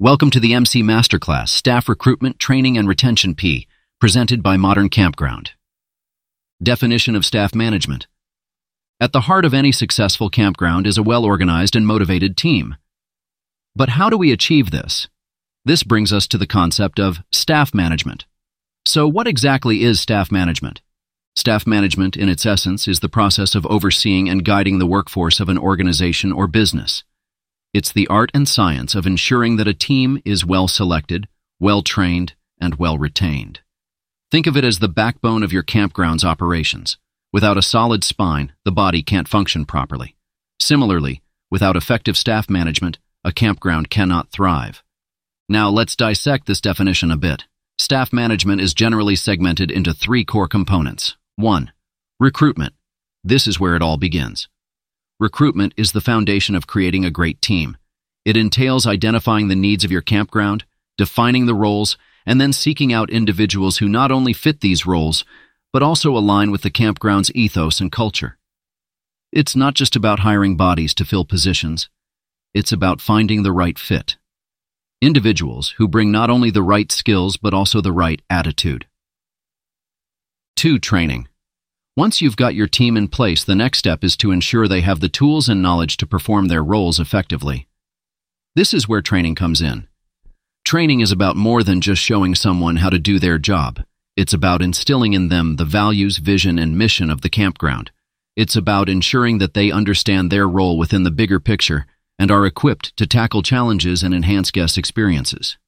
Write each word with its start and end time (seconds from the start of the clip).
Welcome 0.00 0.30
to 0.30 0.38
the 0.38 0.54
MC 0.54 0.84
Masterclass, 0.84 1.48
Staff 1.48 1.88
Recruitment, 1.88 2.38
Training 2.38 2.78
and 2.78 2.86
Retention 2.86 3.34
P, 3.34 3.66
presented 3.98 4.44
by 4.44 4.56
Modern 4.56 4.88
Campground. 4.88 5.54
Definition 6.62 7.16
of 7.16 7.24
Staff 7.24 7.52
Management 7.52 8.06
At 9.00 9.12
the 9.12 9.22
heart 9.22 9.44
of 9.44 9.52
any 9.52 9.72
successful 9.72 10.30
campground 10.30 10.86
is 10.86 10.98
a 10.98 11.02
well-organized 11.02 11.74
and 11.74 11.84
motivated 11.84 12.36
team. 12.36 12.76
But 13.74 13.88
how 13.88 14.08
do 14.08 14.16
we 14.16 14.30
achieve 14.30 14.70
this? 14.70 15.08
This 15.64 15.82
brings 15.82 16.12
us 16.12 16.28
to 16.28 16.38
the 16.38 16.46
concept 16.46 17.00
of 17.00 17.18
staff 17.32 17.74
management. 17.74 18.24
So 18.86 19.08
what 19.08 19.26
exactly 19.26 19.82
is 19.82 19.98
staff 19.98 20.30
management? 20.30 20.80
Staff 21.34 21.66
management, 21.66 22.16
in 22.16 22.28
its 22.28 22.46
essence, 22.46 22.86
is 22.86 23.00
the 23.00 23.08
process 23.08 23.56
of 23.56 23.66
overseeing 23.66 24.28
and 24.28 24.44
guiding 24.44 24.78
the 24.78 24.86
workforce 24.86 25.40
of 25.40 25.48
an 25.48 25.58
organization 25.58 26.30
or 26.30 26.46
business. 26.46 27.02
It's 27.74 27.92
the 27.92 28.08
art 28.08 28.30
and 28.32 28.48
science 28.48 28.94
of 28.94 29.06
ensuring 29.06 29.56
that 29.56 29.68
a 29.68 29.74
team 29.74 30.20
is 30.24 30.44
well 30.44 30.68
selected, 30.68 31.28
well 31.60 31.82
trained, 31.82 32.34
and 32.60 32.76
well 32.76 32.96
retained. 32.96 33.60
Think 34.30 34.46
of 34.46 34.56
it 34.56 34.64
as 34.64 34.78
the 34.78 34.88
backbone 34.88 35.42
of 35.42 35.52
your 35.52 35.62
campground's 35.62 36.24
operations. 36.24 36.96
Without 37.32 37.58
a 37.58 37.62
solid 37.62 38.04
spine, 38.04 38.52
the 38.64 38.72
body 38.72 39.02
can't 39.02 39.28
function 39.28 39.66
properly. 39.66 40.16
Similarly, 40.60 41.22
without 41.50 41.76
effective 41.76 42.16
staff 42.16 42.48
management, 42.48 42.98
a 43.22 43.32
campground 43.32 43.90
cannot 43.90 44.30
thrive. 44.30 44.82
Now 45.48 45.68
let's 45.68 45.96
dissect 45.96 46.46
this 46.46 46.60
definition 46.60 47.10
a 47.10 47.16
bit. 47.16 47.44
Staff 47.78 48.12
management 48.12 48.60
is 48.60 48.74
generally 48.74 49.16
segmented 49.16 49.70
into 49.70 49.94
three 49.94 50.24
core 50.24 50.48
components. 50.48 51.16
1. 51.36 51.72
Recruitment. 52.18 52.74
This 53.22 53.46
is 53.46 53.60
where 53.60 53.76
it 53.76 53.82
all 53.82 53.98
begins. 53.98 54.48
Recruitment 55.20 55.74
is 55.76 55.90
the 55.90 56.00
foundation 56.00 56.54
of 56.54 56.68
creating 56.68 57.04
a 57.04 57.10
great 57.10 57.42
team. 57.42 57.76
It 58.24 58.36
entails 58.36 58.86
identifying 58.86 59.48
the 59.48 59.56
needs 59.56 59.84
of 59.84 59.90
your 59.90 60.00
campground, 60.00 60.64
defining 60.96 61.46
the 61.46 61.56
roles, 61.56 61.98
and 62.24 62.40
then 62.40 62.52
seeking 62.52 62.92
out 62.92 63.10
individuals 63.10 63.78
who 63.78 63.88
not 63.88 64.12
only 64.12 64.32
fit 64.32 64.60
these 64.60 64.86
roles, 64.86 65.24
but 65.72 65.82
also 65.82 66.16
align 66.16 66.52
with 66.52 66.62
the 66.62 66.70
campground's 66.70 67.32
ethos 67.34 67.80
and 67.80 67.90
culture. 67.90 68.38
It's 69.32 69.56
not 69.56 69.74
just 69.74 69.96
about 69.96 70.20
hiring 70.20 70.56
bodies 70.56 70.94
to 70.94 71.04
fill 71.04 71.24
positions. 71.24 71.88
It's 72.54 72.70
about 72.70 73.00
finding 73.00 73.42
the 73.42 73.52
right 73.52 73.78
fit. 73.78 74.16
Individuals 75.02 75.74
who 75.78 75.88
bring 75.88 76.12
not 76.12 76.30
only 76.30 76.50
the 76.50 76.62
right 76.62 76.92
skills, 76.92 77.36
but 77.36 77.54
also 77.54 77.80
the 77.80 77.92
right 77.92 78.22
attitude. 78.30 78.86
2. 80.56 80.78
Training. 80.78 81.28
Once 81.98 82.22
you've 82.22 82.36
got 82.36 82.54
your 82.54 82.68
team 82.68 82.96
in 82.96 83.08
place, 83.08 83.42
the 83.42 83.56
next 83.56 83.80
step 83.80 84.04
is 84.04 84.16
to 84.16 84.30
ensure 84.30 84.68
they 84.68 84.82
have 84.82 85.00
the 85.00 85.08
tools 85.08 85.48
and 85.48 85.60
knowledge 85.60 85.96
to 85.96 86.06
perform 86.06 86.46
their 86.46 86.62
roles 86.62 87.00
effectively. 87.00 87.66
This 88.54 88.72
is 88.72 88.86
where 88.86 89.02
training 89.02 89.34
comes 89.34 89.60
in. 89.60 89.88
Training 90.64 91.00
is 91.00 91.10
about 91.10 91.34
more 91.34 91.64
than 91.64 91.80
just 91.80 92.00
showing 92.00 92.36
someone 92.36 92.76
how 92.76 92.88
to 92.88 93.00
do 93.00 93.18
their 93.18 93.36
job. 93.36 93.82
It's 94.16 94.32
about 94.32 94.62
instilling 94.62 95.12
in 95.12 95.28
them 95.28 95.56
the 95.56 95.64
values, 95.64 96.18
vision, 96.18 96.56
and 96.56 96.78
mission 96.78 97.10
of 97.10 97.22
the 97.22 97.28
campground. 97.28 97.90
It's 98.36 98.54
about 98.54 98.88
ensuring 98.88 99.38
that 99.38 99.54
they 99.54 99.72
understand 99.72 100.30
their 100.30 100.46
role 100.46 100.78
within 100.78 101.02
the 101.02 101.10
bigger 101.10 101.40
picture 101.40 101.84
and 102.16 102.30
are 102.30 102.46
equipped 102.46 102.96
to 102.96 103.08
tackle 103.08 103.42
challenges 103.42 104.04
and 104.04 104.14
enhance 104.14 104.52
guest 104.52 104.78
experiences. 104.78 105.58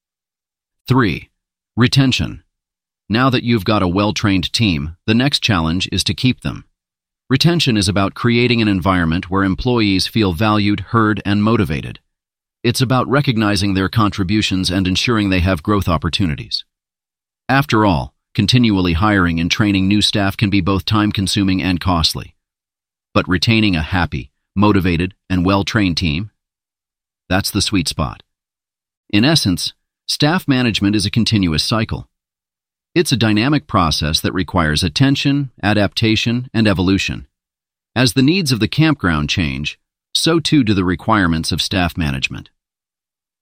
3. 0.86 1.28
Retention. 1.76 2.44
Now 3.12 3.28
that 3.30 3.42
you've 3.42 3.64
got 3.64 3.83
a 3.83 3.89
well-trained 3.89 4.53
team, 4.53 4.97
the 5.05 5.14
next 5.14 5.42
challenge 5.42 5.89
is 5.91 6.05
to 6.05 6.14
keep 6.14 6.42
them. 6.42 6.64
Retention 7.28 7.77
is 7.77 7.89
about 7.89 8.14
creating 8.14 8.62
an 8.62 8.69
environment 8.69 9.28
where 9.28 9.42
employees 9.42 10.06
feel 10.06 10.33
valued, 10.33 10.78
heard, 10.78 11.20
and 11.25 11.42
motivated. 11.42 11.98
It's 12.62 12.81
about 12.81 13.08
recognizing 13.08 13.75
their 13.75 13.88
contributions 13.88 14.70
and 14.70 14.86
ensuring 14.86 15.28
they 15.28 15.41
have 15.41 15.64
growth 15.64 15.88
opportunities. 15.88 16.64
After 17.48 17.84
all, 17.84 18.14
continually 18.33 18.92
hiring 18.92 19.41
and 19.41 19.50
training 19.50 19.88
new 19.88 20.03
staff 20.03 20.36
can 20.36 20.48
be 20.48 20.61
both 20.61 20.84
time-consuming 20.84 21.61
and 21.61 21.81
costly. 21.81 22.37
But 23.12 23.28
retaining 23.28 23.75
a 23.75 23.82
happy, 23.82 24.31
motivated, 24.54 25.15
and 25.28 25.44
well-trained 25.44 25.97
team, 25.97 26.31
that's 27.28 27.50
the 27.50 27.62
sweet 27.62 27.88
spot. 27.88 28.22
In 29.09 29.25
essence, 29.25 29.72
staff 30.06 30.47
management 30.47 30.94
is 30.94 31.06
a 31.06 31.10
continuous 31.10 31.65
cycle. 31.65 32.06
It's 32.92 33.12
a 33.12 33.16
dynamic 33.16 33.68
process 33.68 34.20
that 34.20 34.34
requires 34.34 34.82
attention, 34.82 35.52
adaptation, 35.62 36.50
and 36.52 36.66
evolution. 36.66 37.28
As 37.94 38.14
the 38.14 38.22
needs 38.22 38.50
of 38.50 38.58
the 38.58 38.66
campground 38.66 39.28
change, 39.28 39.78
so 40.12 40.40
too 40.40 40.64
do 40.64 40.74
the 40.74 40.84
requirements 40.84 41.52
of 41.52 41.62
staff 41.62 41.96
management. 41.96 42.50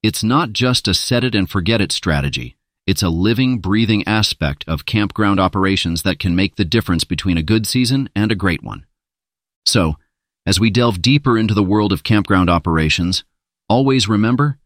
It's 0.02 0.22
not 0.22 0.52
just 0.52 0.86
a 0.86 0.92
set 0.92 1.24
it 1.24 1.34
and 1.34 1.48
forget 1.48 1.80
it 1.80 1.92
strategy. 1.92 2.56
It's 2.86 3.02
a 3.02 3.08
living, 3.08 3.58
breathing 3.58 4.06
aspect 4.06 4.66
of 4.68 4.84
campground 4.84 5.40
operations 5.40 6.02
that 6.02 6.18
can 6.18 6.36
make 6.36 6.56
the 6.56 6.64
difference 6.66 7.04
between 7.04 7.38
a 7.38 7.42
good 7.42 7.66
season 7.66 8.10
and 8.14 8.30
a 8.30 8.36
great 8.36 8.62
one. 8.62 8.84
So, 9.64 9.96
as 10.44 10.60
we 10.60 10.68
delve 10.68 11.00
deeper 11.00 11.38
into 11.38 11.54
the 11.54 11.62
world 11.62 11.92
of 11.92 12.04
campground 12.04 12.50
operations, 12.50 13.24
always 13.66 14.08
remember, 14.08 14.58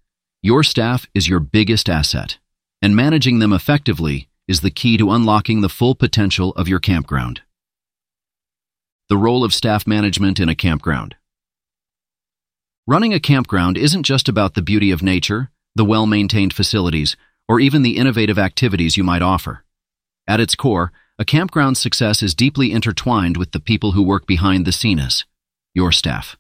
your 0.43 0.65
staff 0.65 1.07
is 1.15 1.29
your 1.29 1.41
biggest 1.41 1.89
asset, 1.89 2.39
and 2.81 2.97
managing 2.97 3.39
them 3.39 3.53
effectively 3.53 4.29
is 4.53 4.61
the 4.61 4.71
key 4.71 4.99
to 4.99 5.11
unlocking 5.11 5.63
the 5.63 5.71
full 5.71 5.95
potential 5.95 6.51
of 6.57 6.69
your 6.69 6.79
campground. 6.79 7.41
The 9.09 9.17
role 9.17 9.45
of 9.45 9.55
staff 9.55 9.87
management 9.87 10.39
in 10.39 10.51
a 10.51 10.55
campground. 10.55 11.17
Running 12.87 13.15
a 13.15 13.19
campground 13.19 13.79
isn't 13.79 14.03
just 14.03 14.29
about 14.29 14.53
the 14.53 14.61
beauty 14.61 14.91
of 14.91 15.03
nature, 15.03 15.51
the 15.75 15.87
well-maintained 15.87 16.53
facilities, 16.53 17.17
or 17.49 17.61
even 17.61 17.81
the 17.81 17.97
innovative 17.97 18.39
activities 18.39 18.99
you 18.99 19.03
might 19.03 19.23
offer. 19.23 19.65
At 20.29 20.39
its 20.39 20.55
core, 20.55 20.93
a 21.19 21.25
campground's 21.25 21.81
success 21.81 22.23
is 22.23 22.35
deeply 22.35 22.73
intertwined 22.73 23.39
with 23.39 23.53
the 23.53 23.61
people 23.61 23.93
who 23.93 24.03
work 24.03 24.27
behind 24.27 24.67
the 24.67 24.73
scenes, 24.73 25.25
your 25.73 25.93
staff. 25.93 26.37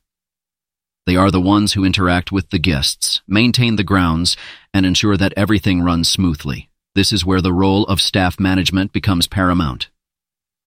They 1.06 1.16
are 1.16 1.30
the 1.30 1.40
ones 1.40 1.72
who 1.72 1.82
interact 1.82 2.30
with 2.30 2.50
the 2.50 2.58
guests, 2.58 3.22
maintain 3.26 3.76
the 3.76 3.84
grounds, 3.84 4.36
and 4.74 4.84
ensure 4.84 5.16
that 5.16 5.32
everything 5.34 5.80
runs 5.80 6.10
smoothly. 6.10 6.68
This 6.94 7.12
is 7.12 7.24
where 7.24 7.40
the 7.40 7.54
role 7.54 7.84
of 7.84 8.00
staff 8.00 8.38
management 8.38 8.92
becomes 8.92 9.26
paramount. 9.26 9.88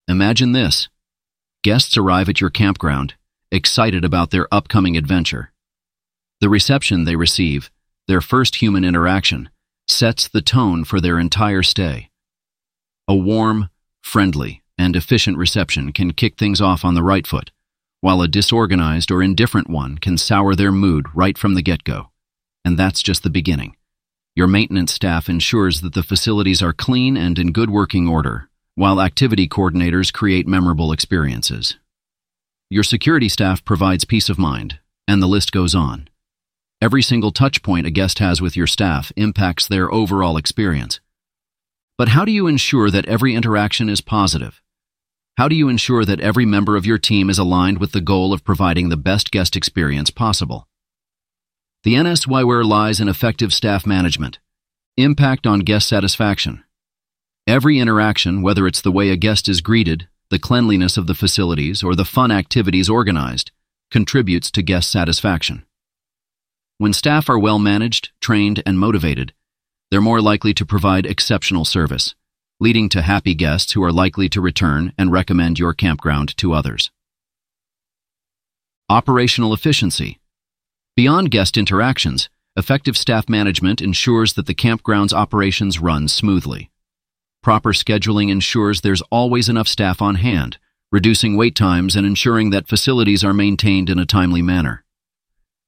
Imagine 0.07 0.53
this. 0.53 0.87
Guests 1.63 1.97
arrive 1.97 2.29
at 2.29 2.39
your 2.39 2.49
campground, 2.49 3.15
excited 3.51 4.05
about 4.05 4.31
their 4.31 4.47
upcoming 4.51 4.95
adventure. 4.95 5.51
The 6.39 6.49
reception 6.49 7.03
they 7.03 7.15
receive, 7.15 7.69
their 8.07 8.21
first 8.21 8.57
human 8.57 8.85
interaction, 8.85 9.49
sets 9.87 10.27
the 10.27 10.41
tone 10.41 10.85
for 10.85 11.01
their 11.01 11.19
entire 11.19 11.63
stay. 11.63 12.09
A 13.07 13.15
warm, 13.15 13.69
friendly, 14.01 14.63
and 14.77 14.95
efficient 14.95 15.37
reception 15.37 15.91
can 15.91 16.13
kick 16.13 16.37
things 16.37 16.61
off 16.61 16.85
on 16.85 16.95
the 16.95 17.03
right 17.03 17.27
foot, 17.27 17.51
while 17.99 18.21
a 18.21 18.29
disorganized 18.29 19.11
or 19.11 19.21
indifferent 19.21 19.69
one 19.69 19.97
can 19.97 20.17
sour 20.17 20.55
their 20.55 20.71
mood 20.71 21.05
right 21.13 21.37
from 21.37 21.55
the 21.55 21.61
get-go. 21.61 22.09
And 22.63 22.77
that's 22.77 23.01
just 23.01 23.23
the 23.23 23.29
beginning. 23.29 23.75
Your 24.35 24.47
maintenance 24.47 24.91
staff 24.91 25.29
ensures 25.29 25.81
that 25.81 25.93
the 25.93 26.01
facilities 26.01 26.63
are 26.63 26.73
clean 26.73 27.15
and 27.15 27.37
in 27.37 27.51
good 27.51 27.69
working 27.69 28.07
order, 28.07 28.49
while 28.73 28.99
activity 28.99 29.47
coordinators 29.47 30.11
create 30.11 30.47
memorable 30.47 30.91
experiences. 30.91 31.77
Your 32.67 32.81
security 32.81 33.29
staff 33.29 33.63
provides 33.63 34.05
peace 34.05 34.29
of 34.29 34.39
mind, 34.39 34.79
and 35.07 35.21
the 35.21 35.27
list 35.27 35.51
goes 35.51 35.75
on. 35.75 36.07
Every 36.81 37.03
single 37.03 37.31
touchpoint 37.31 37.85
a 37.85 37.91
guest 37.91 38.17
has 38.17 38.41
with 38.41 38.57
your 38.57 38.65
staff 38.65 39.11
impacts 39.15 39.67
their 39.67 39.93
overall 39.93 40.37
experience. 40.37 40.99
But 41.95 42.09
how 42.09 42.25
do 42.25 42.31
you 42.31 42.47
ensure 42.47 42.89
that 42.89 43.05
every 43.05 43.35
interaction 43.35 43.87
is 43.87 44.01
positive? 44.01 44.59
How 45.37 45.47
do 45.47 45.55
you 45.55 45.69
ensure 45.69 46.05
that 46.05 46.19
every 46.21 46.45
member 46.45 46.75
of 46.75 46.87
your 46.87 46.97
team 46.97 47.29
is 47.29 47.37
aligned 47.37 47.77
with 47.77 47.91
the 47.91 48.01
goal 48.01 48.33
of 48.33 48.43
providing 48.43 48.89
the 48.89 48.97
best 48.97 49.29
guest 49.29 49.55
experience 49.55 50.09
possible? 50.09 50.67
The 51.83 51.95
NSY 51.95 52.47
where 52.47 52.63
lies 52.63 53.01
in 53.01 53.09
effective 53.09 53.53
staff 53.53 53.85
management. 53.85 54.39
Impact 54.95 55.45
on 55.45 55.59
guest 55.59 55.89
satisfaction. 55.89 56.63
Every 57.45 57.77
interaction, 57.77 58.41
whether 58.41 58.65
it's 58.67 58.79
the 58.79 58.91
way 58.91 59.09
a 59.09 59.17
guest 59.17 59.49
is 59.49 59.59
greeted, 59.59 60.07
the 60.29 60.39
cleanliness 60.39 60.95
of 60.95 61.07
the 61.07 61.13
facilities, 61.13 61.83
or 61.83 61.93
the 61.93 62.05
fun 62.05 62.31
activities 62.31 62.89
organized, 62.89 63.51
contributes 63.91 64.49
to 64.51 64.61
guest 64.61 64.89
satisfaction. 64.89 65.65
When 66.77 66.93
staff 66.93 67.27
are 67.27 67.37
well 67.37 67.59
managed, 67.59 68.11
trained, 68.21 68.63
and 68.65 68.79
motivated, 68.79 69.33
they're 69.91 69.99
more 69.99 70.21
likely 70.21 70.53
to 70.53 70.65
provide 70.65 71.05
exceptional 71.05 71.65
service, 71.65 72.15
leading 72.61 72.87
to 72.89 73.01
happy 73.01 73.35
guests 73.35 73.73
who 73.73 73.83
are 73.83 73.91
likely 73.91 74.29
to 74.29 74.39
return 74.39 74.93
and 74.97 75.11
recommend 75.11 75.59
your 75.59 75.73
campground 75.73 76.37
to 76.37 76.53
others. 76.53 76.91
Operational 78.87 79.53
efficiency. 79.53 80.21
Beyond 80.95 81.31
guest 81.31 81.57
interactions, 81.57 82.29
effective 82.55 82.95
staff 82.95 83.27
management 83.27 83.81
ensures 83.81 84.33
that 84.33 84.45
the 84.45 84.53
campground's 84.53 85.11
operations 85.11 85.79
run 85.79 86.07
smoothly. 86.07 86.69
Proper 87.41 87.73
scheduling 87.73 88.29
ensures 88.29 88.81
there's 88.81 89.01
always 89.09 89.49
enough 89.49 89.67
staff 89.67 90.03
on 90.03 90.15
hand, 90.15 90.59
reducing 90.91 91.35
wait 91.35 91.55
times 91.55 91.95
and 91.95 92.05
ensuring 92.05 92.51
that 92.51 92.67
facilities 92.67 93.23
are 93.23 93.33
maintained 93.33 93.89
in 93.89 93.97
a 93.97 94.05
timely 94.05 94.43
manner. 94.43 94.85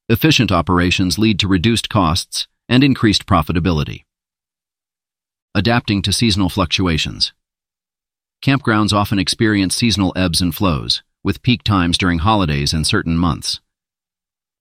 Efficient 0.08 0.52
operations 0.52 1.18
lead 1.18 1.40
to 1.40 1.48
reduced 1.48 1.88
costs 1.88 2.46
and 2.68 2.84
increased 2.84 3.26
profitability. 3.26 4.04
Adapting 5.56 6.02
to 6.02 6.12
seasonal 6.12 6.48
fluctuations. 6.48 7.32
Campgrounds 8.44 8.92
often 8.92 9.18
experience 9.18 9.74
seasonal 9.74 10.12
ebbs 10.14 10.40
and 10.40 10.54
flows, 10.54 11.02
with 11.24 11.42
peak 11.42 11.64
times 11.64 11.98
during 11.98 12.20
holidays 12.20 12.72
and 12.72 12.86
certain 12.86 13.18
months. 13.18 13.60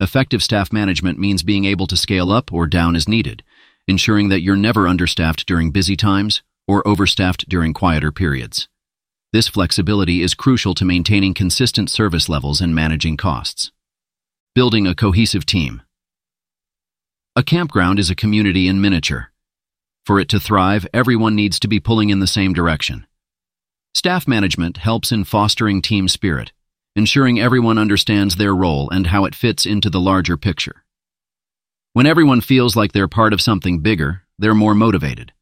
Effective 0.02 0.44
staff 0.44 0.74
management 0.74 1.18
means 1.18 1.42
being 1.42 1.64
able 1.64 1.88
to 1.88 1.96
scale 1.96 2.32
up 2.32 2.52
or 2.52 2.68
down 2.68 2.98
as 2.98 3.08
needed, 3.08 3.44
ensuring 3.88 4.28
that 4.28 4.42
you're 4.42 4.58
never 4.58 4.88
understaffed 4.88 5.46
during 5.46 5.72
busy 5.72 5.96
times 5.96 6.44
or 6.68 6.86
overstaffed 6.86 7.48
during 7.48 7.74
quieter 7.74 8.12
periods. 8.12 8.68
This 9.32 9.48
flexibility 9.48 10.22
is 10.22 10.34
crucial 10.34 10.74
to 10.76 10.86
maintaining 10.86 11.34
consistent 11.34 11.90
service 11.90 12.28
levels 12.28 12.60
and 12.60 12.76
managing 12.76 13.16
costs. 13.16 13.72
Building 14.54 14.86
a 14.86 14.96
cohesive 14.96 15.46
team. 15.46 15.82
A 17.36 17.44
campground 17.44 17.98
is 17.98 18.10
a 18.10 18.16
community 18.16 18.68
in 18.68 18.82
miniature. 18.82 19.32
For 20.06 20.20
it 20.20 20.30
to 20.30 20.40
thrive, 20.40 20.86
everyone 20.94 21.36
needs 21.36 21.60
to 21.60 21.68
be 21.68 21.80
pulling 21.80 22.10
in 22.10 22.20
the 22.20 22.28
same 22.28 22.54
direction. 22.54 23.06
Staff 23.94 24.28
management 24.28 24.78
helps 24.78 25.12
in 25.12 25.24
fostering 25.24 25.82
team 25.82 26.08
spirit, 26.10 26.52
ensuring 26.96 27.40
everyone 27.40 27.78
understands 27.78 28.36
their 28.36 28.56
role 28.56 28.90
and 28.90 29.08
how 29.08 29.26
it 29.26 29.36
fits 29.36 29.66
into 29.66 29.90
the 29.90 30.00
larger 30.00 30.38
picture. 30.38 30.84
When 31.94 32.06
everyone 32.06 32.42
feels 32.42 32.76
like 32.76 32.92
they're 32.92 33.08
part 33.08 33.34
of 33.34 33.42
something 33.42 33.80
bigger, 33.80 34.24
they're 34.38 34.54
more 34.54 34.76
motivated, 34.76 35.34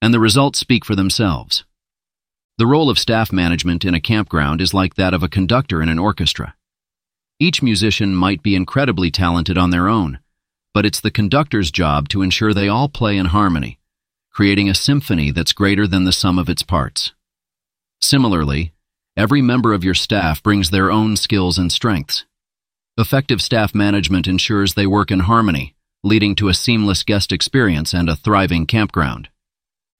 and 0.00 0.12
the 0.12 0.20
results 0.20 0.58
speak 0.58 0.84
for 0.84 0.94
themselves. 0.94 1.64
The 2.58 2.66
role 2.66 2.90
of 2.90 2.98
staff 2.98 3.32
management 3.32 3.84
in 3.84 3.94
a 3.94 4.00
campground 4.00 4.60
is 4.60 4.74
like 4.74 4.96
that 4.96 5.14
of 5.14 5.22
a 5.22 5.28
conductor 5.28 5.80
in 5.82 5.88
an 5.88 5.98
orchestra. 5.98 6.54
Each 7.38 7.62
musician 7.62 8.14
might 8.14 8.42
be 8.42 8.56
incredibly 8.56 9.10
talented 9.10 9.56
on 9.56 9.70
their 9.70 9.88
own, 9.88 10.18
but 10.74 10.84
it's 10.84 11.00
the 11.00 11.10
conductor's 11.10 11.70
job 11.70 12.08
to 12.08 12.22
ensure 12.22 12.52
they 12.52 12.68
all 12.68 12.88
play 12.88 13.16
in 13.16 13.26
harmony, 13.26 13.78
creating 14.32 14.68
a 14.68 14.74
symphony 14.74 15.30
that's 15.30 15.52
greater 15.52 15.86
than 15.86 16.04
the 16.04 16.12
sum 16.12 16.38
of 16.38 16.48
its 16.48 16.62
parts. 16.62 17.12
Similarly, 18.00 18.72
every 19.18 19.42
member 19.42 19.74
of 19.74 19.82
your 19.82 19.94
staff 19.94 20.40
brings 20.44 20.70
their 20.70 20.92
own 20.92 21.16
skills 21.16 21.58
and 21.58 21.72
strengths. 21.72 22.24
Effective 22.96 23.42
staff 23.42 23.74
management 23.74 24.28
ensures 24.28 24.74
they 24.74 24.86
work 24.86 25.10
in 25.10 25.20
harmony, 25.20 25.74
leading 26.04 26.36
to 26.36 26.48
a 26.48 26.54
seamless 26.54 27.02
guest 27.02 27.32
experience 27.32 27.92
and 27.92 28.08
a 28.08 28.14
thriving 28.14 28.64
campground. 28.64 29.28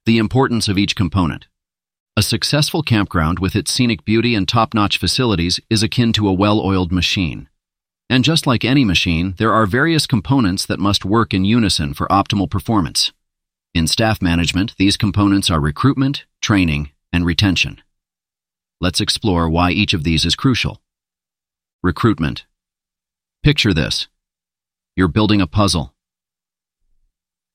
The 0.06 0.19
importance 0.19 0.69
of 0.69 0.79
each 0.79 0.94
component. 0.94 1.49
A 2.17 2.23
successful 2.23 2.85
campground 2.85 3.41
with 3.41 3.56
its 3.56 3.73
scenic 3.73 4.05
beauty 4.05 4.37
and 4.37 4.47
top-notch 4.47 4.99
facilities 4.99 5.59
is 5.69 5.82
akin 5.82 6.12
to 6.12 6.29
a 6.29 6.32
well-oiled 6.32 6.93
machine. 6.93 7.49
And 8.09 8.23
just 8.23 8.47
like 8.47 8.64
any 8.64 8.85
machine, 8.85 9.35
there 9.37 9.53
are 9.53 9.67
various 9.67 10.06
components 10.06 10.64
that 10.67 10.79
must 10.79 11.05
work 11.05 11.35
in 11.35 11.44
unison 11.44 11.93
for 11.93 12.06
optimal 12.06 12.49
performance. 12.49 13.12
In 13.75 13.88
staff 13.88 14.23
management, 14.23 14.75
these 14.79 14.97
components 14.97 15.50
are 15.50 15.61
recruitment, 15.61 16.25
training, 16.41 16.91
and 17.12 17.26
retention. 17.26 17.82
Let's 18.80 19.00
explore 19.00 19.48
why 19.48 19.70
each 19.70 19.94
of 19.94 20.04
these 20.04 20.25
is 20.25 20.36
crucial. 20.36 20.80
Recruitment. 21.82 22.46
Picture 23.42 23.75
this. 23.75 24.08
You're 24.96 25.08
building 25.08 25.40
a 25.40 25.46
puzzle. 25.46 25.94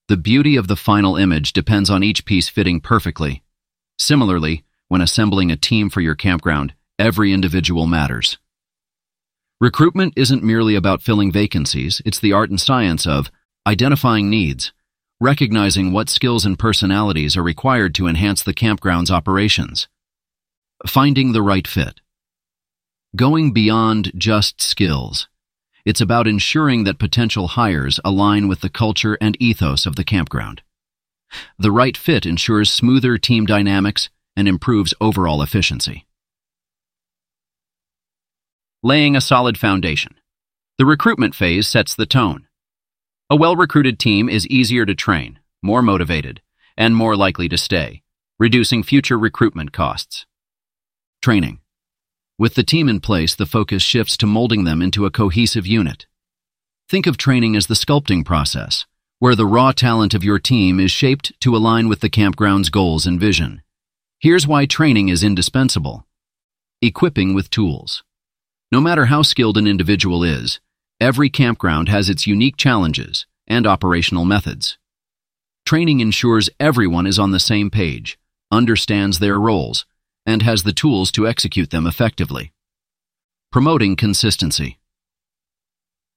The 0.07 0.17
beauty 0.17 0.55
of 0.55 0.67
the 0.67 0.75
final 0.75 1.15
image 1.15 1.53
depends 1.53 1.89
on 1.89 2.03
each 2.03 2.25
piece 2.25 2.49
fitting 2.49 2.81
perfectly 2.81 3.43
Similarly, 3.99 4.63
when 4.87 5.01
assembling 5.01 5.51
a 5.51 5.55
team 5.55 5.89
for 5.89 6.01
your 6.01 6.15
campground, 6.15 6.73
every 6.99 7.31
individual 7.31 7.87
matters. 7.87 8.37
Recruitment 9.61 10.13
isn't 10.17 10.43
merely 10.43 10.75
about 10.75 11.01
filling 11.01 11.31
vacancies, 11.31 12.01
it's 12.05 12.19
the 12.19 12.33
art 12.33 12.49
and 12.49 12.59
science 12.59 13.07
of 13.07 13.31
identifying 13.65 14.29
needs, 14.29 14.73
recognizing 15.21 15.93
what 15.93 16.09
skills 16.09 16.45
and 16.45 16.59
personalities 16.59 17.37
are 17.37 17.43
required 17.43 17.95
to 17.95 18.07
enhance 18.07 18.43
the 18.43 18.53
campground's 18.53 19.11
operations, 19.11 19.87
finding 20.85 21.31
the 21.31 21.41
right 21.41 21.67
fit. 21.67 22.01
Going 23.15 23.53
beyond 23.53 24.11
just 24.17 24.61
skills. 24.61 25.27
It's 25.85 26.01
about 26.01 26.27
ensuring 26.27 26.83
that 26.83 26.99
potential 26.99 27.49
hires 27.49 27.99
align 28.03 28.47
with 28.47 28.61
the 28.61 28.69
culture 28.69 29.17
and 29.21 29.35
ethos 29.41 29.85
of 29.85 29.95
the 29.95 30.03
campground. 30.03 30.61
The 31.57 31.71
right 31.71 31.97
fit 31.97 32.25
ensures 32.25 32.71
smoother 32.71 33.17
team 33.17 33.45
dynamics 33.45 34.09
and 34.35 34.47
improves 34.47 34.93
overall 35.01 35.41
efficiency. 35.41 36.05
Laying 38.81 39.15
a 39.15 39.21
solid 39.21 39.57
foundation. 39.57 40.15
The 40.77 40.85
recruitment 40.85 41.35
phase 41.35 41.67
sets 41.67 41.95
the 41.95 42.05
tone. 42.05 42.47
A 43.29 43.35
well-recruited 43.35 43.99
team 43.99 44.27
is 44.27 44.47
easier 44.47 44.85
to 44.85 44.95
train, 44.95 45.39
more 45.61 45.81
motivated, 45.81 46.41
and 46.75 46.95
more 46.95 47.15
likely 47.15 47.47
to 47.49 47.57
stay, 47.57 48.01
reducing 48.37 48.83
future 48.83 49.17
recruitment 49.17 49.71
costs. 49.71 50.25
Training. 51.23 51.59
With 52.37 52.55
the 52.55 52.65
team 52.65 52.89
in 52.89 52.99
place, 52.99 53.33
the 53.33 53.45
focus 53.45 53.81
shifts 53.81 54.17
to 54.17 54.27
molding 54.27 54.65
them 54.65 54.81
into 54.81 55.05
a 55.05 55.09
cohesive 55.09 55.65
unit. 55.65 56.05
Think 56.89 57.07
of 57.07 57.15
training 57.15 57.55
as 57.55 57.67
the 57.67 57.75
sculpting 57.75 58.25
process, 58.25 58.85
where 59.19 59.33
the 59.33 59.45
raw 59.45 59.71
talent 59.71 60.13
of 60.13 60.25
your 60.25 60.37
team 60.37 60.81
is 60.81 60.91
shaped 60.91 61.31
to 61.39 61.55
align 61.55 61.87
with 61.87 62.01
the 62.01 62.09
campground's 62.09 62.69
goals 62.69 63.05
and 63.05 63.21
vision. 63.21 63.61
Here's 64.19 64.45
why 64.45 64.65
training 64.65 65.07
is 65.07 65.23
indispensable. 65.23 66.05
Equipping 66.81 67.33
with 67.33 67.49
tools. 67.49 68.03
No 68.69 68.81
matter 68.81 69.05
how 69.05 69.21
skilled 69.21 69.57
an 69.57 69.65
individual 69.65 70.25
is, 70.25 70.59
every 70.99 71.29
campground 71.29 71.87
has 71.87 72.09
its 72.09 72.27
unique 72.27 72.57
challenges 72.57 73.25
and 73.47 73.65
operational 73.65 74.25
methods. 74.25 74.77
Training 75.65 76.01
ensures 76.01 76.49
everyone 76.59 77.07
is 77.07 77.17
on 77.17 77.31
the 77.31 77.39
same 77.39 77.71
page, 77.71 78.19
understands 78.51 79.19
their 79.19 79.39
roles, 79.39 79.85
and 80.25 80.41
has 80.41 80.63
the 80.63 80.73
tools 80.73 81.11
to 81.11 81.27
execute 81.27 81.69
them 81.69 81.85
effectively. 81.85 82.53
Promoting 83.51 83.95
consistency. 83.95 84.79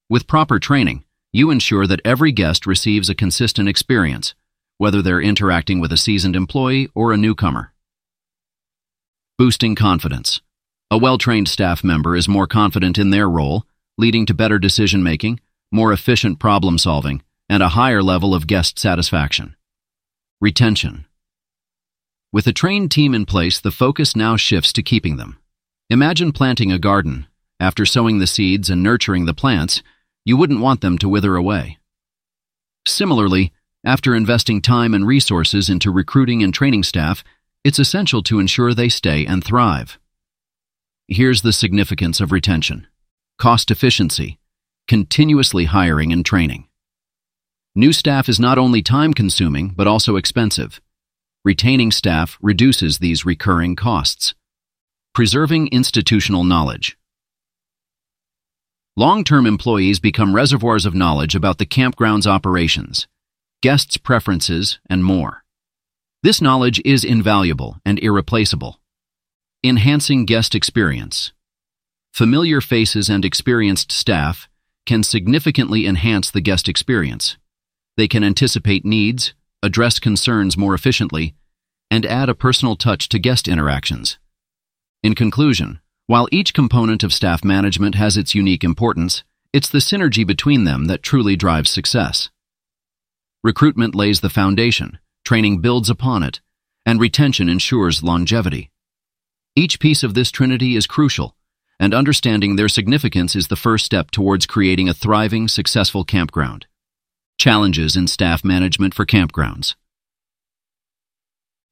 With 0.08 0.26
proper 0.26 0.58
training, 0.58 1.04
you 1.32 1.50
ensure 1.50 1.86
that 1.86 2.00
every 2.04 2.32
guest 2.32 2.66
receives 2.66 3.10
a 3.10 3.14
consistent 3.14 3.68
experience, 3.68 4.34
whether 4.78 5.02
they're 5.02 5.20
interacting 5.20 5.80
with 5.80 5.92
a 5.92 5.96
seasoned 5.96 6.36
employee 6.36 6.88
or 6.94 7.12
a 7.12 7.16
newcomer. 7.16 7.72
Boosting 9.38 9.74
confidence. 9.74 10.40
A 10.90 10.96
well-trained 10.96 11.48
staff 11.48 11.82
member 11.82 12.16
is 12.16 12.28
more 12.28 12.46
confident 12.46 12.96
in 12.96 13.10
their 13.10 13.28
role, 13.28 13.66
leading 13.98 14.24
to 14.26 14.34
better 14.34 14.58
decision-making, 14.58 15.40
more 15.72 15.92
efficient 15.92 16.38
problem-solving, 16.38 17.22
and 17.48 17.62
a 17.62 17.70
higher 17.70 18.02
level 18.02 18.34
of 18.34 18.46
guest 18.46 18.78
satisfaction. 18.78 19.56
Retention. 20.40 21.06
With 22.36 22.46
a 22.46 22.52
trained 22.52 22.90
team 22.90 23.14
in 23.14 23.24
place, 23.24 23.58
the 23.60 23.70
focus 23.70 24.14
now 24.14 24.36
shifts 24.36 24.70
to 24.74 24.82
keeping 24.82 25.16
them. 25.16 25.38
Imagine 25.88 26.32
planting 26.32 26.70
a 26.70 26.78
garden. 26.78 27.26
After 27.58 27.86
sowing 27.86 28.18
the 28.18 28.26
seeds 28.26 28.68
and 28.68 28.82
nurturing 28.82 29.24
the 29.24 29.32
plants, 29.32 29.82
you 30.22 30.36
wouldn't 30.36 30.60
want 30.60 30.82
them 30.82 30.98
to 30.98 31.08
wither 31.08 31.34
away. 31.34 31.78
Similarly, 32.86 33.54
after 33.86 34.14
investing 34.14 34.60
time 34.60 34.92
and 34.92 35.06
resources 35.06 35.70
into 35.70 35.90
recruiting 35.90 36.42
and 36.42 36.52
training 36.52 36.82
staff, 36.82 37.24
it's 37.64 37.78
essential 37.78 38.22
to 38.24 38.38
ensure 38.38 38.74
they 38.74 38.90
stay 38.90 39.24
and 39.24 39.42
thrive. 39.42 39.98
Here's 41.08 41.40
the 41.40 41.54
significance 41.54 42.20
of 42.20 42.32
retention. 42.32 42.86
Cost 43.38 43.70
efficiency, 43.70 44.38
continuously 44.86 45.64
hiring 45.64 46.12
and 46.12 46.22
training. 46.22 46.68
New 47.74 47.94
staff 47.94 48.28
is 48.28 48.38
not 48.38 48.58
only 48.58 48.82
time-consuming, 48.82 49.70
but 49.70 49.86
also 49.86 50.16
expensive. 50.16 50.82
Retaining 51.46 51.92
staff 51.92 52.36
reduces 52.42 52.98
these 52.98 53.24
recurring 53.24 53.76
costs. 53.76 54.34
Preserving 55.14 55.68
institutional 55.68 56.42
knowledge. 56.42 56.98
Long-term 58.96 59.46
employees 59.46 60.00
become 60.00 60.34
reservoirs 60.34 60.84
of 60.84 60.92
knowledge 60.96 61.36
about 61.36 61.58
the 61.58 61.64
campground's 61.64 62.26
operations, 62.26 63.06
guests' 63.62 63.96
preferences, 63.96 64.80
and 64.90 65.04
more. 65.04 65.44
This 66.20 66.40
knowledge 66.40 66.82
is 66.84 67.04
invaluable 67.04 67.76
and 67.84 68.00
irreplaceable. 68.00 68.80
Enhancing 69.62 70.24
guest 70.24 70.52
experience. 70.52 71.32
Familiar 72.12 72.60
faces 72.60 73.08
and 73.08 73.24
experienced 73.24 73.92
staff 73.92 74.48
can 74.84 75.04
significantly 75.04 75.86
enhance 75.86 76.28
the 76.28 76.40
guest 76.40 76.68
experience. 76.68 77.36
They 77.96 78.08
can 78.08 78.24
anticipate 78.24 78.84
needs, 78.84 79.32
address 79.62 79.98
concerns 79.98 80.56
more 80.56 80.74
efficiently, 80.74 81.34
and 81.90 82.04
add 82.06 82.28
a 82.28 82.34
personal 82.34 82.76
touch 82.76 83.08
to 83.08 83.18
guest 83.18 83.48
interactions. 83.48 84.18
In 85.02 85.14
conclusion, 85.14 85.80
while 86.06 86.28
each 86.30 86.54
component 86.54 87.02
of 87.02 87.12
staff 87.12 87.44
management 87.44 87.94
has 87.94 88.16
its 88.16 88.34
unique 88.34 88.64
importance, 88.64 89.24
it's 89.52 89.68
the 89.68 89.78
synergy 89.78 90.26
between 90.26 90.64
them 90.64 90.86
that 90.86 91.02
truly 91.02 91.36
drives 91.36 91.70
success. 91.70 92.30
Recruitment 93.42 93.94
lays 93.94 94.20
the 94.20 94.30
foundation, 94.30 94.98
training 95.24 95.60
builds 95.60 95.88
upon 95.88 96.22
it, 96.22 96.40
and 96.84 97.00
retention 97.00 97.48
ensures 97.48 98.02
longevity. 98.02 98.70
Each 99.54 99.80
piece 99.80 100.02
of 100.02 100.14
this 100.14 100.30
trinity 100.30 100.76
is 100.76 100.86
crucial, 100.86 101.36
and 101.80 101.94
understanding 101.94 102.56
their 102.56 102.68
significance 102.68 103.34
is 103.34 103.48
the 103.48 103.56
first 103.56 103.84
step 103.84 104.10
towards 104.10 104.46
creating 104.46 104.88
a 104.88 104.94
thriving, 104.94 105.48
successful 105.48 106.04
campground. 106.04 106.66
Challenges 107.38 107.96
in 107.96 108.06
staff 108.06 108.42
management 108.42 108.94
for 108.94 109.04
campgrounds. 109.04 109.74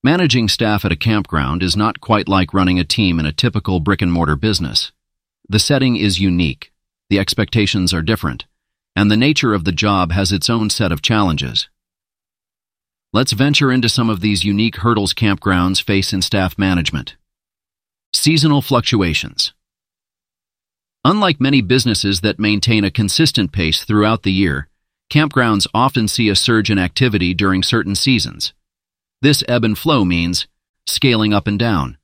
Managing 0.02 0.46
staff 0.46 0.84
at 0.84 0.92
a 0.92 0.96
campground 0.96 1.62
is 1.62 1.74
not 1.74 2.00
quite 2.00 2.28
like 2.28 2.52
running 2.52 2.78
a 2.78 2.84
team 2.84 3.18
in 3.18 3.24
a 3.24 3.32
typical 3.32 3.80
brick 3.80 4.02
and 4.02 4.12
mortar 4.12 4.36
business. 4.36 4.92
The 5.48 5.58
setting 5.58 5.96
is 5.96 6.20
unique, 6.20 6.70
the 7.08 7.18
expectations 7.18 7.94
are 7.94 8.02
different, 8.02 8.44
and 8.94 9.10
the 9.10 9.16
nature 9.16 9.54
of 9.54 9.64
the 9.64 9.72
job 9.72 10.12
has 10.12 10.32
its 10.32 10.50
own 10.50 10.68
set 10.68 10.92
of 10.92 11.00
challenges. 11.00 11.70
Let's 13.14 13.32
venture 13.32 13.72
into 13.72 13.88
some 13.88 14.10
of 14.10 14.20
these 14.20 14.44
unique 14.44 14.76
hurdles 14.76 15.14
campgrounds 15.14 15.82
face 15.82 16.12
in 16.12 16.20
staff 16.20 16.58
management. 16.58 17.16
Seasonal 18.12 18.60
fluctuations. 18.60 19.54
Unlike 21.06 21.40
many 21.40 21.62
businesses 21.62 22.20
that 22.20 22.38
maintain 22.38 22.84
a 22.84 22.90
consistent 22.90 23.50
pace 23.50 23.84
throughout 23.84 24.24
the 24.24 24.32
year, 24.32 24.68
campgrounds 25.10 25.66
often 25.72 26.08
see 26.08 26.28
a 26.28 26.36
surge 26.36 26.70
in 26.70 26.78
activity 26.78 27.34
during 27.34 27.62
certain 27.62 27.94
seasons. 27.94 28.52
This 29.22 29.42
ebb 29.48 29.64
and 29.64 29.76
flow 29.76 30.04
means 30.04 30.46
scaling 30.86 31.32
up 31.32 31.46
and 31.46 31.58
down. 31.58 31.98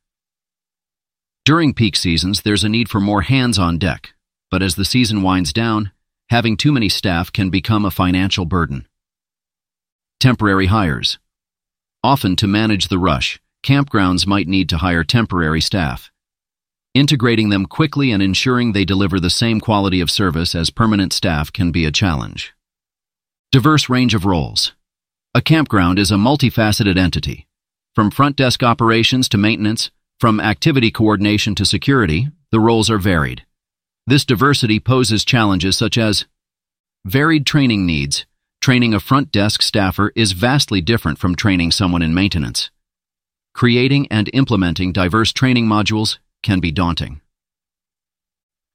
During 1.45 1.75
peak 1.75 1.97
seasons, 1.97 2.43
there's 2.43 2.65
a 2.65 2.69
need 2.69 2.89
for 2.89 3.01
more 3.01 3.23
hands 3.23 3.59
on 3.59 3.79
deck, 3.79 4.13
but 4.51 4.63
as 4.63 4.75
the 4.75 4.85
season 4.85 5.23
winds 5.23 5.53
down, 5.53 5.91
having 6.29 6.57
too 6.57 6.73
many 6.73 6.89
staff 6.89 7.33
can 7.33 7.51
become 7.51 7.85
a 7.85 7.91
financial 7.91 8.45
burden. 8.45 8.87
Temporary 10.21 10.67
hires. 10.67 11.19
Often 12.05 12.37
to 12.37 12.47
manage 12.47 12.89
the 12.89 12.99
rush, 12.99 13.41
campgrounds 13.65 14.27
might 14.27 14.49
need 14.49 14.69
to 14.69 14.79
hire 14.79 15.05
temporary 15.05 15.61
staff. 15.61 16.11
Integrating 16.95 17.51
them 17.51 17.67
quickly 17.67 18.11
and 18.13 18.23
ensuring 18.23 18.73
they 18.73 18.85
deliver 18.85 19.21
the 19.21 19.31
same 19.31 19.61
quality 19.61 20.01
of 20.01 20.11
service 20.11 20.55
as 20.55 20.71
permanent 20.71 21.13
staff 21.13 21.53
can 21.53 21.71
be 21.71 21.85
a 21.85 21.93
challenge. 21.93 22.53
Diverse 23.53 23.89
range 23.89 24.15
of 24.15 24.25
roles. 24.25 24.75
A 25.35 25.43
campground 25.43 25.99
is 25.99 26.13
a 26.13 26.15
multifaceted 26.15 26.97
entity. 26.97 27.49
From 27.97 28.13
front 28.13 28.37
desk 28.37 28.63
operations 28.63 29.29
to 29.29 29.39
maintenance, 29.39 29.91
from 30.21 30.39
activity 30.39 30.93
coordination 30.93 31.57
to 31.57 31.65
security, 31.65 32.29
the 32.53 32.61
roles 32.61 32.89
are 32.89 32.99
varied. 32.99 33.45
This 34.07 34.25
diversity 34.25 34.79
poses 34.79 35.25
challenges 35.25 35.77
such 35.77 35.99
as 35.99 36.27
varied 37.05 37.45
training 37.45 37.85
needs. 37.85 38.25
Training 38.61 38.95
a 38.95 39.01
front 39.01 39.33
desk 39.33 39.63
staffer 39.63 40.13
is 40.15 40.31
vastly 40.31 40.81
different 40.81 41.19
from 41.19 41.35
training 41.35 41.73
someone 41.73 42.03
in 42.03 42.15
maintenance. 42.15 42.71
Creating 43.53 44.07
and 44.13 44.31
implementing 44.33 44.93
diverse 44.93 45.33
training 45.33 45.67
modules 45.67 46.19
can 46.45 46.61
be 46.61 46.71
daunting. 46.71 47.21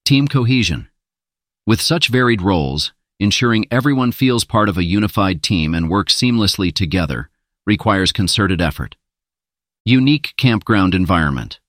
Team 0.03 0.27
cohesion. 0.27 0.89
With 1.65 1.79
such 1.79 2.09
varied 2.09 2.41
roles, 2.41 2.91
ensuring 3.19 3.65
everyone 3.71 4.11
feels 4.11 4.43
part 4.43 4.69
of 4.69 4.77
a 4.77 4.83
unified 4.83 5.41
team 5.41 5.73
and 5.73 5.89
works 5.89 6.15
seamlessly 6.15 6.73
together 6.73 7.29
requires 7.65 8.11
concerted 8.11 8.61
effort. 8.61 8.95
Unique 9.85 10.33
campground 10.37 10.93
environment. 10.93 11.59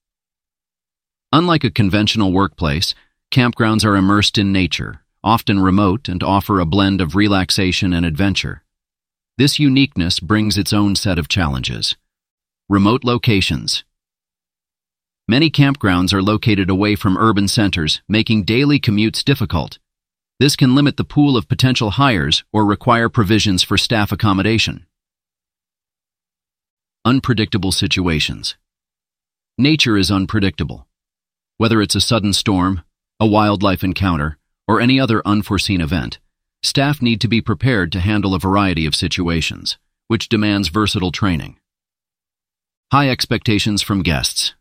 Unlike 1.32 1.64
a 1.64 1.70
conventional 1.70 2.32
workplace, 2.32 2.94
campgrounds 3.30 3.84
are 3.84 3.96
immersed 3.96 4.38
in 4.38 4.52
nature, 4.52 5.00
often 5.22 5.60
remote 5.60 6.08
and 6.08 6.22
offer 6.22 6.60
a 6.60 6.66
blend 6.66 7.00
of 7.00 7.14
relaxation 7.14 7.92
and 7.92 8.06
adventure. 8.06 8.62
This 9.38 9.58
uniqueness 9.58 10.18
brings 10.18 10.56
its 10.56 10.72
own 10.72 10.96
set 10.96 11.18
of 11.18 11.28
challenges. 11.28 11.96
Remote 12.68 13.04
locations. 13.04 13.84
Many 15.28 15.50
campgrounds 15.50 16.12
are 16.12 16.22
located 16.22 16.70
away 16.70 16.94
from 16.94 17.18
urban 17.18 17.48
centers, 17.48 18.00
making 18.08 18.44
daily 18.44 18.78
commutes 18.78 19.24
difficult. 19.24 19.78
This 20.38 20.54
can 20.54 20.74
limit 20.74 20.98
the 20.98 21.04
pool 21.04 21.34
of 21.36 21.48
potential 21.48 21.92
hires 21.92 22.44
or 22.52 22.66
require 22.66 23.08
provisions 23.08 23.62
for 23.62 23.78
staff 23.78 24.12
accommodation. 24.12 24.84
Unpredictable 27.06 27.72
situations. 27.72 28.56
Nature 29.56 29.96
is 29.96 30.10
unpredictable. 30.10 30.86
Whether 31.56 31.80
it's 31.80 31.94
a 31.94 32.02
sudden 32.02 32.34
storm, 32.34 32.82
a 33.18 33.26
wildlife 33.26 33.82
encounter, 33.82 34.36
or 34.68 34.78
any 34.78 35.00
other 35.00 35.22
unforeseen 35.24 35.80
event, 35.80 36.18
staff 36.62 37.00
need 37.00 37.22
to 37.22 37.28
be 37.28 37.40
prepared 37.40 37.90
to 37.92 38.00
handle 38.00 38.34
a 38.34 38.38
variety 38.38 38.84
of 38.84 38.94
situations, 38.94 39.78
which 40.08 40.28
demands 40.28 40.68
versatile 40.68 41.12
training. 41.12 41.58
High 42.92 43.08
expectations 43.08 43.80
from 43.80 44.02
guests. 44.02 44.52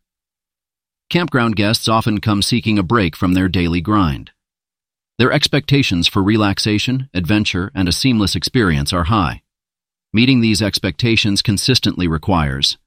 Campground 1.09 1.57
guests 1.57 1.89
often 1.89 2.21
come 2.21 2.41
seeking 2.41 2.79
a 2.79 2.83
break 2.83 3.17
from 3.17 3.33
their 3.33 3.49
daily 3.49 3.81
grind. 3.81 4.31
Their 5.17 5.31
expectations 5.31 6.07
for 6.07 6.21
relaxation, 6.21 7.09
adventure, 7.13 7.71
and 7.73 7.87
a 7.87 7.93
seamless 7.93 8.35
experience 8.35 8.91
are 8.91 9.05
high. 9.05 9.43
Meeting 10.11 10.41
these 10.41 10.61
expectations 10.61 11.41
consistently 11.41 12.07
requires 12.07 12.77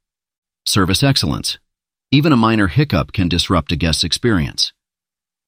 service 0.67 1.03
excellence. 1.03 1.59
Even 2.11 2.33
a 2.33 2.37
minor 2.37 2.69
hiccup 2.69 3.13
can 3.13 3.29
disrupt 3.29 3.73
a 3.73 3.77
guest's 3.77 4.05
experience. 4.05 4.73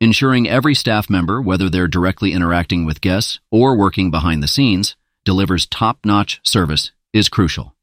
Ensuring 0.00 0.48
every 0.48 0.74
staff 0.74 1.10
member, 1.10 1.42
whether 1.42 1.68
they're 1.68 1.88
directly 1.88 2.32
interacting 2.32 2.86
with 2.86 3.02
guests 3.02 3.40
or 3.50 3.76
working 3.76 4.10
behind 4.10 4.42
the 4.42 4.48
scenes, 4.48 4.96
delivers 5.24 5.66
top-notch 5.66 6.40
service 6.42 6.92
is 7.12 7.28
crucial. 7.28 7.74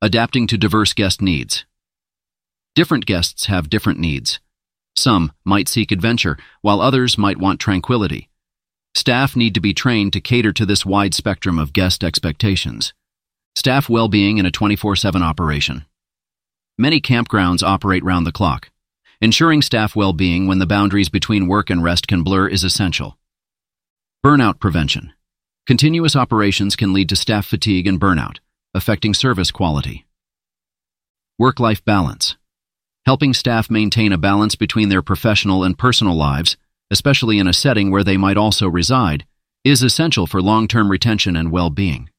Adapting 0.00 0.48
to 0.48 0.58
diverse 0.58 0.92
guest 0.92 1.22
needs. 1.22 1.64
Different 2.74 3.06
guests 3.06 3.46
have 3.46 3.70
different 3.70 4.00
needs, 4.00 4.40
some 4.96 5.32
might 5.44 5.68
seek 5.68 5.90
adventure, 5.90 6.36
while 6.60 6.80
others 6.80 7.16
might 7.18 7.38
want 7.38 7.60
tranquility. 7.60 8.28
Staff 8.94 9.34
need 9.34 9.54
to 9.54 9.60
be 9.60 9.72
trained 9.72 10.12
to 10.12 10.20
cater 10.20 10.52
to 10.52 10.66
this 10.66 10.84
wide 10.84 11.14
spectrum 11.14 11.58
of 11.58 11.72
guest 11.72 12.04
expectations. 12.04 12.92
Staff 13.56 13.88
well-being 13.88 14.38
in 14.38 14.46
a 14.46 14.50
24-7 14.50 15.22
operation. 15.22 15.84
Many 16.78 17.00
campgrounds 17.00 17.62
operate 17.62 18.04
round 18.04 18.26
the 18.26 18.32
clock. 18.32 18.70
Ensuring 19.20 19.62
staff 19.62 19.94
well-being 19.94 20.46
when 20.46 20.58
the 20.58 20.66
boundaries 20.66 21.08
between 21.08 21.46
work 21.46 21.70
and 21.70 21.82
rest 21.82 22.08
can 22.08 22.22
blur 22.22 22.48
is 22.48 22.64
essential. 22.64 23.18
Burnout 24.24 24.58
prevention. 24.58 25.12
Continuous 25.66 26.16
operations 26.16 26.76
can 26.76 26.92
lead 26.92 27.08
to 27.08 27.16
staff 27.16 27.46
fatigue 27.46 27.86
and 27.86 28.00
burnout, 28.00 28.38
affecting 28.74 29.14
service 29.14 29.50
quality. 29.50 30.06
Work-life 31.38 31.84
balance. 31.84 32.36
Helping 33.04 33.34
staff 33.34 33.68
maintain 33.68 34.12
a 34.12 34.18
balance 34.18 34.54
between 34.54 34.88
their 34.88 35.02
professional 35.02 35.64
and 35.64 35.76
personal 35.76 36.14
lives, 36.14 36.56
especially 36.90 37.38
in 37.38 37.48
a 37.48 37.52
setting 37.52 37.90
where 37.90 38.04
they 38.04 38.16
might 38.16 38.36
also 38.36 38.68
reside, 38.68 39.26
is 39.64 39.82
essential 39.82 40.26
for 40.26 40.40
long-term 40.40 40.90
retention 40.90 41.34
and 41.34 41.50
well-being. 41.50 42.10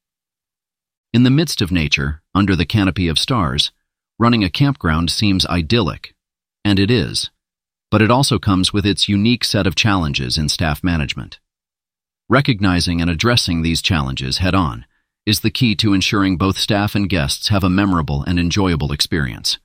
In 1.14 1.22
the 1.22 1.30
midst 1.30 1.62
of 1.62 1.72
nature, 1.72 2.22
under 2.34 2.54
the 2.54 2.66
canopy 2.66 3.08
of 3.08 3.18
stars, 3.18 3.70
running 4.18 4.44
a 4.44 4.50
campground 4.50 5.10
seems 5.10 5.46
idyllic, 5.46 6.14
and 6.64 6.78
it 6.78 6.90
is, 6.90 7.30
but 7.90 8.02
it 8.02 8.10
also 8.10 8.38
comes 8.38 8.72
with 8.72 8.84
its 8.84 9.08
unique 9.08 9.44
set 9.44 9.66
of 9.66 9.74
challenges 9.74 10.36
in 10.36 10.48
staff 10.48 10.84
management. 10.84 11.38
Recognizing 12.28 13.00
and 13.00 13.08
addressing 13.08 13.62
these 13.62 13.80
challenges 13.80 14.38
head-on 14.38 14.84
is 15.24 15.40
the 15.40 15.50
key 15.50 15.74
to 15.76 15.94
ensuring 15.94 16.36
both 16.36 16.58
staff 16.58 16.94
and 16.94 17.08
guests 17.08 17.48
have 17.48 17.64
a 17.64 17.70
memorable 17.70 18.22
and 18.24 18.38
enjoyable 18.38 18.92
experience. 18.92 19.58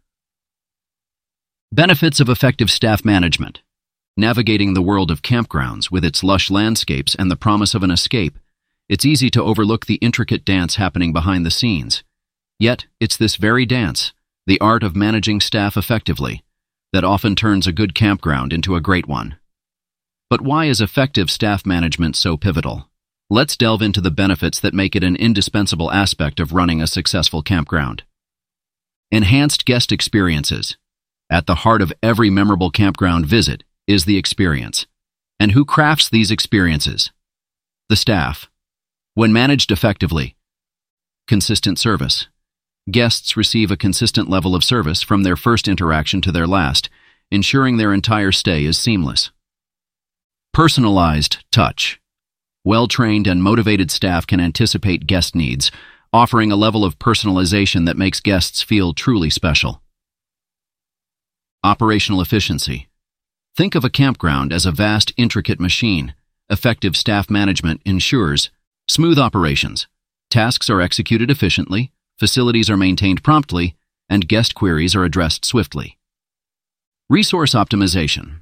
Benefits 1.72 2.20
of 2.20 2.30
effective 2.30 2.72
staff 2.72 3.06
management. 3.06 3.62
Navigating 4.18 4.74
the 4.74 4.82
world 4.82 5.12
of 5.12 5.22
campgrounds 5.22 5.92
with 5.92 6.04
its 6.04 6.24
lush 6.24 6.50
landscapes 6.50 7.14
and 7.14 7.30
the 7.30 7.36
promise 7.36 7.76
of 7.76 7.84
an 7.84 7.92
escape, 7.92 8.40
it's 8.90 9.06
easy 9.06 9.30
to 9.30 9.44
overlook 9.44 9.86
the 9.86 10.00
intricate 10.02 10.44
dance 10.44 10.78
happening 10.78 11.14
behind 11.14 11.46
the 11.46 11.52
scenes. 11.52 12.04
Yet, 12.58 12.88
it's 13.00 13.16
this 13.16 13.36
very 13.36 13.68
dance, 13.68 14.14
the 14.48 14.60
art 14.60 14.82
of 14.82 14.96
managing 14.96 15.42
staff 15.42 15.78
effectively, 15.78 16.44
that 16.92 17.04
often 17.04 17.36
turns 17.36 17.68
a 17.68 17.72
good 17.72 17.94
campground 17.94 18.52
into 18.52 18.76
a 18.76 18.82
great 18.82 19.08
one. 19.08 19.38
But 20.28 20.42
why 20.42 20.66
is 20.66 20.82
effective 20.82 21.30
staff 21.30 21.68
management 21.68 22.16
so 22.16 22.36
pivotal? 22.36 22.90
Let's 23.30 23.56
delve 23.56 23.84
into 23.84 24.02
the 24.02 24.10
benefits 24.10 24.60
that 24.62 24.74
make 24.74 24.96
it 24.96 25.04
an 25.04 25.16
indispensable 25.16 25.92
aspect 25.92 26.40
of 26.40 26.52
running 26.52 26.82
a 26.82 26.88
successful 26.88 27.44
campground. 27.44 28.02
Enhanced 29.12 29.66
guest 29.66 29.92
experiences. 29.92 30.76
At 31.32 31.46
the 31.46 31.56
heart 31.56 31.84
of 31.84 31.94
every 32.02 32.32
memorable 32.32 32.72
campground 32.72 33.28
visit 33.28 33.64
is 33.86 34.06
the 34.06 34.18
experience. 34.18 34.88
And 35.40 35.52
who 35.52 35.64
crafts 35.64 36.10
these 36.10 36.32
experiences? 36.32 37.12
The 37.88 37.96
staff. 37.96 38.50
When 39.14 39.32
managed 39.32 39.72
effectively, 39.72 40.36
consistent 41.28 41.78
service. 41.78 42.28
Guests 42.90 43.38
receive 43.38 43.70
a 43.70 43.78
consistent 43.78 44.28
level 44.28 44.56
of 44.56 44.64
service 44.64 45.04
from 45.04 45.22
their 45.22 45.36
first 45.36 45.68
interaction 45.68 46.22
to 46.22 46.32
their 46.32 46.48
last, 46.48 46.90
ensuring 47.30 47.78
their 47.78 47.94
entire 47.94 48.32
stay 48.32 48.66
is 48.66 48.80
seamless. 48.80 49.30
Personalized 50.52 51.46
touch. 51.52 52.02
Well-trained 52.66 53.28
and 53.28 53.44
motivated 53.44 53.92
staff 53.92 54.26
can 54.26 54.40
anticipate 54.40 55.06
guest 55.06 55.36
needs, 55.36 55.70
offering 56.12 56.52
a 56.52 56.56
level 56.56 56.84
of 56.84 56.98
personalization 56.98 57.86
that 57.86 57.98
makes 57.98 58.20
guests 58.20 58.64
feel 58.64 58.94
truly 58.94 59.30
special. 59.30 59.84
Operational 61.64 62.22
efficiency. 62.22 62.88
Think 63.56 63.76
of 63.76 63.84
a 63.84 63.90
campground 63.90 64.54
as 64.54 64.66
a 64.66 64.72
vast, 64.72 65.12
intricate 65.18 65.60
machine. 65.60 66.14
Effective 66.50 66.96
staff 66.96 67.30
management 67.30 67.82
ensures 67.84 68.50
Smooth 68.88 69.20
operations. 69.20 69.86
Tasks 70.30 70.70
are 70.70 70.80
executed 70.80 71.30
efficiently, 71.30 71.92
facilities 72.18 72.70
are 72.70 72.78
maintained 72.78 73.24
promptly, 73.24 73.76
and 74.10 74.28
guest 74.28 74.56
queries 74.56 74.96
are 74.96 75.04
addressed 75.04 75.44
swiftly. 75.44 75.98
Resource 77.10 77.54
optimization. 77.54 78.40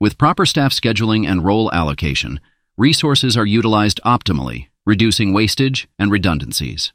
With 0.00 0.16
proper 0.16 0.46
staff 0.46 0.72
scheduling 0.72 1.26
and 1.26 1.44
role 1.44 1.72
allocation, 1.72 2.40
resources 2.76 3.36
are 3.36 3.44
utilized 3.44 4.00
optimally, 4.06 4.68
reducing 4.86 5.32
wastage 5.32 5.88
and 5.98 6.10
redundancies. 6.10 6.92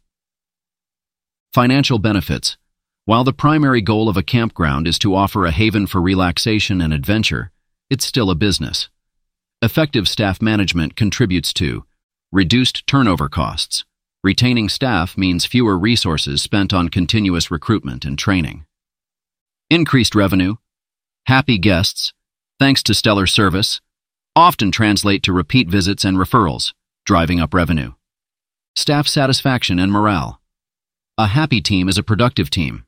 Financial 1.53 1.99
benefits. 1.99 2.57
While 3.07 3.23
the 3.23 3.31
primary 3.31 3.79
goal 3.79 4.09
of 4.09 4.17
a 4.17 4.21
campground 4.21 4.85
is 4.85 4.99
to 4.99 5.15
offer 5.15 5.45
a 5.45 5.51
haven 5.51 5.87
for 5.87 6.01
relaxation 6.01 6.81
and 6.81 6.93
adventure, 6.93 7.51
it's 7.89 8.03
still 8.03 8.29
a 8.29 8.35
business. 8.35 8.89
Effective 9.61 10.09
staff 10.09 10.41
management 10.41 10.97
contributes 10.97 11.53
to 11.53 11.85
reduced 12.33 12.85
turnover 12.85 13.29
costs. 13.29 13.85
Retaining 14.25 14.67
staff 14.67 15.17
means 15.17 15.45
fewer 15.45 15.77
resources 15.77 16.41
spent 16.41 16.73
on 16.73 16.89
continuous 16.89 17.49
recruitment 17.49 18.03
and 18.03 18.19
training. 18.19 18.65
Increased 19.69 20.13
revenue, 20.13 20.55
happy 21.27 21.57
guests, 21.57 22.11
thanks 22.59 22.83
to 22.83 22.93
stellar 22.93 23.25
service, 23.25 23.79
often 24.35 24.69
translate 24.69 25.23
to 25.23 25.31
repeat 25.31 25.69
visits 25.69 26.03
and 26.03 26.17
referrals, 26.17 26.73
driving 27.05 27.39
up 27.39 27.53
revenue. 27.53 27.93
Staff 28.75 29.07
satisfaction 29.07 29.79
and 29.79 29.93
morale. 29.93 30.41
A 31.17 31.27
happy 31.27 31.61
team 31.61 31.87
is 31.87 31.97
a 31.97 32.03
productive 32.03 32.49
team. 32.49 32.83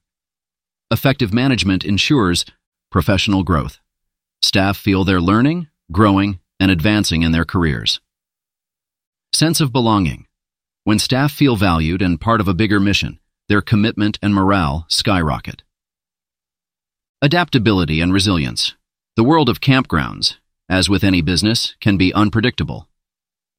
Effective 0.91 1.31
management 1.31 1.85
ensures 1.85 2.45
professional 2.89 3.43
growth. 3.43 3.77
Staff 4.41 4.75
feel 4.75 5.03
they're 5.03 5.21
learning, 5.21 5.67
growing, 5.91 6.39
and 6.59 6.71
advancing 6.71 7.21
in 7.21 7.31
their 7.31 7.45
careers. 7.45 7.99
Sense 9.31 9.61
of 9.61 9.71
belonging. 9.71 10.25
When 10.85 10.97
staff 10.97 11.31
feel 11.31 11.55
valued 11.55 12.01
and 12.01 12.19
part 12.19 12.41
of 12.41 12.47
a 12.47 12.55
bigger 12.55 12.79
mission, 12.79 13.19
their 13.49 13.61
commitment 13.61 14.17
and 14.23 14.33
morale 14.33 14.87
skyrocket. 14.89 15.61
Adaptability 17.21 18.01
and 18.01 18.11
resilience. 18.11 18.75
The 19.15 19.23
world 19.23 19.47
of 19.47 19.61
campgrounds, 19.61 20.37
as 20.67 20.89
with 20.89 21.03
any 21.03 21.21
business, 21.21 21.75
can 21.79 21.97
be 21.97 22.13
unpredictable. 22.15 22.87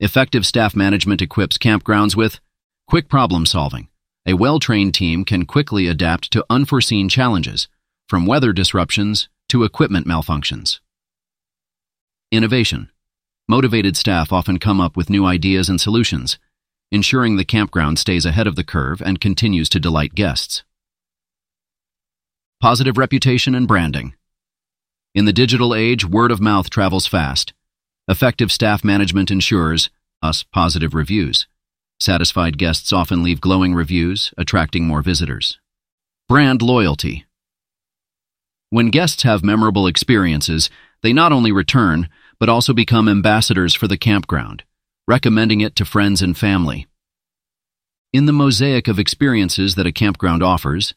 Effective 0.01 0.45
staff 0.45 0.75
management 0.75 1.23
equips 1.23 1.59
campgrounds 1.59 2.17
with 2.17 2.41
quick 2.89 3.09
problem 3.09 3.47
solving. 3.47 3.90
A 4.27 4.35
well-trained 4.35 4.95
team 4.95 5.25
can 5.25 5.47
quickly 5.47 5.87
adapt 5.87 6.31
to 6.33 6.45
unforeseen 6.51 7.09
challenges, 7.09 7.69
from 8.09 8.27
weather 8.27 8.53
disruptions 8.53 9.29
to 9.49 9.65
equipment 9.65 10.07
malfunctions. 10.07 10.81
Innovation. 12.31 12.91
Motivated 13.49 13.97
staff 13.97 14.33
often 14.33 14.59
come 14.59 14.81
up 14.81 14.97
with 14.97 15.11
new 15.11 15.25
ideas 15.25 15.69
and 15.69 15.81
solutions, 15.81 16.39
ensuring 16.93 17.37
the 17.37 17.45
campground 17.45 17.99
stays 17.99 18.27
ahead 18.27 18.47
of 18.47 18.57
the 18.57 18.65
curve 18.65 19.01
and 19.01 19.21
continues 19.21 19.69
to 19.69 19.81
delight 19.81 20.15
guests. 20.15 20.65
Positive 22.61 22.99
reputation 22.99 23.55
and 23.55 23.67
branding. 23.67 24.15
In 25.15 25.25
the 25.25 25.33
digital 25.33 25.75
age, 25.75 26.05
word 26.05 26.31
of 26.31 26.41
mouth 26.41 26.69
travels 26.69 27.07
fast. 27.07 27.53
Effective 28.07 28.53
staff 28.53 28.85
management 28.85 29.31
ensures 29.31 29.89
us 30.23 30.43
positive 30.43 30.95
reviews. 30.95 31.49
Satisfied 32.01 32.57
guests 32.57 32.95
often 32.95 33.23
leave 33.23 33.43
glowing 33.43 33.75
reviews, 33.75 34.33
attracting 34.39 34.87
more 34.87 35.03
visitors. 35.03 35.59
Brand 36.29 36.63
loyalty. 36.63 37.27
When 38.71 38.89
guests 38.89 39.23
have 39.25 39.45
memorable 39.45 39.87
experiences, 39.87 40.71
they 41.03 41.13
not 41.13 41.31
only 41.31 41.53
return, 41.53 42.09
but 42.39 42.49
also 42.49 42.73
become 42.73 43.07
ambassadors 43.07 43.75
for 43.75 43.87
the 43.87 43.99
campground, 43.99 44.65
recommending 45.07 45.61
it 45.61 45.77
to 45.77 45.85
friends 45.85 46.23
and 46.23 46.39
family. 46.39 46.87
In 48.15 48.25
the 48.25 48.33
mosaic 48.33 48.89
of 48.89 48.99
experiences 48.99 49.75
that 49.75 49.87
a 49.87 49.93
campground 49.93 50.43
offers, 50.43 50.95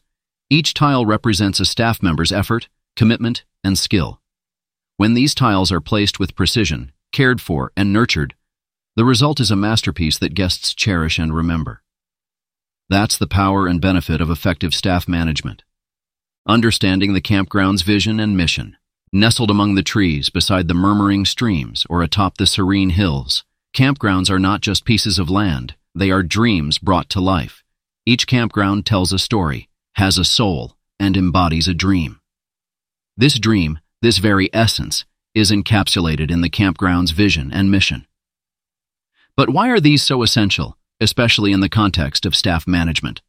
each 0.48 0.72
tile 0.72 1.04
represents 1.04 1.60
a 1.60 1.66
staff 1.66 2.02
member's 2.02 2.32
effort, 2.32 2.68
commitment, 2.96 3.44
and 3.62 3.76
skill. 3.76 4.22
When 4.96 5.12
these 5.12 5.34
tiles 5.34 5.70
are 5.70 5.80
placed 5.80 6.18
with 6.18 6.34
precision, 6.34 6.92
cared 7.12 7.42
for, 7.42 7.72
and 7.76 7.92
nurtured, 7.92 8.34
the 8.96 9.04
result 9.04 9.40
is 9.40 9.50
a 9.50 9.56
masterpiece 9.56 10.18
that 10.18 10.34
guests 10.34 10.72
cherish 10.72 11.18
and 11.18 11.34
remember. 11.34 11.82
That's 12.88 13.18
the 13.18 13.26
power 13.26 13.66
and 13.66 13.80
benefit 13.80 14.20
of 14.20 14.30
effective 14.30 14.74
staff 14.74 15.08
management. 15.08 15.64
Understanding 16.46 17.12
the 17.12 17.20
campground's 17.20 17.82
vision 17.82 18.20
and 18.20 18.36
mission, 18.36 18.76
nestled 19.12 19.50
among 19.50 19.74
the 19.74 19.82
trees 19.82 20.30
beside 20.30 20.68
the 20.68 20.74
murmuring 20.74 21.24
streams 21.24 21.86
or 21.90 22.02
atop 22.02 22.36
the 22.36 22.46
serene 22.46 22.90
hills, 22.90 23.44
campgrounds 23.74 24.30
are 24.30 24.38
not 24.38 24.60
just 24.60 24.84
pieces 24.84 25.18
of 25.18 25.30
land, 25.30 25.74
they 25.94 26.10
are 26.10 26.22
dreams 26.22 26.78
brought 26.78 27.08
to 27.10 27.20
life. 27.20 27.64
Each 28.06 28.26
campground 28.26 28.84
tells 28.84 29.12
a 29.12 29.18
story, 29.18 29.68
has 29.94 30.18
a 30.18 30.24
soul, 30.24 30.76
and 31.00 31.16
embodies 31.16 31.66
a 31.66 31.74
dream. 31.74 32.20
This 33.16 33.38
dream, 33.38 33.78
this 34.02 34.18
very 34.18 34.50
essence, 34.52 35.04
is 35.34 35.50
encapsulated 35.50 36.30
in 36.30 36.42
the 36.42 36.50
campground's 36.50 37.12
vision 37.12 37.50
and 37.52 37.70
mission. 37.70 38.06
But 39.36 39.50
why 39.50 39.68
are 39.70 39.80
these 39.80 40.02
so 40.02 40.22
essential, 40.22 40.78
especially 41.00 41.52
in 41.52 41.60
the 41.60 41.68
context 41.68 42.24
of 42.24 42.36
staff 42.36 42.66
management? 42.66 43.20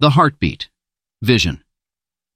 The 0.00 0.10
heartbeat. 0.10 0.68
Vision. 1.22 1.64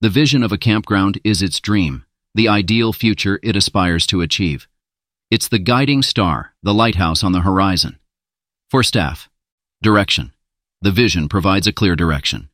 The 0.00 0.08
vision 0.08 0.42
of 0.42 0.52
a 0.52 0.58
campground 0.58 1.20
is 1.24 1.42
its 1.42 1.60
dream, 1.60 2.04
the 2.34 2.48
ideal 2.48 2.92
future 2.92 3.40
it 3.42 3.56
aspires 3.56 4.06
to 4.08 4.20
achieve. 4.20 4.68
It's 5.30 5.48
the 5.48 5.58
guiding 5.58 6.02
star, 6.02 6.54
the 6.62 6.74
lighthouse 6.74 7.24
on 7.24 7.32
the 7.32 7.40
horizon. 7.40 7.98
For 8.70 8.82
staff, 8.82 9.28
direction. 9.82 10.32
The 10.82 10.90
vision 10.90 11.28
provides 11.28 11.66
a 11.66 11.72
clear 11.72 11.96
direction. 11.96 12.48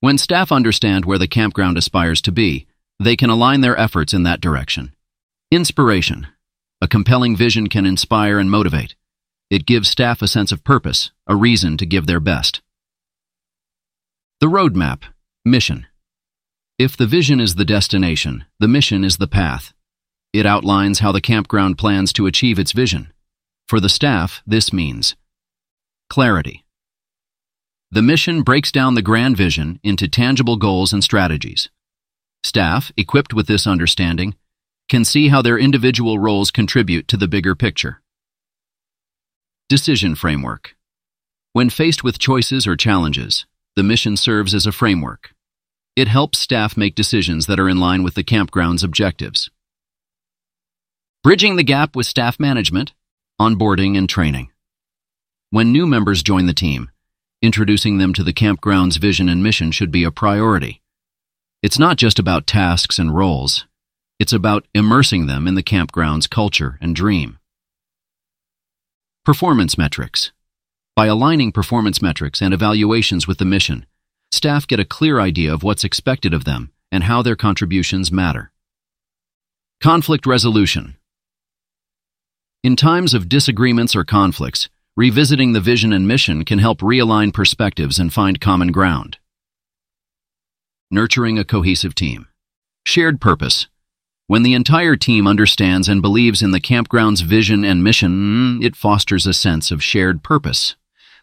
When 0.00 0.18
staff 0.18 0.52
understand 0.52 1.04
where 1.04 1.18
the 1.18 1.28
campground 1.28 1.78
aspires 1.78 2.20
to 2.22 2.32
be, 2.32 2.66
they 3.00 3.16
can 3.16 3.30
align 3.30 3.60
their 3.60 3.78
efforts 3.78 4.12
in 4.12 4.24
that 4.24 4.40
direction. 4.40 4.94
Inspiration. 5.50 6.26
A 6.80 6.88
compelling 6.88 7.36
vision 7.36 7.68
can 7.68 7.86
inspire 7.86 8.38
and 8.38 8.50
motivate. 8.50 8.94
It 9.50 9.66
gives 9.66 9.88
staff 9.88 10.20
a 10.20 10.28
sense 10.28 10.52
of 10.52 10.64
purpose, 10.64 11.10
a 11.26 11.34
reason 11.34 11.76
to 11.78 11.86
give 11.86 12.06
their 12.06 12.20
best. 12.20 12.60
The 14.40 14.46
roadmap, 14.46 15.02
mission. 15.44 15.86
If 16.78 16.96
the 16.96 17.06
vision 17.06 17.40
is 17.40 17.54
the 17.54 17.64
destination, 17.64 18.44
the 18.60 18.68
mission 18.68 19.04
is 19.04 19.16
the 19.16 19.26
path. 19.26 19.72
It 20.32 20.46
outlines 20.46 20.98
how 20.98 21.12
the 21.12 21.20
campground 21.20 21.78
plans 21.78 22.12
to 22.12 22.26
achieve 22.26 22.58
its 22.58 22.72
vision. 22.72 23.12
For 23.66 23.80
the 23.80 23.88
staff, 23.88 24.42
this 24.46 24.72
means 24.72 25.16
clarity. 26.10 26.64
The 27.90 28.02
mission 28.02 28.42
breaks 28.42 28.70
down 28.70 28.94
the 28.94 29.02
grand 29.02 29.36
vision 29.36 29.80
into 29.82 30.08
tangible 30.08 30.56
goals 30.56 30.92
and 30.92 31.02
strategies. 31.02 31.70
Staff, 32.42 32.92
equipped 32.96 33.32
with 33.32 33.46
this 33.46 33.66
understanding, 33.66 34.34
can 34.88 35.04
see 35.04 35.28
how 35.28 35.40
their 35.40 35.58
individual 35.58 36.18
roles 36.18 36.50
contribute 36.50 37.08
to 37.08 37.16
the 37.16 37.28
bigger 37.28 37.54
picture. 37.54 38.02
Decision 39.68 40.14
Framework 40.14 40.74
When 41.52 41.68
faced 41.68 42.02
with 42.02 42.18
choices 42.18 42.66
or 42.66 42.74
challenges, 42.74 43.44
the 43.76 43.82
mission 43.82 44.16
serves 44.16 44.54
as 44.54 44.64
a 44.64 44.72
framework. 44.72 45.34
It 45.94 46.08
helps 46.08 46.38
staff 46.38 46.74
make 46.74 46.94
decisions 46.94 47.44
that 47.48 47.60
are 47.60 47.68
in 47.68 47.78
line 47.78 48.02
with 48.02 48.14
the 48.14 48.24
campground's 48.24 48.82
objectives. 48.82 49.50
Bridging 51.22 51.56
the 51.56 51.62
gap 51.62 51.94
with 51.94 52.06
staff 52.06 52.40
management, 52.40 52.94
onboarding, 53.38 53.98
and 53.98 54.08
training. 54.08 54.50
When 55.50 55.70
new 55.70 55.86
members 55.86 56.22
join 56.22 56.46
the 56.46 56.54
team, 56.54 56.90
introducing 57.42 57.98
them 57.98 58.14
to 58.14 58.24
the 58.24 58.32
campground's 58.32 58.96
vision 58.96 59.28
and 59.28 59.42
mission 59.42 59.70
should 59.70 59.92
be 59.92 60.02
a 60.02 60.10
priority. 60.10 60.80
It's 61.62 61.78
not 61.78 61.98
just 61.98 62.18
about 62.18 62.46
tasks 62.46 62.98
and 62.98 63.14
roles, 63.14 63.66
it's 64.18 64.32
about 64.32 64.66
immersing 64.74 65.26
them 65.26 65.46
in 65.46 65.56
the 65.56 65.62
campground's 65.62 66.26
culture 66.26 66.78
and 66.80 66.96
dream. 66.96 67.37
Performance 69.28 69.76
metrics. 69.76 70.32
By 70.96 71.04
aligning 71.04 71.52
performance 71.52 72.00
metrics 72.00 72.40
and 72.40 72.54
evaluations 72.54 73.28
with 73.28 73.36
the 73.36 73.44
mission, 73.44 73.84
staff 74.32 74.66
get 74.66 74.80
a 74.80 74.86
clear 74.86 75.20
idea 75.20 75.52
of 75.52 75.62
what's 75.62 75.84
expected 75.84 76.32
of 76.32 76.44
them 76.44 76.72
and 76.90 77.04
how 77.04 77.20
their 77.20 77.36
contributions 77.36 78.10
matter. 78.10 78.52
Conflict 79.82 80.24
resolution. 80.24 80.96
In 82.64 82.74
times 82.74 83.12
of 83.12 83.28
disagreements 83.28 83.94
or 83.94 84.02
conflicts, 84.02 84.70
revisiting 84.96 85.52
the 85.52 85.60
vision 85.60 85.92
and 85.92 86.08
mission 86.08 86.46
can 86.46 86.58
help 86.58 86.78
realign 86.78 87.30
perspectives 87.30 87.98
and 87.98 88.10
find 88.10 88.40
common 88.40 88.72
ground. 88.72 89.18
Nurturing 90.90 91.38
a 91.38 91.44
cohesive 91.44 91.94
team. 91.94 92.28
Shared 92.86 93.20
purpose. 93.20 93.68
When 94.28 94.42
the 94.42 94.52
entire 94.52 94.94
team 94.94 95.26
understands 95.26 95.88
and 95.88 96.02
believes 96.02 96.42
in 96.42 96.50
the 96.50 96.60
campground's 96.60 97.22
vision 97.22 97.64
and 97.64 97.82
mission, 97.82 98.62
it 98.62 98.76
fosters 98.76 99.26
a 99.26 99.32
sense 99.32 99.70
of 99.70 99.82
shared 99.82 100.22
purpose. 100.22 100.76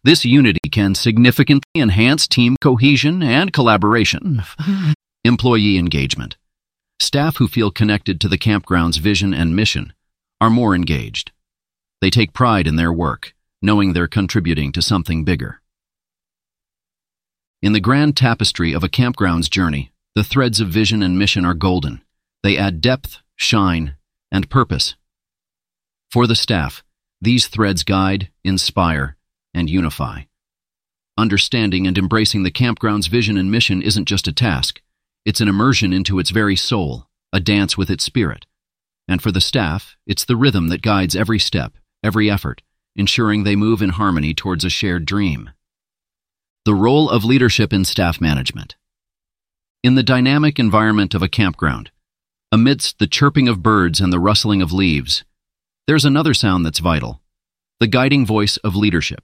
This 0.03 0.25
unity 0.25 0.67
can 0.71 0.95
significantly 0.95 1.69
enhance 1.79 2.27
team 2.27 2.55
cohesion 2.59 3.21
and 3.21 3.53
collaboration. 3.53 4.41
Employee 5.23 5.77
engagement. 5.77 6.35
Staff 6.99 7.37
who 7.37 7.47
feel 7.47 7.69
connected 7.69 8.19
to 8.21 8.27
the 8.27 8.39
campground's 8.39 8.97
vision 8.97 9.35
and 9.35 9.55
mission 9.55 9.93
are 10.41 10.49
more 10.49 10.73
engaged. 10.73 11.31
They 12.01 12.09
take 12.09 12.33
pride 12.33 12.65
in 12.65 12.75
their 12.75 12.91
work, 12.91 13.35
knowing 13.61 13.93
they're 13.93 14.07
contributing 14.07 14.71
to 14.71 14.81
something 14.81 15.23
bigger. 15.23 15.61
In 17.61 17.73
the 17.73 17.79
grand 17.79 18.17
tapestry 18.17 18.73
of 18.73 18.83
a 18.83 18.89
campground's 18.89 19.47
journey, 19.47 19.91
the 20.15 20.23
threads 20.23 20.59
of 20.59 20.69
vision 20.69 21.03
and 21.03 21.19
mission 21.19 21.45
are 21.45 21.53
golden. 21.53 22.01
They 22.45 22.59
add 22.59 22.79
depth, 22.79 23.23
shine, 23.35 23.95
and 24.31 24.51
purpose. 24.51 24.93
For 26.11 26.27
the 26.27 26.35
staff, 26.35 26.83
these 27.19 27.47
threads 27.47 27.83
guide, 27.83 28.29
inspire, 28.43 29.17
and 29.55 29.67
unify. 29.67 30.25
Understanding 31.17 31.87
and 31.87 31.97
embracing 31.97 32.43
the 32.43 32.51
campground's 32.51 33.07
vision 33.07 33.35
and 33.35 33.49
mission 33.49 33.81
isn't 33.81 34.05
just 34.05 34.27
a 34.27 34.31
task, 34.31 34.79
it's 35.25 35.41
an 35.41 35.47
immersion 35.47 35.91
into 35.91 36.19
its 36.19 36.29
very 36.29 36.55
soul, 36.55 37.07
a 37.33 37.39
dance 37.39 37.79
with 37.79 37.89
its 37.89 38.03
spirit. 38.03 38.45
And 39.07 39.23
for 39.23 39.31
the 39.31 39.41
staff, 39.41 39.97
it's 40.05 40.23
the 40.23 40.35
rhythm 40.35 40.67
that 40.67 40.83
guides 40.83 41.15
every 41.15 41.39
step, 41.39 41.73
every 42.03 42.29
effort, 42.29 42.61
ensuring 42.95 43.43
they 43.43 43.55
move 43.55 43.81
in 43.81 43.89
harmony 43.89 44.35
towards 44.35 44.63
a 44.63 44.69
shared 44.69 45.05
dream. 45.07 45.49
The 46.63 46.75
role 46.75 47.09
of 47.09 47.25
leadership 47.25 47.73
in 47.73 47.85
staff 47.85 48.21
management. 48.21 48.75
In 49.83 49.95
the 49.95 50.03
dynamic 50.03 50.59
environment 50.59 51.15
of 51.15 51.23
a 51.23 51.27
campground, 51.27 51.89
amidst 52.55 52.99
the 52.99 53.07
chirping 53.07 53.49
of 53.49 53.61
birds 53.61 53.99
and 53.99 54.13
the 54.13 54.19
rustling 54.19 54.61
of 54.61 54.71
leaves, 54.71 55.25
there's 55.87 56.05
another 56.05 56.33
sound 56.33 56.65
that's 56.65 56.79
vital 56.79 57.21
the 57.81 57.85
guiding 57.85 58.25
voice 58.25 58.55
of 58.55 58.77
leadership. 58.77 59.21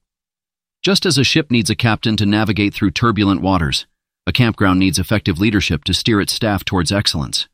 Just 0.83 1.05
as 1.05 1.17
a 1.17 1.23
ship 1.23 1.49
needs 1.49 1.69
a 1.69 1.75
captain 1.75 2.17
to 2.17 2.25
navigate 2.25 2.73
through 2.73 2.91
turbulent 2.91 3.39
waters, 3.39 3.87
a 4.27 4.33
campground 4.33 4.79
needs 4.79 4.99
effective 4.99 5.39
leadership 5.39 5.85
to 5.85 5.93
steer 5.93 6.19
its 6.19 6.33
staff 6.33 6.65
towards 6.65 6.91
excellence. 6.91 7.47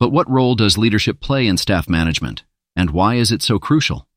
But 0.00 0.08
what 0.08 0.30
role 0.30 0.54
does 0.54 0.78
leadership 0.78 1.20
play 1.20 1.46
in 1.46 1.58
staff 1.58 1.86
management, 1.86 2.44
and 2.74 2.88
why 2.88 3.16
is 3.16 3.30
it 3.30 3.42
so 3.42 3.58
crucial? 3.58 4.08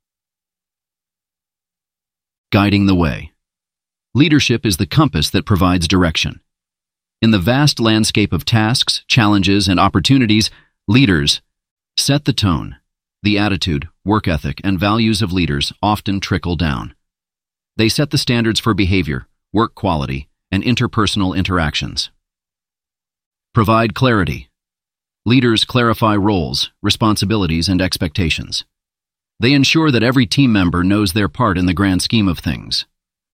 Guiding 2.53 2.85
the 2.85 2.95
way. 2.95 3.33
Leadership 4.15 4.65
is 4.65 4.77
the 4.77 4.85
compass 4.85 5.29
that 5.31 5.45
provides 5.45 5.85
direction. 5.85 6.39
In 7.21 7.31
the 7.31 7.39
vast 7.39 7.81
landscape 7.81 8.31
of 8.31 8.45
tasks, 8.45 9.03
challenges, 9.09 9.67
and 9.67 9.81
opportunities, 9.81 10.49
leaders 10.89 11.41
set 11.97 12.23
the 12.23 12.31
tone. 12.31 12.77
The 13.21 13.37
attitude, 13.37 13.89
work 14.05 14.25
ethic, 14.25 14.61
and 14.63 14.79
values 14.79 15.21
of 15.21 15.33
leaders 15.33 15.73
often 15.83 16.21
trickle 16.21 16.55
down. 16.55 16.95
They 17.75 17.89
set 17.89 18.11
the 18.11 18.17
standards 18.17 18.59
for 18.61 18.73
behavior, 18.73 19.27
work 19.51 19.75
quality, 19.75 20.29
and 20.49 20.63
interpersonal 20.63 21.35
interactions. 21.35 22.09
Provide 23.53 23.95
clarity. 23.95 24.49
Leaders 25.25 25.65
clarify 25.65 26.15
roles, 26.15 26.71
responsibilities, 26.81 27.67
and 27.67 27.81
expectations. 27.81 28.63
They 29.41 29.51
ensure 29.51 29.91
that 29.91 30.03
every 30.03 30.25
team 30.25 30.53
member 30.53 30.85
knows 30.85 31.11
their 31.11 31.27
part 31.27 31.57
in 31.57 31.65
the 31.65 31.73
grand 31.73 32.01
scheme 32.01 32.29
of 32.29 32.39
things, 32.39 32.85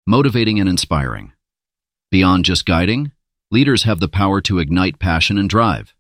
motivating 0.08 0.60
and 0.60 0.68
inspiring. 0.68 1.34
Beyond 2.10 2.46
just 2.46 2.66
guiding, 2.66 3.12
leaders 3.52 3.84
have 3.84 4.00
the 4.00 4.08
power 4.08 4.42
to 4.42 4.58
ignite 4.58 4.98
passion 4.98 5.38
and 5.38 5.48
drive, 5.48 5.94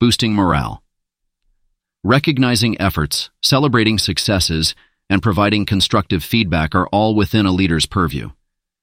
boosting 0.00 0.34
morale. 0.34 0.82
Recognizing 2.08 2.80
efforts, 2.80 3.30
celebrating 3.42 3.98
successes, 3.98 4.76
and 5.10 5.20
providing 5.20 5.66
constructive 5.66 6.22
feedback 6.22 6.72
are 6.72 6.86
all 6.92 7.16
within 7.16 7.46
a 7.46 7.50
leader's 7.50 7.84
purview. 7.84 8.30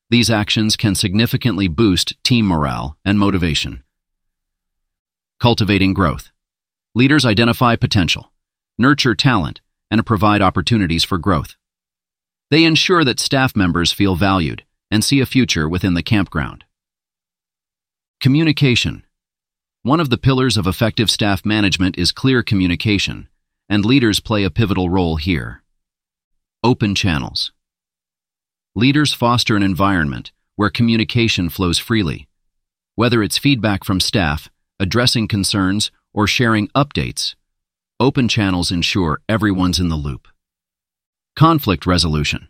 These 0.10 0.30
actions 0.30 0.76
can 0.76 0.94
significantly 0.94 1.70
boost 1.70 2.22
team 2.26 2.46
morale 2.46 2.98
and 3.06 3.18
motivation. 3.18 3.82
Cultivating 5.40 5.94
growth. 5.94 6.32
Leaders 6.94 7.26
identify 7.26 7.78
potential, 7.78 8.34
nurture 8.78 9.16
talent, 9.16 9.62
and 9.90 10.06
provide 10.06 10.42
opportunities 10.42 11.06
for 11.06 11.18
growth. 11.18 11.56
They 12.52 12.66
ensure 12.66 13.06
that 13.06 13.22
staff 13.22 13.56
members 13.56 13.94
feel 13.94 14.18
valued 14.18 14.66
and 14.92 15.02
see 15.02 15.22
a 15.22 15.26
future 15.26 15.70
within 15.70 15.94
the 15.94 16.04
campground. 16.04 16.66
Communication. 18.20 19.06
One 19.86 20.00
of 20.00 20.10
the 20.10 20.18
pillars 20.18 20.56
of 20.56 20.66
effective 20.66 21.12
staff 21.12 21.46
management 21.46 21.98
is 21.98 22.14
clear 22.14 22.42
communication, 22.42 23.28
and 23.68 23.84
leaders 23.84 24.22
play 24.22 24.46
a 24.46 24.50
pivotal 24.50 24.90
role 24.90 25.18
here. 25.18 25.62
Open 26.64 26.96
channels. 26.96 27.52
Leaders 28.76 29.14
foster 29.14 29.58
an 29.58 29.62
environment 29.62 30.32
where 30.56 30.70
communication 30.70 31.50
flows 31.50 31.80
freely. 31.80 32.30
Whether 32.96 33.22
it's 33.22 33.38
feedback 33.38 33.84
from 33.84 34.00
staff, 34.00 34.50
addressing 34.80 35.28
concerns, 35.28 35.92
or 36.14 36.28
sharing 36.28 36.70
updates, 36.70 37.36
open 38.00 38.30
channels 38.30 38.72
ensure 38.72 39.20
everyone's 39.28 39.80
in 39.82 39.90
the 39.90 39.98
loop. 39.98 40.30
Conflict 41.36 41.86
resolution. 41.86 42.48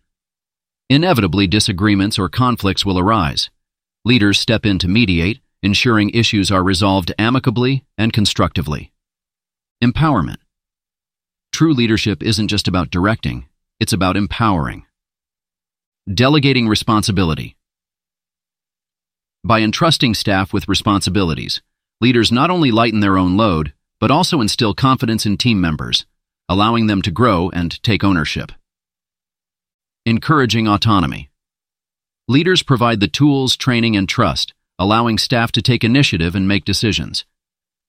Inevitably, 0.87 1.47
disagreements 1.47 2.19
or 2.19 2.29
conflicts 2.29 2.85
will 2.85 2.99
arise. 2.99 3.49
Leaders 4.05 4.39
step 4.39 4.67
in 4.67 4.77
to 4.77 4.87
mediate, 4.87 5.39
ensuring 5.63 6.09
issues 6.09 6.51
are 6.51 6.61
resolved 6.61 7.13
amicably 7.17 7.85
and 7.97 8.11
constructively. 8.11 8.91
Empowerment. 9.81 10.37
True 11.53 11.73
leadership 11.73 12.21
isn't 12.21 12.49
just 12.49 12.67
about 12.67 12.91
directing, 12.91 13.45
it's 13.79 13.93
about 13.93 14.17
empowering. 14.17 14.85
Delegating 16.13 16.67
responsibility. 16.67 17.55
By 19.45 19.61
entrusting 19.61 20.15
staff 20.15 20.51
with 20.51 20.67
responsibilities, 20.67 21.61
leaders 22.01 22.31
not 22.31 22.49
only 22.49 22.71
lighten 22.71 22.99
their 22.99 23.17
own 23.17 23.37
load, 23.37 23.73
but 24.01 24.11
also 24.11 24.41
instill 24.41 24.73
confidence 24.73 25.25
in 25.25 25.37
team 25.37 25.61
members, 25.61 26.05
allowing 26.49 26.87
them 26.87 27.01
to 27.01 27.11
grow 27.11 27.49
and 27.51 27.81
take 27.83 28.03
ownership. 28.03 28.51
Encouraging 30.05 30.67
autonomy. 30.67 31.29
Leaders 32.27 32.63
provide 32.63 32.99
the 32.99 33.07
tools, 33.07 33.55
training, 33.55 33.95
and 33.95 34.09
trust, 34.09 34.53
allowing 34.79 35.17
staff 35.17 35.51
to 35.53 35.61
take 35.61 35.83
initiative 35.83 36.35
and 36.35 36.47
make 36.47 36.65
decisions. 36.65 37.25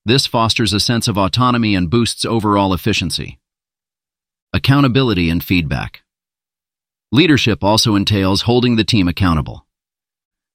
This 0.05 0.27
fosters 0.27 0.73
a 0.73 0.81
sense 0.81 1.09
of 1.09 1.17
autonomy 1.17 1.75
and 1.75 1.89
boosts 1.89 2.25
overall 2.25 2.75
efficiency. 2.75 3.39
Accountability 4.53 5.31
and 5.31 5.43
feedback. 5.43 6.03
Leadership 7.11 7.65
also 7.65 7.95
entails 7.95 8.43
holding 8.43 8.77
the 8.77 8.85
team 8.85 9.09
accountable. 9.09 9.67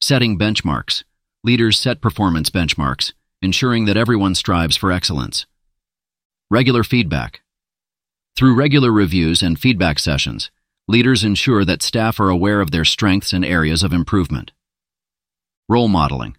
Setting 0.02 0.38
benchmarks. 0.38 1.04
Leaders 1.44 1.80
set 1.80 2.02
performance 2.02 2.50
benchmarks, 2.50 3.14
ensuring 3.42 3.86
that 3.86 3.98
everyone 3.98 4.36
strives 4.36 4.76
for 4.76 4.92
excellence. 4.92 5.46
Regular 6.52 6.84
feedback. 6.84 7.42
Through 8.36 8.56
regular 8.56 8.92
reviews 8.92 9.42
and 9.42 9.60
feedback 9.60 10.00
sessions, 10.00 10.52
leaders 10.88 11.24
ensure 11.24 11.66
that 11.66 11.82
staff 11.82 12.20
are 12.20 12.30
aware 12.30 12.62
of 12.62 12.72
their 12.72 12.86
strengths 12.86 13.34
and 13.34 13.44
areas 13.44 13.84
of 13.84 13.94
improvement. 13.94 14.52
Role 15.72 15.88
modeling. 15.88 16.36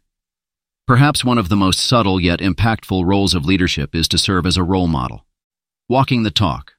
Perhaps 0.88 1.24
one 1.24 1.38
of 1.38 1.48
the 1.48 1.54
most 1.54 1.78
subtle 1.78 2.18
yet 2.18 2.40
impactful 2.40 3.06
roles 3.06 3.32
of 3.32 3.44
leadership 3.44 3.94
is 3.94 4.08
to 4.08 4.18
serve 4.18 4.44
as 4.44 4.56
a 4.56 4.64
role 4.64 4.88
model. 4.88 5.24
Walking 5.88 6.24
the 6.24 6.32
talk. 6.32 6.72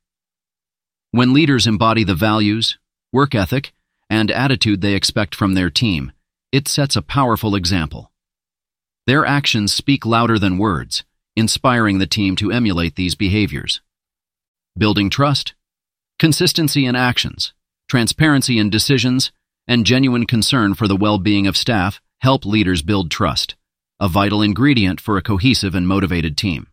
When 1.12 1.32
leaders 1.32 1.66
embody 1.66 2.04
the 2.04 2.14
values, 2.14 2.78
work 3.14 3.34
ethic, 3.34 3.72
and 4.10 4.30
attitude 4.30 4.82
they 4.82 4.96
expect 4.96 5.34
from 5.34 5.54
their 5.54 5.70
team, 5.70 6.12
it 6.52 6.68
sets 6.68 6.98
a 6.98 7.02
powerful 7.02 7.56
example. 7.56 8.12
Their 9.08 9.26
actions 9.26 9.72
speak 9.72 10.06
louder 10.06 10.38
than 10.38 10.58
words, 10.58 11.06
inspiring 11.38 12.00
the 12.00 12.06
team 12.06 12.36
to 12.36 12.52
emulate 12.52 12.98
these 12.98 13.16
behaviors. 13.16 13.80
Building 14.78 15.10
trust, 15.10 15.54
consistency 16.20 16.86
in 16.86 16.98
actions, 16.98 17.54
transparency 17.88 18.60
in 18.60 18.70
decisions, 18.70 19.32
and 19.70 19.86
genuine 19.86 20.26
concern 20.26 20.74
for 20.74 20.90
the 20.90 20.98
well-being 20.98 21.48
of 21.48 21.56
staff 21.56 22.02
help 22.22 22.46
leaders 22.46 22.82
build 22.82 23.12
trust, 23.12 23.56
a 24.00 24.08
vital 24.08 24.42
ingredient 24.42 25.00
for 25.00 25.18
a 25.18 25.22
cohesive 25.22 25.76
and 25.76 25.88
motivated 25.88 26.38
team. 26.38 26.68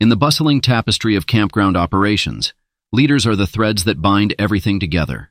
In 0.00 0.08
the 0.08 0.16
bustling 0.16 0.60
tapestry 0.60 1.16
of 1.16 1.26
campground 1.26 1.76
operations, 1.76 2.54
Leaders 2.94 3.26
are 3.26 3.36
the 3.36 3.46
threads 3.46 3.84
that 3.84 4.02
bind 4.02 4.34
everything 4.38 4.78
together. 4.78 5.30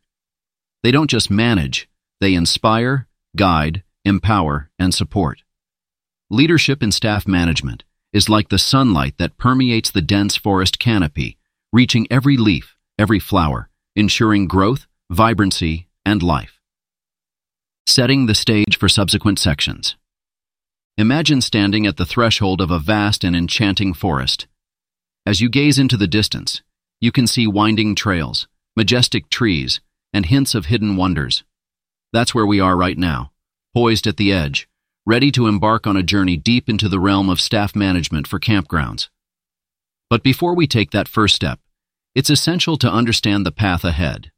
They 0.81 0.89
don't 0.89 1.11
just 1.11 1.29
manage, 1.29 1.87
they 2.19 2.33
inspire, 2.33 3.07
guide, 3.35 3.83
empower, 4.03 4.71
and 4.79 4.95
support. 4.95 5.43
Leadership 6.31 6.81
in 6.81 6.91
staff 6.91 7.27
management 7.27 7.83
is 8.13 8.29
like 8.29 8.49
the 8.49 8.57
sunlight 8.57 9.19
that 9.19 9.37
permeates 9.37 9.91
the 9.91 10.01
dense 10.01 10.35
forest 10.35 10.79
canopy, 10.79 11.37
reaching 11.71 12.07
every 12.09 12.35
leaf, 12.35 12.75
every 12.97 13.19
flower, 13.19 13.69
ensuring 13.95 14.47
growth, 14.47 14.87
vibrancy, 15.11 15.87
and 16.03 16.23
life. 16.23 16.60
Setting 17.87 18.25
the 18.25 18.35
stage 18.35 18.77
for 18.77 18.87
subsequent 18.87 19.39
sections. 19.39 19.95
Imagine 20.97 21.41
standing 21.41 21.85
at 21.85 21.97
the 21.97 22.05
threshold 22.05 22.61
of 22.61 22.71
a 22.71 22.79
vast 22.79 23.23
and 23.23 23.35
enchanting 23.35 23.93
forest. 23.93 24.47
As 25.25 25.41
you 25.41 25.49
gaze 25.49 25.79
into 25.79 25.97
the 25.97 26.07
distance, 26.07 26.61
you 26.99 27.11
can 27.11 27.27
see 27.27 27.47
winding 27.47 27.95
trails, 27.95 28.47
majestic 28.77 29.29
trees, 29.29 29.81
and 30.13 30.27
hints 30.27 30.55
of 30.55 30.67
hidden 30.67 30.95
wonders. 30.95 31.43
That's 32.13 32.35
where 32.35 32.45
we 32.45 32.59
are 32.59 32.77
right 32.77 32.97
now, 32.97 33.31
poised 33.73 34.07
at 34.07 34.17
the 34.17 34.31
edge, 34.31 34.69
ready 35.05 35.31
to 35.31 35.47
embark 35.47 35.87
on 35.87 35.97
a 35.97 36.03
journey 36.03 36.37
deep 36.37 36.69
into 36.69 36.87
the 36.87 36.99
realm 36.99 37.29
of 37.29 37.41
staff 37.41 37.75
management 37.75 38.27
for 38.27 38.39
campgrounds. 38.39 39.09
But 40.09 40.23
before 40.23 40.55
we 40.55 40.67
take 40.67 40.91
that 40.91 41.07
first 41.07 41.35
step, 41.35 41.59
it's 42.13 42.29
essential 42.29 42.77
to 42.77 42.91
understand 42.91 43.45
the 43.45 43.51
path 43.51 43.83
ahead. 43.83 44.31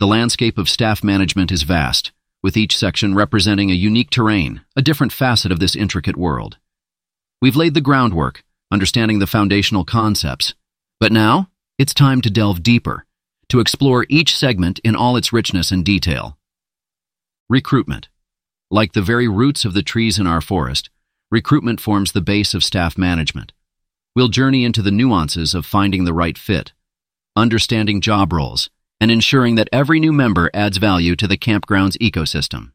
The 0.00 0.06
landscape 0.06 0.58
of 0.58 0.68
staff 0.68 1.02
management 1.02 1.50
is 1.50 1.62
vast, 1.62 2.12
with 2.42 2.56
each 2.56 2.76
section 2.76 3.14
representing 3.14 3.70
a 3.70 3.74
unique 3.74 4.10
terrain, 4.10 4.62
a 4.76 4.82
different 4.82 5.12
facet 5.12 5.50
of 5.50 5.60
this 5.60 5.76
intricate 5.76 6.16
world. 6.16 6.58
We've 7.40 7.56
laid 7.56 7.74
the 7.74 7.80
groundwork, 7.80 8.44
understanding 8.70 9.18
the 9.18 9.26
foundational 9.26 9.84
concepts. 9.84 10.54
But 11.00 11.12
now, 11.12 11.50
it's 11.78 11.94
time 11.94 12.20
to 12.22 12.30
delve 12.30 12.62
deeper, 12.62 13.04
to 13.48 13.60
explore 13.60 14.06
each 14.08 14.36
segment 14.36 14.78
in 14.80 14.96
all 14.96 15.16
its 15.16 15.32
richness 15.32 15.70
and 15.70 15.84
detail. 15.84 16.36
Recruitment. 17.48 18.08
Like 18.70 18.92
the 18.92 19.02
very 19.02 19.28
roots 19.28 19.64
of 19.64 19.74
the 19.74 19.82
trees 19.82 20.18
in 20.18 20.26
our 20.26 20.40
forest, 20.40 20.90
recruitment 21.30 21.80
forms 21.80 22.12
the 22.12 22.20
base 22.20 22.52
of 22.54 22.64
staff 22.64 22.98
management. 22.98 23.52
We'll 24.14 24.28
journey 24.28 24.64
into 24.64 24.82
the 24.82 24.90
nuances 24.90 25.54
of 25.54 25.64
finding 25.64 26.04
the 26.04 26.12
right 26.12 26.36
fit, 26.36 26.72
understanding 27.36 28.00
job 28.00 28.32
roles, 28.32 28.68
and 29.00 29.10
ensuring 29.10 29.54
that 29.54 29.68
every 29.72 30.00
new 30.00 30.12
member 30.12 30.50
adds 30.52 30.76
value 30.78 31.14
to 31.16 31.26
the 31.26 31.38
campground's 31.38 31.96
ecosystem. 31.98 32.72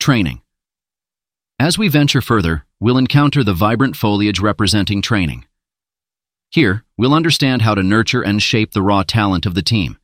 Training. 0.00 0.42
As 1.58 1.78
we 1.78 1.88
venture 1.88 2.20
further, 2.20 2.64
we'll 2.80 2.98
encounter 2.98 3.44
the 3.44 3.54
vibrant 3.54 3.96
foliage 3.96 4.40
representing 4.40 5.02
training. 5.02 5.44
Here, 6.50 6.84
we'll 6.98 7.14
understand 7.14 7.62
how 7.62 7.74
to 7.74 7.82
nurture 7.82 8.22
and 8.22 8.42
shape 8.42 8.72
the 8.72 8.82
raw 8.82 9.04
talent 9.04 9.46
of 9.46 9.54
the 9.54 9.62
team, 9.62 9.98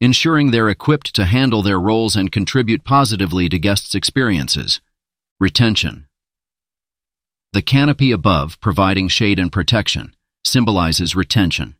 ensuring 0.00 0.50
they're 0.50 0.68
equipped 0.68 1.14
to 1.14 1.24
handle 1.24 1.62
their 1.62 1.80
roles 1.80 2.16
and 2.16 2.32
contribute 2.32 2.84
positively 2.84 3.48
to 3.48 3.58
guests' 3.58 3.94
experiences. 3.94 4.80
Retention. 5.40 6.06
The 7.52 7.62
canopy 7.62 8.10
above, 8.10 8.60
providing 8.60 9.08
shade 9.08 9.38
and 9.38 9.52
protection, 9.52 10.14
symbolizes 10.44 11.14
retention. 11.14 11.76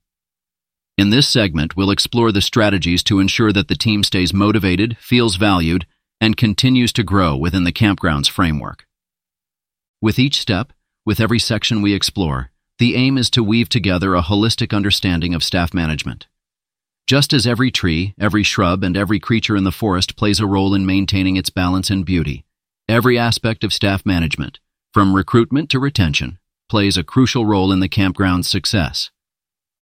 In 0.96 1.10
this 1.10 1.28
segment, 1.28 1.76
we'll 1.76 1.90
explore 1.90 2.30
the 2.30 2.40
strategies 2.40 3.02
to 3.04 3.18
ensure 3.18 3.52
that 3.52 3.68
the 3.68 3.74
team 3.74 4.04
stays 4.04 4.32
motivated, 4.32 4.96
feels 4.98 5.36
valued, 5.36 5.86
and 6.20 6.36
continues 6.36 6.92
to 6.92 7.02
grow 7.02 7.36
within 7.36 7.64
the 7.64 7.72
campground's 7.72 8.28
framework. 8.28 8.86
With 10.00 10.18
each 10.18 10.40
step, 10.40 10.72
with 11.04 11.18
every 11.18 11.40
section 11.40 11.82
we 11.82 11.94
explore, 11.94 12.50
the 12.78 12.94
aim 12.94 13.18
is 13.18 13.28
to 13.30 13.42
weave 13.42 13.68
together 13.68 14.14
a 14.14 14.22
holistic 14.22 14.74
understanding 14.74 15.34
of 15.34 15.42
staff 15.42 15.74
management. 15.74 16.26
Just 17.06 17.32
as 17.32 17.46
every 17.46 17.70
tree, 17.70 18.14
every 18.18 18.42
shrub, 18.42 18.82
and 18.82 18.96
every 18.96 19.20
creature 19.20 19.56
in 19.56 19.64
the 19.64 19.72
forest 19.72 20.16
plays 20.16 20.40
a 20.40 20.46
role 20.46 20.74
in 20.74 20.86
maintaining 20.86 21.36
its 21.36 21.50
balance 21.50 21.90
and 21.90 22.06
beauty, 22.06 22.44
every 22.88 23.18
aspect 23.18 23.64
of 23.64 23.72
staff 23.72 24.06
management, 24.06 24.60
from 24.92 25.14
recruitment 25.14 25.68
to 25.70 25.78
retention, 25.78 26.38
plays 26.68 26.96
a 26.96 27.04
crucial 27.04 27.44
role 27.44 27.72
in 27.72 27.80
the 27.80 27.88
campground's 27.88 28.48
success. 28.48 29.10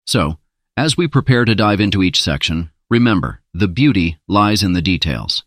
So, 0.07 0.39
as 0.77 0.97
we 0.97 1.07
prepare 1.07 1.45
to 1.45 1.55
dive 1.55 1.81
into 1.81 2.03
each 2.03 2.21
section, 2.23 2.71
remember, 2.89 3.41
the 3.53 3.69
beauty 3.69 4.19
lies 4.27 4.63
in 4.63 4.73
the 4.73 4.83
details. 4.83 5.45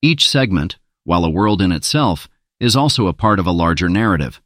Each 0.00 0.28
segment, 0.28 0.78
while 1.04 1.24
a 1.24 1.30
world 1.30 1.60
in 1.60 1.72
itself, 1.72 2.28
is 2.60 2.76
also 2.76 3.06
a 3.06 3.12
part 3.12 3.38
of 3.38 3.46
a 3.46 3.52
larger 3.52 3.88
narrative. 3.88 4.40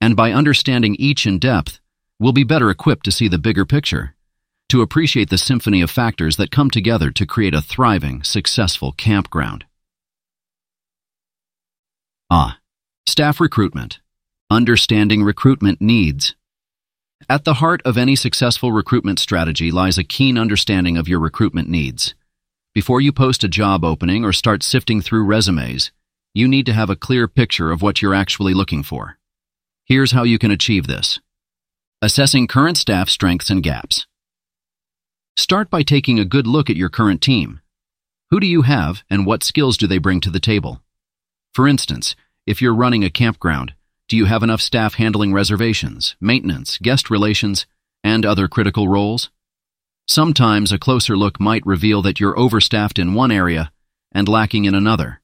And 0.00 0.16
by 0.16 0.32
understanding 0.32 0.94
each 0.98 1.26
in 1.26 1.38
depth, 1.38 1.80
we'll 2.18 2.32
be 2.32 2.44
better 2.44 2.70
equipped 2.70 3.04
to 3.04 3.12
see 3.12 3.28
the 3.28 3.38
bigger 3.38 3.66
picture, 3.66 4.14
to 4.68 4.82
appreciate 4.82 5.28
the 5.28 5.38
symphony 5.38 5.82
of 5.82 5.90
factors 5.90 6.36
that 6.36 6.52
come 6.52 6.70
together 6.70 7.10
to 7.10 7.26
create 7.26 7.54
a 7.54 7.60
thriving, 7.60 8.22
successful 8.22 8.92
campground. 8.92 9.64
Ah, 12.30 12.58
staff 13.06 13.40
recruitment. 13.40 13.98
Understanding 14.50 15.22
recruitment 15.22 15.80
needs. 15.80 16.36
At 17.28 17.44
the 17.44 17.54
heart 17.54 17.82
of 17.84 17.98
any 17.98 18.16
successful 18.16 18.72
recruitment 18.72 19.18
strategy 19.18 19.70
lies 19.70 19.98
a 19.98 20.04
keen 20.04 20.38
understanding 20.38 20.96
of 20.96 21.06
your 21.06 21.20
recruitment 21.20 21.68
needs. 21.68 22.14
Before 22.72 23.00
you 23.00 23.12
post 23.12 23.44
a 23.44 23.48
job 23.48 23.84
opening 23.84 24.24
or 24.24 24.32
start 24.32 24.62
sifting 24.62 25.00
through 25.00 25.24
resumes, 25.24 25.92
you 26.32 26.48
need 26.48 26.66
to 26.66 26.72
have 26.72 26.88
a 26.88 26.96
clear 26.96 27.28
picture 27.28 27.70
of 27.70 27.82
what 27.82 28.00
you're 28.00 28.14
actually 28.14 28.54
looking 28.54 28.82
for. 28.82 29.18
Here's 29.84 30.12
how 30.12 30.22
you 30.22 30.38
can 30.38 30.50
achieve 30.50 30.86
this. 30.86 31.20
Assessing 32.00 32.46
current 32.46 32.78
staff 32.78 33.10
strengths 33.10 33.50
and 33.50 33.62
gaps. 33.62 34.06
Start 35.36 35.68
by 35.68 35.82
taking 35.82 36.18
a 36.18 36.24
good 36.24 36.46
look 36.46 36.70
at 36.70 36.76
your 36.76 36.88
current 36.88 37.20
team. 37.20 37.60
Who 38.30 38.40
do 38.40 38.46
you 38.46 38.62
have 38.62 39.02
and 39.10 39.26
what 39.26 39.44
skills 39.44 39.76
do 39.76 39.86
they 39.86 39.98
bring 39.98 40.20
to 40.22 40.30
the 40.30 40.40
table? 40.40 40.80
For 41.52 41.68
instance, 41.68 42.16
if 42.46 42.62
you're 42.62 42.74
running 42.74 43.04
a 43.04 43.10
campground, 43.10 43.74
do 44.10 44.16
you 44.16 44.24
have 44.24 44.42
enough 44.42 44.60
staff 44.60 44.94
handling 44.94 45.32
reservations, 45.32 46.16
maintenance, 46.20 46.78
guest 46.78 47.10
relations, 47.10 47.66
and 48.02 48.26
other 48.26 48.48
critical 48.48 48.88
roles? 48.88 49.30
Sometimes 50.08 50.72
a 50.72 50.80
closer 50.80 51.16
look 51.16 51.38
might 51.38 51.64
reveal 51.64 52.02
that 52.02 52.18
you're 52.18 52.36
overstaffed 52.36 52.98
in 52.98 53.14
one 53.14 53.30
area 53.30 53.70
and 54.10 54.28
lacking 54.28 54.64
in 54.64 54.74
another. 54.74 55.20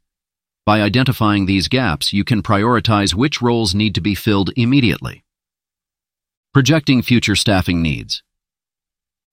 By 0.64 0.82
identifying 0.82 1.46
these 1.46 1.66
gaps, 1.66 2.12
you 2.12 2.22
can 2.22 2.44
prioritize 2.44 3.12
which 3.12 3.42
roles 3.42 3.74
need 3.74 3.92
to 3.96 4.00
be 4.00 4.14
filled 4.14 4.52
immediately. 4.54 5.24
Projecting 6.54 7.02
future 7.02 7.34
staffing 7.34 7.82
needs. 7.82 8.22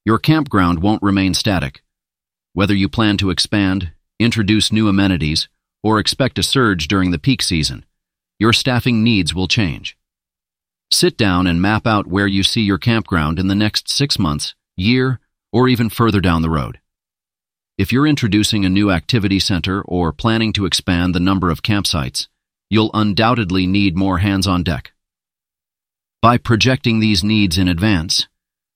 Your 0.03 0.17
campground 0.17 0.81
won't 0.81 1.03
remain 1.03 1.35
static. 1.35 1.83
Whether 2.53 2.73
you 2.73 2.89
plan 2.89 3.17
to 3.17 3.29
expand, 3.29 3.91
introduce 4.19 4.71
new 4.71 4.87
amenities, 4.87 5.47
or 5.83 5.99
expect 5.99 6.39
a 6.39 6.43
surge 6.43 6.87
during 6.87 7.11
the 7.11 7.19
peak 7.19 7.43
season, 7.43 7.85
your 8.43 8.51
staffing 8.51 9.05
needs 9.05 9.33
will 9.33 9.47
change. 9.47 9.97
Sit 10.91 11.15
down 11.15 11.47
and 11.47 11.61
map 11.61 11.87
out 11.87 12.07
where 12.07 12.27
you 12.27 12.43
see 12.43 12.59
your 12.59 12.77
campground 12.77 13.39
in 13.39 13.47
the 13.47 13.55
next 13.55 13.87
six 13.87 14.19
months, 14.19 14.53
year, 14.75 15.21
or 15.53 15.69
even 15.69 15.89
further 15.89 16.19
down 16.19 16.41
the 16.41 16.49
road. 16.49 16.81
If 17.77 17.93
you're 17.93 18.05
introducing 18.05 18.65
a 18.65 18.75
new 18.77 18.91
activity 18.91 19.39
center 19.39 19.81
or 19.83 20.11
planning 20.11 20.51
to 20.53 20.65
expand 20.65 21.15
the 21.15 21.21
number 21.21 21.49
of 21.49 21.63
campsites, 21.63 22.27
you'll 22.69 22.91
undoubtedly 22.93 23.65
need 23.65 23.95
more 23.95 24.17
hands 24.17 24.45
on 24.45 24.61
deck. 24.61 24.91
By 26.21 26.37
projecting 26.37 26.99
these 26.99 27.23
needs 27.23 27.57
in 27.57 27.69
advance, 27.69 28.27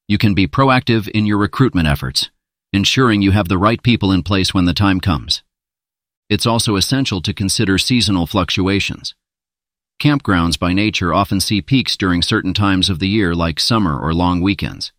you 0.07 0.17
can 0.17 0.33
be 0.33 0.47
proactive 0.47 1.09
in 1.09 1.25
your 1.25 1.39
recruitment 1.39 1.89
efforts, 1.89 2.29
ensuring 2.71 3.21
you 3.21 3.31
have 3.31 3.49
the 3.49 3.57
right 3.57 3.83
people 3.83 4.13
in 4.13 4.23
place 4.23 4.53
when 4.53 4.63
the 4.63 4.73
time 4.73 5.01
comes. 5.01 5.43
It's 6.29 6.45
also 6.45 6.77
essential 6.77 7.21
to 7.21 7.33
consider 7.33 7.77
seasonal 7.77 8.27
fluctuations. 8.27 9.13
Campgrounds 9.99 10.59
by 10.59 10.73
nature 10.73 11.11
often 11.11 11.39
see 11.39 11.59
peaks 11.59 11.97
during 11.97 12.21
certain 12.21 12.53
times 12.53 12.87
of 12.87 12.99
the 12.99 13.07
year 13.07 13.33
like 13.33 13.59
summer 13.59 13.97
or 13.97 14.13
long 14.13 14.41
weekends. 14.41 14.91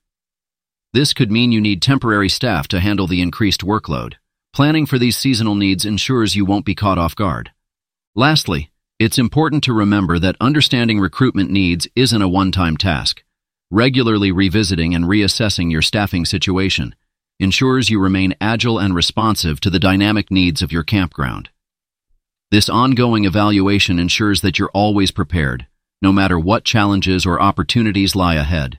This 0.93 1.13
could 1.13 1.31
mean 1.31 1.53
you 1.53 1.61
need 1.61 1.81
temporary 1.81 2.29
staff 2.29 2.67
to 2.69 2.81
handle 2.81 3.07
the 3.07 3.23
increased 3.23 3.61
workload. 3.61 4.15
Planning 4.53 4.87
for 4.87 4.99
these 4.99 5.17
seasonal 5.17 5.55
needs 5.55 5.85
ensures 5.85 6.35
you 6.35 6.45
won't 6.45 6.65
be 6.65 6.75
caught 6.75 6.99
off 6.99 7.15
guard. 7.15 7.53
Lastly, 8.17 8.73
it's 8.99 9.19
important 9.19 9.63
to 9.65 9.73
remember 9.73 10.19
that 10.19 10.35
understanding 10.41 10.99
recruitment 10.99 11.49
needs 11.49 11.87
isn't 11.95 12.23
a 12.23 12.29
one-time 12.29 12.77
task. 12.77 13.23
Regularly 13.71 14.33
revisiting 14.33 14.97
and 14.97 15.05
reassessing 15.05 15.71
your 15.71 15.83
staffing 15.83 16.25
situation 16.25 16.97
ensures 17.39 17.89
you 17.89 18.01
remain 18.01 18.35
agile 18.41 18.81
and 18.81 18.97
responsive 18.97 19.61
to 19.61 19.71
the 19.71 19.79
dynamic 19.79 20.29
needs 20.33 20.61
of 20.61 20.73
your 20.73 20.83
campground. 20.83 21.51
This 22.51 22.71
ongoing 22.71 23.27
evaluation 23.27 23.99
ensures 23.99 24.41
that 24.41 24.59
you're 24.59 24.71
always 24.73 25.11
prepared, 25.11 25.67
no 26.01 26.13
matter 26.13 26.39
what 26.39 26.65
challenges 26.65 27.27
or 27.27 27.39
opportunities 27.39 28.17
lie 28.17 28.37
ahead. 28.37 28.79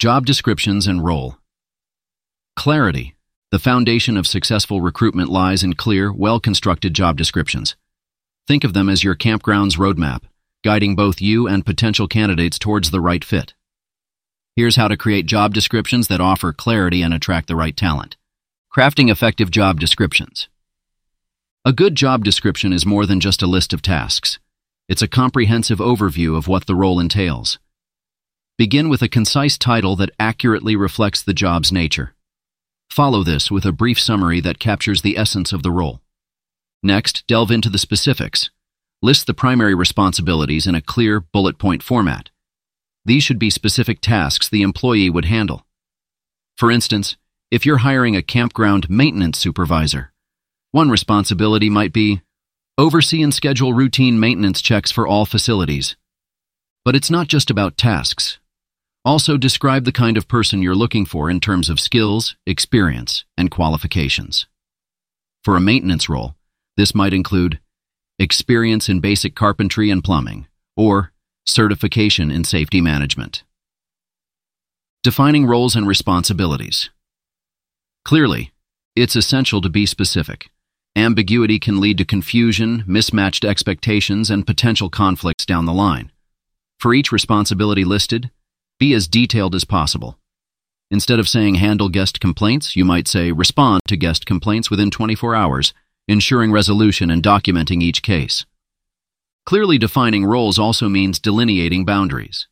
Job 0.00 0.26
descriptions 0.26 0.88
and 0.88 1.04
role. 1.04 1.38
Clarity. 2.56 3.14
The 3.52 3.60
foundation 3.60 4.16
of 4.16 4.26
successful 4.26 4.80
recruitment 4.80 5.28
lies 5.28 5.62
in 5.62 5.74
clear, 5.74 6.12
well-constructed 6.12 6.92
job 6.92 7.16
descriptions. 7.16 7.76
Think 8.48 8.64
of 8.64 8.72
them 8.72 8.88
as 8.88 9.04
your 9.04 9.14
campground's 9.14 9.76
roadmap, 9.76 10.22
guiding 10.64 10.96
both 10.96 11.22
you 11.22 11.46
and 11.46 11.64
potential 11.64 12.08
candidates 12.08 12.58
towards 12.58 12.90
the 12.90 13.00
right 13.00 13.24
fit. 13.24 13.54
Here's 14.56 14.74
how 14.74 14.88
to 14.88 14.96
create 14.96 15.26
job 15.26 15.54
descriptions 15.54 16.08
that 16.08 16.20
offer 16.20 16.52
clarity 16.52 17.02
and 17.02 17.14
attract 17.14 17.46
the 17.46 17.54
right 17.54 17.76
talent. 17.76 18.16
Crafting 18.76 19.08
effective 19.08 19.52
job 19.52 19.78
descriptions. 19.78 20.48
A 21.66 21.72
good 21.72 21.96
job 21.96 22.22
description 22.22 22.72
is 22.72 22.86
more 22.86 23.06
than 23.06 23.18
just 23.18 23.42
a 23.42 23.46
list 23.48 23.72
of 23.72 23.82
tasks. 23.82 24.38
It's 24.88 25.02
a 25.02 25.08
comprehensive 25.08 25.80
overview 25.80 26.38
of 26.38 26.46
what 26.46 26.66
the 26.66 26.76
role 26.76 27.00
entails. 27.00 27.58
Begin 28.56 28.88
with 28.88 29.02
a 29.02 29.08
concise 29.08 29.58
title 29.58 29.96
that 29.96 30.12
accurately 30.20 30.76
reflects 30.76 31.24
the 31.24 31.34
job's 31.34 31.72
nature. 31.72 32.14
Follow 32.88 33.24
this 33.24 33.50
with 33.50 33.64
a 33.64 33.72
brief 33.72 33.98
summary 33.98 34.38
that 34.42 34.60
captures 34.60 35.02
the 35.02 35.18
essence 35.18 35.52
of 35.52 35.64
the 35.64 35.72
role. 35.72 36.00
Next, 36.84 37.26
delve 37.26 37.50
into 37.50 37.68
the 37.68 37.78
specifics. 37.78 38.48
List 39.02 39.26
the 39.26 39.34
primary 39.34 39.74
responsibilities 39.74 40.68
in 40.68 40.76
a 40.76 40.80
clear, 40.80 41.18
bullet 41.18 41.58
point 41.58 41.82
format. 41.82 42.30
These 43.04 43.24
should 43.24 43.40
be 43.40 43.50
specific 43.50 44.00
tasks 44.00 44.48
the 44.48 44.62
employee 44.62 45.10
would 45.10 45.24
handle. 45.24 45.66
For 46.56 46.70
instance, 46.70 47.16
if 47.50 47.66
you're 47.66 47.78
hiring 47.78 48.14
a 48.14 48.22
campground 48.22 48.88
maintenance 48.88 49.40
supervisor, 49.40 50.12
one 50.76 50.90
responsibility 50.90 51.70
might 51.70 51.90
be 51.90 52.20
oversee 52.76 53.22
and 53.22 53.32
schedule 53.32 53.72
routine 53.72 54.20
maintenance 54.20 54.60
checks 54.60 54.90
for 54.90 55.06
all 55.06 55.24
facilities. 55.24 55.96
But 56.84 56.94
it's 56.94 57.10
not 57.10 57.28
just 57.28 57.50
about 57.50 57.78
tasks. 57.78 58.38
Also 59.02 59.38
describe 59.38 59.86
the 59.86 60.00
kind 60.04 60.18
of 60.18 60.28
person 60.28 60.60
you're 60.60 60.74
looking 60.74 61.06
for 61.06 61.30
in 61.30 61.40
terms 61.40 61.70
of 61.70 61.80
skills, 61.80 62.36
experience, 62.46 63.24
and 63.38 63.50
qualifications. 63.50 64.48
For 65.44 65.56
a 65.56 65.62
maintenance 65.62 66.10
role, 66.10 66.34
this 66.76 66.94
might 66.94 67.14
include 67.14 67.58
experience 68.18 68.86
in 68.86 69.00
basic 69.00 69.34
carpentry 69.34 69.88
and 69.88 70.04
plumbing, 70.04 70.46
or 70.76 71.10
certification 71.46 72.30
in 72.30 72.44
safety 72.44 72.82
management. 72.82 73.44
Defining 75.02 75.46
roles 75.46 75.74
and 75.74 75.88
responsibilities. 75.88 76.90
Clearly, 78.04 78.52
it's 78.94 79.16
essential 79.16 79.62
to 79.62 79.70
be 79.70 79.86
specific. 79.86 80.50
Ambiguity 80.96 81.58
can 81.58 81.78
lead 81.78 81.98
to 81.98 82.06
confusion, 82.06 82.82
mismatched 82.86 83.44
expectations, 83.44 84.30
and 84.30 84.46
potential 84.46 84.88
conflicts 84.88 85.44
down 85.44 85.66
the 85.66 85.72
line. 85.74 86.10
For 86.78 86.94
each 86.94 87.12
responsibility 87.12 87.84
listed, 87.84 88.30
be 88.78 88.94
as 88.94 89.06
detailed 89.06 89.54
as 89.54 89.64
possible. 89.64 90.18
Instead 90.90 91.18
of 91.18 91.28
saying 91.28 91.56
handle 91.56 91.90
guest 91.90 92.18
complaints, 92.18 92.76
you 92.76 92.84
might 92.86 93.08
say 93.08 93.30
respond 93.30 93.82
to 93.88 93.96
guest 93.98 94.24
complaints 94.24 94.70
within 94.70 94.90
24 94.90 95.34
hours, 95.34 95.74
ensuring 96.08 96.50
resolution 96.50 97.10
and 97.10 97.22
documenting 97.22 97.82
each 97.82 98.00
case. 98.00 98.46
Clearly 99.44 99.76
defining 99.76 100.24
roles 100.24 100.58
also 100.58 100.88
means 100.88 101.18
delineating 101.18 101.84
boundaries. 101.84 102.48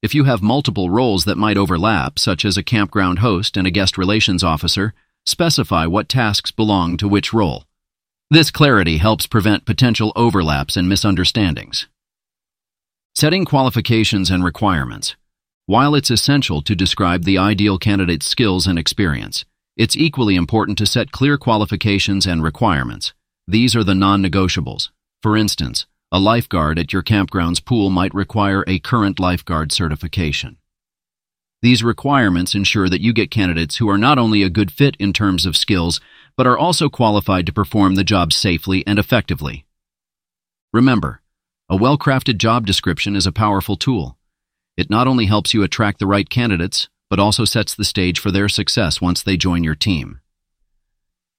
If 0.00 0.14
you 0.14 0.24
have 0.24 0.40
multiple 0.40 0.88
roles 0.88 1.26
that 1.26 1.36
might 1.36 1.58
overlap, 1.58 2.18
such 2.18 2.46
as 2.46 2.56
a 2.56 2.62
campground 2.62 3.18
host 3.18 3.58
and 3.58 3.66
a 3.66 3.70
guest 3.70 3.98
relations 3.98 4.42
officer, 4.42 4.94
specify 5.26 5.84
what 5.84 6.08
tasks 6.08 6.50
belong 6.50 6.96
to 6.96 7.06
which 7.06 7.34
role. 7.34 7.64
This 8.32 8.50
clarity 8.50 8.96
helps 8.96 9.26
prevent 9.26 9.66
potential 9.66 10.10
overlaps 10.16 10.74
and 10.78 10.88
misunderstandings. 10.88 11.86
Setting 13.14 13.44
qualifications 13.44 14.30
and 14.30 14.42
requirements. 14.42 15.16
While 15.66 15.94
it's 15.94 16.10
essential 16.10 16.62
to 16.62 16.74
describe 16.74 17.24
the 17.24 17.36
ideal 17.36 17.76
candidate's 17.76 18.24
skills 18.24 18.66
and 18.66 18.78
experience, 18.78 19.44
it's 19.76 19.98
equally 19.98 20.34
important 20.34 20.78
to 20.78 20.86
set 20.86 21.12
clear 21.12 21.36
qualifications 21.36 22.24
and 22.24 22.42
requirements. 22.42 23.12
These 23.46 23.76
are 23.76 23.84
the 23.84 23.94
non-negotiables. 23.94 24.88
For 25.22 25.36
instance, 25.36 25.84
a 26.10 26.18
lifeguard 26.18 26.78
at 26.78 26.90
your 26.90 27.02
campground's 27.02 27.60
pool 27.60 27.90
might 27.90 28.14
require 28.14 28.64
a 28.66 28.78
current 28.78 29.20
lifeguard 29.20 29.72
certification. 29.72 30.56
These 31.60 31.84
requirements 31.84 32.54
ensure 32.54 32.88
that 32.88 33.02
you 33.02 33.12
get 33.12 33.30
candidates 33.30 33.76
who 33.76 33.90
are 33.90 33.98
not 33.98 34.18
only 34.18 34.42
a 34.42 34.48
good 34.48 34.72
fit 34.72 34.96
in 34.98 35.12
terms 35.12 35.44
of 35.44 35.54
skills, 35.54 36.00
but 36.36 36.46
are 36.46 36.58
also 36.58 36.88
qualified 36.88 37.46
to 37.46 37.52
perform 37.52 37.94
the 37.94 38.04
job 38.04 38.32
safely 38.32 38.86
and 38.86 38.98
effectively. 38.98 39.66
Remember, 40.72 41.20
a 41.68 41.76
well-crafted 41.76 42.38
job 42.38 42.66
description 42.66 43.16
is 43.16 43.26
a 43.26 43.32
powerful 43.32 43.76
tool. 43.76 44.16
It 44.76 44.90
not 44.90 45.06
only 45.06 45.26
helps 45.26 45.52
you 45.52 45.62
attract 45.62 45.98
the 45.98 46.06
right 46.06 46.28
candidates, 46.28 46.88
but 47.10 47.18
also 47.18 47.44
sets 47.44 47.74
the 47.74 47.84
stage 47.84 48.18
for 48.18 48.30
their 48.30 48.48
success 48.48 49.00
once 49.00 49.22
they 49.22 49.36
join 49.36 49.62
your 49.62 49.74
team. 49.74 50.20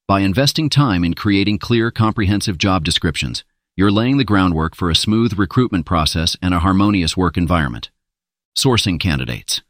By 0.07 0.19
investing 0.19 0.69
time 0.69 1.03
in 1.03 1.13
creating 1.13 1.59
clear, 1.59 1.89
comprehensive 1.89 2.57
job 2.57 2.83
descriptions, 2.83 3.43
you're 3.75 3.91
laying 3.91 4.17
the 4.17 4.23
groundwork 4.23 4.75
for 4.75 4.91
a 4.91 4.95
smooth 4.95 5.39
recruitment 5.39 5.85
process 5.85 6.37
and 6.41 6.53
a 6.53 6.59
harmonious 6.59 7.17
work 7.17 7.37
environment. 7.37 7.89
Sourcing 8.55 8.99
candidates. 8.99 9.61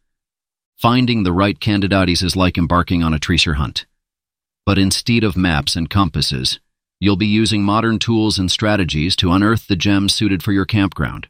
Finding 0.75 1.23
the 1.23 1.31
right 1.31 1.57
candidates 1.57 2.21
is 2.21 2.35
like 2.35 2.57
embarking 2.57 3.01
on 3.01 3.13
a 3.13 3.19
treasure 3.19 3.53
hunt. 3.53 3.85
But 4.65 4.77
instead 4.77 5.23
of 5.23 5.35
maps 5.35 5.75
and 5.75 5.89
compasses, 5.89 6.59
you'll 6.99 7.17
be 7.17 7.27
using 7.27 7.63
modern 7.63 7.99
tools 7.99 8.39
and 8.39 8.49
strategies 8.49 9.15
to 9.17 9.31
unearth 9.31 9.67
the 9.67 9.75
gems 9.75 10.13
suited 10.13 10.41
for 10.41 10.53
your 10.53 10.65
campground. 10.65 11.27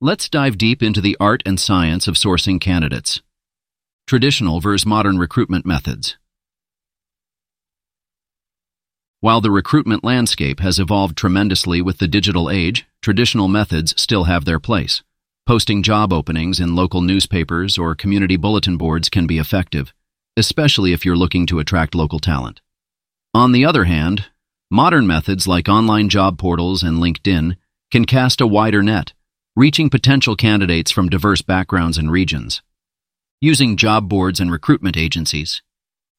Let's 0.00 0.28
dive 0.28 0.56
deep 0.56 0.82
into 0.82 1.00
the 1.00 1.16
art 1.18 1.42
and 1.44 1.58
science 1.58 2.06
of 2.06 2.14
sourcing 2.14 2.60
candidates. 2.60 3.20
Traditional 4.06 4.60
versus 4.60 4.86
modern 4.86 5.18
recruitment 5.18 5.66
methods. 5.66 6.16
While 9.18 9.40
the 9.40 9.50
recruitment 9.50 10.02
landscape 10.02 10.60
has 10.60 10.78
evolved 10.78 11.18
tremendously 11.18 11.82
with 11.82 11.98
the 11.98 12.08
digital 12.08 12.48
age, 12.48 12.86
traditional 13.02 13.48
methods 13.48 13.92
still 14.00 14.24
have 14.24 14.44
their 14.46 14.58
place. 14.58 15.02
Posting 15.46 15.82
job 15.82 16.12
openings 16.12 16.60
in 16.60 16.76
local 16.76 17.02
newspapers 17.02 17.76
or 17.76 17.94
community 17.94 18.36
bulletin 18.36 18.76
boards 18.76 19.10
can 19.10 19.26
be 19.26 19.38
effective, 19.38 19.92
especially 20.36 20.92
if 20.92 21.04
you're 21.04 21.16
looking 21.16 21.46
to 21.46 21.58
attract 21.58 21.94
local 21.94 22.18
talent. 22.18 22.60
On 23.34 23.52
the 23.52 23.64
other 23.64 23.84
hand, 23.84 24.26
modern 24.70 25.06
methods 25.06 25.46
like 25.46 25.68
online 25.68 26.08
job 26.08 26.38
portals 26.38 26.82
and 26.82 26.98
LinkedIn 26.98 27.56
can 27.90 28.04
cast 28.04 28.40
a 28.40 28.46
wider 28.46 28.82
net, 28.82 29.12
reaching 29.56 29.90
potential 29.90 30.36
candidates 30.36 30.90
from 30.90 31.08
diverse 31.08 31.42
backgrounds 31.42 31.98
and 31.98 32.10
regions. 32.10 32.62
Using 33.40 33.76
job 33.76 34.08
boards 34.08 34.40
and 34.40 34.50
recruitment 34.50 34.96
agencies. 34.96 35.62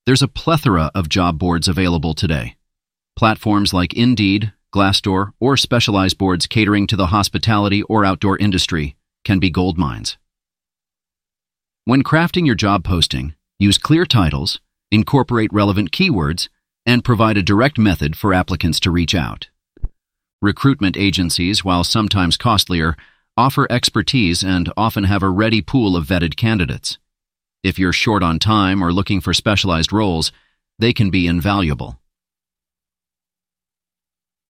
There's 0.06 0.21
a 0.21 0.28
plethora 0.28 0.91
of 0.95 1.10
job 1.10 1.38
boards 1.38 1.67
available 1.67 2.13
today. 2.13 2.56
Platforms 3.15 3.74
like 3.74 3.93
Indeed, 3.93 4.54
Glassdoor, 4.74 5.34
or 5.39 5.58
specialized 5.58 6.17
boards 6.17 6.47
catering 6.47 6.88
to 6.88 6.95
the 6.95 7.08
hospitality 7.08 7.84
or 7.84 8.06
outdoor 8.06 8.38
industry 8.38 8.95
can 9.24 9.39
be 9.39 9.50
gold 9.50 9.78
mines. 9.78 10.17
When 11.86 12.04
crafting 12.04 12.45
your 12.45 12.56
job 12.56 12.84
posting, 12.84 13.36
use 13.62 13.78
clear 13.78 14.08
titles, 14.08 14.60
incorporate 14.89 15.54
relevant 15.54 15.91
keywords, 15.91 16.50
and 16.84 17.04
provide 17.04 17.38
a 17.38 17.43
direct 17.43 17.78
method 17.78 18.17
for 18.17 18.34
applicants 18.34 18.80
to 18.80 18.89
reach 18.89 19.13
out. 19.13 19.50
Recruitment 20.41 20.97
agencies, 20.97 21.63
while 21.63 21.84
sometimes 21.84 22.38
costlier, 22.38 22.97
offer 23.38 23.71
expertise 23.71 24.43
and 24.43 24.74
often 24.76 25.04
have 25.04 25.21
a 25.21 25.30
ready 25.30 25.62
pool 25.62 25.95
of 25.95 26.08
vetted 26.08 26.36
candidates. 26.36 26.97
If 27.63 27.78
you're 27.78 27.93
short 27.93 28.24
on 28.24 28.39
time 28.39 28.84
or 28.84 28.91
looking 28.91 29.21
for 29.21 29.32
specialized 29.32 29.93
roles, 29.93 30.32
they 30.80 30.91
can 30.91 31.12
be 31.12 31.28
invaluable. 31.28 32.00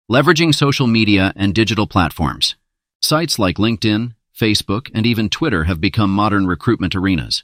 Leveraging 0.09 0.55
social 0.55 0.87
media 0.87 1.33
and 1.35 1.53
digital 1.53 1.85
platforms. 1.85 2.55
Sites 3.01 3.37
like 3.37 3.57
LinkedIn, 3.57 4.13
Facebook, 4.33 4.89
and 4.93 5.05
even 5.05 5.27
Twitter 5.27 5.65
have 5.65 5.81
become 5.81 6.11
modern 6.11 6.47
recruitment 6.47 6.95
arenas. 6.95 7.43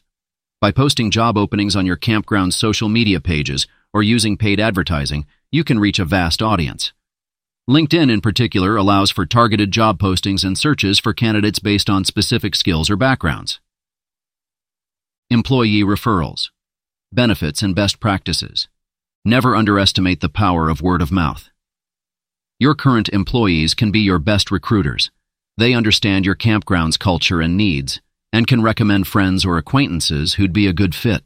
By 0.59 0.71
posting 0.71 1.11
job 1.11 1.37
openings 1.37 1.75
on 1.75 1.85
your 1.85 1.97
campground's 1.97 2.55
social 2.55 2.89
media 2.89 3.21
pages 3.21 3.67
or 3.93 4.01
using 4.01 4.37
paid 4.37 4.59
advertising, 4.59 5.27
you 5.51 5.63
can 5.63 5.77
reach 5.77 5.99
a 5.99 6.05
vast 6.05 6.41
audience. 6.41 6.93
LinkedIn 7.69 8.11
in 8.11 8.21
particular 8.21 8.75
allows 8.75 9.11
for 9.11 9.27
targeted 9.27 9.69
job 9.69 9.99
postings 9.99 10.43
and 10.43 10.57
searches 10.57 10.97
for 10.97 11.13
candidates 11.13 11.59
based 11.59 11.91
on 11.91 12.03
specific 12.03 12.55
skills 12.55 12.89
or 12.89 12.95
backgrounds. 12.95 13.59
Employee 15.29 15.83
referrals, 15.83 16.49
benefits 17.11 17.61
and 17.61 17.75
best 17.75 17.99
practices. 17.99 18.67
Never 19.23 19.55
underestimate 19.55 20.21
the 20.21 20.29
power 20.29 20.69
of 20.69 20.81
word 20.81 21.03
of 21.03 21.11
mouth. 21.11 21.51
Your 22.57 22.73
current 22.73 23.09
employees 23.09 23.75
can 23.75 23.91
be 23.91 23.99
your 23.99 24.17
best 24.17 24.49
recruiters. 24.49 25.11
They 25.55 25.75
understand 25.75 26.25
your 26.25 26.35
campground's 26.35 26.97
culture 26.97 27.41
and 27.41 27.55
needs 27.55 28.01
and 28.31 28.47
can 28.47 28.61
recommend 28.61 29.07
friends 29.07 29.45
or 29.45 29.57
acquaintances 29.57 30.35
who'd 30.35 30.53
be 30.53 30.67
a 30.67 30.73
good 30.73 30.93
fit. 30.93 31.23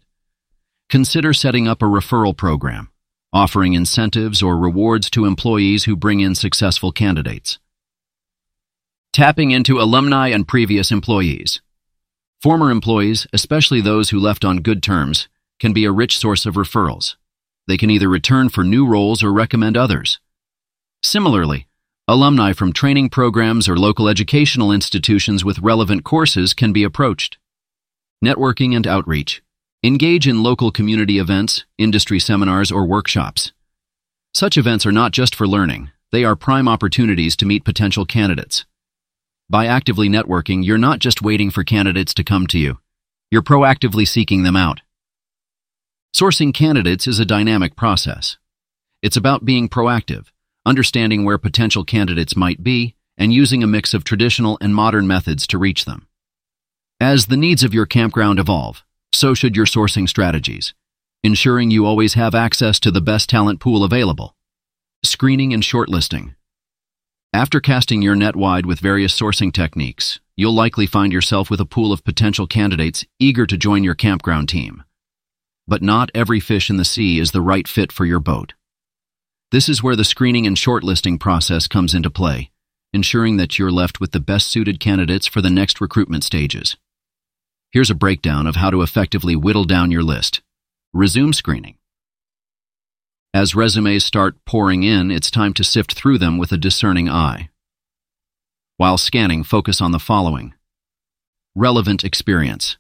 Consider 0.90 1.34
setting 1.34 1.68
up 1.68 1.82
a 1.82 1.86
referral 1.86 2.36
program 2.36 2.92
offering 3.34 3.74
incentives 3.74 4.42
or 4.42 4.58
rewards 4.58 5.10
to 5.10 5.26
employees 5.26 5.86
who 5.86 5.96
bring 5.96 6.20
in 6.20 6.36
successful 6.36 6.92
candidates. 6.92 7.60
Tapping 9.14 9.52
into 9.52 9.80
alumni 9.80 10.30
and 10.30 10.48
previous 10.48 10.92
employees. 10.92 11.62
Former 12.42 12.70
employees, 12.72 13.28
especially 13.32 13.82
those 13.82 14.10
who 14.10 14.20
left 14.20 14.44
on 14.44 14.58
good 14.58 14.84
terms, 14.84 15.30
can 15.60 15.74
be 15.74 15.86
a 15.86 15.92
rich 15.92 16.18
source 16.18 16.46
of 16.46 16.56
referrals. 16.56 17.16
They 17.68 17.78
can 17.78 17.90
either 17.90 18.10
return 18.10 18.50
for 18.50 18.64
new 18.64 18.86
roles 18.86 19.24
or 19.24 19.32
recommend 19.32 19.78
others. 19.78 20.20
Similarly, 21.04 21.68
alumni 22.12 22.52
from 22.52 22.74
training 22.74 23.10
programs 23.10 23.70
or 23.70 23.78
local 23.78 24.10
educational 24.10 24.74
institutions 24.74 25.46
with 25.46 25.60
relevant 25.60 26.04
courses 26.04 26.54
can 26.54 26.74
be 26.74 26.84
approached. 26.84 27.38
Networking 28.24 28.76
and 28.76 28.86
outreach. 28.86 29.42
Engage 29.82 30.28
in 30.28 30.44
local 30.44 30.72
community 30.72 31.20
events, 31.20 31.64
industry 31.78 32.20
seminars, 32.20 32.70
or 32.70 32.86
workshops. 32.86 33.54
Such 34.34 34.58
events 34.58 34.86
are 34.86 34.92
not 34.92 35.14
just 35.14 35.34
for 35.34 35.48
learning, 35.48 35.90
they 36.12 36.26
are 36.26 36.36
prime 36.36 36.68
opportunities 36.68 37.38
to 37.38 37.46
meet 37.46 37.64
potential 37.64 38.06
candidates. 38.06 38.66
By 39.50 39.68
actively 39.68 40.10
networking, 40.10 40.66
you're 40.66 40.78
not 40.78 41.00
just 41.00 41.22
waiting 41.22 41.50
for 41.50 41.64
candidates 41.64 42.14
to 42.16 42.26
come 42.26 42.46
to 42.48 42.60
you, 42.60 42.80
you're 43.32 43.42
proactively 43.42 44.06
seeking 44.06 44.44
them 44.44 44.58
out. 44.58 44.82
Sourcing 46.14 46.54
candidates 46.54 47.08
is 47.08 47.20
a 47.20 47.26
dynamic 47.26 47.78
process. 47.78 48.38
It's 49.02 49.16
about 49.16 49.46
being 49.46 49.70
proactive, 49.70 50.28
understanding 50.66 51.26
where 51.26 51.38
potential 51.38 51.84
candidates 51.84 52.36
might 52.36 52.64
be, 52.64 52.96
and 53.18 53.34
using 53.34 53.64
a 53.64 53.68
mix 53.68 53.94
of 53.94 54.04
traditional 54.04 54.58
and 54.62 54.74
modern 54.74 55.08
methods 55.08 55.46
to 55.48 55.58
reach 55.58 55.86
them. 55.86 56.08
As 57.00 57.26
the 57.26 57.38
needs 57.38 57.64
of 57.64 57.74
your 57.74 57.86
campground 57.86 58.40
evolve, 58.40 58.84
so 59.14 59.34
should 59.34 59.56
your 59.56 59.66
sourcing 59.66 60.08
strategies, 60.08 60.74
ensuring 61.24 61.72
you 61.72 61.86
always 61.86 62.14
have 62.14 62.36
access 62.36 62.80
to 62.80 62.92
the 62.92 63.02
best 63.02 63.30
talent 63.30 63.60
pool 63.60 63.84
available. 63.84 64.36
Screening 65.04 65.54
and 65.54 65.64
shortlisting. 65.64 66.36
After 67.34 67.60
casting 67.60 68.02
your 68.02 68.16
net 68.16 68.36
wide 68.36 68.66
with 68.66 68.80
various 68.80 69.20
sourcing 69.20 69.54
techniques, 69.54 70.20
you'll 70.36 70.54
likely 70.54 70.86
find 70.86 71.14
yourself 71.14 71.50
with 71.50 71.60
a 71.60 71.66
pool 71.66 71.94
of 71.94 72.04
potential 72.04 72.46
candidates 72.46 73.06
eager 73.20 73.46
to 73.46 73.58
join 73.58 73.84
your 73.84 73.96
campground 73.96 74.50
team. 74.50 74.84
But 75.68 75.82
not 75.82 76.12
every 76.14 76.40
fish 76.40 76.70
in 76.70 76.78
the 76.78 76.86
sea 76.86 77.20
is 77.20 77.32
the 77.32 77.42
right 77.42 77.68
fit 77.68 77.92
for 77.92 78.06
your 78.06 78.20
boat. 78.20 78.54
This 79.52 79.68
is 79.68 79.84
where 79.84 79.98
the 79.98 80.06
screening 80.06 80.48
and 80.48 80.56
shortlisting 80.56 81.20
process 81.20 81.68
comes 81.68 81.94
into 81.94 82.10
play, 82.10 82.52
ensuring 82.94 83.36
that 83.36 83.60
you're 83.60 83.72
left 83.72 84.00
with 84.00 84.12
the 84.12 84.22
best 84.22 84.48
suited 84.48 84.80
candidates 84.80 85.28
for 85.28 85.42
the 85.42 85.50
next 85.50 85.82
recruitment 85.82 86.24
stages. 86.24 86.78
Here's 87.70 87.90
a 87.90 87.96
breakdown 87.96 88.48
of 88.48 88.56
how 88.56 88.70
to 88.70 88.82
effectively 88.82 89.36
whittle 89.36 89.66
down 89.66 89.92
your 89.92 90.04
list. 90.04 90.42
Resume 90.94 91.34
screening. 91.34 91.76
As 93.34 93.54
resumes 93.54 94.06
start 94.06 94.38
pouring 94.46 94.84
in, 94.84 95.12
it's 95.12 95.30
time 95.30 95.54
to 95.56 95.66
sift 95.66 95.94
through 95.94 96.18
them 96.18 96.38
with 96.38 96.54
a 96.54 96.58
discerning 96.58 97.10
eye. 97.10 97.50
While 98.78 98.98
scanning, 98.98 99.44
focus 99.44 99.82
on 99.82 99.92
the 99.92 100.00
following. 100.00 100.54
Relevant 101.56 102.06
experience. 102.06 102.78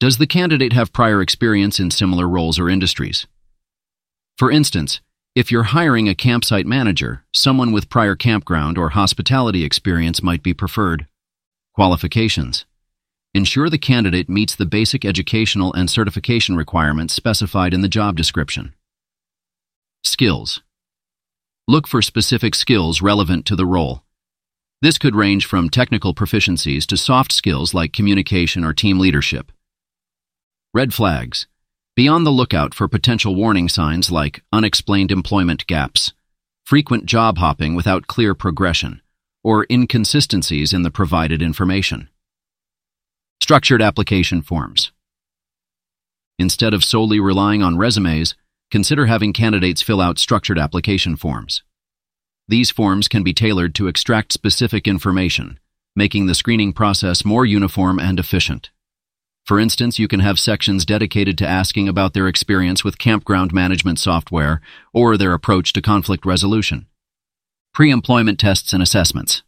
Does 0.00 0.18
the 0.18 0.26
candidate 0.26 0.72
have 0.72 0.92
prior 0.92 1.22
experience 1.22 1.78
in 1.78 1.92
similar 1.92 2.28
roles 2.28 2.58
or 2.58 2.68
industries? 2.68 3.28
For 4.36 4.50
instance, 4.50 5.00
if 5.34 5.50
you're 5.50 5.62
hiring 5.62 6.10
a 6.10 6.14
campsite 6.14 6.66
manager, 6.66 7.24
someone 7.32 7.72
with 7.72 7.88
prior 7.88 8.14
campground 8.14 8.76
or 8.76 8.90
hospitality 8.90 9.64
experience 9.64 10.22
might 10.22 10.42
be 10.42 10.52
preferred. 10.52 11.06
Qualifications. 11.74 12.66
Ensure 13.32 13.70
the 13.70 13.78
candidate 13.78 14.28
meets 14.28 14.54
the 14.54 14.66
basic 14.66 15.06
educational 15.06 15.72
and 15.72 15.88
certification 15.88 16.54
requirements 16.54 17.14
specified 17.14 17.72
in 17.72 17.80
the 17.80 17.88
job 17.88 18.14
description. 18.14 18.74
Skills. 20.04 20.60
Look 21.66 21.88
for 21.88 22.02
specific 22.02 22.54
skills 22.54 23.00
relevant 23.00 23.46
to 23.46 23.56
the 23.56 23.64
role. 23.64 24.02
This 24.82 24.98
could 24.98 25.14
range 25.16 25.46
from 25.46 25.70
technical 25.70 26.12
proficiencies 26.12 26.84
to 26.86 26.96
soft 26.98 27.32
skills 27.32 27.72
like 27.72 27.94
communication 27.94 28.64
or 28.64 28.74
team 28.74 28.98
leadership. 28.98 29.50
Red 30.74 30.92
flags. 30.92 31.46
Be 31.94 32.08
on 32.08 32.24
the 32.24 32.30
lookout 32.30 32.72
for 32.72 32.88
potential 32.88 33.34
warning 33.34 33.68
signs 33.68 34.10
like 34.10 34.42
unexplained 34.50 35.12
employment 35.12 35.66
gaps, 35.66 36.14
frequent 36.64 37.04
job 37.04 37.36
hopping 37.36 37.74
without 37.74 38.06
clear 38.06 38.34
progression, 38.34 39.02
or 39.44 39.66
inconsistencies 39.70 40.72
in 40.72 40.84
the 40.84 40.90
provided 40.90 41.42
information. 41.42 42.08
Structured 43.42 43.82
application 43.82 44.40
forms. 44.40 44.90
Instead 46.38 46.72
of 46.72 46.82
solely 46.82 47.20
relying 47.20 47.62
on 47.62 47.76
resumes, 47.76 48.36
consider 48.70 49.04
having 49.04 49.34
candidates 49.34 49.82
fill 49.82 50.00
out 50.00 50.18
structured 50.18 50.58
application 50.58 51.14
forms. 51.14 51.62
These 52.48 52.70
forms 52.70 53.06
can 53.06 53.22
be 53.22 53.34
tailored 53.34 53.74
to 53.74 53.88
extract 53.88 54.32
specific 54.32 54.88
information, 54.88 55.60
making 55.94 56.24
the 56.24 56.34
screening 56.34 56.72
process 56.72 57.22
more 57.22 57.44
uniform 57.44 57.98
and 57.98 58.18
efficient. 58.18 58.70
For 59.44 59.58
instance, 59.58 59.98
you 59.98 60.06
can 60.06 60.20
have 60.20 60.38
sections 60.38 60.84
dedicated 60.84 61.36
to 61.38 61.48
asking 61.48 61.88
about 61.88 62.14
their 62.14 62.28
experience 62.28 62.84
with 62.84 62.98
campground 62.98 63.52
management 63.52 63.98
software 63.98 64.60
or 64.92 65.16
their 65.16 65.32
approach 65.32 65.72
to 65.72 65.82
conflict 65.82 66.24
resolution. 66.24 66.86
Pre-employment 67.74 68.38
tests 68.38 68.72
and 68.72 68.82
assessments. 68.82 69.42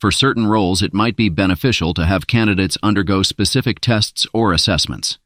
For 0.00 0.12
certain 0.12 0.46
roles, 0.46 0.82
it 0.82 0.94
might 0.94 1.16
be 1.16 1.28
beneficial 1.28 1.92
to 1.94 2.06
have 2.06 2.28
candidates 2.28 2.78
undergo 2.82 3.22
specific 3.22 3.80
tests 3.80 4.26
or 4.32 4.52
assessments. 4.52 5.18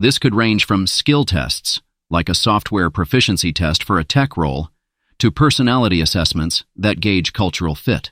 This 0.00 0.18
could 0.18 0.34
range 0.34 0.64
from 0.64 0.88
skill 0.88 1.24
tests, 1.24 1.80
like 2.08 2.28
a 2.28 2.34
software 2.34 2.90
proficiency 2.90 3.52
test 3.52 3.84
for 3.84 4.00
a 4.00 4.04
tech 4.04 4.36
role, 4.36 4.70
to 5.18 5.30
personality 5.30 6.00
assessments 6.00 6.64
that 6.74 6.98
gauge 6.98 7.32
cultural 7.32 7.76
fit. 7.76 8.10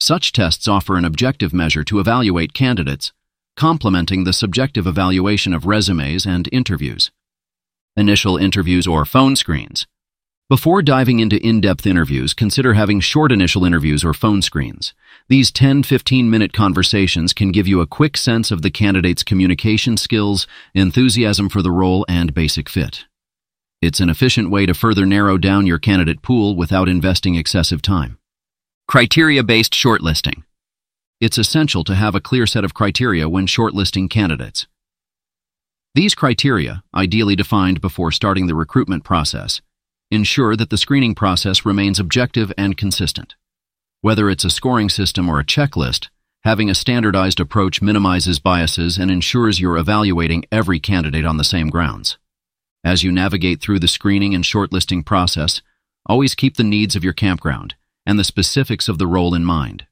Such 0.00 0.32
tests 0.32 0.66
offer 0.66 0.96
an 0.96 1.04
objective 1.04 1.52
measure 1.52 1.84
to 1.84 2.00
evaluate 2.00 2.54
candidates, 2.54 3.12
complementing 3.56 4.24
the 4.24 4.32
subjective 4.32 4.86
evaluation 4.86 5.52
of 5.54 5.66
resumes 5.66 6.26
and 6.26 6.48
interviews. 6.52 7.10
Initial 7.96 8.36
interviews 8.36 8.86
or 8.86 9.04
phone 9.04 9.36
screens. 9.36 9.86
Before 10.50 10.82
diving 10.82 11.20
into 11.20 11.40
in-depth 11.42 11.86
interviews, 11.86 12.34
consider 12.34 12.74
having 12.74 13.00
short 13.00 13.32
initial 13.32 13.64
interviews 13.64 14.04
or 14.04 14.12
phone 14.12 14.42
screens. 14.42 14.92
These 15.28 15.50
10-15 15.50 16.26
minute 16.26 16.52
conversations 16.52 17.32
can 17.32 17.50
give 17.50 17.66
you 17.66 17.80
a 17.80 17.86
quick 17.86 18.18
sense 18.18 18.50
of 18.50 18.60
the 18.60 18.70
candidate's 18.70 19.22
communication 19.22 19.96
skills, 19.96 20.46
enthusiasm 20.74 21.48
for 21.48 21.62
the 21.62 21.70
role, 21.70 22.04
and 22.08 22.34
basic 22.34 22.68
fit. 22.68 23.06
It's 23.80 24.00
an 24.00 24.10
efficient 24.10 24.50
way 24.50 24.66
to 24.66 24.74
further 24.74 25.06
narrow 25.06 25.38
down 25.38 25.66
your 25.66 25.78
candidate 25.78 26.20
pool 26.20 26.56
without 26.56 26.88
investing 26.88 27.36
excessive 27.36 27.80
time. 27.80 28.18
Criteria-based 28.86 29.72
shortlisting. 29.72 30.42
It's 31.20 31.38
essential 31.38 31.84
to 31.84 31.94
have 31.94 32.14
a 32.14 32.20
clear 32.20 32.46
set 32.46 32.64
of 32.64 32.74
criteria 32.74 33.28
when 33.28 33.46
shortlisting 33.46 34.10
candidates. 34.10 34.66
These 35.94 36.14
criteria, 36.14 36.82
ideally 36.94 37.36
defined 37.36 37.80
before 37.80 38.10
starting 38.10 38.46
the 38.46 38.54
recruitment 38.54 39.04
process, 39.04 39.62
ensure 40.10 40.56
that 40.56 40.70
the 40.70 40.76
screening 40.76 41.14
process 41.14 41.64
remains 41.64 42.00
objective 42.00 42.52
and 42.58 42.76
consistent. 42.76 43.36
Whether 44.00 44.28
it's 44.28 44.44
a 44.44 44.50
scoring 44.50 44.88
system 44.88 45.28
or 45.28 45.38
a 45.38 45.44
checklist, 45.44 46.08
having 46.42 46.68
a 46.68 46.74
standardized 46.74 47.40
approach 47.40 47.80
minimizes 47.80 48.38
biases 48.38 48.98
and 48.98 49.10
ensures 49.10 49.60
you're 49.60 49.78
evaluating 49.78 50.44
every 50.50 50.80
candidate 50.80 51.24
on 51.24 51.36
the 51.36 51.44
same 51.44 51.70
grounds. 51.70 52.18
As 52.84 53.02
you 53.02 53.10
navigate 53.10 53.60
through 53.62 53.78
the 53.78 53.88
screening 53.88 54.34
and 54.34 54.44
shortlisting 54.44 55.06
process, 55.06 55.62
always 56.06 56.34
keep 56.34 56.56
the 56.56 56.64
needs 56.64 56.96
of 56.96 57.04
your 57.04 57.14
campground 57.14 57.76
and 58.04 58.18
the 58.18 58.24
specifics 58.24 58.88
of 58.88 58.98
the 58.98 59.06
role 59.06 59.34
in 59.34 59.44
mind. 59.44 59.86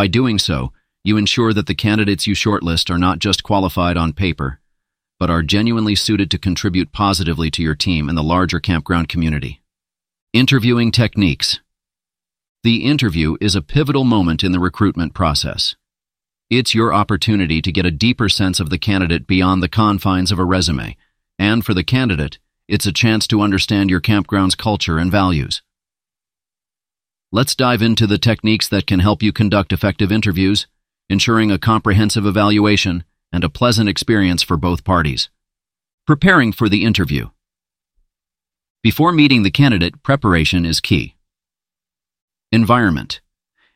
By 0.00 0.06
doing 0.06 0.38
so, 0.38 0.72
you 1.04 1.18
ensure 1.18 1.52
that 1.52 1.66
the 1.66 1.74
candidates 1.74 2.26
you 2.26 2.34
shortlist 2.34 2.88
are 2.88 2.98
not 2.98 3.18
just 3.18 3.42
qualified 3.42 3.98
on 3.98 4.14
paper, 4.14 4.58
but 5.18 5.28
are 5.28 5.42
genuinely 5.42 5.94
suited 5.94 6.30
to 6.30 6.38
contribute 6.38 6.90
positively 6.90 7.50
to 7.50 7.62
your 7.62 7.74
team 7.74 8.08
and 8.08 8.16
the 8.16 8.22
larger 8.22 8.60
campground 8.60 9.10
community. 9.10 9.60
Interviewing 10.32 10.90
techniques. 10.90 11.60
The 12.64 12.82
interview 12.82 13.36
is 13.42 13.54
a 13.54 13.60
pivotal 13.60 14.04
moment 14.04 14.42
in 14.42 14.52
the 14.52 14.58
recruitment 14.58 15.12
process. 15.12 15.76
It's 16.48 16.74
your 16.74 16.94
opportunity 16.94 17.60
to 17.60 17.70
get 17.70 17.84
a 17.84 17.90
deeper 17.90 18.30
sense 18.30 18.58
of 18.58 18.70
the 18.70 18.78
candidate 18.78 19.26
beyond 19.26 19.62
the 19.62 19.68
confines 19.68 20.32
of 20.32 20.38
a 20.38 20.46
resume, 20.46 20.96
and 21.38 21.62
for 21.62 21.74
the 21.74 21.84
candidate, 21.84 22.38
it's 22.68 22.86
a 22.86 22.92
chance 23.02 23.26
to 23.26 23.42
understand 23.42 23.90
your 23.90 24.00
campground's 24.00 24.54
culture 24.54 24.96
and 24.96 25.12
values. 25.12 25.60
Let's 27.32 27.54
dive 27.54 27.80
into 27.80 28.08
the 28.08 28.18
techniques 28.18 28.66
that 28.68 28.88
can 28.88 28.98
help 28.98 29.22
you 29.22 29.32
conduct 29.32 29.72
effective 29.72 30.10
interviews, 30.10 30.66
ensuring 31.08 31.52
a 31.52 31.60
comprehensive 31.60 32.26
evaluation 32.26 33.04
and 33.32 33.44
a 33.44 33.48
pleasant 33.48 33.88
experience 33.88 34.42
for 34.42 34.56
both 34.56 34.82
parties. 34.82 35.30
Preparing 36.08 36.50
for 36.50 36.68
the 36.68 36.84
interview. 36.84 37.28
Before 38.82 39.12
meeting 39.12 39.44
the 39.44 39.50
candidate, 39.52 40.02
preparation 40.02 40.66
is 40.66 40.80
key. 40.80 41.14
Environment. 42.50 43.20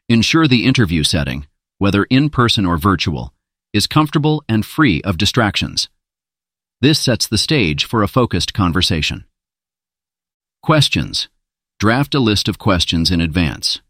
Ensure 0.09 0.49
the 0.49 0.65
interview 0.65 1.05
setting, 1.05 1.47
whether 1.79 2.05
in 2.11 2.31
person 2.31 2.67
or 2.67 2.77
virtual, 2.77 3.33
is 3.73 3.87
comfortable 3.87 4.43
and 4.49 4.67
free 4.67 5.01
of 5.03 5.17
distractions. 5.17 5.89
This 6.81 6.99
sets 6.99 7.29
the 7.29 7.39
stage 7.39 7.85
for 7.85 8.03
a 8.03 8.09
focused 8.09 8.53
conversation. 8.53 9.27
Questions. 10.61 11.29
Draft 11.79 12.15
a 12.15 12.21
list 12.21 12.49
of 12.49 12.59
questions 12.59 13.11
in 13.11 13.21
advance. 13.21 13.81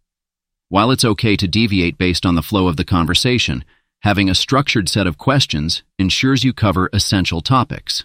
While 0.68 0.90
it's 0.90 1.04
okay 1.04 1.36
to 1.36 1.46
deviate 1.46 1.98
based 1.98 2.26
on 2.26 2.34
the 2.34 2.42
flow 2.42 2.68
of 2.68 2.76
the 2.76 2.84
conversation, 2.84 3.64
Having 4.04 4.28
a 4.28 4.34
structured 4.34 4.86
set 4.90 5.06
of 5.06 5.16
questions 5.16 5.82
ensures 5.98 6.44
you 6.44 6.52
cover 6.52 6.90
essential 6.92 7.40
topics. 7.40 8.04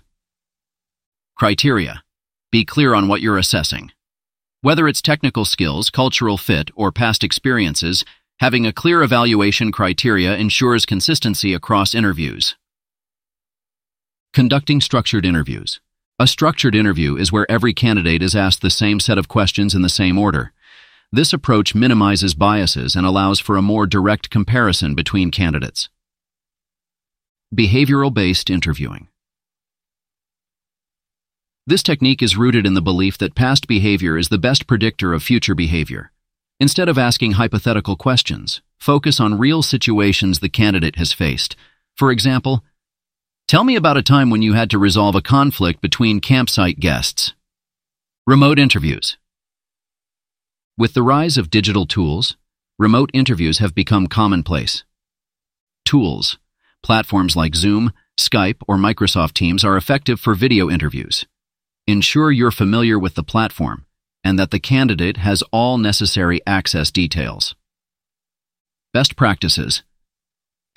Criteria. 1.36 2.04
Be 2.54 2.64
clear 2.64 2.94
on 2.94 3.10
what 3.10 3.20
you're 3.20 3.38
assessing. 3.38 3.92
Whether 4.62 4.88
it's 4.88 5.02
technical 5.02 5.44
skills, 5.44 5.90
cultural 5.90 6.38
fit, 6.38 6.72
or 6.74 6.94
past 6.94 7.22
experiences, 7.22 8.06
having 8.40 8.66
a 8.66 8.72
clear 8.72 9.04
evaluation 9.04 9.74
criteria 9.74 10.38
ensures 10.38 10.86
consistency 10.86 11.54
across 11.54 11.94
interviews. 11.94 12.56
Conducting 14.32 14.80
structured 14.80 15.26
interviews. 15.26 15.82
A 16.22 16.28
structured 16.28 16.76
interview 16.76 17.16
is 17.16 17.32
where 17.32 17.50
every 17.50 17.74
candidate 17.74 18.22
is 18.22 18.36
asked 18.36 18.62
the 18.62 18.70
same 18.70 19.00
set 19.00 19.18
of 19.18 19.30
questions 19.30 19.74
in 19.74 19.84
the 19.84 19.88
same 19.88 20.20
order. 20.20 20.52
This 21.14 21.32
approach 21.32 21.74
minimizes 21.74 22.34
biases 22.34 22.94
and 22.94 23.06
allows 23.06 23.40
for 23.40 23.56
a 23.56 23.62
more 23.62 23.88
direct 23.88 24.30
comparison 24.30 24.96
between 24.96 25.32
candidates. 25.32 25.88
Behavioral-based 27.56 28.50
interviewing. 28.50 29.08
This 31.66 31.82
technique 31.82 32.22
is 32.22 32.36
rooted 32.36 32.66
in 32.66 32.74
the 32.74 32.82
belief 32.82 33.18
that 33.20 33.34
past 33.34 33.66
behavior 33.66 34.18
is 34.18 34.28
the 34.28 34.38
best 34.38 34.68
predictor 34.68 35.14
of 35.14 35.24
future 35.24 35.56
behavior. 35.56 36.12
Instead 36.60 36.90
of 36.90 36.98
asking 36.98 37.34
hypothetical 37.34 37.96
questions, 37.96 38.62
focus 38.78 39.22
on 39.22 39.40
real 39.40 39.62
situations 39.62 40.40
the 40.40 40.50
candidate 40.50 40.98
has 40.98 41.14
faced. 41.14 41.56
For 41.96 42.12
example, 42.12 42.66
tell 43.50 43.64
me 43.64 43.76
about 43.76 43.98
a 43.98 44.04
time 44.04 44.30
when 44.30 44.44
you 44.44 44.54
had 44.54 44.70
to 44.70 44.78
resolve 44.78 45.16
a 45.16 45.24
conflict 45.24 45.82
between 45.82 46.20
campsite 46.20 46.80
guests. 46.80 47.34
Remote 48.28 48.60
interviews. 48.60 49.18
With 50.78 50.94
the 50.94 51.02
rise 51.02 51.36
of 51.36 51.50
digital 51.50 51.88
tools, 51.88 52.38
remote 52.78 53.10
interviews 53.12 53.58
have 53.58 53.74
become 53.74 54.06
commonplace. 54.06 54.84
Tools, 55.84 56.38
platforms 56.84 57.36
like 57.36 57.56
Zoom, 57.56 57.92
Skype, 58.20 58.62
or 58.68 58.76
Microsoft 58.76 59.34
Teams 59.34 59.64
are 59.64 59.76
effective 59.76 60.20
for 60.20 60.36
video 60.36 60.70
interviews. 60.70 61.26
Ensure 61.88 62.32
you're 62.32 62.52
familiar 62.52 63.00
with 63.00 63.16
the 63.16 63.24
platform 63.24 63.88
and 64.24 64.38
that 64.38 64.52
the 64.52 64.60
candidate 64.60 65.18
has 65.18 65.42
all 65.52 65.80
necessary 65.80 66.40
access 66.46 66.92
details. 66.92 67.56
Best 68.94 69.16
practices. 69.16 69.82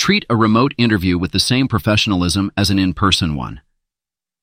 Treat 0.02 0.26
a 0.28 0.34
remote 0.34 0.74
interview 0.76 1.16
with 1.16 1.30
the 1.30 1.38
same 1.38 1.68
professionalism 1.68 2.50
as 2.56 2.70
an 2.70 2.78
in-person 2.80 3.36
one. 3.36 3.60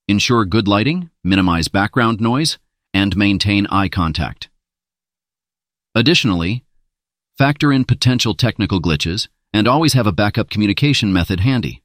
Ensure 0.07 0.45
good 0.45 0.69
lighting, 0.69 1.09
minimize 1.21 1.67
background 1.67 2.21
noise, 2.21 2.57
and 2.93 3.17
maintain 3.17 3.67
eye 3.67 3.89
contact. 3.89 4.47
Additionally, 5.93 6.63
factor 7.37 7.73
in 7.73 7.83
potential 7.83 8.33
technical 8.33 8.81
glitches 8.81 9.27
and 9.51 9.67
always 9.67 9.91
have 9.91 10.07
a 10.07 10.13
backup 10.13 10.49
communication 10.49 11.11
method 11.11 11.41
handy. 11.41 11.83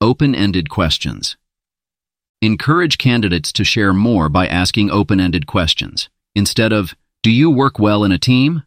Open-ended 0.00 0.68
questions. 0.68 1.36
Encourage 2.40 2.98
candidates 2.98 3.52
to 3.52 3.62
share 3.62 3.92
more 3.92 4.28
by 4.28 4.48
asking 4.48 4.90
open-ended 4.90 5.46
questions. 5.46 6.10
Instead 6.34 6.72
of, 6.72 6.96
do 7.22 7.30
you 7.30 7.48
work 7.48 7.78
well 7.78 8.02
in 8.02 8.10
a 8.10 8.18
team? 8.18 8.64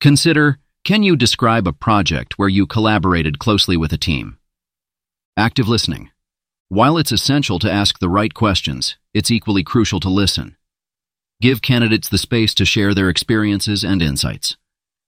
Consider, 0.00 0.60
can 0.84 1.02
you 1.02 1.16
describe 1.16 1.66
a 1.66 1.72
project 1.72 2.38
where 2.38 2.48
you 2.48 2.66
collaborated 2.66 3.38
closely 3.38 3.74
with 3.74 3.90
a 3.94 3.98
team? 3.98 4.36
Active 5.34 5.66
listening. 5.66 6.10
While 6.68 6.98
it's 6.98 7.10
essential 7.10 7.58
to 7.60 7.72
ask 7.72 7.98
the 7.98 8.10
right 8.10 8.34
questions, 8.34 8.98
it's 9.14 9.30
equally 9.30 9.64
crucial 9.64 9.98
to 10.00 10.10
listen. 10.10 10.58
Give 11.40 11.62
candidates 11.62 12.10
the 12.10 12.18
space 12.18 12.52
to 12.56 12.66
share 12.66 12.92
their 12.92 13.08
experiences 13.08 13.82
and 13.82 14.02
insights. 14.02 14.58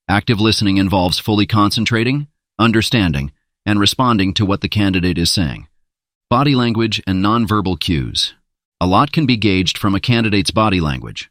Active 0.09 0.39
listening 0.39 0.77
involves 0.77 1.19
fully 1.19 1.45
concentrating, 1.45 2.25
understanding, 2.57 3.31
and 3.63 3.79
responding 3.79 4.33
to 4.33 4.47
what 4.47 4.61
the 4.61 4.69
candidate 4.69 5.19
is 5.19 5.31
saying. 5.31 5.67
Body 6.27 6.55
language 6.55 7.03
and 7.05 7.23
nonverbal 7.23 7.79
cues. 7.79 8.33
A 8.81 8.87
lot 8.87 9.11
can 9.11 9.27
be 9.27 9.37
gauged 9.37 9.77
from 9.77 9.93
a 9.93 9.99
candidate's 9.99 10.49
body 10.49 10.81
language. 10.81 11.29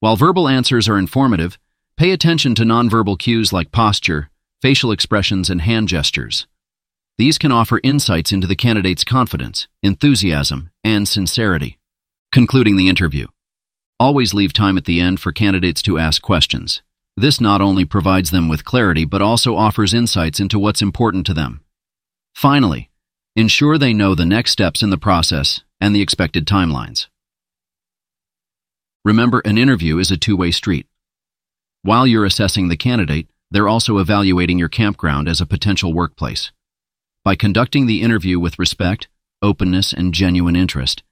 While 0.00 0.16
verbal 0.16 0.48
answers 0.48 0.88
are 0.88 0.96
informative, 0.96 1.58
pay 1.96 2.10
attention 2.10 2.54
to 2.56 2.64
nonverbal 2.64 3.18
cues 3.18 3.52
like 3.52 3.70
posture, 3.70 4.30
facial 4.60 4.90
expressions, 4.90 5.48
and 5.48 5.60
hand 5.60 5.88
gestures. 5.88 6.46
These 7.16 7.38
can 7.38 7.52
offer 7.52 7.80
insights 7.84 8.32
into 8.32 8.46
the 8.46 8.56
candidate's 8.56 9.04
confidence, 9.04 9.68
enthusiasm, 9.82 10.70
and 10.82 11.06
sincerity. 11.06 11.78
Concluding 12.32 12.76
the 12.76 12.88
interview. 12.88 13.28
Always 14.00 14.34
leave 14.34 14.52
time 14.52 14.76
at 14.76 14.86
the 14.86 15.00
end 15.00 15.20
for 15.20 15.30
candidates 15.30 15.80
to 15.82 15.98
ask 15.98 16.20
questions. 16.20 16.82
This 17.16 17.40
not 17.40 17.60
only 17.60 17.84
provides 17.84 18.32
them 18.32 18.48
with 18.48 18.64
clarity, 18.64 19.04
but 19.04 19.22
also 19.22 19.54
offers 19.54 19.94
insights 19.94 20.40
into 20.40 20.58
what's 20.58 20.82
important 20.82 21.24
to 21.26 21.34
them. 21.34 21.60
Finally, 22.34 22.90
ensure 23.36 23.78
they 23.78 23.92
know 23.92 24.16
the 24.16 24.26
next 24.26 24.50
steps 24.50 24.82
in 24.82 24.90
the 24.90 24.98
process 24.98 25.62
and 25.80 25.94
the 25.94 26.02
expected 26.02 26.44
timelines. 26.44 27.06
Remember, 29.04 29.40
an 29.44 29.56
interview 29.56 29.98
is 29.98 30.10
a 30.10 30.16
two-way 30.16 30.50
street. 30.50 30.88
While 31.84 32.06
you're 32.06 32.24
assessing 32.24 32.68
the 32.68 32.78
candidate, 32.78 33.28
they're 33.50 33.68
also 33.68 33.98
evaluating 33.98 34.58
your 34.58 34.70
campground 34.70 35.28
as 35.28 35.42
a 35.42 35.46
potential 35.46 35.92
workplace. 35.92 36.50
By 37.22 37.36
conducting 37.36 37.84
the 37.84 38.00
interview 38.00 38.40
with 38.40 38.58
respect, 38.58 39.08
openness, 39.42 39.92
and 39.92 40.14
genuine 40.14 40.56
interest, 40.56 41.02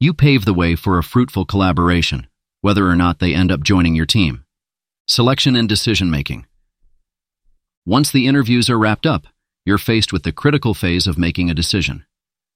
you 0.00 0.14
pave 0.14 0.46
the 0.46 0.54
way 0.54 0.74
for 0.74 0.96
a 0.96 1.02
fruitful 1.02 1.44
collaboration, 1.44 2.26
whether 2.62 2.88
or 2.88 2.96
not 2.96 3.18
they 3.18 3.34
end 3.34 3.52
up 3.52 3.62
joining 3.62 3.94
your 3.94 4.06
team. 4.06 4.46
Selection 5.06 5.54
and 5.54 5.68
decision 5.68 6.10
making. 6.10 6.46
Once 7.84 8.10
the 8.10 8.26
interviews 8.26 8.70
are 8.70 8.78
wrapped 8.78 9.04
up, 9.04 9.26
you're 9.66 9.76
faced 9.76 10.14
with 10.14 10.22
the 10.22 10.32
critical 10.32 10.72
phase 10.72 11.06
of 11.06 11.18
making 11.18 11.50
a 11.50 11.54
decision. 11.54 12.06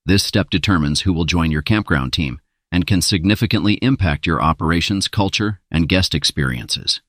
This 0.07 0.25
step 0.25 0.49
determines 0.49 1.03
who 1.03 1.13
will 1.13 1.27
join 1.27 1.51
your 1.51 1.61
campground 1.61 2.15
team 2.15 2.41
and 2.73 2.87
can 2.87 3.03
significantly 3.03 3.75
impact 3.83 4.27
your 4.27 4.41
operations, 4.41 5.09
culture, 5.09 5.61
and 5.71 5.91
guest 5.91 6.15
experiences. 6.15 7.03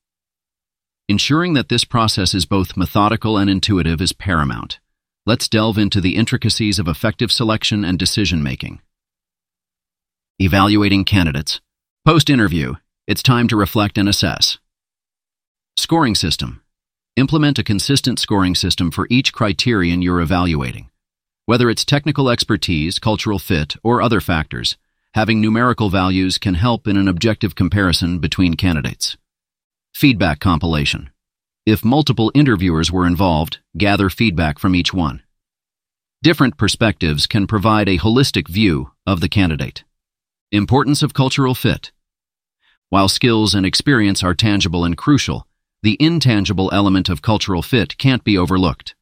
Ensuring 1.10 1.53
that 1.53 1.70
this 1.70 1.86
process 1.86 2.36
is 2.36 2.45
both 2.45 2.78
methodical 2.78 3.36
and 3.36 3.49
intuitive 3.49 3.99
is 3.99 4.14
paramount. 4.14 4.80
Let's 5.26 5.49
delve 5.49 5.80
into 5.80 5.99
the 5.99 6.16
intricacies 6.16 6.78
of 6.78 6.88
effective 6.88 7.32
selection 7.32 7.84
and 7.84 7.97
decision 7.97 8.43
making. 8.43 8.80
Evaluating 10.38 11.05
candidates. 11.05 11.62
Post-interview, 12.05 12.76
it's 13.07 13.24
time 13.24 13.47
to 13.47 13.55
reflect 13.55 13.97
and 13.97 14.07
assess. 14.07 14.60
Scoring 15.78 16.14
system. 16.14 16.62
Implement 17.16 17.57
a 17.57 17.64
consistent 17.64 18.20
scoring 18.20 18.53
system 18.53 18.91
for 18.91 19.07
each 19.10 19.34
criterion 19.34 20.03
you're 20.03 20.22
evaluating. 20.22 20.91
Whether 21.47 21.72
it's 21.72 21.84
technical 21.84 22.30
expertise, 22.30 22.99
cultural 22.99 23.39
fit, 23.39 23.76
or 23.84 24.03
other 24.03 24.22
factors, 24.22 24.78
having 25.16 25.41
numerical 25.41 25.89
values 25.89 26.38
can 26.38 26.53
help 26.53 26.88
in 26.88 26.97
an 26.97 27.07
objective 27.07 27.55
comparison 27.55 28.20
between 28.20 28.53
candidates. 28.53 29.18
Feedback 29.94 30.40
compilation. 30.40 31.10
If 31.66 31.84
multiple 31.84 32.32
interviewers 32.34 32.92
were 32.92 33.06
involved, 33.06 33.60
gather 33.78 34.10
feedback 34.10 34.58
from 34.58 34.76
each 34.76 34.94
one. 34.94 35.22
Different 36.24 36.58
perspectives 36.58 37.28
can 37.28 37.48
provide 37.48 37.88
a 37.88 37.98
holistic 37.98 38.48
view 38.48 38.92
of 39.06 39.22
the 39.22 39.30
candidate. 39.30 39.84
Importance 40.52 41.04
of 41.04 41.14
cultural 41.14 41.54
fit. 41.54 41.92
While 42.90 43.08
skills 43.08 43.54
and 43.54 43.66
experience 43.66 44.24
are 44.24 44.34
tangible 44.34 44.84
and 44.84 44.98
crucial, 44.98 45.46
the 45.84 45.98
intangible 46.00 46.70
element 46.74 47.08
of 47.08 47.22
cultural 47.22 47.62
fit 47.62 47.98
can't 47.98 48.24
be 48.24 48.38
overlooked. 48.38 48.96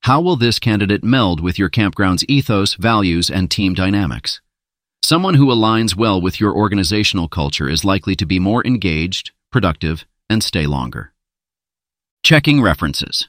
How 0.00 0.20
will 0.20 0.36
this 0.36 0.58
candidate 0.58 1.04
meld 1.04 1.40
with 1.40 1.58
your 1.58 1.68
campground's 1.68 2.24
ethos, 2.26 2.74
values, 2.74 3.30
and 3.30 3.50
team 3.50 3.74
dynamics? 3.74 4.40
Someone 5.02 5.34
who 5.34 5.46
aligns 5.46 5.94
well 5.94 6.20
with 6.20 6.40
your 6.40 6.54
organizational 6.54 7.28
culture 7.28 7.68
is 7.68 7.84
likely 7.84 8.16
to 8.16 8.26
be 8.26 8.38
more 8.38 8.66
engaged, 8.66 9.30
productive, 9.52 10.04
and 10.28 10.42
stay 10.42 10.66
longer. 10.66 11.12
Checking 12.24 12.62
references. 12.62 13.28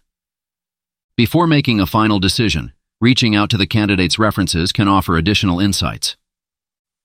Before 1.16 1.46
making 1.46 1.80
a 1.80 1.86
final 1.86 2.20
decision, 2.20 2.74
reaching 3.00 3.36
out 3.36 3.50
to 3.52 3.58
the 3.58 3.68
candidate's 3.68 4.18
references 4.18 4.72
can 4.72 4.88
offer 4.88 5.18
additional 5.18 5.60
insights. 5.60 6.16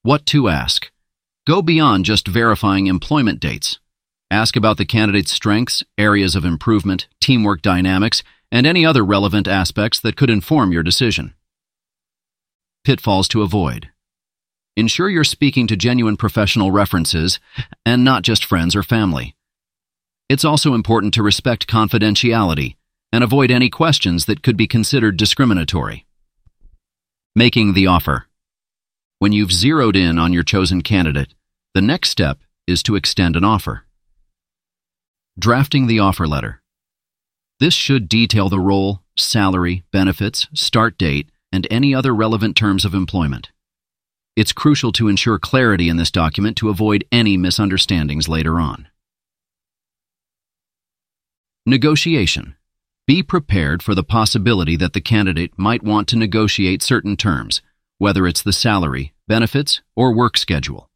What 0.02 0.24
to 0.26 0.48
ask? 0.48 0.90
Go 1.46 1.60
beyond 1.60 2.04
just 2.04 2.28
verifying 2.28 2.86
employment 2.86 3.40
dates. 3.40 3.80
Ask 4.30 4.56
about 4.56 4.76
the 4.76 4.84
candidate's 4.84 5.32
strengths, 5.32 5.82
areas 5.96 6.36
of 6.36 6.44
improvement, 6.44 7.08
teamwork 7.20 7.62
dynamics, 7.62 8.22
and 8.52 8.66
any 8.66 8.86
other 8.86 9.04
relevant 9.04 9.48
aspects 9.48 10.00
that 10.00 10.16
could 10.16 10.30
inform 10.30 10.72
your 10.72 10.82
decision. 10.82 11.34
Pitfalls 12.84 13.28
to 13.28 13.42
avoid. 13.42 13.90
Ensure 14.78 15.08
you're 15.08 15.24
speaking 15.24 15.66
to 15.66 15.76
genuine 15.76 16.16
professional 16.16 16.70
references 16.70 17.40
and 17.84 18.04
not 18.04 18.22
just 18.22 18.44
friends 18.44 18.76
or 18.76 18.84
family. 18.84 19.34
It's 20.28 20.44
also 20.44 20.72
important 20.72 21.12
to 21.14 21.22
respect 21.24 21.66
confidentiality 21.66 22.76
and 23.12 23.24
avoid 23.24 23.50
any 23.50 23.70
questions 23.70 24.26
that 24.26 24.44
could 24.44 24.56
be 24.56 24.68
considered 24.68 25.16
discriminatory. 25.16 26.06
Making 27.34 27.74
the 27.74 27.88
offer. 27.88 28.28
When 29.18 29.32
you've 29.32 29.50
zeroed 29.50 29.96
in 29.96 30.16
on 30.16 30.32
your 30.32 30.44
chosen 30.44 30.82
candidate, 30.82 31.34
the 31.74 31.82
next 31.82 32.10
step 32.10 32.38
is 32.68 32.80
to 32.84 32.94
extend 32.94 33.34
an 33.34 33.42
offer. 33.42 33.84
Drafting 35.36 35.88
the 35.88 35.98
offer 35.98 36.28
letter. 36.28 36.62
This 37.58 37.74
should 37.74 38.08
detail 38.08 38.48
the 38.48 38.60
role, 38.60 39.02
salary, 39.16 39.82
benefits, 39.90 40.46
start 40.54 40.96
date, 40.96 41.32
and 41.50 41.66
any 41.68 41.96
other 41.96 42.14
relevant 42.14 42.56
terms 42.56 42.84
of 42.84 42.94
employment. 42.94 43.50
It's 44.38 44.52
crucial 44.52 44.92
to 44.92 45.08
ensure 45.08 45.36
clarity 45.36 45.88
in 45.88 45.96
this 45.96 46.12
document 46.12 46.56
to 46.58 46.68
avoid 46.68 47.04
any 47.10 47.36
misunderstandings 47.36 48.28
later 48.28 48.60
on. 48.60 48.86
Negotiation. 51.66 52.54
Be 53.04 53.20
prepared 53.24 53.82
for 53.82 53.96
the 53.96 54.04
possibility 54.04 54.76
that 54.76 54.92
the 54.92 55.00
candidate 55.00 55.54
might 55.56 55.82
want 55.82 56.06
to 56.10 56.16
negotiate 56.16 56.84
certain 56.84 57.16
terms, 57.16 57.62
whether 57.98 58.28
it's 58.28 58.40
the 58.40 58.52
salary, 58.52 59.12
benefits, 59.26 59.82
or 59.96 60.14
work 60.14 60.36
schedule. 60.36 60.88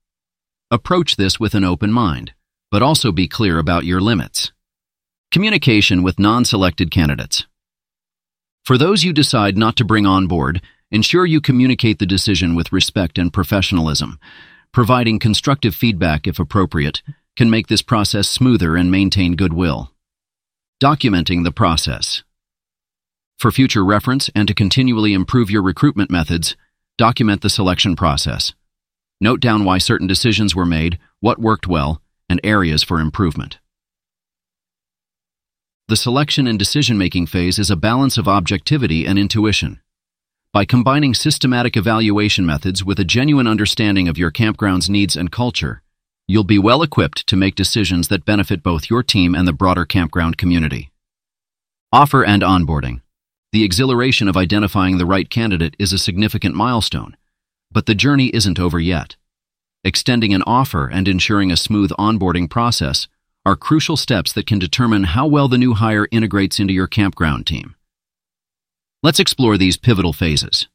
Approach 0.71 1.17
this 1.17 1.41
with 1.41 1.57
an 1.57 1.65
open 1.65 1.91
mind, 1.91 2.35
but 2.71 2.81
also 2.81 3.11
be 3.11 3.27
clear 3.27 3.59
about 3.59 3.85
your 3.85 4.01
limits. 4.01 4.53
Communication 5.33 6.05
with 6.05 6.21
non-selected 6.21 6.93
candidates. 6.93 7.45
For 8.65 8.79
those 8.79 9.03
you 9.03 9.13
decide 9.13 9.59
not 9.59 9.75
to 9.79 9.85
bring 9.85 10.07
on 10.07 10.29
board, 10.29 10.63
ensure 10.93 11.27
you 11.27 11.41
communicate 11.41 11.99
the 11.99 12.07
decision 12.07 12.55
with 12.55 12.73
respect 12.73 13.19
and 13.19 13.33
professionalism. 13.33 14.21
Providing 14.73 15.19
constructive 15.19 15.75
feedback, 15.75 16.29
if 16.29 16.39
appropriate, 16.39 17.03
can 17.35 17.51
make 17.51 17.67
this 17.67 17.83
process 17.83 18.29
smoother 18.29 18.77
and 18.77 18.93
maintain 18.93 19.35
goodwill. 19.35 19.91
Documenting 20.81 21.43
the 21.43 21.51
process. 21.51 22.23
For 23.41 23.51
future 23.51 23.85
reference 23.85 24.31
and 24.37 24.47
to 24.47 24.55
continually 24.55 25.13
improve 25.13 25.51
your 25.51 25.63
recruitment 25.63 26.11
methods, 26.11 26.55
Document 26.99 27.41
the 27.41 27.51
selection 27.51 27.97
process. 27.97 28.53
Note 29.21 29.41
down 29.41 29.65
why 29.65 29.79
certain 29.79 30.07
decisions 30.07 30.55
were 30.55 30.65
made, 30.65 30.99
what 31.19 31.41
worked 31.41 31.67
well, 31.67 32.03
and 32.29 32.41
areas 32.45 32.83
for 32.83 33.01
improvement. 33.01 33.59
The 35.89 35.97
selection 35.97 36.47
and 36.47 36.59
decision-making 36.59 37.27
phase 37.27 37.59
is 37.59 37.71
a 37.71 37.77
balance 37.77 38.19
of 38.19 38.29
objectivity 38.29 39.05
and 39.05 39.19
intuition. 39.19 39.81
By 40.53 40.67
combining 40.67 41.15
systematic 41.15 41.79
evaluation 41.79 42.45
methods 42.45 42.85
with 42.85 43.01
a 43.01 43.07
genuine 43.07 43.47
understanding 43.47 44.07
of 44.07 44.19
your 44.19 44.31
campground's 44.31 44.91
needs 44.91 45.17
and 45.17 45.33
culture, 45.33 45.83
you'll 46.29 46.45
be 46.45 46.59
well 46.59 46.83
equipped 46.83 47.27
to 47.29 47.37
make 47.37 47.55
decisions 47.55 48.09
that 48.09 48.27
benefit 48.27 48.63
both 48.63 48.91
your 48.91 49.03
team 49.03 49.35
and 49.35 49.49
the 49.49 49.55
broader 49.55 49.87
campground 49.87 50.37
community. 50.37 50.93
Offer 51.91 52.23
and 52.27 52.43
onboarding. 52.43 53.01
The 53.53 53.65
exhilaration 53.65 54.29
of 54.29 54.37
identifying 54.37 54.99
the 54.99 55.07
right 55.07 55.31
candidate 55.31 55.75
is 55.79 55.95
a 55.95 55.99
significant 55.99 56.55
milestone, 56.55 57.17
but 57.71 57.87
the 57.87 57.95
journey 57.95 58.27
isn't 58.35 58.61
over 58.61 58.79
yet. 58.79 59.17
Extending 59.85 60.35
an 60.35 60.43
offer 60.47 60.87
and 60.87 61.09
ensuring 61.09 61.51
a 61.51 61.57
smooth 61.57 61.93
onboarding 61.93 62.51
process 62.51 63.09
are 63.47 63.57
crucial 63.57 63.97
steps 63.97 64.35
that 64.35 64.47
can 64.47 64.59
determine 64.59 65.05
how 65.05 65.27
well 65.27 65.49
the 65.49 65.57
new 65.57 65.73
hire 65.73 66.09
integrates 66.11 66.61
into 66.61 66.75
your 66.75 66.87
campground 66.87 67.47
team. 67.47 67.75
Let's 69.05 69.19
explore 69.19 69.59
these 69.59 69.77
pivotal 69.77 70.13
phases. 70.13 70.69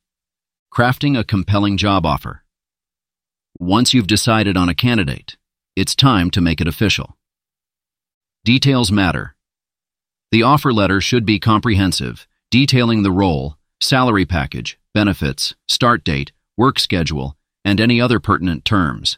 Crafting 0.74 1.18
a 1.18 1.24
compelling 1.24 1.78
job 1.78 2.06
offer. 2.06 2.44
Once 3.58 3.94
you've 3.94 4.06
decided 4.06 4.58
on 4.58 4.68
a 4.68 4.76
candidate, 4.76 5.38
it's 5.78 5.96
time 5.96 6.30
to 6.32 6.42
make 6.42 6.60
it 6.60 6.68
official. 6.68 7.18
Details 8.44 8.92
matter. 8.92 9.38
The 10.32 10.44
offer 10.44 10.74
letter 10.74 11.00
should 11.00 11.26
be 11.26 11.40
comprehensive, 11.40 12.28
detailing 12.52 13.04
the 13.04 13.14
role, 13.14 13.56
salary 13.80 14.26
package, 14.26 14.78
benefits, 14.94 15.56
start 15.70 16.04
date, 16.04 16.34
work 16.58 16.80
schedule, 16.80 17.38
and 17.64 17.80
any 17.80 18.02
other 18.02 18.20
pertinent 18.20 18.66
terms. 18.66 19.18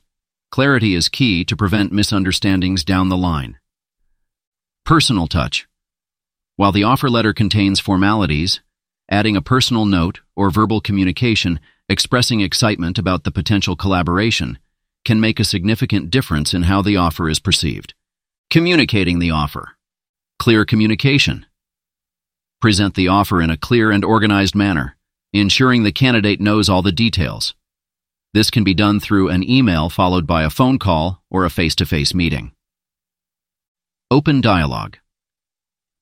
Clarity 0.52 0.94
is 0.94 1.10
key 1.10 1.44
to 1.46 1.58
prevent 1.58 1.92
misunderstandings 1.92 2.84
down 2.84 3.10
the 3.10 3.18
line. 3.18 3.58
Personal 4.86 5.26
touch. 5.26 5.68
While 6.58 6.72
the 6.72 6.84
offer 6.84 7.10
letter 7.10 7.34
contains 7.34 7.80
formalities, 7.80 8.62
adding 9.10 9.36
a 9.36 9.42
personal 9.42 9.86
note 9.86 10.22
or 10.36 10.50
verbal 10.50 10.80
communication 10.80 11.60
expressing 11.90 12.42
excitement 12.42 13.00
about 13.00 13.24
the 13.24 13.32
potential 13.32 13.76
collaboration 13.76 14.60
can 15.04 15.20
make 15.20 15.40
a 15.40 15.44
significant 15.44 16.12
difference 16.12 16.54
in 16.54 16.64
how 16.64 16.82
the 16.82 16.96
offer 16.96 17.30
is 17.30 17.40
perceived. 17.40 17.94
Communicating 18.52 19.20
the 19.20 19.32
offer. 19.32 19.76
Clear 20.38 20.66
communication. 20.66 21.46
Present 22.62 22.94
the 22.94 23.08
offer 23.08 23.42
in 23.42 23.50
a 23.50 23.58
clear 23.58 23.90
and 23.90 24.06
organized 24.06 24.54
manner, 24.54 24.98
ensuring 25.34 25.84
the 25.84 25.92
candidate 25.92 26.40
knows 26.40 26.70
all 26.70 26.82
the 26.82 26.92
details. 26.92 27.56
This 28.34 28.52
can 28.52 28.64
be 28.64 28.74
done 28.74 29.00
through 29.00 29.30
an 29.30 29.50
email 29.50 29.90
followed 29.90 30.28
by 30.28 30.44
a 30.44 30.50
phone 30.50 30.78
call 30.78 31.24
or 31.32 31.46
a 31.46 31.50
face-to-face 31.50 32.14
meeting. 32.14 32.52
Open 34.12 34.42
dialogue. 34.42 34.98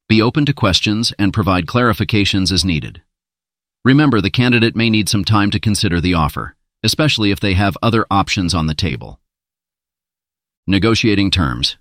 Be 0.09 0.21
open 0.21 0.45
to 0.45 0.53
questions 0.53 1.11
and 1.19 1.33
provide 1.33 1.65
clarifications 1.65 2.49
as 2.53 2.63
needed. 2.63 3.01
Remember, 3.83 4.21
the 4.21 4.29
candidate 4.29 4.73
may 4.73 4.89
need 4.89 5.09
some 5.09 5.25
time 5.25 5.51
to 5.51 5.59
consider 5.59 5.99
the 5.99 6.13
offer, 6.13 6.55
especially 6.81 7.29
if 7.31 7.41
they 7.41 7.55
have 7.55 7.77
other 7.83 8.05
options 8.09 8.53
on 8.53 8.67
the 8.67 8.73
table. 8.73 9.19
Negotiating 10.65 11.29
terms. 11.29 11.75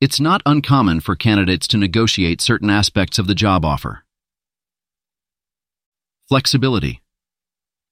It's 0.00 0.18
not 0.18 0.40
uncommon 0.46 1.00
for 1.00 1.14
candidates 1.16 1.68
to 1.68 1.76
negotiate 1.76 2.40
certain 2.40 2.70
aspects 2.70 3.18
of 3.18 3.26
the 3.26 3.34
job 3.34 3.62
offer. 3.62 4.04
Flexibility. 6.30 7.02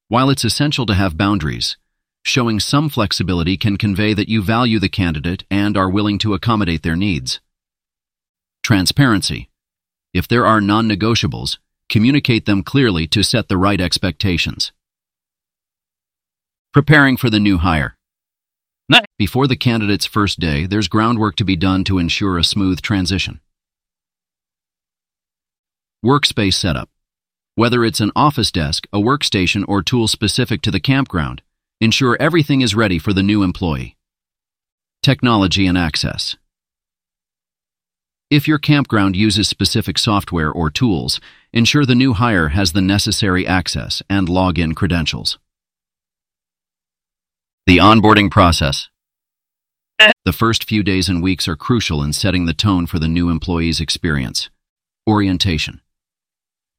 While 0.09 0.31
it's 0.31 0.45
essential 0.45 0.87
to 0.87 0.95
have 0.95 1.19
boundaries, 1.19 1.77
showing 2.25 2.59
some 2.59 2.89
flexibility 2.89 3.59
can 3.59 3.77
convey 3.77 4.15
that 4.15 4.31
you 4.31 4.43
value 4.43 4.79
the 4.79 4.89
candidate 4.89 5.45
and 5.51 5.77
are 5.77 5.91
willing 5.91 6.17
to 6.21 6.33
accommodate 6.33 6.83
their 6.83 6.97
needs. 6.97 7.41
Transparency. 8.63 9.49
If 10.15 10.29
there 10.29 10.47
are 10.47 10.61
non-negotiables, 10.61 11.59
communicate 11.89 12.47
them 12.47 12.63
clearly 12.63 13.07
to 13.09 13.25
set 13.25 13.49
the 13.49 13.57
right 13.57 13.81
expectations. 13.81 14.71
Preparing 16.73 17.17
for 17.17 17.29
the 17.29 17.41
new 17.41 17.59
hire. 17.59 17.97
Before 19.19 19.47
the 19.47 19.57
candidate's 19.57 20.07
first 20.07 20.39
day, 20.39 20.67
there's 20.67 20.89
groundwork 20.89 21.37
to 21.37 21.45
be 21.45 21.57
done 21.57 21.85
to 21.85 21.99
ensure 21.99 22.39
a 22.39 22.45
smooth 22.45 22.81
transition. 22.81 23.41
Workspace 26.05 26.55
setup. 26.55 26.89
Whether 27.55 27.85
it's 27.85 28.01
an 28.01 28.13
office 28.17 28.51
desk, 28.51 28.87
a 28.93 28.99
workstation, 28.99 29.65
or 29.69 29.83
tool 29.83 30.09
specific 30.09 30.63
to 30.63 30.71
the 30.71 30.81
campground, 30.81 31.43
ensure 31.81 32.17
everything 32.19 32.61
is 32.61 32.75
ready 32.75 32.99
for 32.99 33.13
the 33.13 33.23
new 33.23 33.43
employee. 33.43 33.97
Technology 35.03 35.67
and 35.67 35.79
access. 35.79 36.37
If 38.33 38.49
your 38.49 38.57
campground 38.57 39.15
uses 39.15 39.47
specific 39.47 39.99
software 39.99 40.51
or 40.51 40.71
tools, 40.71 41.21
ensure 41.53 41.85
the 41.85 41.95
new 41.95 42.15
hire 42.15 42.49
has 42.49 42.73
the 42.73 42.81
necessary 42.81 43.47
access 43.47 44.03
and 44.09 44.27
login 44.27 44.75
credentials. 44.75 45.39
The 47.67 47.77
onboarding 47.77 48.31
process. 48.31 48.89
The 50.25 50.33
first 50.33 50.65
few 50.65 50.83
days 50.83 51.11
and 51.11 51.23
weeks 51.23 51.47
are 51.47 51.57
crucial 51.57 52.03
in 52.03 52.15
setting 52.15 52.47
the 52.47 52.55
tone 52.55 52.87
for 52.87 52.99
the 52.99 53.07
new 53.07 53.29
employee's 53.29 53.81
experience. 53.81 54.49
Orientation. 55.07 55.83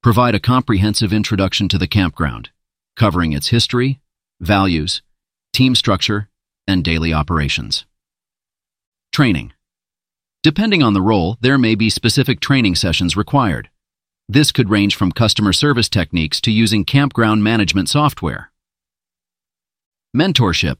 Provide 0.01 0.34
a 0.34 0.39
comprehensive 0.39 1.14
introduction 1.14 1.70
to 1.70 1.78
the 1.78 1.88
campground, 1.88 2.49
covering 2.95 3.32
its 3.32 3.49
history, 3.49 3.99
values, 4.41 5.04
team 5.54 5.76
structure, 5.76 6.30
and 6.68 6.84
daily 6.84 7.14
operations. 7.14 7.86
Training. 9.12 9.54
Depending 10.43 10.83
on 10.83 10.93
the 10.93 11.01
role, 11.01 11.37
there 11.39 11.57
may 11.57 11.73
be 11.73 11.89
specific 11.89 12.41
training 12.41 12.75
sessions 12.75 13.15
required. 13.15 13.69
This 14.27 14.51
could 14.51 14.69
range 14.69 14.97
from 14.97 15.13
customer 15.13 15.53
service 15.53 15.87
techniques 15.87 16.41
to 16.41 16.51
using 16.51 16.83
campground 16.83 17.41
management 17.43 17.87
software. 17.87 18.51
Mentorship. 20.15 20.79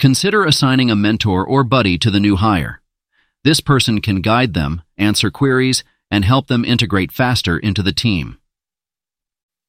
Consider 0.00 0.44
assigning 0.44 0.90
a 0.90 0.96
mentor 0.96 1.46
or 1.46 1.62
buddy 1.62 1.96
to 1.96 2.10
the 2.10 2.18
new 2.18 2.34
hire. 2.34 2.82
This 3.44 3.60
person 3.60 4.00
can 4.00 4.20
guide 4.20 4.52
them, 4.52 4.82
answer 4.98 5.30
queries, 5.30 5.84
and 6.10 6.24
help 6.24 6.48
them 6.48 6.64
integrate 6.64 7.12
faster 7.12 7.56
into 7.56 7.84
the 7.84 7.92
team. 7.92 8.38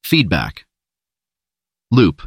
Feedback. 0.03 0.65
Loop. 1.91 2.23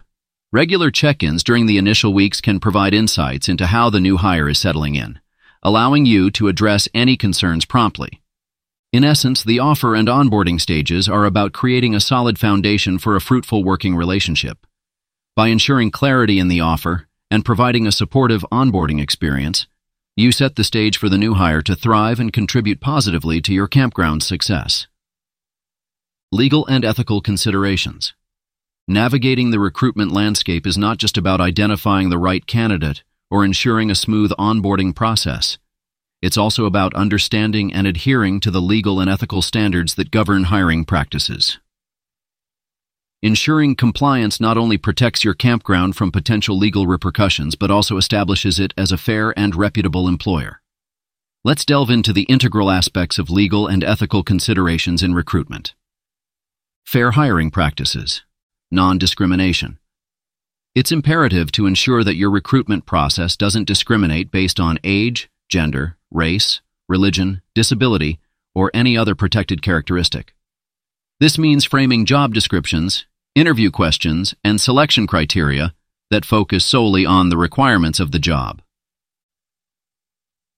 Regular 0.53 0.93
check-ins 0.93 1.43
during 1.43 1.67
the 1.67 1.79
initial 1.79 2.15
weeks 2.15 2.41
can 2.41 2.61
provide 2.61 2.95
insights 2.95 3.49
into 3.49 3.67
how 3.67 3.91
the 3.91 4.01
new 4.01 4.17
hire 4.17 4.49
is 4.49 4.59
settling 4.61 4.95
in, 4.95 5.19
allowing 5.67 6.07
you 6.07 6.31
to 6.31 6.47
address 6.47 6.89
any 6.95 7.17
concerns 7.17 7.65
promptly. 7.65 8.23
In 8.93 9.03
essence, 9.03 9.43
the 9.43 9.59
offer 9.59 9.97
and 9.97 10.07
onboarding 10.07 10.61
stages 10.61 11.09
are 11.09 11.25
about 11.25 11.53
creating 11.53 11.93
a 11.93 11.99
solid 11.99 12.39
foundation 12.39 13.01
for 13.01 13.17
a 13.17 13.21
fruitful 13.21 13.65
working 13.65 13.97
relationship. 13.97 14.65
By 15.35 15.49
ensuring 15.49 15.91
clarity 15.91 16.39
in 16.39 16.47
the 16.47 16.61
offer 16.61 17.09
and 17.33 17.45
providing 17.45 17.85
a 17.85 17.91
supportive 17.91 18.47
onboarding 18.53 19.03
experience, 19.03 19.67
you 20.15 20.31
set 20.31 20.55
the 20.55 20.63
stage 20.63 20.97
for 20.99 21.09
the 21.09 21.19
new 21.19 21.35
hire 21.35 21.63
to 21.63 21.75
thrive 21.75 22.21
and 22.21 22.33
contribute 22.33 22.81
positively 22.81 23.41
to 23.41 23.53
your 23.53 23.67
campground's 23.67 24.25
success. 24.25 24.87
Legal 26.31 26.65
and 26.69 26.85
ethical 26.85 27.21
considerations. 27.21 28.15
Navigating 28.87 29.51
the 29.51 29.59
recruitment 29.59 30.13
landscape 30.13 30.65
is 30.65 30.79
not 30.79 30.99
just 30.99 31.19
about 31.19 31.41
identifying 31.41 32.09
the 32.09 32.19
right 32.19 32.47
candidate 32.47 33.03
or 33.31 33.45
ensuring 33.45 33.91
a 33.91 33.95
smooth 33.95 34.31
onboarding 34.39 34.95
process. 34.95 35.59
It's 36.23 36.37
also 36.37 36.65
about 36.65 36.95
understanding 36.95 37.73
and 37.73 37.87
adhering 37.87 38.41
to 38.41 38.51
the 38.51 38.61
legal 38.61 39.01
and 39.01 39.11
ethical 39.11 39.43
standards 39.43 39.95
that 39.95 40.11
govern 40.11 40.45
hiring 40.45 40.85
practices. 40.85 41.59
Ensuring 43.23 43.75
compliance 43.77 44.41
not 44.41 44.57
only 44.57 44.79
protects 44.79 45.25
your 45.25 45.35
campground 45.35 45.97
from 45.97 46.13
potential 46.13 46.57
legal 46.57 46.87
repercussions, 46.87 47.55
but 47.55 47.71
also 47.71 47.97
establishes 47.97 48.61
it 48.61 48.73
as 48.77 48.93
a 48.93 48.99
fair 48.99 49.37
and 49.39 49.55
reputable 49.55 50.07
employer. 50.07 50.61
Let's 51.45 51.65
delve 51.65 51.91
into 51.91 52.13
the 52.13 52.25
integral 52.25 52.71
aspects 52.71 53.19
of 53.19 53.31
legal 53.31 53.67
and 53.67 53.85
ethical 53.85 54.23
considerations 54.23 55.03
in 55.03 55.15
recruitment. 55.15 55.75
Fair 56.85 57.13
hiring 57.13 57.51
practices. 57.51 58.23
Non-discrimination. 58.71 59.79
It's 60.77 60.93
imperative 60.93 61.51
to 61.53 61.65
ensure 61.65 62.05
that 62.05 62.17
your 62.17 62.31
recruitment 62.31 62.85
process 62.85 63.35
doesn't 63.35 63.65
discriminate 63.65 64.31
based 64.31 64.61
on 64.61 64.79
age, 64.85 65.31
gender, 65.49 65.97
race, 66.11 66.61
religion, 66.87 67.41
disability, 67.55 68.19
or 68.55 68.71
any 68.75 68.95
other 68.95 69.15
protected 69.15 69.63
characteristic. 69.63 70.35
This 71.19 71.39
means 71.39 71.65
framing 71.65 72.05
job 72.05 72.35
descriptions, 72.35 73.07
interview 73.35 73.71
questions, 73.71 74.35
and 74.45 74.61
selection 74.61 75.07
criteria 75.07 75.73
that 76.11 76.27
focus 76.27 76.67
solely 76.67 77.07
on 77.07 77.31
the 77.31 77.39
requirements 77.39 77.99
of 77.99 78.11
the 78.11 78.19
job. 78.19 78.61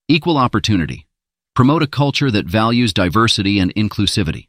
Equal 0.08 0.36
opportunity. 0.36 1.06
Promote 1.54 1.84
a 1.84 1.86
culture 1.86 2.32
that 2.32 2.46
values 2.46 2.92
diversity 2.92 3.60
and 3.60 3.72
inclusivity. 3.76 4.48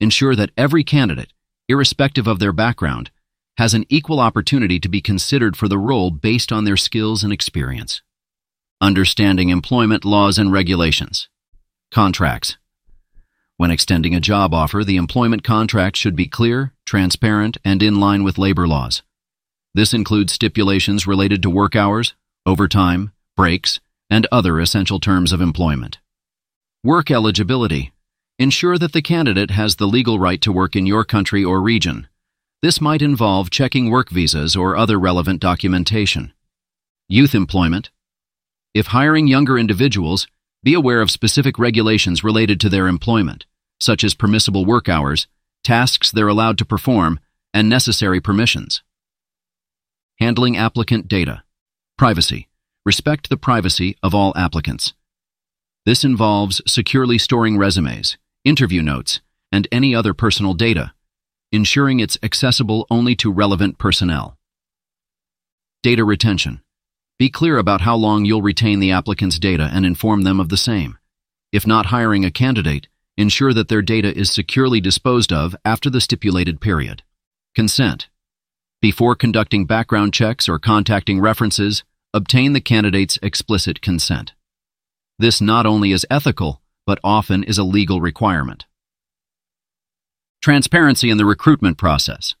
Ensure 0.00 0.34
that 0.34 0.50
every 0.56 0.82
candidate, 0.82 1.32
irrespective 1.68 2.26
of 2.26 2.40
their 2.40 2.52
background, 2.52 3.12
has 3.58 3.72
an 3.72 3.86
equal 3.88 4.20
opportunity 4.20 4.78
to 4.78 4.88
be 4.88 5.00
considered 5.00 5.56
for 5.56 5.68
the 5.68 5.78
role 5.78 6.10
based 6.10 6.52
on 6.52 6.64
their 6.64 6.76
skills 6.76 7.24
and 7.24 7.32
experience. 7.32 8.02
Understanding 8.80 9.48
employment 9.48 10.04
laws 10.04 10.38
and 10.38 10.52
regulations. 10.52 11.28
Contracts. 11.90 12.58
When 13.56 13.70
extending 13.70 14.14
a 14.14 14.20
job 14.20 14.52
offer, 14.52 14.84
the 14.84 14.96
employment 14.96 15.42
contract 15.42 15.96
should 15.96 16.14
be 16.14 16.26
clear, 16.26 16.74
transparent, 16.84 17.56
and 17.64 17.82
in 17.82 17.98
line 17.98 18.22
with 18.22 18.36
labor 18.36 18.68
laws. 18.68 19.02
This 19.72 19.94
includes 19.94 20.34
stipulations 20.34 21.06
related 21.06 21.42
to 21.42 21.50
work 21.50 21.74
hours, 21.74 22.14
overtime, 22.44 23.12
breaks, 23.34 23.80
and 24.10 24.26
other 24.30 24.60
essential 24.60 25.00
terms 25.00 25.32
of 25.32 25.40
employment. 25.40 25.98
Work 26.84 27.10
eligibility. 27.10 27.92
Ensure 28.38 28.76
that 28.76 28.92
the 28.92 29.00
candidate 29.00 29.50
has 29.50 29.76
the 29.76 29.86
legal 29.86 30.18
right 30.18 30.40
to 30.42 30.52
work 30.52 30.76
in 30.76 30.84
your 30.84 31.04
country 31.04 31.42
or 31.42 31.62
region. 31.62 32.08
This 32.62 32.80
might 32.80 33.02
involve 33.02 33.50
checking 33.50 33.90
work 33.90 34.08
visas 34.08 34.56
or 34.56 34.76
other 34.76 34.98
relevant 34.98 35.40
documentation. 35.40 36.32
Youth 37.06 37.34
employment. 37.34 37.90
If 38.72 38.88
hiring 38.88 39.26
younger 39.26 39.58
individuals, 39.58 40.26
be 40.62 40.72
aware 40.72 41.02
of 41.02 41.10
specific 41.10 41.58
regulations 41.58 42.24
related 42.24 42.58
to 42.60 42.70
their 42.70 42.88
employment, 42.88 43.44
such 43.78 44.02
as 44.02 44.14
permissible 44.14 44.64
work 44.64 44.88
hours, 44.88 45.26
tasks 45.62 46.10
they're 46.10 46.28
allowed 46.28 46.56
to 46.58 46.64
perform, 46.64 47.20
and 47.52 47.68
necessary 47.68 48.20
permissions. 48.20 48.82
Handling 50.18 50.56
applicant 50.56 51.08
data. 51.08 51.42
Privacy. 51.98 52.48
Respect 52.86 53.28
the 53.28 53.36
privacy 53.36 53.96
of 54.02 54.14
all 54.14 54.32
applicants. 54.34 54.94
This 55.84 56.04
involves 56.04 56.62
securely 56.66 57.18
storing 57.18 57.58
resumes, 57.58 58.16
interview 58.44 58.80
notes, 58.80 59.20
and 59.52 59.68
any 59.70 59.94
other 59.94 60.14
personal 60.14 60.54
data, 60.54 60.94
ensuring 61.52 62.00
it's 62.00 62.18
accessible 62.22 62.86
only 62.90 63.14
to 63.16 63.32
relevant 63.32 63.78
personnel. 63.78 64.36
Data 65.82 66.04
retention. 66.04 66.60
Be 67.18 67.30
clear 67.30 67.58
about 67.58 67.82
how 67.82 67.96
long 67.96 68.24
you'll 68.24 68.42
retain 68.42 68.80
the 68.80 68.90
applicant's 68.90 69.38
data 69.38 69.70
and 69.72 69.86
inform 69.86 70.22
them 70.22 70.40
of 70.40 70.48
the 70.48 70.56
same. 70.56 70.98
If 71.52 71.66
not 71.66 71.86
hiring 71.86 72.24
a 72.24 72.30
candidate, 72.30 72.88
ensure 73.16 73.54
that 73.54 73.68
their 73.68 73.82
data 73.82 74.14
is 74.14 74.30
securely 74.30 74.80
disposed 74.80 75.32
of 75.32 75.56
after 75.64 75.88
the 75.88 76.00
stipulated 76.00 76.60
period. 76.60 77.02
Consent. 77.54 78.08
Before 78.82 79.14
conducting 79.14 79.64
background 79.64 80.12
checks 80.12 80.48
or 80.48 80.58
contacting 80.58 81.20
references, 81.20 81.84
obtain 82.12 82.52
the 82.52 82.60
candidate's 82.60 83.18
explicit 83.22 83.80
consent. 83.80 84.34
This 85.18 85.40
not 85.40 85.64
only 85.64 85.92
is 85.92 86.06
ethical, 86.10 86.60
but 86.84 87.00
often 87.02 87.42
is 87.42 87.56
a 87.56 87.64
legal 87.64 88.00
requirement. 88.02 88.66
Transparency 90.46 91.10
in 91.10 91.18
the 91.18 91.24
recruitment 91.24 91.76
process. 91.76 92.36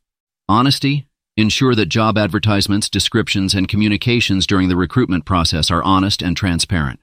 Honesty, 0.48 1.08
Ensure 1.36 1.74
that 1.74 1.86
job 1.86 2.16
advertisements, 2.16 2.88
descriptions, 2.88 3.52
and 3.52 3.68
communications 3.68 4.46
during 4.46 4.68
the 4.68 4.76
recruitment 4.76 5.24
process 5.24 5.72
are 5.72 5.82
honest 5.82 6.22
and 6.22 6.36
transparent. 6.36 7.00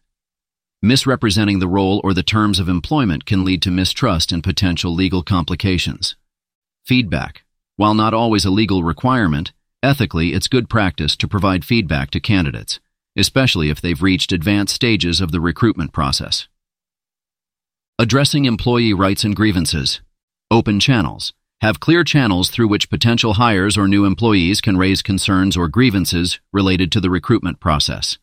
Misrepresenting 0.81 1.59
the 1.59 1.67
role 1.67 1.99
or 2.05 2.13
the 2.13 2.23
terms 2.23 2.57
of 2.57 2.69
employment 2.69 3.25
can 3.25 3.43
lead 3.43 3.61
to 3.63 3.69
mistrust 3.69 4.31
and 4.31 4.41
potential 4.41 4.95
legal 4.95 5.23
complications. 5.23 6.15
Feedback. 6.85 7.43
While 7.75 7.95
not 7.95 8.13
always 8.13 8.45
a 8.45 8.49
legal 8.49 8.81
requirement, 8.81 9.51
ethically 9.83 10.31
it's 10.31 10.47
good 10.47 10.69
practice 10.69 11.17
to 11.17 11.27
provide 11.27 11.65
feedback 11.65 12.11
to 12.11 12.21
candidates, 12.21 12.79
especially 13.17 13.69
if 13.69 13.81
they've 13.81 14.01
reached 14.01 14.31
advanced 14.31 14.73
stages 14.73 15.19
of 15.19 15.33
the 15.33 15.41
recruitment 15.41 15.91
process. 15.91 16.47
Addressing 17.99 18.45
employee 18.45 18.93
rights 18.93 19.25
and 19.25 19.35
grievances. 19.35 19.99
Open 20.53 20.79
channels. 20.79 21.33
Have 21.61 21.79
clear 21.79 22.03
channels 22.03 22.51
through 22.51 22.67
which 22.67 22.91
potential 22.91 23.33
hires 23.33 23.75
or 23.75 23.87
new 23.87 24.05
employees 24.05 24.61
can 24.61 24.77
raise 24.77 25.01
concerns 25.01 25.57
or 25.57 25.67
grievances 25.67 26.39
related 26.51 26.91
to 26.91 27.01
the 27.01 27.09
recruitment 27.09 27.59
process. 27.59 28.19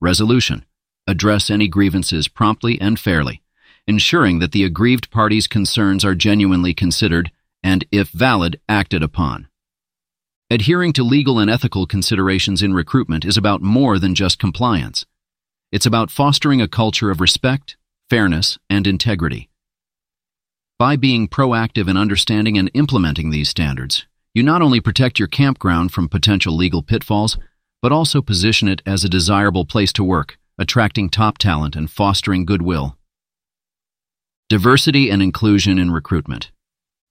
Resolution. 0.00 0.64
Address 1.06 1.48
any 1.48 1.68
grievances 1.68 2.26
promptly 2.26 2.80
and 2.80 2.98
fairly, 2.98 3.40
ensuring 3.86 4.40
that 4.40 4.50
the 4.50 4.64
aggrieved 4.64 5.12
party's 5.12 5.46
concerns 5.46 6.04
are 6.04 6.16
genuinely 6.16 6.74
considered 6.74 7.30
and, 7.62 7.84
if 7.92 8.08
valid, 8.08 8.60
acted 8.68 9.00
upon. 9.00 9.46
Adhering 10.50 10.92
to 10.94 11.04
legal 11.04 11.38
and 11.38 11.48
ethical 11.48 11.86
considerations 11.86 12.64
in 12.64 12.74
recruitment 12.74 13.24
is 13.24 13.36
about 13.36 13.62
more 13.62 14.00
than 14.00 14.16
just 14.16 14.40
compliance. 14.40 15.06
It's 15.70 15.86
about 15.86 16.10
fostering 16.10 16.60
a 16.60 16.66
culture 16.66 17.12
of 17.12 17.20
respect, 17.20 17.76
fairness, 18.08 18.58
and 18.68 18.88
integrity. 18.88 19.49
By 20.80 20.96
being 20.96 21.28
proactive 21.28 21.90
in 21.90 21.98
understanding 21.98 22.56
and 22.56 22.70
implementing 22.72 23.28
these 23.28 23.50
standards, 23.50 24.06
you 24.32 24.42
not 24.42 24.62
only 24.62 24.80
protect 24.80 25.18
your 25.18 25.28
campground 25.28 25.92
from 25.92 26.08
potential 26.08 26.56
legal 26.56 26.82
pitfalls, 26.82 27.36
but 27.82 27.92
also 27.92 28.22
position 28.22 28.66
it 28.66 28.80
as 28.86 29.04
a 29.04 29.08
desirable 29.10 29.66
place 29.66 29.92
to 29.92 30.02
work, 30.02 30.38
attracting 30.56 31.10
top 31.10 31.36
talent 31.36 31.76
and 31.76 31.90
fostering 31.90 32.46
goodwill. 32.46 32.96
Diversity 34.48 35.10
and 35.10 35.20
inclusion 35.20 35.78
in 35.78 35.90
recruitment. 35.90 36.50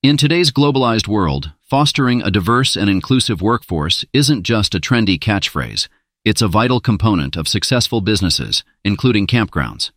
In 0.02 0.18
today's 0.18 0.50
globalized 0.50 1.08
world, 1.08 1.52
fostering 1.62 2.24
a 2.24 2.32
diverse 2.32 2.76
and 2.76 2.90
inclusive 2.90 3.40
workforce 3.40 4.04
isn't 4.14 4.42
just 4.42 4.74
a 4.74 4.80
trendy 4.80 5.20
catchphrase, 5.20 5.88
it's 6.26 6.42
a 6.42 6.48
vital 6.48 6.80
component 6.80 7.38
of 7.38 7.48
successful 7.48 8.02
businesses, 8.02 8.64
including 8.84 9.28
campgrounds. 9.28 9.92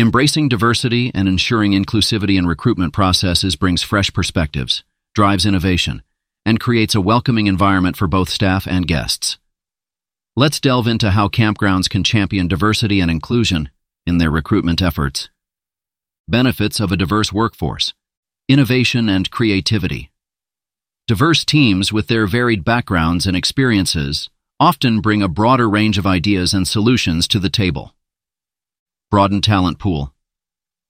Embracing 0.00 0.48
diversity 0.48 1.10
and 1.12 1.26
ensuring 1.26 1.72
inclusivity 1.72 2.38
in 2.38 2.46
recruitment 2.46 2.92
processes 2.92 3.56
brings 3.56 3.82
fresh 3.82 4.12
perspectives, 4.12 4.84
drives 5.12 5.44
innovation, 5.44 6.02
and 6.46 6.60
creates 6.60 6.94
a 6.94 7.00
welcoming 7.00 7.48
environment 7.48 7.96
for 7.96 8.06
both 8.06 8.28
staff 8.28 8.68
and 8.68 8.86
guests. 8.86 9.38
Let's 10.36 10.60
delve 10.60 10.86
into 10.86 11.10
how 11.10 11.26
campgrounds 11.26 11.90
can 11.90 12.04
champion 12.04 12.46
diversity 12.46 13.00
and 13.00 13.10
inclusion 13.10 13.70
in 14.06 14.18
their 14.18 14.30
recruitment 14.30 14.80
efforts. 14.80 15.30
Benefits 16.28 16.78
of 16.78 16.92
a 16.92 16.96
diverse 16.96 17.32
workforce, 17.32 17.92
innovation 18.48 19.08
and 19.08 19.28
creativity. 19.32 20.12
Diverse 21.08 21.44
teams 21.44 21.92
with 21.92 22.06
their 22.06 22.28
varied 22.28 22.64
backgrounds 22.64 23.26
and 23.26 23.36
experiences 23.36 24.30
often 24.60 25.00
bring 25.00 25.22
a 25.22 25.28
broader 25.28 25.68
range 25.68 25.98
of 25.98 26.06
ideas 26.06 26.54
and 26.54 26.68
solutions 26.68 27.26
to 27.26 27.40
the 27.40 27.50
table. 27.50 27.94
Broaden 29.10 29.40
talent 29.40 29.78
pool. 29.78 30.12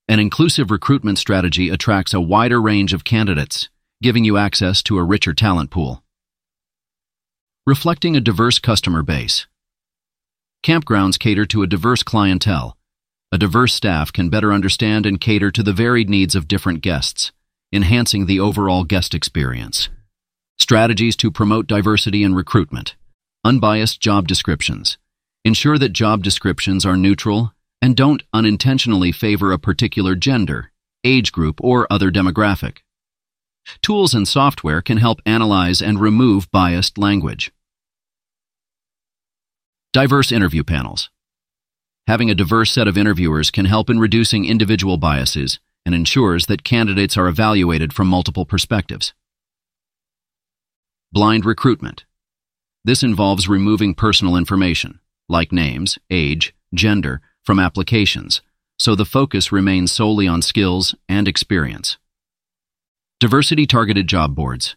An 0.09 0.19
inclusive 0.19 0.73
recruitment 0.73 1.19
strategy 1.19 1.69
attracts 1.69 2.13
a 2.13 2.21
wider 2.21 2.61
range 2.61 2.93
of 2.93 3.05
candidates, 3.05 3.69
giving 4.03 4.25
you 4.25 4.37
access 4.37 4.83
to 4.83 4.99
a 4.99 5.05
richer 5.05 5.33
talent 5.33 5.71
pool. 5.71 6.03
Reflecting 7.65 8.17
a 8.17 8.21
diverse 8.21 8.59
customer 8.59 9.05
base. 9.05 9.47
Campgrounds 10.65 11.17
cater 11.17 11.47
to 11.47 11.63
a 11.63 11.69
diverse 11.69 12.03
clientele. 12.03 12.77
A 13.31 13.39
diverse 13.39 13.73
staff 13.73 14.13
can 14.13 14.31
better 14.31 14.53
understand 14.53 15.07
and 15.07 15.21
cater 15.21 15.53
to 15.53 15.63
the 15.63 15.73
varied 15.73 16.11
needs 16.11 16.35
of 16.35 16.49
different 16.49 16.81
guests, 16.81 17.31
enhancing 17.73 18.27
the 18.27 18.41
overall 18.41 18.83
guest 18.83 19.15
experience. 19.15 19.91
Strategies 20.59 21.15
to 21.15 21.31
promote 21.31 21.69
diversity 21.69 22.25
in 22.25 22.35
recruitment. 22.35 22.97
Unbiased 23.45 24.01
job 24.01 24.27
descriptions. 24.27 24.99
Ensure 25.45 25.79
that 25.79 25.91
job 25.91 26.25
descriptions 26.25 26.85
are 26.85 26.97
neutral 26.97 27.53
and 27.81 27.97
don't 27.97 28.23
unintentionally 28.33 29.13
favor 29.13 29.53
a 29.53 29.59
particular 29.59 30.15
gender, 30.15 30.73
age 31.05 31.33
group, 31.33 31.61
or 31.63 31.87
other 31.91 32.11
demographic. 32.11 32.79
Tools 33.83 34.15
and 34.15 34.27
software 34.27 34.81
can 34.81 34.97
help 34.97 35.21
analyze 35.27 35.83
and 35.83 36.01
remove 36.01 36.51
biased 36.51 36.99
language. 36.99 37.53
Diverse 39.93 40.33
interview 40.33 40.65
panels. 40.65 41.11
Having 42.07 42.31
a 42.31 42.35
diverse 42.35 42.71
set 42.71 42.89
of 42.89 42.97
interviewers 42.97 43.51
can 43.51 43.67
help 43.67 43.91
in 43.91 43.99
reducing 43.99 44.45
individual 44.45 44.97
biases 44.97 45.59
and 45.85 45.95
ensures 45.95 46.47
that 46.47 46.65
candidates 46.65 47.17
are 47.17 47.29
evaluated 47.29 47.93
from 47.93 48.09
multiple 48.09 48.45
perspectives. 48.45 49.13
Blind 51.13 51.45
recruitment. 51.45 52.05
This 52.85 53.03
involves 53.03 53.49
removing 53.49 53.95
personal 53.95 54.37
information, 54.37 55.01
like 55.29 55.53
names, 55.53 55.99
age, 56.11 56.55
gender, 56.75 57.21
from 57.49 57.59
applications, 57.59 58.43
so 58.79 58.95
the 58.95 59.07
focus 59.07 59.51
remains 59.51 59.91
solely 59.91 60.29
on 60.29 60.43
skills 60.43 60.95
and 61.09 61.27
experience. 61.27 61.97
Diversity 63.21 63.67
targeted 63.67 64.07
job 64.07 64.35
boards. 64.35 64.77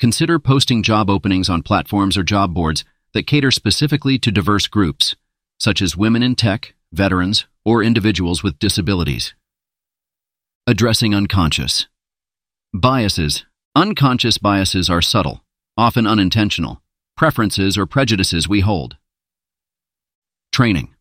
Consider 0.00 0.40
posting 0.40 0.82
job 0.82 1.08
openings 1.08 1.48
on 1.48 1.62
platforms 1.62 2.18
or 2.18 2.24
job 2.24 2.52
boards 2.52 2.84
that 3.14 3.28
cater 3.28 3.52
specifically 3.52 4.18
to 4.18 4.32
diverse 4.32 4.66
groups, 4.66 5.14
such 5.60 5.80
as 5.80 5.96
women 5.96 6.20
in 6.20 6.34
tech, 6.34 6.74
veterans, 6.92 7.46
or 7.64 7.80
individuals 7.80 8.42
with 8.42 8.58
disabilities. 8.58 9.36
Addressing 10.66 11.14
unconscious 11.14 11.86
biases. 12.74 13.46
Unconscious 13.76 14.36
biases 14.36 14.90
are 14.90 15.00
subtle, 15.00 15.44
often 15.76 16.08
unintentional, 16.08 16.82
preferences 17.16 17.78
or 17.78 17.86
prejudices 17.86 18.48
we 18.48 18.62
hold. 18.62 18.96
Training. 20.50 20.92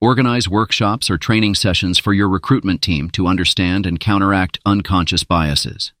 Organize 0.00 0.48
workshops 0.48 1.10
or 1.10 1.18
training 1.18 1.56
sessions 1.56 1.98
for 1.98 2.12
your 2.12 2.28
recruitment 2.28 2.80
team 2.80 3.10
to 3.10 3.26
understand 3.26 3.84
and 3.84 3.98
counteract 3.98 4.60
unconscious 4.64 5.24
biases. 5.24 5.92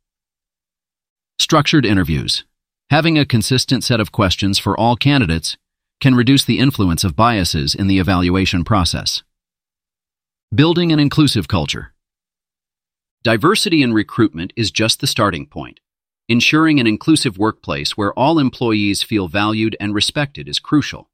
Structured 1.40 1.84
interviews. 1.84 2.44
Having 2.90 3.18
a 3.18 3.26
consistent 3.26 3.82
set 3.82 3.98
of 3.98 4.12
questions 4.12 4.56
for 4.56 4.78
all 4.78 4.94
candidates 4.94 5.56
can 6.00 6.14
reduce 6.14 6.44
the 6.44 6.60
influence 6.60 7.02
of 7.02 7.16
biases 7.16 7.74
in 7.74 7.88
the 7.88 7.98
evaluation 7.98 8.62
process. 8.62 9.24
Building 10.54 10.92
an 10.92 11.00
inclusive 11.00 11.48
culture. 11.48 11.92
Diversity 13.24 13.82
in 13.82 13.92
recruitment 13.92 14.52
is 14.54 14.70
just 14.70 15.00
the 15.00 15.08
starting 15.08 15.44
point. 15.44 15.80
Ensuring 16.28 16.78
an 16.78 16.86
inclusive 16.86 17.36
workplace 17.36 17.96
where 17.96 18.12
all 18.12 18.38
employees 18.38 19.02
feel 19.02 19.26
valued 19.26 19.76
and 19.80 19.92
respected 19.92 20.48
is 20.48 20.60
crucial. 20.60 21.10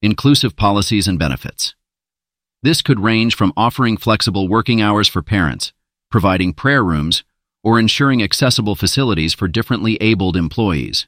Inclusive 0.00 0.54
policies 0.54 1.08
and 1.08 1.18
benefits. 1.18 1.74
This 2.64 2.80
could 2.80 2.98
range 2.98 3.36
from 3.36 3.52
offering 3.58 3.98
flexible 3.98 4.48
working 4.48 4.80
hours 4.80 5.06
for 5.06 5.20
parents, 5.20 5.74
providing 6.10 6.54
prayer 6.54 6.82
rooms, 6.82 7.22
or 7.62 7.78
ensuring 7.78 8.22
accessible 8.22 8.74
facilities 8.74 9.34
for 9.34 9.48
differently 9.48 9.98
abled 10.00 10.34
employees. 10.34 11.06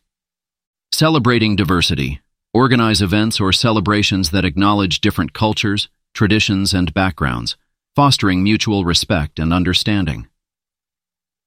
Celebrating 0.93 1.57
diversity. 1.57 2.21
Organize 2.53 3.01
events 3.01 3.41
or 3.41 3.55
celebrations 3.55 4.33
that 4.33 4.45
acknowledge 4.45 5.01
different 5.01 5.33
cultures, 5.33 5.89
traditions, 6.13 6.75
and 6.75 6.93
backgrounds, 6.93 7.57
fostering 7.95 8.43
mutual 8.43 8.85
respect 8.85 9.39
and 9.39 9.51
understanding. 9.51 10.29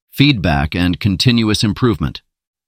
Feedback 0.10 0.74
and 0.74 1.00
continuous 1.00 1.64
improvement. 1.64 2.24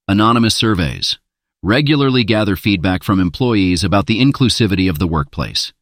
Anonymous 0.06 0.54
surveys. 0.54 1.18
Regularly 1.60 2.22
gather 2.22 2.54
feedback 2.54 3.02
from 3.02 3.18
employees 3.18 3.82
about 3.82 4.06
the 4.06 4.20
inclusivity 4.20 4.88
of 4.88 5.00
the 5.00 5.08
workplace. 5.08 5.72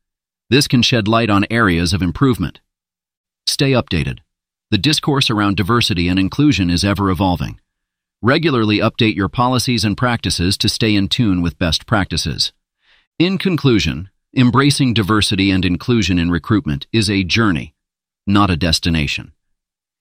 This 0.51 0.67
can 0.67 0.83
shed 0.83 1.07
light 1.07 1.31
on 1.31 1.47
areas 1.49 1.93
of 1.93 2.03
improvement. 2.03 2.61
Stay 3.47 3.71
updated. 3.71 4.19
The 4.73 4.79
discourse 4.79 5.31
around 5.31 5.57
diversity 5.57 6.09
and 6.09 6.19
inclusion 6.19 6.71
is 6.71 6.85
ever 6.85 7.09
evolving. 7.09 7.61
Regularly 8.21 8.79
update 8.79 9.15
your 9.15 9.29
policies 9.29 9.85
and 9.85 9.97
practices 9.97 10.59
to 10.59 10.69
stay 10.69 10.97
in 10.97 11.07
tune 11.07 11.41
with 11.41 11.59
best 11.59 11.87
practices. 11.87 12.53
In 13.17 13.39
conclusion, 13.39 14.11
embracing 14.37 14.93
diversity 14.93 15.53
and 15.53 15.65
inclusion 15.65 16.19
in 16.19 16.33
recruitment 16.33 16.89
is 16.93 17.09
a 17.09 17.23
journey, 17.23 17.75
not 18.27 18.51
a 18.51 18.57
destination. 18.57 19.33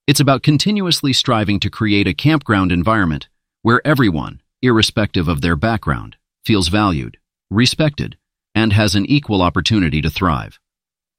It's 0.08 0.20
about 0.20 0.42
continuously 0.42 1.14
striving 1.14 1.60
to 1.60 1.70
create 1.70 2.08
a 2.08 2.14
campground 2.16 2.72
environment 2.72 3.30
where 3.62 3.86
everyone, 3.86 4.42
irrespective 4.64 5.28
of 5.28 5.42
their 5.42 5.56
background, 5.56 6.16
feels 6.44 6.70
valued, 6.70 7.18
respected, 7.52 8.18
and 8.56 8.74
has 8.74 8.96
an 8.96 9.06
equal 9.06 9.42
opportunity 9.42 10.02
to 10.02 10.10
thrive. 10.10 10.60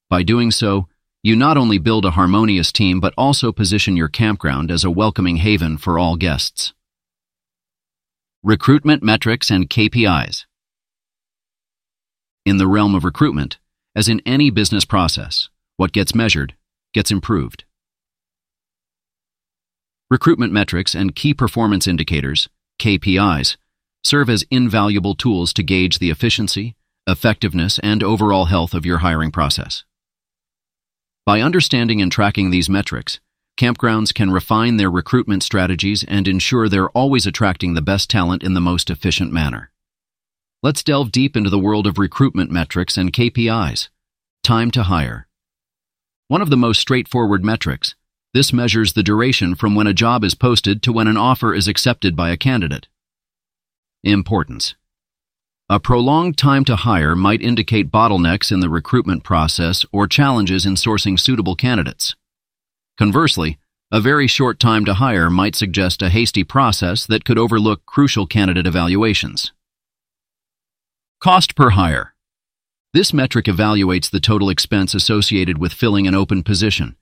By 0.09 0.22
doing 0.22 0.51
so, 0.51 0.89
you 1.22 1.37
not 1.37 1.57
only 1.57 1.78
build 1.78 2.05
a 2.05 2.12
harmonious 2.12 2.72
team 2.72 2.99
but 2.99 3.14
also 3.16 3.53
position 3.53 3.97
your 3.97 4.09
campground 4.09 4.70
as 4.70 4.85
a 4.85 4.91
welcoming 4.91 5.37
haven 5.37 5.78
for 5.78 5.99
all 5.99 6.16
guests. 6.16 6.72
Recruitment 8.43 9.03
metrics 9.03 9.51
and 9.51 9.68
KPIs. 9.68 10.47
In 12.47 12.57
the 12.57 12.66
realm 12.66 12.95
of 12.95 13.05
recruitment, 13.05 13.59
as 13.95 14.09
in 14.09 14.22
any 14.24 14.51
business 14.51 14.85
process, 14.85 15.51
what 15.76 15.93
gets 15.93 16.14
measured 16.14 16.55
gets 16.95 17.11
improved. 17.11 17.64
Recruitment 20.11 20.53
metrics 20.53 20.95
and 20.95 21.14
key 21.14 21.35
performance 21.35 21.87
indicators, 21.87 22.49
KPIs, 22.81 23.57
serve 24.03 24.31
as 24.31 24.45
invaluable 24.51 25.14
tools 25.14 25.53
to 25.53 25.62
gauge 25.62 25.99
the 25.99 26.11
efficiency, 26.11 26.74
effectiveness, 27.11 27.78
and 27.80 28.02
overall 28.02 28.46
health 28.46 28.72
of 28.72 28.86
your 28.86 28.98
hiring 28.98 29.30
process. 29.30 29.84
By 31.26 31.40
understanding 31.40 32.00
and 32.00 32.11
tracking 32.11 32.50
these 32.50 32.70
metrics, 32.70 33.20
Campgrounds 33.61 34.14
can 34.14 34.30
refine 34.30 34.78
their 34.78 34.90
recruitment 34.90 35.42
strategies 35.42 36.02
and 36.04 36.26
ensure 36.26 36.66
they're 36.66 36.88
always 36.90 37.26
attracting 37.26 37.74
the 37.74 37.82
best 37.82 38.08
talent 38.08 38.42
in 38.42 38.54
the 38.54 38.61
most 38.61 38.88
efficient 38.88 39.32
manner. 39.32 39.70
Let's 40.62 40.82
delve 40.82 41.12
deep 41.12 41.36
into 41.36 41.50
the 41.50 41.58
world 41.58 41.86
of 41.86 41.98
recruitment 41.98 42.50
metrics 42.50 42.96
and 42.96 43.12
KPIs. 43.12 43.90
Time 44.42 44.70
to 44.70 44.84
hire. 44.84 45.26
One 46.28 46.40
of 46.40 46.48
the 46.48 46.56
most 46.56 46.80
straightforward 46.80 47.44
metrics, 47.44 47.94
this 48.32 48.50
measures 48.50 48.94
the 48.94 49.02
duration 49.02 49.54
from 49.54 49.74
when 49.74 49.86
a 49.86 49.92
job 49.92 50.24
is 50.24 50.34
posted 50.34 50.82
to 50.84 50.92
when 50.92 51.06
an 51.06 51.18
offer 51.18 51.52
is 51.52 51.68
accepted 51.68 52.16
by 52.16 52.30
a 52.30 52.38
candidate. 52.38 52.88
Importance. 54.02 54.74
A 55.72 55.78
prolonged 55.78 56.36
time 56.36 56.64
to 56.64 56.74
hire 56.74 57.14
might 57.14 57.40
indicate 57.40 57.92
bottlenecks 57.92 58.50
in 58.50 58.58
the 58.58 58.68
recruitment 58.68 59.22
process 59.22 59.86
or 59.92 60.08
challenges 60.08 60.66
in 60.66 60.74
sourcing 60.74 61.16
suitable 61.16 61.54
candidates. 61.54 62.16
Conversely, 62.98 63.56
a 63.92 64.00
very 64.00 64.26
short 64.26 64.58
time 64.58 64.84
to 64.84 64.94
hire 64.94 65.30
might 65.30 65.54
suggest 65.54 66.02
a 66.02 66.08
hasty 66.08 66.42
process 66.42 67.06
that 67.06 67.24
could 67.24 67.38
overlook 67.38 67.86
crucial 67.86 68.26
candidate 68.26 68.66
evaluations. 68.66 69.52
Cost 71.20 71.54
per 71.54 71.70
hire. 71.70 72.14
This 72.92 73.12
metric 73.12 73.44
evaluates 73.44 74.10
the 74.10 74.18
total 74.18 74.50
expense 74.50 74.92
associated 74.92 75.58
with 75.58 75.72
filling 75.72 76.08
an 76.08 76.16
open 76.16 76.42
position. 76.42 76.96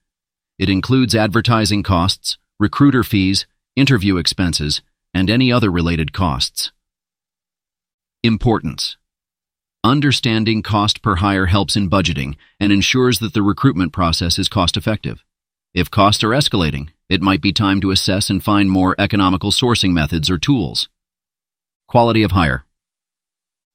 It 0.59 0.69
includes 0.69 1.15
advertising 1.15 1.81
costs, 1.81 2.37
recruiter 2.59 3.03
fees, 3.03 3.47
interview 3.75 4.17
expenses, 4.17 4.83
and 5.11 5.27
any 5.27 5.51
other 5.51 5.71
related 5.71 6.13
costs. 6.13 6.71
Importance. 8.21 8.97
Understanding 9.81 10.61
cost 10.61 11.01
per 11.01 11.15
hire 11.15 11.45
helps 11.45 11.77
in 11.77 11.89
budgeting 11.89 12.35
and 12.59 12.73
ensures 12.73 13.19
that 13.19 13.33
the 13.33 13.41
recruitment 13.41 13.93
process 13.93 14.37
is 14.37 14.49
cost 14.49 14.75
effective. 14.75 15.23
If 15.73 15.89
costs 15.89 16.21
are 16.25 16.31
escalating, 16.31 16.89
it 17.07 17.21
might 17.21 17.41
be 17.41 17.53
time 17.53 17.79
to 17.79 17.91
assess 17.91 18.29
and 18.29 18.43
find 18.43 18.69
more 18.69 18.93
economical 18.99 19.51
sourcing 19.51 19.91
methods 19.93 20.29
or 20.29 20.37
tools. 20.37 20.89
Quality 21.87 22.21
of 22.21 22.31
hire. 22.31 22.65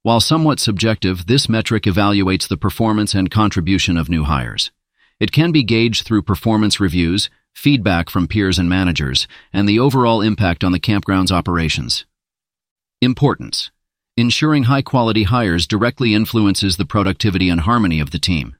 While 0.03 0.20
somewhat 0.20 0.61
subjective, 0.61 1.24
this 1.26 1.49
metric 1.49 1.84
evaluates 1.84 2.47
the 2.47 2.59
performance 2.59 3.14
and 3.14 3.30
contribution 3.30 3.97
of 3.97 4.11
new 4.11 4.24
hires. 4.24 4.70
It 5.18 5.32
can 5.32 5.53
be 5.53 5.62
gauged 5.62 6.05
through 6.05 6.20
performance 6.20 6.78
reviews, 6.78 7.30
feedback 7.55 8.11
from 8.11 8.28
peers 8.28 8.59
and 8.59 8.68
managers, 8.68 9.26
and 9.55 9.66
the 9.66 9.78
overall 9.78 10.20
impact 10.20 10.62
on 10.62 10.72
the 10.72 10.78
campground's 10.78 11.32
operations. 11.32 12.05
Importance. 13.01 13.70
Ensuring 14.17 14.65
high-quality 14.65 15.25
hires 15.25 15.67
directly 15.67 16.15
influences 16.15 16.77
the 16.77 16.87
productivity 16.87 17.49
and 17.49 17.62
harmony 17.62 17.99
of 17.99 18.12
the 18.12 18.19
team. 18.21 18.55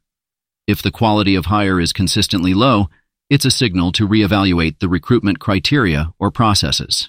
If 0.67 0.83
the 0.83 0.91
quality 0.91 1.37
of 1.37 1.47
hire 1.47 1.81
is 1.81 1.93
consistently 1.93 2.55
low, 2.55 2.89
it's 3.31 3.45
a 3.45 3.53
signal 3.53 3.93
to 3.93 4.09
reevaluate 4.09 4.81
the 4.81 4.89
recruitment 4.89 5.39
criteria 5.39 6.13
or 6.19 6.33
processes. 6.33 7.09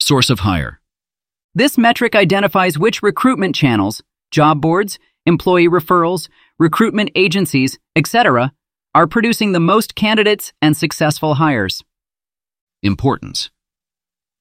Source 0.00 0.30
of 0.30 0.40
hire. 0.40 0.80
This 1.54 1.76
metric 1.76 2.14
identifies 2.14 2.78
which 2.78 3.02
recruitment 3.02 3.54
channels, 3.54 4.02
job 4.30 4.62
boards, 4.62 4.98
employee 5.26 5.68
referrals, 5.68 6.30
recruitment 6.58 7.10
agencies, 7.14 7.78
etc., 7.94 8.54
are 8.94 9.06
producing 9.06 9.52
the 9.52 9.60
most 9.60 9.96
candidates 9.96 10.54
and 10.62 10.74
successful 10.74 11.34
hires. 11.34 11.84
Importance. 12.82 13.50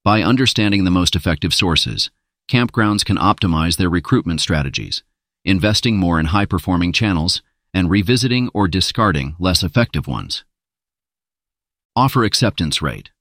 By 0.05 0.21
understanding 0.21 0.85
the 0.85 0.91
most 0.91 1.17
effective 1.17 1.53
sources, 1.53 2.11
campgrounds 2.47 3.03
can 3.03 3.17
optimize 3.17 3.77
their 3.77 3.89
recruitment 3.89 4.41
strategies, 4.41 5.03
investing 5.43 5.97
more 5.97 6.19
in 6.19 6.27
high-performing 6.27 6.93
channels 6.93 7.41
and 7.73 7.89
revisiting 7.89 8.49
or 8.53 8.67
discarding 8.67 9.35
less 9.39 9.63
effective 9.63 10.07
ones. 10.07 10.45
Offer 11.95 12.23
acceptance 12.23 12.81
rate. 12.81 13.11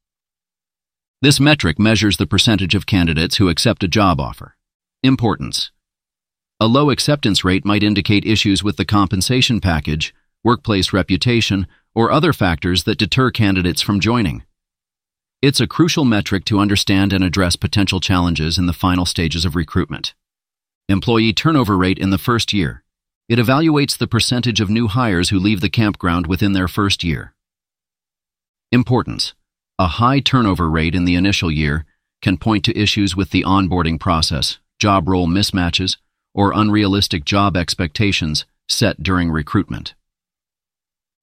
This 1.23 1.41
metric 1.41 1.79
measures 1.79 2.19
the 2.19 2.27
percentage 2.27 2.75
of 2.75 2.87
candidates 2.87 3.37
who 3.37 3.49
accept 3.49 3.83
a 3.83 3.89
job 3.89 4.21
offer. 4.21 4.57
Importance. 5.03 5.71
A 6.61 6.67
low 6.67 6.91
acceptance 6.91 7.45
rate 7.45 7.65
might 7.65 7.83
indicate 7.83 8.27
issues 8.27 8.63
with 8.63 8.77
the 8.77 8.85
compensation 8.85 9.61
package, 9.61 10.15
workplace 10.43 10.93
reputation, 10.93 11.67
or 11.95 12.11
other 12.11 12.33
factors 12.33 12.85
that 12.85 12.99
deter 12.99 13.31
candidates 13.31 13.81
from 13.81 14.01
joining. 14.01 14.45
It's 15.47 15.61
a 15.61 15.67
crucial 15.67 16.07
metric 16.07 16.47
to 16.47 16.59
understand 16.59 17.13
and 17.13 17.23
address 17.23 17.55
potential 17.55 18.01
challenges 18.01 18.57
in 18.57 18.65
the 18.65 18.73
final 18.73 19.05
stages 19.05 19.45
of 19.45 19.55
recruitment. 19.55 20.15
Employee 20.89 21.35
turnover 21.35 21.77
rate 21.77 21.99
in 21.99 22.09
the 22.09 22.17
first 22.17 22.55
year. 22.55 22.83
It 23.29 23.39
evaluates 23.39 23.99
the 23.99 24.07
percentage 24.07 24.63
of 24.63 24.71
new 24.71 24.89
hires 24.89 25.29
who 25.29 25.39
leave 25.39 25.61
the 25.61 25.69
campground 25.69 26.27
within 26.27 26.55
their 26.55 26.67
first 26.67 27.05
year. 27.05 27.35
Importance. 28.73 29.35
A 29.79 29.87
high 29.87 30.21
turnover 30.21 30.71
rate 30.71 30.95
in 30.95 31.05
the 31.05 31.15
initial 31.15 31.51
year 31.51 31.85
can 32.23 32.39
point 32.39 32.65
to 32.65 32.79
issues 32.79 33.15
with 33.15 33.29
the 33.29 33.43
onboarding 33.43 34.01
process, 34.01 34.61
job 34.79 35.07
role 35.07 35.29
mismatches, 35.29 35.99
or 36.33 36.55
unrealistic 36.55 37.27
job 37.27 37.55
expectations 37.55 38.47
set 38.67 39.03
during 39.03 39.31
recruitment. 39.31 39.93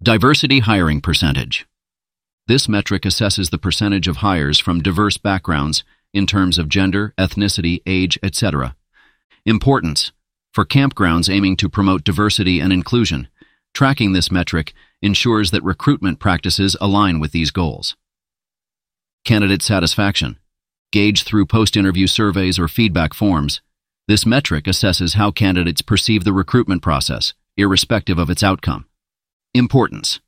Diversity 0.03 0.59
hiring 0.59 1.01
percentage. 1.01 1.65
This 2.47 2.67
metric 2.67 3.03
assesses 3.03 3.49
the 3.49 3.59
percentage 3.59 4.07
of 4.07 4.17
hires 4.17 4.59
from 4.59 4.81
diverse 4.81 5.17
backgrounds 5.17 5.83
in 6.13 6.25
terms 6.25 6.57
of 6.57 6.69
gender, 6.69 7.13
ethnicity, 7.17 7.81
age, 7.85 8.17
etc. 8.23 8.75
Importance. 9.45 10.11
For 10.53 10.65
campgrounds 10.65 11.33
aiming 11.33 11.57
to 11.57 11.69
promote 11.69 12.03
diversity 12.03 12.59
and 12.59 12.73
inclusion, 12.73 13.29
tracking 13.73 14.13
this 14.13 14.31
metric 14.31 14.73
ensures 15.01 15.51
that 15.51 15.63
recruitment 15.63 16.19
practices 16.19 16.75
align 16.81 17.19
with 17.19 17.31
these 17.31 17.51
goals. 17.51 17.95
Candidate 19.23 19.61
satisfaction. 19.61 20.37
Gauge 20.91 21.23
through 21.23 21.45
post-interview 21.45 22.07
surveys 22.07 22.59
or 22.59 22.67
feedback 22.67 23.13
forms. 23.13 23.61
This 24.07 24.25
metric 24.25 24.65
assesses 24.65 25.13
how 25.13 25.31
candidates 25.31 25.81
perceive 25.81 26.25
the 26.25 26.33
recruitment 26.33 26.81
process, 26.81 27.33
irrespective 27.55 28.17
of 28.17 28.29
its 28.29 28.43
outcome. 28.43 28.87
Importance 29.53 30.19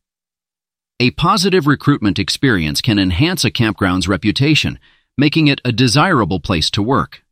A 0.99 1.11
positive 1.11 1.65
recruitment 1.67 2.19
experience 2.19 2.79
can 2.79 2.99
enhance 2.99 3.43
a 3.43 3.51
campground's 3.51 4.07
reputation, 4.07 4.79
making 5.17 5.47
it 5.47 5.59
a 5.65 5.71
desirable 5.71 6.39
place 6.39 6.69
to 6.71 6.83
work. 6.83 7.23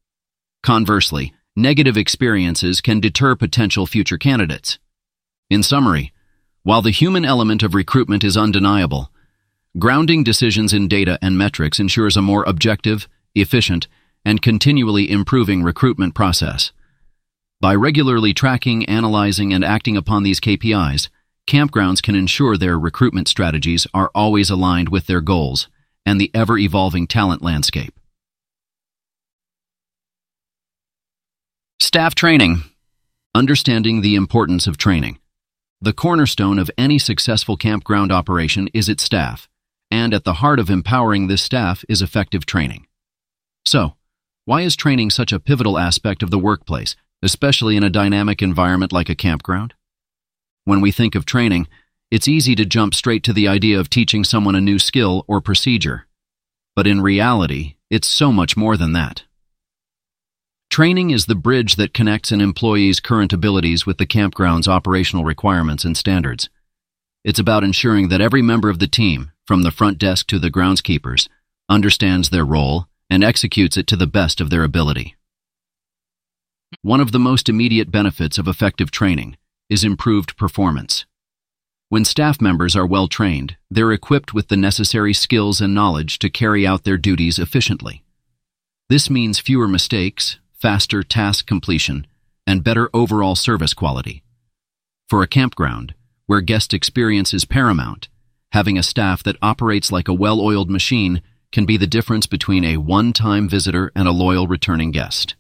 Conversely, 0.64 1.34
negative 1.56 1.96
experiences 1.96 2.82
can 2.82 3.00
deter 3.00 3.36
potential 3.36 3.86
future 3.86 4.18
candidates. 4.18 4.80
In 5.50 5.64
summary, 5.64 6.12
while 6.64 6.82
the 6.82 6.92
human 6.92 7.24
element 7.24 7.64
of 7.64 7.74
recruitment 7.74 8.24
is 8.24 8.38
undeniable, 8.38 9.12
grounding 9.78 10.24
decisions 10.24 10.74
in 10.74 10.88
data 10.88 11.18
and 11.22 11.38
metrics 11.38 11.80
ensures 11.80 12.18
a 12.18 12.22
more 12.22 12.44
objective, 12.46 13.08
efficient, 13.36 13.88
and 14.26 14.42
continually 14.42 15.10
improving 15.10 15.64
recruitment 15.64 16.16
process. 16.16 16.72
By 17.60 17.76
regularly 17.76 18.34
tracking, 18.34 18.86
analyzing, 18.86 19.54
and 19.54 19.64
acting 19.64 19.98
upon 19.98 20.24
these 20.24 20.40
KPIs, 20.40 21.10
campgrounds 21.48 22.02
can 22.02 22.16
ensure 22.16 22.58
their 22.58 22.78
recruitment 22.80 23.28
strategies 23.28 23.88
are 23.94 24.12
always 24.14 24.50
aligned 24.50 24.90
with 24.90 25.08
their 25.08 25.22
goals 25.22 25.68
and 26.06 26.20
the 26.20 26.32
ever 26.34 26.58
evolving 26.58 27.08
talent 27.08 27.42
landscape. 27.42 27.94
Staff 31.80 32.16
training. 32.16 32.64
Understanding 33.34 34.02
the 34.02 34.16
importance 34.16 34.68
of 34.68 34.78
training. 34.78 35.20
The 35.82 35.94
cornerstone 35.94 36.60
of 36.60 36.70
any 36.78 37.00
successful 37.00 37.58
campground 37.58 38.12
operation 38.12 38.70
is 38.74 38.88
its 38.88 39.04
staff, 39.04 39.50
and 39.90 40.14
at 40.14 40.24
the 40.24 40.36
heart 40.36 40.60
of 40.60 40.70
empowering 40.70 41.28
this 41.28 41.42
staff 41.42 41.84
is 41.90 42.02
effective 42.02 42.46
training. 42.46 42.86
So, 43.66 43.96
why 44.46 44.62
is 44.62 44.76
training 44.76 45.10
such 45.10 45.32
a 45.32 45.40
pivotal 45.40 45.80
aspect 45.80 46.22
of 46.22 46.30
the 46.30 46.40
workplace, 46.40 46.96
especially 47.24 47.78
in 47.78 47.84
a 47.84 47.90
dynamic 47.90 48.42
environment 48.42 48.92
like 48.92 49.10
a 49.10 49.16
campground? 49.16 49.74
When 50.64 50.82
we 50.82 50.92
think 50.92 51.16
of 51.16 51.26
training, 51.26 51.68
it's 52.12 52.28
easy 52.28 52.56
to 52.56 52.66
jump 52.66 52.94
straight 52.94 53.24
to 53.24 53.34
the 53.34 53.48
idea 53.48 53.80
of 53.80 53.90
teaching 53.90 54.24
someone 54.24 54.56
a 54.56 54.62
new 54.62 54.78
skill 54.78 55.26
or 55.28 55.42
procedure. 55.42 56.06
But 56.76 56.88
in 56.88 57.02
reality, 57.02 57.76
it's 57.90 58.08
so 58.08 58.32
much 58.32 58.56
more 58.56 58.78
than 58.78 58.94
that. 58.94 59.24
Training 60.70 61.10
is 61.10 61.26
the 61.26 61.36
bridge 61.36 61.76
that 61.76 61.94
connects 61.94 62.32
an 62.32 62.40
employee's 62.40 63.00
current 63.00 63.34
abilities 63.34 63.86
with 63.86 63.98
the 63.98 64.06
campground's 64.06 64.68
operational 64.68 65.26
requirements 65.26 65.84
and 65.84 65.98
standards. 65.98 66.50
It's 67.24 67.40
about 67.40 67.64
ensuring 67.64 68.10
that 68.10 68.22
every 68.22 68.42
member 68.42 68.70
of 68.70 68.80
the 68.80 68.88
team, 68.88 69.32
from 69.46 69.64
the 69.64 69.72
front 69.72 69.98
desk 69.98 70.28
to 70.28 70.40
the 70.40 70.52
groundskeepers, 70.52 71.28
understands 71.68 72.30
their 72.30 72.46
role 72.46 72.88
and 73.10 73.24
executes 73.24 73.78
it 73.78 73.88
to 73.88 73.96
the 73.96 74.08
best 74.08 74.40
of 74.40 74.50
their 74.50 74.64
ability. 74.64 75.16
One 76.82 77.02
of 77.02 77.12
the 77.12 77.20
most 77.20 77.50
immediate 77.50 77.92
benefits 77.92 78.38
of 78.38 78.48
effective 78.48 78.92
training 78.92 79.36
is 79.72 79.86
improved 79.86 80.36
performance. 80.36 81.06
When 81.88 82.04
staff 82.04 82.42
members 82.42 82.76
are 82.76 82.86
well 82.86 83.08
trained, 83.08 83.56
they're 83.70 83.94
equipped 83.94 84.34
with 84.34 84.50
the 84.50 84.58
necessary 84.58 85.14
skills 85.14 85.62
and 85.62 85.74
knowledge 85.74 86.20
to 86.20 86.30
carry 86.30 86.68
out 86.68 86.84
their 86.84 86.98
duties 86.98 87.40
efficiently. 87.40 88.04
This 88.90 89.10
means 89.10 89.40
fewer 89.40 89.70
mistakes, 89.70 90.40
faster 90.54 91.04
task 91.04 91.48
completion, 91.48 92.06
and 92.46 92.66
better 92.66 92.90
overall 92.94 93.36
service 93.36 93.74
quality. 93.74 94.24
For 95.10 95.24
a 95.24 95.28
campground, 95.28 95.96
where 96.26 96.42
guest 96.42 96.74
experience 96.74 97.34
is 97.34 97.46
paramount, 97.46 98.10
having 98.52 98.78
a 98.78 98.84
staff 98.84 99.24
that 99.24 99.38
operates 99.42 99.90
like 99.90 100.10
a 100.10 100.14
well-oiled 100.14 100.70
machine 100.70 101.22
can 101.54 101.66
be 101.66 101.78
the 101.78 101.88
difference 101.88 102.28
between 102.28 102.66
a 102.66 102.76
one-time 102.78 103.48
visitor 103.48 103.90
and 103.96 104.06
a 104.06 104.12
loyal 104.12 104.48
returning 104.48 104.92
guest. 104.92 105.36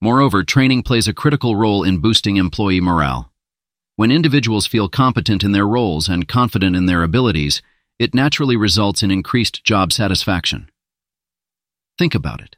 Moreover, 0.00 0.42
training 0.42 0.82
plays 0.82 1.06
a 1.06 1.14
critical 1.14 1.54
role 1.54 1.84
in 1.84 1.98
boosting 1.98 2.36
employee 2.36 2.80
morale. 2.80 3.32
When 3.96 4.10
individuals 4.10 4.66
feel 4.66 4.90
competent 4.90 5.42
in 5.42 5.52
their 5.52 5.66
roles 5.66 6.06
and 6.06 6.28
confident 6.28 6.76
in 6.76 6.84
their 6.84 7.02
abilities, 7.02 7.62
it 7.98 8.14
naturally 8.14 8.54
results 8.54 9.02
in 9.02 9.10
increased 9.10 9.64
job 9.64 9.90
satisfaction. 9.90 10.70
Think 11.98 12.14
about 12.14 12.42
it. 12.42 12.56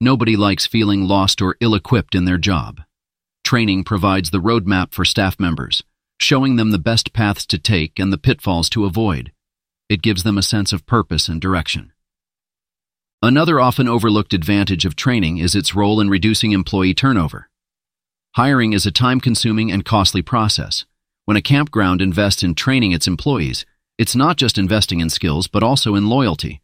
Nobody 0.00 0.36
likes 0.36 0.66
feeling 0.66 1.04
lost 1.06 1.40
or 1.40 1.56
ill-equipped 1.60 2.16
in 2.16 2.24
their 2.24 2.38
job. 2.38 2.80
Training 3.44 3.84
provides 3.84 4.30
the 4.30 4.40
roadmap 4.40 4.92
for 4.92 5.04
staff 5.04 5.38
members, 5.38 5.84
showing 6.18 6.56
them 6.56 6.72
the 6.72 6.78
best 6.78 7.12
paths 7.12 7.46
to 7.46 7.58
take 7.58 8.00
and 8.00 8.12
the 8.12 8.18
pitfalls 8.18 8.68
to 8.70 8.84
avoid. 8.84 9.30
It 9.88 10.02
gives 10.02 10.24
them 10.24 10.36
a 10.36 10.42
sense 10.42 10.72
of 10.72 10.86
purpose 10.86 11.28
and 11.28 11.40
direction. 11.40 11.92
Another 13.22 13.60
often 13.60 13.86
overlooked 13.86 14.34
advantage 14.34 14.84
of 14.84 14.96
training 14.96 15.38
is 15.38 15.54
its 15.54 15.76
role 15.76 16.00
in 16.00 16.10
reducing 16.10 16.50
employee 16.50 16.94
turnover. 16.94 17.48
Hiring 18.36 18.72
is 18.72 18.86
a 18.86 18.92
time-consuming 18.92 19.72
and 19.72 19.84
costly 19.84 20.22
process. 20.22 20.84
When 21.24 21.36
a 21.36 21.42
campground 21.42 22.00
invests 22.00 22.42
in 22.42 22.54
training 22.54 22.92
its 22.92 23.06
employees, 23.06 23.66
it's 23.98 24.14
not 24.14 24.36
just 24.36 24.58
investing 24.58 25.00
in 25.00 25.10
skills, 25.10 25.48
but 25.48 25.62
also 25.62 25.94
in 25.94 26.08
loyalty. 26.08 26.60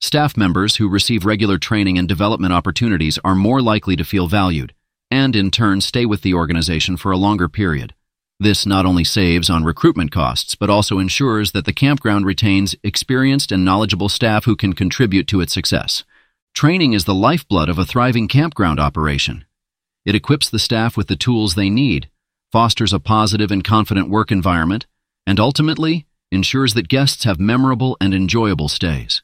Staff 0.00 0.36
members 0.36 0.76
who 0.76 0.88
receive 0.88 1.24
regular 1.24 1.58
training 1.58 1.98
and 1.98 2.06
development 2.06 2.52
opportunities 2.52 3.18
are 3.24 3.34
more 3.34 3.60
likely 3.62 3.96
to 3.96 4.04
feel 4.04 4.28
valued 4.28 4.74
and, 5.10 5.34
in 5.34 5.50
turn, 5.50 5.80
stay 5.80 6.04
with 6.04 6.22
the 6.22 6.34
organization 6.34 6.96
for 6.96 7.10
a 7.10 7.16
longer 7.16 7.48
period. 7.48 7.94
This 8.38 8.66
not 8.66 8.86
only 8.86 9.02
saves 9.02 9.50
on 9.50 9.64
recruitment 9.64 10.12
costs, 10.12 10.54
but 10.54 10.70
also 10.70 10.98
ensures 10.98 11.52
that 11.52 11.64
the 11.64 11.72
campground 11.72 12.26
retains 12.26 12.76
experienced 12.84 13.50
and 13.50 13.64
knowledgeable 13.64 14.08
staff 14.08 14.44
who 14.44 14.54
can 14.54 14.74
contribute 14.74 15.26
to 15.28 15.40
its 15.40 15.52
success. 15.52 16.04
Training 16.54 16.92
is 16.92 17.04
the 17.04 17.14
lifeblood 17.14 17.68
of 17.68 17.78
a 17.78 17.84
thriving 17.84 18.28
campground 18.28 18.78
operation. 18.78 19.44
It 20.08 20.14
equips 20.14 20.48
the 20.48 20.58
staff 20.58 20.96
with 20.96 21.08
the 21.08 21.16
tools 21.16 21.54
they 21.54 21.68
need, 21.68 22.08
fosters 22.50 22.94
a 22.94 22.98
positive 22.98 23.50
and 23.50 23.62
confident 23.62 24.08
work 24.08 24.32
environment, 24.32 24.86
and 25.26 25.38
ultimately 25.38 26.06
ensures 26.32 26.72
that 26.72 26.88
guests 26.88 27.24
have 27.24 27.38
memorable 27.38 27.94
and 28.00 28.14
enjoyable 28.14 28.70
stays. 28.70 29.20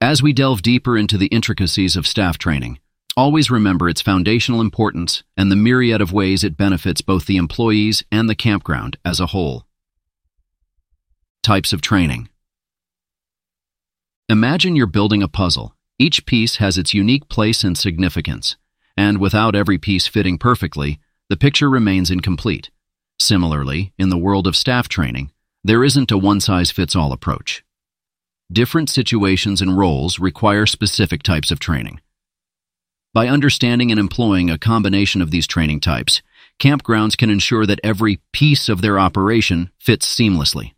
As 0.00 0.22
we 0.22 0.32
delve 0.32 0.62
deeper 0.62 0.96
into 0.96 1.18
the 1.18 1.26
intricacies 1.26 1.96
of 1.96 2.06
staff 2.06 2.38
training, 2.38 2.78
always 3.16 3.50
remember 3.50 3.88
its 3.88 4.00
foundational 4.00 4.60
importance 4.60 5.24
and 5.36 5.50
the 5.50 5.56
myriad 5.56 6.00
of 6.00 6.12
ways 6.12 6.44
it 6.44 6.56
benefits 6.56 7.00
both 7.00 7.26
the 7.26 7.36
employees 7.36 8.04
and 8.12 8.30
the 8.30 8.36
campground 8.36 8.98
as 9.04 9.18
a 9.18 9.26
whole. 9.26 9.66
Types 11.42 11.72
of 11.72 11.80
training. 11.80 12.28
Imagine 14.28 14.76
you're 14.76 14.86
building 14.86 15.20
a 15.20 15.26
puzzle. 15.26 15.74
Each 15.98 16.24
piece 16.26 16.58
has 16.58 16.78
its 16.78 16.94
unique 16.94 17.28
place 17.28 17.64
and 17.64 17.76
significance, 17.76 18.56
and 18.96 19.18
without 19.18 19.54
every 19.54 19.78
piece 19.78 20.06
fitting 20.06 20.38
perfectly, 20.38 20.98
the 21.28 21.36
picture 21.36 21.70
remains 21.70 22.10
incomplete. 22.10 22.70
Similarly, 23.18 23.92
in 23.98 24.08
the 24.08 24.18
world 24.18 24.46
of 24.46 24.56
staff 24.56 24.88
training, 24.88 25.30
there 25.64 25.84
isn't 25.84 26.10
a 26.10 26.18
one-size-fits-all 26.18 27.12
approach. 27.12 27.64
Different 28.52 28.90
situations 28.90 29.62
and 29.62 29.78
roles 29.78 30.18
require 30.18 30.66
specific 30.66 31.22
types 31.22 31.50
of 31.50 31.60
training. 31.60 32.00
By 33.14 33.28
understanding 33.28 33.90
and 33.90 34.00
employing 34.00 34.50
a 34.50 34.58
combination 34.58 35.22
of 35.22 35.30
these 35.30 35.46
training 35.46 35.80
types, 35.80 36.22
campgrounds 36.58 37.16
can 37.16 37.30
ensure 37.30 37.66
that 37.66 37.80
every 37.84 38.20
piece 38.32 38.68
of 38.68 38.82
their 38.82 38.98
operation 38.98 39.70
fits 39.78 40.06
seamlessly. 40.06 40.72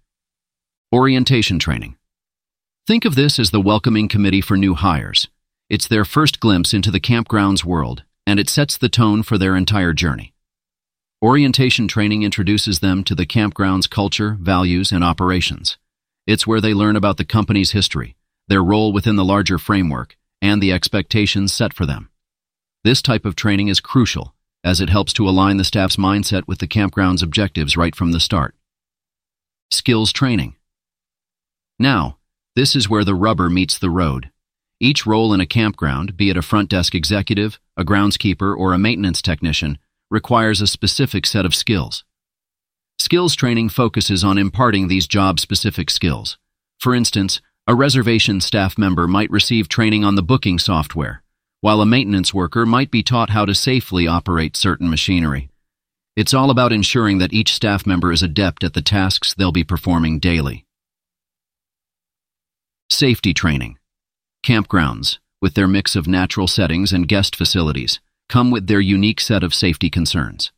Orientation 0.92 1.58
training. 1.58 1.96
Think 2.86 3.04
of 3.04 3.14
this 3.14 3.38
as 3.38 3.50
the 3.50 3.60
welcoming 3.60 4.08
committee 4.08 4.40
for 4.40 4.56
new 4.56 4.74
hires. 4.74 5.28
It's 5.70 5.88
their 5.88 6.04
first 6.04 6.40
glimpse 6.40 6.74
into 6.74 6.90
the 6.90 7.00
campground's 7.00 7.64
world, 7.64 8.02
and 8.26 8.38
it 8.38 8.50
sets 8.50 8.76
the 8.76 8.88
tone 8.88 9.22
for 9.22 9.38
their 9.38 9.56
entire 9.56 9.92
journey. 9.92 10.34
Orientation 11.22 11.88
training 11.88 12.22
introduces 12.22 12.80
them 12.80 13.02
to 13.04 13.14
the 13.14 13.24
campground's 13.24 13.86
culture, 13.86 14.36
values, 14.38 14.92
and 14.92 15.02
operations. 15.02 15.78
It's 16.26 16.46
where 16.46 16.60
they 16.60 16.74
learn 16.74 16.96
about 16.96 17.16
the 17.16 17.24
company's 17.24 17.70
history, 17.70 18.14
their 18.46 18.62
role 18.62 18.92
within 18.92 19.16
the 19.16 19.24
larger 19.24 19.58
framework, 19.58 20.16
and 20.42 20.62
the 20.62 20.72
expectations 20.72 21.52
set 21.52 21.72
for 21.72 21.86
them. 21.86 22.10
This 22.82 23.00
type 23.00 23.24
of 23.24 23.34
training 23.34 23.68
is 23.68 23.80
crucial, 23.80 24.34
as 24.62 24.82
it 24.82 24.90
helps 24.90 25.14
to 25.14 25.26
align 25.26 25.56
the 25.56 25.64
staff's 25.64 25.96
mindset 25.96 26.46
with 26.46 26.58
the 26.58 26.68
campground's 26.68 27.22
objectives 27.22 27.74
right 27.74 27.96
from 27.96 28.12
the 28.12 28.20
start. 28.20 28.54
Skills 29.70 30.12
training. 30.12 30.56
Now, 31.78 32.18
this 32.54 32.76
is 32.76 32.88
where 32.88 33.04
the 33.04 33.14
rubber 33.14 33.48
meets 33.48 33.78
the 33.78 33.90
road. 33.90 34.30
Each 34.81 35.07
role 35.07 35.33
in 35.33 35.41
a 35.41 35.47
campground, 35.47 36.16
be 36.16 36.31
it 36.31 36.37
a 36.37 36.43
front 36.43 36.68
desk 36.68 36.95
executive, 36.95 37.59
a 37.77 37.85
groundskeeper, 37.85 38.57
or 38.57 38.72
a 38.72 38.79
maintenance 38.79 39.22
technician, 39.22 39.79
requires 40.11 40.61
a 40.61 40.66
specific 40.66 41.27
set 41.27 41.47
of 41.47 41.55
skills. 41.55 42.05
Skills 42.99 43.35
training 43.35 43.68
focuses 43.68 44.25
on 44.25 44.39
imparting 44.39 44.89
these 44.89 45.07
job-specific 45.07 45.91
skills. 45.91 46.39
For 46.79 46.95
instance, 46.95 47.41
a 47.66 47.75
reservation 47.75 48.41
staff 48.41 48.77
member 48.77 49.07
might 49.07 49.31
receive 49.31 49.68
training 49.68 50.05
on 50.05 50.16
the 50.16 50.22
booking 50.22 50.59
software, 50.59 51.22
while 51.61 51.81
a 51.81 51.87
maintenance 51.87 52.35
worker 52.35 52.66
might 52.66 52.91
be 52.91 53.03
taught 53.03 53.31
how 53.31 53.45
to 53.45 53.55
safely 53.55 54.07
operate 54.07 54.57
certain 54.57 54.91
machinery. 54.91 55.51
It's 56.16 56.35
all 56.35 56.51
about 56.51 56.72
ensuring 56.72 57.18
that 57.18 57.33
each 57.33 57.55
staff 57.55 57.87
member 57.87 58.12
is 58.12 58.22
adept 58.22 58.62
at 58.62 58.75
the 58.75 58.83
tasks 58.83 59.35
they'll 59.35 59.51
be 59.51 59.64
performing 59.64 60.18
daily. 60.18 60.66
Safety 62.91 63.33
training. 63.33 63.79
Campgrounds, 64.45 65.18
with 65.40 65.55
their 65.55 65.66
mix 65.66 65.97
of 65.97 66.07
natural 66.07 66.47
settings 66.47 66.92
and 66.92 67.09
guest 67.09 67.34
facilities, 67.34 67.99
come 68.28 68.51
with 68.51 68.66
their 68.66 68.80
unique 68.80 69.18
set 69.18 69.42
of 69.42 69.55
safety 69.55 69.88
concerns. 69.88 70.53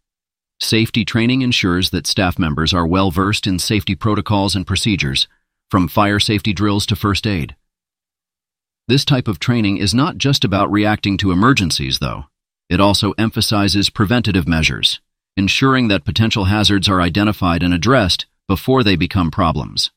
Safety 0.58 1.04
training 1.04 1.42
ensures 1.42 1.90
that 1.90 2.06
staff 2.08 2.36
members 2.36 2.74
are 2.74 2.84
well 2.84 3.12
versed 3.12 3.46
in 3.46 3.60
safety 3.60 3.94
protocols 3.94 4.56
and 4.56 4.66
procedures, 4.66 5.28
from 5.70 5.86
fire 5.86 6.18
safety 6.18 6.52
drills 6.52 6.84
to 6.86 6.96
first 6.96 7.28
aid. 7.28 7.54
This 8.88 9.04
type 9.04 9.28
of 9.28 9.38
training 9.38 9.76
is 9.76 9.94
not 9.94 10.18
just 10.18 10.44
about 10.44 10.70
reacting 10.72 11.16
to 11.18 11.30
emergencies, 11.30 12.00
though. 12.00 12.24
It 12.68 12.80
also 12.80 13.12
emphasizes 13.12 13.88
preventative 13.88 14.48
measures, 14.48 15.00
ensuring 15.36 15.86
that 15.88 16.04
potential 16.04 16.46
hazards 16.46 16.88
are 16.88 17.00
identified 17.00 17.62
and 17.62 17.72
addressed 17.72 18.26
before 18.48 18.82
they 18.82 18.96
become 18.96 19.30
problems. 19.30 19.92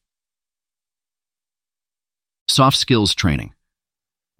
Soft 2.47 2.77
skills 2.77 3.15
training. 3.15 3.53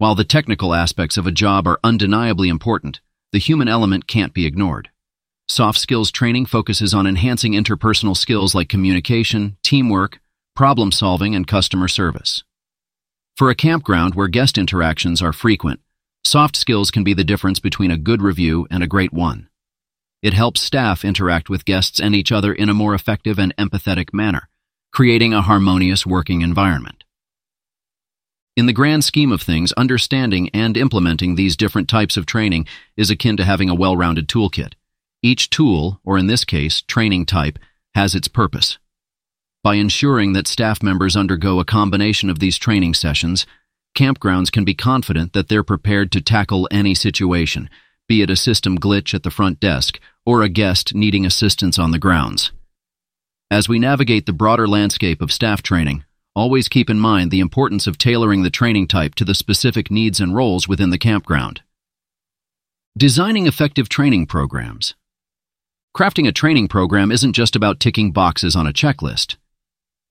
While 0.00 0.14
the 0.14 0.24
technical 0.24 0.72
aspects 0.72 1.18
of 1.18 1.26
a 1.26 1.30
job 1.30 1.66
are 1.66 1.78
undeniably 1.84 2.48
important, 2.48 3.02
the 3.32 3.38
human 3.38 3.68
element 3.68 4.06
can't 4.06 4.32
be 4.32 4.46
ignored. 4.46 4.88
Soft 5.46 5.78
skills 5.78 6.10
training 6.10 6.46
focuses 6.46 6.94
on 6.94 7.06
enhancing 7.06 7.52
interpersonal 7.52 8.16
skills 8.16 8.54
like 8.54 8.70
communication, 8.70 9.58
teamwork, 9.62 10.18
problem 10.56 10.90
solving, 10.90 11.34
and 11.34 11.46
customer 11.46 11.86
service. 11.86 12.42
For 13.36 13.50
a 13.50 13.54
campground 13.54 14.14
where 14.14 14.28
guest 14.28 14.56
interactions 14.56 15.20
are 15.20 15.34
frequent, 15.34 15.80
soft 16.24 16.56
skills 16.56 16.90
can 16.90 17.04
be 17.04 17.12
the 17.12 17.22
difference 17.22 17.60
between 17.60 17.90
a 17.90 17.98
good 17.98 18.22
review 18.22 18.66
and 18.70 18.82
a 18.82 18.86
great 18.86 19.12
one. 19.12 19.50
It 20.22 20.32
helps 20.32 20.62
staff 20.62 21.04
interact 21.04 21.50
with 21.50 21.66
guests 21.66 22.00
and 22.00 22.14
each 22.14 22.32
other 22.32 22.54
in 22.54 22.70
a 22.70 22.74
more 22.74 22.94
effective 22.94 23.38
and 23.38 23.54
empathetic 23.58 24.14
manner, 24.14 24.48
creating 24.94 25.34
a 25.34 25.42
harmonious 25.42 26.06
working 26.06 26.40
environment. 26.40 26.99
In 28.56 28.66
the 28.66 28.72
grand 28.72 29.04
scheme 29.04 29.32
of 29.32 29.40
things, 29.40 29.72
understanding 29.72 30.50
and 30.52 30.76
implementing 30.76 31.34
these 31.34 31.56
different 31.56 31.88
types 31.88 32.16
of 32.16 32.26
training 32.26 32.66
is 32.96 33.10
akin 33.10 33.36
to 33.36 33.44
having 33.44 33.70
a 33.70 33.74
well-rounded 33.74 34.28
toolkit. 34.28 34.74
Each 35.22 35.48
tool, 35.48 36.00
or 36.04 36.18
in 36.18 36.26
this 36.26 36.44
case, 36.44 36.82
training 36.82 37.26
type, 37.26 37.58
has 37.94 38.14
its 38.14 38.28
purpose. 38.28 38.78
By 39.62 39.74
ensuring 39.74 40.32
that 40.32 40.48
staff 40.48 40.82
members 40.82 41.16
undergo 41.16 41.60
a 41.60 41.64
combination 41.64 42.30
of 42.30 42.38
these 42.38 42.58
training 42.58 42.94
sessions, 42.94 43.46
campgrounds 43.96 44.50
can 44.50 44.64
be 44.64 44.74
confident 44.74 45.32
that 45.32 45.48
they're 45.48 45.62
prepared 45.62 46.10
to 46.12 46.20
tackle 46.20 46.68
any 46.70 46.94
situation, 46.94 47.68
be 48.08 48.22
it 48.22 48.30
a 48.30 48.36
system 48.36 48.78
glitch 48.78 49.14
at 49.14 49.22
the 49.22 49.30
front 49.30 49.60
desk 49.60 50.00
or 50.26 50.42
a 50.42 50.48
guest 50.48 50.94
needing 50.94 51.26
assistance 51.26 51.78
on 51.78 51.90
the 51.90 51.98
grounds. 51.98 52.52
As 53.50 53.68
we 53.68 53.78
navigate 53.78 54.26
the 54.26 54.32
broader 54.32 54.66
landscape 54.66 55.20
of 55.20 55.32
staff 55.32 55.62
training, 55.62 56.04
always 56.34 56.68
keep 56.68 56.88
in 56.88 56.98
mind 56.98 57.30
the 57.30 57.40
importance 57.40 57.86
of 57.86 57.98
tailoring 57.98 58.42
the 58.42 58.50
training 58.50 58.86
type 58.86 59.14
to 59.16 59.24
the 59.24 59.34
specific 59.34 59.90
needs 59.90 60.20
and 60.20 60.34
roles 60.34 60.68
within 60.68 60.90
the 60.90 60.98
campground. 60.98 61.62
Designing 62.96 63.46
effective 63.46 63.88
training 63.88 64.26
programs. 64.26 64.94
Crafting 65.96 66.28
a 66.28 66.32
training 66.32 66.68
program 66.68 67.10
isn't 67.10 67.32
just 67.32 67.56
about 67.56 67.80
ticking 67.80 68.12
boxes 68.12 68.54
on 68.54 68.66
a 68.66 68.72
checklist. 68.72 69.36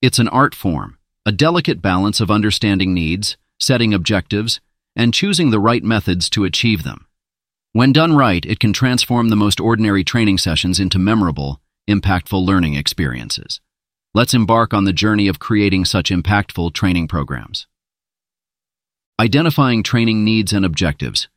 It's 0.01 0.19
an 0.19 0.27
art 0.27 0.53
form, 0.53 0.97
a 1.25 1.31
delicate 1.31 1.81
balance 1.81 2.19
of 2.19 2.31
understanding 2.31 2.93
needs, 2.93 3.37
setting 3.59 3.93
objectives, 3.93 4.59
and 4.95 5.13
choosing 5.13 5.51
the 5.51 5.59
right 5.59 5.83
methods 5.83 6.29
to 6.31 6.43
achieve 6.43 6.83
them. 6.83 7.05
When 7.71 7.93
done 7.93 8.15
right, 8.15 8.45
it 8.45 8.59
can 8.59 8.73
transform 8.73 9.29
the 9.29 9.35
most 9.35 9.59
ordinary 9.59 10.03
training 10.03 10.39
sessions 10.39 10.79
into 10.79 10.97
memorable, 10.97 11.61
impactful 11.89 12.45
learning 12.45 12.73
experiences. 12.73 13.61
Let's 14.15 14.33
embark 14.33 14.73
on 14.73 14.85
the 14.85 14.93
journey 14.93 15.27
of 15.27 15.37
creating 15.37 15.85
such 15.85 16.09
impactful 16.09 16.73
training 16.73 17.07
programs. 17.07 17.67
Identifying 19.19 19.83
training 19.83 20.25
needs 20.25 20.51
and 20.51 20.65
objectives. 20.65 21.27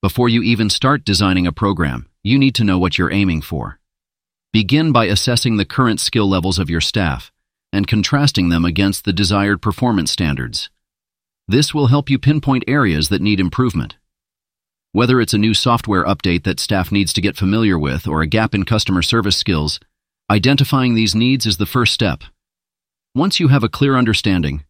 Before 0.00 0.28
you 0.28 0.40
even 0.40 0.70
start 0.70 1.04
designing 1.04 1.48
a 1.48 1.52
program, 1.52 2.08
you 2.22 2.38
need 2.38 2.54
to 2.54 2.62
know 2.62 2.78
what 2.78 2.98
you're 2.98 3.10
aiming 3.10 3.42
for. 3.42 3.80
Begin 4.52 4.92
by 4.92 5.06
assessing 5.06 5.56
the 5.56 5.64
current 5.64 5.98
skill 5.98 6.28
levels 6.28 6.60
of 6.60 6.70
your 6.70 6.80
staff 6.80 7.32
and 7.72 7.88
contrasting 7.88 8.48
them 8.48 8.64
against 8.64 9.04
the 9.04 9.12
desired 9.12 9.60
performance 9.60 10.12
standards. 10.12 10.70
This 11.48 11.74
will 11.74 11.88
help 11.88 12.08
you 12.08 12.18
pinpoint 12.20 12.62
areas 12.68 13.08
that 13.08 13.20
need 13.20 13.40
improvement. 13.40 13.96
Whether 14.92 15.20
it's 15.20 15.34
a 15.34 15.38
new 15.38 15.54
software 15.54 16.04
update 16.04 16.44
that 16.44 16.60
staff 16.60 16.92
needs 16.92 17.12
to 17.14 17.20
get 17.20 17.36
familiar 17.36 17.76
with 17.76 18.06
or 18.06 18.22
a 18.22 18.28
gap 18.28 18.54
in 18.54 18.64
customer 18.64 19.02
service 19.02 19.36
skills, 19.36 19.80
identifying 20.30 20.94
these 20.94 21.14
needs 21.14 21.44
is 21.44 21.56
the 21.56 21.66
first 21.66 21.92
step. 21.92 22.22
Once 23.16 23.40
you 23.40 23.48
have 23.48 23.64
a 23.64 23.68
clear 23.68 23.96
understanding, 23.96 24.64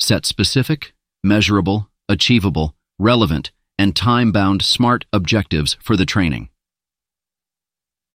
set 0.00 0.24
specific, 0.24 0.94
measurable, 1.22 1.90
achievable, 2.08 2.74
relevant, 2.98 3.52
and 3.78 3.94
time-bound 3.94 4.62
SMART 4.62 5.04
objectives 5.12 5.76
for 5.82 5.96
the 5.96 6.06
training. 6.06 6.48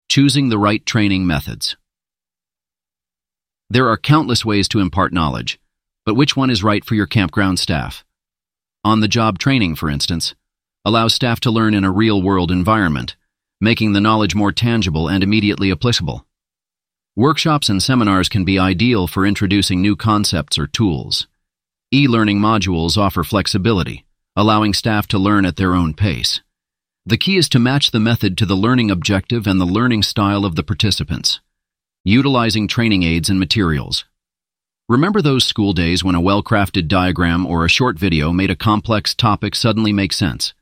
Choosing 0.09 0.49
the 0.49 0.57
right 0.57 0.83
training 0.85 1.27
methods. 1.27 1.77
There 3.69 3.89
are 3.89 3.97
countless 3.97 4.43
ways 4.43 4.67
to 4.69 4.79
impart 4.79 5.13
knowledge, 5.13 5.59
but 6.05 6.15
which 6.15 6.35
one 6.35 6.49
is 6.49 6.63
right 6.63 6.83
for 6.83 6.95
your 6.95 7.05
campground 7.05 7.59
staff? 7.59 8.03
On-the-job 8.83 9.37
training, 9.37 9.75
for 9.75 9.89
instance, 9.89 10.33
allows 10.83 11.13
staff 11.13 11.39
to 11.41 11.51
learn 11.51 11.75
in 11.75 11.83
a 11.83 11.91
real-world 11.91 12.49
environment, 12.49 13.15
making 13.61 13.93
the 13.93 14.01
knowledge 14.01 14.33
more 14.33 14.51
tangible 14.51 15.07
and 15.07 15.21
immediately 15.23 15.71
applicable. 15.71 16.26
Workshops 17.17 17.67
and 17.67 17.81
seminars 17.81 18.29
can 18.29 18.45
be 18.45 18.59
ideal 18.59 19.07
for 19.07 19.25
introducing 19.25 19.81
new 19.81 19.95
concepts 19.95 20.59
or 20.59 20.67
tools. 20.67 21.25
E-learning 21.91 22.37
modules 22.37 22.95
offer 22.95 23.23
flexibility, 23.23 24.05
allowing 24.35 24.71
staff 24.71 25.07
to 25.07 25.17
learn 25.17 25.43
at 25.43 25.55
their 25.55 25.73
own 25.73 25.95
pace. 25.95 26.41
The 27.07 27.17
key 27.17 27.37
is 27.37 27.49
to 27.49 27.57
match 27.57 27.89
the 27.89 27.99
method 27.99 28.37
to 28.37 28.45
the 28.45 28.53
learning 28.53 28.91
objective 28.91 29.47
and 29.47 29.59
the 29.59 29.65
learning 29.65 30.03
style 30.03 30.45
of 30.45 30.55
the 30.55 30.61
participants. 30.61 31.39
Utilizing 32.05 32.67
training 32.67 33.01
aids 33.01 33.31
and 33.31 33.39
materials. 33.39 34.05
Remember 34.87 35.19
those 35.19 35.43
school 35.43 35.73
days 35.73 36.03
when 36.03 36.13
a 36.13 36.21
well-crafted 36.21 36.87
diagram 36.87 37.47
or 37.47 37.65
a 37.65 37.69
short 37.69 37.97
video 37.97 38.31
made 38.31 38.51
a 38.51 38.55
complex 38.55 39.15
topic 39.15 39.55
suddenly 39.55 39.91
make 39.91 40.13
sense? 40.13 40.53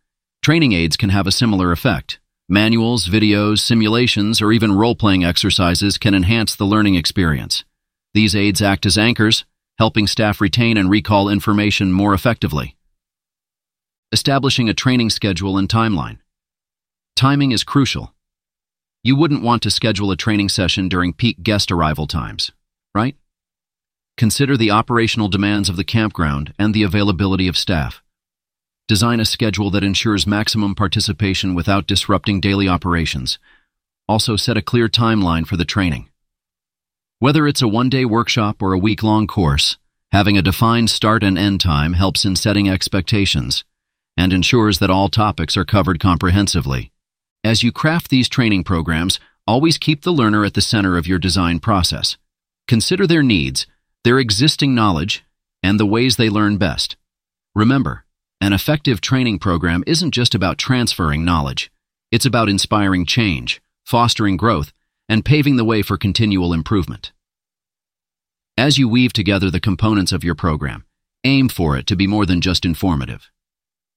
Training 0.41 0.72
aids 0.72 0.95
can 0.95 1.10
have 1.10 1.28
a 1.28 1.34
similar 1.34 1.74
effect. 1.74 2.20
Manuals, 2.48 3.08
videos, 3.08 3.58
simulations, 3.58 4.39
or 4.39 4.52
even 4.52 4.72
role-playing 4.72 5.24
exercises 5.24 5.98
can 5.98 6.14
enhance 6.14 6.56
the 6.56 6.66
learning 6.66 6.93
experience. 6.93 7.66
These 8.14 8.36
aids 8.36 8.62
act 8.62 8.86
as 8.86 9.00
anchors, 9.00 9.46
helping 9.80 10.06
staff 10.06 10.39
retain 10.39 10.78
and 10.78 10.88
recall 10.88 11.28
information 11.28 11.91
more 11.91 12.14
effectively. 12.14 12.76
Establishing 14.12 14.70
a 14.70 14.76
training 14.76 15.10
schedule 15.10 15.58
and 15.58 15.68
timeline. 15.68 16.20
Timing 17.16 17.52
is 17.52 17.64
crucial. 17.64 18.14
You 19.04 19.16
wouldn't 19.16 19.41
want 19.41 19.64
to 19.64 19.72
schedule 19.72 20.12
a 20.12 20.16
training 20.16 20.50
session 20.50 20.88
during 20.88 21.14
peak 21.14 21.41
guest 21.41 21.72
arrival 21.72 22.06
times, 22.06 22.52
right? 22.93 23.16
Consider 24.17 24.55
the 24.55 24.70
operational 24.70 25.30
demands 25.30 25.67
of 25.67 25.78
the 25.78 25.84
campground 25.84 26.54
and 26.59 26.76
the 26.76 26.84
availability 26.84 27.47
of 27.47 27.58
staff. 27.58 28.04
Design 28.87 29.20
a 29.20 29.25
schedule 29.25 29.71
that 29.71 29.83
ensures 29.83 30.28
maximum 30.28 30.75
participation 30.75 31.55
without 31.55 31.87
disrupting 31.87 32.39
daily 32.39 32.67
operations. 32.67 33.39
Also 34.07 34.36
set 34.36 34.57
a 34.57 34.62
clear 34.62 34.87
timeline 34.87 35.47
for 35.47 35.57
the 35.57 35.66
training. 35.66 36.07
Whether 37.17 37.47
it's 37.47 37.63
a 37.63 37.67
one-day 37.67 38.05
workshop 38.05 38.62
or 38.62 38.74
a 38.74 38.78
week-long 38.78 39.25
course, 39.25 39.78
having 40.12 40.37
a 40.37 40.43
defined 40.43 40.91
start 40.91 41.24
and 41.24 41.36
end 41.36 41.62
time 41.62 41.93
helps 41.93 42.25
in 42.25 42.36
setting 42.36 42.70
expectations 42.70 43.63
and 44.16 44.32
ensures 44.32 44.78
that 44.78 44.91
all 44.91 45.09
topics 45.09 45.57
are 45.57 45.66
covered 45.66 45.99
comprehensively. 45.99 46.91
As 47.43 47.63
you 47.63 47.71
craft 47.71 48.09
these 48.09 48.29
training 48.29 48.63
programs, 48.63 49.20
always 49.47 49.79
keep 49.79 50.03
the 50.03 50.13
learner 50.13 50.45
at 50.45 50.53
the 50.53 50.62
center 50.62 50.95
of 50.95 51.07
your 51.07 51.20
design 51.20 51.59
process. 51.59 52.17
Consider 52.67 53.07
their 53.07 53.24
needs, 53.24 53.66
their 54.03 54.20
existing 54.20 54.75
knowledge, 54.75 55.25
and 55.63 55.79
the 55.79 55.86
ways 55.87 56.17
they 56.17 56.29
learn 56.29 56.57
best. 56.57 56.95
Remember, 57.55 58.04
an 58.46 58.54
effective 58.54 59.01
training 59.01 59.39
program 59.39 59.84
isn't 59.88 60.12
just 60.12 60.36
about 60.36 60.59
transferring 60.59 61.26
knowledge. 61.26 61.72
It's 62.12 62.28
about 62.28 62.47
inspiring 62.47 63.04
change, 63.04 63.59
fostering 63.84 64.38
growth, 64.38 64.72
and 65.09 65.26
paving 65.26 65.55
the 65.55 65.66
way 65.66 65.82
for 65.82 65.97
continual 65.97 66.54
improvement. 66.54 67.12
As 68.55 68.78
you 68.78 68.88
weave 68.88 69.13
together 69.13 69.50
the 69.50 69.59
components 69.59 70.12
of 70.12 70.24
your 70.24 70.36
program, 70.36 70.86
aim 71.24 71.50
for 71.50 71.76
it 71.76 71.88
to 71.88 71.96
be 71.96 72.05
more 72.05 72.28
than 72.28 72.39
just 72.39 72.66
informative. 72.66 73.32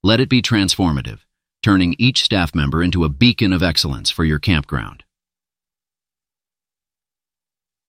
Let 0.02 0.18
it 0.18 0.30
be 0.30 0.40
transformative, 0.40 1.18
turning 1.62 1.94
each 1.98 2.22
staff 2.22 2.54
member 2.54 2.82
into 2.82 3.04
a 3.04 3.10
beacon 3.10 3.52
of 3.52 3.62
excellence 3.62 4.08
for 4.08 4.24
your 4.24 4.38
campground. 4.38 5.04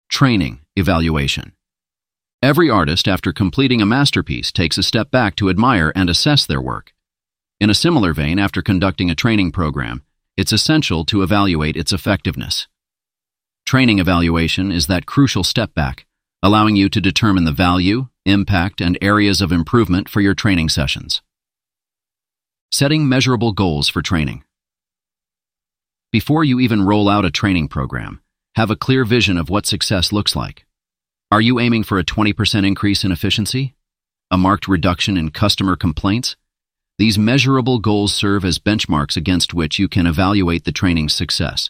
Training 0.09 0.59
Evaluation 0.75 1.53
Every 2.41 2.69
artist, 2.69 3.09
after 3.09 3.33
completing 3.33 3.81
a 3.81 3.85
masterpiece, 3.85 4.49
takes 4.49 4.77
a 4.77 4.83
step 4.83 5.11
back 5.11 5.35
to 5.35 5.49
admire 5.49 5.91
and 5.93 6.09
assess 6.09 6.45
their 6.45 6.61
work. 6.61 6.93
In 7.59 7.69
a 7.69 7.73
similar 7.73 8.13
vein, 8.13 8.39
after 8.39 8.61
conducting 8.61 9.09
a 9.09 9.15
training 9.15 9.51
program, 9.51 10.03
it's 10.37 10.53
essential 10.53 11.03
to 11.05 11.21
evaluate 11.21 11.75
its 11.75 11.91
effectiveness. 11.91 12.69
Training 13.65 13.99
evaluation 13.99 14.71
is 14.71 14.87
that 14.87 15.05
crucial 15.05 15.43
step 15.43 15.73
back, 15.73 16.05
allowing 16.41 16.77
you 16.77 16.87
to 16.87 17.01
determine 17.01 17.43
the 17.43 17.51
value, 17.51 18.07
impact, 18.25 18.79
and 18.79 18.97
areas 19.01 19.41
of 19.41 19.51
improvement 19.51 20.07
for 20.07 20.21
your 20.21 20.33
training 20.33 20.69
sessions. 20.69 21.21
Setting 22.71 23.09
measurable 23.09 23.51
goals 23.51 23.89
for 23.89 24.01
training. 24.01 24.45
Before 26.09 26.45
you 26.45 26.61
even 26.61 26.85
roll 26.85 27.09
out 27.09 27.25
a 27.25 27.31
training 27.31 27.67
program, 27.67 28.21
have 28.55 28.71
a 28.71 28.77
clear 28.77 29.03
vision 29.03 29.37
of 29.37 29.49
what 29.49 29.65
success 29.65 30.13
looks 30.13 30.37
like. 30.37 30.65
Are 31.31 31.41
you 31.41 31.59
aiming 31.59 31.83
for 31.83 31.99
a 31.99 32.03
20% 32.03 32.65
increase 32.65 33.03
in 33.03 33.11
efficiency? 33.11 33.75
A 34.31 34.37
marked 34.37 34.67
reduction 34.67 35.15
in 35.15 35.29
customer 35.29 35.75
complaints? 35.75 36.35
These 36.97 37.19
measurable 37.19 37.77
goals 37.77 38.15
serve 38.15 38.43
as 38.43 38.57
benchmarks 38.57 39.15
against 39.15 39.53
which 39.53 39.77
you 39.77 39.87
can 39.87 40.07
evaluate 40.07 40.65
the 40.65 40.71
training's 40.71 41.13
success. 41.13 41.69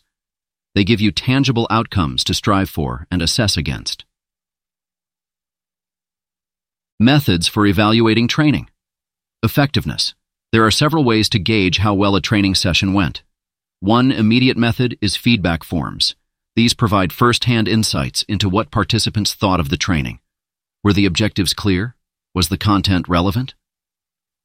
They 0.76 0.86
give 0.86 1.02
you 1.02 1.12
tangible 1.12 1.68
outcomes 1.70 2.24
to 2.24 2.34
strive 2.34 2.70
for 2.70 3.06
and 3.12 3.22
assess 3.22 3.58
against. 3.58 4.06
Methods 6.98 7.50
for 7.50 7.66
evaluating 7.66 8.30
training. 8.30 8.70
Effectiveness. 9.44 10.16
There 10.54 10.66
are 10.66 10.72
several 10.72 11.04
ways 11.04 11.28
to 11.30 11.40
gauge 11.40 11.80
how 11.80 11.94
well 11.94 12.16
a 12.16 12.22
training 12.22 12.56
session 12.56 12.94
went. 12.94 13.24
One 13.82 14.10
immediate 14.10 14.58
method 14.58 14.98
is 15.02 15.18
feedback 15.18 15.66
forms. 15.66 16.16
These 16.56 16.74
provide 16.74 17.14
first-hand 17.14 17.68
insights 17.68 18.24
into 18.24 18.50
what 18.50 18.72
participants 18.72 19.34
thought 19.34 19.60
of 19.60 19.70
the 19.70 19.78
training. 19.78 20.20
Were 20.84 20.94
the 20.94 21.06
objectives 21.06 21.54
clear? 21.54 21.96
Was 22.34 22.50
the 22.50 22.58
content 22.58 23.08
relevant? 23.08 23.56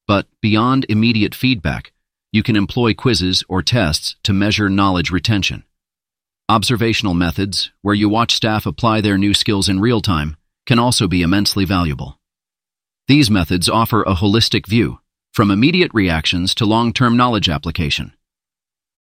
But 0.07 0.27
beyond 0.41 0.87
immediate 0.89 1.35
feedback, 1.35 1.93
you 2.33 2.43
can 2.43 2.57
employ 2.57 2.95
quizzes 2.95 3.45
or 3.49 3.63
tests 3.63 4.17
to 4.25 4.33
measure 4.33 4.69
knowledge 4.69 5.11
retention. 5.11 5.65
Observational 6.49 7.15
methods, 7.15 7.73
where 7.81 7.95
you 7.95 8.09
watch 8.09 8.35
staff 8.35 8.67
apply 8.67 9.01
their 9.01 9.17
new 9.17 9.33
skills 9.33 9.69
in 9.69 9.81
real 9.81 10.01
time, 10.01 10.37
can 10.67 10.79
also 10.79 11.09
be 11.09 11.23
immensely 11.23 11.65
valuable. 11.65 12.19
These 13.07 13.31
methods 13.31 13.69
offer 13.69 14.03
a 14.03 14.15
holistic 14.15 14.67
view, 14.67 15.01
from 15.33 15.51
immediate 15.51 15.91
reactions 15.95 16.55
to 16.57 16.67
long-term 16.67 17.17
knowledge 17.17 17.49
application. 17.49 18.13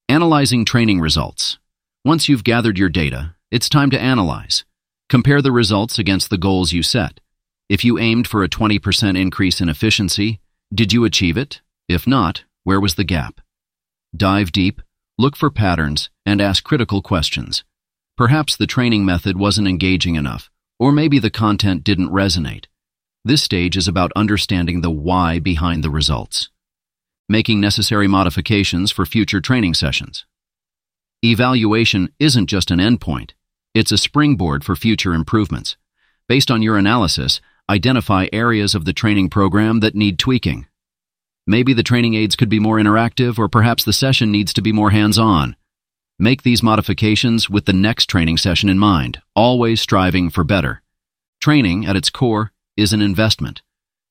Analyzing 0.09 0.65
training 0.65 1.01
results. 1.01 1.59
Once 2.05 2.29
you've 2.29 2.43
gathered 2.43 2.79
your 2.79 2.89
data, 2.89 3.37
it's 3.53 3.69
time 3.69 3.89
to 3.89 4.01
analyze. 4.01 4.65
Compare 5.09 5.41
the 5.41 5.53
results 5.53 6.01
against 6.01 6.31
the 6.31 6.39
goals 6.39 6.73
you 6.73 6.83
set. 6.83 7.21
If 7.69 7.85
you 7.85 7.97
aimed 7.97 8.27
for 8.27 8.43
a 8.43 8.49
20% 8.49 9.17
increase 9.17 9.61
in 9.61 9.69
efficiency, 9.69 10.41
did 10.75 10.93
you 10.93 11.05
achieve 11.05 11.37
it? 11.37 11.61
If 11.89 12.05
not, 12.05 12.43
where 12.65 12.81
was 12.81 12.97
the 12.97 13.05
gap? 13.05 13.41
Dive 14.17 14.51
deep, 14.51 14.83
look 15.17 15.37
for 15.37 15.49
patterns, 15.49 16.11
and 16.27 16.41
ask 16.41 16.65
critical 16.65 17.03
questions. 17.03 17.63
Perhaps 18.17 18.57
the 18.57 18.67
training 18.67 19.05
method 19.05 19.37
wasn't 19.37 19.69
engaging 19.69 20.17
enough, 20.17 20.51
or 20.81 20.91
maybe 20.91 21.21
the 21.21 21.31
content 21.31 21.85
didn't 21.85 22.11
resonate. 22.11 22.65
This 23.25 23.45
stage 23.45 23.77
is 23.77 23.87
about 23.87 24.11
understanding 24.17 24.81
the 24.81 24.91
why 24.91 25.39
behind 25.39 25.85
the 25.85 25.91
results 25.91 26.49
making 27.29 27.61
necessary 27.61 28.07
modifications 28.07 28.91
for 28.91 29.07
future 29.07 29.41
training 29.41 29.73
sessions. 29.73 30.27
Evaluation 31.25 32.13
isn't 32.19 32.49
just 32.49 32.73
an 32.73 32.81
endpoint, 32.81 33.31
it's 33.75 33.93
a 33.93 33.97
springboard 33.99 34.65
for 34.65 34.75
future 34.75 35.15
improvements. 35.15 35.77
Based 36.29 36.51
on 36.51 36.63
your 36.63 36.77
analysis, 36.77 37.41
identify 37.71 38.27
areas 38.33 38.75
of 38.75 38.85
the 38.85 38.93
training 38.93 39.31
program 39.31 39.79
that 39.81 39.95
need 39.95 40.19
tweaking. 40.19 40.67
Maybe 41.47 41.75
the 41.75 41.85
training 41.85 42.15
aids 42.15 42.35
could 42.35 42.49
be 42.49 42.59
more 42.59 42.77
interactive, 42.77 43.39
or 43.39 43.49
perhaps 43.49 43.85
the 43.85 43.93
session 43.93 44.33
needs 44.33 44.53
to 44.55 44.63
be 44.63 44.73
more 44.73 44.91
hands-on. 44.91 45.55
Make 46.19 46.43
these 46.43 46.61
modifications 46.61 47.49
with 47.49 47.67
the 47.67 47.73
next 47.73 48.07
training 48.07 48.39
session 48.39 48.69
in 48.69 48.81
mind, 48.81 49.23
always 49.37 49.81
striving 49.81 50.29
for 50.29 50.43
better. 50.43 50.83
Training, 51.41 51.87
at 51.87 51.95
its 51.95 52.11
core, 52.11 52.51
is 52.77 52.93
an 52.93 53.01
investment. 53.01 53.63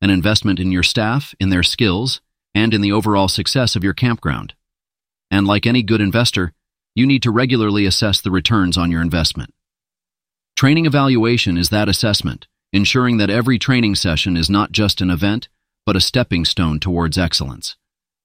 An 0.02 0.10
investment 0.10 0.62
in 0.62 0.72
your 0.72 0.84
staff, 0.84 1.36
in 1.42 1.50
their 1.50 1.62
skills, 1.62 2.22
and 2.56 2.74
in 2.74 2.80
the 2.80 2.94
overall 2.94 3.28
success 3.28 3.76
of 3.76 3.84
your 3.84 3.94
campground. 3.94 4.54
And 5.30 5.46
like 5.46 5.66
any 5.66 5.84
good 5.84 6.00
investor, 6.00 6.54
you 6.96 7.06
need 7.06 7.24
to 7.24 7.32
regularly 7.32 7.86
assess 7.86 8.22
the 8.22 8.32
returns 8.32 8.78
on 8.78 8.92
your 8.92 9.02
investment. 9.02 9.54
Training 10.56 10.86
evaluation 10.86 11.58
is 11.58 11.70
that 11.70 11.90
assessment, 11.90 12.48
ensuring 12.74 13.18
that 13.18 13.30
every 13.30 13.58
training 13.58 13.96
session 13.96 14.38
is 14.38 14.50
not 14.50 14.72
just 14.72 15.02
an 15.02 15.10
event, 15.10 15.48
but 15.86 15.96
a 15.96 16.02
stepping 16.02 16.46
stone 16.46 16.80
towards 16.80 17.18
excellence. 17.18 17.76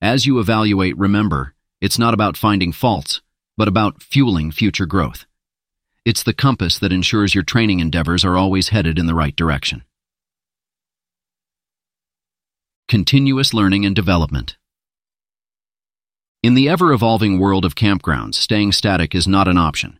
As 0.02 0.26
you 0.26 0.38
evaluate, 0.38 0.96
remember, 0.98 1.54
it's 1.80 1.98
not 1.98 2.14
about 2.14 2.36
finding 2.36 2.72
faults, 2.72 3.22
but 3.56 3.68
about 3.68 4.02
fueling 4.02 4.50
future 4.50 4.86
growth. 4.86 5.24
It's 6.04 6.22
the 6.22 6.34
compass 6.34 6.78
that 6.78 6.92
ensures 6.92 7.34
your 7.34 7.44
training 7.44 7.80
endeavors 7.80 8.24
are 8.24 8.36
always 8.36 8.68
headed 8.68 8.98
in 8.98 9.06
the 9.06 9.14
right 9.14 9.34
direction. 9.34 9.82
Continuous 12.88 13.52
learning 13.52 13.84
and 13.84 13.96
development. 13.96 14.56
In 16.46 16.54
the 16.54 16.68
ever-evolving 16.68 17.40
world 17.40 17.64
of 17.64 17.74
campgrounds, 17.74 18.34
staying 18.34 18.70
static 18.70 19.16
is 19.16 19.26
not 19.26 19.48
an 19.48 19.58
option. 19.58 19.98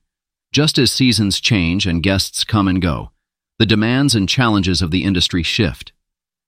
Just 0.52 0.78
as 0.78 0.92
seasons 0.92 1.40
change 1.40 1.88
and 1.88 2.04
guests 2.04 2.44
come 2.44 2.68
and 2.68 2.80
go, 2.80 3.10
the 3.58 3.66
demands 3.66 4.14
and 4.14 4.28
challenges 4.28 4.80
of 4.80 4.92
the 4.92 5.02
industry 5.02 5.42
shift. 5.42 5.90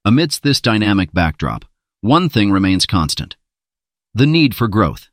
Amidst 0.05 0.45
this 0.45 0.61
dynamic 0.61 1.13
backdrop, 1.13 1.65
one 2.01 2.29
thing 2.29 2.53
remains 2.53 2.87
constant. 2.87 3.35
The 4.15 4.25
need 4.25 4.55
for 4.55 4.69
growth. 4.69 5.09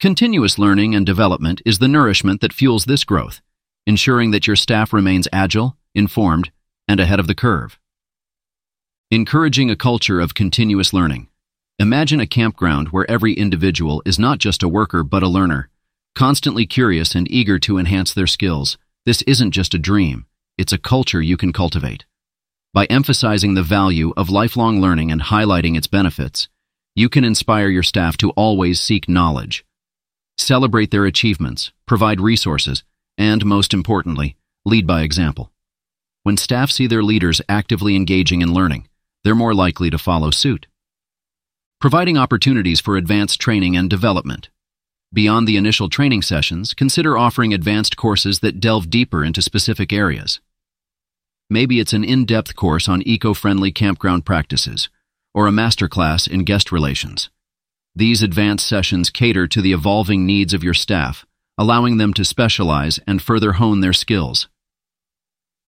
Continuous 0.00 0.58
learning 0.58 0.96
and 0.96 1.06
development 1.06 1.62
is 1.64 1.78
the 1.78 1.86
nourishment 1.86 2.40
that 2.40 2.52
fuels 2.52 2.86
this 2.86 3.04
growth, 3.04 3.42
ensuring 3.86 4.32
that 4.32 4.48
your 4.48 4.56
staff 4.56 4.92
remains 4.92 5.28
agile, 5.32 5.76
informed, 5.94 6.50
and 6.88 6.98
ahead 6.98 7.20
of 7.20 7.28
the 7.28 7.34
curve. 7.36 7.78
Encouraging 9.12 9.70
a 9.70 9.76
culture 9.76 10.18
of 10.18 10.34
continuous 10.34 10.92
learning. 10.92 11.28
Imagine 11.80 12.20
a 12.20 12.26
campground 12.26 12.90
where 12.90 13.10
every 13.10 13.32
individual 13.32 14.00
is 14.06 14.16
not 14.16 14.38
just 14.38 14.62
a 14.62 14.68
worker 14.68 15.02
but 15.02 15.24
a 15.24 15.28
learner, 15.28 15.70
constantly 16.14 16.66
curious 16.66 17.16
and 17.16 17.28
eager 17.28 17.58
to 17.58 17.78
enhance 17.78 18.14
their 18.14 18.28
skills. 18.28 18.78
This 19.04 19.22
isn't 19.22 19.50
just 19.50 19.74
a 19.74 19.78
dream, 19.78 20.26
it's 20.56 20.72
a 20.72 20.78
culture 20.78 21.20
you 21.20 21.36
can 21.36 21.52
cultivate. 21.52 22.04
By 22.72 22.84
emphasizing 22.84 23.54
the 23.54 23.64
value 23.64 24.12
of 24.16 24.30
lifelong 24.30 24.80
learning 24.80 25.10
and 25.10 25.20
highlighting 25.20 25.76
its 25.76 25.88
benefits, 25.88 26.48
you 26.94 27.08
can 27.08 27.24
inspire 27.24 27.68
your 27.68 27.82
staff 27.82 28.16
to 28.18 28.30
always 28.30 28.80
seek 28.80 29.08
knowledge. 29.08 29.64
Celebrate 30.38 30.92
their 30.92 31.06
achievements, 31.06 31.72
provide 31.86 32.20
resources, 32.20 32.84
and, 33.18 33.44
most 33.44 33.74
importantly, 33.74 34.36
lead 34.64 34.86
by 34.86 35.02
example. 35.02 35.50
When 36.22 36.36
staff 36.36 36.70
see 36.70 36.86
their 36.86 37.02
leaders 37.02 37.40
actively 37.48 37.96
engaging 37.96 38.42
in 38.42 38.54
learning, 38.54 38.86
they're 39.24 39.34
more 39.34 39.54
likely 39.54 39.90
to 39.90 39.98
follow 39.98 40.30
suit. 40.30 40.68
Providing 41.84 42.16
opportunities 42.16 42.80
for 42.80 42.96
advanced 42.96 43.38
training 43.38 43.76
and 43.76 43.90
development. 43.90 44.48
Beyond 45.12 45.46
the 45.46 45.58
initial 45.58 45.90
training 45.90 46.22
sessions, 46.22 46.72
consider 46.72 47.18
offering 47.18 47.52
advanced 47.52 47.94
courses 47.94 48.38
that 48.38 48.58
delve 48.58 48.88
deeper 48.88 49.22
into 49.22 49.42
specific 49.42 49.92
areas. 49.92 50.40
Maybe 51.50 51.80
it's 51.80 51.92
an 51.92 52.02
in-depth 52.02 52.56
course 52.56 52.88
on 52.88 53.02
eco-friendly 53.02 53.70
campground 53.72 54.24
practices, 54.24 54.88
or 55.34 55.46
a 55.46 55.50
masterclass 55.50 56.26
in 56.26 56.44
guest 56.44 56.72
relations. 56.72 57.28
These 57.94 58.22
advanced 58.22 58.66
sessions 58.66 59.10
cater 59.10 59.46
to 59.48 59.60
the 59.60 59.74
evolving 59.74 60.24
needs 60.24 60.54
of 60.54 60.64
your 60.64 60.72
staff, 60.72 61.26
allowing 61.58 61.98
them 61.98 62.14
to 62.14 62.24
specialize 62.24 62.98
and 63.06 63.20
further 63.20 63.52
hone 63.52 63.80
their 63.80 63.92
skills. 63.92 64.48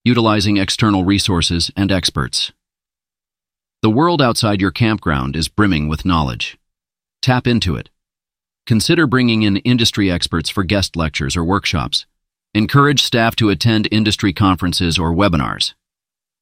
Utilizing 0.05 0.59
external 0.59 1.05
resources 1.05 1.71
and 1.75 1.91
experts. 1.91 2.53
The 3.83 3.91
world 3.91 4.23
outside 4.23 4.61
your 4.61 4.71
campground 4.71 5.35
is 5.35 5.49
brimming 5.49 5.89
with 5.89 6.05
knowledge. 6.05 6.57
Tap 7.21 7.49
into 7.49 7.75
it. 7.75 7.91
Consider 8.65 9.09
bringing 9.09 9.43
in 9.43 9.57
industry 9.57 10.09
experts 10.09 10.49
for 10.49 10.63
guest 10.63 10.95
lectures 10.95 11.37
or 11.37 11.43
workshops. 11.43 12.07
Encourage 12.55 13.03
staff 13.03 13.35
to 13.35 13.49
attend 13.51 13.89
industry 13.91 14.33
conferences 14.33 15.01
or 15.01 15.13
webinars. 15.13 15.75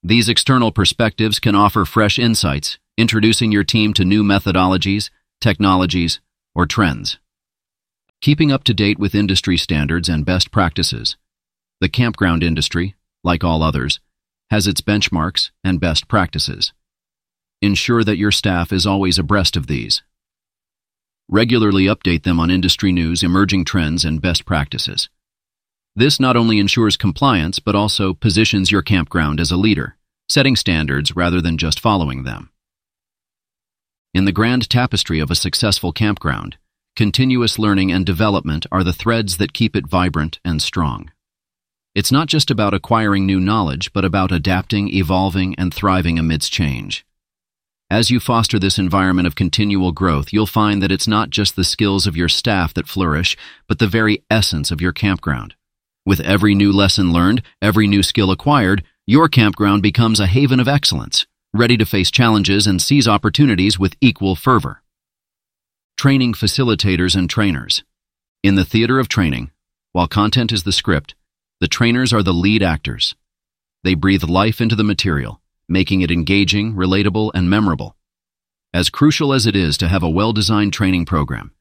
These 0.02 0.28
external 0.28 0.70
perspectives 0.70 1.40
can 1.40 1.54
offer 1.54 1.86
fresh 1.86 2.18
insights, 2.18 2.78
introducing 2.98 3.50
your 3.50 3.64
team 3.64 3.94
to 3.94 4.04
new 4.04 4.22
methodologies, 4.22 5.08
technologies, 5.40 6.20
or 6.54 6.66
trends. 6.66 7.18
Keeping 8.20 8.52
up 8.52 8.64
to 8.64 8.74
date 8.74 8.98
with 8.98 9.14
industry 9.14 9.56
standards 9.56 10.10
and 10.10 10.26
best 10.26 10.50
practices. 10.50 11.16
The 11.80 11.88
campground 11.88 12.42
industry, 12.42 12.96
like 13.24 13.42
all 13.42 13.62
others, 13.62 13.98
has 14.50 14.66
its 14.66 14.82
benchmarks 14.82 15.52
and 15.64 15.80
best 15.80 16.06
practices. 16.06 16.74
Ensure 17.62 18.02
that 18.02 18.16
your 18.16 18.32
staff 18.32 18.72
is 18.72 18.86
always 18.86 19.18
abreast 19.18 19.54
of 19.54 19.66
these. 19.66 20.02
Regularly 21.28 21.84
update 21.84 22.22
them 22.22 22.40
on 22.40 22.50
industry 22.50 22.90
news, 22.90 23.22
emerging 23.22 23.66
trends, 23.66 24.02
and 24.02 24.22
best 24.22 24.46
practices. 24.46 25.10
This 25.94 26.18
not 26.18 26.38
only 26.38 26.58
ensures 26.58 26.96
compliance, 26.96 27.58
but 27.58 27.74
also 27.74 28.14
positions 28.14 28.72
your 28.72 28.80
campground 28.80 29.40
as 29.40 29.50
a 29.50 29.58
leader, 29.58 29.98
setting 30.26 30.56
standards 30.56 31.14
rather 31.14 31.42
than 31.42 31.58
just 31.58 31.80
following 31.80 32.22
them. 32.22 32.50
In 34.14 34.24
the 34.24 34.32
grand 34.32 34.70
tapestry 34.70 35.20
of 35.20 35.30
a 35.30 35.34
successful 35.34 35.92
campground, 35.92 36.56
continuous 36.96 37.58
learning 37.58 37.92
and 37.92 38.06
development 38.06 38.64
are 38.72 38.82
the 38.82 38.94
threads 38.94 39.36
that 39.36 39.52
keep 39.52 39.76
it 39.76 39.86
vibrant 39.86 40.40
and 40.46 40.62
strong. 40.62 41.10
It's 41.94 42.10
not 42.10 42.26
just 42.28 42.50
about 42.50 42.72
acquiring 42.72 43.26
new 43.26 43.38
knowledge, 43.38 43.92
but 43.92 44.04
about 44.06 44.32
adapting, 44.32 44.88
evolving, 44.88 45.54
and 45.56 45.74
thriving 45.74 46.18
amidst 46.18 46.50
change. 46.50 47.04
As 47.90 48.08
you 48.08 48.20
foster 48.20 48.56
this 48.60 48.78
environment 48.78 49.26
of 49.26 49.34
continual 49.34 49.90
growth, 49.90 50.32
you'll 50.32 50.46
find 50.46 50.80
that 50.80 50.92
it's 50.92 51.08
not 51.08 51.30
just 51.30 51.56
the 51.56 51.64
skills 51.64 52.06
of 52.06 52.16
your 52.16 52.28
staff 52.28 52.72
that 52.74 52.86
flourish, 52.86 53.36
but 53.66 53.80
the 53.80 53.88
very 53.88 54.22
essence 54.30 54.70
of 54.70 54.80
your 54.80 54.92
campground. 54.92 55.56
With 56.06 56.20
every 56.20 56.54
new 56.54 56.70
lesson 56.70 57.12
learned, 57.12 57.42
every 57.60 57.88
new 57.88 58.04
skill 58.04 58.30
acquired, 58.30 58.84
your 59.08 59.28
campground 59.28 59.82
becomes 59.82 60.20
a 60.20 60.28
haven 60.28 60.60
of 60.60 60.68
excellence, 60.68 61.26
ready 61.52 61.76
to 61.78 61.84
face 61.84 62.12
challenges 62.12 62.64
and 62.64 62.80
seize 62.80 63.08
opportunities 63.08 63.76
with 63.76 63.96
equal 64.00 64.36
fervor. 64.36 64.82
Training 65.96 66.34
facilitators 66.34 67.16
and 67.16 67.28
trainers. 67.28 67.82
In 68.44 68.54
the 68.54 68.64
theater 68.64 69.00
of 69.00 69.08
training, 69.08 69.50
while 69.90 70.06
content 70.06 70.52
is 70.52 70.62
the 70.62 70.70
script, 70.70 71.16
the 71.58 71.66
trainers 71.66 72.12
are 72.12 72.22
the 72.22 72.32
lead 72.32 72.62
actors. 72.62 73.16
They 73.82 73.94
breathe 73.94 74.22
life 74.22 74.60
into 74.60 74.76
the 74.76 74.84
material, 74.84 75.40
making 75.70 76.02
it 76.02 76.10
engaging, 76.10 76.74
relatable, 76.74 77.30
and 77.32 77.48
memorable. 77.48 77.96
As 78.74 78.90
crucial 78.90 79.32
as 79.32 79.46
it 79.46 79.56
is 79.56 79.78
to 79.78 79.88
have 79.88 80.02
a 80.02 80.10
well-designed 80.10 80.72
training 80.72 81.06
program, 81.06 81.52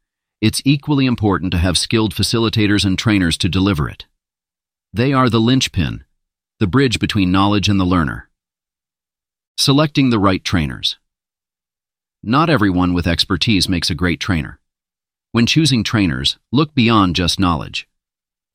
it's 0.41 0.61
equally 0.65 1.05
important 1.05 1.51
to 1.51 1.59
have 1.59 1.77
skilled 1.77 2.15
facilitators 2.15 2.83
and 2.83 2.97
trainers 2.97 3.37
to 3.37 3.47
deliver 3.47 3.87
it. 3.87 4.07
They 4.91 5.13
are 5.13 5.29
the 5.29 5.39
linchpin, 5.39 6.03
the 6.59 6.67
bridge 6.67 6.99
between 6.99 7.31
knowledge 7.31 7.69
and 7.69 7.79
the 7.79 7.85
learner. 7.85 8.29
Selecting 9.57 10.09
the 10.09 10.19
right 10.19 10.43
trainers. 10.43 10.97
Not 12.23 12.49
everyone 12.49 12.93
with 12.93 13.07
expertise 13.07 13.69
makes 13.69 13.89
a 13.89 13.95
great 13.95 14.19
trainer. 14.19 14.59
When 15.31 15.45
choosing 15.45 15.83
trainers, 15.83 16.39
look 16.51 16.73
beyond 16.73 17.15
just 17.15 17.39
knowledge. 17.39 17.87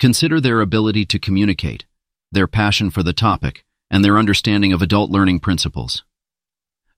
Consider 0.00 0.40
their 0.40 0.60
ability 0.60 1.06
to 1.06 1.18
communicate, 1.20 1.86
their 2.32 2.48
passion 2.48 2.90
for 2.90 3.04
the 3.04 3.12
topic, 3.12 3.64
and 3.94 4.04
their 4.04 4.18
understanding 4.18 4.72
of 4.72 4.82
adult 4.82 5.10
learning 5.10 5.38
principles. 5.38 6.02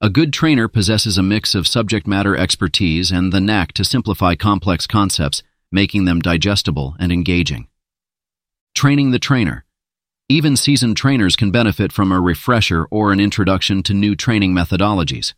A 0.01 0.09
good 0.09 0.33
trainer 0.33 0.67
possesses 0.67 1.19
a 1.19 1.23
mix 1.23 1.55
of 1.55 1.69
subject 1.69 2.07
matter 2.07 2.35
expertise 2.35 3.11
and 3.11 3.33
the 3.33 3.41
knack 3.41 3.73
to 3.75 3.85
simplify 3.85 4.35
complex 4.35 4.87
concepts, 4.87 5.43
making 5.71 6.07
them 6.07 6.21
digestible 6.21 6.97
and 6.99 7.13
engaging. 7.13 7.69
Training 8.75 9.11
the 9.11 9.19
trainer. 9.19 9.67
Even 10.31 10.57
seasoned 10.57 10.97
trainers 10.97 11.37
can 11.37 11.51
benefit 11.51 11.93
from 11.93 12.11
a 12.11 12.21
refresher 12.21 12.87
or 12.91 13.13
an 13.13 13.21
introduction 13.21 13.83
to 13.83 13.95
new 13.95 14.17
training 14.17 14.55
methodologies. 14.55 15.35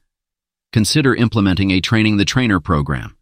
Consider 0.72 1.14
implementing 1.14 1.72
a 1.72 1.80
Training 1.80 2.18
the 2.18 2.24
Trainer 2.24 2.60
program. 2.60 3.16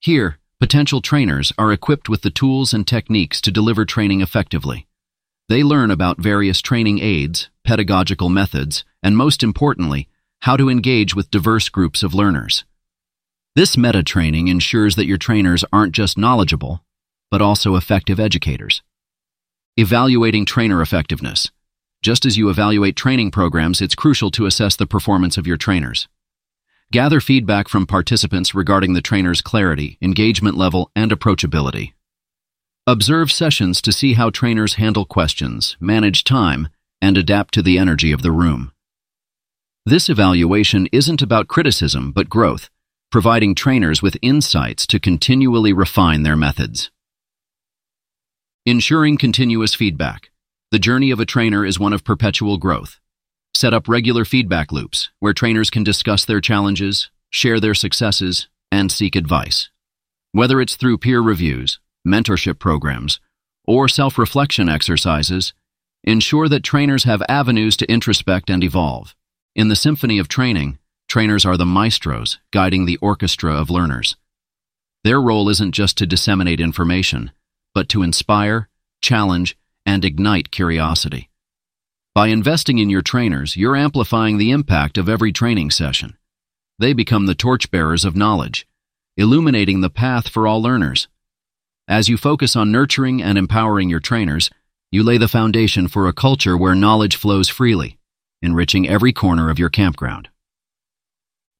Here, 0.00 0.38
Potential 0.60 1.00
trainers 1.00 1.52
are 1.56 1.72
equipped 1.72 2.08
with 2.08 2.22
the 2.22 2.30
tools 2.30 2.74
and 2.74 2.84
techniques 2.84 3.40
to 3.42 3.52
deliver 3.52 3.84
training 3.84 4.20
effectively. 4.22 4.87
They 5.48 5.62
learn 5.62 5.90
about 5.90 6.18
various 6.18 6.60
training 6.60 6.98
aids, 7.00 7.48
pedagogical 7.64 8.28
methods, 8.28 8.84
and 9.02 9.16
most 9.16 9.42
importantly, 9.42 10.08
how 10.40 10.58
to 10.58 10.68
engage 10.68 11.14
with 11.14 11.30
diverse 11.30 11.70
groups 11.70 12.02
of 12.02 12.12
learners. 12.12 12.64
This 13.56 13.76
meta 13.76 14.02
training 14.02 14.48
ensures 14.48 14.94
that 14.96 15.06
your 15.06 15.16
trainers 15.16 15.64
aren't 15.72 15.94
just 15.94 16.18
knowledgeable, 16.18 16.84
but 17.30 17.40
also 17.40 17.76
effective 17.76 18.20
educators. 18.20 18.82
Evaluating 19.78 20.44
trainer 20.44 20.82
effectiveness. 20.82 21.50
Just 22.02 22.26
as 22.26 22.36
you 22.36 22.50
evaluate 22.50 22.94
training 22.94 23.30
programs, 23.30 23.80
it's 23.80 23.94
crucial 23.94 24.30
to 24.32 24.44
assess 24.44 24.76
the 24.76 24.86
performance 24.86 25.38
of 25.38 25.46
your 25.46 25.56
trainers. 25.56 26.08
Gather 26.92 27.20
feedback 27.20 27.68
from 27.68 27.86
participants 27.86 28.54
regarding 28.54 28.92
the 28.92 29.02
trainer's 29.02 29.40
clarity, 29.40 29.98
engagement 30.02 30.56
level, 30.56 30.90
and 30.94 31.10
approachability. 31.10 31.94
Observe 32.88 33.30
sessions 33.30 33.82
to 33.82 33.92
see 33.92 34.14
how 34.14 34.30
trainers 34.30 34.76
handle 34.76 35.04
questions, 35.04 35.76
manage 35.78 36.24
time, 36.24 36.68
and 37.02 37.18
adapt 37.18 37.52
to 37.52 37.60
the 37.60 37.78
energy 37.78 38.12
of 38.12 38.22
the 38.22 38.32
room. 38.32 38.72
This 39.84 40.08
evaluation 40.08 40.88
isn't 40.90 41.20
about 41.20 41.48
criticism, 41.48 42.12
but 42.12 42.30
growth, 42.30 42.70
providing 43.10 43.54
trainers 43.54 44.00
with 44.00 44.16
insights 44.22 44.86
to 44.86 44.98
continually 44.98 45.74
refine 45.74 46.22
their 46.22 46.34
methods. 46.34 46.90
Ensuring 48.64 49.18
continuous 49.18 49.74
feedback. 49.74 50.30
The 50.70 50.78
journey 50.78 51.10
of 51.10 51.20
a 51.20 51.26
trainer 51.26 51.66
is 51.66 51.78
one 51.78 51.92
of 51.92 52.04
perpetual 52.04 52.56
growth. 52.56 52.98
Set 53.54 53.74
up 53.74 53.86
regular 53.86 54.24
feedback 54.24 54.72
loops 54.72 55.10
where 55.18 55.34
trainers 55.34 55.68
can 55.68 55.84
discuss 55.84 56.24
their 56.24 56.40
challenges, 56.40 57.10
share 57.28 57.60
their 57.60 57.74
successes, 57.74 58.48
and 58.72 58.90
seek 58.90 59.14
advice. 59.14 59.68
Whether 60.32 60.58
it's 60.58 60.76
through 60.76 60.96
peer 60.96 61.20
reviews, 61.20 61.80
mentorship 62.08 62.58
programs, 62.58 63.20
or 63.66 63.88
self-reflection 63.88 64.68
exercises, 64.68 65.52
ensure 66.02 66.48
that 66.48 66.62
trainers 66.62 67.04
have 67.04 67.22
avenues 67.28 67.76
to 67.76 67.86
introspect 67.86 68.50
and 68.50 68.64
evolve. 68.64 69.14
In 69.54 69.68
the 69.68 69.76
symphony 69.76 70.18
of 70.18 70.28
training, 70.28 70.78
trainers 71.08 71.44
are 71.44 71.56
the 71.56 71.66
maestros 71.66 72.38
guiding 72.50 72.86
the 72.86 72.96
orchestra 72.98 73.54
of 73.54 73.70
learners. 73.70 74.16
Their 75.04 75.20
role 75.20 75.48
isn't 75.48 75.72
just 75.72 75.96
to 75.98 76.06
disseminate 76.06 76.60
information, 76.60 77.30
but 77.74 77.88
to 77.90 78.02
inspire, 78.02 78.68
challenge, 79.00 79.56
and 79.86 80.04
ignite 80.04 80.50
curiosity. 80.50 81.30
By 82.14 82.28
investing 82.28 82.78
in 82.78 82.90
your 82.90 83.02
trainers, 83.02 83.56
you're 83.56 83.76
amplifying 83.76 84.38
the 84.38 84.50
impact 84.50 84.98
of 84.98 85.08
every 85.08 85.32
training 85.32 85.70
session. 85.70 86.16
They 86.78 86.92
become 86.92 87.26
the 87.26 87.34
torchbearers 87.34 88.04
of 88.04 88.16
knowledge, 88.16 88.66
illuminating 89.16 89.80
the 89.80 89.90
path 89.90 90.28
for 90.28 90.46
all 90.46 90.62
learners. 90.62 91.08
As 91.88 92.06
you 92.06 92.18
focus 92.18 92.54
on 92.54 92.70
nurturing 92.70 93.22
and 93.22 93.38
empowering 93.38 93.88
your 93.88 93.98
trainers, 93.98 94.50
you 94.92 95.02
lay 95.02 95.16
the 95.16 95.26
foundation 95.26 95.88
for 95.88 96.06
a 96.06 96.12
culture 96.12 96.54
where 96.54 96.74
knowledge 96.74 97.16
flows 97.16 97.48
freely, 97.48 97.96
enriching 98.42 98.86
every 98.86 99.10
corner 99.10 99.48
of 99.48 99.58
your 99.58 99.70
campground. 99.70 100.28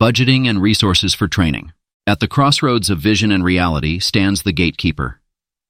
Budgeting 0.00 0.46
and 0.46 0.60
resources 0.60 1.14
for 1.14 1.28
training. 1.28 1.72
At 2.06 2.20
the 2.20 2.28
crossroads 2.28 2.90
of 2.90 2.98
vision 2.98 3.32
and 3.32 3.42
reality 3.42 3.98
stands 3.98 4.42
the 4.42 4.52
gatekeeper, 4.52 5.18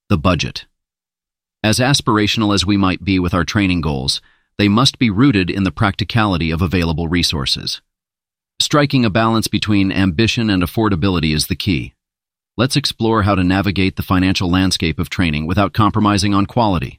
the 0.08 0.18
budget. 0.18 0.66
As 1.62 1.78
aspirational 1.78 2.52
as 2.52 2.66
we 2.66 2.76
might 2.76 3.04
be 3.04 3.20
with 3.20 3.34
our 3.34 3.44
training 3.44 3.80
goals, 3.80 4.20
they 4.56 4.68
must 4.68 4.98
be 4.98 5.08
rooted 5.08 5.50
in 5.50 5.62
the 5.62 5.70
practicality 5.70 6.50
of 6.50 6.62
available 6.62 7.06
resources. 7.06 7.80
Striking 8.60 9.04
a 9.04 9.10
balance 9.10 9.46
between 9.46 9.92
ambition 9.92 10.50
and 10.50 10.64
affordability 10.64 11.32
is 11.32 11.46
the 11.46 11.54
key. 11.54 11.94
Let's 12.58 12.74
explore 12.74 13.22
how 13.22 13.36
to 13.36 13.44
navigate 13.44 13.94
the 13.94 14.02
financial 14.02 14.50
landscape 14.50 14.98
of 14.98 15.08
training 15.08 15.46
without 15.46 15.72
compromising 15.72 16.34
on 16.34 16.46
quality. 16.46 16.98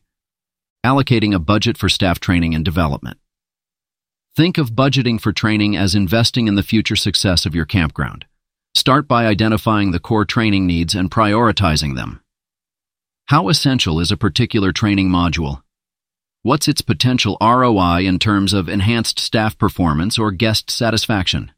Allocating 0.85 1.35
a 1.35 1.39
budget 1.53 1.77
for 1.77 1.89
staff 1.89 2.21
training 2.21 2.55
and 2.55 2.63
development. 2.63 3.17
Think 4.37 4.57
of 4.57 4.71
budgeting 4.71 5.19
for 5.19 5.33
training 5.33 5.75
as 5.75 5.95
investing 5.95 6.47
in 6.47 6.55
the 6.55 6.63
future 6.63 6.95
success 6.95 7.45
of 7.45 7.53
your 7.53 7.65
campground. 7.65 8.23
Start 8.73 9.05
by 9.05 9.25
identifying 9.25 9.91
the 9.91 9.99
core 9.99 10.23
training 10.23 10.65
needs 10.65 10.95
and 10.95 11.11
prioritizing 11.11 11.97
them. 11.97 12.21
How 13.25 13.49
essential 13.49 13.99
is 13.99 14.13
a 14.13 14.15
particular 14.15 14.71
training 14.71 15.09
module? 15.09 15.63
What's 16.41 16.69
its 16.69 16.81
potential 16.81 17.37
ROI 17.41 18.05
in 18.05 18.17
terms 18.17 18.53
of 18.53 18.69
enhanced 18.69 19.19
staff 19.19 19.57
performance 19.57 20.17
or 20.17 20.31
guest 20.31 20.71
satisfaction? 20.71 21.51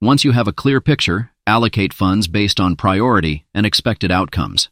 Once 0.00 0.22
you 0.22 0.30
have 0.30 0.46
a 0.46 0.52
clear 0.52 0.80
picture, 0.80 1.32
allocate 1.46 1.92
funds 1.92 2.26
based 2.28 2.58
on 2.58 2.76
priority 2.76 3.46
and 3.54 3.64
expected 3.64 4.10
outcomes. 4.10 4.68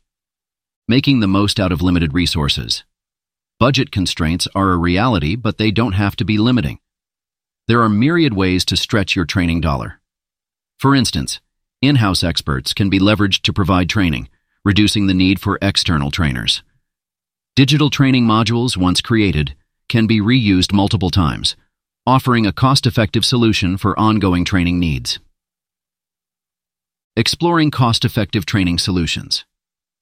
Making 0.88 1.20
the 1.20 1.28
most 1.28 1.60
out 1.60 1.72
of 1.72 1.80
limited 1.80 2.12
resources. 2.12 2.84
Budget 3.60 3.90
constraints 3.90 4.48
are 4.54 4.72
a 4.72 4.76
reality, 4.76 5.36
but 5.36 5.58
they 5.58 5.70
don't 5.70 5.92
have 5.92 6.16
to 6.16 6.24
be 6.24 6.36
limiting. 6.36 6.80
There 7.68 7.82
are 7.82 7.88
myriad 7.88 8.34
ways 8.34 8.64
to 8.66 8.76
stretch 8.76 9.16
your 9.16 9.24
training 9.24 9.60
dollar. 9.60 10.00
For 10.78 10.94
instance, 10.94 11.40
in-house 11.80 12.24
experts 12.24 12.74
can 12.74 12.90
be 12.90 12.98
leveraged 12.98 13.42
to 13.42 13.52
provide 13.52 13.88
training, 13.88 14.28
reducing 14.64 15.06
the 15.06 15.14
need 15.14 15.40
for 15.40 15.58
external 15.62 16.10
trainers. 16.10 16.62
Digital 17.56 17.88
training 17.88 18.26
modules, 18.26 18.76
once 18.76 19.00
created, 19.00 19.54
can 19.88 20.06
be 20.06 20.20
reused 20.20 20.72
multiple 20.72 21.10
times, 21.10 21.56
offering 22.06 22.46
a 22.46 22.52
cost-effective 22.52 23.24
solution 23.24 23.76
for 23.76 23.98
ongoing 23.98 24.44
training 24.44 24.80
needs. 24.80 25.20
Exploring 27.16 27.70
cost-effective 27.70 28.44
training 28.44 28.76
solutions. 28.76 29.44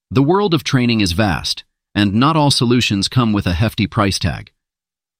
The 0.09 0.23
world 0.23 0.55
of 0.55 0.63
training 0.63 0.99
is 1.01 1.11
vast, 1.11 1.63
and 1.93 2.15
not 2.15 2.35
all 2.35 2.49
solutions 2.49 3.07
come 3.07 3.33
with 3.33 3.45
a 3.45 3.53
hefty 3.53 3.85
price 3.85 4.17
tag. 4.17 4.51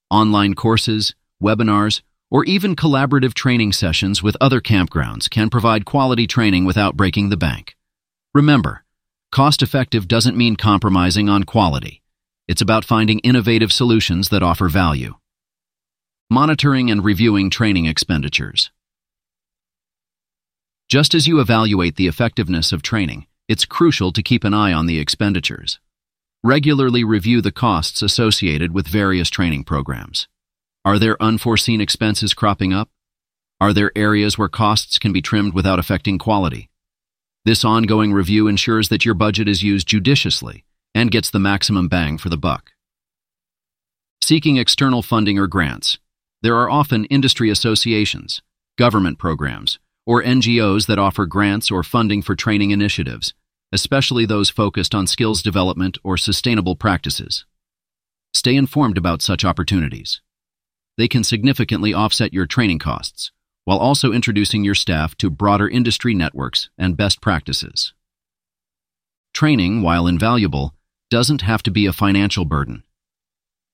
Online 0.10 0.56
courses, 0.56 1.14
webinars, 1.40 2.02
or 2.32 2.46
even 2.46 2.76
collaborative 2.76 3.36
training 3.36 3.74
sessions 3.74 4.24
with 4.24 4.36
other 4.42 4.60
campgrounds 4.60 5.30
can 5.30 5.52
provide 5.52 5.86
quality 5.86 6.26
training 6.26 6.66
without 6.66 6.98
breaking 6.98 7.30
the 7.30 7.38
bank. 7.38 7.78
Remember, 8.34 8.84
cost-effective 9.32 10.08
doesn't 10.08 10.36
mean 10.36 10.56
compromising 10.56 11.30
on 11.30 11.44
quality. 11.44 12.02
It's 12.48 12.62
about 12.64 12.86
finding 12.86 13.20
innovative 13.20 13.72
solutions 13.72 14.30
that 14.30 14.42
offer 14.42 14.68
value. 14.68 15.14
Monitoring 16.28 16.90
and 16.90 17.06
reviewing 17.06 17.52
training 17.52 17.86
expenditures. 17.86 18.72
Just 20.94 21.16
as 21.16 21.26
you 21.26 21.40
evaluate 21.40 21.96
the 21.96 22.06
effectiveness 22.06 22.72
of 22.72 22.84
training, 22.84 23.26
it's 23.48 23.66
crucial 23.66 24.12
to 24.12 24.22
keep 24.22 24.44
an 24.44 24.54
eye 24.54 24.72
on 24.72 24.86
the 24.86 25.00
expenditures. 25.00 25.80
Regularly 26.44 27.04
review 27.04 27.42
the 27.42 27.52
costs 27.52 28.04
associated 28.04 28.76
with 28.76 28.88
various 28.88 29.32
training 29.32 29.64
programs. 29.64 30.28
Are 30.86 31.00
there 31.00 31.20
unforeseen 31.20 31.82
expenses 31.82 32.36
cropping 32.36 32.74
up? 32.74 32.92
Are 33.60 33.74
there 33.74 33.92
areas 33.96 34.38
where 34.38 34.50
costs 34.50 35.00
can 35.00 35.12
be 35.12 35.20
trimmed 35.20 35.56
without 35.56 35.80
affecting 35.80 36.20
quality? 36.20 36.70
This 37.44 37.66
ongoing 37.66 38.14
review 38.14 38.48
ensures 38.48 38.90
that 38.90 39.04
your 39.04 39.16
budget 39.16 39.48
is 39.48 39.64
used 39.64 39.88
judiciously 39.88 40.64
and 40.94 41.10
gets 41.10 41.32
the 41.32 41.40
maximum 41.40 41.88
bang 41.88 42.20
for 42.20 42.30
the 42.30 42.38
buck. 42.38 42.70
Seeking 44.22 44.58
external 44.58 45.02
funding 45.02 45.40
or 45.40 45.48
grants. 45.48 45.98
There 46.44 46.56
are 46.56 46.70
often 46.70 47.06
industry 47.06 47.50
associations, 47.50 48.44
government 48.78 49.18
programs, 49.18 49.80
or 50.06 50.24
NGOs 50.24 50.88
that 50.88 51.00
offer 51.00 51.26
grants 51.26 51.72
or 51.72 51.84
funding 51.84 52.22
for 52.22 52.36
training 52.36 52.72
initiatives, 52.72 53.34
especially 53.72 54.26
those 54.26 54.50
focused 54.50 54.94
on 54.94 55.08
skills 55.08 55.42
development 55.42 55.98
or 56.04 56.18
sustainable 56.18 56.76
practices. 56.76 57.46
Stay 58.34 58.56
informed 58.56 58.98
about 58.98 59.22
such 59.22 59.46
opportunities. 59.46 60.22
They 60.98 61.08
can 61.08 61.24
significantly 61.24 61.94
offset 61.94 62.34
your 62.34 62.46
training 62.46 62.80
costs, 62.80 63.32
while 63.66 63.78
also 63.78 64.12
introducing 64.12 64.64
your 64.64 64.76
staff 64.76 65.16
to 65.18 65.30
broader 65.30 65.68
industry 65.68 66.14
networks 66.14 66.70
and 66.78 66.98
best 66.98 67.22
practices. 67.22 67.94
Training, 69.34 69.82
while 69.82 70.06
invaluable, 70.06 70.76
doesn't 71.10 71.42
have 71.42 71.64
to 71.64 71.72
be 71.72 71.86
a 71.86 71.94
financial 71.94 72.46
burden. 72.46 72.84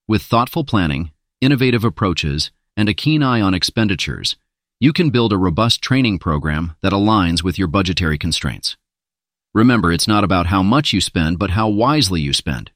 With 0.07 0.21
thoughtful 0.21 0.63
planning, 0.63 1.11
innovative 1.41 1.83
approaches, 1.83 2.51
and 2.77 2.87
a 2.87 2.93
keen 2.93 3.21
eye 3.21 3.41
on 3.41 3.53
expenditures, 3.53 4.37
you 4.79 4.93
can 4.93 5.09
build 5.09 5.33
a 5.33 5.37
robust 5.37 5.81
training 5.81 6.19
program 6.19 6.75
that 6.81 6.93
aligns 6.93 7.43
with 7.43 7.57
your 7.57 7.67
budgetary 7.67 8.17
constraints. 8.17 8.77
Remember, 9.53 9.91
it's 9.91 10.07
not 10.07 10.23
about 10.23 10.47
how 10.47 10.63
much 10.63 10.93
you 10.93 11.01
spend, 11.01 11.39
but 11.39 11.51
how 11.51 11.67
wisely 11.67 12.21
you 12.21 12.33
spend. 12.33 12.71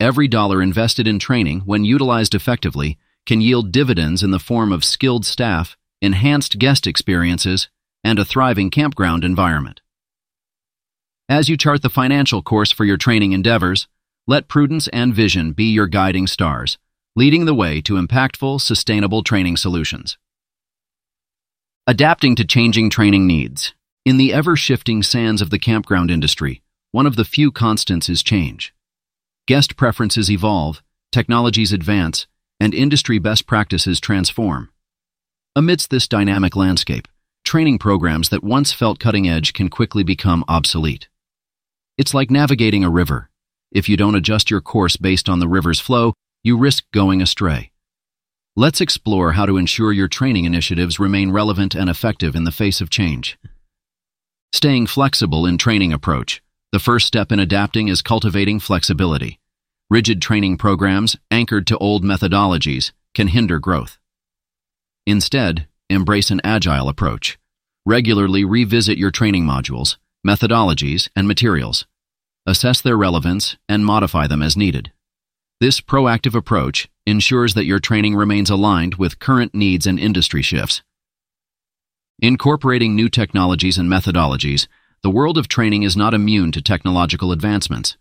Every 0.00 0.28
dollar 0.28 0.62
invested 0.62 1.06
in 1.06 1.18
training, 1.18 1.60
when 1.60 1.84
utilized 1.84 2.34
effectively, 2.34 2.98
can 3.26 3.40
yield 3.40 3.72
dividends 3.72 4.22
in 4.22 4.30
the 4.30 4.38
form 4.38 4.72
of 4.72 4.84
skilled 4.84 5.26
staff 5.26 5.76
enhanced 6.02 6.58
guest 6.58 6.86
experiences, 6.86 7.68
and 8.04 8.18
a 8.18 8.24
thriving 8.24 8.70
campground 8.70 9.24
environment. 9.24 9.80
As 11.28 11.48
you 11.48 11.56
chart 11.56 11.82
the 11.82 11.90
financial 11.90 12.42
course 12.42 12.70
for 12.70 12.84
your 12.84 12.96
training 12.96 13.32
endeavors, 13.32 13.88
let 14.26 14.48
prudence 14.48 14.88
and 14.88 15.14
vision 15.14 15.52
be 15.52 15.64
your 15.64 15.86
guiding 15.86 16.26
stars, 16.26 16.78
leading 17.16 17.46
the 17.46 17.54
way 17.54 17.80
to 17.80 17.94
impactful, 17.94 18.60
sustainable 18.60 19.22
training 19.22 19.56
solutions. 19.56 20.18
Adapting 21.88 22.34
to 22.34 22.44
changing 22.44 22.90
training 22.90 23.28
needs. 23.28 23.72
In 24.04 24.16
the 24.16 24.32
ever 24.32 24.56
shifting 24.56 25.04
sands 25.04 25.40
of 25.40 25.50
the 25.50 25.58
campground 25.58 26.10
industry, 26.10 26.60
one 26.90 27.06
of 27.06 27.14
the 27.14 27.24
few 27.24 27.52
constants 27.52 28.08
is 28.08 28.24
change. 28.24 28.74
Guest 29.46 29.76
preferences 29.76 30.28
evolve, 30.28 30.82
technologies 31.12 31.72
advance, 31.72 32.26
and 32.58 32.74
industry 32.74 33.20
best 33.20 33.46
practices 33.46 34.00
transform. 34.00 34.68
Amidst 35.54 35.90
this 35.90 36.08
dynamic 36.08 36.56
landscape, 36.56 37.06
training 37.44 37.78
programs 37.78 38.30
that 38.30 38.42
once 38.42 38.72
felt 38.72 38.98
cutting 38.98 39.28
edge 39.28 39.52
can 39.52 39.68
quickly 39.68 40.02
become 40.02 40.44
obsolete. 40.48 41.06
It's 41.96 42.12
like 42.12 42.32
navigating 42.32 42.82
a 42.82 42.90
river. 42.90 43.30
If 43.70 43.88
you 43.88 43.96
don't 43.96 44.16
adjust 44.16 44.50
your 44.50 44.60
course 44.60 44.96
based 44.96 45.28
on 45.28 45.38
the 45.38 45.46
river's 45.46 45.78
flow, 45.78 46.14
you 46.42 46.58
risk 46.58 46.82
going 46.92 47.22
astray. 47.22 47.70
Let's 48.58 48.80
explore 48.80 49.32
how 49.32 49.44
to 49.44 49.58
ensure 49.58 49.92
your 49.92 50.08
training 50.08 50.46
initiatives 50.46 50.98
remain 50.98 51.30
relevant 51.30 51.74
and 51.74 51.90
effective 51.90 52.34
in 52.34 52.44
the 52.44 52.50
face 52.50 52.80
of 52.80 52.88
change. 52.88 53.38
Staying 54.50 54.86
flexible 54.86 55.44
in 55.44 55.58
training 55.58 55.92
approach. 55.92 56.42
The 56.72 56.78
first 56.78 57.06
step 57.06 57.30
in 57.30 57.38
adapting 57.38 57.88
is 57.88 58.00
cultivating 58.00 58.58
flexibility. 58.58 59.40
Rigid 59.90 60.22
training 60.22 60.56
programs, 60.56 61.16
anchored 61.30 61.66
to 61.66 61.76
old 61.76 62.02
methodologies, 62.02 62.92
can 63.14 63.28
hinder 63.28 63.58
growth. 63.58 63.98
Instead, 65.06 65.68
embrace 65.90 66.30
an 66.30 66.40
agile 66.42 66.88
approach. 66.88 67.38
Regularly 67.84 68.42
revisit 68.42 68.96
your 68.96 69.10
training 69.10 69.44
modules, 69.44 69.98
methodologies, 70.26 71.10
and 71.14 71.28
materials. 71.28 71.86
Assess 72.46 72.80
their 72.80 72.96
relevance 72.96 73.58
and 73.68 73.84
modify 73.84 74.26
them 74.26 74.40
as 74.40 74.56
needed. 74.56 74.92
This 75.58 75.80
proactive 75.80 76.34
approach 76.34 76.86
ensures 77.06 77.54
that 77.54 77.64
your 77.64 77.78
training 77.78 78.14
remains 78.14 78.50
aligned 78.50 78.96
with 78.96 79.18
current 79.18 79.54
needs 79.54 79.86
and 79.86 79.98
industry 79.98 80.42
shifts. 80.42 80.82
Incorporating 82.18 82.94
new 82.94 83.08
technologies 83.08 83.78
and 83.78 83.88
methodologies, 83.88 84.66
the 85.02 85.08
world 85.08 85.38
of 85.38 85.48
training 85.48 85.82
is 85.82 85.96
not 85.96 86.12
immune 86.12 86.52
to 86.52 86.60
technological 86.60 87.32
advancements. 87.32 87.96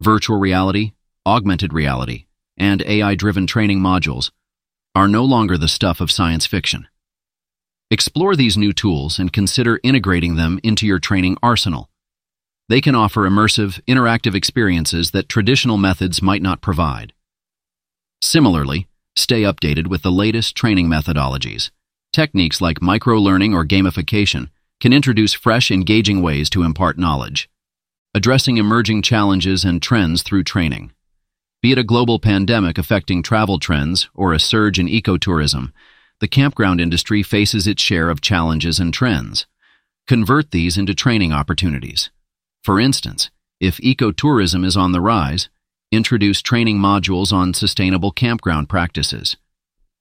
Virtual 0.00 0.38
reality, 0.38 0.92
augmented 1.26 1.74
reality, 1.74 2.24
and 2.56 2.80
AI-driven 2.86 3.46
training 3.46 3.80
modules 3.80 4.30
are 4.94 5.08
no 5.08 5.22
longer 5.22 5.58
the 5.58 5.68
stuff 5.68 6.00
of 6.00 6.10
science 6.10 6.46
fiction. 6.46 6.88
Explore 7.90 8.36
these 8.36 8.56
new 8.56 8.72
tools 8.72 9.18
and 9.18 9.34
consider 9.34 9.80
integrating 9.82 10.36
them 10.36 10.58
into 10.62 10.86
your 10.86 10.98
training 10.98 11.36
arsenal. 11.42 11.90
They 12.68 12.80
can 12.80 12.94
offer 12.94 13.28
immersive, 13.28 13.80
interactive 13.86 14.34
experiences 14.34 15.12
that 15.12 15.28
traditional 15.28 15.76
methods 15.76 16.20
might 16.20 16.42
not 16.42 16.60
provide. 16.60 17.12
Similarly, 18.20 18.88
stay 19.14 19.42
updated 19.42 19.86
with 19.86 20.02
the 20.02 20.10
latest 20.10 20.56
training 20.56 20.88
methodologies. 20.88 21.70
Techniques 22.12 22.60
like 22.60 22.82
micro-learning 22.82 23.54
or 23.54 23.64
gamification 23.64 24.48
can 24.80 24.92
introduce 24.92 25.32
fresh, 25.32 25.70
engaging 25.70 26.22
ways 26.22 26.50
to 26.50 26.62
impart 26.62 26.98
knowledge. 26.98 27.48
Addressing 28.14 28.56
emerging 28.56 29.02
challenges 29.02 29.64
and 29.64 29.80
trends 29.80 30.22
through 30.22 30.44
training. 30.44 30.92
Be 31.62 31.72
it 31.72 31.78
a 31.78 31.84
global 31.84 32.18
pandemic 32.18 32.78
affecting 32.78 33.22
travel 33.22 33.58
trends 33.58 34.08
or 34.14 34.32
a 34.32 34.40
surge 34.40 34.78
in 34.78 34.88
ecotourism, 34.88 35.72
the 36.20 36.28
campground 36.28 36.80
industry 36.80 37.22
faces 37.22 37.66
its 37.66 37.82
share 37.82 38.10
of 38.10 38.20
challenges 38.20 38.80
and 38.80 38.92
trends. 38.92 39.46
Convert 40.06 40.50
these 40.50 40.78
into 40.78 40.94
training 40.94 41.32
opportunities. 41.32 42.10
For 42.66 42.80
instance, 42.80 43.30
if 43.60 43.76
ecotourism 43.76 44.64
is 44.64 44.76
on 44.76 44.90
the 44.90 45.00
rise, 45.00 45.48
introduce 45.92 46.42
training 46.42 46.80
modules 46.80 47.32
on 47.32 47.54
sustainable 47.54 48.10
campground 48.10 48.68
practices. 48.68 49.36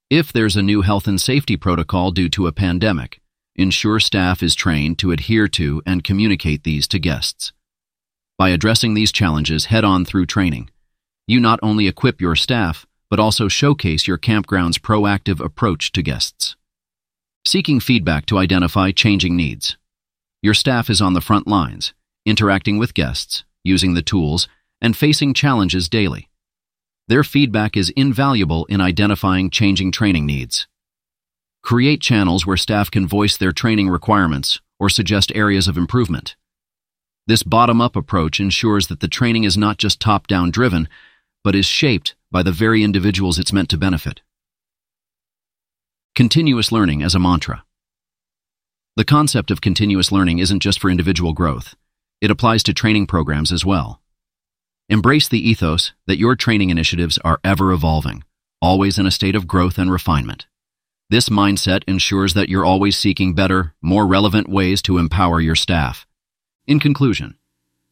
If 0.09 0.33
there's 0.33 0.55
a 0.55 0.63
new 0.63 0.81
health 0.81 1.07
and 1.07 1.21
safety 1.21 1.57
protocol 1.57 2.09
due 2.09 2.27
to 2.29 2.47
a 2.47 2.51
pandemic, 2.51 3.21
ensure 3.55 3.99
staff 3.99 4.41
is 4.41 4.55
trained 4.55 4.97
to 4.97 5.11
adhere 5.11 5.47
to 5.49 5.83
and 5.85 6.03
communicate 6.03 6.63
these 6.63 6.87
to 6.87 6.97
guests. 6.97 7.53
By 8.35 8.49
addressing 8.49 8.95
these 8.95 9.11
challenges 9.11 9.65
head 9.65 9.83
on 9.83 10.03
through 10.03 10.25
training, 10.25 10.71
you 11.27 11.39
not 11.39 11.59
only 11.61 11.87
equip 11.87 12.19
your 12.19 12.35
staff, 12.35 12.87
but 13.11 13.19
also 13.19 13.47
showcase 13.47 14.07
your 14.07 14.17
campground's 14.17 14.79
proactive 14.79 15.39
approach 15.39 15.91
to 15.91 16.01
guests. 16.01 16.55
Seeking 17.45 17.79
feedback 17.79 18.25
to 18.25 18.39
identify 18.39 18.89
changing 18.89 19.35
needs. 19.35 19.77
Your 20.41 20.55
staff 20.55 20.89
is 20.89 20.99
on 20.99 21.13
the 21.13 21.21
front 21.21 21.45
lines, 21.45 21.93
interacting 22.25 22.77
with 22.77 22.93
guests, 22.93 23.43
using 23.63 23.93
the 23.93 24.01
tools, 24.01 24.47
and 24.81 24.97
facing 24.97 25.33
challenges 25.33 25.87
daily. 25.87 26.29
Their 27.07 27.23
feedback 27.23 27.77
is 27.77 27.91
invaluable 27.95 28.65
in 28.65 28.81
identifying 28.81 29.49
changing 29.49 29.91
training 29.91 30.25
needs. 30.25 30.67
Create 31.61 32.01
channels 32.01 32.45
where 32.45 32.57
staff 32.57 32.91
can 32.91 33.07
voice 33.07 33.37
their 33.37 33.51
training 33.51 33.89
requirements 33.89 34.59
or 34.79 34.89
suggest 34.89 35.31
areas 35.35 35.67
of 35.67 35.77
improvement. 35.77 36.35
This 37.27 37.43
bottom-up 37.43 37.95
approach 37.95 38.39
ensures 38.39 38.87
that 38.87 38.99
the 38.99 39.07
training 39.07 39.45
is 39.45 39.57
not 39.57 39.77
just 39.77 39.99
top-down 39.99 40.51
driven, 40.51 40.87
but 41.43 41.55
is 41.55 41.65
shaped 41.65 42.15
by 42.31 42.43
the 42.43 42.51
very 42.51 42.83
individuals 42.83 43.39
it's 43.39 43.53
meant 43.53 43.69
to 43.69 43.77
benefit. 43.77 44.21
Continuous 46.13 46.71
learning 46.71 47.01
as 47.01 47.15
a 47.15 47.19
mantra. 47.19 47.63
The 48.95 49.05
concept 49.05 49.51
of 49.51 49.59
continuous 49.59 50.11
learning 50.11 50.39
isn't 50.39 50.61
just 50.61 50.79
for 50.79 50.89
individual 50.89 51.33
growth. 51.33 51.75
It 52.21 52.31
applies 52.31 52.63
to 52.63 52.73
training 52.73 53.07
programs 53.07 53.51
as 53.51 53.65
well. 53.65 54.01
Embrace 54.87 55.27
the 55.27 55.49
ethos 55.49 55.93
that 56.05 56.19
your 56.19 56.35
training 56.35 56.69
initiatives 56.69 57.17
are 57.19 57.39
ever 57.43 57.71
evolving, 57.71 58.23
always 58.61 58.97
in 58.97 59.05
a 59.05 59.11
state 59.11 59.35
of 59.35 59.47
growth 59.47 59.77
and 59.77 59.91
refinement. 59.91 60.45
This 61.09 61.29
mindset 61.29 61.83
ensures 61.87 62.33
that 62.33 62.49
you're 62.49 62.65
always 62.65 62.97
seeking 62.97 63.35
better, 63.35 63.73
more 63.81 64.07
relevant 64.07 64.49
ways 64.49 64.81
to 64.83 64.97
empower 64.97 65.39
your 65.39 65.55
staff. 65.55 66.07
In 66.65 66.79
conclusion, 66.79 67.37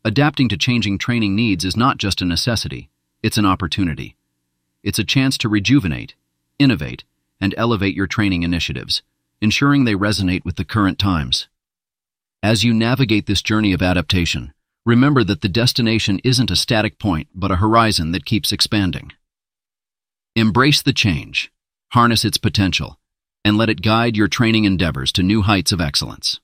adapting 0.04 0.50
to 0.50 0.58
changing 0.58 0.98
training 0.98 1.36
needs 1.36 1.64
is 1.64 1.78
not 1.78 1.98
just 1.98 2.22
a 2.22 2.26
necessity, 2.26 2.90
it's 3.22 3.38
an 3.38 3.46
opportunity. 3.46 4.16
It's 4.84 5.00
a 5.00 5.04
chance 5.04 5.38
to 5.40 5.50
rejuvenate, 5.50 6.16
innovate, 6.58 7.04
and 7.40 7.54
elevate 7.58 7.96
your 7.96 8.08
training 8.08 8.44
initiatives, 8.44 9.04
ensuring 9.42 9.86
they 9.86 9.96
resonate 9.96 10.44
with 10.44 10.56
the 10.56 10.66
current 10.66 10.98
times. 10.98 11.48
As 12.44 12.66
you 12.66 12.74
navigate 12.74 13.26
this 13.26 13.42
journey 13.42 13.72
of 13.72 13.82
adaptation, 13.82 14.54
remember 14.86 15.24
that 15.24 15.40
the 15.40 15.48
destination 15.48 16.20
isn't 16.26 16.52
a 16.52 16.58
static 16.58 17.00
point, 17.00 17.30
but 17.34 17.52
a 17.52 17.56
horizon 17.56 18.12
that 18.12 18.26
keeps 18.26 18.52
expanding. 18.52 19.14
Embrace 20.36 20.82
the 20.82 20.92
change, 20.92 21.54
harness 21.94 22.26
its 22.26 22.38
potential, 22.38 23.00
and 23.46 23.58
let 23.58 23.70
it 23.70 23.82
guide 23.82 24.18
your 24.18 24.28
training 24.28 24.66
endeavors 24.66 25.14
to 25.14 25.24
new 25.24 25.42
heights 25.42 25.72
of 25.72 25.80
excellence. 25.80 26.42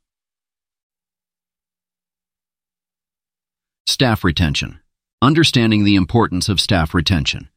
Staff 3.86 4.24
retention. 4.24 4.80
Understanding 5.22 5.84
the 5.84 5.96
importance 5.96 6.48
of 6.48 6.62
staff 6.62 6.94
retention. 6.94 7.50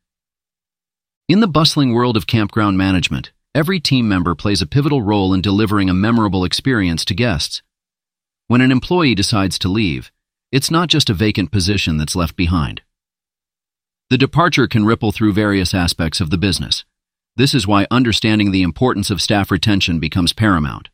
In 1.29 1.39
the 1.39 1.47
bustling 1.47 1.95
world 1.95 2.17
of 2.17 2.27
campground 2.27 2.77
management, 2.77 3.31
Every 3.55 3.81
team 3.81 4.09
member 4.09 4.35
plays 4.35 4.63
a 4.63 4.67
pivotal 4.67 5.03
role 5.03 5.35
in 5.35 5.43
delivering 5.43 5.91
a 5.91 5.95
memorable 5.95 6.43
experience 6.43 7.05
to 7.05 7.15
guests. 7.15 7.63
When 8.53 8.61
an 8.61 8.71
employee 8.71 9.15
decides 9.15 9.59
to 9.61 9.71
leave, 9.71 10.13
it's 10.51 10.71
not 10.71 10.91
just 10.91 11.09
a 11.09 11.15
vacant 11.15 11.51
position 11.51 11.97
that's 11.97 12.15
left 12.15 12.37
behind. 12.37 12.83
The 14.11 14.19
departure 14.19 14.67
can 14.67 14.85
ripple 14.85 15.11
through 15.11 15.33
various 15.33 15.73
aspects 15.73 16.21
of 16.21 16.29
the 16.29 16.37
business. 16.37 16.85
This 17.35 17.55
is 17.55 17.67
why 17.67 17.87
understanding 17.91 18.51
the 18.51 18.61
importance 18.61 19.11
of 19.11 19.23
staff 19.23 19.51
retention 19.51 20.01
becomes 20.01 20.35
paramount. 20.35 20.91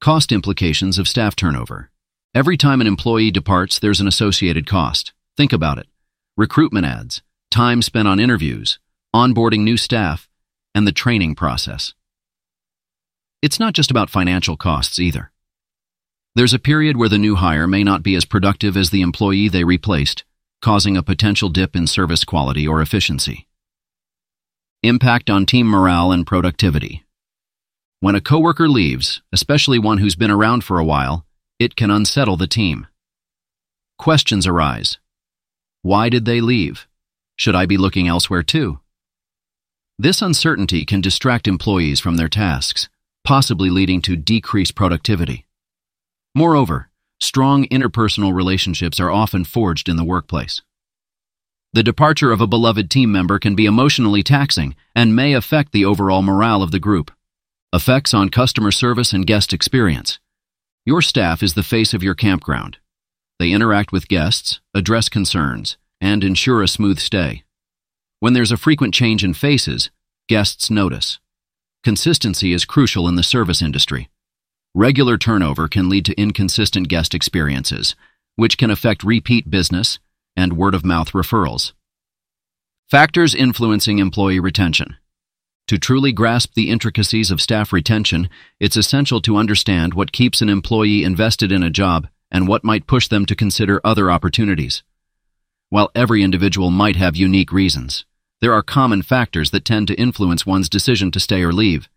Cost 0.00 0.32
implications 0.32 0.98
of 0.98 1.06
staff 1.06 1.36
turnover. 1.36 1.92
Every 2.34 2.56
time 2.56 2.80
an 2.80 2.88
employee 2.88 3.30
departs, 3.30 3.78
there's 3.78 4.00
an 4.00 4.08
associated 4.08 4.66
cost. 4.66 5.12
Think 5.36 5.52
about 5.52 5.78
it. 5.78 5.86
Recruitment 6.36 6.84
ads, 6.84 7.22
time 7.52 7.80
spent 7.80 8.08
on 8.08 8.18
interviews, 8.18 8.80
onboarding 9.14 9.60
new 9.60 9.76
staff, 9.76 10.28
and 10.74 10.84
the 10.84 10.90
training 10.90 11.36
process. 11.36 11.94
It's 13.40 13.60
not 13.60 13.72
just 13.72 13.92
about 13.92 14.10
financial 14.10 14.56
costs 14.56 14.98
either. 14.98 15.31
There's 16.34 16.54
a 16.54 16.58
period 16.58 16.96
where 16.96 17.10
the 17.10 17.18
new 17.18 17.34
hire 17.34 17.66
may 17.66 17.84
not 17.84 18.02
be 18.02 18.14
as 18.14 18.24
productive 18.24 18.74
as 18.74 18.88
the 18.88 19.02
employee 19.02 19.48
they 19.48 19.64
replaced, 19.64 20.24
causing 20.62 20.96
a 20.96 21.02
potential 21.02 21.50
dip 21.50 21.76
in 21.76 21.86
service 21.86 22.24
quality 22.24 22.66
or 22.66 22.80
efficiency. 22.80 23.46
Impact 24.82 25.28
on 25.28 25.44
team 25.44 25.66
morale 25.66 26.10
and 26.10 26.26
productivity. 26.26 27.04
When 28.00 28.14
a 28.14 28.20
coworker 28.20 28.66
leaves, 28.66 29.20
especially 29.30 29.78
one 29.78 29.98
who's 29.98 30.16
been 30.16 30.30
around 30.30 30.64
for 30.64 30.78
a 30.78 30.84
while, 30.84 31.26
it 31.58 31.76
can 31.76 31.90
unsettle 31.90 32.38
the 32.38 32.46
team. 32.46 32.86
Questions 33.98 34.46
arise. 34.46 34.98
Why 35.82 36.08
did 36.08 36.24
they 36.24 36.40
leave? 36.40 36.88
Should 37.36 37.54
I 37.54 37.66
be 37.66 37.76
looking 37.76 38.08
elsewhere 38.08 38.42
too? 38.42 38.80
This 39.98 40.22
uncertainty 40.22 40.86
can 40.86 41.02
distract 41.02 41.46
employees 41.46 42.00
from 42.00 42.16
their 42.16 42.30
tasks, 42.30 42.88
possibly 43.22 43.68
leading 43.68 44.00
to 44.02 44.16
decreased 44.16 44.74
productivity. 44.74 45.44
Moreover, 46.34 46.88
strong 47.20 47.66
interpersonal 47.66 48.34
relationships 48.34 48.98
are 48.98 49.10
often 49.10 49.44
forged 49.44 49.88
in 49.88 49.96
the 49.96 50.04
workplace. 50.04 50.62
The 51.74 51.82
departure 51.82 52.32
of 52.32 52.40
a 52.40 52.46
beloved 52.46 52.90
team 52.90 53.12
member 53.12 53.38
can 53.38 53.54
be 53.54 53.66
emotionally 53.66 54.22
taxing 54.22 54.74
and 54.94 55.16
may 55.16 55.32
affect 55.32 55.72
the 55.72 55.84
overall 55.84 56.22
morale 56.22 56.62
of 56.62 56.70
the 56.70 56.78
group. 56.78 57.10
Effects 57.72 58.12
on 58.12 58.28
customer 58.28 58.70
service 58.70 59.12
and 59.12 59.26
guest 59.26 59.52
experience. 59.52 60.18
Your 60.84 61.00
staff 61.00 61.42
is 61.42 61.54
the 61.54 61.62
face 61.62 61.94
of 61.94 62.02
your 62.02 62.14
campground. 62.14 62.78
They 63.38 63.52
interact 63.52 63.92
with 63.92 64.08
guests, 64.08 64.60
address 64.74 65.08
concerns, 65.08 65.76
and 66.00 66.22
ensure 66.22 66.62
a 66.62 66.68
smooth 66.68 66.98
stay. 66.98 67.44
When 68.20 68.34
there's 68.34 68.52
a 68.52 68.56
frequent 68.56 68.92
change 68.94 69.24
in 69.24 69.32
faces, 69.34 69.90
guests 70.28 70.70
notice. 70.70 71.20
Consistency 71.82 72.52
is 72.52 72.64
crucial 72.64 73.08
in 73.08 73.16
the 73.16 73.22
service 73.22 73.62
industry. 73.62 74.08
Regular 74.74 75.18
turnover 75.18 75.68
can 75.68 75.90
lead 75.90 76.06
to 76.06 76.18
inconsistent 76.18 76.88
guest 76.88 77.14
experiences, 77.14 77.94
which 78.36 78.56
can 78.56 78.70
affect 78.70 79.04
repeat 79.04 79.50
business 79.50 79.98
and 80.34 80.56
word 80.56 80.74
of 80.74 80.82
mouth 80.82 81.12
referrals. 81.12 81.72
Factors 82.88 83.34
influencing 83.34 83.98
employee 83.98 84.40
retention. 84.40 84.96
To 85.66 85.78
truly 85.78 86.10
grasp 86.10 86.54
the 86.54 86.70
intricacies 86.70 87.30
of 87.30 87.42
staff 87.42 87.70
retention, 87.70 88.30
it's 88.60 88.76
essential 88.78 89.20
to 89.20 89.36
understand 89.36 89.92
what 89.92 90.10
keeps 90.10 90.40
an 90.40 90.48
employee 90.48 91.04
invested 91.04 91.52
in 91.52 91.62
a 91.62 91.68
job 91.68 92.08
and 92.30 92.48
what 92.48 92.64
might 92.64 92.86
push 92.86 93.08
them 93.08 93.26
to 93.26 93.36
consider 93.36 93.78
other 93.84 94.10
opportunities. 94.10 94.82
While 95.68 95.90
every 95.94 96.22
individual 96.22 96.70
might 96.70 96.96
have 96.96 97.14
unique 97.14 97.52
reasons, 97.52 98.06
there 98.40 98.54
are 98.54 98.62
common 98.62 99.02
factors 99.02 99.50
that 99.50 99.66
tend 99.66 99.88
to 99.88 100.00
influence 100.00 100.46
one's 100.46 100.70
decision 100.70 101.10
to 101.10 101.20
stay 101.20 101.42
or 101.42 101.52
leave. 101.52 101.90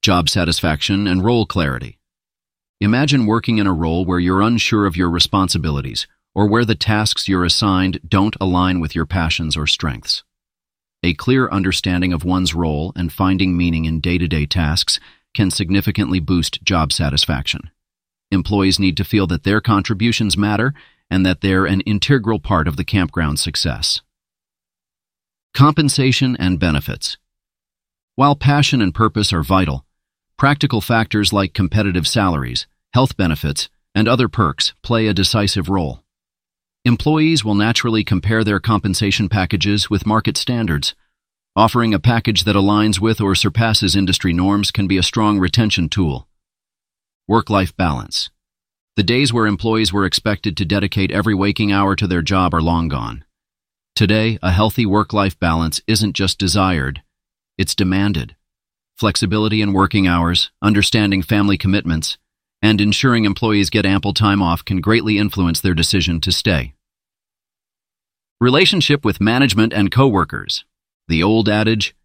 Job 0.00 0.28
satisfaction 0.28 1.08
and 1.08 1.24
role 1.24 1.44
clarity. 1.44 1.98
Imagine 2.80 3.26
working 3.26 3.58
in 3.58 3.66
a 3.66 3.72
role 3.72 4.04
where 4.04 4.18
you're 4.18 4.42
unsure 4.42 4.86
of 4.86 4.96
your 4.96 5.08
responsibilities 5.08 6.06
or 6.34 6.48
where 6.48 6.64
the 6.64 6.74
tasks 6.74 7.28
you're 7.28 7.44
assigned 7.44 8.00
don't 8.06 8.36
align 8.40 8.80
with 8.80 8.94
your 8.94 9.06
passions 9.06 9.56
or 9.56 9.66
strengths. 9.66 10.24
A 11.02 11.14
clear 11.14 11.48
understanding 11.50 12.12
of 12.12 12.24
one's 12.24 12.54
role 12.54 12.92
and 12.96 13.12
finding 13.12 13.56
meaning 13.56 13.84
in 13.84 14.00
day-to-day 14.00 14.46
tasks 14.46 14.98
can 15.34 15.50
significantly 15.50 16.18
boost 16.18 16.62
job 16.62 16.92
satisfaction. 16.92 17.70
Employees 18.30 18.80
need 18.80 18.96
to 18.96 19.04
feel 19.04 19.26
that 19.28 19.44
their 19.44 19.60
contributions 19.60 20.36
matter 20.36 20.74
and 21.10 21.24
that 21.24 21.42
they're 21.42 21.66
an 21.66 21.82
integral 21.82 22.40
part 22.40 22.66
of 22.66 22.76
the 22.76 22.84
campground's 22.84 23.42
success. 23.42 24.00
Compensation 25.52 26.36
and 26.40 26.58
benefits. 26.58 27.18
While 28.16 28.34
passion 28.34 28.80
and 28.80 28.94
purpose 28.94 29.32
are 29.32 29.42
vital, 29.42 29.83
practical 30.36 30.80
factors 30.80 31.32
like 31.32 31.54
competitive 31.54 32.06
salaries, 32.06 32.66
health 32.92 33.16
benefits, 33.16 33.68
and 33.94 34.08
other 34.08 34.28
perks 34.28 34.74
play 34.82 35.06
a 35.06 35.14
decisive 35.14 35.68
role. 35.68 36.02
Employees 36.84 37.44
will 37.44 37.54
naturally 37.54 38.04
compare 38.04 38.44
their 38.44 38.60
compensation 38.60 39.28
packages 39.28 39.88
with 39.88 40.06
market 40.06 40.36
standards. 40.36 40.94
Offering 41.56 41.94
a 41.94 42.00
package 42.00 42.44
that 42.44 42.56
aligns 42.56 42.98
with 42.98 43.20
or 43.20 43.34
surpasses 43.34 43.94
industry 43.94 44.32
norms 44.32 44.70
can 44.70 44.86
be 44.86 44.98
a 44.98 45.02
strong 45.02 45.38
retention 45.38 45.88
tool. 45.88 46.28
Work-life 47.28 47.76
balance. 47.76 48.30
The 48.96 49.02
days 49.02 49.32
where 49.32 49.46
employees 49.46 49.92
were 49.92 50.04
expected 50.04 50.56
to 50.56 50.64
dedicate 50.64 51.10
every 51.10 51.34
waking 51.34 51.72
hour 51.72 51.96
to 51.96 52.06
their 52.06 52.22
job 52.22 52.52
are 52.52 52.60
long 52.62 52.88
gone. 52.88 53.24
Today, 53.94 54.38
a 54.42 54.50
healthy 54.50 54.84
work-life 54.84 55.38
balance 55.38 55.80
isn't 55.86 56.14
just 56.14 56.38
desired, 56.38 57.02
it's 57.56 57.74
demanded. 57.74 58.34
Flexibility 58.96 59.60
in 59.60 59.72
working 59.72 60.06
hours, 60.06 60.52
understanding 60.62 61.20
family 61.20 61.58
commitments, 61.58 62.16
and 62.62 62.80
ensuring 62.80 63.24
employees 63.24 63.68
get 63.68 63.84
ample 63.84 64.14
time 64.14 64.40
off 64.40 64.64
can 64.64 64.80
greatly 64.80 65.18
influence 65.18 65.60
their 65.60 65.74
decision 65.74 66.20
to 66.20 66.30
stay. 66.30 66.74
Relationship 68.40 69.04
with 69.04 69.20
management 69.20 69.72
and 69.72 69.90
coworkers. 69.90 70.64
The 71.08 71.24
old 71.24 71.48
adage, 71.48 71.96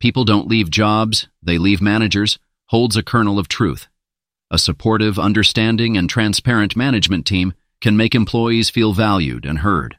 people 0.00 0.24
don't 0.24 0.46
leave 0.46 0.70
jobs, 0.70 1.28
they 1.42 1.56
leave 1.56 1.80
managers, 1.80 2.38
holds 2.66 2.94
a 2.94 3.02
kernel 3.02 3.38
of 3.38 3.48
truth. 3.48 3.88
A 4.50 4.58
supportive, 4.58 5.18
understanding, 5.18 5.96
and 5.96 6.10
transparent 6.10 6.76
management 6.76 7.24
team 7.24 7.54
can 7.80 7.96
make 7.96 8.14
employees 8.14 8.68
feel 8.68 8.92
valued 8.92 9.46
and 9.46 9.60
heard. 9.60 9.96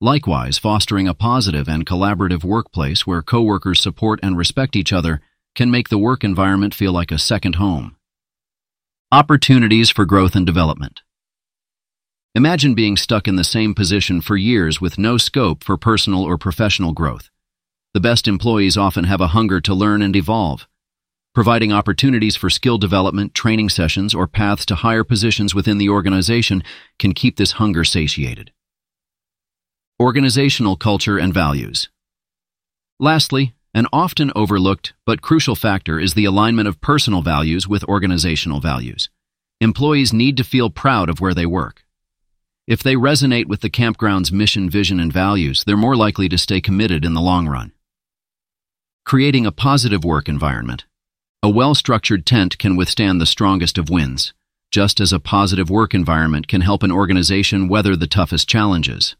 Likewise, 0.00 0.58
fostering 0.58 1.06
a 1.06 1.14
positive 1.14 1.68
and 1.68 1.86
collaborative 1.86 2.42
workplace 2.42 3.06
where 3.06 3.22
coworkers 3.22 3.80
support 3.80 4.18
and 4.24 4.36
respect 4.36 4.74
each 4.74 4.92
other 4.92 5.20
can 5.58 5.72
make 5.72 5.88
the 5.88 5.98
work 5.98 6.22
environment 6.22 6.72
feel 6.72 6.92
like 6.92 7.10
a 7.10 7.18
second 7.18 7.56
home. 7.56 7.96
Opportunities 9.10 9.90
for 9.90 10.04
growth 10.04 10.36
and 10.36 10.46
development. 10.46 11.02
Imagine 12.32 12.76
being 12.76 12.96
stuck 12.96 13.26
in 13.26 13.34
the 13.34 13.42
same 13.42 13.74
position 13.74 14.20
for 14.20 14.36
years 14.36 14.80
with 14.80 14.98
no 14.98 15.16
scope 15.18 15.64
for 15.64 15.76
personal 15.76 16.22
or 16.22 16.38
professional 16.38 16.92
growth. 16.92 17.28
The 17.92 17.98
best 17.98 18.28
employees 18.28 18.76
often 18.76 19.02
have 19.02 19.20
a 19.20 19.34
hunger 19.34 19.60
to 19.62 19.74
learn 19.74 20.00
and 20.00 20.14
evolve. 20.14 20.68
Providing 21.34 21.72
opportunities 21.72 22.36
for 22.36 22.48
skill 22.48 22.78
development, 22.78 23.34
training 23.34 23.70
sessions, 23.70 24.14
or 24.14 24.28
paths 24.28 24.64
to 24.66 24.76
higher 24.76 25.02
positions 25.02 25.56
within 25.56 25.78
the 25.78 25.88
organization 25.88 26.62
can 27.00 27.14
keep 27.14 27.36
this 27.36 27.58
hunger 27.58 27.82
satiated. 27.82 28.52
Organizational 29.98 30.76
culture 30.76 31.18
and 31.18 31.34
values. 31.34 31.88
Lastly, 33.00 33.54
an 33.78 33.86
often 33.92 34.32
overlooked 34.34 34.92
but 35.06 35.22
crucial 35.22 35.54
factor 35.54 36.00
is 36.00 36.14
the 36.14 36.24
alignment 36.24 36.66
of 36.66 36.80
personal 36.80 37.22
values 37.22 37.68
with 37.68 37.84
organizational 37.84 38.58
values. 38.58 39.08
Employees 39.60 40.12
need 40.12 40.36
to 40.36 40.42
feel 40.42 40.68
proud 40.68 41.08
of 41.08 41.20
where 41.20 41.32
they 41.32 41.46
work. 41.46 41.84
If 42.66 42.82
they 42.82 42.96
resonate 42.96 43.46
with 43.46 43.60
the 43.60 43.70
campground's 43.70 44.32
mission, 44.32 44.68
vision, 44.68 44.98
and 44.98 45.12
values, 45.12 45.62
they're 45.62 45.76
more 45.76 45.94
likely 45.94 46.28
to 46.28 46.36
stay 46.36 46.60
committed 46.60 47.04
in 47.04 47.14
the 47.14 47.20
long 47.20 47.46
run. 47.46 47.70
Creating 49.06 49.46
a 49.46 49.52
positive 49.52 50.04
work 50.04 50.28
environment. 50.28 50.84
A 51.40 51.48
well-structured 51.48 52.26
tent 52.26 52.58
can 52.58 52.74
withstand 52.74 53.20
the 53.20 53.26
strongest 53.26 53.78
of 53.78 53.90
winds, 53.90 54.34
just 54.72 54.98
as 54.98 55.12
a 55.12 55.20
positive 55.20 55.70
work 55.70 55.94
environment 55.94 56.48
can 56.48 56.62
help 56.62 56.82
an 56.82 56.90
organization 56.90 57.68
weather 57.68 57.94
the 57.94 58.08
toughest 58.08 58.48
challenges. 58.48 59.14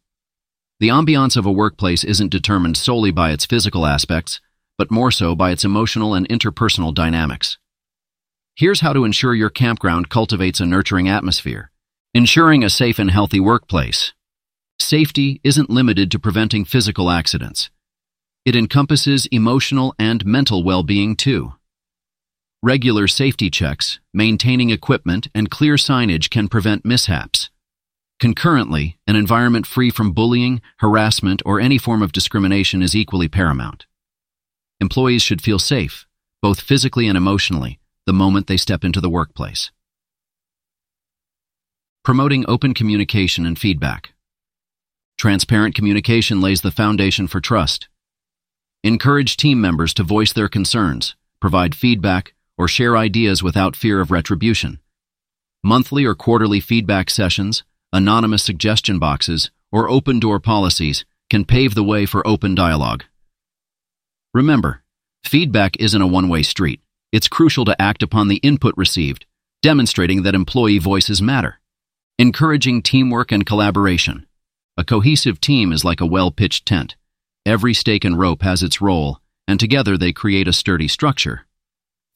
The 0.81 0.89
ambiance 0.89 1.37
of 1.37 1.47
a 1.47 1.53
workplace 1.53 2.03
isn't 2.03 2.31
determined 2.31 2.77
solely 2.77 3.13
by 3.13 3.31
its 3.31 3.47
physical 3.47 3.87
aspects, 3.87 4.41
but 4.79 4.91
more 4.91 5.11
so 5.11 5.35
by 5.35 5.51
its 5.51 5.65
emotional 5.65 6.15
and 6.15 6.29
interpersonal 6.29 6.95
dynamics. 6.95 7.59
Here's 8.55 8.81
how 8.81 8.93
to 8.93 9.05
ensure 9.05 9.35
your 9.35 9.51
campground 9.51 10.09
cultivates 10.09 10.61
a 10.61 10.67
nurturing 10.67 11.09
atmosphere. 11.09 11.71
Ensuring 12.15 12.65
a 12.65 12.71
safe 12.71 12.99
and 12.99 13.11
healthy 13.11 13.41
workplace. 13.41 14.15
Safety 14.81 15.41
isn't 15.45 15.69
limited 15.69 16.11
to 16.13 16.19
preventing 16.19 16.65
physical 16.65 17.11
accidents. 17.11 17.71
It 18.45 18.57
encompasses 18.57 19.27
emotional 19.27 19.95
and 19.99 20.25
mental 20.25 20.65
well-being 20.65 21.17
too. 21.17 21.55
Regular 22.63 23.07
safety 23.07 23.51
checks, 23.51 24.01
maintaining 24.15 24.71
equipment, 24.71 25.29
and 25.35 25.51
clear 25.51 25.75
signage 25.75 26.31
can 26.31 26.49
prevent 26.49 26.85
mishaps. 26.85 27.51
Concurrently, 28.19 28.99
an 29.07 29.15
environment 29.15 29.67
free 29.67 29.91
from 29.91 30.13
bullying, 30.13 30.61
harassment, 30.79 31.41
or 31.45 31.61
any 31.61 31.79
form 31.79 32.03
of 32.03 32.11
discrimination 32.11 32.83
is 32.83 32.97
equally 32.97 33.29
paramount. 33.29 33.87
Employees 34.81 35.23
should 35.23 35.43
feel 35.43 35.59
safe, 35.59 36.07
both 36.41 36.61
physically 36.61 37.09
and 37.09 37.17
emotionally, 37.17 37.81
the 38.07 38.13
moment 38.13 38.47
they 38.47 38.57
step 38.57 38.85
into 38.85 39.01
the 39.01 39.11
workplace. 39.11 39.73
Promoting 42.05 42.45
open 42.47 42.75
communication 42.75 43.45
and 43.45 43.59
feedback. 43.59 44.15
Transparent 45.19 45.75
communication 45.75 46.41
lays 46.41 46.61
the 46.61 46.71
foundation 46.71 47.27
for 47.27 47.41
trust. 47.41 47.89
Encourage 48.85 49.37
team 49.37 49.61
members 49.61 49.93
to 49.95 50.05
voice 50.05 50.33
their 50.33 50.49
concerns, 50.49 51.17
provide 51.41 51.75
feedback, 51.75 52.35
or 52.57 52.69
share 52.69 52.97
ideas 52.97 53.43
without 53.43 53.75
fear 53.75 54.01
of 54.01 54.13
retribution. 54.13 54.79
Monthly 55.65 56.05
or 56.05 56.15
quarterly 56.15 56.61
feedback 56.61 57.11
sessions, 57.11 57.65
anonymous 57.93 58.45
suggestion 58.45 59.01
boxes, 59.01 59.51
or 59.73 59.91
open 59.91 60.21
door 60.21 60.39
policies 60.39 61.05
can 61.29 61.45
pave 61.45 61.75
the 61.75 61.83
way 61.83 62.07
for 62.07 62.25
open 62.25 62.55
dialogue. 62.55 63.03
Remember, 64.39 64.85
feedback 65.25 65.77
isn't 65.81 66.01
a 66.01 66.07
one-way 66.07 66.45
street. 66.45 66.81
It's 67.11 67.27
crucial 67.27 67.65
to 67.65 67.83
act 67.83 68.05
upon 68.05 68.29
the 68.29 68.37
input 68.37 68.73
received, 68.77 69.27
demonstrating 69.63 70.23
that 70.23 70.37
employee 70.37 70.79
voices 70.79 71.21
matter. 71.21 71.59
Encouraging 72.21 72.83
teamwork 72.83 73.33
and 73.33 73.45
collaboration. 73.45 74.29
A 74.77 74.85
cohesive 74.85 75.41
team 75.41 75.73
is 75.73 75.85
like 75.85 76.01
a 76.01 76.07
well-pitched 76.07 76.67
tent. 76.67 76.95
Every 77.45 77.75
stake 77.75 78.05
and 78.05 78.17
rope 78.17 78.43
has 78.43 78.63
its 78.63 78.81
role, 78.81 79.19
and 79.49 79.59
together 79.59 79.99
they 79.99 80.13
create 80.13 80.47
a 80.47 80.53
sturdy 80.53 80.87
structure. 80.87 81.49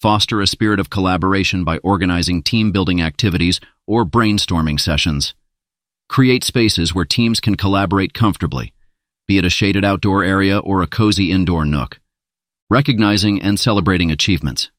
Foster 0.01 0.41
a 0.41 0.47
spirit 0.47 0.79
of 0.79 0.91
collaboration 0.91 1.65
by 1.65 1.79
organizing 1.79 2.41
team-building 2.41 3.03
activities 3.03 3.59
or 3.85 4.05
brainstorming 4.05 4.79
sessions. 4.79 5.35
Create 6.09 6.45
spaces 6.45 6.95
where 6.95 7.05
teams 7.05 7.41
can 7.41 7.57
collaborate 7.57 8.15
comfortably, 8.15 8.73
be 9.27 9.39
it 9.39 9.45
a 9.45 9.51
shaded 9.51 9.85
outdoor 9.85 10.23
area 10.23 10.61
or 10.61 10.83
a 10.83 10.87
cozy 10.87 11.33
indoor 11.33 11.65
nook. 11.65 11.99
Recognizing 12.73 13.43
and 13.43 13.61
celebrating 13.61 14.11
achievements. 14.11 14.71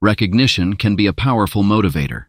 Recognition 0.00 0.74
can 0.76 0.96
be 0.96 1.06
a 1.06 1.12
powerful 1.12 1.62
motivator. 1.62 2.28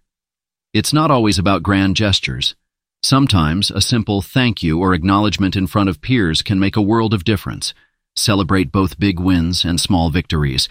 It's 0.74 0.92
not 0.92 1.10
always 1.10 1.40
about 1.40 1.64
grand 1.64 1.96
gestures. 1.96 2.54
Sometimes 3.02 3.72
a 3.72 3.80
simple 3.80 4.22
thank 4.22 4.62
you 4.62 4.82
or 4.82 4.94
acknowledgement 4.94 5.56
in 5.56 5.66
front 5.66 5.88
of 5.88 6.02
peers 6.02 6.42
can 6.42 6.60
make 6.60 6.76
a 6.76 6.82
world 6.82 7.14
of 7.14 7.24
difference. 7.24 7.74
Celebrate 8.18 8.70
both 8.70 9.00
big 9.00 9.18
wins 9.18 9.64
and 9.64 9.80
small 9.80 10.10
victories. 10.10 10.68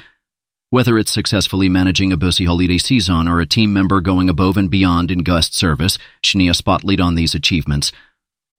Whether 0.68 0.98
it's 0.98 1.10
successfully 1.10 1.70
managing 1.70 2.12
a 2.12 2.18
busy 2.18 2.44
holiday 2.44 2.76
season 2.76 3.26
or 3.26 3.40
a 3.40 3.46
team 3.46 3.72
member 3.72 4.02
going 4.02 4.28
above 4.28 4.58
and 4.58 4.70
beyond 4.70 5.10
in 5.10 5.20
guest 5.20 5.54
service, 5.54 5.96
shine 6.22 6.50
a 6.50 6.52
spotlight 6.52 7.00
on 7.00 7.14
these 7.14 7.34
achievements. 7.34 7.90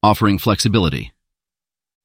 Offering 0.02 0.40
flexibility. 0.40 1.12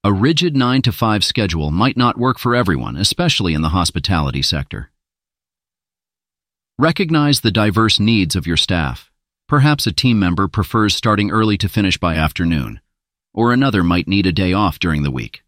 A 0.05 0.13
rigid 0.13 0.57
9 0.57 0.83
to 0.83 0.91
5 0.91 1.23
schedule 1.23 1.71
might 1.71 1.97
not 1.97 2.19
work 2.19 2.37
for 2.37 2.57
everyone, 2.57 2.97
especially 2.97 3.55
in 3.55 3.63
the 3.63 3.69
hospitality 3.69 4.43
sector. 4.43 4.91
Recognize 6.77 7.41
the 7.41 7.53
diverse 7.53 8.01
needs 8.01 8.35
of 8.35 8.45
your 8.45 8.57
staff. 8.57 9.13
Perhaps 9.47 9.87
a 9.87 9.93
team 9.93 10.19
member 10.19 10.49
prefers 10.49 10.97
starting 10.97 11.31
early 11.31 11.57
to 11.57 11.69
finish 11.69 11.99
by 11.99 12.17
afternoon, 12.17 12.81
or 13.33 13.53
another 13.53 13.85
might 13.85 14.09
need 14.09 14.27
a 14.27 14.33
day 14.33 14.53
off 14.53 14.81
during 14.81 15.05
the 15.05 15.11
week. 15.13 15.45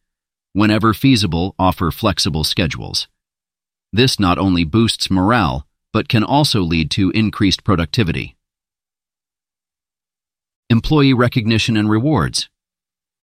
Whenever 0.52 0.94
feasible, 0.94 1.56
offer 1.58 1.90
flexible 1.90 2.44
schedules. 2.44 3.08
This 3.92 4.20
not 4.20 4.38
only 4.38 4.62
boosts 4.62 5.10
morale, 5.10 5.66
but 5.92 6.08
can 6.08 6.22
also 6.22 6.60
lead 6.60 6.92
to 6.92 7.10
increased 7.10 7.64
productivity. 7.64 8.36
Employee 10.70 11.12
recognition 11.12 11.76
and 11.76 11.90
rewards. 11.90 12.48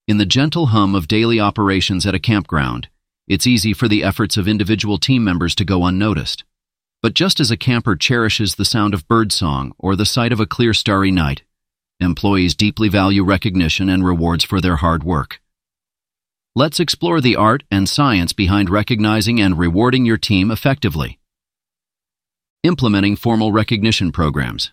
In 0.08 0.20
the 0.20 0.26
gentle 0.26 0.68
hum 0.68 0.96
of 0.96 1.10
daily 1.10 1.38
operations 1.38 2.06
at 2.06 2.16
a 2.16 2.20
campground, 2.20 2.88
it's 3.28 3.46
easy 3.46 3.74
for 3.74 3.90
the 3.90 4.06
efforts 4.06 4.38
of 4.38 4.48
individual 4.48 4.98
team 4.98 5.22
members 5.22 5.54
to 5.56 5.66
go 5.66 5.84
unnoticed. 5.84 6.46
But 7.02 7.14
just 7.14 7.42
as 7.42 7.52
a 7.52 7.58
camper 7.58 7.98
cherishes 7.98 8.56
the 8.56 8.64
sound 8.64 8.94
of 8.94 9.06
birdsong 9.10 9.74
or 9.78 9.98
the 9.98 10.06
sight 10.06 10.32
of 10.32 10.40
a 10.40 10.46
clear 10.46 10.74
starry 10.74 11.12
night, 11.12 11.44
employees 12.00 12.56
deeply 12.56 12.88
value 12.88 13.22
recognition 13.22 13.90
and 13.90 14.06
rewards 14.06 14.46
for 14.46 14.62
their 14.62 14.78
hard 14.78 15.04
work. 15.04 15.42
Let's 16.56 16.80
explore 16.80 17.20
the 17.20 17.36
art 17.36 17.64
and 17.70 17.90
science 17.90 18.32
behind 18.32 18.70
recognizing 18.70 19.42
and 19.42 19.60
rewarding 19.60 20.06
your 20.06 20.18
team 20.18 20.52
effectively. 20.52 21.20
Implementing 22.64 23.18
formal 23.18 23.52
recognition 23.52 24.14
programs. 24.14 24.72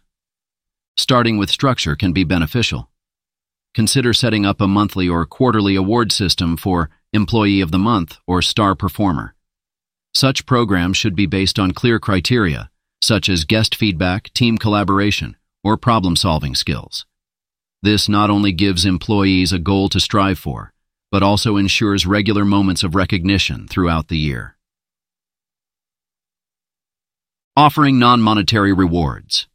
Starting 0.97 1.39
with 1.39 1.51
structure 1.51 1.97
can 1.97 2.13
be 2.13 2.23
beneficial. 2.23 2.89
Consider 3.75 4.13
setting 4.13 4.47
up 4.47 4.61
a 4.61 4.69
monthly 4.69 5.09
or 5.09 5.27
quarterly 5.27 5.75
award 5.75 6.13
system 6.13 6.57
for 6.57 6.91
Employee 7.13 7.61
of 7.61 7.73
the 7.73 7.79
Month 7.79 8.19
or 8.25 8.41
Star 8.41 8.77
Performer. 8.77 9.35
Such 10.15 10.47
programs 10.47 10.97
should 10.97 11.17
be 11.17 11.27
based 11.27 11.59
on 11.59 11.73
clear 11.73 11.99
criteria, 11.99 12.71
such 13.03 13.29
as 13.29 13.45
guest 13.45 13.75
feedback, 13.75 14.33
team 14.33 14.59
collaboration, 14.59 15.37
or 15.65 15.77
problem-solving 15.77 16.55
skills. 16.55 17.05
This 17.83 18.09
not 18.09 18.31
only 18.31 18.53
gives 18.53 18.87
employees 18.87 19.53
a 19.53 19.59
goal 19.59 19.89
to 19.89 19.99
strive 19.99 20.39
for, 20.39 20.73
but 21.11 21.25
also 21.25 21.57
ensures 21.57 22.07
regular 22.07 22.45
moments 22.45 22.85
of 22.85 22.95
recognition 22.95 23.67
throughout 23.67 24.07
the 24.07 24.19
year. 24.19 24.57
Offering 27.57 27.99
non-monetary 27.99 28.73
rewards. 28.73 29.49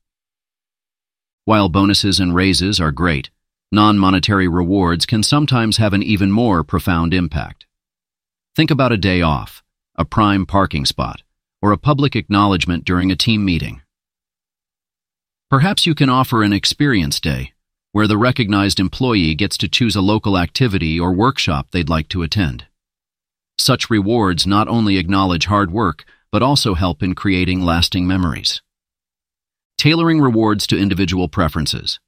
While 1.46 1.70
bonuses 1.70 2.20
and 2.20 2.36
raises 2.36 2.82
are 2.82 2.92
great, 2.92 3.30
non-monetary 3.72 4.48
rewards 4.48 5.06
can 5.06 5.24
sometimes 5.24 5.78
have 5.78 5.94
an 5.94 6.04
even 6.04 6.32
more 6.32 6.64
profound 6.64 7.14
impact. 7.14 7.66
Think 8.56 8.72
about 8.72 8.92
a 8.92 8.98
day 8.98 9.22
off, 9.22 9.64
a 9.96 10.06
prime 10.06 10.46
parking 10.46 10.86
spot, 10.86 11.22
or 11.62 11.72
a 11.72 11.78
public 11.78 12.16
acknowledgement 12.16 12.86
during 12.86 13.12
a 13.12 13.16
team 13.16 13.46
meeting. 13.46 13.82
Perhaps 15.50 15.86
you 15.86 15.96
can 15.96 16.10
offer 16.10 16.44
an 16.44 16.54
experience 16.54 17.20
day 17.20 17.54
where 17.92 18.08
the 18.08 18.18
recognized 18.18 18.80
employee 18.80 19.34
gets 19.34 19.58
to 19.58 19.68
choose 19.68 19.96
a 19.96 20.02
local 20.02 20.38
activity 20.38 21.00
or 21.00 21.12
workshop 21.12 21.72
they'd 21.72 21.90
like 21.90 22.08
to 22.08 22.22
attend. 22.22 22.66
Such 23.58 23.90
rewards 23.90 24.46
not 24.46 24.68
only 24.68 24.98
acknowledge 24.98 25.48
hard 25.48 25.72
work, 25.72 26.06
but 26.32 26.44
also 26.44 26.76
help 26.76 27.02
in 27.02 27.16
creating 27.16 27.62
lasting 27.62 28.06
memories. 28.06 28.62
Tailoring 29.78 30.22
rewards 30.22 30.68
to 30.68 30.78
individual 30.78 31.28
preferences. 31.28 32.00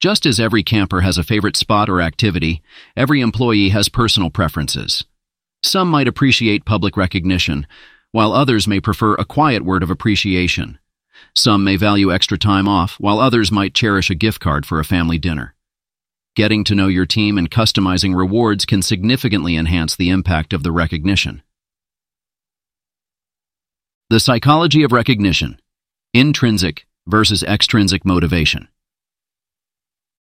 Just 0.00 0.26
as 0.26 0.38
every 0.38 0.62
camper 0.62 1.00
has 1.00 1.16
a 1.16 1.24
favorite 1.24 1.56
spot 1.56 1.88
or 1.88 2.02
activity, 2.02 2.62
every 2.96 3.20
employee 3.20 3.70
has 3.70 3.88
personal 3.88 4.28
preferences. 4.28 5.04
Some 5.62 5.90
might 5.90 6.06
appreciate 6.06 6.66
public 6.66 6.96
recognition, 6.96 7.66
while 8.12 8.32
others 8.32 8.68
may 8.68 8.80
prefer 8.80 9.14
a 9.14 9.24
quiet 9.24 9.64
word 9.64 9.82
of 9.82 9.90
appreciation. 9.90 10.78
Some 11.34 11.64
may 11.64 11.76
value 11.76 12.12
extra 12.12 12.36
time 12.36 12.68
off, 12.68 13.00
while 13.00 13.20
others 13.20 13.50
might 13.50 13.74
cherish 13.74 14.10
a 14.10 14.14
gift 14.14 14.38
card 14.38 14.66
for 14.66 14.78
a 14.78 14.84
family 14.84 15.18
dinner. 15.18 15.54
Getting 16.34 16.64
to 16.64 16.74
know 16.74 16.88
your 16.88 17.06
team 17.06 17.38
and 17.38 17.50
customizing 17.50 18.14
rewards 18.14 18.66
can 18.66 18.82
significantly 18.82 19.56
enhance 19.56 19.96
the 19.96 20.10
impact 20.10 20.52
of 20.52 20.62
the 20.62 20.72
recognition. 20.72 21.42
The 24.10 24.20
psychology 24.20 24.82
of 24.82 24.92
recognition 24.92 25.58
intrinsic 26.12 26.86
versus 27.06 27.42
extrinsic 27.42 28.04
motivation. 28.04 28.68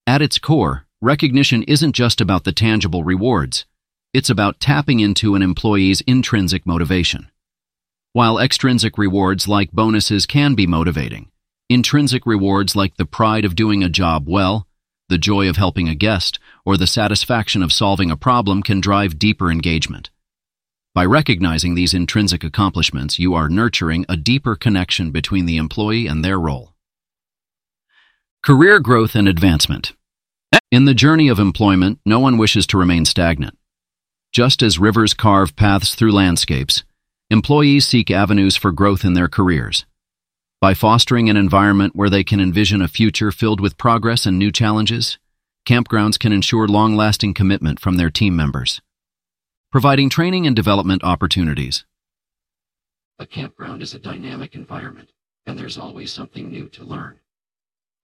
At 0.06 0.22
its 0.22 0.38
core, 0.38 0.86
recognition 1.02 1.64
isn't 1.64 1.94
just 1.94 2.20
about 2.20 2.44
the 2.44 2.52
tangible 2.52 3.06
rewards. 3.06 3.66
It's 4.14 4.30
about 4.30 4.60
tapping 4.60 5.00
into 5.00 5.34
an 5.36 5.42
employee's 5.42 6.02
intrinsic 6.02 6.66
motivation. 6.66 7.32
While 8.12 8.38
extrinsic 8.38 8.98
rewards 8.98 9.48
like 9.48 9.72
bonuses 9.72 10.26
can 10.26 10.56
be 10.56 10.68
motivating, 10.68 11.32
intrinsic 11.70 12.26
rewards 12.26 12.76
like 12.76 12.98
the 12.98 13.06
pride 13.06 13.46
of 13.46 13.56
doing 13.56 13.82
a 13.82 13.90
job 13.90 14.28
well, 14.28 14.68
the 15.08 15.18
joy 15.18 15.48
of 15.48 15.56
helping 15.56 15.88
a 15.88 15.96
guest, 15.96 16.38
or 16.66 16.76
the 16.76 16.86
satisfaction 16.86 17.64
of 17.64 17.72
solving 17.72 18.12
a 18.12 18.18
problem 18.18 18.62
can 18.62 18.82
drive 18.82 19.18
deeper 19.18 19.50
engagement. 19.50 20.10
By 20.94 21.06
recognizing 21.06 21.76
these 21.76 21.94
intrinsic 21.94 22.44
accomplishments, 22.44 23.20
you 23.20 23.34
are 23.36 23.48
nurturing 23.48 24.06
a 24.10 24.18
deeper 24.18 24.58
connection 24.58 25.12
between 25.12 25.46
the 25.46 25.58
employee 25.58 26.08
and 26.08 26.26
their 26.26 26.40
role. 26.40 26.73
Career 28.44 28.82
growth 28.82 29.16
and 29.16 29.26
advancement. 29.26 29.94
In 30.70 30.84
the 30.84 30.94
journey 30.94 31.30
of 31.30 31.40
employment, 31.40 32.02
no 32.06 32.20
one 32.20 32.38
wishes 32.38 32.68
to 32.68 32.78
remain 32.78 33.06
stagnant. 33.06 33.58
Just 34.34 34.62
as 34.62 34.78
rivers 34.78 35.14
carve 35.14 35.56
paths 35.56 35.96
through 35.96 36.12
landscapes, 36.12 36.84
employees 37.30 37.88
seek 37.88 38.12
avenues 38.12 38.58
for 38.58 38.74
growth 38.74 39.06
in 39.06 39.14
their 39.14 39.30
careers. 39.30 39.86
By 40.60 40.74
fostering 40.74 41.30
an 41.30 41.38
environment 41.38 41.96
where 41.96 42.10
they 42.10 42.26
can 42.26 42.42
envision 42.42 42.82
a 42.82 42.90
future 42.90 43.32
filled 43.32 43.62
with 43.62 43.78
progress 43.78 44.26
and 44.26 44.38
new 44.38 44.52
challenges, 44.52 45.18
campgrounds 45.66 46.20
can 46.20 46.34
ensure 46.34 46.68
long-lasting 46.68 47.36
commitment 47.36 47.80
from 47.80 47.96
their 47.96 48.10
team 48.10 48.36
members. 48.36 48.82
Providing 49.72 50.10
training 50.10 50.46
and 50.46 50.54
development 50.54 51.02
opportunities. 51.02 51.86
A 53.20 53.26
campground 53.26 53.82
is 53.82 53.94
a 53.94 54.00
dynamic 54.00 54.54
environment, 54.54 55.12
and 55.46 55.58
there's 55.58 55.78
always 55.78 56.12
something 56.12 56.50
new 56.50 56.68
to 56.68 56.84
learn. 56.84 57.22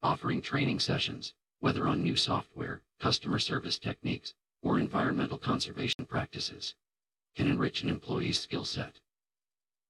Offering 0.01 0.41
training 0.41 0.79
sessions, 0.79 1.33
whether 1.59 1.85
on 1.85 2.01
new 2.01 2.15
software, 2.15 2.81
customer 3.01 3.37
service 3.37 3.77
techniques, 3.77 4.33
or 4.61 4.79
environmental 4.79 5.37
conservation 5.37 6.05
practices 6.05 6.75
can 7.35 7.47
enrich 7.47 7.83
an 7.83 7.89
employee's 7.89 8.39
skill 8.39 8.63
set. 8.63 8.99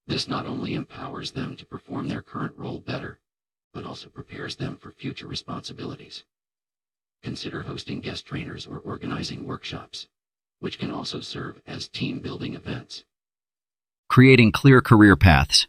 This 0.08 0.28
not 0.28 0.48
only 0.48 0.74
empowers 0.74 1.32
them 1.32 1.56
to 1.58 1.66
perform 1.66 2.08
their 2.08 2.24
current 2.24 2.58
role 2.58 2.80
better, 2.80 3.20
but 3.72 3.86
also 3.86 4.10
prepares 4.10 4.56
them 4.56 4.78
for 4.78 4.92
future 4.92 5.28
responsibilities. 5.28 6.24
Consider 7.22 7.62
hosting 7.62 8.00
guest 8.00 8.26
trainers 8.26 8.66
or 8.66 8.80
organizing 8.80 9.46
workshops, 9.46 10.08
which 10.60 10.80
can 10.80 10.90
also 10.90 11.20
serve 11.20 11.62
as 11.68 11.88
team 11.88 12.20
building 12.20 12.56
events. 12.56 13.04
Creating 14.08 14.52
clear 14.52 14.82
career 14.82 15.16
paths. 15.16 15.68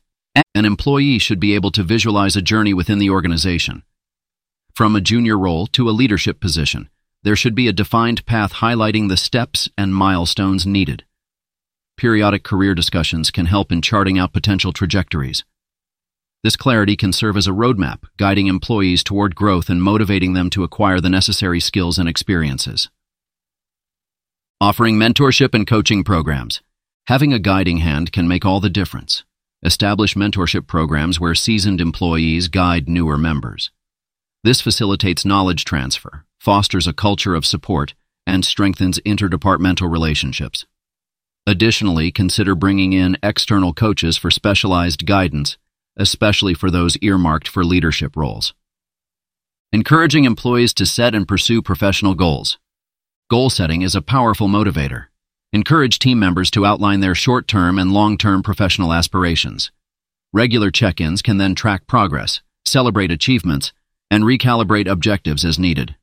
An 0.54 0.64
employee 0.64 1.18
should 1.18 1.40
be 1.40 1.54
able 1.54 1.70
to 1.72 1.82
visualize 1.82 2.36
a 2.36 2.42
journey 2.42 2.72
within 2.72 2.98
the 2.98 3.10
organization. 3.10 3.82
From 4.74 4.97
a 4.97 5.01
junior 5.01 5.38
role 5.38 5.66
to 5.68 5.88
a 5.88 5.92
leadership 5.92 6.40
position, 6.40 6.88
there 7.22 7.36
should 7.36 7.55
be 7.55 7.68
a 7.68 7.72
defined 7.72 8.24
path 8.24 8.55
highlighting 8.55 9.09
the 9.09 9.16
steps 9.16 9.68
and 9.76 9.94
milestones 9.94 10.66
needed. 10.66 11.05
Periodic 11.97 12.44
career 12.44 12.74
discussions 12.74 13.30
can 13.30 13.47
help 13.47 13.70
in 13.70 13.82
charting 13.82 14.18
out 14.18 14.32
potential 14.32 14.72
trajectories. 14.72 15.44
This 16.42 16.56
clarity 16.56 16.97
can 16.97 17.12
serve 17.12 17.36
as 17.36 17.47
a 17.47 17.51
roadmap, 17.52 18.05
guiding 18.16 18.47
employees 18.47 19.05
toward 19.05 19.34
growth 19.34 19.68
and 19.68 19.82
motivating 19.82 20.32
them 20.32 20.48
to 20.51 20.64
acquire 20.64 20.98
the 20.98 21.10
necessary 21.10 21.60
skills 21.60 21.98
and 21.98 22.09
experiences. 22.09 22.88
Offering 24.62 24.97
mentorship 24.97 25.52
and 25.52 25.66
coaching 25.66 26.02
programs. 26.02 26.62
Having 27.09 27.34
a 27.34 27.38
guiding 27.38 27.78
hand 27.78 28.12
can 28.12 28.26
make 28.26 28.47
all 28.47 28.60
the 28.60 28.70
difference. 28.70 29.24
Establish 29.62 30.14
mentorship 30.14 30.66
programs 30.66 31.20
where 31.20 31.34
seasoned 31.34 31.82
employees 31.82 32.48
guide 32.48 32.88
newer 32.88 33.18
members. 33.18 33.70
This 34.42 34.60
facilitates 34.62 35.24
knowledge 35.26 35.64
transfer, 35.64 36.24
fosters 36.38 36.86
a 36.86 36.94
culture 36.94 37.34
of 37.34 37.44
support, 37.44 37.94
and 38.26 38.44
strengthens 38.44 38.98
interdepartmental 39.00 39.90
relationships. 39.90 40.64
Additionally, 41.46 42.10
consider 42.10 42.54
bringing 42.54 42.92
in 42.92 43.18
external 43.22 43.74
coaches 43.74 44.16
for 44.16 44.30
specialized 44.30 45.04
guidance, 45.04 45.58
especially 45.96 46.54
for 46.54 46.70
those 46.70 46.96
earmarked 47.02 47.48
for 47.48 47.64
leadership 47.64 48.16
roles. 48.16 48.54
Encouraging 49.72 50.24
employees 50.24 50.72
to 50.74 50.86
set 50.86 51.14
and 51.14 51.28
pursue 51.28 51.60
professional 51.60 52.14
goals. 52.14 52.58
Goal 53.28 53.50
setting 53.50 53.82
is 53.82 53.94
a 53.94 54.02
powerful 54.02 54.48
motivator. 54.48 55.06
Encourage 55.52 55.98
team 55.98 56.18
members 56.18 56.50
to 56.52 56.64
outline 56.64 57.00
their 57.00 57.14
short-term 57.14 57.78
and 57.78 57.92
long-term 57.92 58.42
professional 58.42 58.92
aspirations. 58.92 59.70
Regular 60.32 60.70
check-ins 60.70 61.22
can 61.22 61.38
then 61.38 61.54
track 61.54 61.86
progress, 61.86 62.40
celebrate 62.64 63.10
achievements, 63.10 63.72
and 64.11 64.24
recalibrate 64.24 64.91
objectives 64.91 65.45
as 65.45 65.59
needed. 65.59 65.95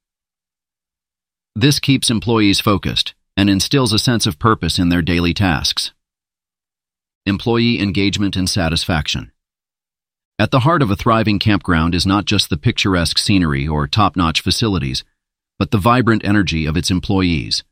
This 1.55 1.79
keeps 1.79 2.09
employees 2.09 2.59
focused 2.59 3.15
and 3.35 3.49
instills 3.49 3.93
a 3.93 3.99
sense 3.99 4.25
of 4.25 4.39
purpose 4.39 4.79
in 4.79 4.89
their 4.89 5.01
daily 5.01 5.33
tasks. 5.33 5.91
Employee 7.25 7.79
engagement 7.79 8.35
and 8.35 8.49
satisfaction. 8.49 9.31
At 10.39 10.51
the 10.51 10.61
heart 10.61 10.81
of 10.81 10.91
a 10.91 10.95
thriving 10.95 11.39
campground 11.39 11.95
is 11.95 12.05
not 12.05 12.25
just 12.25 12.49
the 12.49 12.57
picturesque 12.57 13.17
scenery 13.17 13.67
or 13.67 13.87
top-notch 13.87 14.41
facilities, 14.41 15.03
but 15.57 15.71
the 15.71 15.79
vibrant 15.79 16.23
energy 16.23 16.65
of 16.65 16.77
its 16.77 16.91
employees. 16.91 17.63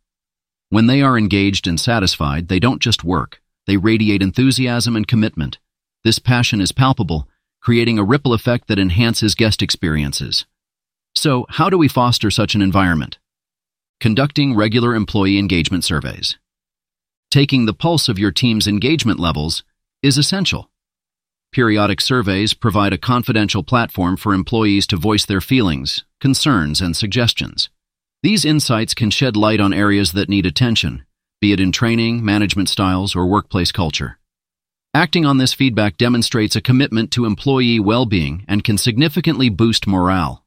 When 0.70 0.88
they 0.88 1.02
are 1.04 1.18
engaged 1.18 1.68
and 1.68 1.80
satisfied, 1.80 2.48
they 2.48 2.60
don't 2.60 2.82
just 2.82 3.04
work, 3.04 3.40
they 3.68 3.78
radiate 3.78 4.24
enthusiasm 4.24 4.96
and 4.96 5.08
commitment. 5.08 5.60
This 6.04 6.18
passion 6.18 6.60
is 6.60 6.72
palpable, 6.72 7.28
creating 7.66 7.98
a 7.98 8.04
ripple 8.04 8.32
effect 8.32 8.68
that 8.68 8.78
enhances 8.78 9.34
guest 9.34 9.64
experiences. 9.64 10.46
So, 11.16 11.48
how 11.50 11.68
do 11.68 11.80
we 11.80 11.88
foster 11.88 12.30
such 12.30 12.54
an 12.54 12.62
environment? 12.62 13.18
Conducting 14.00 14.56
regular 14.56 14.94
employee 14.94 15.40
engagement 15.40 15.84
surveys. 15.84 16.38
Taking 17.32 17.66
the 17.66 17.74
pulse 17.74 18.08
of 18.08 18.20
your 18.20 18.32
team's 18.32 18.68
engagement 18.68 19.20
levels 19.20 19.64
is 20.04 20.16
essential. 20.20 20.70
Periodic 21.52 22.02
surveys 22.02 22.54
provide 22.54 22.94
a 22.94 23.00
confidential 23.00 23.64
platform 23.64 24.16
for 24.16 24.36
employees 24.36 24.86
to 24.86 24.96
voice 24.96 25.26
their 25.26 25.42
feelings, 25.42 26.06
concerns, 26.22 26.82
and 26.82 26.96
suggestions. 26.96 27.70
These 28.22 28.46
insights 28.46 28.94
can 28.94 29.10
shed 29.10 29.36
light 29.36 29.60
on 29.60 29.74
areas 29.74 30.12
that 30.12 30.30
need 30.30 30.46
attention, 30.46 31.04
be 31.42 31.52
it 31.52 31.60
in 31.60 31.72
training, 31.72 32.24
management 32.24 32.70
styles, 32.70 33.16
or 33.16 33.26
workplace 33.26 33.72
culture. 33.72 34.20
Acting 34.96 35.26
on 35.26 35.40
this 35.40 35.54
feedback 35.54 35.98
demonstrates 35.98 36.56
a 36.56 36.62
commitment 36.62 37.12
to 37.12 37.26
employee 37.26 37.82
well-being 37.82 38.46
and 38.48 38.64
can 38.64 38.78
significantly 38.78 39.50
boost 39.50 39.86
morale. 39.86 40.46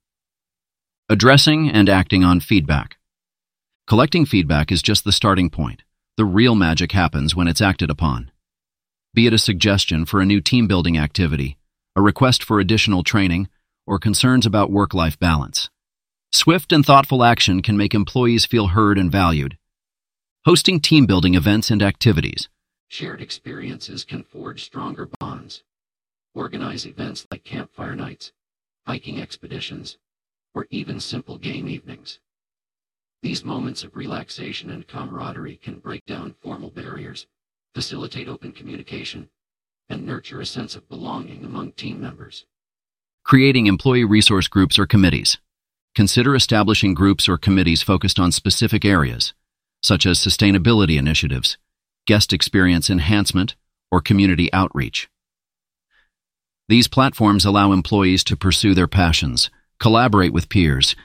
Addressing 1.10 1.68
and 1.68 1.86
acting 1.86 2.24
on 2.24 2.40
feedback. 2.40 2.96
Collecting 3.86 4.24
feedback 4.24 4.72
is 4.72 4.80
just 4.80 5.04
the 5.04 5.12
starting 5.12 5.50
point. 5.50 5.82
The 6.16 6.24
real 6.24 6.54
magic 6.54 6.92
happens 6.92 7.36
when 7.36 7.46
it's 7.46 7.60
acted 7.60 7.90
upon. 7.90 8.30
Be 9.12 9.26
it 9.26 9.34
a 9.34 9.38
suggestion 9.38 10.06
for 10.06 10.18
a 10.18 10.24
new 10.24 10.40
team 10.40 10.66
building 10.66 10.96
activity, 10.96 11.58
a 11.94 12.00
request 12.00 12.42
for 12.42 12.58
additional 12.58 13.02
training, 13.02 13.50
or 13.86 13.98
concerns 13.98 14.46
about 14.46 14.72
work-life 14.72 15.18
balance. 15.18 15.68
Swift 16.32 16.72
and 16.72 16.86
thoughtful 16.86 17.22
action 17.22 17.60
can 17.60 17.76
make 17.76 17.92
employees 17.92 18.46
feel 18.46 18.68
heard 18.68 18.96
and 18.96 19.12
valued. 19.12 19.58
Hosting 20.46 20.80
team 20.80 21.04
building 21.04 21.34
events 21.34 21.70
and 21.70 21.82
activities. 21.82 22.48
Shared 22.88 23.20
experiences 23.20 24.04
can 24.04 24.22
forge 24.22 24.64
stronger 24.64 25.08
bonds. 25.20 25.62
Organize 26.34 26.86
events 26.86 27.26
like 27.30 27.44
campfire 27.44 27.94
nights, 27.94 28.32
hiking 28.86 29.20
expeditions, 29.20 29.98
or 30.54 30.66
even 30.70 30.98
simple 30.98 31.36
game 31.38 31.68
evenings. 31.68 32.18
These 33.22 33.44
moments 33.44 33.84
of 33.84 33.94
relaxation 33.94 34.70
and 34.70 34.86
camaraderie 34.86 35.56
can 35.56 35.80
break 35.80 36.04
down 36.06 36.34
formal 36.40 36.70
barriers, 36.70 37.26
facilitate 37.74 38.28
open 38.28 38.52
communication, 38.52 39.28
and 39.88 40.06
nurture 40.06 40.40
a 40.40 40.46
sense 40.46 40.74
of 40.74 40.88
belonging 40.88 41.44
among 41.44 41.72
team 41.72 42.00
members. 42.00 42.46
Creating 43.22 43.66
employee 43.66 44.04
resource 44.04 44.48
groups 44.48 44.78
or 44.78 44.86
committees. 44.86 45.38
Consider 45.94 46.34
establishing 46.34 46.94
groups 46.94 47.28
or 47.28 47.36
committees 47.36 47.82
focused 47.82 48.18
on 48.18 48.32
specific 48.32 48.84
areas, 48.84 49.34
such 49.82 50.06
as 50.06 50.18
sustainability 50.18 50.98
initiatives, 50.98 51.58
guest 52.08 52.32
experience 52.32 52.88
enhancement, 52.88 53.54
or 53.92 54.00
community 54.00 54.50
outreach. 54.54 55.10
These 56.66 56.88
platforms 56.88 57.44
allow 57.44 57.72
employees 57.72 58.24
to 58.24 58.36
pursue 58.36 58.74
their 58.74 58.88
passions, 58.88 59.50
collaborate 59.78 60.32
with 60.32 60.48
peers, 60.48 60.96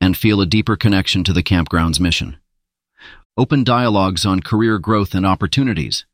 and 0.00 0.16
feel 0.16 0.40
a 0.40 0.46
deeper 0.46 0.74
connection 0.74 1.24
to 1.24 1.34
the 1.34 1.42
campground's 1.42 2.00
mission. 2.00 2.38
Open 3.36 3.64
dialogues 3.64 4.24
on 4.24 4.40
career 4.40 4.78
growth 4.78 5.14
and 5.14 5.26
opportunities. 5.26 6.06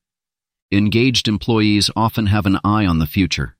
Engaged 0.72 1.28
employees 1.28 1.88
often 1.94 2.26
have 2.26 2.44
an 2.44 2.58
eye 2.64 2.84
on 2.84 2.98
the 2.98 3.06
future. 3.06 3.56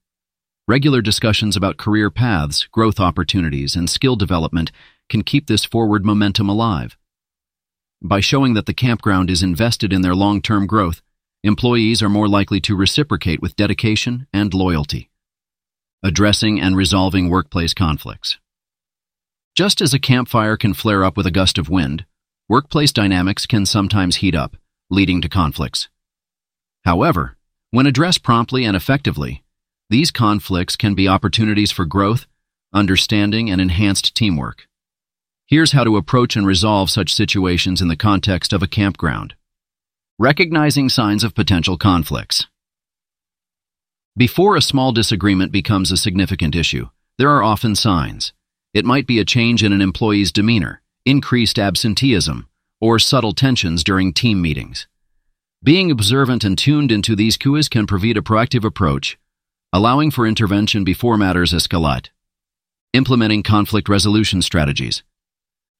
Regular 0.67 1.01
discussions 1.01 1.55
about 1.55 1.77
career 1.77 2.09
paths, 2.09 2.67
growth 2.73 2.99
opportunities, 2.99 3.73
and 3.73 3.89
skill 3.89 4.17
development 4.17 4.69
can 5.07 5.23
keep 5.23 5.47
this 5.47 5.63
forward 5.63 6.03
momentum 6.05 6.49
alive. 6.49 6.97
By 8.05 8.19
showing 8.19 8.53
that 8.55 8.65
the 8.65 8.73
campground 8.73 9.29
is 9.29 9.41
invested 9.41 9.93
in 9.93 10.01
their 10.01 10.13
long-term 10.13 10.67
growth, 10.67 11.01
employees 11.41 12.03
are 12.03 12.09
more 12.09 12.27
likely 12.27 12.59
to 12.61 12.75
reciprocate 12.75 13.41
with 13.41 13.55
dedication 13.55 14.27
and 14.33 14.53
loyalty. 14.53 15.09
Addressing 16.03 16.59
and 16.59 16.75
resolving 16.75 17.29
workplace 17.29 17.73
conflicts. 17.73 18.37
Just 19.55 19.79
as 19.79 19.93
a 19.93 19.99
campfire 19.99 20.57
can 20.57 20.73
flare 20.73 21.05
up 21.05 21.15
with 21.15 21.25
a 21.25 21.31
gust 21.31 21.57
of 21.57 21.69
wind, 21.69 22.05
workplace 22.49 22.91
dynamics 22.91 23.45
can 23.45 23.65
sometimes 23.65 24.17
heat 24.17 24.35
up, 24.35 24.57
leading 24.89 25.21
to 25.21 25.29
conflicts. 25.29 25.87
However, 26.83 27.37
when 27.71 27.87
addressed 27.87 28.21
promptly 28.21 28.65
and 28.65 28.75
effectively, 28.75 29.45
these 29.89 30.11
conflicts 30.11 30.75
can 30.75 30.93
be 30.93 31.07
opportunities 31.07 31.71
for 31.71 31.85
growth, 31.85 32.27
understanding, 32.73 33.49
and 33.49 33.61
enhanced 33.61 34.13
teamwork. 34.13 34.67
Here's 35.47 35.73
how 35.73 35.83
to 35.83 35.97
approach 35.97 36.37
and 36.37 36.47
resolve 36.47 36.89
such 36.89 37.13
situations 37.13 37.81
in 37.81 37.89
the 37.89 37.97
context 37.97 38.53
of 38.53 38.63
a 38.63 38.67
campground. 38.67 39.35
Recognizing 40.17 40.87
signs 40.87 41.23
of 41.23 41.35
potential 41.35 41.77
conflicts. 41.77 42.47
Before 44.15 44.55
a 44.55 44.61
small 44.61 44.93
disagreement 44.93 45.51
becomes 45.51 45.91
a 45.91 45.97
significant 45.97 46.55
issue, 46.55 46.89
there 47.17 47.29
are 47.29 47.43
often 47.43 47.75
signs. 47.75 48.31
It 48.73 48.85
might 48.85 49.05
be 49.05 49.19
a 49.19 49.25
change 49.25 49.63
in 49.63 49.73
an 49.73 49.81
employee's 49.81 50.31
demeanor, 50.31 50.81
increased 51.05 51.59
absenteeism, 51.59 52.47
or 52.79 52.97
subtle 52.97 53.33
tensions 53.33 53.83
during 53.83 54.13
team 54.13 54.41
meetings. 54.41 54.87
Being 55.61 55.91
observant 55.91 56.43
and 56.43 56.57
tuned 56.57 56.91
into 56.91 57.15
these 57.15 57.37
cues 57.37 57.67
can 57.67 57.85
provide 57.85 58.17
a 58.17 58.21
proactive 58.21 58.63
approach, 58.63 59.17
allowing 59.73 60.09
for 60.09 60.25
intervention 60.25 60.83
before 60.83 61.17
matters 61.17 61.51
escalate. 61.51 62.09
Implementing 62.93 63.43
conflict 63.43 63.89
resolution 63.89 64.41
strategies. 64.41 65.03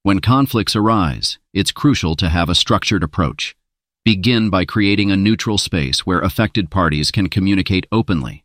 When 0.04 0.20
conflicts 0.20 0.76
arise, 0.76 1.38
it's 1.54 1.72
crucial 1.72 2.14
to 2.16 2.28
have 2.28 2.50
a 2.50 2.54
structured 2.54 3.02
approach. 3.02 3.56
Begin 4.04 4.50
by 4.50 4.66
creating 4.66 5.10
a 5.10 5.16
neutral 5.16 5.56
space 5.56 6.04
where 6.04 6.20
affected 6.20 6.70
parties 6.70 7.10
can 7.10 7.30
communicate 7.30 7.86
openly. 7.90 8.44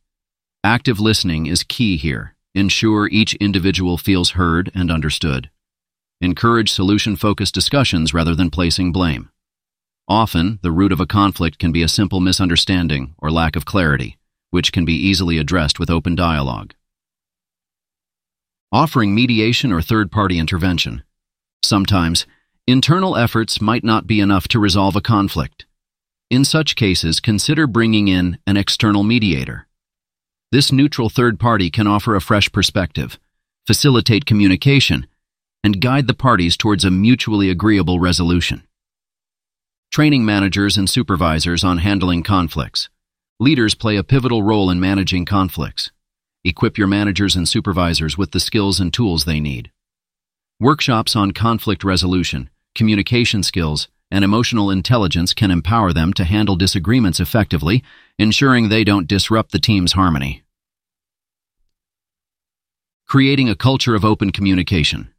Active 0.63 1.01
listening 1.01 1.47
is 1.47 1.63
key 1.63 1.97
here. 1.97 2.33
Ensure 2.55 3.09
each 3.09 3.33
individual 3.35 3.97
feels 3.97 4.31
heard 4.31 4.71
and 4.73 4.89
understood. 4.89 5.49
Encourage 6.21 6.71
solution-focused 6.71 7.53
discussions 7.53 8.13
rather 8.13 8.35
than 8.35 8.49
placing 8.49 8.93
blame. 8.93 9.29
Often, 10.07 10.59
the 10.61 10.71
root 10.71 10.93
of 10.93 11.01
a 11.01 11.05
conflict 11.05 11.59
can 11.59 11.73
be 11.73 11.83
a 11.83 11.89
simple 11.89 12.21
misunderstanding 12.21 13.15
or 13.17 13.29
lack 13.29 13.57
of 13.57 13.65
clarity, 13.65 14.17
which 14.49 14.71
can 14.71 14.85
be 14.85 14.93
easily 14.93 15.37
addressed 15.37 15.77
with 15.77 15.89
open 15.89 16.15
dialogue. 16.15 16.73
Offering 18.71 19.13
mediation 19.13 19.73
or 19.73 19.81
third-party 19.81 20.39
intervention. 20.39 21.03
Sometimes, 21.63 22.25
internal 22.67 23.15
efforts 23.15 23.61
might 23.61 23.83
not 23.83 24.07
be 24.07 24.19
enough 24.19 24.47
to 24.49 24.59
resolve 24.59 24.95
a 24.95 25.01
conflict. 25.01 25.65
In 26.29 26.45
such 26.45 26.75
cases, 26.75 27.19
consider 27.19 27.67
bringing 27.67 28.07
in 28.07 28.37
an 28.45 28.57
external 28.57 29.03
mediator. 29.03 29.67
This 30.51 30.71
neutral 30.71 31.09
third 31.09 31.39
party 31.39 31.69
can 31.69 31.87
offer 31.87 32.15
a 32.15 32.21
fresh 32.21 32.51
perspective, 32.51 33.19
facilitate 33.67 34.25
communication, 34.25 35.07
and 35.63 35.81
guide 35.81 36.07
the 36.07 36.13
parties 36.13 36.55
towards 36.55 36.85
a 36.85 36.91
mutually 36.91 37.49
agreeable 37.49 37.99
resolution. 37.99 38.63
Training 39.91 40.23
managers 40.23 40.77
and 40.77 40.89
supervisors 40.89 41.63
on 41.63 41.79
handling 41.79 42.23
conflicts. 42.23 42.89
Leaders 43.39 43.73
play 43.73 43.95
a 43.95 44.03
pivotal 44.03 44.43
role 44.43 44.69
in 44.69 44.79
managing 44.79 45.25
conflicts. 45.25 45.91
Equip 46.43 46.77
your 46.77 46.87
managers 46.87 47.35
and 47.35 47.47
supervisors 47.47 48.17
with 48.17 48.31
the 48.31 48.39
skills 48.39 48.79
and 48.79 48.93
tools 48.93 49.25
they 49.25 49.39
need. 49.39 49.71
Workshops 50.61 51.15
on 51.15 51.31
conflict 51.31 51.85
resolution, 51.85 52.49
communication 52.75 53.43
skills, 53.43 53.87
and 54.11 54.25
emotional 54.25 54.69
intelligence 54.69 55.33
can 55.33 55.51
empower 55.51 55.93
them 55.93 56.11
to 56.15 56.25
handle 56.25 56.57
disagreements 56.57 57.21
effectively, 57.21 57.81
ensuring 58.17 58.67
they 58.67 58.83
don't 58.83 59.07
disrupt 59.07 59.53
the 59.53 59.59
team's 59.59 59.93
harmony. 59.93 60.43
Creating 63.07 63.47
a 63.47 63.55
culture 63.55 63.95
of 63.95 64.03
open 64.03 64.33
communication. 64.33 65.13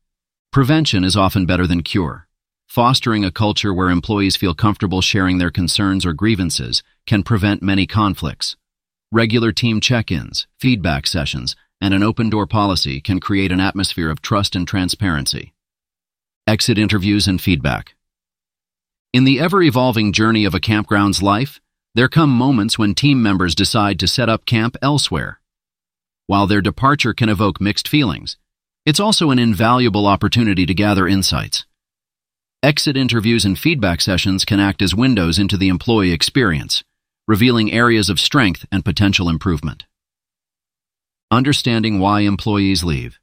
Prevention 0.53 1.05
is 1.05 1.17
often 1.17 1.47
better 1.47 1.67
than 1.67 1.83
cure. 1.83 2.29
Fostering 2.69 3.25
a 3.25 3.33
culture 3.33 3.73
where 3.73 3.89
employees 3.89 4.37
feel 4.37 4.53
comfortable 4.53 5.01
sharing 5.01 5.39
their 5.39 5.51
concerns 5.51 6.05
or 6.05 6.13
grievances 6.13 6.83
can 7.07 7.23
prevent 7.23 7.63
many 7.63 7.87
conflicts. 7.87 8.59
Regular 9.11 9.53
team 9.53 9.81
check-ins, 9.81 10.47
feedback 10.59 11.07
sessions, 11.07 11.57
and 11.81 11.95
an 11.95 12.03
open-door 12.03 12.47
policy 12.47 13.01
can 13.01 13.21
create 13.21 13.53
an 13.53 13.61
atmosphere 13.61 14.11
of 14.11 14.21
trust 14.21 14.55
and 14.55 14.67
transparency. 14.69 15.55
Exit 16.47 16.79
interviews 16.79 17.27
and 17.27 17.41
feedback. 17.41 17.95
In 19.13 19.25
the 19.25 19.41
ever-evolving 19.41 20.13
journey 20.13 20.45
of 20.45 20.55
a 20.55 20.61
campground's 20.61 21.23
life, 21.23 21.61
there 21.95 22.09
come 22.09 22.31
moments 22.31 22.79
when 22.79 22.95
team 22.95 23.23
members 23.23 23.55
decide 23.55 23.99
to 23.99 24.07
set 24.07 24.29
up 24.29 24.47
camp 24.47 24.77
elsewhere. 24.81 25.41
While 26.27 26.47
their 26.47 26.61
departure 26.61 27.13
can 27.13 27.29
evoke 27.29 27.61
mixed 27.61 27.89
feelings, 27.89 28.37
it's 28.87 29.01
also 29.01 29.31
an 29.31 29.39
invaluable 29.39 30.07
opportunity 30.07 30.65
to 30.67 30.75
gather 30.75 31.09
insights. 31.09 31.67
Exit 32.63 32.97
interviews 32.97 33.45
and 33.45 33.59
feedback 33.59 34.01
sessions 34.01 34.45
can 34.45 34.61
act 34.61 34.83
as 34.83 34.95
windows 34.95 35.39
into 35.39 35.57
the 35.57 35.69
employee 35.69 36.13
experience, 36.13 36.85
revealing 37.27 37.73
areas 37.73 38.09
of 38.09 38.21
strength 38.21 38.65
and 38.71 38.85
potential 38.85 39.29
improvement. 39.29 39.87
Understanding 41.33 42.01
why 42.01 42.23
employees 42.23 42.83
leave. 42.83 43.21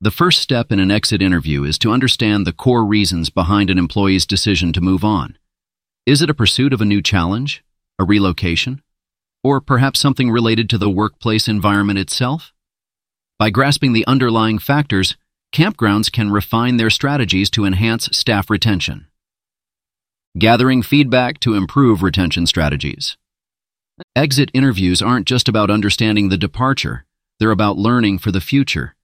The 0.00 0.12
first 0.12 0.40
step 0.40 0.70
in 0.70 0.78
an 0.78 0.92
exit 0.92 1.20
interview 1.20 1.64
is 1.64 1.76
to 1.78 1.90
understand 1.90 2.46
the 2.46 2.52
core 2.52 2.84
reasons 2.84 3.30
behind 3.30 3.68
an 3.68 3.78
employee's 3.78 4.24
decision 4.24 4.72
to 4.74 4.80
move 4.80 5.02
on. 5.02 5.36
Is 6.06 6.22
it 6.22 6.30
a 6.30 6.34
pursuit 6.34 6.72
of 6.72 6.80
a 6.80 6.84
new 6.84 7.02
challenge, 7.02 7.64
a 7.98 8.04
relocation, 8.04 8.80
or 9.42 9.60
perhaps 9.60 9.98
something 9.98 10.30
related 10.30 10.70
to 10.70 10.78
the 10.78 10.88
workplace 10.88 11.48
environment 11.48 11.98
itself? 11.98 12.52
By 13.40 13.50
grasping 13.50 13.92
the 13.92 14.06
underlying 14.06 14.60
factors, 14.60 15.16
campgrounds 15.52 16.12
can 16.12 16.30
refine 16.30 16.76
their 16.76 16.90
strategies 16.90 17.50
to 17.50 17.64
enhance 17.64 18.08
staff 18.12 18.48
retention. 18.48 19.08
Gathering 20.38 20.82
feedback 20.82 21.40
to 21.40 21.54
improve 21.54 22.04
retention 22.04 22.46
strategies. 22.46 23.16
Exit 24.14 24.50
interviews 24.54 25.02
aren't 25.02 25.26
just 25.26 25.48
about 25.48 25.70
understanding 25.70 26.28
the 26.28 26.36
departure, 26.36 27.04
they're 27.38 27.50
about 27.50 27.78
learning 27.78 28.18
for 28.18 28.30
the 28.30 28.40
future. 28.40 28.94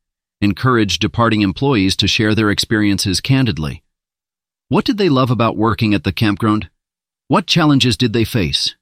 Encourage 0.40 0.98
departing 0.98 1.42
employees 1.42 1.96
to 1.96 2.08
share 2.08 2.34
their 2.34 2.50
experiences 2.50 3.20
candidly. 3.20 3.82
What 4.68 4.84
did 4.84 4.98
they 4.98 5.08
love 5.08 5.30
about 5.30 5.56
working 5.56 5.94
at 5.94 6.04
the 6.04 6.12
campground? 6.12 6.68
What 7.28 7.46
challenges 7.46 7.96
did 7.96 8.12
they 8.12 8.24
face? 8.24 8.74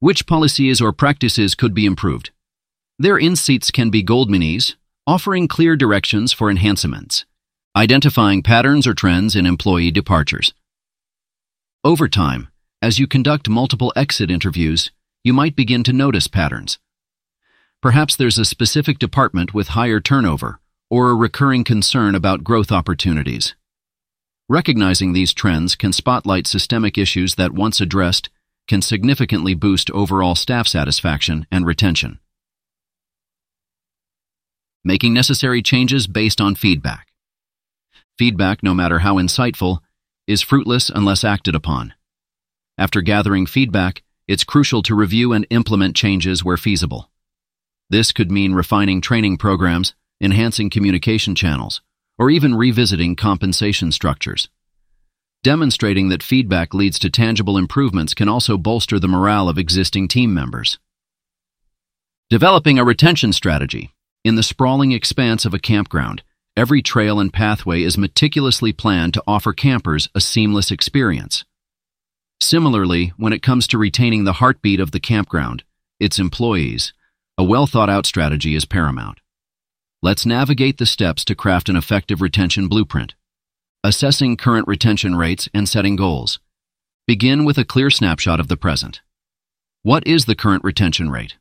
Which 0.00 0.26
policies 0.26 0.80
or 0.80 0.92
practices 0.92 1.54
could 1.54 1.74
be 1.74 1.86
improved? 1.86 2.30
Their 2.98 3.18
insights 3.18 3.70
can 3.70 3.90
be 3.90 4.02
gold 4.02 4.30
minis, 4.30 4.74
offering 5.06 5.48
clear 5.48 5.76
directions 5.76 6.32
for 6.32 6.50
enhancements, 6.50 7.24
identifying 7.76 8.42
patterns 8.42 8.86
or 8.86 8.94
trends 8.94 9.36
in 9.36 9.46
employee 9.46 9.90
departures. 9.90 10.54
Over 11.84 12.08
time, 12.08 12.48
as 12.80 12.98
you 12.98 13.06
conduct 13.06 13.48
multiple 13.48 13.92
exit 13.96 14.30
interviews, 14.30 14.90
you 15.24 15.32
might 15.32 15.56
begin 15.56 15.82
to 15.82 15.92
notice 15.92 16.28
patterns. 16.28 16.78
Perhaps 17.82 18.14
there's 18.14 18.38
a 18.38 18.44
specific 18.44 19.00
department 19.00 19.52
with 19.52 19.68
higher 19.68 19.98
turnover 19.98 20.60
or 20.88 21.10
a 21.10 21.14
recurring 21.14 21.64
concern 21.64 22.14
about 22.14 22.44
growth 22.44 22.70
opportunities. 22.70 23.56
Recognizing 24.48 25.12
these 25.12 25.34
trends 25.34 25.74
can 25.74 25.92
spotlight 25.92 26.46
systemic 26.46 26.96
issues 26.96 27.34
that 27.34 27.52
once 27.52 27.80
addressed 27.80 28.30
can 28.68 28.80
significantly 28.80 29.54
boost 29.54 29.90
overall 29.90 30.36
staff 30.36 30.68
satisfaction 30.68 31.46
and 31.50 31.66
retention 31.66 32.20
making 34.84 35.14
necessary 35.14 35.62
changes 35.62 36.06
based 36.06 36.40
on 36.40 36.54
feedback. 36.54 37.08
Feedback, 38.18 38.62
no 38.62 38.74
matter 38.74 38.98
how 39.00 39.16
insightful, 39.16 39.78
is 40.26 40.42
fruitless 40.42 40.90
unless 40.90 41.24
acted 41.24 41.54
upon. 41.54 41.94
After 42.76 43.00
gathering 43.00 43.46
feedback, 43.46 44.02
it's 44.26 44.44
crucial 44.44 44.82
to 44.82 44.94
review 44.94 45.32
and 45.32 45.46
implement 45.50 45.96
changes 45.96 46.44
where 46.44 46.56
feasible. 46.56 47.10
This 47.90 48.12
could 48.12 48.30
mean 48.30 48.54
refining 48.54 49.00
training 49.00 49.36
programs, 49.36 49.94
enhancing 50.20 50.70
communication 50.70 51.34
channels, 51.34 51.82
or 52.18 52.30
even 52.30 52.54
revisiting 52.54 53.16
compensation 53.16 53.92
structures. 53.92 54.48
Demonstrating 55.42 56.08
that 56.08 56.22
feedback 56.22 56.72
leads 56.72 56.98
to 57.00 57.10
tangible 57.10 57.58
improvements 57.58 58.14
can 58.14 58.28
also 58.28 58.56
bolster 58.56 58.98
the 58.98 59.08
morale 59.08 59.48
of 59.48 59.58
existing 59.58 60.08
team 60.08 60.32
members. 60.32 60.78
Developing 62.30 62.78
a 62.78 62.84
retention 62.84 63.32
strategy 63.32 63.90
in 64.24 64.36
the 64.36 64.42
sprawling 64.42 64.92
expanse 64.92 65.44
of 65.44 65.52
a 65.52 65.58
campground, 65.58 66.22
every 66.56 66.80
trail 66.80 67.20
and 67.20 67.30
pathway 67.30 67.82
is 67.82 67.98
meticulously 67.98 68.72
planned 68.72 69.12
to 69.12 69.22
offer 69.26 69.52
campers 69.52 70.08
a 70.14 70.20
seamless 70.20 70.70
experience. 70.70 71.44
Similarly, 72.40 73.12
when 73.16 73.32
it 73.32 73.42
comes 73.42 73.66
to 73.68 73.78
retaining 73.78 74.24
the 74.24 74.34
heartbeat 74.34 74.80
of 74.80 74.90
the 74.90 75.00
campground, 75.00 75.64
its 75.98 76.18
employees, 76.18 76.92
a 77.38 77.44
well-thought-out 77.44 78.06
strategy 78.06 78.54
is 78.54 78.64
paramount. 78.64 79.20
Let's 80.02 80.26
navigate 80.26 80.78
the 80.78 80.86
steps 80.86 81.24
to 81.24 81.34
craft 81.34 81.68
an 81.68 81.76
effective 81.76 82.20
retention 82.20 82.68
blueprint. 82.68 83.14
Assessing 83.82 84.36
current 84.36 84.68
retention 84.68 85.16
rates 85.16 85.48
and 85.54 85.68
setting 85.68 85.96
goals. 85.96 86.38
Begin 87.06 87.44
with 87.44 87.58
a 87.58 87.64
clear 87.64 87.90
snapshot 87.90 88.40
of 88.40 88.48
the 88.48 88.56
present. 88.56 89.00
What 89.82 90.06
is 90.06 90.24
the 90.24 90.34
current 90.34 90.64
retention 90.64 91.10
rate? 91.10 91.36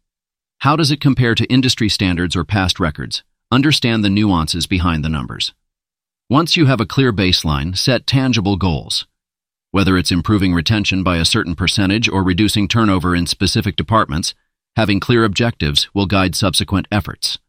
How 0.59 0.75
does 0.75 0.91
it 0.91 1.01
compare 1.01 1.35
to 1.35 1.45
industry 1.45 1.89
standards 1.89 2.35
or 2.35 2.43
past 2.43 2.79
records? 2.79 3.23
Understand 3.51 4.03
the 4.03 4.09
nuances 4.09 4.65
behind 4.65 5.03
the 5.03 5.09
numbers. 5.09 5.53
Once 6.29 6.57
you 6.57 6.65
have 6.65 6.81
a 6.81 6.85
clear 6.85 7.13
baseline, 7.13 7.77
set 7.77 8.07
tangible 8.07 8.55
goals. 8.55 9.05
Whether 9.73 9.97
it's 9.97 10.11
improving 10.11 10.53
retention 10.53 11.01
by 11.01 11.17
a 11.17 11.25
certain 11.25 11.55
percentage 11.55 12.07
or 12.07 12.21
reducing 12.21 12.67
turnover 12.67 13.15
in 13.15 13.25
specific 13.25 13.75
departments, 13.75 14.35
having 14.75 14.99
clear 14.99 15.23
objectives 15.23 15.89
will 15.95 16.05
guide 16.05 16.35
subsequent 16.35 16.87
efforts. 16.91 17.39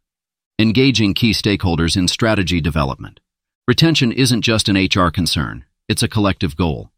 Engaging 0.59 1.12
key 1.12 1.32
stakeholders 1.32 1.98
in 1.98 2.09
strategy 2.09 2.62
development. 2.62 3.20
Retention 3.68 4.10
isn't 4.10 4.40
just 4.40 4.70
an 4.70 4.76
HR 4.76 5.10
concern, 5.10 5.66
it's 5.86 6.02
a 6.02 6.09
collective 6.09 6.56
goal. 6.56 6.90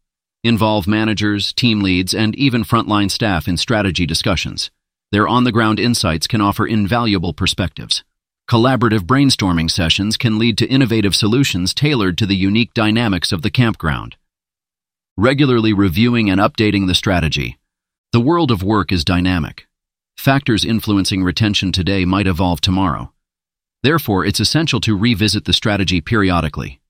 Involve 0.45 0.87
managers, 0.87 1.51
team 1.51 1.81
leads, 1.81 2.13
and 2.13 2.33
even 2.35 2.63
frontline 2.63 3.11
staff 3.11 3.49
in 3.49 3.57
strategy 3.57 4.05
discussions. 4.05 4.71
Their 5.11 5.27
on-the-ground 5.27 5.77
insights 5.77 6.25
can 6.25 6.39
offer 6.39 6.65
invaluable 6.65 7.33
perspectives. 7.33 8.05
Collaborative 8.49 9.01
brainstorming 9.01 9.69
sessions 9.69 10.15
can 10.15 10.39
lead 10.39 10.57
to 10.59 10.69
innovative 10.69 11.17
solutions 11.17 11.73
tailored 11.73 12.17
to 12.17 12.25
the 12.25 12.37
unique 12.37 12.73
dynamics 12.73 13.33
of 13.33 13.41
the 13.41 13.51
campground. 13.51 14.15
Regularly 15.19 15.73
reviewing 15.73 16.29
and 16.29 16.39
updating 16.39 16.85
the 16.85 16.93
strategy. 16.93 17.57
The 18.11 18.19
world 18.19 18.51
of 18.51 18.61
work 18.61 18.91
is 18.91 19.03
dynamic. 19.03 19.65
Factors 20.15 20.63
influencing 20.63 21.23
retention 21.23 21.71
today 21.71 22.05
might 22.05 22.27
evolve 22.27 22.61
tomorrow. 22.61 23.11
Therefore, 23.81 24.25
it's 24.25 24.39
essential 24.39 24.79
to 24.81 24.95
revisit 24.95 25.45
the 25.45 25.53
strategy 25.53 26.01
periodically. 26.01 26.81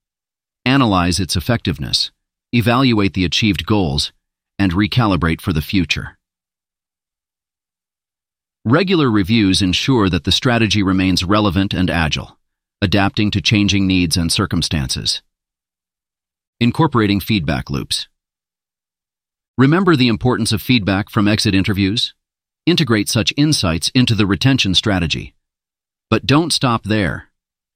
Analyze 0.66 1.22
its 1.22 1.38
effectiveness, 1.38 2.12
evaluate 2.52 3.14
the 3.14 3.24
achieved 3.24 3.66
goals, 3.66 4.12
and 4.60 4.74
recalibrate 4.74 5.40
for 5.40 5.54
the 5.54 5.62
future. 5.62 6.18
Regular 8.66 9.10
reviews 9.10 9.62
ensure 9.62 10.10
that 10.10 10.26
the 10.26 10.34
strategy 10.34 10.84
remains 10.84 11.24
relevant 11.24 11.74
and 11.74 11.90
agile, 11.90 12.38
adapting 12.82 13.32
to 13.32 13.42
changing 13.42 13.88
needs 13.88 14.18
and 14.18 14.30
circumstances. 14.30 15.22
Incorporating 16.60 17.22
feedback 17.22 17.70
loops. 17.70 18.10
Remember 19.58 19.96
the 19.96 20.08
importance 20.08 20.52
of 20.52 20.62
feedback 20.62 21.10
from 21.10 21.28
exit 21.28 21.56
interviews? 21.56 22.14
Integrate 22.68 23.10
such 23.10 23.34
insights 23.36 23.90
into 23.96 24.14
the 24.14 24.28
retention 24.28 24.76
strategy. 24.76 25.34
But 26.12 26.28
don't 26.28 26.54
stop 26.54 26.84
there. 26.84 27.30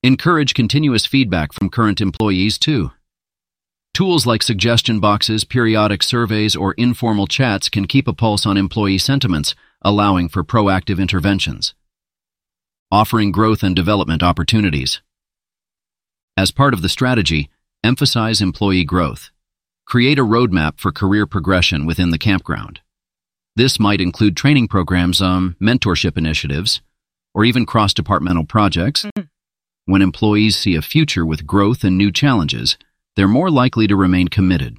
Encourage 0.03 0.53
continuous 0.53 1.08
feedback 1.08 1.52
from 1.52 1.72
current 1.72 1.99
employees 1.99 2.60
too. 2.60 2.91
Tools 3.95 4.28
like 4.28 4.44
suggestion 4.44 4.99
boxes, 4.99 5.44
periodic 5.44 6.03
surveys, 6.03 6.56
or 6.56 6.74
informal 6.74 7.26
chats 7.26 7.68
can 7.68 7.88
keep 7.88 8.08
a 8.08 8.14
pulse 8.14 8.45
on 8.45 8.58
employee 8.58 8.99
sentiments, 8.99 9.56
allowing 9.82 10.30
for 10.30 10.44
proactive 10.44 10.99
interventions. 10.99 11.74
Offering 12.91 13.32
growth 13.32 13.64
and 13.64 13.76
development 13.76 14.22
opportunities. 14.22 15.02
As 16.38 16.52
part 16.52 16.76
of 16.76 16.84
the 16.84 16.90
strategy, 16.90 17.49
emphasize 17.84 18.40
employee 18.40 18.84
growth. 18.86 19.32
Create 19.91 20.18
a 20.18 20.23
roadmap 20.23 20.80
for 20.80 20.89
career 20.93 21.26
progression 21.26 21.85
within 21.85 22.11
the 22.11 22.18
campground. 22.18 22.80
This 23.57 23.77
might 23.77 23.99
include 23.99 24.38
training 24.38 24.69
programs, 24.69 25.22
um, 25.22 25.57
mentorship 25.61 26.18
initiatives, 26.18 26.80
or 27.34 27.43
even 27.43 27.65
cross-departmental 27.65 28.45
projects. 28.45 29.05
When 29.84 30.01
employees 30.01 30.57
see 30.57 30.76
a 30.76 30.81
future 30.81 31.26
with 31.26 31.45
growth 31.45 31.84
and 31.84 31.97
new 31.97 32.09
challenges, 32.09 32.77
they're 33.18 33.27
more 33.27 33.51
likely 33.51 33.85
to 33.88 33.97
remain 33.97 34.30
committed. 34.30 34.77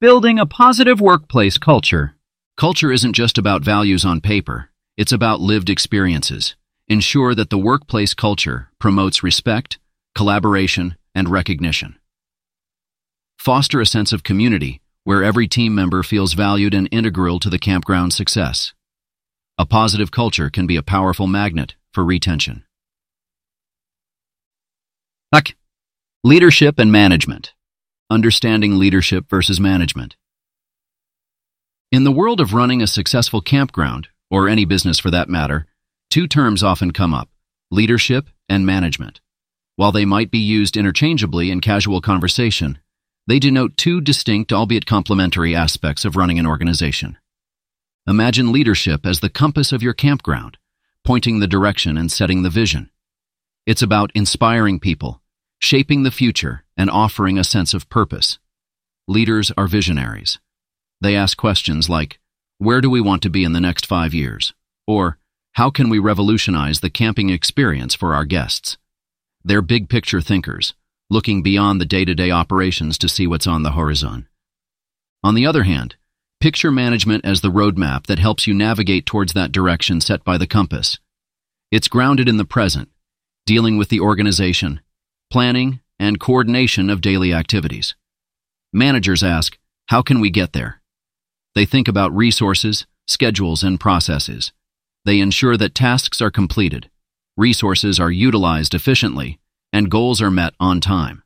Building 0.00 0.38
a 0.38 0.46
positive 0.46 1.00
workplace 1.00 1.58
culture. 1.58 2.14
Culture 2.56 2.92
isn't 2.92 3.14
just 3.14 3.36
about 3.36 3.64
values 3.64 4.04
on 4.04 4.20
paper, 4.20 4.70
it's 4.96 5.10
about 5.10 5.40
lived 5.40 5.68
experiences. 5.68 6.54
Ensure 6.86 7.34
that 7.34 7.50
the 7.50 7.58
workplace 7.58 8.14
culture 8.14 8.70
promotes 8.78 9.24
respect, 9.24 9.80
collaboration, 10.14 10.94
and 11.16 11.28
recognition. 11.28 11.98
Foster 13.40 13.80
a 13.80 13.86
sense 13.86 14.12
of 14.12 14.22
community 14.22 14.80
where 15.02 15.24
every 15.24 15.48
team 15.48 15.74
member 15.74 16.04
feels 16.04 16.34
valued 16.34 16.74
and 16.74 16.88
integral 16.92 17.40
to 17.40 17.50
the 17.50 17.58
campground's 17.58 18.14
success. 18.14 18.72
A 19.58 19.66
positive 19.66 20.12
culture 20.12 20.50
can 20.50 20.68
be 20.68 20.76
a 20.76 20.82
powerful 20.82 21.26
magnet 21.26 21.74
for 21.92 22.04
retention. 22.04 22.62
Leadership 26.26 26.80
and 26.80 26.90
management. 26.90 27.52
Understanding 28.10 28.80
leadership 28.80 29.26
versus 29.30 29.60
management. 29.60 30.16
In 31.92 32.02
the 32.02 32.10
world 32.10 32.40
of 32.40 32.52
running 32.52 32.82
a 32.82 32.86
successful 32.88 33.40
campground, 33.40 34.08
or 34.28 34.48
any 34.48 34.64
business 34.64 34.98
for 34.98 35.08
that 35.12 35.28
matter, 35.28 35.66
two 36.10 36.26
terms 36.26 36.64
often 36.64 36.90
come 36.90 37.14
up 37.14 37.28
leadership 37.70 38.26
and 38.48 38.66
management. 38.66 39.20
While 39.76 39.92
they 39.92 40.06
might 40.06 40.30
be 40.30 40.38
used 40.38 40.78
interchangeably 40.78 41.50
in 41.50 41.60
casual 41.60 42.00
conversation, 42.00 42.78
they 43.26 43.38
denote 43.38 43.76
two 43.76 44.00
distinct, 44.00 44.50
albeit 44.50 44.86
complementary, 44.86 45.54
aspects 45.54 46.06
of 46.06 46.16
running 46.16 46.38
an 46.38 46.46
organization. 46.46 47.18
Imagine 48.06 48.52
leadership 48.52 49.04
as 49.04 49.20
the 49.20 49.28
compass 49.28 49.72
of 49.72 49.82
your 49.82 49.92
campground, 49.92 50.56
pointing 51.04 51.40
the 51.40 51.46
direction 51.46 51.98
and 51.98 52.10
setting 52.10 52.42
the 52.42 52.48
vision. 52.48 52.88
It's 53.66 53.82
about 53.82 54.12
inspiring 54.14 54.80
people, 54.80 55.20
shaping 55.58 56.04
the 56.04 56.10
future, 56.10 56.64
and 56.74 56.88
offering 56.88 57.38
a 57.38 57.44
sense 57.44 57.74
of 57.74 57.90
purpose. 57.90 58.38
Leaders 59.06 59.52
are 59.58 59.66
visionaries. 59.66 60.38
They 61.02 61.14
ask 61.14 61.36
questions 61.36 61.90
like, 61.90 62.18
where 62.56 62.80
do 62.80 62.88
we 62.88 63.02
want 63.02 63.22
to 63.24 63.30
be 63.30 63.44
in 63.44 63.52
the 63.52 63.60
next 63.60 63.84
five 63.84 64.14
years? 64.14 64.54
Or, 64.86 65.18
how 65.52 65.68
can 65.68 65.90
we 65.90 65.98
revolutionize 65.98 66.80
the 66.80 66.88
camping 66.88 67.28
experience 67.28 67.94
for 67.94 68.14
our 68.14 68.24
guests? 68.24 68.78
They're 69.46 69.62
big 69.62 69.88
picture 69.88 70.20
thinkers, 70.20 70.74
looking 71.08 71.40
beyond 71.40 71.80
the 71.80 71.84
day-to-day 71.84 72.32
operations 72.32 72.98
to 72.98 73.08
see 73.08 73.28
what's 73.28 73.46
on 73.46 73.62
the 73.62 73.70
horizon. 73.70 74.26
On 75.22 75.36
the 75.36 75.46
other 75.46 75.62
hand, 75.62 75.94
picture 76.40 76.72
management 76.72 77.24
as 77.24 77.42
the 77.42 77.52
roadmap 77.52 78.06
that 78.06 78.18
helps 78.18 78.48
you 78.48 78.54
navigate 78.54 79.06
towards 79.06 79.34
that 79.34 79.52
direction 79.52 80.00
set 80.00 80.24
by 80.24 80.36
the 80.36 80.48
compass. 80.48 80.98
It's 81.70 81.86
grounded 81.86 82.28
in 82.28 82.38
the 82.38 82.44
present, 82.44 82.88
dealing 83.46 83.76
with 83.76 83.88
the 83.88 84.00
organization, 84.00 84.80
planning, 85.30 85.78
and 85.96 86.18
coordination 86.18 86.90
of 86.90 87.00
daily 87.00 87.32
activities. 87.32 87.94
Managers 88.72 89.22
ask, 89.22 89.56
how 89.90 90.02
can 90.02 90.18
we 90.18 90.28
get 90.28 90.54
there? 90.54 90.82
They 91.54 91.66
think 91.66 91.86
about 91.86 92.16
resources, 92.16 92.84
schedules, 93.06 93.62
and 93.62 93.78
processes. 93.78 94.52
They 95.04 95.20
ensure 95.20 95.56
that 95.56 95.76
tasks 95.76 96.20
are 96.20 96.32
completed, 96.32 96.90
resources 97.36 98.00
are 98.00 98.10
utilized 98.10 98.74
efficiently, 98.74 99.38
and 99.72 99.90
goals 99.90 100.22
are 100.22 100.30
met 100.30 100.54
on 100.58 100.80
time. 100.80 101.22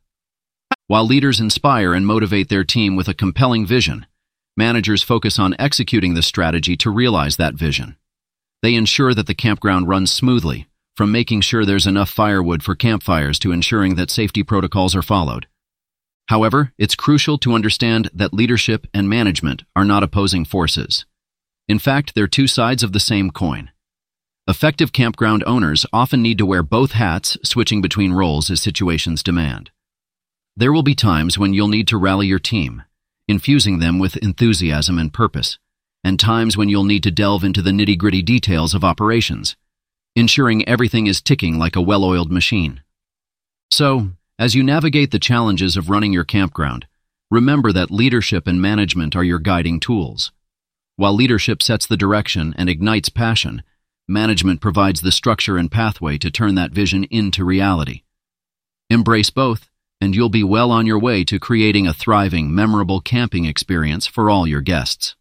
While 0.87 1.05
leaders 1.05 1.39
inspire 1.39 1.93
and 1.93 2.05
motivate 2.05 2.49
their 2.49 2.63
team 2.63 2.95
with 2.95 3.07
a 3.07 3.13
compelling 3.13 3.65
vision, 3.65 4.05
managers 4.57 5.03
focus 5.03 5.39
on 5.39 5.55
executing 5.57 6.13
the 6.13 6.21
strategy 6.21 6.75
to 6.77 6.89
realize 6.89 7.37
that 7.37 7.53
vision. 7.53 7.95
They 8.61 8.75
ensure 8.75 9.13
that 9.13 9.27
the 9.27 9.33
campground 9.33 9.87
runs 9.87 10.11
smoothly, 10.11 10.67
from 10.95 11.11
making 11.11 11.41
sure 11.41 11.65
there's 11.65 11.87
enough 11.87 12.09
firewood 12.09 12.61
for 12.61 12.75
campfires 12.75 13.39
to 13.39 13.51
ensuring 13.51 13.95
that 13.95 14.11
safety 14.11 14.43
protocols 14.43 14.95
are 14.95 15.01
followed. 15.01 15.47
However, 16.27 16.73
it's 16.77 16.95
crucial 16.95 17.37
to 17.39 17.53
understand 17.53 18.09
that 18.13 18.33
leadership 18.33 18.87
and 18.93 19.09
management 19.09 19.63
are 19.75 19.85
not 19.85 20.03
opposing 20.03 20.45
forces. 20.45 21.05
In 21.67 21.79
fact, 21.79 22.13
they're 22.13 22.27
two 22.27 22.47
sides 22.47 22.83
of 22.83 22.91
the 22.91 22.99
same 22.99 23.31
coin. 23.31 23.71
Effective 24.47 24.91
campground 24.91 25.43
owners 25.45 25.85
often 25.93 26.23
need 26.23 26.39
to 26.39 26.47
wear 26.47 26.63
both 26.63 26.93
hats, 26.93 27.37
switching 27.43 27.79
between 27.79 28.11
roles 28.11 28.49
as 28.49 28.59
situations 28.59 29.21
demand. 29.21 29.69
There 30.57 30.73
will 30.73 30.81
be 30.81 30.95
times 30.95 31.37
when 31.37 31.53
you'll 31.53 31.67
need 31.67 31.87
to 31.89 31.97
rally 31.97 32.25
your 32.25 32.39
team, 32.39 32.81
infusing 33.27 33.77
them 33.77 33.99
with 33.99 34.17
enthusiasm 34.17 34.97
and 34.97 35.13
purpose, 35.13 35.59
and 36.03 36.19
times 36.19 36.57
when 36.57 36.69
you'll 36.69 36.83
need 36.83 37.03
to 37.03 37.11
delve 37.11 37.43
into 37.43 37.61
the 37.61 37.69
nitty-gritty 37.69 38.23
details 38.23 38.73
of 38.73 38.83
operations, 38.83 39.55
ensuring 40.15 40.67
everything 40.67 41.05
is 41.05 41.21
ticking 41.21 41.59
like 41.59 41.75
a 41.75 41.81
well-oiled 41.81 42.31
machine. 42.31 42.81
So, 43.69 44.09
as 44.39 44.55
you 44.55 44.63
navigate 44.63 45.11
the 45.11 45.19
challenges 45.19 45.77
of 45.77 45.91
running 45.91 46.13
your 46.13 46.23
campground, 46.23 46.87
remember 47.29 47.71
that 47.71 47.91
leadership 47.91 48.47
and 48.47 48.59
management 48.59 49.15
are 49.15 49.23
your 49.23 49.39
guiding 49.39 49.79
tools. 49.79 50.31
While 50.95 51.13
leadership 51.13 51.61
sets 51.61 51.85
the 51.85 51.95
direction 51.95 52.55
and 52.57 52.69
ignites 52.69 53.09
passion, 53.09 53.61
management 54.07 54.61
provides 54.61 55.01
the 55.01 55.11
structure 55.11 55.57
and 55.57 55.71
pathway 55.71 56.17
to 56.17 56.31
turn 56.31 56.55
that 56.55 56.71
vision 56.71 57.05
into 57.05 57.45
reality. 57.45 58.03
Embrace 58.89 59.29
both, 59.29 59.69
and 60.01 60.15
you'll 60.15 60.29
be 60.29 60.43
well 60.43 60.71
on 60.71 60.85
your 60.85 60.99
way 60.99 61.23
to 61.23 61.39
creating 61.39 61.87
a 61.87 61.93
thriving, 61.93 62.53
memorable 62.53 62.99
camping 62.99 63.45
experience 63.45 64.07
for 64.07 64.29
all 64.29 64.47
your 64.47 64.61
guests. 64.61 65.15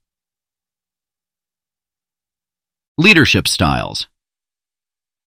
Leadership 2.99 3.47
Styles 3.47 4.09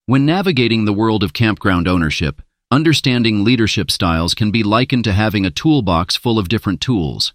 When 0.07 0.25
navigating 0.25 0.85
the 0.85 0.93
world 0.93 1.23
of 1.23 1.33
campground 1.33 1.87
ownership, 1.87 2.43
understanding 2.71 3.45
leadership 3.45 3.91
styles 3.91 4.35
can 4.35 4.51
be 4.51 4.63
likened 4.63 5.05
to 5.05 5.13
having 5.13 5.45
a 5.45 5.51
toolbox 5.51 6.17
full 6.17 6.39
of 6.39 6.49
different 6.49 6.81
tools. 6.81 7.35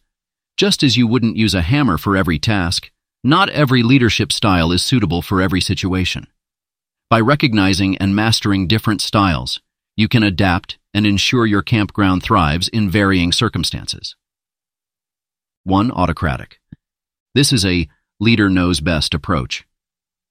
Just 0.58 0.84
as 0.84 0.96
you 0.96 1.06
wouldn't 1.06 1.36
use 1.36 1.54
a 1.54 1.62
hammer 1.62 1.98
for 1.98 2.16
every 2.16 2.40
task, 2.40 2.90
not 3.26 3.50
every 3.50 3.82
leadership 3.82 4.32
style 4.32 4.72
is 4.72 4.84
suitable 4.84 5.24
for 5.24 5.42
every 5.42 5.60
situation. 5.60 6.28
By 7.10 7.20
recognizing 7.20 7.98
and 7.98 8.16
mastering 8.16 8.68
different 8.68 9.02
styles, 9.02 9.60
you 9.98 10.08
can 10.08 10.22
adapt 10.22 10.78
and 10.94 11.08
ensure 11.08 11.48
your 11.48 11.64
campground 11.64 12.22
thrives 12.22 12.68
in 12.68 12.88
varying 12.88 13.32
circumstances. 13.32 14.16
1. 15.64 15.90
Autocratic. 15.90 16.60
This 17.34 17.52
is 17.52 17.66
a 17.66 17.90
leader 18.20 18.48
knows 18.48 18.80
best 18.80 19.16
approach. 19.16 19.66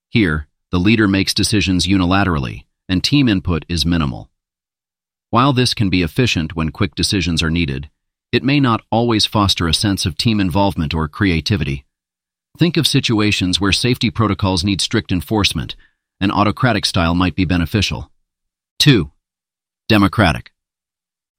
Here, 0.09 0.47
the 0.71 0.79
leader 0.79 1.09
makes 1.09 1.35
decisions 1.35 1.89
unilaterally, 1.89 2.65
and 2.89 3.03
team 3.03 3.29
input 3.29 3.65
is 3.69 3.85
minimal. 3.85 4.31
While 5.31 5.53
this 5.53 5.75
can 5.75 5.91
be 5.91 6.05
efficient 6.05 6.55
when 6.55 6.71
quick 6.71 6.95
decisions 6.95 7.43
are 7.43 7.51
needed, 7.51 7.91
it 8.31 8.45
may 8.45 8.61
not 8.61 8.83
always 8.93 9.27
foster 9.27 9.66
a 9.66 9.75
sense 9.75 10.07
of 10.07 10.16
team 10.16 10.39
involvement 10.39 10.95
or 10.95 11.09
creativity. 11.09 11.85
Think 12.57 12.77
of 12.77 12.87
situations 12.87 13.61
where 13.61 13.73
safety 13.73 14.11
protocols 14.11 14.63
need 14.63 14.81
strict 14.81 15.11
enforcement. 15.11 15.75
An 16.21 16.31
autocratic 16.31 16.87
style 16.87 17.17
might 17.17 17.35
be 17.35 17.45
beneficial. 17.45 18.13
2. 18.79 19.11
Democratic. 19.89 20.53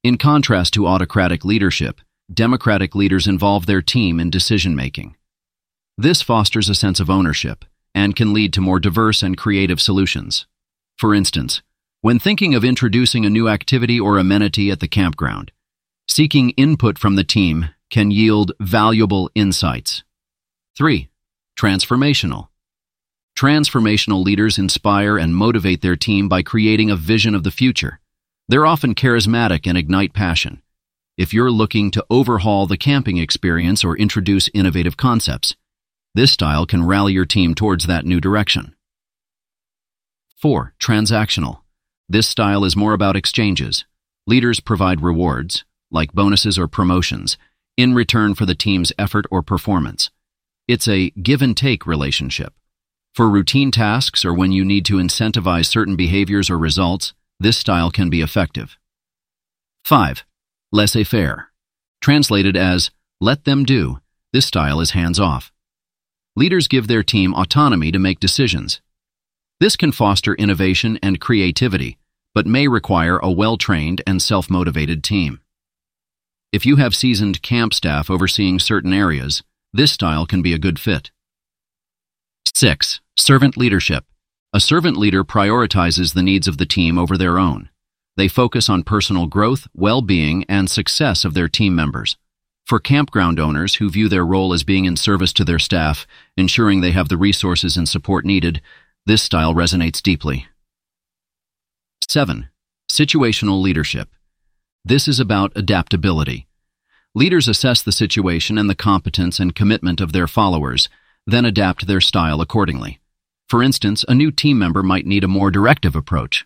In 0.03 0.17
contrast 0.17 0.73
to 0.73 0.85
autocratic 0.85 1.45
leadership, 1.45 2.01
democratic 2.33 2.95
leaders 2.95 3.27
involve 3.27 3.65
their 3.65 3.81
team 3.81 4.19
in 4.19 4.29
decision-making. 4.29 5.15
This 5.97 6.21
fosters 6.21 6.67
a 6.69 6.75
sense 6.75 6.99
of 6.99 7.09
ownership 7.09 7.63
and 7.93 8.13
can 8.13 8.33
lead 8.33 8.51
to 8.53 8.61
more 8.61 8.81
diverse 8.81 9.23
and 9.23 9.37
creative 9.37 9.79
solutions. 9.79 10.45
For 10.97 11.15
instance, 11.15 11.61
when 12.01 12.19
thinking 12.19 12.53
of 12.53 12.65
introducing 12.65 13.25
a 13.25 13.29
new 13.29 13.47
activity 13.47 13.97
or 13.97 14.17
amenity 14.17 14.69
at 14.69 14.81
the 14.81 14.87
campground, 14.89 15.53
seeking 16.09 16.49
input 16.51 16.99
from 16.99 17.15
the 17.15 17.23
team 17.23 17.69
can 17.89 18.11
yield 18.11 18.51
valuable 18.59 19.31
insights. 19.33 20.03
3. 20.77 21.07
Transformational. 21.57 22.49
Transformational 23.39 24.21
leaders 24.21 24.57
inspire 24.57 25.17
and 25.17 25.33
motivate 25.33 25.81
their 25.81 25.95
team 25.95 26.27
by 26.27 26.43
creating 26.43 26.91
a 26.91 26.97
vision 26.97 27.33
of 27.33 27.43
the 27.43 27.51
future. 27.51 28.01
They're 28.49 28.65
often 28.65 28.93
charismatic 28.93 29.65
and 29.65 29.77
ignite 29.77 30.13
passion. 30.13 30.61
If 31.17 31.33
you're 31.33 31.49
looking 31.49 31.91
to 31.91 32.05
overhaul 32.09 32.67
the 32.67 32.75
camping 32.75 33.15
experience 33.15 33.85
or 33.85 33.97
introduce 33.97 34.49
innovative 34.53 34.97
concepts, 34.97 35.55
This 36.13 36.31
style 36.31 36.65
can 36.65 36.85
rally 36.85 37.11
your 37.11 37.25
team 37.25 37.55
towards 37.55 37.87
that 37.87 38.05
new 38.05 38.21
direction. 38.21 38.73
4. 40.41 40.73
Transactional. 40.79 41.59
This 42.07 42.27
style 42.27 42.63
is 42.63 42.77
more 42.77 42.93
about 42.93 43.17
exchanges. 43.17 43.83
Leaders 44.25 44.61
provide 44.61 45.01
rewards, 45.01 45.65
like 45.91 46.13
bonuses 46.13 46.57
or 46.57 46.67
promotions, 46.67 47.37
in 47.75 47.93
return 47.93 48.33
for 48.33 48.45
the 48.45 48.55
team's 48.55 48.93
effort 48.97 49.25
or 49.29 49.41
performance. 49.41 50.09
It's 50.67 50.87
a 50.87 51.11
give 51.11 51.43
and 51.43 51.55
take 51.55 51.85
relationship. 51.85 52.53
For 53.13 53.29
routine 53.29 53.69
tasks 53.69 54.25
or 54.25 54.33
when 54.33 54.51
you 54.51 54.65
need 54.65 54.83
to 54.85 54.95
incentivize 54.95 55.67
certain 55.67 55.95
behaviors 55.95 56.49
or 56.49 56.57
results, 56.57 57.13
this 57.39 57.57
style 57.57 57.91
can 57.91 58.09
be 58.09 58.21
effective. 58.21 58.77
5. 59.83 60.25
Laissez-faire. 60.71 61.51
Translated 62.01 62.57
as, 62.57 62.89
let 63.21 63.45
them 63.45 63.63
do, 63.63 63.99
this 64.33 64.47
style 64.47 64.81
is 64.81 64.91
hands-off. 64.91 65.51
Leaders 66.35 66.67
give 66.67 66.87
their 66.87 67.03
team 67.03 67.33
autonomy 67.35 67.91
to 67.91 67.99
make 67.99 68.19
decisions. 68.19 68.81
This 69.59 69.75
can 69.75 69.91
foster 69.91 70.33
innovation 70.33 70.97
and 71.01 71.21
creativity, 71.21 71.97
but 72.33 72.47
may 72.47 72.67
require 72.67 73.19
a 73.19 73.31
well-trained 73.31 74.01
and 74.07 74.21
self-motivated 74.21 75.03
team. 75.03 75.41
If 76.51 76.65
you 76.65 76.77
have 76.77 76.95
seasoned 76.95 77.41
camp 77.41 77.73
staff 77.73 78.09
overseeing 78.09 78.59
certain 78.59 78.91
areas, 78.91 79.43
this 79.75 79.91
style 79.91 80.25
can 80.25 80.41
be 80.41 80.53
a 80.53 80.57
good 80.57 80.79
fit. 80.79 81.11
6. 82.53 83.01
Servant 83.17 83.57
leadership. 83.57 84.05
A 84.53 84.61
servant 84.61 84.95
leader 84.95 85.25
prioritizes 85.25 86.13
the 86.13 86.23
needs 86.23 86.47
of 86.47 86.57
the 86.57 86.65
team 86.65 86.97
over 86.97 87.17
their 87.17 87.37
own. 87.37 87.69
They 88.15 88.29
focus 88.29 88.69
on 88.69 88.83
personal 88.83 89.27
growth, 89.27 89.67
well-being, 89.73 90.45
and 90.47 90.69
success 90.69 91.25
of 91.25 91.33
their 91.33 91.49
team 91.49 91.75
members. 91.75 92.15
For 92.65 92.79
campground 92.79 93.37
owners 93.37 93.75
who 93.75 93.89
view 93.89 94.07
their 94.07 94.25
role 94.25 94.53
as 94.53 94.63
being 94.63 94.85
in 94.85 94.95
service 94.95 95.33
to 95.33 95.43
their 95.43 95.59
staff, 95.59 96.07
ensuring 96.37 96.79
they 96.79 96.91
have 96.91 97.09
the 97.09 97.17
resources 97.17 97.75
and 97.75 97.87
support 97.87 98.23
needed, 98.23 98.61
this 99.05 99.21
style 99.21 99.53
resonates 99.53 100.01
deeply. 100.01 100.47
7. 102.07 102.47
Situational 102.89 103.61
leadership. 103.61 104.07
This 104.85 105.09
is 105.09 105.19
about 105.19 105.51
adaptability. 105.55 106.47
Leaders 107.17 107.47
assess 107.47 107.81
the 107.81 107.93
situation 107.93 108.57
and 108.57 108.69
the 108.69 108.75
competence 108.75 109.39
and 109.39 109.55
commitment 109.55 110.01
of 110.01 110.11
their 110.11 110.27
followers, 110.27 110.89
then 111.25 111.45
adapt 111.45 111.87
their 111.87 112.01
style 112.01 112.41
accordingly. 112.41 112.99
For 113.47 113.63
instance, 113.63 114.03
a 114.09 114.13
new 114.13 114.31
team 114.31 114.59
member 114.59 114.83
might 114.83 115.05
need 115.05 115.23
a 115.23 115.29
more 115.29 115.49
directive 115.49 115.95
approach, 115.95 116.45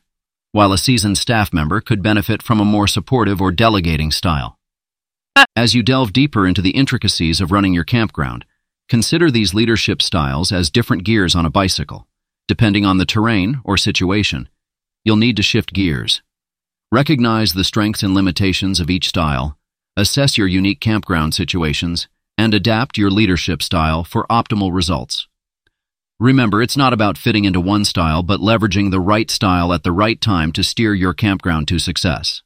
while 0.52 0.72
a 0.72 0.78
seasoned 0.78 1.18
staff 1.18 1.52
member 1.52 1.82
could 1.82 2.04
benefit 2.04 2.44
from 2.44 2.60
a 2.60 2.66
more 2.66 2.86
supportive 2.86 3.42
or 3.42 3.52
delegating 3.52 4.12
style. 4.12 4.60
As 5.56 5.74
you 5.74 5.82
delve 5.82 6.14
deeper 6.14 6.46
into 6.46 6.62
the 6.62 6.72
intricacies 6.72 7.42
of 7.42 7.52
running 7.52 7.74
your 7.74 7.84
campground, 7.84 8.46
consider 8.88 9.32
these 9.32 9.56
leadership 9.56 10.04
styles 10.04 10.52
as 10.52 10.70
different 10.70 11.04
gears 11.04 11.34
on 11.34 11.48
a 11.48 11.50
bicycle. 11.50 12.08
Depending 12.48 12.86
on 12.86 13.00
the 13.00 13.08
terrain 13.08 13.60
or 13.64 13.76
situation, 13.76 14.48
you'll 15.04 15.16
need 15.16 15.38
to 15.38 15.44
shift 15.44 15.74
gears. 15.74 16.22
Recognize 16.92 17.54
the 17.54 17.64
strengths 17.64 18.04
and 18.04 18.14
limitations 18.14 18.80
of 18.80 18.92
each 18.92 19.10
style, 19.10 19.59
assess 20.00 20.38
your 20.38 20.48
unique 20.48 20.80
campground 20.80 21.34
situations, 21.34 22.08
and 22.38 22.54
adapt 22.54 22.98
your 22.98 23.12
leadership 23.12 23.62
style 23.62 24.04
for 24.06 24.26
optimal 24.30 24.74
results. 24.74 25.28
Remember, 26.20 26.62
it's 26.62 26.78
not 26.78 26.94
about 26.94 27.18
fitting 27.18 27.46
into 27.46 27.60
one 27.60 27.84
style, 27.84 28.24
but 28.24 28.40
leveraging 28.40 28.92
the 28.92 29.00
right 29.00 29.30
style 29.30 29.74
at 29.74 29.84
the 29.84 29.92
right 29.92 30.20
time 30.20 30.52
to 30.54 30.64
steer 30.64 30.94
your 30.94 31.14
campground 31.14 31.68
to 31.68 31.80
success. 31.80 32.42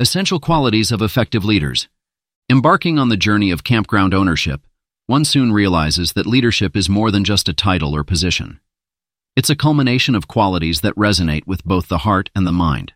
Essential 0.00 0.40
qualities 0.40 0.90
of 0.90 1.02
effective 1.02 1.44
leaders. 1.44 1.88
Embarking 2.50 2.98
on 2.98 3.08
the 3.08 3.16
journey 3.16 3.50
of 3.50 3.64
campground 3.64 4.14
ownership, 4.14 4.62
one 5.06 5.24
soon 5.24 5.52
realizes 5.52 6.14
that 6.14 6.26
leadership 6.26 6.76
is 6.76 6.88
more 6.88 7.10
than 7.10 7.24
just 7.24 7.48
a 7.48 7.54
title 7.54 7.94
or 7.94 8.04
position. 8.04 8.60
It's 9.36 9.50
a 9.50 9.56
culmination 9.56 10.14
of 10.14 10.28
qualities 10.28 10.80
that 10.80 10.94
resonate 10.96 11.46
with 11.46 11.64
both 11.64 11.88
the 11.88 11.98
heart 11.98 12.30
and 12.34 12.46
the 12.46 12.52
mind. 12.52 12.94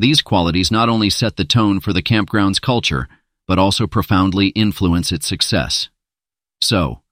These 0.00 0.22
qualities 0.22 0.70
not 0.70 0.88
only 0.88 1.10
set 1.10 1.36
the 1.36 1.44
tone 1.44 1.78
for 1.78 1.92
the 1.92 2.00
campground's 2.00 2.58
culture, 2.58 3.06
but 3.46 3.58
also 3.58 3.86
profoundly 3.86 4.46
influence 4.48 5.12
its 5.12 5.26
success. 5.26 5.90
So, 6.62 7.02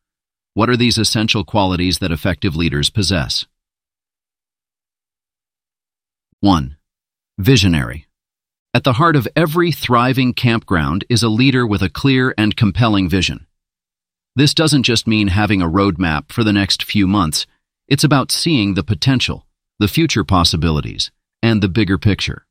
what 0.54 0.70
are 0.70 0.76
these 0.76 0.96
essential 0.96 1.44
qualities 1.44 1.98
that 1.98 2.12
effective 2.12 2.56
leaders 2.56 2.88
possess? 2.88 3.44
1. 6.40 6.78
Visionary. 7.36 8.06
At 8.72 8.84
the 8.84 8.94
heart 8.94 9.16
of 9.16 9.28
every 9.36 9.70
thriving 9.70 10.32
campground 10.32 11.04
is 11.10 11.22
a 11.22 11.28
leader 11.28 11.66
with 11.66 11.82
a 11.82 11.90
clear 11.90 12.32
and 12.38 12.56
compelling 12.56 13.06
vision. 13.06 13.46
This 14.34 14.54
doesn't 14.54 14.84
just 14.84 15.06
mean 15.06 15.28
having 15.28 15.60
a 15.60 15.68
roadmap 15.68 16.32
for 16.32 16.42
the 16.42 16.54
next 16.54 16.82
few 16.84 17.06
months. 17.06 17.46
It's 17.86 18.04
about 18.04 18.32
seeing 18.32 18.72
the 18.72 18.82
potential, 18.82 19.46
the 19.78 19.88
future 19.88 20.24
possibilities, 20.24 21.10
and 21.42 21.62
the 21.62 21.68
bigger 21.68 21.98
picture. 21.98 22.46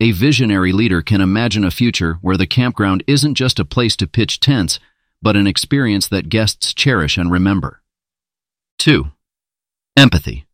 A 0.00 0.12
visionary 0.12 0.70
leader 0.70 1.02
can 1.02 1.20
imagine 1.20 1.64
a 1.64 1.72
future 1.72 2.18
where 2.22 2.36
the 2.36 2.46
campground 2.46 3.02
isn't 3.08 3.34
just 3.34 3.58
a 3.58 3.64
place 3.64 3.96
to 3.96 4.06
pitch 4.06 4.38
tents, 4.38 4.78
but 5.20 5.36
an 5.36 5.48
experience 5.48 6.06
that 6.06 6.28
guests 6.28 6.72
cherish 6.72 7.18
and 7.18 7.32
remember. 7.32 7.82
2. 8.78 9.10
Empathy. 9.96 10.46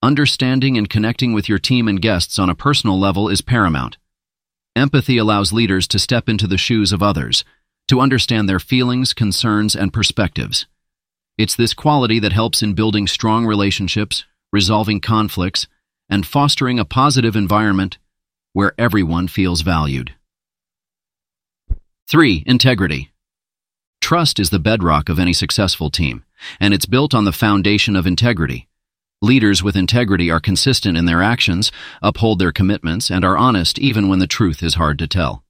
Understanding 0.00 0.78
and 0.78 0.88
connecting 0.88 1.32
with 1.32 1.48
your 1.48 1.58
team 1.58 1.88
and 1.88 2.00
guests 2.00 2.38
on 2.38 2.48
a 2.48 2.54
personal 2.54 2.96
level 2.96 3.28
is 3.28 3.40
paramount. 3.40 3.96
Empathy 4.76 5.18
allows 5.18 5.52
leaders 5.52 5.88
to 5.88 5.98
step 5.98 6.28
into 6.28 6.46
the 6.46 6.56
shoes 6.56 6.92
of 6.92 7.02
others, 7.02 7.44
to 7.88 8.00
understand 8.00 8.48
their 8.48 8.60
feelings, 8.60 9.12
concerns, 9.12 9.74
and 9.74 9.92
perspectives. 9.92 10.66
It's 11.36 11.56
this 11.56 11.74
quality 11.74 12.20
that 12.20 12.32
helps 12.32 12.62
in 12.62 12.74
building 12.74 13.08
strong 13.08 13.44
relationships, 13.44 14.24
resolving 14.52 15.00
conflicts, 15.00 15.66
and 16.08 16.24
fostering 16.24 16.78
a 16.78 16.84
positive 16.84 17.34
environment 17.34 17.98
where 18.52 18.72
everyone 18.78 19.28
feels 19.28 19.62
valued. 19.62 20.14
3. 22.10 22.42
Integrity. 22.46 23.12
Trust 24.00 24.38
is 24.38 24.50
the 24.50 24.58
bedrock 24.58 25.08
of 25.08 25.18
any 25.18 25.32
successful 25.32 25.90
team, 25.90 26.24
and 26.58 26.72
it's 26.72 26.86
built 26.86 27.14
on 27.14 27.24
the 27.24 27.32
foundation 27.32 27.94
of 27.94 28.06
integrity. 28.06 28.68
Leaders 29.20 29.62
with 29.62 29.76
integrity 29.76 30.30
are 30.30 30.40
consistent 30.40 30.96
in 30.96 31.04
their 31.04 31.22
actions, 31.22 31.72
uphold 32.00 32.38
their 32.38 32.52
commitments, 32.52 33.10
and 33.10 33.24
are 33.24 33.36
honest 33.36 33.78
even 33.78 34.08
when 34.08 34.20
the 34.20 34.26
truth 34.26 34.62
is 34.62 34.74
hard 34.74 34.98
to 34.98 35.08
tell. 35.08 35.44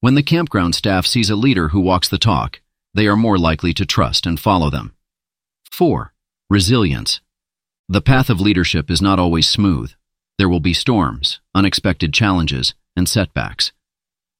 When 0.00 0.14
the 0.14 0.22
campground 0.22 0.74
staff 0.74 1.06
sees 1.06 1.30
a 1.30 1.36
leader 1.36 1.68
who 1.68 1.80
walks 1.80 2.08
the 2.08 2.18
talk, 2.18 2.60
they 2.94 3.06
are 3.06 3.16
more 3.16 3.38
likely 3.38 3.72
to 3.74 3.86
trust 3.86 4.26
and 4.26 4.38
follow 4.38 4.68
them. 4.68 4.94
4. 5.70 6.12
Resilience. 6.50 7.20
The 7.88 8.02
path 8.02 8.28
of 8.28 8.40
leadership 8.40 8.90
is 8.90 9.00
not 9.00 9.18
always 9.18 9.48
smooth. 9.48 9.92
There 10.38 10.48
will 10.48 10.60
be 10.60 10.74
storms, 10.74 11.40
unexpected 11.54 12.12
challenges, 12.12 12.74
and 12.96 13.08
setbacks. 13.08 13.72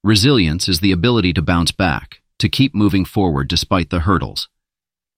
Resilience 0.05 0.69
is 0.69 0.81
the 0.81 0.93
ability 0.93 1.33
to 1.35 1.43
bounce 1.43 1.71
back, 1.71 2.23
to 2.39 2.49
keep 2.49 2.75
moving 2.75 3.05
forward 3.05 3.49
despite 3.49 3.91
the 3.91 4.01
hurdles. 4.01 4.49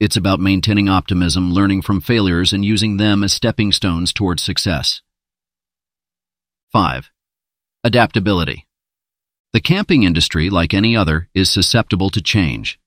It's 0.01 0.17
about 0.17 0.41
maintaining 0.41 0.89
optimism, 0.89 1.53
learning 1.53 1.83
from 1.83 2.01
failures, 2.01 2.53
and 2.53 2.65
using 2.65 2.97
them 2.97 3.23
as 3.25 3.33
stepping 3.33 3.73
stones 3.73 4.13
towards 4.13 4.43
success. 4.43 5.01
5. 6.73 7.11
Adaptability. 7.85 8.67
The 9.53 9.61
camping 9.61 10.03
industry, 10.03 10.51
like 10.51 10.75
any 10.75 10.97
other, 10.97 11.29
is 11.33 11.49
susceptible 11.49 12.11
to 12.11 12.21
change. 12.21 12.79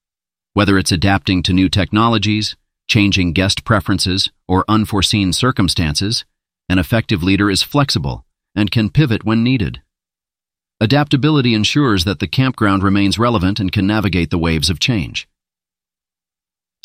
Whether 0.53 0.77
it's 0.77 0.91
adapting 0.91 1.41
to 1.43 1.53
new 1.53 1.69
technologies, 1.69 2.57
changing 2.87 3.33
guest 3.33 3.63
preferences, 3.63 4.29
or 4.47 4.65
unforeseen 4.67 5.31
circumstances, 5.31 6.25
an 6.69 6.79
effective 6.79 7.23
leader 7.23 7.49
is 7.49 7.63
flexible 7.63 8.25
and 8.55 8.71
can 8.71 8.89
pivot 8.89 9.23
when 9.23 9.43
needed. 9.43 9.81
Adaptability 10.79 11.53
ensures 11.53 12.03
that 12.03 12.19
the 12.19 12.27
campground 12.27 12.83
remains 12.83 13.17
relevant 13.17 13.59
and 13.59 13.71
can 13.71 13.87
navigate 13.87 14.29
the 14.29 14.37
waves 14.37 14.69
of 14.69 14.79
change. 14.79 15.27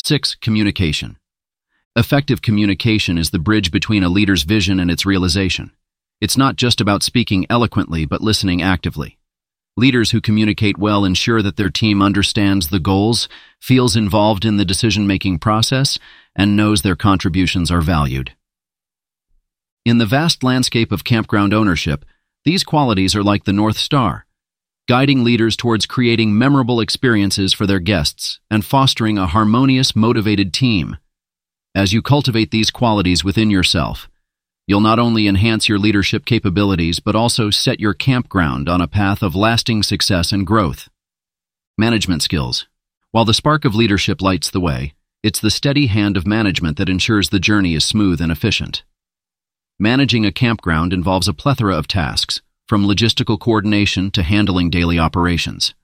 6. 0.05 0.37
Communication. 0.37 1.19
Effective 1.95 2.41
communication 2.41 3.19
is 3.19 3.31
the 3.31 3.39
bridge 3.39 3.71
between 3.71 4.03
a 4.03 4.09
leader's 4.09 4.45
vision 4.45 4.81
and 4.81 4.91
its 4.91 5.05
realization. 5.05 5.73
It's 6.21 6.39
not 6.39 6.57
just 6.57 6.81
about 6.81 7.03
speaking 7.03 7.45
eloquently, 7.51 8.07
but 8.07 8.23
listening 8.23 8.63
actively. 8.63 9.19
Leaders 9.77 10.11
who 10.11 10.21
communicate 10.21 10.79
well 10.79 11.05
ensure 11.05 11.43
that 11.43 11.57
their 11.57 11.71
team 11.71 12.01
understands 12.01 12.69
the 12.69 12.81
goals, 12.81 13.29
feels 13.61 13.97
involved 13.97 14.45
in 14.45 14.57
the 14.57 14.65
decision-making 14.65 15.39
process, 15.39 15.99
and 16.37 16.57
knows 16.57 16.83
their 16.83 16.97
contributions 16.97 17.71
are 17.71 17.81
valued. 17.81 18.33
In 19.85 19.99
the 19.99 20.07
vast 20.07 20.45
landscape 20.45 20.93
of 20.93 21.03
campground 21.03 21.53
ownership, 21.53 22.05
these 22.45 22.63
qualities 22.63 23.17
are 23.17 23.23
like 23.25 23.45
the 23.45 23.53
North 23.53 23.77
Star, 23.77 24.27
guiding 24.87 25.25
leaders 25.25 25.57
towards 25.57 25.87
creating 25.87 26.39
memorable 26.39 26.79
experiences 26.81 27.53
for 27.53 27.67
their 27.67 27.81
guests 27.81 28.39
and 28.49 28.65
fostering 28.65 29.19
a 29.19 29.27
harmonious, 29.27 29.97
motivated 29.97 30.53
team. 30.53 30.99
As 31.75 31.93
you 31.93 32.01
cultivate 32.01 32.53
these 32.53 32.71
qualities 32.71 33.25
within 33.25 33.51
yourself, 33.51 34.09
you'll 34.69 34.81
not 34.81 35.01
only 35.01 35.27
enhance 35.27 35.69
your 35.69 35.81
leadership 35.81 36.27
capabilities, 36.27 37.01
but 37.01 37.17
also 37.17 37.51
set 37.51 37.81
your 37.81 37.95
campground 37.95 38.69
on 38.69 38.81
a 38.81 38.87
path 38.87 39.21
of 39.21 39.35
lasting 39.35 39.83
success 39.83 40.31
and 40.31 40.47
growth. 40.47 40.89
Management 41.77 42.23
skills. 42.23 42.69
While 43.11 43.25
the 43.25 43.35
spark 43.35 43.65
of 43.65 43.75
leadership 43.75 44.23
lights 44.23 44.49
the 44.49 44.61
way, 44.61 44.95
it's 45.25 45.41
the 45.41 45.51
steady 45.51 45.87
hand 45.89 46.17
of 46.17 46.25
management 46.25 46.77
that 46.77 46.89
ensures 46.89 47.31
the 47.31 47.41
journey 47.41 47.75
is 47.75 47.85
smooth 47.85 48.21
and 48.21 48.31
efficient. 48.31 48.85
Managing 49.83 50.25
a 50.25 50.31
campground 50.31 50.93
involves 50.93 51.27
a 51.27 51.35
plethora 51.35 51.77
of 51.77 51.89
tasks, 51.89 52.41
from 52.69 52.87
logistical 52.87 53.37
coordination 53.37 54.13
to 54.13 54.23
handling 54.23 54.71
daily 54.71 54.97
operations. 54.97 55.75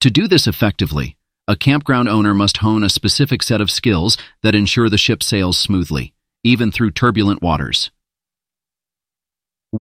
To 0.00 0.10
do 0.10 0.26
this 0.26 0.48
effectively, 0.48 1.16
a 1.46 1.54
campground 1.54 2.08
owner 2.08 2.34
must 2.34 2.56
hone 2.56 2.82
a 2.82 2.88
specific 2.88 3.44
set 3.44 3.60
of 3.60 3.70
skills 3.70 4.18
that 4.42 4.56
ensure 4.56 4.88
the 4.88 4.98
ship 4.98 5.22
sails 5.22 5.56
smoothly, 5.56 6.14
even 6.42 6.72
through 6.72 6.90
turbulent 6.90 7.42
waters. 7.42 7.92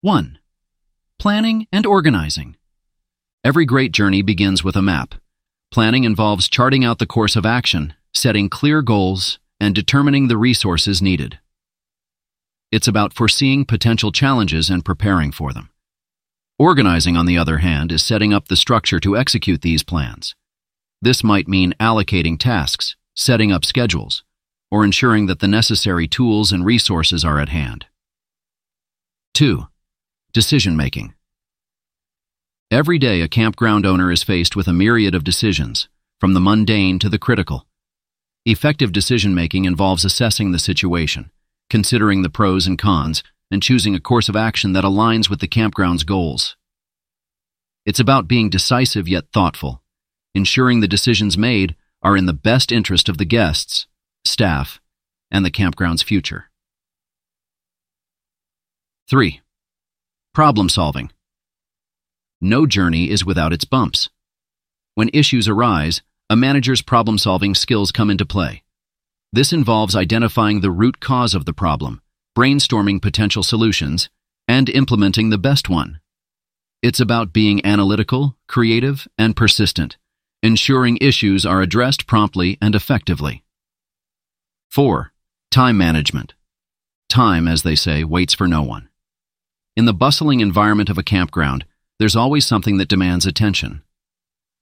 1. 0.01 0.37
Planning 1.17 1.67
and 1.71 1.85
organizing. 1.85 2.57
Every 3.41 3.63
great 3.63 3.93
journey 3.93 4.21
begins 4.21 4.65
with 4.65 4.75
a 4.75 4.81
map. 4.81 5.15
Planning 5.71 6.03
involves 6.03 6.49
charting 6.49 6.83
out 6.83 6.99
the 6.99 7.07
course 7.07 7.37
of 7.37 7.45
action, 7.45 7.93
setting 8.13 8.49
clear 8.49 8.81
goals, 8.81 9.39
and 9.61 9.73
determining 9.73 10.27
the 10.27 10.35
resources 10.35 11.01
needed. 11.01 11.39
It's 12.75 12.89
about 12.89 13.13
foreseeing 13.13 13.63
potential 13.63 14.11
challenges 14.11 14.69
and 14.69 14.83
preparing 14.83 15.31
for 15.31 15.53
them. 15.53 15.69
Organizing, 16.59 17.15
on 17.15 17.25
the 17.25 17.37
other 17.37 17.59
hand, 17.59 17.89
is 17.89 18.03
setting 18.03 18.33
up 18.33 18.49
the 18.49 18.57
structure 18.57 18.99
to 18.99 19.15
execute 19.15 19.61
these 19.61 19.81
plans. 19.81 20.35
This 21.01 21.23
might 21.23 21.47
mean 21.47 21.73
allocating 21.79 22.37
tasks, 22.37 22.97
setting 23.15 23.49
up 23.49 23.63
schedules, 23.63 24.25
or 24.69 24.83
ensuring 24.83 25.27
that 25.27 25.39
the 25.39 25.47
necessary 25.47 26.05
tools 26.05 26.51
and 26.51 26.65
resources 26.65 27.23
are 27.23 27.39
at 27.39 27.47
hand. 27.47 27.85
2. 29.35 29.67
Decision 30.33 30.75
making. 30.75 31.13
Every 32.69 32.99
day, 32.99 33.21
a 33.21 33.29
campground 33.29 33.85
owner 33.85 34.11
is 34.11 34.21
faced 34.21 34.57
with 34.57 34.67
a 34.67 34.73
myriad 34.73 35.15
of 35.15 35.23
decisions, 35.23 35.87
from 36.19 36.33
the 36.33 36.41
mundane 36.41 36.99
to 36.99 37.07
the 37.07 37.19
critical. 37.19 37.65
Effective 38.45 38.91
decision 38.91 39.33
making 39.33 39.63
involves 39.63 40.03
assessing 40.03 40.51
the 40.51 40.59
situation, 40.59 41.31
considering 41.69 42.21
the 42.21 42.29
pros 42.29 42.67
and 42.67 42.77
cons, 42.77 43.23
and 43.51 43.61
choosing 43.61 43.95
a 43.95 43.99
course 43.99 44.27
of 44.29 44.35
action 44.35 44.73
that 44.73 44.83
aligns 44.83 45.29
with 45.29 45.39
the 45.39 45.47
campground's 45.47 46.03
goals. 46.03 46.55
It's 47.85 47.99
about 47.99 48.27
being 48.27 48.49
decisive 48.49 49.07
yet 49.07 49.25
thoughtful, 49.31 49.81
ensuring 50.33 50.79
the 50.79 50.87
decisions 50.87 51.37
made 51.37 51.75
are 52.01 52.17
in 52.17 52.25
the 52.25 52.33
best 52.33 52.71
interest 52.71 53.07
of 53.07 53.17
the 53.17 53.25
guests, 53.25 53.87
staff, 54.23 54.81
and 55.31 55.45
the 55.45 55.51
campground's 55.51 56.01
future. 56.01 56.49
3. 59.09 59.41
Problem 60.33 60.67
solving. 60.67 61.11
No 62.41 62.65
journey 62.65 63.09
is 63.09 63.23
without 63.23 63.53
its 63.53 63.65
bumps. 63.65 64.09
When 64.95 65.09
issues 65.13 65.47
arise, 65.47 66.01
a 66.29 66.35
manager's 66.35 66.81
problem 66.81 67.17
solving 67.17 67.55
skills 67.55 67.91
come 67.91 68.09
into 68.09 68.25
play. 68.25 68.63
This 69.35 69.51
involves 69.51 69.97
identifying 69.97 70.61
the 70.61 70.71
root 70.71 71.01
cause 71.01 71.35
of 71.35 71.43
the 71.43 71.51
problem, 71.51 72.01
brainstorming 72.37 73.01
potential 73.01 73.43
solutions, 73.43 74.09
and 74.47 74.69
implementing 74.69 75.29
the 75.29 75.37
best 75.37 75.67
one. 75.67 75.99
It's 76.81 77.01
about 77.01 77.33
being 77.33 77.65
analytical, 77.65 78.37
creative, 78.47 79.09
and 79.17 79.35
persistent, 79.35 79.97
ensuring 80.41 80.97
issues 81.01 81.45
are 81.45 81.61
addressed 81.61 82.07
promptly 82.07 82.57
and 82.61 82.75
effectively. 82.75 83.43
4. 84.71 85.11
Time 85.51 85.77
management. 85.77 86.33
Time, 87.09 87.45
as 87.45 87.63
they 87.63 87.75
say, 87.75 88.05
waits 88.05 88.33
for 88.33 88.47
no 88.47 88.61
one. 88.61 88.87
In 89.75 89.83
the 89.83 89.93
bustling 89.93 90.39
environment 90.39 90.89
of 90.89 90.97
a 90.97 91.03
campground, 91.03 91.65
there's 91.99 92.15
always 92.15 92.45
something 92.45 92.77
that 92.77 92.87
demands 92.87 93.25
attention. 93.25 93.83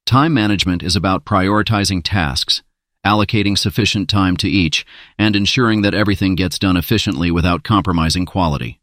Time 0.07 0.33
management 0.33 0.81
is 0.81 0.95
about 0.95 1.25
prioritizing 1.25 2.01
tasks, 2.03 2.63
allocating 3.05 3.57
sufficient 3.57 4.09
time 4.09 4.38
to 4.38 4.49
each, 4.49 4.85
and 5.17 5.35
ensuring 5.35 5.81
that 5.81 5.93
everything 5.93 6.35
gets 6.35 6.57
done 6.57 6.77
efficiently 6.77 7.31
without 7.31 7.63
compromising 7.63 8.25
quality. 8.25 8.80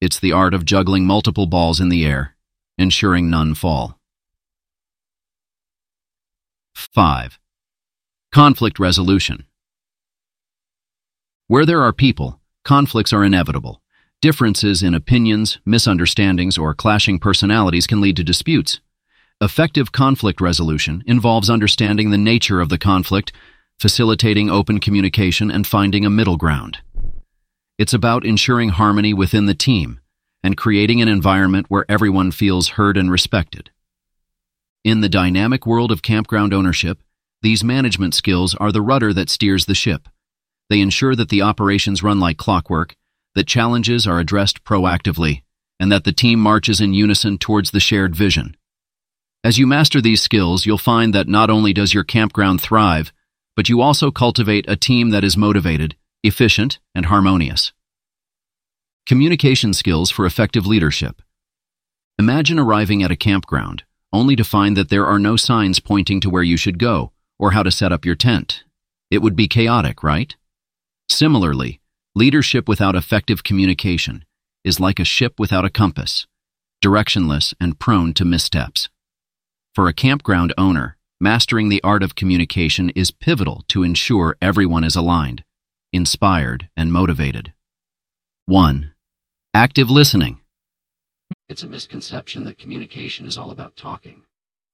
It's 0.00 0.18
the 0.18 0.32
art 0.32 0.54
of 0.54 0.64
juggling 0.64 1.06
multiple 1.06 1.46
balls 1.46 1.80
in 1.80 1.88
the 1.88 2.06
air, 2.06 2.36
ensuring 2.78 3.28
none 3.28 3.54
fall. 3.54 3.98
5. 6.74 7.38
Conflict 8.32 8.78
resolution. 8.78 9.44
Where 11.46 11.66
there 11.66 11.82
are 11.82 11.92
people, 11.92 12.40
conflicts 12.64 13.12
are 13.12 13.24
inevitable. 13.24 13.82
Differences 14.22 14.82
in 14.82 14.94
opinions, 14.94 15.58
misunderstandings, 15.64 16.56
or 16.56 16.74
clashing 16.74 17.18
personalities 17.18 17.86
can 17.86 18.00
lead 18.00 18.16
to 18.16 18.24
disputes. 18.24 18.80
Effective 19.42 19.90
conflict 19.90 20.38
resolution 20.38 21.02
involves 21.06 21.48
understanding 21.48 22.10
the 22.10 22.18
nature 22.18 22.60
of 22.60 22.68
the 22.68 22.76
conflict, 22.76 23.32
facilitating 23.78 24.50
open 24.50 24.80
communication, 24.80 25.50
and 25.50 25.66
finding 25.66 26.04
a 26.04 26.10
middle 26.10 26.36
ground. 26.36 26.76
It's 27.78 27.94
about 27.94 28.26
ensuring 28.26 28.68
harmony 28.68 29.14
within 29.14 29.46
the 29.46 29.54
team 29.54 30.00
and 30.42 30.58
creating 30.58 31.00
an 31.00 31.08
environment 31.08 31.66
where 31.70 31.86
everyone 31.88 32.32
feels 32.32 32.70
heard 32.70 32.98
and 32.98 33.10
respected. 33.10 33.70
In 34.84 35.00
the 35.00 35.08
dynamic 35.08 35.66
world 35.66 35.90
of 35.90 36.02
campground 36.02 36.52
ownership, 36.52 37.02
these 37.40 37.64
management 37.64 38.14
skills 38.14 38.54
are 38.56 38.72
the 38.72 38.82
rudder 38.82 39.14
that 39.14 39.30
steers 39.30 39.64
the 39.64 39.74
ship. 39.74 40.06
They 40.68 40.80
ensure 40.80 41.16
that 41.16 41.30
the 41.30 41.40
operations 41.40 42.02
run 42.02 42.20
like 42.20 42.36
clockwork 42.36 42.94
that 43.34 43.46
challenges 43.46 44.06
are 44.06 44.20
addressed 44.20 44.64
proactively, 44.64 45.44
and 45.78 45.90
that 45.90 46.04
the 46.04 46.12
team 46.12 46.40
marches 46.40 46.78
in 46.78 46.92
unison 46.92 47.38
towards 47.38 47.70
the 47.70 47.80
shared 47.80 48.14
vision. 48.14 48.54
As 49.42 49.58
you 49.58 49.66
master 49.66 50.00
these 50.00 50.22
skills, 50.22 50.66
you'll 50.66 50.78
find 50.78 51.14
that 51.14 51.28
not 51.28 51.50
only 51.50 51.72
does 51.72 51.94
your 51.94 52.04
campground 52.04 52.60
thrive, 52.60 53.12
but 53.56 53.68
you 53.68 53.80
also 53.80 54.10
cultivate 54.10 54.68
a 54.68 54.76
team 54.76 55.10
that 55.10 55.24
is 55.24 55.36
motivated, 55.36 55.96
efficient, 56.22 56.78
and 56.94 57.06
harmonious. 57.06 57.72
Communication 59.06 59.72
skills 59.72 60.10
for 60.10 60.26
effective 60.26 60.66
leadership. 60.66 61.22
Imagine 62.18 62.58
arriving 62.58 63.02
at 63.02 63.10
a 63.10 63.16
campground, 63.16 63.84
only 64.12 64.36
to 64.36 64.44
find 64.44 64.76
that 64.76 64.90
there 64.90 65.06
are 65.06 65.18
no 65.18 65.36
signs 65.36 65.80
pointing 65.80 66.20
to 66.20 66.30
where 66.30 66.42
you 66.42 66.56
should 66.56 66.78
go 66.78 67.12
or 67.38 67.52
how 67.52 67.62
to 67.62 67.70
set 67.70 67.92
up 67.92 68.04
your 68.04 68.14
tent. 68.14 68.64
It 69.10 69.22
would 69.22 69.36
be 69.36 69.48
chaotic, 69.48 70.02
right? 70.02 70.36
Similarly, 71.08 71.80
Leadership 72.16 72.68
without 72.68 72.96
effective 72.96 73.44
communication 73.44 74.24
is 74.64 74.80
like 74.80 74.98
a 74.98 75.04
ship 75.04 75.38
without 75.38 75.64
a 75.64 75.70
compass, 75.70 76.26
directionless 76.84 77.54
and 77.60 77.78
prone 77.78 78.12
to 78.14 78.24
missteps. 78.24 78.88
For 79.80 79.88
a 79.88 79.94
campground 79.94 80.52
owner, 80.58 80.98
mastering 81.22 81.70
the 81.70 81.82
art 81.82 82.02
of 82.02 82.14
communication 82.14 82.90
is 82.90 83.10
pivotal 83.10 83.64
to 83.68 83.82
ensure 83.82 84.36
everyone 84.42 84.84
is 84.84 84.94
aligned, 84.94 85.42
inspired, 85.90 86.68
and 86.76 86.92
motivated. 86.92 87.54
1. 88.44 88.92
Active 89.54 89.88
listening. 89.88 90.42
It's 91.48 91.62
a 91.62 91.66
misconception 91.66 92.44
that 92.44 92.58
communication 92.58 93.24
is 93.24 93.38
all 93.38 93.50
about 93.50 93.74
talking. 93.74 94.24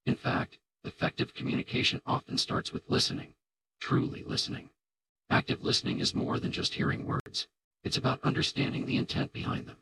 In 0.06 0.16
fact, 0.16 0.58
effective 0.82 1.34
communication 1.34 2.02
often 2.04 2.36
starts 2.36 2.72
with 2.72 2.90
listening, 2.90 3.34
truly 3.78 4.24
listening. 4.24 4.70
Active 5.30 5.62
listening 5.62 6.00
is 6.00 6.16
more 6.16 6.40
than 6.40 6.50
just 6.50 6.74
hearing 6.74 7.06
words. 7.06 7.46
It's 7.84 7.96
about 7.96 8.24
understanding 8.24 8.86
the 8.86 8.96
intent 8.96 9.32
behind 9.32 9.68
them. 9.68 9.76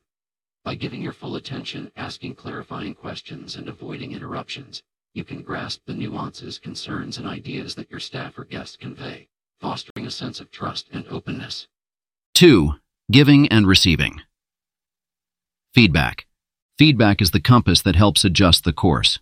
By 0.65 0.75
giving 0.75 1.01
your 1.01 1.15
full 1.15 1.35
attention, 1.35 1.93
asking 1.97 2.35
clarifying 2.35 2.93
questions, 2.95 3.57
and 3.57 3.71
avoiding 3.71 4.13
interruptions, 4.13 4.83
you 5.15 5.25
can 5.25 5.43
grasp 5.43 5.83
the 5.87 5.95
nuances, 5.95 6.59
concerns, 6.59 7.19
and 7.19 7.27
ideas 7.27 7.77
that 7.77 7.91
your 7.91 8.01
staff 8.01 8.37
or 8.37 8.45
guests 8.45 8.77
convey, 8.77 9.29
fostering 9.61 10.07
a 10.07 10.11
sense 10.11 10.41
of 10.41 10.51
trust 10.51 10.89
and 10.93 11.07
openness. 11.09 11.69
2. 12.35 12.73
Giving 13.13 13.47
and 13.49 13.67
receiving. 13.67 14.21
Feedback. 15.73 16.27
Feedback 16.77 17.23
is 17.23 17.31
the 17.31 17.41
compass 17.41 17.81
that 17.83 17.95
helps 17.95 18.25
adjust 18.25 18.65
the 18.65 18.73
course. 18.73 19.21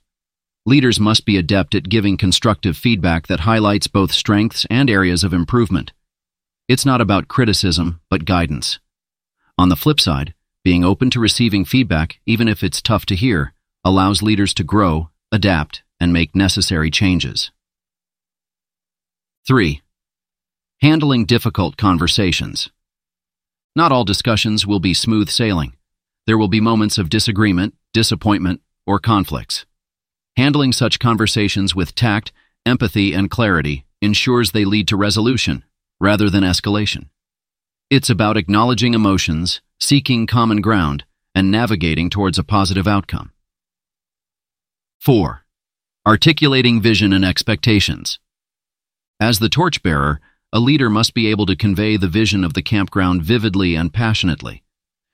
Leaders 0.65 0.99
must 0.99 1.27
be 1.27 1.37
adept 1.37 1.75
at 1.75 1.91
giving 1.91 2.17
constructive 2.17 2.77
feedback 2.77 3.27
that 3.27 3.41
highlights 3.41 3.87
both 3.87 4.13
strengths 4.13 4.65
and 4.71 4.89
areas 4.89 5.23
of 5.23 5.35
improvement. 5.35 5.93
It's 6.69 6.87
not 6.87 7.03
about 7.03 7.29
criticism, 7.29 8.01
but 8.09 8.25
guidance. 8.25 8.79
On 9.59 9.69
the 9.69 9.77
flip 9.77 10.01
side, 10.01 10.33
being 10.65 10.85
open 10.85 11.11
to 11.11 11.21
receiving 11.21 11.67
feedback, 11.67 12.21
even 12.25 12.49
if 12.49 12.63
it's 12.63 12.81
tough 12.81 13.05
to 13.07 13.17
hear, 13.17 13.53
allows 13.85 14.23
leaders 14.23 14.55
to 14.55 14.65
grow, 14.65 15.11
adapt, 15.33 15.83
and 15.99 16.13
make 16.13 16.37
necessary 16.37 16.91
changes. 16.91 17.51
3. 19.49 19.81
Handling 20.81 21.25
difficult 21.25 21.77
conversations. 21.77 22.71
Not 23.75 23.91
all 23.91 24.05
discussions 24.05 24.67
will 24.67 24.81
be 24.81 24.95
smooth 24.95 25.29
sailing. 25.29 25.73
There 26.27 26.39
will 26.39 26.49
be 26.49 26.61
moments 26.61 26.99
of 26.99 27.09
disagreement, 27.09 27.75
disappointment, 27.93 28.61
or 28.87 28.99
conflicts. 28.99 29.67
Handling 30.37 30.73
such 30.73 30.99
conversations 30.99 31.75
with 31.75 31.95
tact, 31.95 32.31
empathy, 32.65 33.13
and 33.13 33.31
clarity 33.31 33.85
ensures 34.01 34.51
they 34.51 34.65
lead 34.65 34.87
to 34.89 34.97
resolution 34.97 35.65
rather 36.01 36.29
than 36.29 36.45
escalation. 36.45 37.09
It's 37.91 38.11
about 38.11 38.37
acknowledging 38.37 38.95
emotions, 38.95 39.61
seeking 39.81 40.27
common 40.27 40.61
ground, 40.61 41.05
and 41.35 41.51
navigating 41.51 42.11
towards 42.11 42.39
a 42.39 42.45
positive 42.45 42.87
outcome. 42.87 43.32
4. 45.03 45.45
Articulating 46.07 46.81
vision 46.81 47.13
and 47.13 47.25
expectations. 47.25 48.21
As 49.19 49.41
the 49.41 49.49
torchbearer, 49.49 50.21
a 50.53 50.61
leader 50.61 50.89
must 50.89 51.13
be 51.13 51.27
able 51.27 51.45
to 51.47 51.57
convey 51.57 51.97
the 51.97 52.07
vision 52.07 52.45
of 52.45 52.55
the 52.55 52.63
campground 52.63 53.25
vividly 53.25 53.75
and 53.75 53.93
passionately. 53.93 54.63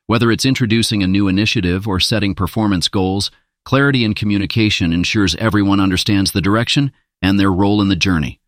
Whether 0.06 0.30
it's 0.30 0.44
introducing 0.44 1.02
a 1.02 1.06
new 1.06 1.26
initiative 1.26 1.88
or 1.88 2.00
setting 2.00 2.34
performance 2.34 2.86
goals, 2.88 3.30
clarity 3.64 4.04
in 4.04 4.12
communication 4.12 4.92
ensures 4.92 5.34
everyone 5.36 5.80
understands 5.80 6.32
the 6.32 6.42
direction 6.42 6.92
and 7.22 7.40
their 7.40 7.50
role 7.50 7.80
in 7.80 7.88
the 7.88 7.96
journey. 7.96 8.40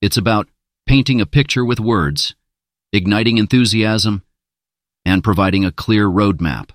It's 0.00 0.16
about 0.16 0.48
painting 0.86 1.20
a 1.20 1.26
picture 1.26 1.64
with 1.64 1.80
words, 1.80 2.36
igniting 2.92 3.38
enthusiasm, 3.38 4.22
and 5.04 5.24
providing 5.24 5.64
a 5.64 5.72
clear 5.72 6.06
roadmap. 6.06 6.70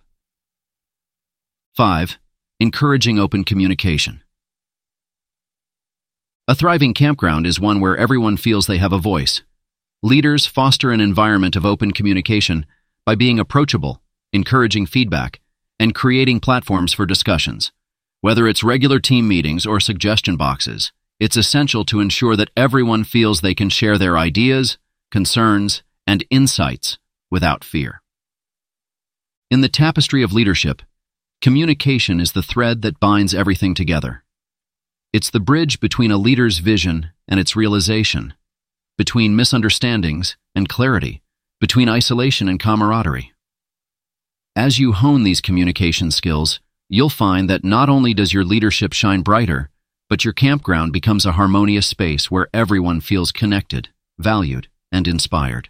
5. 1.78 2.18
Encouraging 2.58 3.20
open 3.20 3.44
communication. 3.44 4.24
A 6.48 6.56
thriving 6.56 6.94
campground 6.94 7.46
is 7.46 7.60
one 7.60 7.82
where 7.82 7.98
everyone 7.98 8.38
feels 8.38 8.66
they 8.66 8.78
have 8.78 8.94
a 8.94 8.98
voice. 8.98 9.42
Leaders 10.02 10.46
foster 10.46 10.92
an 10.92 11.02
environment 11.02 11.58
of 11.58 11.66
open 11.66 11.92
communication 11.92 12.66
by 13.06 13.14
being 13.14 13.40
approachable, 13.40 14.02
encouraging 14.32 14.86
feedback, 14.86 15.42
and 15.82 15.94
creating 15.94 16.40
platforms 16.40 16.94
for 16.94 17.06
discussions. 17.06 17.74
Whether 18.22 18.48
it's 18.48 18.64
regular 18.64 19.02
team 19.02 19.28
meetings 19.28 19.66
or 19.66 19.82
suggestion 19.82 20.38
boxes, 20.38 20.94
it's 21.20 21.36
essential 21.36 21.84
to 21.84 22.00
ensure 22.00 22.38
that 22.38 22.52
everyone 22.56 23.04
feels 23.04 23.42
they 23.42 23.54
can 23.54 23.70
share 23.70 23.98
their 23.98 24.18
ideas, 24.18 24.78
concerns, 25.12 25.84
and 26.08 26.24
insights 26.30 27.00
without 27.30 27.66
fear. 27.66 28.02
In 29.52 29.60
the 29.60 29.68
tapestry 29.68 30.24
of 30.24 30.32
leadership, 30.32 30.82
communication 31.46 32.20
is 32.20 32.32
the 32.32 32.42
thread 32.42 32.82
that 32.82 33.00
binds 33.00 33.32
everything 33.32 33.76
together. 33.76 34.24
It's 35.14 35.30
the 35.30 35.40
bridge 35.40 35.80
between 35.80 36.10
a 36.10 36.18
leader's 36.18 36.58
vision 36.58 37.12
and 37.28 37.40
its 37.40 37.56
realization, 37.56 38.34
between 38.98 39.36
misunderstandings 39.36 40.38
and 40.56 40.68
clarity, 40.68 41.22
between 41.62 41.88
isolation 41.88 42.50
and 42.50 42.60
camaraderie. 42.60 43.32
As 44.56 44.80
you 44.80 44.94
hone 44.94 45.22
these 45.22 45.40
communication 45.40 46.10
skills, 46.10 46.60
you'll 46.90 47.10
find 47.10 47.48
that 47.48 47.64
not 47.64 47.90
only 47.90 48.16
does 48.16 48.34
your 48.34 48.44
leadership 48.44 48.92
shine 48.92 49.22
brighter, 49.22 49.70
but 50.10 50.26
your 50.26 50.34
campground 50.34 50.94
becomes 50.94 51.28
a 51.28 51.34
harmonious 51.34 51.86
space 51.86 52.32
where 52.32 52.50
everyone 52.56 53.02
feels 53.02 53.32
connected, 53.32 53.90
valued, 54.18 54.68
and 54.92 55.08
inspired. 55.08 55.70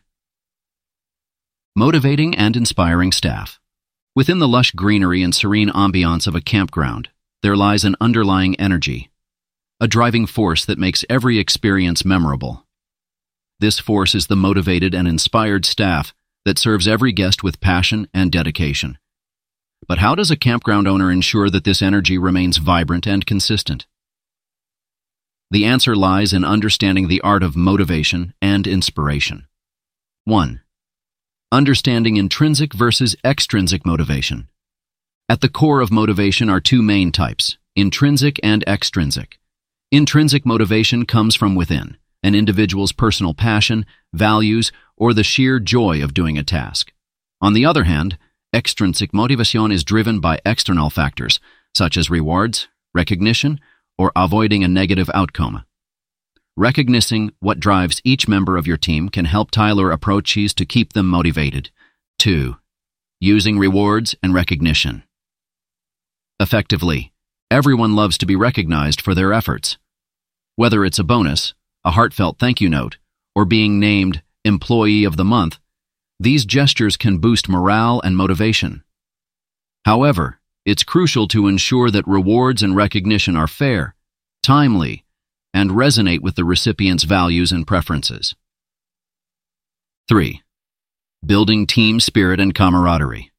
Motivating 1.76 2.34
and 2.34 2.56
inspiring 2.56 3.12
staff. 3.12 3.60
Within 4.16 4.40
the 4.40 4.48
lush 4.48 4.72
greenery 4.72 5.22
and 5.22 5.36
serene 5.36 5.70
ambiance 5.70 6.26
of 6.26 6.36
a 6.36 6.42
campground, 6.42 7.10
there 7.44 7.58
lies 7.58 7.84
an 7.84 7.98
underlying 8.00 8.58
energy, 8.58 9.10
a 9.82 9.90
driving 9.90 10.26
force 10.26 10.64
that 10.64 10.80
makes 10.80 11.04
every 11.10 11.38
experience 11.38 12.06
memorable. 12.06 12.66
This 13.60 13.78
force 13.78 14.16
is 14.16 14.28
the 14.28 14.38
motivated 14.38 14.96
and 14.96 15.06
inspired 15.06 15.66
staff 15.66 16.14
that 16.46 16.58
serves 16.58 16.88
every 16.88 17.12
guest 17.12 17.44
with 17.44 17.60
passion 17.60 18.08
and 18.14 18.32
dedication. 18.32 18.98
But 19.86 19.98
how 19.98 20.16
does 20.16 20.32
a 20.32 20.38
campground 20.38 20.88
owner 20.88 21.12
ensure 21.12 21.50
that 21.50 21.66
this 21.66 21.82
energy 21.82 22.18
remains 22.18 22.56
vibrant 22.56 23.06
and 23.06 23.26
consistent? 23.26 23.86
The 25.52 25.66
answer 25.66 25.94
lies 25.94 26.32
in 26.32 26.46
understanding 26.46 27.10
the 27.10 27.22
art 27.22 27.44
of 27.44 27.58
motivation 27.58 28.34
and 28.42 28.66
inspiration. 28.66 29.48
1. 30.24 30.62
Understanding 31.52 32.18
intrinsic 32.18 32.74
versus 32.74 33.16
extrinsic 33.24 33.86
motivation. 33.86 34.48
At 35.30 35.42
the 35.42 35.50
core 35.50 35.80
of 35.80 35.92
motivation 35.92 36.50
are 36.50 36.60
two 36.60 36.82
main 36.82 37.12
types, 37.12 37.58
intrinsic 37.76 38.40
and 38.42 38.64
extrinsic. 38.68 39.40
Intrinsic 39.92 40.44
motivation 40.44 41.06
comes 41.06 41.36
from 41.36 41.54
within, 41.54 41.98
an 42.24 42.34
individual's 42.34 42.92
personal 42.92 43.36
passion, 43.36 43.86
values, 44.12 44.72
or 44.98 45.14
the 45.14 45.24
sheer 45.24 45.60
joy 45.60 46.04
of 46.04 46.16
doing 46.16 46.36
a 46.38 46.44
task. 46.44 46.92
On 47.40 47.54
the 47.54 47.66
other 47.66 47.84
hand, 47.84 48.18
extrinsic 48.54 49.14
motivation 49.14 49.72
is 49.72 49.84
driven 49.84 50.20
by 50.20 50.40
external 50.46 50.90
factors, 50.90 51.40
such 51.76 51.96
as 51.96 52.10
rewards, 52.10 52.68
recognition, 52.94 53.60
or 54.00 54.12
avoiding 54.16 54.64
a 54.64 54.68
negative 54.68 55.12
outcome. 55.14 55.64
Recognizing 56.58 57.32
what 57.40 57.60
drives 57.60 58.02
each 58.04 58.28
member 58.28 58.58
of 58.58 58.68
your 58.68 58.78
team 58.78 59.10
can 59.10 59.26
help 59.26 59.52
tailor 59.52 59.92
approaches 59.92 60.54
to 60.54 60.66
keep 60.66 60.94
them 60.94 61.08
motivated. 61.08 61.70
2. 62.20 62.56
Using 63.20 63.58
rewards 63.58 64.16
and 64.24 64.34
recognition. 64.34 65.04
Effectively, 66.40 67.14
Everyone 67.52 67.96
loves 67.96 68.18
to 68.18 68.26
be 68.26 68.36
recognized 68.36 69.00
for 69.00 69.14
their 69.14 69.32
efforts. 69.32 69.78
Whether 70.56 70.84
it's 70.84 70.98
a 70.98 71.04
bonus, 71.04 71.54
a 71.84 71.92
heartfelt 71.92 72.40
thank 72.40 72.60
you 72.60 72.68
note, 72.68 72.98
or 73.36 73.46
being 73.46 73.80
named 73.80 74.24
Employee 74.44 75.04
of 75.04 75.16
the 75.16 75.24
Month, 75.24 75.60
these 76.20 76.44
gestures 76.44 76.98
can 76.98 77.20
boost 77.20 77.48
morale 77.48 78.02
and 78.04 78.18
motivation. 78.18 78.84
However, 79.86 80.40
it's 80.66 80.84
crucial 80.84 81.28
to 81.30 81.48
ensure 81.48 81.92
that 81.92 82.08
rewards 82.08 82.64
and 82.64 82.76
recognition 82.76 83.38
are 83.38 83.48
fair, 83.48 83.94
timely, 84.42 85.05
and 85.56 85.72
resonate 85.72 86.20
with 86.20 86.36
the 86.36 86.44
recipient's 86.44 87.06
values 87.06 87.54
and 87.54 87.66
preferences. 87.66 88.36
3. 90.10 90.42
Building 91.26 91.66
team 91.66 92.02
spirit 92.02 92.42
and 92.42 92.54
camaraderie. 92.54 93.32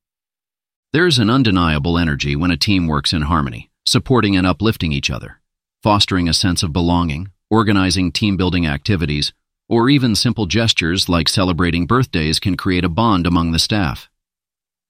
There's 0.95 1.19
an 1.19 1.29
undeniable 1.29 1.99
energy 1.99 2.35
when 2.35 2.51
a 2.51 2.57
team 2.57 2.87
works 2.87 3.13
in 3.13 3.23
harmony 3.23 3.71
supporting 3.87 4.37
and 4.37 4.47
uplifting 4.47 4.93
each 4.93 5.11
other, 5.11 5.41
fostering 5.83 6.29
a 6.29 6.35
sense 6.35 6.65
of 6.65 6.73
belonging, 6.73 7.31
organizing 7.51 8.11
team 8.11 8.37
building 8.37 8.67
activities, 8.67 9.33
or 9.69 9.89
even 9.89 10.17
simple 10.17 10.47
gestures 10.47 11.09
like 11.09 11.29
celebrating 11.29 11.87
birthdays 11.87 12.41
can 12.41 12.57
create 12.57 12.85
a 12.85 12.89
bond 12.89 13.27
among 13.27 13.53
the 13.53 13.61
staff. 13.61 14.09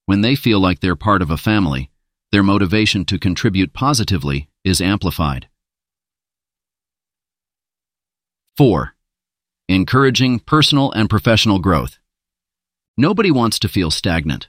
When 0.06 0.22
they 0.22 0.34
feel 0.34 0.60
like 0.60 0.80
they're 0.80 0.96
part 0.96 1.20
of 1.20 1.30
a 1.30 1.36
family, 1.36 1.90
their 2.32 2.42
motivation 2.42 3.04
to 3.06 3.18
contribute 3.18 3.74
positively 3.74 4.48
is 4.64 4.80
amplified. 4.80 5.48
4. 8.56 8.94
Encouraging 9.68 10.38
personal 10.38 10.90
and 10.92 11.10
professional 11.10 11.58
growth. 11.58 11.98
Nobody 12.96 13.30
wants 13.30 13.58
to 13.58 13.68
feel 13.68 13.90
stagnant. 13.90 14.48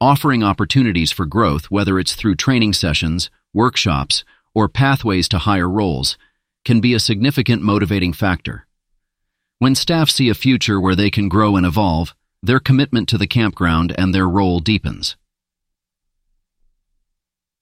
Offering 0.00 0.42
opportunities 0.42 1.12
for 1.12 1.24
growth, 1.24 1.70
whether 1.70 2.00
it's 2.00 2.16
through 2.16 2.34
training 2.34 2.72
sessions 2.72 3.30
workshops, 3.52 4.24
or 4.56 4.68
pathways 4.68 5.28
to 5.28 5.38
higher 5.38 5.70
roles 5.70 6.18
can 6.64 6.80
be 6.80 6.94
a 6.94 6.98
significant 6.98 7.62
motivating 7.62 8.12
factor. 8.12 8.66
When 9.60 9.76
staff 9.76 10.10
see 10.10 10.28
a 10.28 10.34
future 10.34 10.80
where 10.80 10.96
they 10.96 11.08
can 11.08 11.28
grow 11.28 11.54
and 11.54 11.64
evolve, 11.64 12.12
their 12.42 12.58
commitment 12.58 13.08
to 13.10 13.18
the 13.18 13.28
campground 13.28 13.94
and 13.96 14.12
their 14.12 14.28
role 14.28 14.58
deepens. 14.58 15.14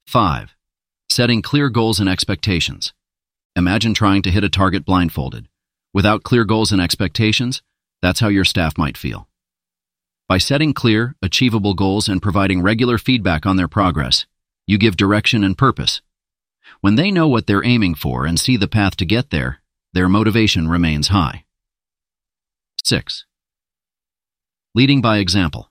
5. 0.07 0.57
Setting 1.11 1.43
clear 1.43 1.69
goals 1.69 2.01
and 2.01 2.09
expectations. 2.09 2.95
Imagine 3.55 3.93
trying 3.93 4.23
to 4.23 4.31
hit 4.31 4.43
a 4.43 4.49
target 4.49 4.87
blindfolded. 4.87 5.49
Without 5.95 6.23
clear 6.23 6.45
goals 6.45 6.73
and 6.73 6.81
expectations, 6.81 7.63
that's 8.01 8.21
how 8.21 8.29
your 8.29 8.45
staff 8.45 8.79
might 8.79 8.97
feel. 8.97 9.29
By 10.29 10.39
setting 10.39 10.73
clear, 10.73 11.15
achievable 11.21 11.75
goals 11.75 12.09
and 12.09 12.23
providing 12.23 12.63
regular 12.63 12.97
feedback 12.97 13.45
on 13.45 13.57
their 13.57 13.69
progress, 13.69 14.27
you 14.67 14.79
give 14.79 14.97
direction 14.97 15.45
and 15.45 15.59
purpose. 15.59 16.01
When 16.81 16.95
they 16.95 17.11
know 17.11 17.29
what 17.29 17.47
they're 17.47 17.65
aiming 17.65 17.97
for 17.97 18.25
and 18.25 18.41
see 18.41 18.57
the 18.57 18.69
path 18.69 18.97
to 18.97 19.05
get 19.05 19.31
there, 19.31 19.61
their 19.93 20.09
motivation 20.09 20.69
remains 20.69 21.09
high. 21.09 21.45
6. 22.85 23.27
Leading 24.75 25.03
by 25.03 25.19
example. 25.19 25.71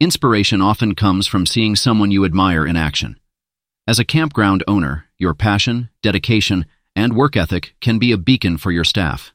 Inspiration 0.00 0.60
often 0.60 0.96
comes 0.96 1.28
from 1.28 1.46
seeing 1.46 1.76
someone 1.76 2.10
you 2.10 2.24
admire 2.24 2.66
in 2.66 2.76
action. 2.76 3.20
As 3.86 4.00
a 4.00 4.04
campground 4.04 4.64
owner, 4.66 5.06
your 5.16 5.32
passion, 5.32 5.90
dedication, 6.02 6.66
and 6.94 7.16
work 7.16 7.36
ethic 7.36 7.74
can 7.80 7.98
be 7.98 8.12
a 8.12 8.18
beacon 8.18 8.56
for 8.56 8.70
your 8.70 8.84
staff. 8.84 9.32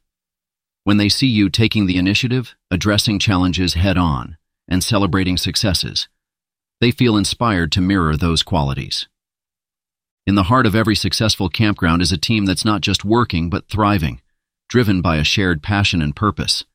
When 0.83 0.97
they 0.97 1.09
see 1.09 1.27
you 1.27 1.49
taking 1.49 1.85
the 1.85 1.97
initiative, 1.97 2.55
addressing 2.71 3.19
challenges 3.19 3.73
head 3.73 3.97
on, 3.97 4.37
and 4.67 4.83
celebrating 4.83 5.37
successes, 5.37 6.07
they 6.79 6.91
feel 6.91 7.17
inspired 7.17 7.71
to 7.73 7.81
mirror 7.81 8.15
those 8.15 8.43
qualities. 8.43 9.07
In 10.25 10.35
the 10.35 10.43
heart 10.43 10.65
of 10.65 10.75
every 10.75 10.95
successful 10.95 11.49
campground 11.49 12.01
is 12.01 12.11
a 12.11 12.17
team 12.17 12.45
that's 12.45 12.65
not 12.65 12.81
just 12.81 13.05
working 13.05 13.49
but 13.49 13.67
thriving, 13.69 14.21
driven 14.69 15.01
by 15.01 15.17
a 15.17 15.23
shared 15.23 15.63
passion 15.63 16.01
and 16.01 16.15
purpose. 16.15 16.65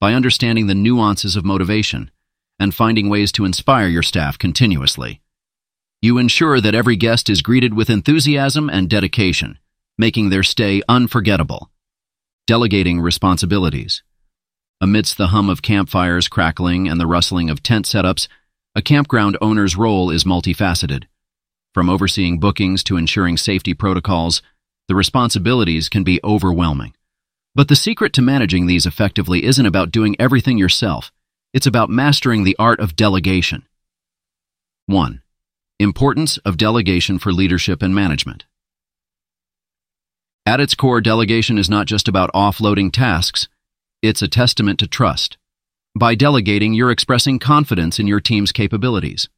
By 0.00 0.14
understanding 0.14 0.66
the 0.66 0.74
nuances 0.74 1.36
of 1.36 1.44
motivation 1.44 2.10
and 2.58 2.74
finding 2.74 3.08
ways 3.08 3.32
to 3.32 3.44
inspire 3.44 3.88
your 3.88 4.02
staff 4.02 4.38
continuously, 4.38 5.20
you 6.04 6.18
ensure 6.18 6.60
that 6.60 6.74
every 6.74 6.96
guest 6.96 7.30
is 7.30 7.40
greeted 7.40 7.72
with 7.72 7.88
enthusiasm 7.88 8.68
and 8.68 8.90
dedication, 8.90 9.58
making 9.96 10.28
their 10.28 10.42
stay 10.42 10.82
unforgettable. 10.86 11.70
Delegating 12.46 13.00
responsibilities. 13.00 14.02
Amidst 14.82 15.16
the 15.16 15.28
hum 15.28 15.48
of 15.48 15.62
campfires 15.62 16.28
crackling 16.28 16.88
and 16.88 17.00
the 17.00 17.06
rustling 17.06 17.48
of 17.48 17.62
tent 17.62 17.86
setups, 17.86 18.28
a 18.74 18.82
campground 18.82 19.38
owner's 19.40 19.78
role 19.78 20.10
is 20.10 20.24
multifaceted. 20.24 21.04
From 21.72 21.88
overseeing 21.88 22.38
bookings 22.38 22.84
to 22.84 22.98
ensuring 22.98 23.38
safety 23.38 23.72
protocols, 23.72 24.42
the 24.88 24.94
responsibilities 24.94 25.88
can 25.88 26.04
be 26.04 26.20
overwhelming. 26.22 26.92
But 27.54 27.68
the 27.68 27.76
secret 27.76 28.12
to 28.12 28.20
managing 28.20 28.66
these 28.66 28.84
effectively 28.84 29.42
isn't 29.42 29.64
about 29.64 29.90
doing 29.90 30.16
everything 30.18 30.58
yourself. 30.58 31.10
It's 31.54 31.66
about 31.66 31.88
mastering 31.88 32.44
the 32.44 32.56
art 32.58 32.78
of 32.78 32.94
delegation. 32.94 33.66
1. 34.84 35.22
Importance 35.84 36.38
of 36.46 36.56
delegation 36.56 37.18
for 37.18 37.30
leadership 37.30 37.82
and 37.82 37.94
management. 37.94 38.46
At 40.46 40.58
its 40.58 40.74
core, 40.74 41.02
delegation 41.02 41.58
is 41.58 41.68
not 41.68 41.86
just 41.86 42.08
about 42.08 42.32
offloading 42.32 42.90
tasks, 42.90 43.48
it's 44.00 44.22
a 44.22 44.26
testament 44.26 44.78
to 44.78 44.86
trust. 44.86 45.36
By 45.94 46.14
delegating, 46.14 46.72
you're 46.72 46.90
expressing 46.90 47.38
confidence 47.38 47.98
in 47.98 48.06
your 48.06 48.18
team's 48.18 48.50
capabilities. 48.50 49.28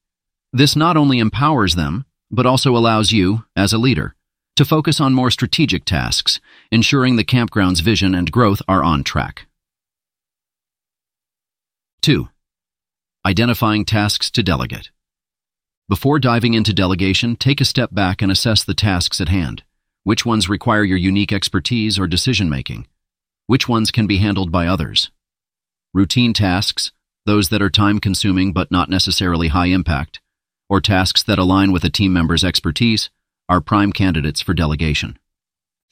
This 0.52 0.76
not 0.76 0.96
only 0.96 1.18
empowers 1.18 1.74
them, 1.74 2.04
but 2.30 2.46
also 2.46 2.76
allows 2.76 3.10
you, 3.10 3.44
as 3.56 3.72
a 3.72 3.78
leader, 3.78 4.14
to 4.54 4.64
focus 4.64 5.00
on 5.00 5.14
more 5.14 5.32
strategic 5.32 5.84
tasks, 5.84 6.38
ensuring 6.70 7.16
the 7.16 7.24
campground's 7.24 7.80
vision 7.80 8.14
and 8.14 8.30
growth 8.30 8.62
are 8.68 8.84
on 8.84 9.02
track. 9.02 9.48
2. 12.02 12.28
Identifying 13.26 13.84
tasks 13.84 14.30
to 14.30 14.44
delegate. 14.44 14.90
Before 15.88 16.18
diving 16.18 16.54
into 16.54 16.72
delegation, 16.72 17.36
take 17.36 17.60
a 17.60 17.64
step 17.64 17.94
back 17.94 18.20
and 18.20 18.32
assess 18.32 18.64
the 18.64 18.74
tasks 18.74 19.20
at 19.20 19.28
hand. 19.28 19.62
Which 20.02 20.26
ones 20.26 20.48
require 20.48 20.82
your 20.82 20.98
unique 20.98 21.32
expertise 21.32 21.96
or 21.96 22.08
decision 22.08 22.50
making? 22.50 22.88
Which 23.46 23.68
ones 23.68 23.92
can 23.92 24.08
be 24.08 24.18
handled 24.18 24.50
by 24.50 24.66
others? 24.66 25.12
Routine 25.94 26.32
tasks, 26.32 26.90
those 27.24 27.50
that 27.50 27.62
are 27.62 27.70
time 27.70 28.00
consuming 28.00 28.52
but 28.52 28.72
not 28.72 28.90
necessarily 28.90 29.46
high 29.48 29.66
impact, 29.66 30.20
or 30.68 30.80
tasks 30.80 31.22
that 31.22 31.38
align 31.38 31.70
with 31.70 31.84
a 31.84 31.90
team 31.90 32.12
member's 32.12 32.42
expertise, 32.42 33.08
are 33.48 33.60
prime 33.60 33.92
candidates 33.92 34.40
for 34.40 34.54
delegation. 34.54 35.16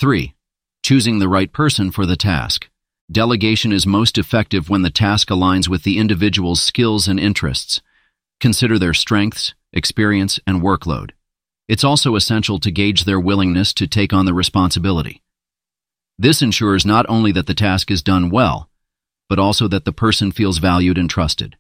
3. 0.01 0.35
Choosing 0.83 1.21
the 1.21 1.29
right 1.29 1.53
person 1.53 1.93
for 1.93 2.05
the 2.05 2.17
task. 2.17 2.69
Delegation 3.13 3.73
is 3.73 3.87
most 3.87 4.19
effective 4.19 4.69
when 4.69 4.83
the 4.83 4.91
task 4.91 5.29
aligns 5.29 5.69
with 5.69 5.85
the 5.85 5.99
individual's 5.99 6.61
skills 6.61 7.07
and 7.07 7.21
interests. 7.21 7.81
Consider 8.41 8.77
their 8.77 8.95
strengths, 8.95 9.55
experience, 9.75 10.41
and 10.47 10.63
workload. 10.63 11.11
It's 11.69 11.85
also 11.85 12.17
essential 12.17 12.59
to 12.61 12.71
gauge 12.71 13.05
their 13.05 13.21
willingness 13.21 13.75
to 13.75 13.87
take 13.87 14.15
on 14.15 14.25
the 14.25 14.33
responsibility. 14.33 15.21
This 16.19 16.41
ensures 16.41 16.87
not 16.87 17.05
only 17.09 17.33
that 17.33 17.47
the 17.47 17.55
task 17.55 17.91
is 17.91 18.03
done 18.03 18.31
well, 18.31 18.71
but 19.29 19.39
also 19.39 19.69
that 19.69 19.85
the 19.85 19.93
person 19.93 20.33
feels 20.33 20.59
valued 20.59 20.97
and 20.97 21.11
trusted. 21.11 21.57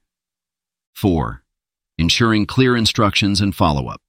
4. 0.94 1.42
Ensuring 1.98 2.46
clear 2.46 2.76
instructions 2.76 3.40
and 3.40 3.54
follow-up. 3.54 4.00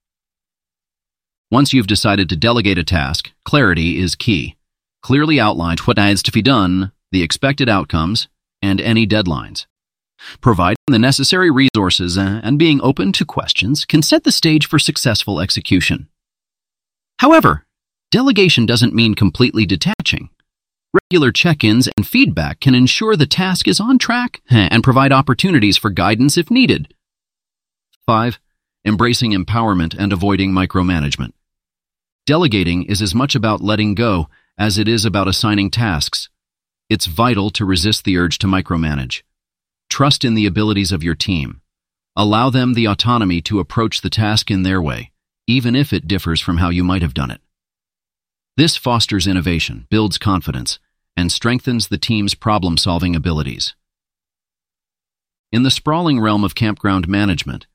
Once 1.51 1.73
you've 1.73 1.87
decided 1.87 2.27
to 2.29 2.35
delegate 2.35 2.77
a 2.77 2.83
task, 2.83 3.31
clarity 3.43 3.99
is 3.99 4.15
key. 4.15 4.55
Clearly 5.01 5.39
outline 5.39 5.77
what 5.85 5.97
needs 5.97 6.23
to 6.23 6.31
be 6.31 6.41
done, 6.41 6.91
the 7.11 7.23
expected 7.23 7.69
outcomes, 7.69 8.27
and 8.61 8.81
any 8.81 9.07
deadlines. 9.07 9.65
Providing 10.41 10.77
the 10.87 10.99
necessary 10.99 11.51
resources 11.51 12.17
uh, 12.17 12.41
and 12.43 12.59
being 12.59 12.81
open 12.81 13.11
to 13.13 13.25
questions 13.25 13.85
can 13.85 14.01
set 14.01 14.23
the 14.23 14.31
stage 14.31 14.67
for 14.67 14.79
successful 14.79 15.39
execution. 15.39 16.07
However, 17.19 17.65
delegation 18.11 18.65
doesn't 18.65 18.93
mean 18.93 19.15
completely 19.15 19.65
detaching. 19.65 20.29
Regular 21.11 21.31
check-ins 21.31 21.89
and 21.97 22.07
feedback 22.07 22.59
can 22.59 22.73
ensure 22.73 23.15
the 23.15 23.25
task 23.25 23.67
is 23.67 23.79
on 23.79 23.97
track 23.97 24.41
uh, 24.51 24.69
and 24.71 24.83
provide 24.83 25.11
opportunities 25.11 25.77
for 25.77 25.89
guidance 25.89 26.37
if 26.37 26.49
needed. 26.49 26.93
5. 28.05 28.39
Embracing 28.85 29.31
empowerment 29.31 29.95
and 29.97 30.13
avoiding 30.13 30.51
micromanagement. 30.51 31.33
Delegating 32.25 32.83
is 32.83 33.01
as 33.01 33.13
much 33.13 33.35
about 33.35 33.61
letting 33.61 33.93
go 33.93 34.29
as 34.57 34.77
it 34.77 34.87
is 34.87 35.05
about 35.05 35.27
assigning 35.27 35.69
tasks. 35.69 36.29
It's 36.89 37.07
vital 37.07 37.49
to 37.51 37.65
resist 37.65 38.03
the 38.03 38.17
urge 38.17 38.37
to 38.39 38.47
micromanage. 38.47 39.21
Trust 39.95 40.25
in 40.25 40.33
the 40.33 40.45
abilities 40.45 40.91
of 40.91 41.05
your 41.05 41.15
team. 41.15 41.61
Allow 42.17 42.49
them 42.49 42.73
the 42.73 42.85
autonomy 42.85 43.39
to 43.43 43.61
approach 43.61 44.01
the 44.01 44.09
task 44.09 44.51
in 44.51 44.63
their 44.63 44.81
way, 44.81 45.13
even 45.47 45.73
if 45.73 45.93
it 45.93 46.05
differs 46.05 46.41
from 46.41 46.57
how 46.57 46.67
you 46.69 46.83
might 46.83 47.01
have 47.01 47.13
done 47.13 47.31
it. 47.31 47.39
This 48.57 48.75
fosters 48.75 49.25
innovation, 49.25 49.87
builds 49.89 50.17
confidence, 50.17 50.79
and 51.15 51.31
strengthens 51.31 51.87
the 51.87 51.97
team's 51.97 52.35
problem-solving 52.35 53.15
abilities. 53.15 53.73
In 55.53 55.63
the 55.63 55.71
sprawling 55.71 56.19
realm 56.19 56.43
of 56.43 56.55
campground 56.55 57.07
management, 57.07 57.65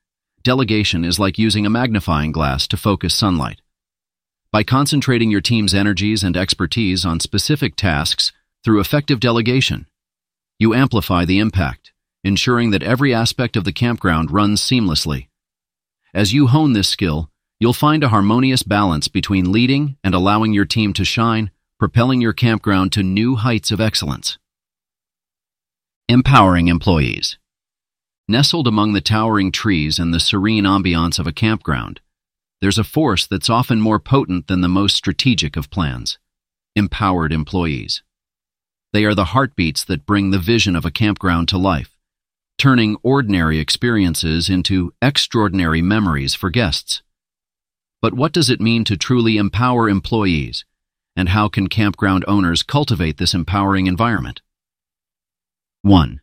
delegation 0.43 1.03
is 1.03 1.17
like 1.17 1.39
using 1.39 1.65
a 1.65 1.71
magnifying 1.71 2.31
glass 2.31 2.67
to 2.67 2.77
focus 2.77 3.15
sunlight. 3.15 3.61
By 4.51 4.61
concentrating 4.61 5.31
your 5.31 5.41
team's 5.41 5.73
energies 5.73 6.23
and 6.23 6.37
expertise 6.37 7.03
on 7.03 7.19
specific 7.19 7.75
tasks 7.75 8.31
through 8.63 8.79
effective 8.79 9.19
delegation, 9.19 9.87
you 10.59 10.75
amplify 10.75 11.25
the 11.25 11.39
impact 11.39 11.90
ensuring 12.23 12.71
that 12.71 12.83
every 12.83 13.13
aspect 13.13 13.55
of 13.55 13.63
the 13.63 13.71
campground 13.71 14.31
runs 14.31 14.61
seamlessly. 14.61 15.27
As 16.13 16.33
you 16.33 16.47
hone 16.47 16.73
this 16.73 16.89
skill, 16.89 17.29
you'll 17.59 17.73
find 17.73 18.03
a 18.03 18.09
harmonious 18.09 18.63
balance 18.63 19.07
between 19.07 19.51
leading 19.51 19.97
and 20.03 20.13
allowing 20.13 20.53
your 20.53 20.65
team 20.65 20.93
to 20.93 21.05
shine, 21.05 21.51
propelling 21.79 22.21
your 22.21 22.33
campground 22.33 22.91
to 22.91 23.03
new 23.03 23.35
heights 23.35 23.71
of 23.71 23.81
excellence. 23.81 24.37
Empowering 26.07 26.67
employees. 26.67 27.37
Nestled 28.27 28.67
among 28.67 28.93
the 28.93 29.01
towering 29.01 29.51
trees 29.51 29.97
and 29.97 30.13
the 30.13 30.19
serene 30.19 30.65
ambiance 30.65 31.17
of 31.17 31.27
a 31.27 31.31
campground, 31.31 32.01
there's 32.61 32.77
a 32.77 32.83
force 32.83 33.25
that's 33.25 33.49
often 33.49 33.81
more 33.81 33.99
potent 33.99 34.47
than 34.47 34.61
the 34.61 34.67
most 34.67 34.95
strategic 34.95 35.57
of 35.57 35.71
plans. 35.71 36.19
Empowered 36.75 37.33
employees. 37.33 38.03
They 38.93 39.05
are 39.05 39.15
the 39.15 39.25
heartbeats 39.25 39.83
that 39.85 40.05
bring 40.05 40.29
the 40.29 40.39
vision 40.39 40.75
of 40.75 40.85
a 40.85 40.91
campground 40.91 41.47
to 41.49 41.57
life 41.57 41.97
turning 42.61 42.95
ordinary 43.01 43.57
experiences 43.57 44.47
into 44.47 44.93
extraordinary 45.01 45.81
memories 45.81 46.35
for 46.35 46.51
guests. 46.51 47.01
But 48.03 48.13
what 48.13 48.31
does 48.31 48.51
it 48.51 48.61
mean 48.61 48.83
to 48.83 48.95
truly 48.95 49.37
empower 49.37 49.89
employees, 49.89 50.63
and 51.15 51.29
how 51.29 51.49
can 51.49 51.69
campground 51.69 52.23
owners 52.27 52.61
cultivate 52.61 53.17
this 53.17 53.33
empowering 53.33 53.87
environment? 53.87 54.41
1. 55.81 56.21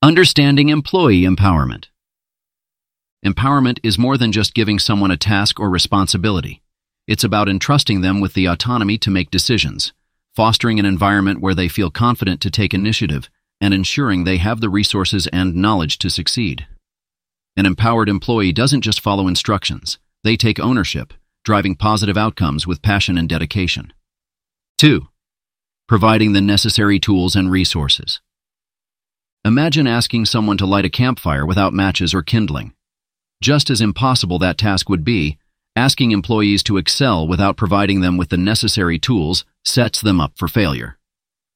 Understanding 0.00 0.70
employee 0.70 1.24
empowerment. 1.24 1.88
Empowerment 3.22 3.78
is 3.82 3.98
more 3.98 4.16
than 4.16 4.32
just 4.32 4.54
giving 4.54 4.78
someone 4.78 5.10
a 5.10 5.18
task 5.18 5.60
or 5.60 5.68
responsibility. 5.68 6.62
It's 7.06 7.22
about 7.22 7.50
entrusting 7.50 8.00
them 8.00 8.22
with 8.22 8.32
the 8.32 8.46
autonomy 8.46 8.96
to 8.96 9.10
make 9.10 9.30
decisions, 9.30 9.92
fostering 10.34 10.80
an 10.80 10.86
environment 10.86 11.42
where 11.42 11.54
they 11.54 11.68
feel 11.68 11.90
confident 11.90 12.40
to 12.40 12.50
take 12.50 12.72
initiative, 12.72 13.28
and 13.64 13.72
ensuring 13.72 14.24
they 14.24 14.36
have 14.36 14.60
the 14.60 14.68
resources 14.68 15.26
and 15.28 15.54
knowledge 15.54 15.96
to 15.96 16.10
succeed. 16.10 16.66
An 17.56 17.64
empowered 17.64 18.10
employee 18.10 18.52
doesn't 18.52 18.82
just 18.82 19.00
follow 19.00 19.26
instructions, 19.26 19.98
they 20.22 20.36
take 20.36 20.60
ownership, 20.60 21.14
driving 21.46 21.74
positive 21.74 22.18
outcomes 22.18 22.66
with 22.66 22.82
passion 22.82 23.16
and 23.16 23.26
dedication. 23.26 23.90
2. 24.76 25.08
Providing 25.88 26.34
the 26.34 26.42
necessary 26.42 27.00
tools 27.00 27.34
and 27.34 27.50
resources. 27.50 28.20
Imagine 29.46 29.86
asking 29.86 30.26
someone 30.26 30.58
to 30.58 30.66
light 30.66 30.84
a 30.84 30.90
campfire 30.90 31.46
without 31.46 31.72
matches 31.72 32.12
or 32.12 32.22
kindling. 32.22 32.74
Just 33.42 33.70
as 33.70 33.80
impossible 33.80 34.38
that 34.40 34.58
task 34.58 34.90
would 34.90 35.04
be, 35.04 35.38
asking 35.74 36.10
employees 36.10 36.62
to 36.64 36.76
excel 36.76 37.26
without 37.26 37.56
providing 37.56 38.02
them 38.02 38.18
with 38.18 38.28
the 38.28 38.36
necessary 38.36 38.98
tools 38.98 39.46
sets 39.64 40.02
them 40.02 40.20
up 40.20 40.32
for 40.36 40.48
failure. 40.48 40.98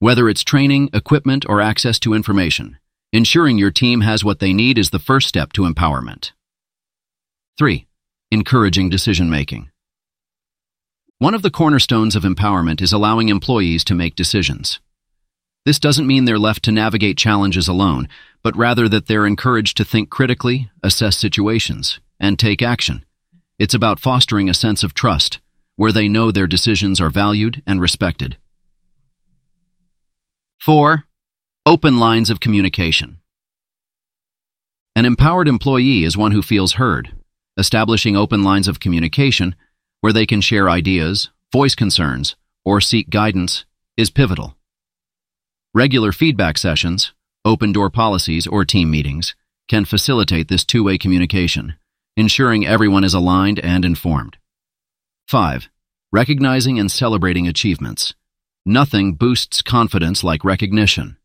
Whether 0.01 0.29
it's 0.29 0.45
training, 0.45 0.91
equipment, 0.93 1.45
or 1.49 1.61
access 1.61 1.99
to 2.01 2.15
information, 2.15 2.79
ensuring 3.13 3.59
your 3.59 3.73
team 3.73 4.03
has 4.03 4.23
what 4.23 4.39
they 4.39 4.53
need 4.53 4.79
is 4.79 4.91
the 4.91 5.01
first 5.01 5.27
step 5.27 5.53
to 5.55 5.63
empowerment. 5.63 6.31
3. 7.59 7.85
Encouraging 8.31 8.91
decision-making. 8.91 9.71
One 11.19 11.35
of 11.35 11.43
the 11.43 11.51
cornerstones 11.51 12.15
of 12.15 12.23
empowerment 12.23 12.81
is 12.81 12.93
allowing 12.93 13.29
employees 13.29 13.83
to 13.85 13.95
make 13.97 14.15
decisions. 14.15 14.79
This 15.65 15.81
doesn't 15.81 16.07
mean 16.07 16.27
they're 16.27 16.39
left 16.39 16.63
to 16.67 16.71
navigate 16.71 17.19
challenges 17.19 17.67
alone, 17.67 18.09
but 18.45 18.57
rather 18.57 18.89
that 18.89 19.09
they're 19.09 19.27
encouraged 19.27 19.77
to 19.79 19.85
think 19.85 20.11
critically, 20.11 20.71
assess 20.81 21.19
situations, 21.19 21.99
and 22.21 22.39
take 22.39 22.63
action. 22.63 23.05
It's 23.59 23.75
about 23.75 23.99
fostering 23.99 24.49
a 24.49 24.55
sense 24.55 24.85
of 24.85 24.95
trust, 24.95 25.41
where 25.75 25.91
they 25.91 26.07
know 26.07 26.31
their 26.31 26.47
decisions 26.47 27.01
are 27.01 27.11
valued 27.11 27.65
and 27.67 27.81
respected. 27.81 28.37
4. 30.61 31.05
Open 31.65 31.99
lines 31.99 32.31
of 32.31 32.41
communication. 32.41 33.19
An 34.97 35.05
empowered 35.05 35.47
employee 35.47 36.03
is 36.03 36.17
one 36.17 36.33
who 36.33 36.43
feels 36.43 36.75
heard. 36.75 37.13
Establishing 37.57 38.17
open 38.17 38.43
lines 38.43 38.67
of 38.67 38.81
communication, 38.81 39.55
where 40.01 40.13
they 40.13 40.27
can 40.27 40.41
share 40.41 40.69
ideas, 40.69 41.31
voice 41.53 41.77
concerns, 41.77 42.35
or 42.65 42.81
seek 42.81 43.09
guidance, 43.09 43.67
is 43.97 44.11
pivotal. 44.11 44.57
Regular 45.75 46.11
feedback 46.11 46.59
sessions, 46.59 47.13
open 47.45 47.71
door 47.71 47.89
policies, 47.89 48.47
or 48.47 48.65
team 48.65 48.91
meetings 48.91 49.37
can 49.69 49.85
facilitate 49.85 50.49
this 50.49 50.65
two-way 50.65 50.99
communication, 50.99 51.75
ensuring 52.17 52.67
everyone 52.67 53.05
is 53.05 53.15
aligned 53.15 53.61
and 53.61 53.85
informed. 53.85 54.39
5. 55.29 55.69
Recognizing 56.11 56.81
and 56.81 56.91
celebrating 56.91 57.47
achievements. 57.47 58.15
Nothing 58.71 59.15
boosts 59.15 59.63
confidence 59.63 60.23
like 60.23 60.45
recognition. 60.45 61.17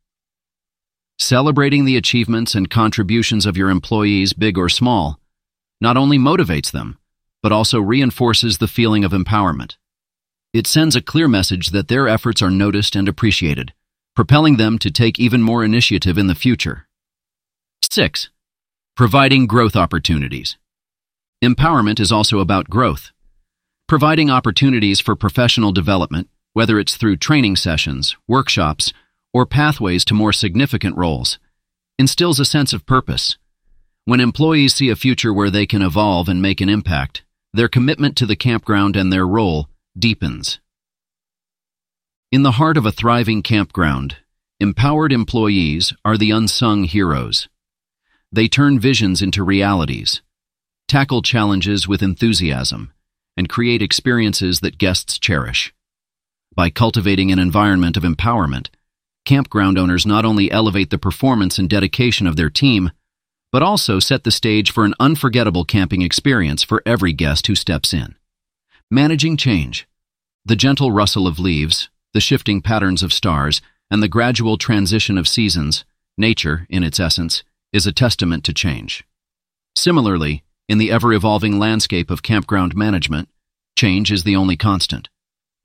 Celebrating 1.19 1.83
the 1.83 1.97
achievements 1.97 2.55
and 2.55 2.69
contributions 2.69 3.45
of 3.45 3.57
your 3.57 3.69
employees, 3.69 4.31
big 4.31 4.57
or 4.57 4.69
small, 4.69 5.19
not 5.81 5.97
only 5.97 6.17
motivates 6.17 6.71
them, 6.71 6.97
but 7.41 7.51
also 7.51 7.81
reinforces 7.81 8.59
the 8.59 8.67
feeling 8.69 9.03
of 9.03 9.11
empowerment. 9.11 9.75
It 10.53 10.67
sends 10.67 10.95
a 10.95 11.01
clear 11.01 11.27
message 11.27 11.71
that 11.71 11.89
their 11.89 12.07
efforts 12.07 12.41
are 12.41 12.49
noticed 12.49 12.95
and 12.95 13.09
appreciated, 13.09 13.73
propelling 14.15 14.55
them 14.55 14.79
to 14.79 14.89
take 14.89 15.19
even 15.19 15.41
more 15.41 15.65
initiative 15.65 16.17
in 16.17 16.27
the 16.27 16.35
future. 16.35 16.87
6. 17.91 18.29
Providing 18.95 19.47
growth 19.47 19.75
opportunities. 19.75 20.55
Empowerment 21.43 21.99
is 21.99 22.09
also 22.09 22.39
about 22.39 22.69
growth. 22.69 23.11
Providing 23.85 24.29
opportunities 24.29 25.01
for 25.01 25.13
professional 25.13 25.73
development, 25.73 26.29
whether 26.53 26.79
it's 26.79 26.95
through 26.95 27.17
training 27.17 27.55
sessions, 27.55 28.15
workshops, 28.27 28.93
or 29.33 29.45
pathways 29.45 30.05
to 30.05 30.13
more 30.13 30.31
significant 30.31 30.95
roles, 30.95 31.39
instills 31.99 32.39
a 32.39 32.45
sense 32.45 32.73
of 32.73 32.85
purpose. 32.85 33.37
When 34.05 34.19
employees 34.19 34.75
see 34.75 34.89
a 34.89 34.95
future 34.95 35.33
where 35.33 35.49
they 35.49 35.65
can 35.65 35.81
evolve 35.81 36.29
and 36.29 36.41
make 36.41 36.61
an 36.61 36.69
impact, 36.69 37.23
their 37.53 37.67
commitment 37.67 38.17
to 38.17 38.25
the 38.25 38.35
campground 38.35 38.95
and 38.95 39.11
their 39.11 39.27
role 39.27 39.69
deepens. 39.97 40.59
In 42.31 42.43
the 42.43 42.53
heart 42.53 42.77
of 42.77 42.85
a 42.85 42.91
thriving 42.91 43.43
campground, 43.43 44.17
empowered 44.59 45.11
employees 45.11 45.93
are 46.03 46.17
the 46.17 46.31
unsung 46.31 46.83
heroes. 46.83 47.47
They 48.31 48.47
turn 48.47 48.79
visions 48.79 49.21
into 49.21 49.43
realities, 49.43 50.21
tackle 50.87 51.21
challenges 51.21 51.87
with 51.87 52.01
enthusiasm, 52.01 52.91
and 53.37 53.47
create 53.47 53.81
experiences 53.81 54.61
that 54.61 54.79
guests 54.79 55.19
cherish. 55.19 55.73
By 56.55 56.69
cultivating 56.69 57.31
an 57.31 57.39
environment 57.39 57.97
of 57.97 58.03
empowerment, 58.03 58.67
campground 59.25 59.77
owners 59.79 60.05
not 60.05 60.23
only 60.23 60.51
elevate 60.51 60.91
the 60.91 60.99
performance 60.99 61.57
and 61.57 61.69
dedication 61.69 62.27
of 62.27 62.35
their 62.35 62.49
team, 62.49 62.91
but 63.51 63.63
also 63.63 63.99
set 63.99 64.23
the 64.23 64.31
stage 64.31 64.71
for 64.71 64.85
an 64.85 64.93
unforgettable 64.99 65.65
camping 65.65 66.01
experience 66.01 66.61
for 66.61 66.83
every 66.85 67.13
guest 67.13 67.47
who 67.47 67.55
steps 67.55 67.93
in. 67.93 68.15
Managing 68.91 69.37
change. 69.37 69.87
The 70.45 70.55
gentle 70.55 70.91
rustle 70.91 71.25
of 71.25 71.39
leaves, 71.39 71.89
the 72.13 72.21
shifting 72.21 72.61
patterns 72.61 73.01
of 73.01 73.13
stars, 73.13 73.61
and 73.89 74.03
the 74.03 74.07
gradual 74.07 74.57
transition 74.57 75.17
of 75.17 75.27
seasons, 75.27 75.85
nature, 76.17 76.67
in 76.69 76.83
its 76.83 76.99
essence, 76.99 77.43
is 77.71 77.87
a 77.87 77.91
testament 77.91 78.43
to 78.43 78.53
change. 78.53 79.03
Similarly, 79.75 80.43
in 80.69 80.77
the 80.77 80.91
ever-evolving 80.91 81.57
landscape 81.57 82.11
of 82.11 82.21
campground 82.21 82.75
management, 82.75 83.29
change 83.75 84.11
is 84.11 84.23
the 84.23 84.35
only 84.35 84.55
constant. 84.55 85.09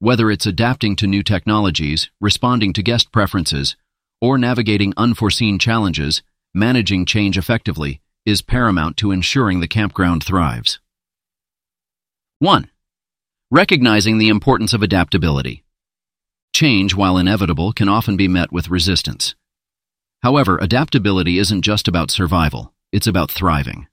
Whether 0.00 0.30
it's 0.30 0.46
adapting 0.46 0.94
to 0.96 1.08
new 1.08 1.24
technologies, 1.24 2.08
responding 2.20 2.72
to 2.74 2.84
guest 2.84 3.10
preferences, 3.10 3.74
or 4.20 4.38
navigating 4.38 4.94
unforeseen 4.96 5.58
challenges, 5.58 6.22
managing 6.54 7.04
change 7.04 7.36
effectively 7.36 8.00
is 8.24 8.40
paramount 8.40 8.96
to 8.98 9.10
ensuring 9.10 9.58
the 9.58 9.66
campground 9.66 10.22
thrives. 10.22 10.78
1. 12.38 12.70
Recognizing 13.50 14.18
the 14.18 14.28
importance 14.28 14.72
of 14.72 14.84
adaptability. 14.84 15.64
Change, 16.54 16.94
while 16.94 17.18
inevitable, 17.18 17.72
can 17.72 17.88
often 17.88 18.16
be 18.16 18.28
met 18.28 18.52
with 18.52 18.70
resistance. 18.70 19.34
However, 20.22 20.58
adaptability 20.58 21.40
isn't 21.40 21.62
just 21.62 21.88
about 21.88 22.12
survival, 22.12 22.72
it's 22.92 23.08
about 23.08 23.32
thriving. 23.32 23.88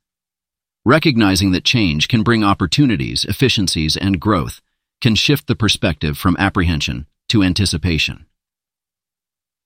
Recognizing 0.85 1.49
that 1.53 1.63
change 1.63 2.07
can 2.07 2.21
bring 2.21 2.43
opportunities, 2.43 3.25
efficiencies, 3.25 3.97
and 3.97 4.19
growth 4.19 4.61
can 5.01 5.15
shift 5.15 5.47
the 5.47 5.55
perspective 5.55 6.17
from 6.17 6.35
apprehension 6.37 7.07
to 7.29 7.43
anticipation. 7.43 8.25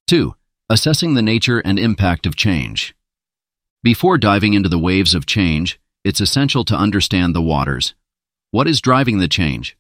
2. 0.08 0.36
Assessing 0.70 1.14
the 1.14 1.22
nature 1.22 1.60
and 1.60 1.78
impact 1.80 2.26
of 2.26 2.36
change. 2.36 2.96
Before 3.84 4.18
diving 4.18 4.54
into 4.54 4.70
the 4.70 4.80
waves 4.80 5.16
of 5.16 5.26
change, 5.26 5.80
it's 6.04 6.22
essential 6.22 6.66
to 6.66 6.76
understand 6.76 7.36
the 7.36 7.42
waters. 7.42 7.94
What 8.52 8.68
is 8.68 8.82
driving 8.82 9.20
the 9.20 9.28
change? 9.28 9.78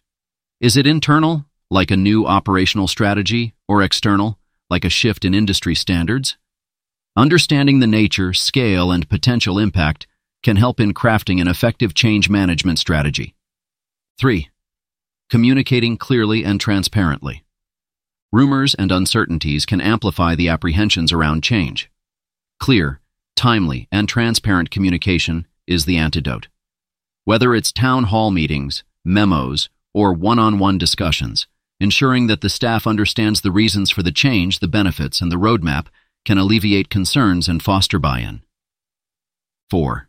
Is 0.61 0.77
it 0.77 0.87
internal, 0.87 1.45
like 1.69 1.91
a 1.91 1.97
new 1.97 2.25
operational 2.25 2.87
strategy, 2.87 3.53
or 3.67 3.81
external, 3.81 4.37
like 4.69 4.85
a 4.85 4.89
shift 4.89 5.25
in 5.25 5.33
industry 5.33 5.75
standards? 5.75 6.37
Understanding 7.17 7.79
the 7.79 7.87
nature, 7.87 8.33
scale, 8.33 8.91
and 8.91 9.09
potential 9.09 9.59
impact 9.59 10.07
can 10.43 10.55
help 10.55 10.79
in 10.79 10.93
crafting 10.93 11.41
an 11.41 11.47
effective 11.47 11.93
change 11.93 12.29
management 12.29 12.79
strategy. 12.79 13.35
3 14.19 14.49
communicating 15.29 15.97
clearly 15.97 16.43
and 16.43 16.59
transparently. 16.59 17.43
Rumors 18.31 18.75
and 18.75 18.91
uncertainties 18.91 19.65
can 19.65 19.81
amplify 19.81 20.35
the 20.35 20.49
apprehensions 20.49 21.11
around 21.11 21.43
change. 21.43 21.89
Clear, 22.59 22.99
timely, 23.35 23.87
and 23.91 24.07
transparent 24.07 24.69
communication 24.69 25.47
is 25.65 25.85
the 25.85 25.97
antidote. 25.97 26.47
Whether 27.25 27.55
it's 27.55 27.71
town 27.71 28.05
hall 28.05 28.31
meetings, 28.31 28.83
memos, 29.05 29.69
or 29.93 30.13
one-on-one 30.13 30.77
discussions, 30.77 31.47
ensuring 31.79 32.27
that 32.27 32.41
the 32.41 32.49
staff 32.49 32.85
understands 32.85 33.41
the 33.41 33.51
reasons 33.51 33.89
for 33.89 34.03
the 34.03 34.11
change, 34.11 34.59
the 34.59 34.67
benefits, 34.67 35.21
and 35.21 35.31
the 35.31 35.37
roadmap 35.37 35.87
can 36.25 36.37
alleviate 36.37 36.89
concerns 36.89 37.47
and 37.47 37.63
foster 37.63 37.97
buy-in. 37.97 38.41
4. 39.69 40.07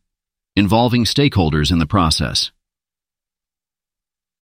Involving 0.57 1.05
stakeholders 1.05 1.71
in 1.71 1.79
the 1.79 1.87
process. 1.87 2.51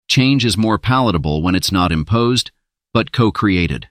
Change 0.08 0.46
is 0.46 0.56
more 0.56 0.78
palatable 0.78 1.42
when 1.42 1.54
it's 1.54 1.70
not 1.70 1.92
imposed, 1.92 2.50
but 2.94 3.12
co-created. 3.12 3.88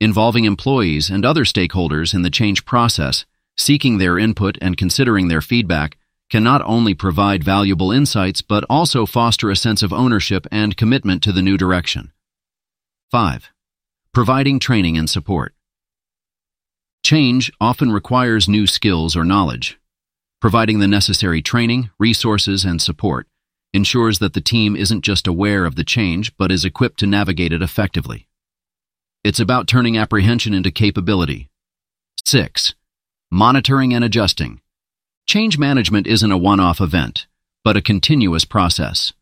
Involving 0.00 0.44
employees 0.44 1.08
and 1.08 1.24
other 1.24 1.44
stakeholders 1.44 2.12
in 2.12 2.22
the 2.22 2.30
change 2.30 2.64
process, 2.64 3.24
seeking 3.56 3.98
their 3.98 4.18
input 4.18 4.58
and 4.60 4.76
considering 4.76 5.28
their 5.28 5.40
feedback, 5.40 5.96
can 6.28 6.42
not 6.42 6.62
only 6.62 6.94
provide 6.94 7.44
valuable 7.44 7.92
insights 7.92 8.42
but 8.42 8.64
also 8.68 9.06
foster 9.06 9.48
a 9.48 9.54
sense 9.54 9.84
of 9.84 9.92
ownership 9.92 10.48
and 10.50 10.76
commitment 10.76 11.22
to 11.22 11.30
the 11.30 11.42
new 11.42 11.56
direction. 11.56 12.12
5. 13.12 13.52
Providing 14.12 14.58
training 14.58 14.98
and 14.98 15.08
support. 15.08 15.54
Change 17.04 17.52
often 17.60 17.92
requires 17.92 18.48
new 18.48 18.66
skills 18.66 19.14
or 19.14 19.24
knowledge. 19.24 19.78
Providing 20.40 20.80
the 20.80 20.88
necessary 20.88 21.40
training, 21.40 21.90
resources, 22.00 22.64
and 22.64 22.82
support 22.82 23.28
ensures 23.76 24.18
that 24.18 24.32
the 24.32 24.40
team 24.40 24.74
isn't 24.74 25.04
just 25.04 25.26
aware 25.26 25.66
of 25.66 25.76
the 25.76 25.84
change, 25.84 26.34
but 26.36 26.50
is 26.50 26.64
equipped 26.64 26.98
to 26.98 27.06
navigate 27.06 27.52
it 27.52 27.62
effectively. 27.62 28.26
It's 29.22 29.38
about 29.38 29.68
turning 29.68 29.98
apprehension 29.98 30.54
into 30.54 30.70
capability. 30.70 31.50
6. 32.24 32.74
Monitoring 33.30 33.92
and 33.92 34.02
adjusting. 34.02 34.60
Change 35.26 35.58
management 35.58 36.06
isn't 36.06 36.32
a 36.32 36.38
one-off 36.38 36.80
event, 36.80 37.26
but 37.62 37.76
a 37.76 37.82
continuous 37.82 38.44
process. 38.44 39.12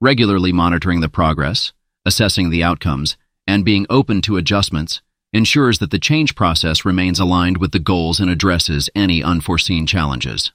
Regularly 0.00 0.52
monitoring 0.52 1.00
the 1.00 1.08
progress, 1.08 1.72
assessing 2.06 2.48
the 2.48 2.64
outcomes, 2.64 3.18
and 3.46 3.64
being 3.64 3.86
open 3.90 4.22
to 4.22 4.38
adjustments 4.38 5.02
ensures 5.32 5.78
that 5.78 5.90
the 5.90 5.98
change 5.98 6.34
process 6.34 6.84
remains 6.84 7.20
aligned 7.20 7.58
with 7.58 7.72
the 7.72 7.78
goals 7.78 8.18
and 8.18 8.30
addresses 8.30 8.88
any 8.94 9.22
unforeseen 9.22 9.86
challenges. 9.86 10.52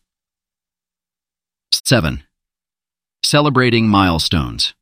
7. 1.72 2.24
Celebrating 3.26 3.88
milestones. 3.88 4.76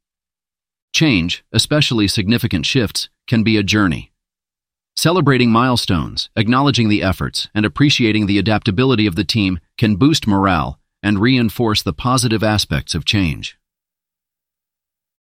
Change, 0.93 1.45
especially 1.53 2.09
significant 2.09 2.65
shifts, 2.65 3.07
can 3.25 3.41
be 3.41 3.55
a 3.55 3.63
journey. 3.63 4.11
Celebrating 4.97 5.49
milestones, 5.49 6.29
acknowledging 6.35 6.89
the 6.89 7.01
efforts, 7.01 7.47
and 7.55 7.65
appreciating 7.65 8.25
the 8.25 8.37
adaptability 8.37 9.07
of 9.07 9.15
the 9.15 9.23
team 9.23 9.61
can 9.77 9.95
boost 9.95 10.27
morale 10.27 10.77
and 11.01 11.21
reinforce 11.21 11.81
the 11.81 11.93
positive 11.93 12.43
aspects 12.43 12.93
of 12.93 13.05
change. 13.05 13.57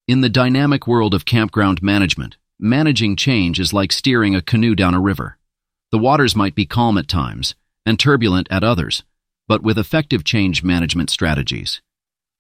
In 0.08 0.22
the 0.22 0.28
dynamic 0.28 0.88
world 0.88 1.14
of 1.14 1.24
campground 1.24 1.84
management, 1.84 2.38
managing 2.60 3.16
change 3.16 3.60
is 3.60 3.72
like 3.72 3.92
steering 3.92 4.34
a 4.34 4.42
canoe 4.42 4.74
down 4.74 4.96
a 4.96 5.00
river. 5.00 5.38
The 5.92 6.00
waters 6.00 6.36
might 6.36 6.56
be 6.56 6.66
calm 6.66 6.98
at 6.98 7.08
times 7.08 7.54
and 7.86 8.00
turbulent 8.00 8.48
at 8.50 8.64
others, 8.64 9.04
but 9.48 9.62
with 9.62 9.78
effective 9.78 10.24
change 10.24 10.64
management 10.64 11.12
strategies, 11.12 11.84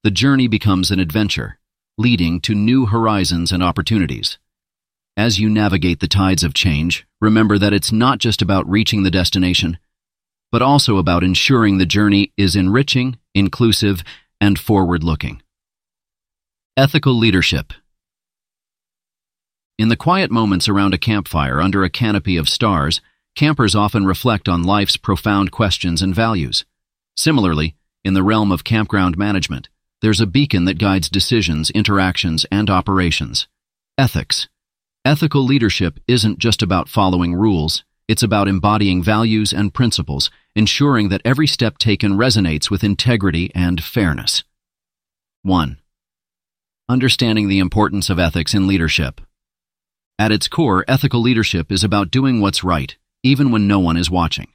the 0.03 0.11
journey 0.11 0.47
becomes 0.47 0.89
an 0.89 0.99
adventure, 0.99 1.59
leading 1.95 2.41
to 2.41 2.55
new 2.55 2.87
horizons 2.87 3.51
and 3.51 3.61
opportunities. 3.61 4.39
As 5.15 5.39
you 5.39 5.47
navigate 5.47 5.99
the 5.99 6.07
tides 6.07 6.43
of 6.43 6.55
change, 6.55 7.05
remember 7.19 7.59
that 7.59 7.73
it's 7.73 7.91
not 7.91 8.17
just 8.17 8.41
about 8.41 8.67
reaching 8.67 9.03
the 9.03 9.11
destination, 9.11 9.77
but 10.51 10.63
also 10.63 10.97
about 10.97 11.23
ensuring 11.23 11.77
the 11.77 11.85
journey 11.85 12.33
is 12.35 12.55
enriching, 12.55 13.19
inclusive, 13.35 14.03
and 14.39 14.57
forward-looking. 14.57 15.43
Ethical 16.75 17.13
Leadership 17.13 17.71
In 19.77 19.89
the 19.89 19.95
quiet 19.95 20.31
moments 20.31 20.67
around 20.67 20.95
a 20.95 20.97
campfire 20.97 21.61
under 21.61 21.83
a 21.83 21.91
canopy 21.91 22.37
of 22.37 22.49
stars, 22.49 23.01
campers 23.35 23.75
often 23.75 24.07
reflect 24.07 24.49
on 24.49 24.63
life's 24.63 24.97
profound 24.97 25.51
questions 25.51 26.01
and 26.01 26.15
values. 26.15 26.65
Similarly, 27.15 27.75
in 28.03 28.15
the 28.15 28.23
realm 28.23 28.51
of 28.51 28.63
campground 28.63 29.15
management, 29.15 29.69
there's 30.01 30.21
a 30.21 30.25
beacon 30.25 30.65
that 30.65 30.79
guides 30.79 31.09
decisions, 31.09 31.69
interactions, 31.71 32.45
and 32.51 32.69
operations. 32.69 33.47
Ethics. 33.97 34.47
Ethical 35.05 35.43
leadership 35.43 35.99
isn't 36.07 36.39
just 36.39 36.63
about 36.63 36.89
following 36.89 37.35
rules, 37.35 37.83
it's 38.07 38.23
about 38.23 38.47
embodying 38.47 39.03
values 39.03 39.53
and 39.53 39.73
principles, 39.73 40.31
ensuring 40.55 41.09
that 41.09 41.21
every 41.23 41.47
step 41.47 41.77
taken 41.77 42.13
resonates 42.13 42.69
with 42.69 42.83
integrity 42.83 43.51
and 43.53 43.83
fairness. 43.83 44.43
1. 45.43 45.77
Understanding 46.89 47.47
the 47.47 47.59
importance 47.59 48.09
of 48.09 48.19
ethics 48.19 48.53
in 48.53 48.67
leadership. 48.67 49.21
At 50.19 50.31
its 50.31 50.47
core, 50.47 50.83
ethical 50.87 51.21
leadership 51.21 51.71
is 51.71 51.83
about 51.83 52.11
doing 52.11 52.41
what's 52.41 52.63
right, 52.63 52.95
even 53.23 53.51
when 53.51 53.67
no 53.67 53.79
one 53.79 53.97
is 53.97 54.09
watching. 54.09 54.47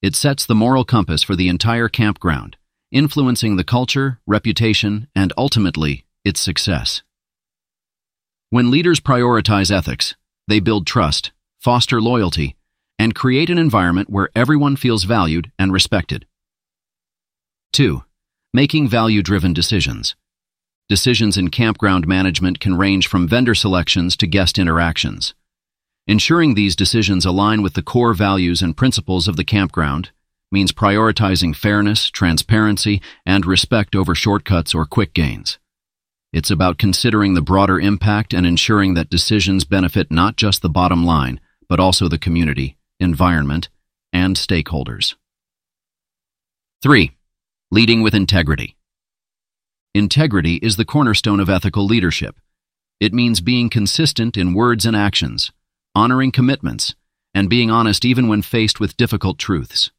It 0.00 0.14
sets 0.14 0.46
the 0.46 0.54
moral 0.54 0.84
compass 0.84 1.22
for 1.22 1.36
the 1.36 1.48
entire 1.48 1.88
campground, 1.88 2.56
influencing 2.94 3.56
the 3.56 3.64
culture, 3.64 4.20
reputation, 4.26 5.08
and 5.14 5.32
ultimately, 5.36 6.06
its 6.24 6.40
success. 6.40 7.02
When 8.50 8.70
leaders 8.70 9.00
prioritize 9.00 9.70
ethics, 9.70 10.14
they 10.46 10.60
build 10.60 10.86
trust, 10.86 11.32
foster 11.60 12.00
loyalty, 12.00 12.54
and 12.98 13.14
create 13.14 13.50
an 13.50 13.58
environment 13.58 14.08
where 14.08 14.30
everyone 14.36 14.76
feels 14.76 15.02
valued 15.04 15.50
and 15.58 15.72
respected. 15.72 16.24
2. 17.72 18.04
Making 18.52 18.88
value-driven 18.88 19.52
decisions. 19.52 20.14
Decisions 20.88 21.36
in 21.36 21.48
campground 21.50 22.06
management 22.06 22.60
can 22.60 22.76
range 22.76 23.08
from 23.08 23.26
vendor 23.26 23.56
selections 23.56 24.16
to 24.18 24.28
guest 24.28 24.56
interactions. 24.56 25.34
Ensuring 26.06 26.54
these 26.54 26.76
decisions 26.76 27.24
align 27.24 27.62
with 27.62 27.74
the 27.74 27.82
core 27.82 28.14
values 28.14 28.62
and 28.62 28.76
principles 28.76 29.26
of 29.26 29.36
the 29.36 29.44
campground 29.44 30.12
means 30.54 30.72
prioritizing 30.72 31.54
fairness, 31.54 32.08
transparency, 32.08 33.02
and 33.26 33.44
respect 33.44 33.94
over 33.94 34.14
shortcuts 34.14 34.74
or 34.74 34.86
quick 34.86 35.12
gains. 35.12 35.58
It's 36.32 36.50
about 36.50 36.78
considering 36.78 37.34
the 37.34 37.42
broader 37.42 37.78
impact 37.78 38.32
and 38.32 38.46
ensuring 38.46 38.94
that 38.94 39.10
decisions 39.10 39.64
benefit 39.64 40.10
not 40.10 40.36
just 40.36 40.62
the 40.62 40.70
bottom 40.70 41.04
line, 41.04 41.40
but 41.68 41.78
also 41.78 42.08
the 42.08 42.18
community, 42.18 42.76
environment, 42.98 43.68
and 44.12 44.36
stakeholders. 44.36 45.16
3. 46.82 47.10
Leading 47.70 48.02
with 48.02 48.14
integrity. 48.14 48.76
Integrity 49.94 50.56
is 50.56 50.76
the 50.76 50.84
cornerstone 50.84 51.40
of 51.40 51.50
ethical 51.50 51.84
leadership. 51.84 52.38
It 53.00 53.12
means 53.12 53.40
being 53.40 53.70
consistent 53.70 54.36
in 54.36 54.54
words 54.54 54.86
and 54.86 54.96
actions, 54.96 55.52
honoring 55.94 56.30
commitments, 56.32 56.94
and 57.34 57.50
being 57.50 57.70
honest 57.70 58.04
even 58.04 58.28
when 58.28 58.42
faced 58.42 58.80
with 58.80 58.96
difficult 58.96 59.38
truths. 59.38 59.90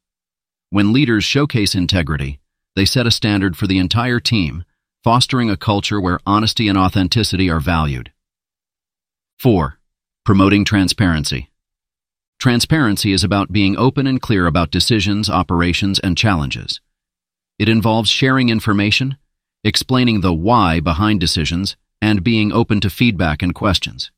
When 0.70 0.92
leaders 0.92 1.24
showcase 1.24 1.74
integrity, 1.76 2.40
they 2.74 2.84
set 2.84 3.06
a 3.06 3.12
standard 3.12 3.56
for 3.56 3.68
the 3.68 3.78
entire 3.78 4.18
team, 4.18 4.64
fostering 5.04 5.48
a 5.48 5.56
culture 5.56 6.00
where 6.00 6.18
honesty 6.26 6.66
and 6.66 6.76
authenticity 6.76 7.48
are 7.48 7.60
valued. 7.60 8.10
4. 9.38 9.78
Promoting 10.24 10.64
transparency. 10.64 11.50
Transparency 12.40 13.12
is 13.12 13.22
about 13.22 13.52
being 13.52 13.76
open 13.76 14.08
and 14.08 14.20
clear 14.20 14.46
about 14.46 14.72
decisions, 14.72 15.30
operations, 15.30 16.00
and 16.00 16.18
challenges. 16.18 16.80
It 17.58 17.68
involves 17.68 18.10
sharing 18.10 18.48
information, 18.48 19.16
explaining 19.62 20.20
the 20.20 20.34
why 20.34 20.80
behind 20.80 21.20
decisions, 21.20 21.76
and 22.02 22.24
being 22.24 22.52
open 22.52 22.80
to 22.80 22.90
feedback 22.90 23.40
and 23.40 23.54
questions. 23.54 24.10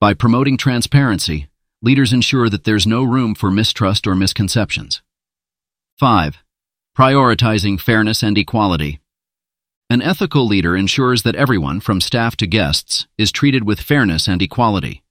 By 0.00 0.14
promoting 0.14 0.56
transparency, 0.56 1.48
leaders 1.82 2.12
ensure 2.12 2.48
that 2.48 2.64
there's 2.64 2.86
no 2.86 3.02
room 3.02 3.34
for 3.34 3.50
mistrust 3.50 4.06
or 4.06 4.14
misconceptions. 4.14 5.02
5. 6.00 6.38
Prioritizing 6.98 7.80
fairness 7.80 8.24
and 8.24 8.36
equality. 8.36 8.98
An 9.88 10.02
ethical 10.02 10.44
leader 10.44 10.76
ensures 10.76 11.22
that 11.22 11.36
everyone, 11.36 11.78
from 11.78 12.00
staff 12.00 12.36
to 12.38 12.48
guests, 12.48 13.06
is 13.16 13.30
treated 13.30 13.62
with 13.62 13.80
fairness 13.80 14.26
and 14.26 14.42
equality. 14.42 15.04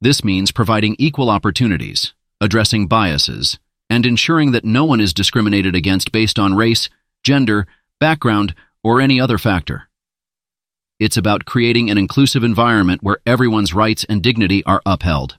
This 0.00 0.24
means 0.24 0.52
providing 0.52 0.96
equal 0.98 1.28
opportunities, 1.28 2.14
addressing 2.40 2.86
biases, 2.86 3.58
and 3.90 4.06
ensuring 4.06 4.52
that 4.52 4.64
no 4.64 4.86
one 4.86 5.00
is 5.00 5.12
discriminated 5.12 5.76
against 5.76 6.12
based 6.12 6.38
on 6.38 6.54
race, 6.54 6.88
gender, 7.22 7.66
background, 8.00 8.54
or 8.82 9.02
any 9.02 9.20
other 9.20 9.36
factor. 9.36 9.90
It's 10.98 11.18
about 11.18 11.44
creating 11.44 11.90
an 11.90 11.98
inclusive 11.98 12.42
environment 12.42 13.02
where 13.02 13.18
everyone's 13.26 13.74
rights 13.74 14.04
and 14.08 14.22
dignity 14.22 14.64
are 14.64 14.80
upheld. 14.86 15.36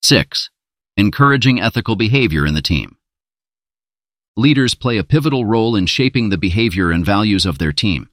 6. 0.00 0.51
Encouraging 0.98 1.58
ethical 1.58 1.96
behavior 1.96 2.44
in 2.44 2.52
the 2.52 2.60
team. 2.60 2.98
Leaders 4.36 4.74
play 4.74 4.98
a 4.98 5.04
pivotal 5.04 5.46
role 5.46 5.74
in 5.74 5.86
shaping 5.86 6.28
the 6.28 6.36
behavior 6.36 6.90
and 6.90 7.02
values 7.02 7.46
of 7.46 7.56
their 7.56 7.72
team. 7.72 8.10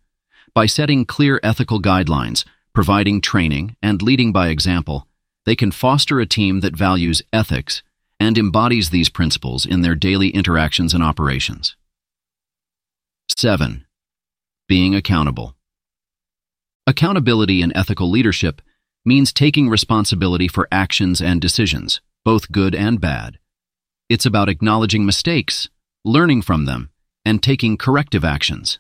By 0.53 0.66
setting 0.66 1.03
clear 1.03 1.41
ethical 1.43 1.82
guidelines, 1.82 2.45
providing 2.74 3.19
training, 3.19 3.75
and 3.82 4.01
leading 4.01 4.32
by 4.32 4.48
example, 4.48 5.08
they 5.45 5.58
can 5.58 5.72
foster 5.72 6.22
a 6.22 6.25
team 6.25 6.61
that 6.61 6.74
values 6.74 7.22
ethics 7.33 7.83
and 8.17 8.38
embodies 8.38 8.91
these 8.91 9.09
principles 9.09 9.66
in 9.66 9.82
their 9.82 9.95
daily 9.95 10.30
interactions 10.30 10.93
and 10.93 11.03
operations. 11.03 11.75
7. 13.38 13.85
Being 14.69 14.95
accountable. 14.95 15.53
Accountability 16.88 17.61
in 17.61 17.75
ethical 17.75 18.09
leadership 18.09 18.61
means 19.03 19.33
taking 19.33 19.67
responsibility 19.67 20.48
for 20.48 20.69
actions 20.72 21.22
and 21.22 21.41
decisions, 21.41 21.99
both 22.25 22.51
good 22.51 22.75
and 22.75 22.99
bad. 22.99 23.39
It's 24.09 24.25
about 24.25 24.49
acknowledging 24.49 25.06
mistakes, 25.06 25.69
learning 26.03 26.41
from 26.41 26.65
them, 26.65 26.89
and 27.25 27.41
taking 27.41 27.77
corrective 27.77 28.25
actions. 28.25 28.80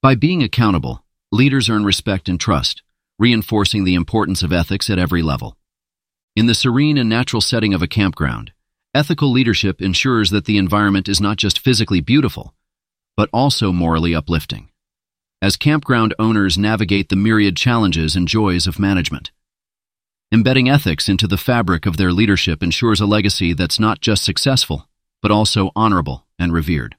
By 0.00 0.14
being 0.14 0.42
accountable, 0.42 1.04
leaders 1.30 1.68
earn 1.68 1.84
respect 1.84 2.28
and 2.28 2.40
trust, 2.40 2.82
reinforcing 3.18 3.84
the 3.84 3.94
importance 3.94 4.42
of 4.42 4.52
ethics 4.52 4.90
at 4.90 4.98
every 4.98 5.22
level. 5.22 5.56
In 6.34 6.46
the 6.46 6.54
serene 6.54 6.98
and 6.98 7.08
natural 7.08 7.42
setting 7.42 7.74
of 7.74 7.82
a 7.82 7.86
campground, 7.86 8.52
ethical 8.94 9.30
leadership 9.30 9.80
ensures 9.80 10.30
that 10.30 10.46
the 10.46 10.58
environment 10.58 11.08
is 11.08 11.20
not 11.20 11.36
just 11.36 11.58
physically 11.58 12.00
beautiful, 12.00 12.54
but 13.16 13.28
also 13.32 13.70
morally 13.70 14.14
uplifting. 14.14 14.70
As 15.42 15.56
campground 15.56 16.14
owners 16.18 16.56
navigate 16.56 17.08
the 17.08 17.16
myriad 17.16 17.56
challenges 17.56 18.16
and 18.16 18.26
joys 18.26 18.66
of 18.66 18.78
management, 18.78 19.30
embedding 20.32 20.68
ethics 20.68 21.08
into 21.10 21.26
the 21.26 21.36
fabric 21.36 21.84
of 21.84 21.98
their 21.98 22.10
leadership 22.10 22.62
ensures 22.62 23.00
a 23.00 23.06
legacy 23.06 23.52
that's 23.52 23.78
not 23.78 24.00
just 24.00 24.24
successful, 24.24 24.88
but 25.20 25.30
also 25.30 25.70
honorable 25.76 26.26
and 26.38 26.52
revered. 26.52 26.96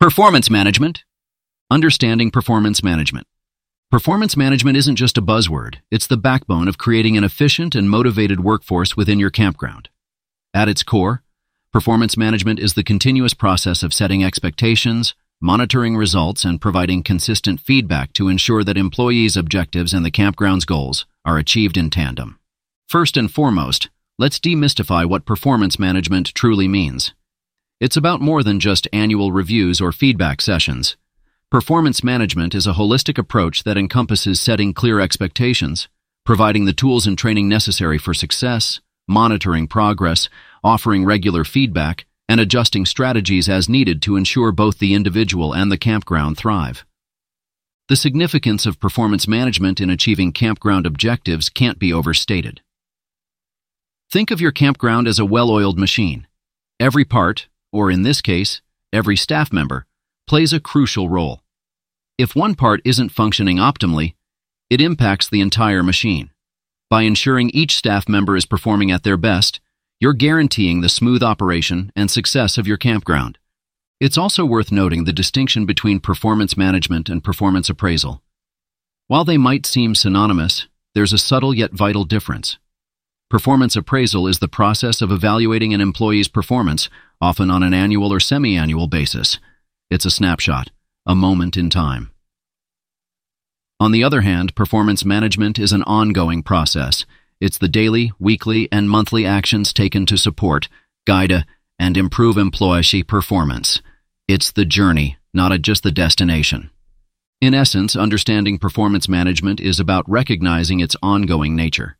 Performance 0.00 0.50
management. 0.50 1.04
Understanding 1.70 2.32
performance 2.32 2.82
management. 2.82 3.28
Performance 3.88 4.36
management 4.36 4.76
isn't 4.76 4.96
just 4.96 5.16
a 5.16 5.22
buzzword, 5.22 5.76
it's 5.90 6.06
the 6.06 6.16
backbone 6.16 6.66
of 6.66 6.76
creating 6.76 7.16
an 7.16 7.24
efficient 7.24 7.74
and 7.74 7.88
motivated 7.88 8.40
workforce 8.40 8.96
within 8.96 9.20
your 9.20 9.30
campground. 9.30 9.90
At 10.52 10.68
its 10.68 10.82
core, 10.82 11.22
performance 11.72 12.16
management 12.16 12.58
is 12.58 12.74
the 12.74 12.82
continuous 12.82 13.32
process 13.32 13.82
of 13.82 13.94
setting 13.94 14.24
expectations, 14.24 15.14
monitoring 15.42 15.96
results, 15.96 16.44
and 16.44 16.60
providing 16.60 17.02
consistent 17.02 17.60
feedback 17.60 18.12
to 18.12 18.28
ensure 18.28 18.62
that 18.64 18.78
employees' 18.78 19.36
objectives 19.36 19.92
and 19.92 20.06
the 20.06 20.10
campground's 20.10 20.64
goals 20.64 21.04
are 21.24 21.36
achieved 21.36 21.76
in 21.76 21.90
tandem. 21.90 22.38
First 22.88 23.16
and 23.16 23.30
foremost, 23.30 23.90
let's 24.18 24.38
demystify 24.38 25.04
what 25.04 25.26
performance 25.26 25.78
management 25.78 26.32
truly 26.34 26.68
means. 26.68 27.12
It's 27.80 27.96
about 27.96 28.20
more 28.20 28.44
than 28.44 28.60
just 28.60 28.86
annual 28.92 29.32
reviews 29.32 29.80
or 29.80 29.90
feedback 29.90 30.40
sessions. 30.40 30.96
Performance 31.50 32.04
management 32.04 32.54
is 32.54 32.66
a 32.66 32.74
holistic 32.74 33.18
approach 33.18 33.64
that 33.64 33.76
encompasses 33.76 34.40
setting 34.40 34.72
clear 34.72 35.00
expectations, 35.00 35.88
providing 36.24 36.64
the 36.64 36.72
tools 36.72 37.06
and 37.06 37.18
training 37.18 37.48
necessary 37.48 37.98
for 37.98 38.14
success, 38.14 38.80
monitoring 39.08 39.66
progress, 39.66 40.28
offering 40.62 41.04
regular 41.04 41.42
feedback, 41.44 42.06
and 42.32 42.40
adjusting 42.40 42.86
strategies 42.86 43.46
as 43.46 43.68
needed 43.68 44.00
to 44.00 44.16
ensure 44.16 44.50
both 44.52 44.78
the 44.78 44.94
individual 44.94 45.52
and 45.52 45.70
the 45.70 45.76
campground 45.76 46.34
thrive. 46.34 46.82
The 47.90 47.94
significance 47.94 48.64
of 48.64 48.80
performance 48.80 49.28
management 49.28 49.82
in 49.82 49.90
achieving 49.90 50.32
campground 50.32 50.86
objectives 50.86 51.50
can't 51.50 51.78
be 51.78 51.92
overstated. 51.92 52.62
Think 54.10 54.30
of 54.30 54.40
your 54.40 54.50
campground 54.50 55.06
as 55.06 55.18
a 55.18 55.26
well-oiled 55.26 55.78
machine. 55.78 56.26
Every 56.80 57.04
part, 57.04 57.48
or 57.70 57.90
in 57.90 58.00
this 58.00 58.22
case, 58.22 58.62
every 58.94 59.18
staff 59.18 59.52
member, 59.52 59.84
plays 60.26 60.54
a 60.54 60.58
crucial 60.58 61.10
role. 61.10 61.42
If 62.16 62.34
one 62.34 62.54
part 62.54 62.80
isn't 62.86 63.10
functioning 63.10 63.58
optimally, 63.58 64.14
it 64.70 64.80
impacts 64.80 65.28
the 65.28 65.42
entire 65.42 65.82
machine. 65.82 66.30
By 66.88 67.02
ensuring 67.02 67.50
each 67.50 67.76
staff 67.76 68.08
member 68.08 68.38
is 68.38 68.46
performing 68.46 68.90
at 68.90 69.02
their 69.02 69.18
best, 69.18 69.60
you're 70.02 70.12
guaranteeing 70.12 70.80
the 70.80 70.88
smooth 70.88 71.22
operation 71.22 71.92
and 71.94 72.10
success 72.10 72.58
of 72.58 72.66
your 72.66 72.76
campground. 72.76 73.38
It's 74.00 74.18
also 74.18 74.44
worth 74.44 74.72
noting 74.72 75.04
the 75.04 75.12
distinction 75.12 75.64
between 75.64 76.00
performance 76.00 76.56
management 76.56 77.08
and 77.08 77.22
performance 77.22 77.70
appraisal. 77.70 78.20
While 79.06 79.24
they 79.24 79.38
might 79.38 79.64
seem 79.64 79.94
synonymous, 79.94 80.66
there's 80.96 81.12
a 81.12 81.18
subtle 81.18 81.54
yet 81.54 81.70
vital 81.70 82.02
difference. 82.02 82.58
performance 83.30 83.76
appraisal 83.76 84.26
is 84.26 84.40
the 84.40 84.48
process 84.48 85.02
of 85.02 85.12
evaluating 85.12 85.72
an 85.72 85.80
employee's 85.80 86.26
performance, 86.26 86.90
often 87.20 87.48
on 87.48 87.62
an 87.62 87.72
annual 87.72 88.12
or 88.12 88.18
semi-annual 88.18 88.88
basis. 88.88 89.38
It's 89.88 90.04
a 90.04 90.10
snapshot, 90.10 90.70
a 91.06 91.14
moment 91.14 91.56
in 91.56 91.70
time. 91.70 92.10
On 93.78 93.92
the 93.92 94.02
other 94.02 94.22
hand, 94.22 94.56
performance 94.56 95.04
management 95.04 95.60
is 95.60 95.72
an 95.72 95.84
ongoing 95.84 96.42
process. 96.42 97.06
It's 97.42 97.58
the 97.58 97.66
daily, 97.66 98.12
weekly, 98.20 98.68
and 98.70 98.88
monthly 98.88 99.26
actions 99.26 99.72
taken 99.72 100.06
to 100.06 100.16
support, 100.16 100.68
guide, 101.04 101.44
and 101.76 101.96
improve 101.96 102.38
employee 102.38 103.02
performance. 103.02 103.82
It's 104.28 104.52
the 104.52 104.64
journey, 104.64 105.16
not 105.34 105.60
just 105.60 105.82
the 105.82 105.90
destination. 105.90 106.70
In 107.40 107.52
essence, 107.52 107.96
understanding 107.96 108.60
performance 108.60 109.08
management 109.08 109.58
is 109.58 109.80
about 109.80 110.08
recognizing 110.08 110.78
its 110.78 110.94
ongoing 111.02 111.56
nature. 111.56 111.96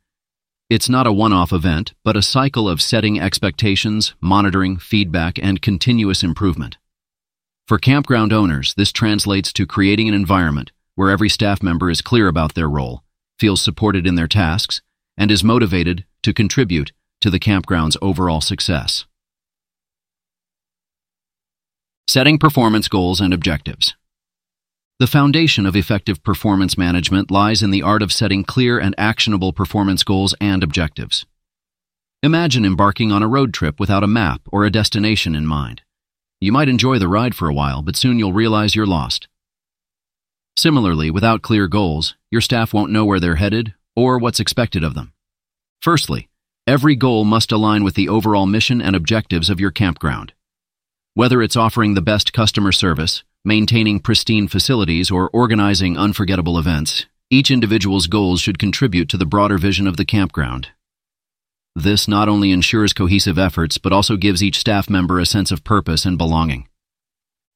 It's 0.69 0.87
not 0.87 1.07
a 1.07 1.11
one-off 1.11 1.51
event, 1.51 1.93
but 2.05 2.15
a 2.15 2.21
cycle 2.21 2.69
of 2.69 2.81
setting 2.81 3.19
expectations, 3.19 4.13
monitoring, 4.21 4.77
feedback, 4.77 5.37
and 5.37 5.61
continuous 5.61 6.23
improvement. 6.23 6.77
For 7.67 7.77
campground 7.77 8.31
owners, 8.31 8.75
this 8.75 8.93
translates 8.93 9.51
to 9.51 9.67
creating 9.67 10.07
an 10.07 10.15
environment 10.15 10.71
where 10.95 11.09
every 11.09 11.27
staff 11.27 11.61
member 11.61 11.89
is 11.89 12.01
clear 12.01 12.29
about 12.29 12.53
their 12.53 12.69
role, 12.69 13.03
feels 13.37 13.61
supported 13.61 14.07
in 14.07 14.15
their 14.15 14.29
tasks, 14.29 14.81
and 15.17 15.31
is 15.31 15.43
motivated 15.43 16.05
to 16.23 16.33
contribute 16.33 16.91
to 17.21 17.29
the 17.29 17.39
campground's 17.39 17.97
overall 18.01 18.41
success. 18.41 19.05
Setting 22.07 22.37
performance 22.37 22.87
goals 22.87 23.21
and 23.21 23.33
objectives. 23.33 23.95
The 24.99 25.07
foundation 25.07 25.65
of 25.65 25.75
effective 25.75 26.21
performance 26.23 26.77
management 26.77 27.31
lies 27.31 27.63
in 27.63 27.71
the 27.71 27.81
art 27.81 28.01
of 28.01 28.11
setting 28.11 28.43
clear 28.43 28.77
and 28.77 28.93
actionable 28.97 29.53
performance 29.53 30.03
goals 30.03 30.35
and 30.39 30.63
objectives. 30.63 31.25
Imagine 32.21 32.65
embarking 32.65 33.11
on 33.11 33.23
a 33.23 33.27
road 33.27 33.53
trip 33.53 33.79
without 33.79 34.03
a 34.03 34.07
map 34.07 34.41
or 34.51 34.63
a 34.63 34.69
destination 34.69 35.35
in 35.35 35.45
mind. 35.45 35.81
You 36.39 36.51
might 36.51 36.69
enjoy 36.69 36.99
the 36.99 37.07
ride 37.07 37.35
for 37.35 37.47
a 37.47 37.53
while, 37.53 37.81
but 37.81 37.95
soon 37.95 38.19
you'll 38.19 38.33
realize 38.33 38.75
you're 38.75 38.85
lost. 38.85 39.27
Similarly, 40.55 41.09
without 41.09 41.41
clear 41.41 41.67
goals, 41.67 42.15
your 42.29 42.41
staff 42.41 42.73
won't 42.73 42.91
know 42.91 43.05
where 43.05 43.19
they're 43.19 43.35
headed 43.35 43.73
or 43.95 44.17
what's 44.17 44.39
expected 44.39 44.83
of 44.83 44.93
them. 44.93 45.13
Firstly, 45.81 46.29
every 46.65 46.95
goal 46.95 47.25
must 47.25 47.51
align 47.51 47.83
with 47.83 47.95
the 47.95 48.09
overall 48.09 48.45
mission 48.45 48.81
and 48.81 48.95
objectives 48.95 49.49
of 49.49 49.59
your 49.59 49.71
campground. 49.71 50.33
Whether 51.13 51.41
it's 51.41 51.55
offering 51.55 51.93
the 51.93 52.01
best 52.01 52.33
customer 52.33 52.71
service, 52.71 53.23
maintaining 53.45 53.99
pristine 53.99 54.47
facilities, 54.47 55.11
or 55.11 55.29
organizing 55.31 55.97
unforgettable 55.97 56.57
events, 56.57 57.05
each 57.29 57.51
individual's 57.51 58.07
goals 58.07 58.41
should 58.41 58.59
contribute 58.59 59.09
to 59.09 59.17
the 59.17 59.25
broader 59.25 59.57
vision 59.57 59.87
of 59.87 59.97
the 59.97 60.05
campground. 60.05 60.69
This 61.75 62.07
not 62.07 62.29
only 62.29 62.51
ensures 62.51 62.93
cohesive 62.93 63.39
efforts, 63.39 63.77
but 63.77 63.91
also 63.91 64.15
gives 64.15 64.43
each 64.43 64.59
staff 64.59 64.89
member 64.89 65.19
a 65.19 65.25
sense 65.25 65.51
of 65.51 65.63
purpose 65.63 66.05
and 66.05 66.17
belonging. 66.17 66.67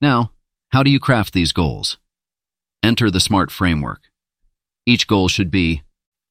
Now, 0.02 0.32
how 0.70 0.84
do 0.84 0.90
you 0.90 1.00
craft 1.00 1.34
these 1.34 1.54
goals? 1.54 1.98
Enter 2.84 3.10
the 3.10 3.20
SMART 3.20 3.52
framework. 3.52 4.02
Each 4.86 5.08
goal 5.08 5.28
should 5.28 5.52
be 5.52 5.84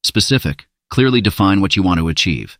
specific, 0.06 0.66
clearly 0.88 1.20
define 1.20 1.60
what 1.60 1.76
you 1.76 1.82
want 1.82 1.98
to 1.98 2.08
achieve. 2.08 2.58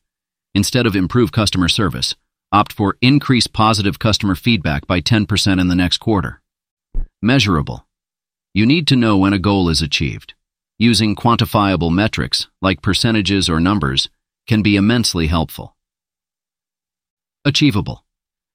Instead 0.54 0.86
of 0.86 0.96
improve 0.96 1.32
customer 1.32 1.68
service, 1.68 2.14
opt 2.52 2.72
for 2.72 2.96
increase 3.00 3.46
positive 3.46 3.98
customer 3.98 4.34
feedback 4.34 4.86
by 4.86 5.00
10% 5.00 5.60
in 5.60 5.68
the 5.68 5.74
next 5.74 5.98
quarter. 5.98 6.40
Measurable. 7.22 7.86
You 8.54 8.66
need 8.66 8.86
to 8.88 8.96
know 8.96 9.18
when 9.18 9.32
a 9.32 9.38
goal 9.38 9.68
is 9.68 9.82
achieved. 9.82 10.34
Using 10.78 11.14
quantifiable 11.14 11.92
metrics, 11.92 12.46
like 12.62 12.82
percentages 12.82 13.48
or 13.48 13.60
numbers, 13.60 14.08
can 14.46 14.62
be 14.62 14.76
immensely 14.76 15.26
helpful. 15.26 15.76
Achievable. 17.44 18.04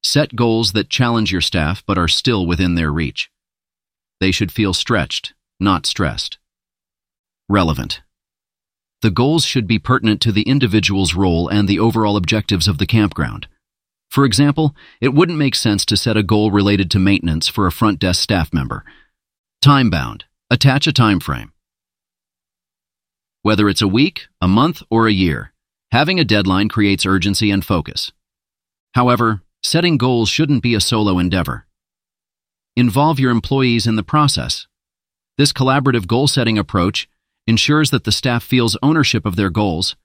Set 0.03 0.35
goals 0.35 0.71
that 0.71 0.89
challenge 0.89 1.31
your 1.31 1.41
staff 1.41 1.83
but 1.85 1.97
are 1.97 2.07
still 2.07 2.45
within 2.45 2.75
their 2.75 2.91
reach. 2.91 3.29
They 4.19 4.31
should 4.31 4.51
feel 4.51 4.73
stretched, 4.73 5.33
not 5.59 5.85
stressed. 5.85 6.37
Relevant. 7.47 8.01
The 9.01 9.11
goals 9.11 9.45
should 9.45 9.65
be 9.65 9.79
pertinent 9.79 10.21
to 10.21 10.31
the 10.31 10.43
individual's 10.43 11.15
role 11.15 11.47
and 11.47 11.67
the 11.67 11.79
overall 11.79 12.15
objectives 12.15 12.67
of 12.67 12.77
the 12.77 12.85
campground. 12.85 13.47
For 14.09 14.25
example, 14.25 14.75
it 14.99 15.13
wouldn't 15.13 15.39
make 15.39 15.55
sense 15.55 15.85
to 15.85 15.97
set 15.97 16.17
a 16.17 16.23
goal 16.23 16.51
related 16.51 16.91
to 16.91 16.99
maintenance 16.99 17.47
for 17.47 17.65
a 17.65 17.71
front 17.71 17.97
desk 17.97 18.21
staff 18.21 18.53
member. 18.53 18.83
Time-bound. 19.61 20.25
Attach 20.51 20.85
a 20.85 20.91
time 20.91 21.19
frame. 21.19 21.53
Whether 23.41 23.69
it's 23.69 23.81
a 23.81 23.87
week, 23.87 24.27
a 24.39 24.47
month, 24.47 24.83
or 24.91 25.07
a 25.07 25.13
year, 25.13 25.53
having 25.91 26.19
a 26.19 26.25
deadline 26.25 26.69
creates 26.69 27.05
urgency 27.05 27.49
and 27.49 27.65
focus. 27.65 28.11
However, 28.93 29.41
setting 29.63 29.97
goals 29.97 30.29
shouldn't 30.29 30.61
be 30.61 30.75
a 30.75 30.81
solo 30.81 31.17
endeavor. 31.17 31.65
Involve 32.75 33.19
your 33.19 33.31
employees 33.31 33.87
in 33.87 33.95
the 33.95 34.03
process. 34.03 34.67
This 35.37 35.53
collaborative 35.53 36.05
goal-setting 36.05 36.59
approach 36.59 37.07
ensures 37.47 37.89
that 37.91 38.03
the 38.03 38.11
staff 38.11 38.43
feels 38.43 38.77
ownership 38.81 39.25
of 39.25 39.35
their 39.35 39.49
goals, 39.49 39.95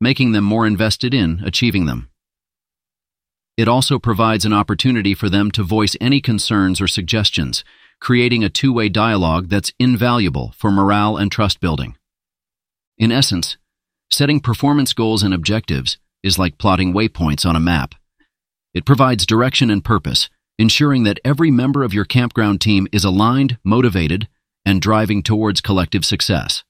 making 0.00 0.32
them 0.32 0.44
more 0.44 0.66
invested 0.66 1.14
in 1.14 1.42
achieving 1.44 1.86
them. 1.86 2.08
It 3.56 3.68
also 3.68 3.98
provides 3.98 4.44
an 4.44 4.52
opportunity 4.52 5.14
for 5.14 5.30
them 5.30 5.50
to 5.52 5.62
voice 5.62 5.96
any 6.00 6.20
concerns 6.20 6.80
or 6.80 6.86
suggestions, 6.86 7.64
creating 8.00 8.44
a 8.44 8.50
two-way 8.50 8.88
dialogue 8.90 9.48
that's 9.48 9.72
invaluable 9.78 10.52
for 10.56 10.70
morale 10.70 11.16
and 11.16 11.32
trust 11.32 11.60
building. 11.60 11.96
In 12.98 13.10
essence, 13.10 13.56
setting 14.10 14.40
performance 14.40 14.92
goals 14.92 15.22
and 15.22 15.32
objectives 15.32 15.96
is 16.22 16.38
like 16.38 16.58
plotting 16.58 16.92
waypoints 16.92 17.46
on 17.46 17.56
a 17.56 17.60
map. 17.60 17.94
It 18.74 18.84
provides 18.84 19.24
direction 19.24 19.70
and 19.70 19.82
purpose, 19.82 20.28
ensuring 20.58 21.04
that 21.04 21.20
every 21.24 21.50
member 21.50 21.82
of 21.82 21.94
your 21.94 22.04
campground 22.04 22.60
team 22.60 22.86
is 22.92 23.04
aligned, 23.04 23.58
motivated, 23.64 24.28
and 24.66 24.82
driving 24.82 25.22
towards 25.22 25.60
collective 25.60 26.04
success. 26.04 26.62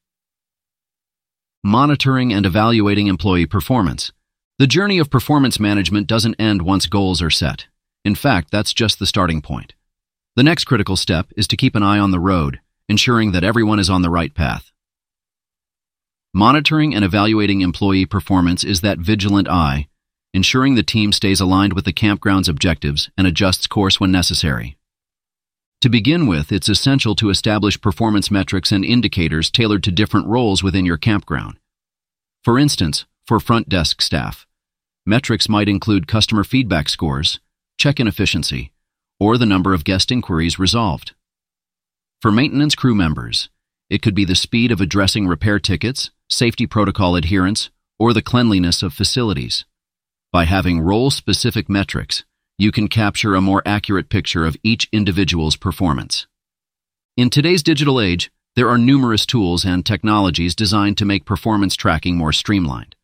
Monitoring 1.68 2.32
and 2.32 2.46
evaluating 2.46 3.08
employee 3.08 3.44
performance. 3.44 4.12
The 4.56 4.68
journey 4.68 5.00
of 5.00 5.10
performance 5.10 5.58
management 5.58 6.06
doesn't 6.06 6.36
end 6.36 6.62
once 6.62 6.86
goals 6.86 7.20
are 7.20 7.28
set. 7.28 7.66
In 8.04 8.14
fact, 8.14 8.52
that's 8.52 8.72
just 8.72 9.00
the 9.00 9.04
starting 9.04 9.42
point. 9.42 9.74
The 10.36 10.44
next 10.44 10.62
critical 10.62 10.94
step 10.94 11.26
is 11.36 11.48
to 11.48 11.56
keep 11.56 11.74
an 11.74 11.82
eye 11.82 11.98
on 11.98 12.12
the 12.12 12.20
road, 12.20 12.60
ensuring 12.88 13.32
that 13.32 13.42
everyone 13.42 13.80
is 13.80 13.90
on 13.90 14.02
the 14.02 14.10
right 14.10 14.32
path. 14.32 14.70
Monitoring 16.32 16.94
and 16.94 17.04
evaluating 17.04 17.62
employee 17.62 18.06
performance 18.06 18.62
is 18.62 18.80
that 18.82 19.00
vigilant 19.00 19.48
eye, 19.48 19.88
ensuring 20.32 20.76
the 20.76 20.84
team 20.84 21.10
stays 21.10 21.40
aligned 21.40 21.72
with 21.72 21.84
the 21.84 21.92
campground's 21.92 22.48
objectives 22.48 23.10
and 23.18 23.26
adjusts 23.26 23.66
course 23.66 23.98
when 23.98 24.12
necessary. 24.12 24.76
To 25.86 25.90
begin 25.90 26.26
with, 26.26 26.50
it's 26.50 26.68
essential 26.68 27.15
to 27.15 27.31
establish 27.31 27.81
performance 27.81 28.28
metrics 28.28 28.73
and 28.73 28.84
indicators 28.84 29.52
tailored 29.52 29.84
to 29.84 29.92
different 29.92 30.26
roles 30.26 30.60
within 30.60 30.84
your 30.84 30.97
campground. 30.97 31.60
For 32.42 32.58
instance, 32.58 33.06
for 33.24 33.39
front 33.39 33.68
desk 33.68 34.02
staff, 34.02 34.48
metrics 35.06 35.48
might 35.48 35.68
include 35.68 36.08
customer 36.08 36.42
feedback 36.42 36.89
scores, 36.89 37.39
check-in 37.78 38.08
efficiency, 38.08 38.73
or 39.20 39.39
the 39.39 39.47
number 39.47 39.73
of 39.74 39.84
guest 39.84 40.10
inquiries 40.10 40.58
resolved. 40.58 41.15
For 42.20 42.32
maintenance 42.32 42.74
crew 42.74 42.97
members, 42.97 43.48
it 43.89 44.02
could 44.02 44.16
be 44.16 44.24
the 44.24 44.34
speed 44.34 44.73
of 44.73 44.81
addressing 44.81 45.28
repair 45.28 45.60
tickets, 45.60 46.10
safety 46.28 46.66
protocol 46.66 47.15
adherence, 47.15 47.70
or 47.97 48.12
the 48.12 48.23
cleanliness 48.23 48.82
of 48.82 48.92
facilities. 48.92 49.65
By 50.32 50.47
having 50.47 50.81
role-specific 50.81 51.68
metrics, 51.68 52.24
you 52.59 52.73
can 52.73 52.89
capture 52.89 53.35
a 53.35 53.41
more 53.41 53.62
accurate 53.67 54.09
picture 54.09 54.47
of 54.47 54.57
each 54.62 54.89
individual's 54.93 55.57
performance. 55.57 56.26
In 57.17 57.28
today's 57.28 57.62
digital 57.62 58.01
age, 58.01 58.31
there 58.55 58.68
are 58.70 58.78
numerous 58.78 59.26
tools 59.26 59.65
and 59.65 59.85
technologies 59.85 60.55
designed 60.55 60.97
to 60.99 61.05
make 61.05 61.26
performance 61.26 61.76
tracking 61.76 62.17
more 62.17 62.33
streamlined. 62.33 62.97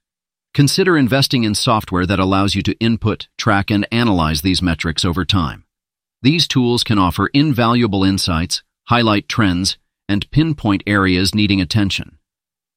Consider 0.55 0.97
investing 0.97 1.45
in 1.45 1.55
software 1.55 2.07
that 2.07 2.19
allows 2.19 2.55
you 2.55 2.63
to 2.63 2.79
input, 2.79 3.29
track, 3.37 3.71
and 3.71 3.87
analyze 3.93 4.41
these 4.41 4.63
metrics 4.63 5.05
over 5.05 5.25
time. 5.25 5.65
These 6.23 6.49
tools 6.49 6.85
can 6.85 6.99
offer 6.99 7.29
invaluable 7.35 8.05
insights, 8.05 8.63
highlight 8.85 9.29
trends, 9.29 9.77
and 10.09 10.31
pinpoint 10.31 10.83
areas 10.87 11.35
needing 11.35 11.61
attention. 11.61 12.19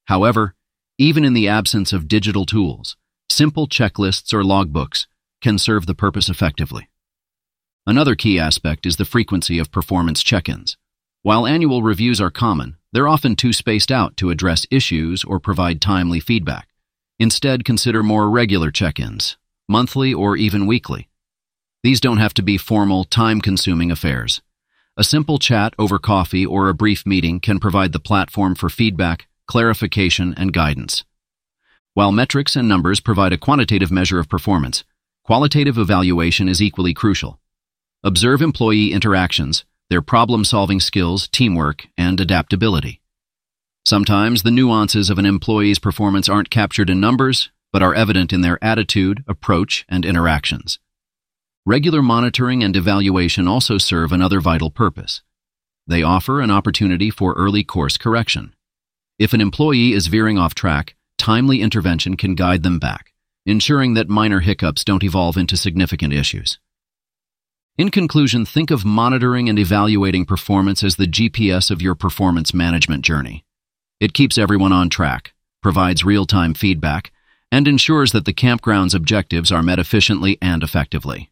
However, 0.05 0.55
even 0.97 1.23
in 1.23 1.33
the 1.33 1.47
absence 1.47 1.93
of 1.93 2.07
digital 2.07 2.45
tools, 2.45 2.97
simple 3.29 3.67
checklists 3.67 4.33
or 4.33 4.43
logbooks 4.43 5.07
can 5.41 5.57
serve 5.57 5.85
the 5.85 5.95
purpose 5.95 6.29
effectively. 6.29 6.89
Another 7.87 8.15
key 8.15 8.39
aspect 8.39 8.85
is 8.85 8.97
the 8.97 9.05
frequency 9.05 9.59
of 9.59 9.71
performance 9.71 10.23
check-ins. 10.23 10.77
While 11.21 11.45
annual 11.47 11.83
reviews 11.83 12.19
are 12.19 12.31
common, 12.31 12.77
they're 12.91 13.07
often 13.07 13.35
too 13.35 13.53
spaced 13.53 13.91
out 13.91 14.15
to 14.17 14.29
address 14.29 14.65
issues 14.71 15.23
or 15.23 15.39
provide 15.39 15.81
timely 15.81 16.19
feedback. 16.19 16.69
Instead, 17.19 17.65
consider 17.65 18.03
more 18.03 18.29
regular 18.29 18.71
check-ins, 18.71 19.37
monthly 19.67 20.13
or 20.13 20.35
even 20.35 20.67
weekly. 20.67 21.09
These 21.83 22.01
don't 22.01 22.17
have 22.17 22.33
to 22.35 22.41
be 22.41 22.57
formal, 22.57 23.03
time-consuming 23.03 23.91
affairs. 23.91 24.41
A 24.97 25.03
simple 25.03 25.37
chat 25.37 25.73
over 25.77 25.99
coffee 25.99 26.45
or 26.45 26.69
a 26.69 26.73
brief 26.73 27.05
meeting 27.05 27.39
can 27.39 27.59
provide 27.59 27.91
the 27.91 27.99
platform 27.99 28.55
for 28.55 28.69
feedback, 28.69 29.27
clarification, 29.45 30.33
and 30.35 30.53
guidance. 30.53 31.03
While 31.93 32.11
metrics 32.11 32.55
and 32.55 32.67
numbers 32.67 32.99
provide 32.99 33.33
a 33.33 33.37
quantitative 33.37 33.91
measure 33.91 34.19
of 34.19 34.29
performance, 34.29 34.83
qualitative 35.25 35.79
evaluation 35.79 36.47
is 36.47 36.61
equally 36.61 36.93
crucial. 36.93 37.39
Observe 38.03 38.43
employee 38.43 38.93
interactions, 38.93 39.65
their 39.89 40.01
problem-solving 40.01 40.79
skills, 40.79 41.27
teamwork, 41.27 41.87
and 41.97 42.19
adaptability. 42.19 43.01
Sometimes 43.87 44.43
the 44.43 44.51
nuances 44.51 45.09
of 45.09 45.17
an 45.17 45.25
employee's 45.25 45.79
performance 45.79 46.29
aren't 46.29 46.51
captured 46.51 46.91
in 46.91 46.99
numbers, 46.99 47.49
but 47.73 47.81
are 47.81 47.95
evident 47.95 48.31
in 48.31 48.41
their 48.41 48.63
attitude, 48.63 49.23
approach, 49.27 49.83
and 49.89 50.05
interactions. 50.05 50.77
Regular 51.65 52.03
monitoring 52.03 52.63
and 52.63 52.75
evaluation 52.75 53.47
also 53.47 53.79
serve 53.79 54.11
another 54.11 54.39
vital 54.39 54.69
purpose. 54.69 55.23
They 55.87 56.03
offer 56.03 56.39
an 56.39 56.51
opportunity 56.51 57.09
for 57.09 57.33
early 57.33 57.63
course 57.63 57.97
correction. 57.97 58.53
If 59.17 59.33
an 59.33 59.41
employee 59.41 59.93
is 59.93 60.05
veering 60.05 60.37
off 60.37 60.53
track, 60.53 60.95
timely 61.17 61.61
intervention 61.61 62.15
can 62.15 62.35
guide 62.35 62.61
them 62.61 62.77
back, 62.77 63.11
ensuring 63.45 63.93
that 63.93 64.09
minor 64.09 64.39
hiccups 64.39 64.83
don't 64.83 65.03
evolve 65.03 65.37
into 65.37 65.55
significant 65.55 66.13
issues. 66.13 66.59
In 67.77 67.91
conclusion, 67.91 68.45
think 68.45 68.71
of 68.71 68.85
monitoring 68.85 69.49
and 69.49 69.59
evaluating 69.59 70.25
performance 70.25 70.83
as 70.83 70.95
the 70.95 71.07
GPS 71.07 71.69
of 71.69 71.81
your 71.81 71.93
performance 71.93 72.53
management 72.53 73.03
journey. 73.03 73.45
It 73.99 74.13
keeps 74.13 74.37
everyone 74.37 74.71
on 74.71 74.89
track, 74.89 75.33
provides 75.61 76.05
real-time 76.05 76.53
feedback, 76.53 77.11
and 77.51 77.67
ensures 77.67 78.11
that 78.13 78.25
the 78.25 78.33
campground's 78.33 78.95
objectives 78.95 79.51
are 79.51 79.63
met 79.63 79.79
efficiently 79.79 80.37
and 80.41 80.63
effectively. 80.63 81.31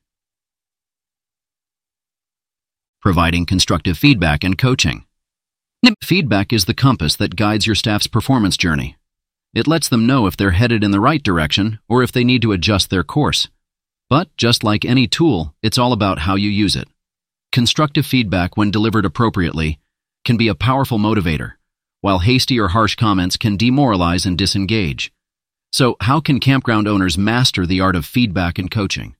Providing 3.01 3.45
constructive 3.45 3.97
feedback 3.97 4.43
and 4.43 4.57
coaching. 4.57 5.05
Feedback 6.01 6.53
is 6.53 6.65
the 6.65 6.73
compass 6.73 7.15
that 7.17 7.35
guides 7.35 7.67
your 7.67 7.75
staff's 7.75 8.07
performance 8.07 8.55
journey. 8.55 8.95
It 9.53 9.67
lets 9.67 9.87
them 9.87 10.07
know 10.07 10.25
if 10.25 10.35
they're 10.35 10.51
headed 10.51 10.83
in 10.83 10.91
the 10.91 10.99
right 10.99 11.21
direction 11.21 11.79
or 11.87 12.01
if 12.01 12.11
they 12.11 12.23
need 12.23 12.41
to 12.41 12.51
adjust 12.51 12.89
their 12.89 13.03
course. 13.03 13.47
But 14.09 14.35
just 14.37 14.63
like 14.63 14.83
any 14.83 15.07
tool, 15.07 15.53
it's 15.61 15.77
all 15.77 15.93
about 15.93 16.19
how 16.19 16.35
you 16.35 16.49
use 16.49 16.75
it. 16.75 16.87
Constructive 17.51 18.05
feedback, 18.05 18.57
when 18.57 18.71
delivered 18.71 19.05
appropriately, 19.05 19.79
can 20.25 20.37
be 20.37 20.47
a 20.47 20.55
powerful 20.55 20.97
motivator, 20.97 21.53
while 22.01 22.19
hasty 22.19 22.59
or 22.59 22.69
harsh 22.69 22.95
comments 22.95 23.37
can 23.37 23.57
demoralize 23.57 24.25
and 24.25 24.37
disengage. 24.37 25.11
So, 25.71 25.97
how 26.01 26.19
can 26.19 26.39
campground 26.39 26.87
owners 26.87 27.17
master 27.17 27.65
the 27.65 27.81
art 27.81 27.95
of 27.95 28.05
feedback 28.05 28.57
and 28.57 28.69
coaching? 28.69 29.15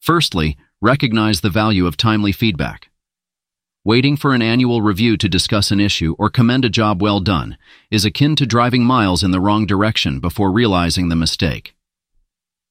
Firstly, 0.00 0.56
recognize 0.80 1.40
the 1.40 1.50
value 1.50 1.86
of 1.86 1.96
timely 1.96 2.32
feedback. 2.32 2.87
Waiting 3.84 4.16
for 4.16 4.34
an 4.34 4.42
annual 4.42 4.82
review 4.82 5.16
to 5.16 5.28
discuss 5.28 5.70
an 5.70 5.80
issue 5.80 6.14
or 6.18 6.28
commend 6.28 6.64
a 6.64 6.68
job 6.68 7.00
well 7.00 7.20
done 7.20 7.56
is 7.90 8.04
akin 8.04 8.36
to 8.36 8.44
driving 8.44 8.84
miles 8.84 9.22
in 9.22 9.30
the 9.30 9.40
wrong 9.40 9.66
direction 9.66 10.20
before 10.20 10.50
realizing 10.50 11.08
the 11.08 11.16
mistake. 11.16 11.74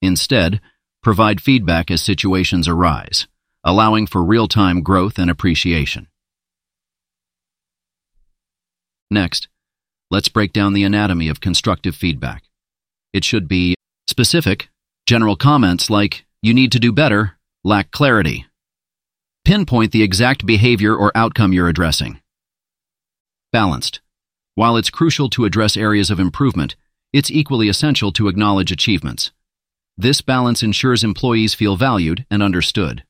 Instead, 0.02 0.60
provide 1.02 1.42
feedback 1.42 1.90
as 1.90 2.04
situations 2.04 2.68
arise, 2.68 3.26
allowing 3.64 4.06
for 4.06 4.24
real-time 4.24 4.82
growth 4.82 5.18
and 5.18 5.32
appreciation. 5.32 6.08
Next, 9.10 9.48
let's 10.12 10.30
break 10.30 10.52
down 10.52 10.74
the 10.74 10.84
anatomy 10.84 11.30
of 11.30 11.40
constructive 11.40 11.96
feedback. 11.96 12.44
It 13.14 13.24
should 13.24 13.48
be 13.48 13.76
specific, 14.08 14.70
general 15.06 15.38
comments 15.38 15.90
like, 15.90 16.26
you 16.42 16.54
need 16.54 16.74
to 16.74 16.80
do 16.80 16.92
better, 16.92 17.38
lack 17.64 17.92
clarity, 17.92 18.46
Pinpoint 19.48 19.94
the 19.94 20.04
exact 20.04 20.46
behavior 20.46 20.94
or 20.94 21.10
outcome 21.16 21.54
you're 21.54 21.70
addressing. 21.70 22.20
Balanced. 23.54 24.02
While 24.56 24.76
it's 24.76 24.90
crucial 24.90 25.30
to 25.30 25.46
address 25.46 25.78
areas 25.78 26.12
of 26.12 26.20
improvement, 26.20 26.76
it's 27.14 27.32
equally 27.32 27.70
essential 27.70 28.12
to 28.12 28.28
acknowledge 28.28 28.74
achievements. 28.74 29.32
This 29.98 30.20
balance 30.20 30.64
ensures 30.64 31.02
employees 31.02 31.54
feel 31.54 31.78
valued 31.78 32.26
and 32.30 32.44
understood. 32.44 33.06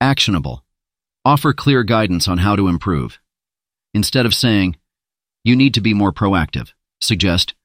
Actionable. 0.00 0.64
Offer 1.24 1.54
clear 1.54 1.82
guidance 1.82 2.28
on 2.28 2.38
how 2.38 2.54
to 2.54 2.68
improve. 2.68 3.18
Instead 3.94 4.26
of 4.26 4.32
saying, 4.32 4.76
you 5.42 5.56
need 5.56 5.74
to 5.74 5.80
be 5.80 5.92
more 5.92 6.12
proactive, 6.12 6.70
suggest, 7.00 7.56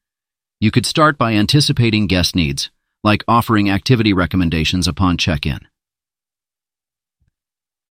you 0.59 0.71
could 0.71 0.87
start 0.87 1.19
by 1.19 1.33
anticipating 1.33 2.07
guest 2.07 2.35
needs, 2.35 2.71
like 3.03 3.23
offering 3.27 3.69
activity 3.69 4.13
recommendations 4.13 4.87
upon 4.87 5.15
check-in. 5.15 5.59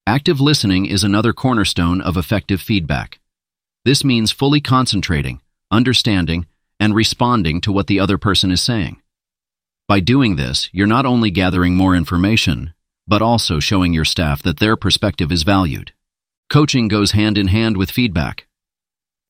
Active 0.07 0.39
listening 0.39 0.84
is 0.84 1.02
another 1.02 1.33
cornerstone 1.33 2.02
of 2.02 2.18
effective 2.18 2.60
feedback. 2.60 3.20
This 3.86 4.05
means 4.05 4.31
fully 4.31 4.60
concentrating, 4.60 5.41
understanding, 5.70 6.44
and 6.78 6.94
responding 6.94 7.62
to 7.62 7.73
what 7.73 7.86
the 7.86 7.99
other 7.99 8.18
person 8.18 8.50
is 8.50 8.60
saying. 8.60 9.00
By 9.89 10.00
doing 10.00 10.36
this, 10.36 10.68
you're 10.73 10.86
not 10.86 11.07
only 11.07 11.31
gathering 11.31 11.74
more 11.74 11.97
information, 11.97 12.74
but 13.08 13.23
also 13.23 13.60
showing 13.60 13.94
your 13.94 14.05
staff 14.05 14.42
that 14.42 14.58
their 14.58 14.76
perspective 14.76 15.33
is 15.33 15.42
valued. 15.42 15.92
Coaching 16.50 16.86
goes 16.86 17.12
hand 17.12 17.39
in 17.39 17.49
hand 17.49 17.78
with 17.78 17.91
feedback. 17.91 18.47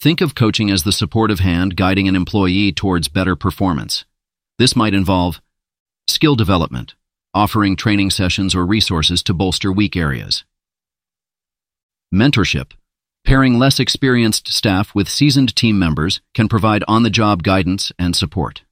Think 0.01 0.21
of 0.21 0.35
coaching 0.35 0.73
as 0.73 0.83
the 0.83 0.91
supportive 0.91 1.39
hand 1.39 1.77
guiding 1.77 2.09
an 2.09 2.17
employee 2.17 2.73
towards 2.73 3.07
better 3.07 3.37
performance. 3.37 4.05
This 4.59 4.75
might 4.75 4.93
involve 4.93 5.41
skill 6.09 6.35
development, 6.35 6.97
offering 7.33 7.77
training 7.77 8.11
sessions 8.11 8.57
or 8.57 8.67
resources 8.67 9.23
to 9.23 9.33
bolster 9.33 9.73
weak 9.73 9.95
areas 9.95 10.43
Mentorship. 12.15 12.71
Pairing 13.25 13.59
less 13.59 13.81
experienced 13.81 14.53
staff 14.53 14.95
with 14.95 15.09
seasoned 15.09 15.57
team 15.57 15.79
members 15.79 16.21
can 16.33 16.49
provide 16.49 16.85
on-the-job 16.87 17.43
guidance 17.43 17.91
and 17.99 18.15
support. 18.15 18.63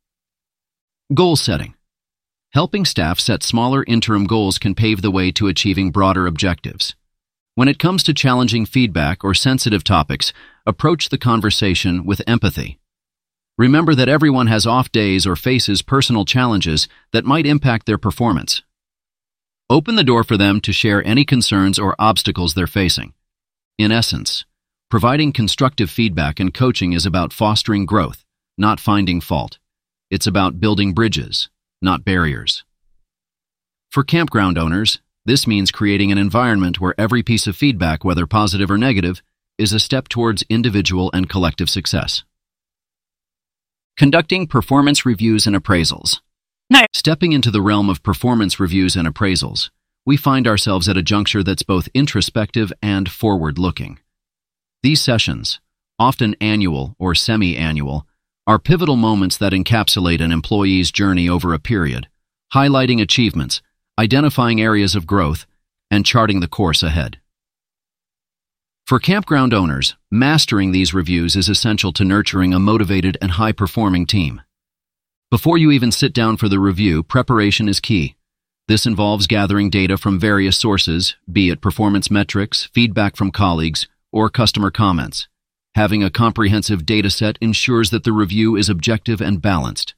Goal 1.12 1.34
setting. 1.34 1.74
Helping 2.52 2.84
staff 2.84 3.18
set 3.18 3.42
smaller 3.42 3.82
interim 3.88 4.26
goals 4.26 4.58
can 4.58 4.76
pave 4.76 5.02
the 5.02 5.10
way 5.10 5.32
to 5.32 5.48
achieving 5.48 5.90
broader 5.90 6.26
objectives. 6.26 6.94
When 7.56 7.66
it 7.66 7.80
comes 7.80 8.04
to 8.04 8.14
challenging 8.14 8.64
feedback 8.64 9.24
or 9.24 9.34
sensitive 9.34 9.82
topics, 9.82 10.32
approach 10.64 11.08
the 11.08 11.18
conversation 11.18 12.04
with 12.04 12.22
empathy. 12.26 12.78
Remember 13.58 13.94
that 13.94 14.08
everyone 14.08 14.46
has 14.46 14.66
off 14.66 14.92
days 14.92 15.26
or 15.26 15.34
faces 15.34 15.82
personal 15.82 16.24
challenges 16.24 16.88
that 17.12 17.24
might 17.24 17.46
impact 17.46 17.86
their 17.86 17.98
performance. 17.98 18.62
Open 19.68 19.96
the 19.96 20.04
door 20.04 20.22
for 20.22 20.36
them 20.36 20.60
to 20.60 20.72
share 20.72 21.04
any 21.06 21.24
concerns 21.24 21.78
or 21.78 21.96
obstacles 21.98 22.54
they're 22.54 22.66
facing. 22.66 23.14
In 23.78 23.91
essence, 23.91 24.44
providing 24.91 25.33
constructive 25.33 25.91
feedback 25.91 26.39
and 26.39 26.52
coaching 26.52 26.92
is 26.92 27.07
about 27.07 27.33
fostering 27.33 27.86
growth, 27.86 28.25
not 28.59 28.78
finding 28.81 29.20
fault. 29.20 29.59
It's 30.10 30.26
about 30.26 30.60
building 30.60 30.92
bridges, 30.92 31.49
not 31.81 32.05
barriers. 32.05 32.65
For 33.91 34.05
campground 34.05 34.59
owners, 34.59 35.01
this 35.25 35.47
means 35.47 35.70
creating 35.70 36.12
an 36.12 36.18
environment 36.18 36.81
where 36.81 36.94
every 36.99 37.23
piece 37.23 37.47
of 37.47 37.57
feedback, 37.57 38.05
whether 38.05 38.26
positive 38.26 38.70
or 38.70 38.78
negative, 38.78 39.23
is 39.57 39.73
a 39.73 39.81
step 39.81 40.09
towards 40.09 40.44
individual 40.49 41.10
and 41.15 41.28
collective 41.28 41.70
success. 41.70 42.25
Conducting 43.97 44.47
performance 44.47 45.07
reviews 45.07 45.47
and 45.47 45.55
appraisals. 45.55 46.20
Stepping 46.92 47.33
into 47.33 47.51
the 47.51 47.62
realm 47.62 47.89
of 47.89 48.02
performance 48.02 48.59
reviews 48.59 48.97
and 48.97 49.07
appraisals, 49.07 49.70
we 50.05 50.16
find 50.16 50.47
ourselves 50.47 50.89
at 50.89 50.97
a 50.97 51.02
juncture 51.02 51.42
that's 51.42 51.62
both 51.62 51.89
introspective 51.94 52.72
and 52.82 53.10
forward-looking. 53.10 53.98
These 54.82 55.00
sessions, 55.00 55.60
often 55.98 56.34
annual 56.40 56.97
or 56.98 57.14
semi-annual, 57.14 58.06
are 58.47 58.58
pivotal 58.58 58.97
moments 58.97 59.36
that 59.39 59.52
encapsulate 59.52 60.20
an 60.20 60.32
employee's 60.32 60.90
journey 60.90 61.28
over 61.28 61.55
a 61.55 61.60
period, 61.60 62.08
highlighting 62.52 63.00
achievements, 63.00 63.62
identifying 63.98 64.60
areas 64.60 64.97
of 64.97 65.06
growth, 65.06 65.47
and 65.90 66.05
charting 66.05 66.40
the 66.40 66.48
course 66.48 66.82
ahead. 66.82 67.20
For 68.84 68.98
campground 68.98 69.55
owners, 69.55 69.94
mastering 70.10 70.72
these 70.72 70.92
reviews 70.92 71.36
is 71.36 71.48
essential 71.48 71.92
to 71.92 72.05
nurturing 72.05 72.52
a 72.52 72.58
motivated 72.58 73.16
and 73.22 73.32
high-performing 73.32 74.06
team. 74.06 74.42
Before 75.31 75.56
you 75.56 75.70
even 75.70 75.92
sit 75.92 76.12
down 76.12 76.36
for 76.36 76.48
the 76.48 76.58
review, 76.58 77.05
preparation 77.05 77.68
is 77.68 77.78
key. 77.78 78.16
This 78.73 78.86
involves 78.86 79.26
gathering 79.26 79.68
data 79.68 79.99
from 79.99 80.18
various 80.18 80.57
sources, 80.57 81.15
be 81.31 81.51
it 81.51 81.60
performance 81.60 82.10
metrics, 82.10 82.70
feedback 82.73 83.17
from 83.17 83.31
colleagues, 83.31 83.86
or 84.10 84.31
customer 84.31 84.70
comments. 84.70 85.28
Having 85.75 86.02
a 86.02 86.09
comprehensive 86.09 86.86
data 86.86 87.10
set 87.10 87.36
ensures 87.42 87.91
that 87.91 88.05
the 88.05 88.12
review 88.12 88.57
is 88.57 88.70
objective 88.70 89.20
and 89.20 89.42
balanced. 89.42 89.92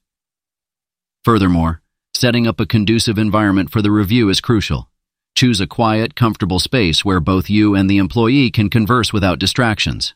Furthermore, 1.23 1.83
setting 2.15 2.49
up 2.49 2.59
a 2.59 2.67
conducive 2.67 3.17
environment 3.17 3.71
for 3.71 3.81
the 3.81 3.93
review 3.93 4.29
is 4.29 4.41
crucial. 4.41 4.91
Choose 5.37 5.61
a 5.61 5.69
quiet, 5.69 6.17
comfortable 6.17 6.59
space 6.59 7.05
where 7.05 7.21
both 7.21 7.49
you 7.49 7.77
and 7.77 7.89
the 7.89 7.99
employee 7.99 8.51
can 8.51 8.69
converse 8.69 9.13
without 9.13 9.39
distractions. 9.39 10.15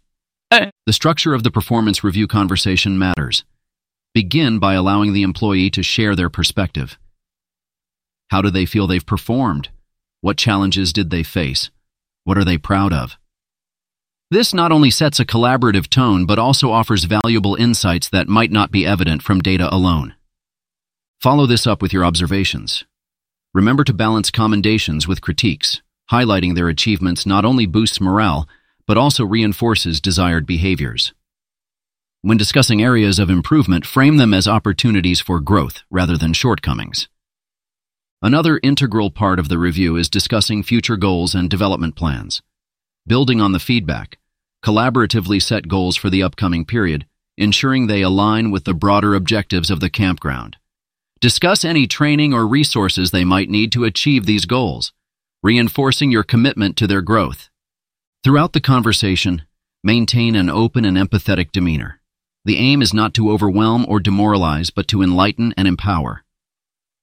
The 0.51 0.93
structure 0.93 1.33
of 1.33 1.45
the 1.45 1.53
performance 1.53 2.03
review 2.03 2.27
conversation 2.27 2.99
matters. 2.99 3.45
Begin 4.15 4.59
by 4.59 4.75
allowing 4.75 5.13
the 5.13 5.23
employee 5.23 5.71
to 5.71 5.85
share 5.85 6.17
their 6.17 6.29
perspective. 6.29 6.99
How 8.29 8.43
do 8.43 8.51
they 8.51 8.67
feel 8.67 8.87
they've 8.87 9.05
performed? 9.05 9.71
What 10.21 10.37
challenges 10.37 10.93
did 10.93 11.11
they 11.11 11.23
face? 11.23 11.71
What 12.25 12.37
are 12.37 12.45
they 12.45 12.59
proud 12.59 12.93
of? 12.93 13.17
This 14.31 14.53
not 14.53 14.73
only 14.73 14.91
sets 14.91 15.19
a 15.19 15.25
collaborative 15.25 15.89
tone 15.89 16.27
but 16.27 16.39
also 16.39 16.71
offers 16.71 17.05
valuable 17.05 17.55
insights 17.55 18.11
that 18.11 18.29
might 18.29 18.51
not 18.51 18.71
be 18.71 18.85
evident 18.85 19.23
from 19.23 19.41
data 19.41 19.73
alone. 19.75 20.15
Follow 21.21 21.47
this 21.47 21.67
up 21.67 21.81
with 21.81 21.93
your 21.93 22.05
observations. 22.05 22.85
Remember 23.55 23.83
to 23.85 23.95
balance 23.95 24.31
commendations 24.31 25.09
with 25.09 25.23
critiques. 25.23 25.81
Highlighting 26.11 26.55
their 26.55 26.69
achievements 26.69 27.25
not 27.25 27.45
only 27.47 27.65
boosts 27.65 28.01
morale, 28.01 28.47
but 28.87 28.99
also 28.99 29.25
reinforces 29.25 30.01
desired 30.01 30.47
behaviors. 30.47 31.15
When 32.21 32.37
discussing 32.37 32.83
areas 32.83 33.19
of 33.19 33.31
improvement, 33.31 33.87
frame 33.87 34.19
them 34.19 34.35
as 34.35 34.47
opportunities 34.47 35.21
for 35.21 35.41
growth 35.41 35.83
rather 35.91 36.19
than 36.19 36.35
shortcomings. 36.35 37.09
Another 38.21 38.59
integral 38.65 39.13
part 39.13 39.39
of 39.39 39.49
the 39.49 39.59
review 39.59 39.97
is 39.97 40.11
discussing 40.11 40.65
future 40.65 40.97
goals 40.97 41.37
and 41.37 41.49
development 41.49 41.95
plans. 41.95 42.43
Building 43.07 43.41
on 43.41 43.53
the 43.53 43.61
feedback, 43.61 44.19
collaboratively 44.65 45.41
set 45.41 45.69
goals 45.69 45.97
for 45.97 46.11
the 46.11 46.25
upcoming 46.25 46.65
period, 46.65 47.07
ensuring 47.37 47.87
they 47.87 48.03
align 48.03 48.51
with 48.51 48.65
the 48.65 48.75
broader 48.75 49.15
objectives 49.15 49.71
of 49.71 49.79
the 49.79 49.89
campground. 49.89 50.57
Discuss 51.21 51.65
any 51.65 51.87
training 51.87 52.35
or 52.35 52.45
resources 52.45 53.13
they 53.13 53.25
might 53.25 53.51
need 53.51 53.71
to 53.71 53.85
achieve 53.85 54.27
these 54.27 54.47
goals, 54.47 54.93
reinforcing 55.45 56.11
your 56.11 56.25
commitment 56.25 56.77
to 56.77 56.89
their 56.89 57.03
growth. 57.03 57.51
Throughout 58.25 58.53
the 58.53 58.61
conversation, 58.61 59.43
maintain 59.85 60.35
an 60.35 60.51
open 60.51 60.85
and 60.85 60.97
empathetic 60.97 61.53
demeanor. 61.53 62.01
The 62.45 62.57
aim 62.57 62.83
is 62.83 62.93
not 62.93 63.15
to 63.15 63.31
overwhelm 63.31 63.87
or 63.89 64.01
demoralize, 64.01 64.71
but 64.71 64.89
to 64.89 65.03
enlighten 65.03 65.55
and 65.57 65.69
empower. 65.69 66.25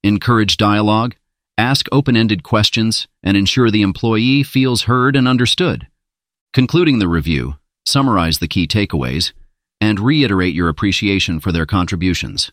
Encourage 0.06 0.56
dialogue, 0.56 1.16
ask 1.58 1.88
open-ended 1.90 2.44
questions, 2.44 3.08
and 3.24 3.36
ensure 3.36 3.72
the 3.72 3.82
employee 3.82 4.44
feels 4.44 4.82
heard 4.82 5.16
and 5.16 5.26
understood. 5.26 5.88
Concluding 6.52 7.00
the 7.00 7.08
review, 7.08 7.56
summarize 7.84 8.38
the 8.38 8.46
key 8.46 8.68
takeaways, 8.68 9.32
and 9.80 9.98
reiterate 9.98 10.54
your 10.54 10.68
appreciation 10.68 11.40
for 11.40 11.50
their 11.50 11.66
contributions. 11.66 12.52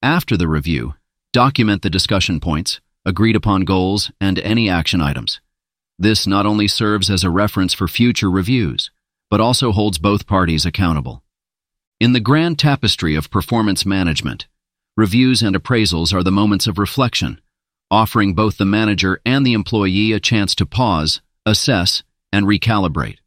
After 0.00 0.36
the 0.36 0.46
review, 0.46 0.94
document 1.32 1.82
the 1.82 1.90
discussion 1.90 2.38
points, 2.38 2.80
agreed 3.04 3.34
upon 3.34 3.62
goals, 3.62 4.12
and 4.20 4.38
any 4.38 4.70
action 4.70 5.00
items. 5.00 5.40
This 5.98 6.24
not 6.24 6.46
only 6.46 6.68
serves 6.68 7.10
as 7.10 7.24
a 7.24 7.30
reference 7.30 7.74
for 7.74 7.88
future 7.88 8.30
reviews, 8.30 8.92
but 9.28 9.40
also 9.40 9.72
holds 9.72 9.98
both 9.98 10.28
parties 10.28 10.64
accountable. 10.64 11.24
In 11.98 12.12
the 12.12 12.20
grand 12.20 12.60
tapestry 12.60 13.16
of 13.16 13.28
performance 13.28 13.84
management, 13.84 14.46
reviews 14.96 15.42
and 15.42 15.54
appraisals 15.54 16.12
are 16.14 16.22
the 16.22 16.32
moments 16.32 16.66
of 16.66 16.78
reflection, 16.78 17.40
offering 17.90 18.34
both 18.34 18.56
the 18.56 18.64
manager 18.64 19.20
and 19.26 19.46
the 19.46 19.52
employee 19.52 20.12
a 20.12 20.20
chance 20.20 20.54
to 20.54 20.66
pause, 20.66 21.20
assess, 21.44 22.02
and 22.32 22.46
recalibrate. 22.46 23.18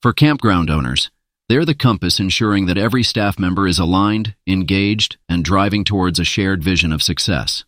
For 0.00 0.12
campground 0.12 0.70
owners, 0.70 1.10
they're 1.48 1.64
the 1.64 1.74
compass 1.74 2.18
ensuring 2.18 2.66
that 2.66 2.78
every 2.78 3.02
staff 3.02 3.38
member 3.38 3.66
is 3.66 3.78
aligned, 3.78 4.34
engaged, 4.46 5.18
and 5.28 5.44
driving 5.44 5.84
towards 5.84 6.18
a 6.18 6.24
shared 6.24 6.62
vision 6.62 6.92
of 6.92 7.02
success. 7.02 7.64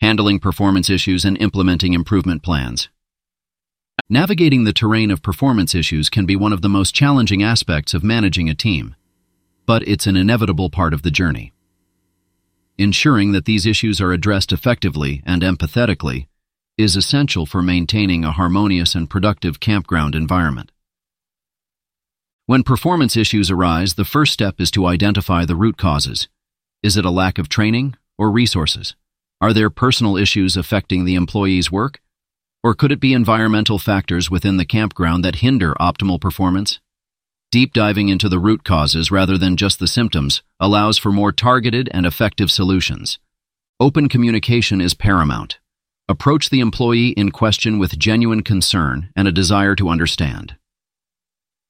Handling 0.00 0.38
performance 0.38 0.90
issues 0.90 1.24
and 1.24 1.40
implementing 1.40 1.94
improvement 1.94 2.42
plans. 2.42 2.90
Navigating 4.10 4.64
the 4.64 4.72
terrain 4.72 5.10
of 5.10 5.22
performance 5.22 5.74
issues 5.74 6.10
can 6.10 6.26
be 6.26 6.36
one 6.36 6.52
of 6.52 6.60
the 6.60 6.68
most 6.68 6.94
challenging 6.94 7.42
aspects 7.42 7.94
of 7.94 8.04
managing 8.04 8.50
a 8.50 8.54
team, 8.54 8.94
but 9.66 9.86
it's 9.86 10.06
an 10.06 10.16
inevitable 10.16 10.70
part 10.70 10.94
of 10.94 11.02
the 11.02 11.10
journey. 11.10 11.52
Ensuring 12.78 13.32
that 13.32 13.44
these 13.44 13.66
issues 13.66 14.00
are 14.00 14.12
addressed 14.12 14.52
effectively 14.52 15.22
and 15.26 15.42
empathetically 15.42 16.28
is 16.78 16.94
essential 16.94 17.46
for 17.46 17.62
maintaining 17.62 18.24
a 18.24 18.32
harmonious 18.32 18.94
and 18.94 19.10
productive 19.10 19.60
campground 19.60 20.14
environment. 20.14 20.70
When 22.44 22.62
performance 22.62 23.16
issues 23.16 23.50
arise, 23.50 23.94
the 23.94 24.04
first 24.04 24.32
step 24.32 24.60
is 24.60 24.70
to 24.72 24.86
identify 24.86 25.44
the 25.44 25.56
root 25.56 25.76
causes. 25.76 26.28
Is 26.82 26.96
it 26.96 27.04
a 27.04 27.10
lack 27.10 27.38
of 27.38 27.48
training 27.48 27.96
or 28.16 28.30
resources? 28.30 28.94
Are 29.40 29.52
there 29.52 29.70
personal 29.70 30.16
issues 30.16 30.56
affecting 30.56 31.04
the 31.04 31.14
employee's 31.14 31.72
work? 31.72 32.00
Or 32.62 32.74
could 32.74 32.92
it 32.92 33.00
be 33.00 33.12
environmental 33.12 33.78
factors 33.78 34.30
within 34.30 34.58
the 34.58 34.64
campground 34.64 35.24
that 35.24 35.36
hinder 35.36 35.74
optimal 35.80 36.20
performance? 36.20 36.78
Deep 37.52 37.72
diving 37.72 38.08
into 38.08 38.28
the 38.28 38.40
root 38.40 38.64
causes 38.64 39.10
rather 39.10 39.38
than 39.38 39.56
just 39.56 39.78
the 39.78 39.86
symptoms 39.86 40.42
allows 40.58 40.98
for 40.98 41.12
more 41.12 41.30
targeted 41.30 41.88
and 41.92 42.04
effective 42.04 42.50
solutions. 42.50 43.18
Open 43.78 44.08
communication 44.08 44.80
is 44.80 44.94
paramount. 44.94 45.58
Approach 46.08 46.50
the 46.50 46.60
employee 46.60 47.10
in 47.10 47.30
question 47.30 47.78
with 47.78 47.98
genuine 47.98 48.42
concern 48.42 49.10
and 49.14 49.28
a 49.28 49.32
desire 49.32 49.76
to 49.76 49.88
understand. 49.88 50.56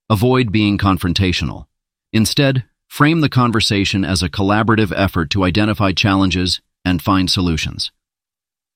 Avoid 0.08 0.50
being 0.50 0.78
confrontational. 0.78 1.66
Instead, 2.12 2.64
frame 2.88 3.20
the 3.20 3.28
conversation 3.28 4.04
as 4.04 4.22
a 4.22 4.30
collaborative 4.30 4.92
effort 4.96 5.30
to 5.30 5.44
identify 5.44 5.92
challenges 5.92 6.60
and 6.84 7.02
find 7.02 7.30
solutions. 7.30 7.90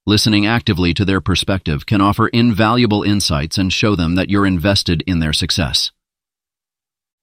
Listening 0.07 0.45
actively 0.45 0.93
to 0.95 1.05
their 1.05 1.21
perspective 1.21 1.87
can 1.87 2.01
offer 2.01 2.29
invaluable 2.29 3.05
insights 3.05 3.57
and 3.57 3.73
show 3.73 3.95
them 3.95 4.17
that 4.17 4.29
you're 4.29 4.47
invested 4.47 5.03
in 5.07 5.21
their 5.21 5.33
success. 5.33 5.93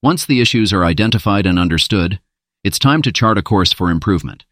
Once 0.08 0.26
the 0.26 0.40
issues 0.40 0.72
are 0.72 0.86
identified 0.86 1.46
and 1.46 1.60
understood, 1.60 2.22
it's 2.64 2.80
time 2.80 3.02
to 3.02 3.12
chart 3.12 3.38
a 3.38 3.42
course 3.42 3.74
for 3.74 3.92
improvement. 3.92 4.46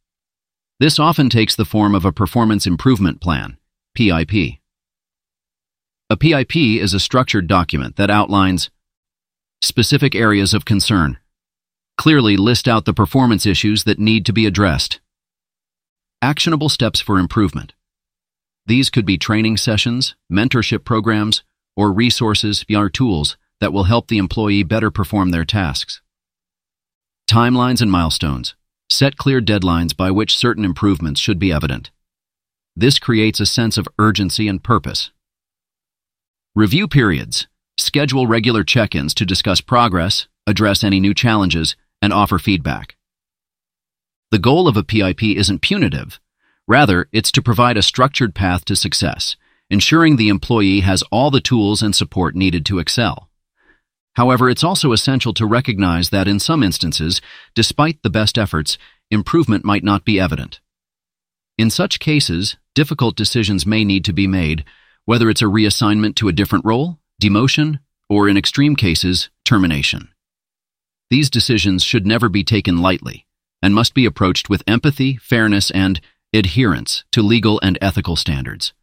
This 0.81 0.99
often 0.99 1.29
takes 1.29 1.55
the 1.55 1.63
form 1.63 1.95
of 1.95 2.03
a 2.03 2.11
performance 2.11 2.67
improvement 2.67 3.21
plan, 3.21 3.57
PIP. 3.95 4.33
A 6.09 6.17
PIP 6.17 6.57
is 6.57 6.93
a 6.93 6.99
structured 6.99 7.47
document 7.47 7.95
that 7.95 8.09
outlines 8.09 8.69
specific 9.61 10.13
areas 10.13 10.53
of 10.53 10.65
concern. 10.65 11.19
Clearly 11.97 12.35
list 12.35 12.67
out 12.67 12.83
the 12.83 12.93
performance 12.93 13.45
issues 13.45 13.85
that 13.85 13.97
need 13.97 14.25
to 14.25 14.33
be 14.33 14.45
addressed. 14.45 14.99
Actionable 16.21 16.67
steps 16.67 16.99
for 16.99 17.17
improvement. 17.17 17.71
These 18.65 18.89
could 18.89 19.05
be 19.05 19.17
training 19.17 19.55
sessions, 19.55 20.15
mentorship 20.29 20.83
programs, 20.83 21.43
or 21.77 21.93
resources 21.93 22.65
or 22.69 22.89
tools 22.89 23.37
that 23.65 23.73
will 23.73 23.85
help 23.85 24.09
the 24.09 24.19
employee 24.19 24.61
better 24.61 24.91
perform 24.91 25.31
their 25.31 25.43
tasks. 25.43 25.99
Timelines 27.27 27.81
and 27.81 27.91
milestones. 27.91 28.53
Set 28.91 29.17
clear 29.17 29.41
deadlines 29.41 29.97
by 29.97 30.11
which 30.11 30.37
certain 30.37 30.63
improvements 30.63 31.19
should 31.19 31.39
be 31.39 31.51
evident. 31.51 31.89
This 32.75 32.99
creates 32.99 33.39
a 33.39 33.45
sense 33.47 33.79
of 33.79 33.87
urgency 33.97 34.47
and 34.47 34.63
purpose. 34.63 35.09
Review 36.53 36.87
periods. 36.87 37.47
Schedule 37.79 38.27
regular 38.27 38.63
check-ins 38.63 39.15
to 39.15 39.25
discuss 39.25 39.61
progress, 39.61 40.27
address 40.45 40.83
any 40.83 40.99
new 40.99 41.15
challenges, 41.15 41.75
and 42.03 42.13
offer 42.13 42.37
feedback. 42.37 42.95
The 44.29 44.37
goal 44.37 44.67
of 44.67 44.77
a 44.77 44.83
PIP 44.83 45.23
isn't 45.23 45.63
punitive. 45.63 46.19
Rather, 46.67 47.09
it's 47.11 47.31
to 47.31 47.41
provide 47.41 47.77
a 47.77 47.81
structured 47.81 48.35
path 48.35 48.63
to 48.65 48.75
success, 48.75 49.35
ensuring 49.71 50.17
the 50.17 50.29
employee 50.29 50.81
has 50.81 51.01
all 51.11 51.31
the 51.31 51.41
tools 51.41 51.81
and 51.81 51.95
support 51.95 52.35
needed 52.35 52.63
to 52.67 52.77
excel. 52.77 53.24
However, 54.15 54.49
it's 54.49 54.63
also 54.63 54.91
essential 54.91 55.33
to 55.33 55.45
recognize 55.45 56.09
that 56.09 56.27
in 56.27 56.39
some 56.39 56.63
instances, 56.63 57.21
despite 57.53 58.01
the 58.01 58.09
best 58.09 58.37
efforts, 58.37 58.77
improvement 59.11 59.65
might 59.65 59.83
not 59.83 60.05
be 60.05 60.19
evident. 60.19 60.61
In 61.57 61.69
such 61.69 61.99
cases, 61.99 62.57
difficult 62.73 63.15
decisions 63.15 63.65
may 63.65 63.83
need 63.83 64.05
to 64.05 64.13
be 64.13 64.27
made, 64.27 64.65
whether 65.05 65.29
it's 65.29 65.41
a 65.41 65.45
reassignment 65.45 66.15
to 66.15 66.27
a 66.27 66.33
different 66.33 66.65
role, 66.65 66.99
demotion, 67.21 67.79
or 68.09 68.29
in 68.29 68.37
extreme 68.37 68.75
cases, 68.75 69.29
termination. 69.43 70.09
These 71.09 71.29
decisions 71.29 71.83
should 71.83 72.05
never 72.05 72.29
be 72.29 72.43
taken 72.43 72.81
lightly 72.81 73.25
and 73.61 73.75
must 73.75 73.93
be 73.93 74.05
approached 74.05 74.49
with 74.49 74.63
empathy, 74.67 75.17
fairness, 75.17 75.71
and 75.71 75.99
adherence 76.33 77.03
to 77.11 77.21
legal 77.21 77.59
and 77.61 77.77
ethical 77.81 78.15
standards. 78.15 78.73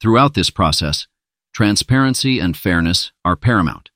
Throughout 0.00 0.34
this 0.34 0.50
process, 0.50 1.06
transparency 1.52 2.40
and 2.40 2.56
fairness 2.56 3.12
are 3.24 3.36
paramount. 3.36 3.90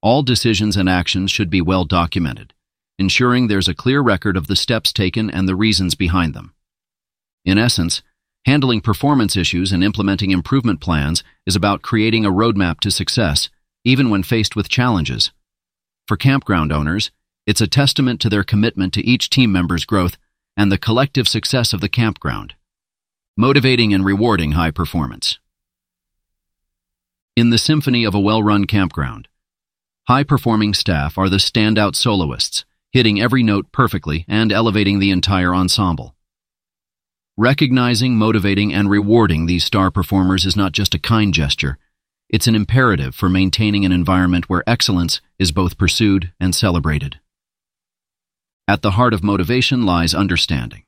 All 0.00 0.22
decisions 0.22 0.76
and 0.76 0.88
actions 0.88 1.30
should 1.30 1.50
be 1.50 1.60
well 1.60 1.84
documented, 1.84 2.54
ensuring 2.98 3.48
there's 3.48 3.68
a 3.68 3.74
clear 3.74 4.00
record 4.00 4.36
of 4.36 4.46
the 4.46 4.56
steps 4.56 4.92
taken 4.92 5.30
and 5.30 5.48
the 5.48 5.56
reasons 5.56 5.94
behind 5.94 6.34
them. 6.34 6.54
In 7.44 7.58
essence, 7.58 8.02
handling 8.44 8.80
performance 8.80 9.36
issues 9.36 9.72
and 9.72 9.82
implementing 9.82 10.30
improvement 10.30 10.80
plans 10.80 11.24
is 11.46 11.56
about 11.56 11.82
creating 11.82 12.24
a 12.24 12.30
roadmap 12.30 12.78
to 12.80 12.90
success, 12.90 13.48
even 13.84 14.08
when 14.08 14.22
faced 14.22 14.54
with 14.54 14.68
challenges. 14.68 15.32
For 16.06 16.16
campground 16.16 16.72
owners, 16.72 17.10
it's 17.46 17.60
a 17.60 17.66
testament 17.66 18.20
to 18.20 18.28
their 18.28 18.44
commitment 18.44 18.92
to 18.94 19.04
each 19.04 19.30
team 19.30 19.50
member's 19.50 19.84
growth 19.84 20.16
and 20.56 20.70
the 20.70 20.78
collective 20.78 21.26
success 21.26 21.72
of 21.72 21.80
the 21.80 21.88
campground. 21.88 22.54
Motivating 23.36 23.92
and 23.92 24.04
rewarding 24.04 24.52
high 24.52 24.70
performance. 24.70 25.38
In 27.36 27.50
the 27.50 27.58
symphony 27.58 28.04
of 28.04 28.14
a 28.14 28.20
well-run 28.20 28.66
campground, 28.66 29.28
high-performing 30.08 30.72
staff 30.72 31.18
are 31.18 31.28
the 31.28 31.36
standout 31.36 31.94
soloists, 31.94 32.64
hitting 32.90 33.20
every 33.20 33.42
note 33.42 33.70
perfectly 33.72 34.24
and 34.26 34.50
elevating 34.50 34.98
the 34.98 35.10
entire 35.10 35.54
ensemble. 35.54 36.14
Recognizing, 37.36 38.16
motivating, 38.16 38.72
and 38.72 38.88
rewarding 38.88 39.44
these 39.44 39.64
star 39.64 39.90
performers 39.90 40.46
is 40.46 40.56
not 40.56 40.72
just 40.72 40.94
a 40.94 40.98
kind 40.98 41.34
gesture. 41.34 41.76
it's 42.30 42.46
an 42.46 42.54
imperative 42.54 43.14
for 43.14 43.28
maintaining 43.28 43.84
an 43.84 43.92
environment 43.92 44.48
where 44.48 44.62
excellence 44.66 45.20
is 45.38 45.52
both 45.52 45.78
pursued 45.78 46.32
and 46.38 46.54
celebrated. 46.54 47.18
At 48.66 48.82
the 48.82 48.92
heart 48.92 49.14
of 49.14 49.24
motivation 49.24 49.86
lies 49.86 50.14
understanding. 50.14 50.84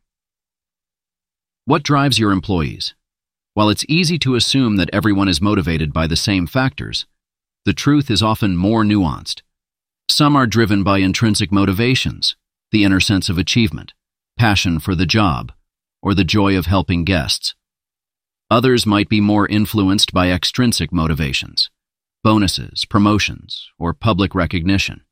What 1.64 1.82
drives 1.82 2.18
your 2.18 2.32
employees? 2.32 2.94
While 3.54 3.70
it's 3.70 3.86
easy 3.88 4.18
to 4.18 4.34
assume 4.34 4.76
that 4.76 4.90
everyone 4.92 5.28
is 5.28 5.40
motivated 5.40 5.92
by 5.92 6.06
the 6.06 6.16
same 6.16 6.46
factors, 6.46 7.06
the 7.64 7.72
truth 7.72 8.10
is 8.10 8.22
often 8.22 8.56
more 8.56 8.84
nuanced. 8.84 9.42
Some 10.08 10.34
are 10.34 10.46
driven 10.46 10.82
by 10.82 10.98
intrinsic 10.98 11.52
motivations, 11.52 12.36
the 12.72 12.84
inner 12.84 13.00
sense 13.00 13.28
of 13.28 13.38
achievement, 13.38 13.92
passion 14.38 14.80
for 14.80 14.94
the 14.94 15.06
job, 15.06 15.52
or 16.02 16.14
the 16.14 16.24
joy 16.24 16.56
of 16.56 16.66
helping 16.66 17.04
guests. 17.04 17.54
Others 18.50 18.86
might 18.86 19.08
be 19.08 19.20
more 19.20 19.46
influenced 19.46 20.12
by 20.12 20.30
extrinsic 20.30 20.92
motivations, 20.92 21.70
bonuses, 22.24 22.84
promotions, 22.84 23.68
or 23.78 23.92
public 23.92 24.34
recognition. 24.34 25.02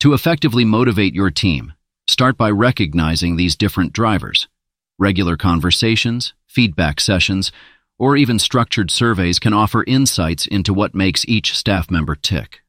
To 0.00 0.12
effectively 0.12 0.64
motivate 0.64 1.14
your 1.14 1.30
team, 1.30 1.74
start 2.08 2.36
by 2.36 2.50
recognizing 2.50 3.36
these 3.36 3.56
different 3.56 3.92
drivers. 3.92 4.48
Regular 4.98 5.36
conversations, 5.36 6.34
feedback 6.46 7.00
sessions, 7.00 7.52
or 7.98 8.16
even 8.16 8.38
structured 8.38 8.90
surveys 8.90 9.38
can 9.38 9.52
offer 9.52 9.84
insights 9.86 10.46
into 10.46 10.74
what 10.74 10.94
makes 10.94 11.24
each 11.26 11.56
staff 11.56 11.90
member 11.90 12.14
tick. 12.14 12.60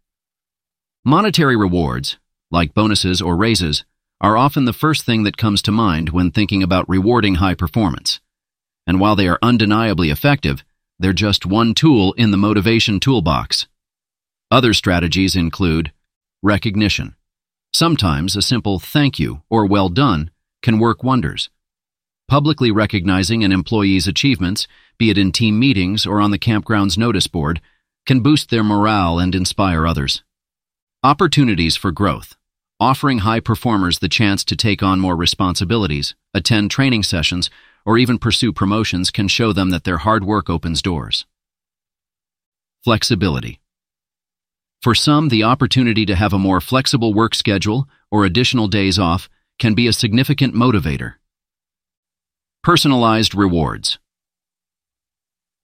Monetary 1.04 1.56
rewards, 1.56 2.18
like 2.52 2.74
bonuses 2.74 3.22
or 3.22 3.36
raises, 3.36 3.86
are 4.22 4.38
often 4.38 4.66
the 4.66 4.74
first 4.74 5.06
thing 5.06 5.24
that 5.24 5.38
comes 5.38 5.62
to 5.62 5.72
mind 5.72 6.10
when 6.10 6.32
thinking 6.32 6.64
about 6.64 6.90
rewarding 6.90 7.36
high 7.36 7.56
performance 7.56 8.20
and 8.88 9.00
while 9.00 9.16
they 9.16 9.28
are 9.28 9.40
undeniably 9.42 10.10
effective, 10.10 10.64
they're 11.00 11.14
just 11.14 11.46
one 11.46 11.74
tool 11.74 12.14
in 12.14 12.32
the 12.32 12.38
motivation 12.38 13.00
toolbox. 13.00 13.68
Other 14.52 14.74
strategies 14.74 15.36
include 15.36 15.92
recognition. 16.42 17.16
Sometimes 17.74 18.36
a 18.36 18.42
simple 18.42 18.80
thank 18.80 19.20
you 19.20 19.42
or 19.50 19.66
well 19.66 19.90
done 19.90 20.30
can 20.62 20.80
work 20.80 21.04
wonders. 21.04 21.50
Publicly 22.28 22.72
recognizing 22.72 23.44
an 23.44 23.52
employee's 23.52 24.08
achievements, 24.08 24.68
be 24.98 25.10
it 25.10 25.18
in 25.18 25.32
team 25.32 25.60
meetings 25.60 26.06
or 26.06 26.20
on 26.22 26.32
the 26.32 26.40
campground's 26.40 26.98
notice 26.98 27.28
board, 27.28 27.62
can 28.06 28.22
boost 28.22 28.50
their 28.50 28.64
morale 28.64 29.20
and 29.20 29.34
inspire 29.34 29.86
others. 29.88 30.24
Opportunities 31.04 31.76
for 31.76 31.92
growth. 31.92 32.36
Offering 32.80 33.20
high 33.20 33.40
performers 33.40 34.00
the 34.00 34.10
chance 34.10 34.44
to 34.44 34.56
take 34.56 34.84
on 34.84 35.00
more 35.00 35.16
responsibilities, 35.16 36.14
attend 36.34 36.72
training 36.72 37.04
sessions, 37.04 37.50
or 37.86 37.98
even 37.98 38.18
pursue 38.18 38.52
promotions 38.52 39.12
can 39.12 39.28
show 39.28 39.54
them 39.54 39.70
that 39.70 39.84
their 39.84 40.00
hard 40.00 40.24
work 40.24 40.50
opens 40.50 40.82
doors. 40.82 41.26
Flexibility. 42.84 43.60
For 44.82 44.94
some, 44.94 45.30
the 45.30 45.44
opportunity 45.44 46.06
to 46.06 46.16
have 46.16 46.34
a 46.34 46.40
more 46.40 46.62
flexible 46.62 47.14
work 47.14 47.34
schedule 47.34 47.88
or 48.12 48.26
additional 48.26 48.68
days 48.68 49.00
off 49.00 49.30
can 49.58 49.74
be 49.74 49.88
a 49.88 49.94
significant 49.94 50.54
motivator. 50.54 51.16
Personalized 52.62 53.34
rewards. 53.34 54.00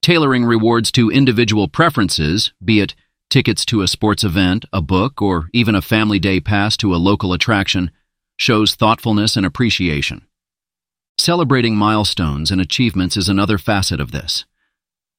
Tailoring 0.01 0.45
rewards 0.45 0.91
to 0.93 1.11
individual 1.11 1.67
preferences, 1.67 2.53
be 2.63 2.79
it 2.79 2.95
tickets 3.29 3.63
to 3.65 3.83
a 3.83 3.87
sports 3.87 4.23
event, 4.23 4.65
a 4.73 4.81
book, 4.81 5.21
or 5.21 5.47
even 5.53 5.75
a 5.75 5.81
family 5.81 6.17
day 6.17 6.39
pass 6.39 6.75
to 6.77 6.95
a 6.95 6.97
local 6.97 7.33
attraction, 7.33 7.91
shows 8.35 8.73
thoughtfulness 8.73 9.37
and 9.37 9.45
appreciation. 9.45 10.25
Celebrating 11.19 11.75
milestones 11.75 12.49
and 12.49 12.59
achievements 12.59 13.15
is 13.15 13.29
another 13.29 13.59
facet 13.59 13.99
of 13.99 14.11
this. 14.11 14.45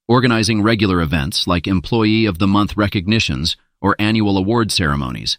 Organizing 0.09 0.63
regular 0.63 1.01
events 1.01 1.47
like 1.47 1.69
Employee 1.69 2.27
of 2.27 2.41
the 2.41 2.49
Month 2.49 2.77
recognitions 2.77 3.57
or 3.81 3.95
annual 4.01 4.37
award 4.37 4.73
ceremonies 4.73 5.39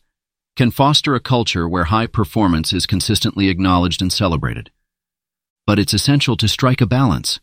can 0.55 0.71
foster 0.71 1.15
a 1.15 1.19
culture 1.19 1.67
where 1.67 1.85
high 1.85 2.07
performance 2.07 2.71
is 2.71 2.85
consistently 2.85 3.49
acknowledged 3.49 4.01
and 4.01 4.13
celebrated. 4.13 4.71
But 5.67 5.79
it's 5.79 5.93
essential 5.93 6.37
to 6.37 6.47
strike 6.47 6.79
a 6.79 6.85
balance. 6.85 7.41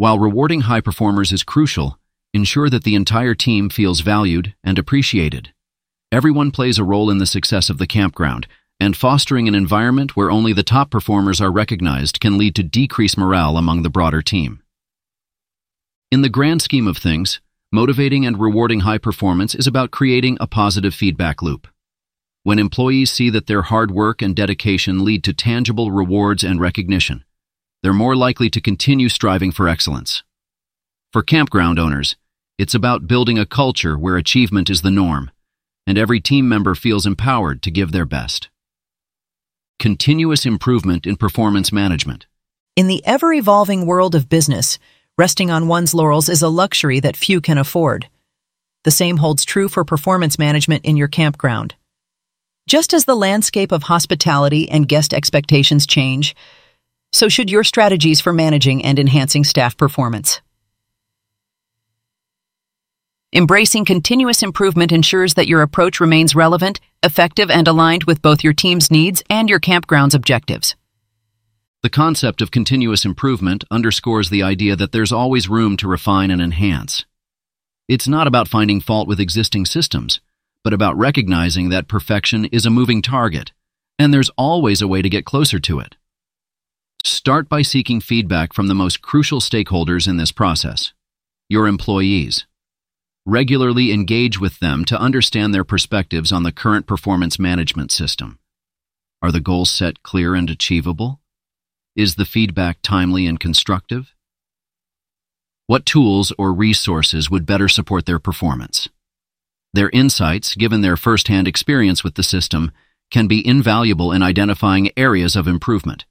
While 0.00 0.18
rewarding 0.18 0.62
high 0.62 0.80
performers 0.80 1.30
is 1.30 1.42
crucial, 1.42 1.98
ensure 2.32 2.70
that 2.70 2.84
the 2.84 2.94
entire 2.94 3.34
team 3.34 3.68
feels 3.68 4.00
valued 4.00 4.54
and 4.64 4.78
appreciated. 4.78 5.52
Everyone 6.10 6.52
plays 6.52 6.78
a 6.78 6.84
role 6.84 7.10
in 7.10 7.18
the 7.18 7.26
success 7.26 7.68
of 7.68 7.76
the 7.76 7.86
campground, 7.86 8.46
and 8.80 8.96
fostering 8.96 9.46
an 9.46 9.54
environment 9.54 10.16
where 10.16 10.30
only 10.30 10.54
the 10.54 10.62
top 10.62 10.90
performers 10.90 11.38
are 11.38 11.52
recognized 11.52 12.18
can 12.18 12.38
lead 12.38 12.54
to 12.54 12.62
decreased 12.62 13.18
morale 13.18 13.58
among 13.58 13.82
the 13.82 13.90
broader 13.90 14.22
team. 14.22 14.62
In 16.10 16.22
the 16.22 16.30
grand 16.30 16.62
scheme 16.62 16.88
of 16.88 16.96
things, 16.96 17.42
motivating 17.70 18.24
and 18.24 18.40
rewarding 18.40 18.80
high 18.80 18.96
performance 18.96 19.54
is 19.54 19.66
about 19.66 19.90
creating 19.90 20.38
a 20.40 20.46
positive 20.46 20.94
feedback 20.94 21.42
loop. 21.42 21.68
When 22.42 22.58
employees 22.58 23.10
see 23.10 23.28
that 23.28 23.48
their 23.48 23.60
hard 23.60 23.90
work 23.90 24.22
and 24.22 24.34
dedication 24.34 25.04
lead 25.04 25.22
to 25.24 25.34
tangible 25.34 25.90
rewards 25.90 26.42
and 26.42 26.58
recognition, 26.58 27.22
they're 27.82 27.92
more 27.92 28.16
likely 28.16 28.50
to 28.50 28.60
continue 28.60 29.08
striving 29.08 29.52
for 29.52 29.68
excellence. 29.68 30.22
For 31.12 31.22
campground 31.22 31.78
owners, 31.78 32.16
it's 32.58 32.74
about 32.74 33.06
building 33.06 33.38
a 33.38 33.46
culture 33.46 33.96
where 33.98 34.16
achievement 34.16 34.68
is 34.68 34.82
the 34.82 34.90
norm, 34.90 35.30
and 35.86 35.96
every 35.96 36.20
team 36.20 36.48
member 36.48 36.74
feels 36.74 37.06
empowered 37.06 37.62
to 37.62 37.70
give 37.70 37.92
their 37.92 38.06
best 38.06 38.48
continuous 39.78 40.44
improvement 40.44 41.06
in 41.06 41.16
performance 41.16 41.72
management. 41.72 42.26
In 42.76 42.86
the 42.86 43.02
ever 43.06 43.32
evolving 43.32 43.86
world 43.86 44.14
of 44.14 44.28
business, 44.28 44.78
resting 45.16 45.50
on 45.50 45.68
one's 45.68 45.94
laurels 45.94 46.28
is 46.28 46.42
a 46.42 46.50
luxury 46.50 47.00
that 47.00 47.16
few 47.16 47.40
can 47.40 47.56
afford. 47.56 48.08
The 48.84 48.90
same 48.90 49.16
holds 49.16 49.44
true 49.44 49.68
for 49.68 49.84
performance 49.84 50.38
management 50.38 50.84
in 50.84 50.98
your 50.98 51.08
campground. 51.08 51.74
Just 52.68 52.92
as 52.92 53.06
the 53.06 53.16
landscape 53.16 53.72
of 53.72 53.84
hospitality 53.84 54.70
and 54.70 54.86
guest 54.86 55.14
expectations 55.14 55.86
change, 55.86 56.36
so 57.12 57.28
should 57.28 57.50
your 57.50 57.64
strategies 57.64 58.20
for 58.20 58.32
managing 58.32 58.84
and 58.84 58.98
enhancing 58.98 59.44
staff 59.44 59.76
performance. 59.76 60.40
Embracing 63.32 63.84
continuous 63.84 64.42
improvement 64.42 64.90
ensures 64.90 65.34
that 65.34 65.46
your 65.46 65.62
approach 65.62 66.00
remains 66.00 66.34
relevant, 66.34 66.80
effective, 67.04 67.48
and 67.48 67.68
aligned 67.68 68.04
with 68.04 68.20
both 68.22 68.42
your 68.42 68.52
team's 68.52 68.90
needs 68.90 69.22
and 69.30 69.48
your 69.48 69.60
campground's 69.60 70.16
objectives. 70.16 70.74
The 71.82 71.90
concept 71.90 72.42
of 72.42 72.50
continuous 72.50 73.04
improvement 73.04 73.64
underscores 73.70 74.30
the 74.30 74.42
idea 74.42 74.74
that 74.74 74.92
there's 74.92 75.12
always 75.12 75.48
room 75.48 75.76
to 75.78 75.88
refine 75.88 76.30
and 76.30 76.42
enhance. 76.42 77.06
It's 77.88 78.08
not 78.08 78.26
about 78.26 78.48
finding 78.48 78.80
fault 78.80 79.08
with 79.08 79.20
existing 79.20 79.64
systems, 79.64 80.20
but 80.62 80.72
about 80.72 80.98
recognizing 80.98 81.68
that 81.68 81.88
perfection 81.88 82.46
is 82.46 82.66
a 82.66 82.70
moving 82.70 83.00
target, 83.00 83.52
and 83.98 84.12
there's 84.12 84.30
always 84.36 84.82
a 84.82 84.88
way 84.88 85.02
to 85.02 85.08
get 85.08 85.24
closer 85.24 85.58
to 85.60 85.78
it. 85.78 85.96
Start 87.04 87.48
by 87.48 87.62
seeking 87.62 88.00
feedback 88.00 88.52
from 88.52 88.68
the 88.68 88.74
most 88.74 89.02
crucial 89.02 89.40
stakeholders 89.40 90.06
in 90.08 90.16
this 90.16 90.32
process 90.32 90.92
your 91.48 91.66
employees. 91.66 92.46
Regularly 93.26 93.92
engage 93.92 94.38
with 94.38 94.60
them 94.60 94.84
to 94.84 95.00
understand 95.00 95.52
their 95.52 95.64
perspectives 95.64 96.30
on 96.30 96.44
the 96.44 96.52
current 96.52 96.86
performance 96.86 97.40
management 97.40 97.90
system. 97.90 98.38
Are 99.20 99.32
the 99.32 99.40
goals 99.40 99.68
set 99.68 100.04
clear 100.04 100.36
and 100.36 100.48
achievable? 100.48 101.20
Is 101.96 102.14
the 102.14 102.24
feedback 102.24 102.78
timely 102.82 103.26
and 103.26 103.40
constructive? 103.40 104.14
What 105.66 105.84
tools 105.84 106.32
or 106.38 106.52
resources 106.52 107.28
would 107.30 107.46
better 107.46 107.68
support 107.68 108.06
their 108.06 108.20
performance? 108.20 108.88
Their 109.72 109.90
insights, 109.90 110.54
given 110.54 110.82
their 110.82 110.96
first-hand 110.96 111.48
experience 111.48 112.04
with 112.04 112.14
the 112.14 112.22
system, 112.22 112.70
can 113.10 113.26
be 113.26 113.46
invaluable 113.46 114.12
in 114.12 114.22
identifying 114.22 114.90
areas 114.96 115.34
of 115.34 115.48
improvement. 115.48 116.04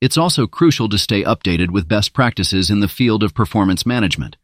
It's 0.00 0.16
also 0.16 0.46
crucial 0.46 0.88
to 0.88 0.98
stay 0.98 1.22
updated 1.24 1.70
with 1.70 1.88
best 1.88 2.12
practices 2.12 2.70
in 2.70 2.80
the 2.80 2.88
field 2.88 3.22
of 3.22 3.34
performance 3.34 3.84
management 3.84 4.36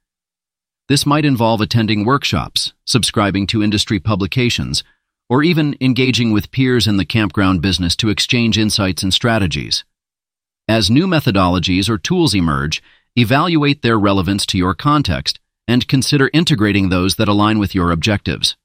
this 0.89 1.07
might 1.07 1.24
involve 1.24 1.62
attending 1.62 2.05
workshops, 2.05 2.74
subscribing 2.84 3.47
to 3.49 3.62
industry 3.62 3.99
publications, 3.99 4.84
or 5.31 5.42
even 5.42 5.76
engaging 5.81 6.31
with 6.31 6.50
peers 6.50 6.86
in 6.86 6.99
the 6.99 7.07
campground 7.07 7.62
business 7.62 7.97
to 7.97 8.10
exchange 8.10 8.58
insights 8.58 9.02
and 9.02 9.15
strategies. 9.15 9.84
As 10.68 10.91
new 10.91 11.07
methodologies 11.07 11.89
or 11.89 11.97
tools 11.97 12.34
emerge, 12.34 12.83
evaluate 13.16 13.81
their 13.81 13.99
relevance 13.99 14.44
to 14.47 14.58
your 14.58 14.74
context 14.74 15.41
and 15.66 15.89
consider 15.89 16.28
integrating 16.34 16.91
those 16.91 17.15
that 17.16 17.28
align 17.28 17.58
with 17.58 17.74
your 17.74 17.91
objectives. 17.91 18.57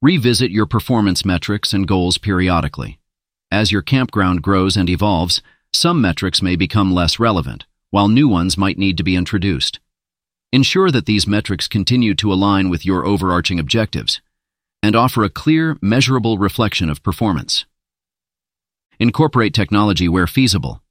Revisit 0.00 0.52
your 0.52 0.66
performance 0.66 1.24
metrics 1.24 1.72
and 1.72 1.88
goals 1.88 2.18
periodically. 2.18 3.00
As 3.50 3.72
your 3.72 3.82
campground 3.82 4.42
grows 4.42 4.76
and 4.76 4.88
evolves, 4.88 5.42
some 5.74 6.00
metrics 6.00 6.42
may 6.42 6.56
become 6.56 6.92
less 6.92 7.18
relevant, 7.18 7.64
while 7.90 8.08
new 8.08 8.28
ones 8.28 8.58
might 8.58 8.78
need 8.78 8.96
to 8.96 9.02
be 9.02 9.16
introduced. 9.16 9.80
Ensure 10.52 10.90
that 10.90 11.06
these 11.06 11.26
metrics 11.26 11.66
continue 11.66 12.14
to 12.14 12.32
align 12.32 12.68
with 12.68 12.84
your 12.84 13.06
overarching 13.06 13.58
objectives 13.58 14.20
and 14.82 14.96
offer 14.96 15.22
a 15.24 15.30
clear, 15.30 15.78
measurable 15.80 16.38
reflection 16.38 16.90
of 16.90 17.02
performance. 17.02 17.64
Incorporate 18.98 19.54
technology 19.54 20.08
where 20.08 20.26
feasible. 20.26 20.82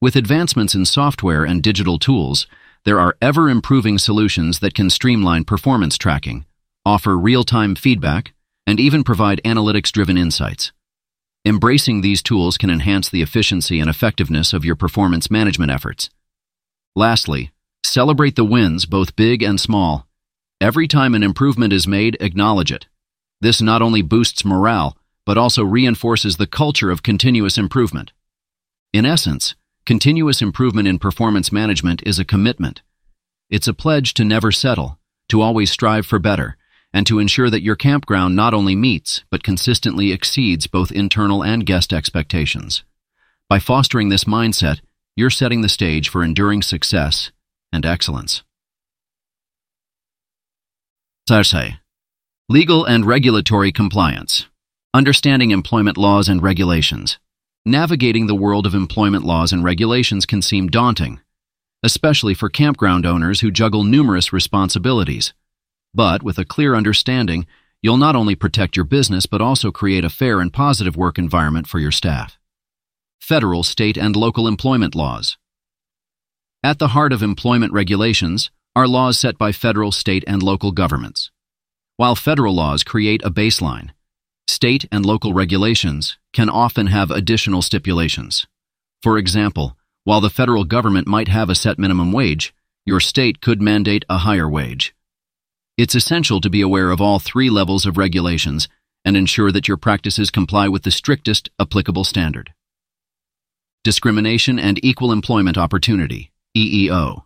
With 0.00 0.16
advancements 0.16 0.74
in 0.74 0.84
software 0.84 1.44
and 1.44 1.62
digital 1.62 1.98
tools, 1.98 2.46
there 2.84 3.00
are 3.00 3.16
ever-improving 3.22 3.98
solutions 3.98 4.58
that 4.58 4.74
can 4.74 4.90
streamline 4.90 5.44
performance 5.44 5.96
tracking, 5.96 6.44
offer 6.84 7.16
real-time 7.16 7.74
feedback, 7.74 8.34
and 8.66 8.80
even 8.80 9.04
provide 9.04 9.40
analytics-driven 9.44 10.18
insights. 10.18 10.72
Embracing 11.44 12.00
these 12.00 12.22
tools 12.22 12.56
can 12.56 12.70
enhance 12.70 13.08
the 13.08 13.20
efficiency 13.20 13.80
and 13.80 13.90
effectiveness 13.90 14.52
of 14.52 14.64
your 14.64 14.76
performance 14.76 15.28
management 15.28 15.72
efforts. 15.72 16.08
Lastly, 16.94 17.50
celebrate 17.82 18.36
the 18.36 18.44
wins, 18.44 18.86
both 18.86 19.16
big 19.16 19.42
and 19.42 19.60
small. 19.60 20.06
Every 20.60 20.86
time 20.86 21.16
an 21.16 21.24
improvement 21.24 21.72
is 21.72 21.88
made, 21.88 22.16
acknowledge 22.20 22.70
it. 22.70 22.86
This 23.40 23.60
not 23.60 23.82
only 23.82 24.02
boosts 24.02 24.44
morale, 24.44 24.96
but 25.26 25.36
also 25.36 25.64
reinforces 25.64 26.36
the 26.36 26.46
culture 26.46 26.92
of 26.92 27.02
continuous 27.02 27.58
improvement. 27.58 28.12
In 28.92 29.04
essence, 29.04 29.56
continuous 29.84 30.42
improvement 30.42 30.86
in 30.86 31.00
performance 31.00 31.50
management 31.50 32.04
is 32.06 32.20
a 32.20 32.24
commitment. 32.24 32.82
It's 33.50 33.66
a 33.66 33.74
pledge 33.74 34.14
to 34.14 34.24
never 34.24 34.52
settle, 34.52 35.00
to 35.28 35.40
always 35.40 35.72
strive 35.72 36.06
for 36.06 36.20
better, 36.20 36.56
and 36.92 37.06
to 37.06 37.18
ensure 37.18 37.50
that 37.50 37.62
your 37.62 37.76
campground 37.76 38.36
not 38.36 38.54
only 38.54 38.76
meets, 38.76 39.24
but 39.30 39.42
consistently 39.42 40.12
exceeds 40.12 40.66
both 40.66 40.92
internal 40.92 41.42
and 41.42 41.66
guest 41.66 41.92
expectations. 41.92 42.84
By 43.48 43.58
fostering 43.58 44.08
this 44.08 44.24
mindset, 44.24 44.80
you're 45.16 45.30
setting 45.30 45.62
the 45.62 45.68
stage 45.68 46.08
for 46.08 46.22
enduring 46.22 46.62
success 46.62 47.32
and 47.72 47.84
excellence. 47.86 48.42
Sarse. 51.28 51.74
Legal 52.48 52.84
and 52.84 53.06
regulatory 53.06 53.72
compliance. 53.72 54.46
Understanding 54.92 55.50
employment 55.50 55.96
laws 55.96 56.28
and 56.28 56.42
regulations. 56.42 57.18
Navigating 57.64 58.26
the 58.26 58.34
world 58.34 58.66
of 58.66 58.74
employment 58.74 59.24
laws 59.24 59.52
and 59.52 59.62
regulations 59.62 60.26
can 60.26 60.42
seem 60.42 60.66
daunting, 60.66 61.20
especially 61.82 62.34
for 62.34 62.48
campground 62.48 63.06
owners 63.06 63.40
who 63.40 63.50
juggle 63.50 63.84
numerous 63.84 64.32
responsibilities. 64.32 65.32
But 65.94 66.22
with 66.22 66.38
a 66.38 66.44
clear 66.44 66.74
understanding, 66.74 67.46
you'll 67.82 67.96
not 67.96 68.16
only 68.16 68.34
protect 68.34 68.76
your 68.76 68.84
business 68.84 69.26
but 69.26 69.40
also 69.40 69.70
create 69.70 70.04
a 70.04 70.10
fair 70.10 70.40
and 70.40 70.52
positive 70.52 70.96
work 70.96 71.18
environment 71.18 71.66
for 71.66 71.78
your 71.78 71.90
staff. 71.90 72.38
Federal, 73.20 73.62
state, 73.62 73.96
and 73.96 74.16
local 74.16 74.48
employment 74.48 74.94
laws. 74.94 75.36
At 76.64 76.78
the 76.78 76.88
heart 76.88 77.12
of 77.12 77.22
employment 77.22 77.72
regulations 77.72 78.50
are 78.74 78.88
laws 78.88 79.18
set 79.18 79.36
by 79.36 79.52
federal, 79.52 79.92
state, 79.92 80.24
and 80.26 80.42
local 80.42 80.72
governments. 80.72 81.30
While 81.96 82.14
federal 82.14 82.54
laws 82.54 82.82
create 82.82 83.22
a 83.24 83.30
baseline, 83.30 83.90
state 84.48 84.86
and 84.90 85.04
local 85.04 85.34
regulations 85.34 86.18
can 86.32 86.48
often 86.48 86.86
have 86.86 87.10
additional 87.10 87.62
stipulations. 87.62 88.46
For 89.02 89.18
example, 89.18 89.76
while 90.04 90.20
the 90.20 90.30
federal 90.30 90.64
government 90.64 91.06
might 91.06 91.28
have 91.28 91.50
a 91.50 91.54
set 91.54 91.78
minimum 91.78 92.12
wage, 92.12 92.54
your 92.86 93.00
state 93.00 93.40
could 93.40 93.60
mandate 93.60 94.04
a 94.08 94.18
higher 94.18 94.48
wage. 94.48 94.94
It's 95.78 95.94
essential 95.94 96.40
to 96.42 96.50
be 96.50 96.60
aware 96.60 96.90
of 96.90 97.00
all 97.00 97.18
three 97.18 97.48
levels 97.48 97.86
of 97.86 97.96
regulations 97.96 98.68
and 99.04 99.16
ensure 99.16 99.50
that 99.52 99.68
your 99.68 99.78
practices 99.78 100.30
comply 100.30 100.68
with 100.68 100.82
the 100.82 100.90
strictest 100.90 101.50
applicable 101.58 102.04
standard. 102.04 102.52
Discrimination 103.82 104.58
and 104.58 104.78
Equal 104.84 105.10
Employment 105.10 105.58
Opportunity, 105.58 106.30
EEO. 106.56 107.24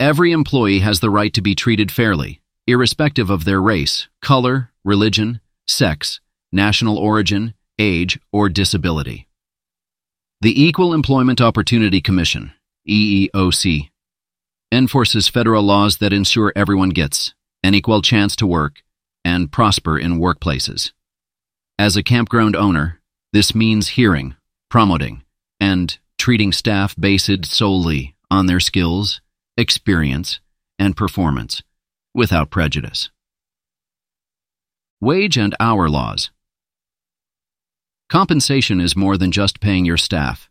Every 0.00 0.32
employee 0.32 0.78
has 0.78 1.00
the 1.00 1.10
right 1.10 1.32
to 1.34 1.42
be 1.42 1.54
treated 1.54 1.92
fairly, 1.92 2.40
irrespective 2.66 3.30
of 3.30 3.44
their 3.44 3.60
race, 3.60 4.08
color, 4.20 4.70
religion, 4.84 5.40
sex, 5.66 6.20
national 6.50 6.98
origin, 6.98 7.54
age, 7.78 8.20
or 8.32 8.48
disability. 8.48 9.28
The 10.40 10.60
Equal 10.60 10.94
Employment 10.94 11.40
Opportunity 11.40 12.00
Commission, 12.00 12.52
EEOC, 12.88 13.90
enforces 14.72 15.28
federal 15.28 15.62
laws 15.62 15.98
that 15.98 16.12
ensure 16.12 16.52
everyone 16.56 16.90
gets 16.90 17.34
an 17.62 17.74
equal 17.74 18.02
chance 18.02 18.34
to 18.36 18.46
work 18.46 18.82
and 19.24 19.52
prosper 19.52 19.98
in 19.98 20.18
workplaces. 20.18 20.92
As 21.78 21.96
a 21.96 22.02
campground 22.02 22.56
owner, 22.56 23.00
this 23.32 23.54
means 23.54 23.88
hearing, 23.88 24.34
promoting, 24.70 25.22
and 25.60 25.98
treating 26.18 26.52
staff 26.52 26.96
based 26.98 27.44
solely 27.44 28.14
on 28.30 28.46
their 28.46 28.60
skills, 28.60 29.20
experience, 29.56 30.40
and 30.78 30.96
performance 30.96 31.62
without 32.14 32.50
prejudice. 32.50 33.10
Wage 35.00 35.36
and 35.36 35.54
hour 35.60 35.88
laws. 35.88 36.30
Compensation 38.08 38.80
is 38.80 38.94
more 38.94 39.16
than 39.16 39.32
just 39.32 39.60
paying 39.60 39.84
your 39.84 39.96
staff. 39.96 40.48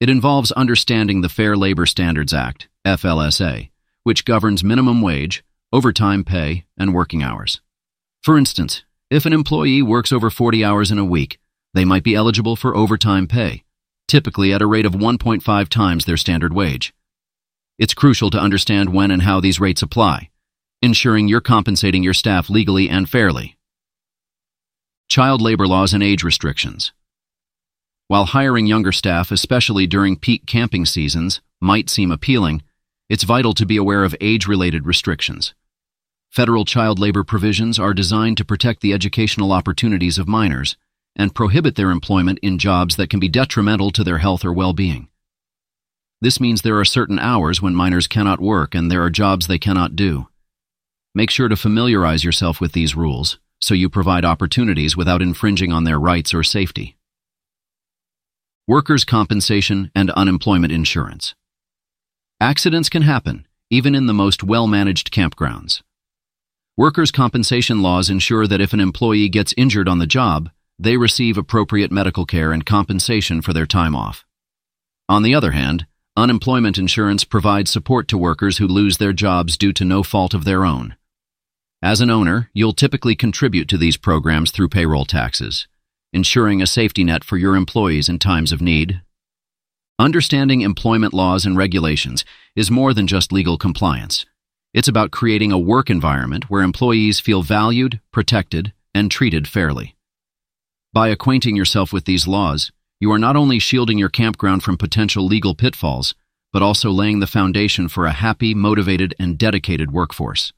It 0.00 0.08
involves 0.08 0.52
understanding 0.52 1.22
the 1.22 1.28
Fair 1.28 1.56
Labor 1.56 1.84
Standards 1.84 2.32
Act, 2.32 2.68
FLSA, 2.86 3.70
which 4.04 4.24
governs 4.24 4.62
minimum 4.62 5.02
wage, 5.02 5.42
overtime 5.72 6.22
pay, 6.22 6.64
and 6.76 6.94
working 6.94 7.22
hours. 7.22 7.60
For 8.22 8.38
instance, 8.38 8.84
if 9.10 9.26
an 9.26 9.32
employee 9.32 9.82
works 9.82 10.12
over 10.12 10.30
40 10.30 10.64
hours 10.64 10.92
in 10.92 10.98
a 10.98 11.04
week, 11.04 11.40
they 11.74 11.84
might 11.84 12.04
be 12.04 12.14
eligible 12.14 12.54
for 12.54 12.76
overtime 12.76 13.26
pay, 13.26 13.64
typically 14.06 14.52
at 14.52 14.62
a 14.62 14.66
rate 14.66 14.86
of 14.86 14.92
1.5 14.92 15.68
times 15.68 16.04
their 16.04 16.16
standard 16.16 16.52
wage. 16.52 16.94
It's 17.76 17.94
crucial 17.94 18.30
to 18.30 18.40
understand 18.40 18.92
when 18.92 19.10
and 19.10 19.22
how 19.22 19.40
these 19.40 19.58
rates 19.58 19.82
apply, 19.82 20.30
ensuring 20.80 21.26
you're 21.26 21.40
compensating 21.40 22.04
your 22.04 22.14
staff 22.14 22.48
legally 22.48 22.88
and 22.88 23.08
fairly. 23.08 23.56
Child 25.08 25.40
labor 25.40 25.66
laws 25.66 25.92
and 25.92 26.02
age 26.02 26.22
restrictions. 26.22 26.92
While 28.08 28.24
hiring 28.24 28.66
younger 28.66 28.90
staff, 28.90 29.30
especially 29.30 29.86
during 29.86 30.16
peak 30.16 30.46
camping 30.46 30.86
seasons, 30.86 31.42
might 31.60 31.90
seem 31.90 32.10
appealing, 32.10 32.62
it's 33.10 33.22
vital 33.22 33.52
to 33.52 33.66
be 33.66 33.76
aware 33.76 34.02
of 34.02 34.16
age-related 34.18 34.86
restrictions. 34.86 35.52
Federal 36.30 36.64
child 36.64 36.98
labor 36.98 37.22
provisions 37.22 37.78
are 37.78 37.92
designed 37.92 38.38
to 38.38 38.46
protect 38.46 38.80
the 38.80 38.94
educational 38.94 39.52
opportunities 39.52 40.16
of 40.16 40.26
minors 40.26 40.78
and 41.16 41.34
prohibit 41.34 41.74
their 41.74 41.90
employment 41.90 42.38
in 42.40 42.58
jobs 42.58 42.96
that 42.96 43.10
can 43.10 43.20
be 43.20 43.28
detrimental 43.28 43.90
to 43.90 44.02
their 44.02 44.18
health 44.18 44.42
or 44.42 44.54
well-being. 44.54 45.08
This 46.22 46.40
means 46.40 46.62
there 46.62 46.80
are 46.80 46.86
certain 46.86 47.18
hours 47.18 47.60
when 47.60 47.74
minors 47.74 48.06
cannot 48.06 48.40
work 48.40 48.74
and 48.74 48.90
there 48.90 49.02
are 49.02 49.10
jobs 49.10 49.48
they 49.48 49.58
cannot 49.58 49.96
do. 49.96 50.28
Make 51.14 51.28
sure 51.28 51.48
to 51.48 51.56
familiarize 51.56 52.24
yourself 52.24 52.58
with 52.58 52.72
these 52.72 52.96
rules 52.96 53.38
so 53.60 53.74
you 53.74 53.90
provide 53.90 54.24
opportunities 54.24 54.96
without 54.96 55.20
infringing 55.20 55.72
on 55.72 55.84
their 55.84 56.00
rights 56.00 56.32
or 56.32 56.42
safety 56.42 56.94
workers' 58.68 59.02
compensation, 59.02 59.90
and 59.94 60.10
unemployment 60.10 60.70
insurance. 60.70 61.34
Accidents 62.38 62.90
can 62.90 63.00
happen, 63.00 63.46
even 63.70 63.94
in 63.94 64.04
the 64.04 64.12
most 64.12 64.44
well-managed 64.44 65.10
campgrounds. 65.10 65.80
Workers' 66.76 67.10
compensation 67.10 67.80
laws 67.80 68.10
ensure 68.10 68.46
that 68.46 68.60
if 68.60 68.74
an 68.74 68.80
employee 68.80 69.30
gets 69.30 69.54
injured 69.56 69.88
on 69.88 70.00
the 70.00 70.06
job, 70.06 70.50
they 70.78 70.98
receive 70.98 71.38
appropriate 71.38 71.90
medical 71.90 72.26
care 72.26 72.52
and 72.52 72.66
compensation 72.66 73.40
for 73.40 73.54
their 73.54 73.64
time 73.64 73.96
off. 73.96 74.26
On 75.08 75.22
the 75.22 75.34
other 75.34 75.52
hand, 75.52 75.86
unemployment 76.14 76.76
insurance 76.76 77.24
provides 77.24 77.70
support 77.70 78.06
to 78.08 78.18
workers 78.18 78.58
who 78.58 78.68
lose 78.68 78.98
their 78.98 79.14
jobs 79.14 79.56
due 79.56 79.72
to 79.72 79.84
no 79.86 80.02
fault 80.02 80.34
of 80.34 80.44
their 80.44 80.66
own. 80.66 80.94
As 81.80 82.02
an 82.02 82.10
owner, 82.10 82.50
you'll 82.52 82.74
typically 82.74 83.16
contribute 83.16 83.68
to 83.68 83.78
these 83.78 83.96
programs 83.96 84.50
through 84.50 84.68
payroll 84.68 85.06
taxes 85.06 85.66
ensuring 86.12 86.62
a 86.62 86.66
safety 86.66 87.04
net 87.04 87.22
for 87.22 87.36
your 87.36 87.56
employees 87.56 88.08
in 88.08 88.18
times 88.18 88.52
of 88.52 88.62
need. 88.62 89.02
Understanding 89.98 90.60
employment 90.60 91.12
laws 91.12 91.44
and 91.44 91.56
regulations 91.56 92.24
is 92.54 92.70
more 92.70 92.94
than 92.94 93.06
just 93.06 93.32
legal 93.32 93.58
compliance. 93.58 94.24
It's 94.72 94.88
about 94.88 95.10
creating 95.10 95.50
a 95.50 95.58
work 95.58 95.90
environment 95.90 96.48
where 96.48 96.62
employees 96.62 97.20
feel 97.20 97.42
valued, 97.42 98.00
protected, 98.12 98.72
and 98.94 99.10
treated 99.10 99.48
fairly. 99.48 99.96
By 100.92 101.08
acquainting 101.08 101.56
yourself 101.56 101.92
with 101.92 102.04
these 102.04 102.26
laws, 102.26 102.70
you 103.00 103.12
are 103.12 103.18
not 103.18 103.36
only 103.36 103.58
shielding 103.58 103.98
your 103.98 104.08
campground 104.08 104.62
from 104.62 104.76
potential 104.76 105.26
legal 105.26 105.54
pitfalls, 105.54 106.14
but 106.52 106.62
also 106.62 106.90
laying 106.90 107.20
the 107.20 107.26
foundation 107.26 107.88
for 107.88 108.06
a 108.06 108.12
happy, 108.12 108.54
motivated, 108.54 109.14
and 109.18 109.38
dedicated 109.38 109.92
workforce. 109.92 110.52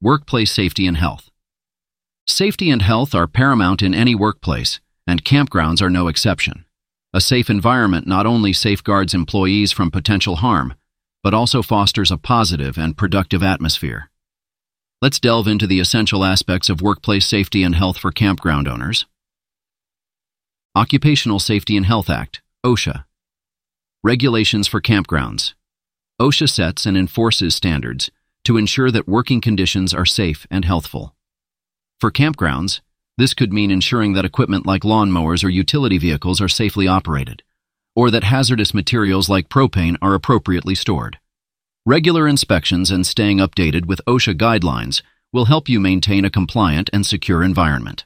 Workplace 0.00 0.52
safety 0.52 0.86
and 0.86 0.96
health. 0.96 1.30
Safety 2.26 2.70
and 2.70 2.82
health 2.82 3.14
are 3.14 3.26
paramount 3.26 3.82
in 3.82 3.94
any 3.94 4.14
workplace, 4.14 4.80
and 5.06 5.24
campgrounds 5.24 5.82
are 5.82 5.90
no 5.90 6.06
exception. 6.06 6.64
A 7.12 7.20
safe 7.20 7.50
environment 7.50 8.06
not 8.06 8.26
only 8.26 8.52
safeguards 8.52 9.12
employees 9.12 9.72
from 9.72 9.90
potential 9.90 10.36
harm, 10.36 10.74
but 11.24 11.34
also 11.34 11.62
fosters 11.62 12.12
a 12.12 12.16
positive 12.16 12.78
and 12.78 12.96
productive 12.96 13.42
atmosphere. 13.42 14.08
Let's 15.00 15.18
delve 15.18 15.48
into 15.48 15.66
the 15.66 15.80
essential 15.80 16.24
aspects 16.24 16.70
of 16.70 16.80
workplace 16.80 17.26
safety 17.26 17.64
and 17.64 17.74
health 17.74 17.98
for 17.98 18.12
campground 18.12 18.68
owners. 18.68 19.04
Occupational 20.76 21.40
Safety 21.40 21.76
and 21.76 21.86
Health 21.86 22.08
Act, 22.08 22.40
OSHA. 22.64 23.04
Regulations 24.04 24.68
for 24.68 24.80
campgrounds. 24.80 25.54
OSHA 26.20 26.48
sets 26.48 26.86
and 26.86 26.96
enforces 26.96 27.56
standards 27.56 28.12
to 28.44 28.56
ensure 28.56 28.92
that 28.92 29.08
working 29.08 29.40
conditions 29.40 29.92
are 29.92 30.06
safe 30.06 30.46
and 30.50 30.64
healthful. 30.64 31.16
For 32.02 32.10
campgrounds, 32.10 32.80
this 33.16 33.32
could 33.32 33.52
mean 33.52 33.70
ensuring 33.70 34.14
that 34.14 34.24
equipment 34.24 34.66
like 34.66 34.82
lawnmowers 34.82 35.44
or 35.44 35.48
utility 35.48 35.98
vehicles 35.98 36.40
are 36.40 36.48
safely 36.48 36.88
operated, 36.88 37.44
or 37.94 38.10
that 38.10 38.24
hazardous 38.24 38.74
materials 38.74 39.28
like 39.28 39.48
propane 39.48 39.94
are 40.02 40.12
appropriately 40.12 40.74
stored. 40.74 41.20
Regular 41.86 42.26
inspections 42.26 42.90
and 42.90 43.06
staying 43.06 43.38
updated 43.38 43.86
with 43.86 44.00
OSHA 44.08 44.34
guidelines 44.34 45.00
will 45.32 45.44
help 45.44 45.68
you 45.68 45.78
maintain 45.78 46.24
a 46.24 46.28
compliant 46.38 46.90
and 46.92 47.06
secure 47.06 47.44
environment. 47.44 48.04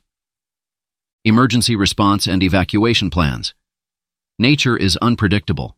Emergency 1.24 1.74
response 1.74 2.26
and 2.26 2.42
evacuation 2.42 3.08
plans. 3.08 3.54
Nature 4.38 4.76
is 4.76 4.98
unpredictable. 4.98 5.74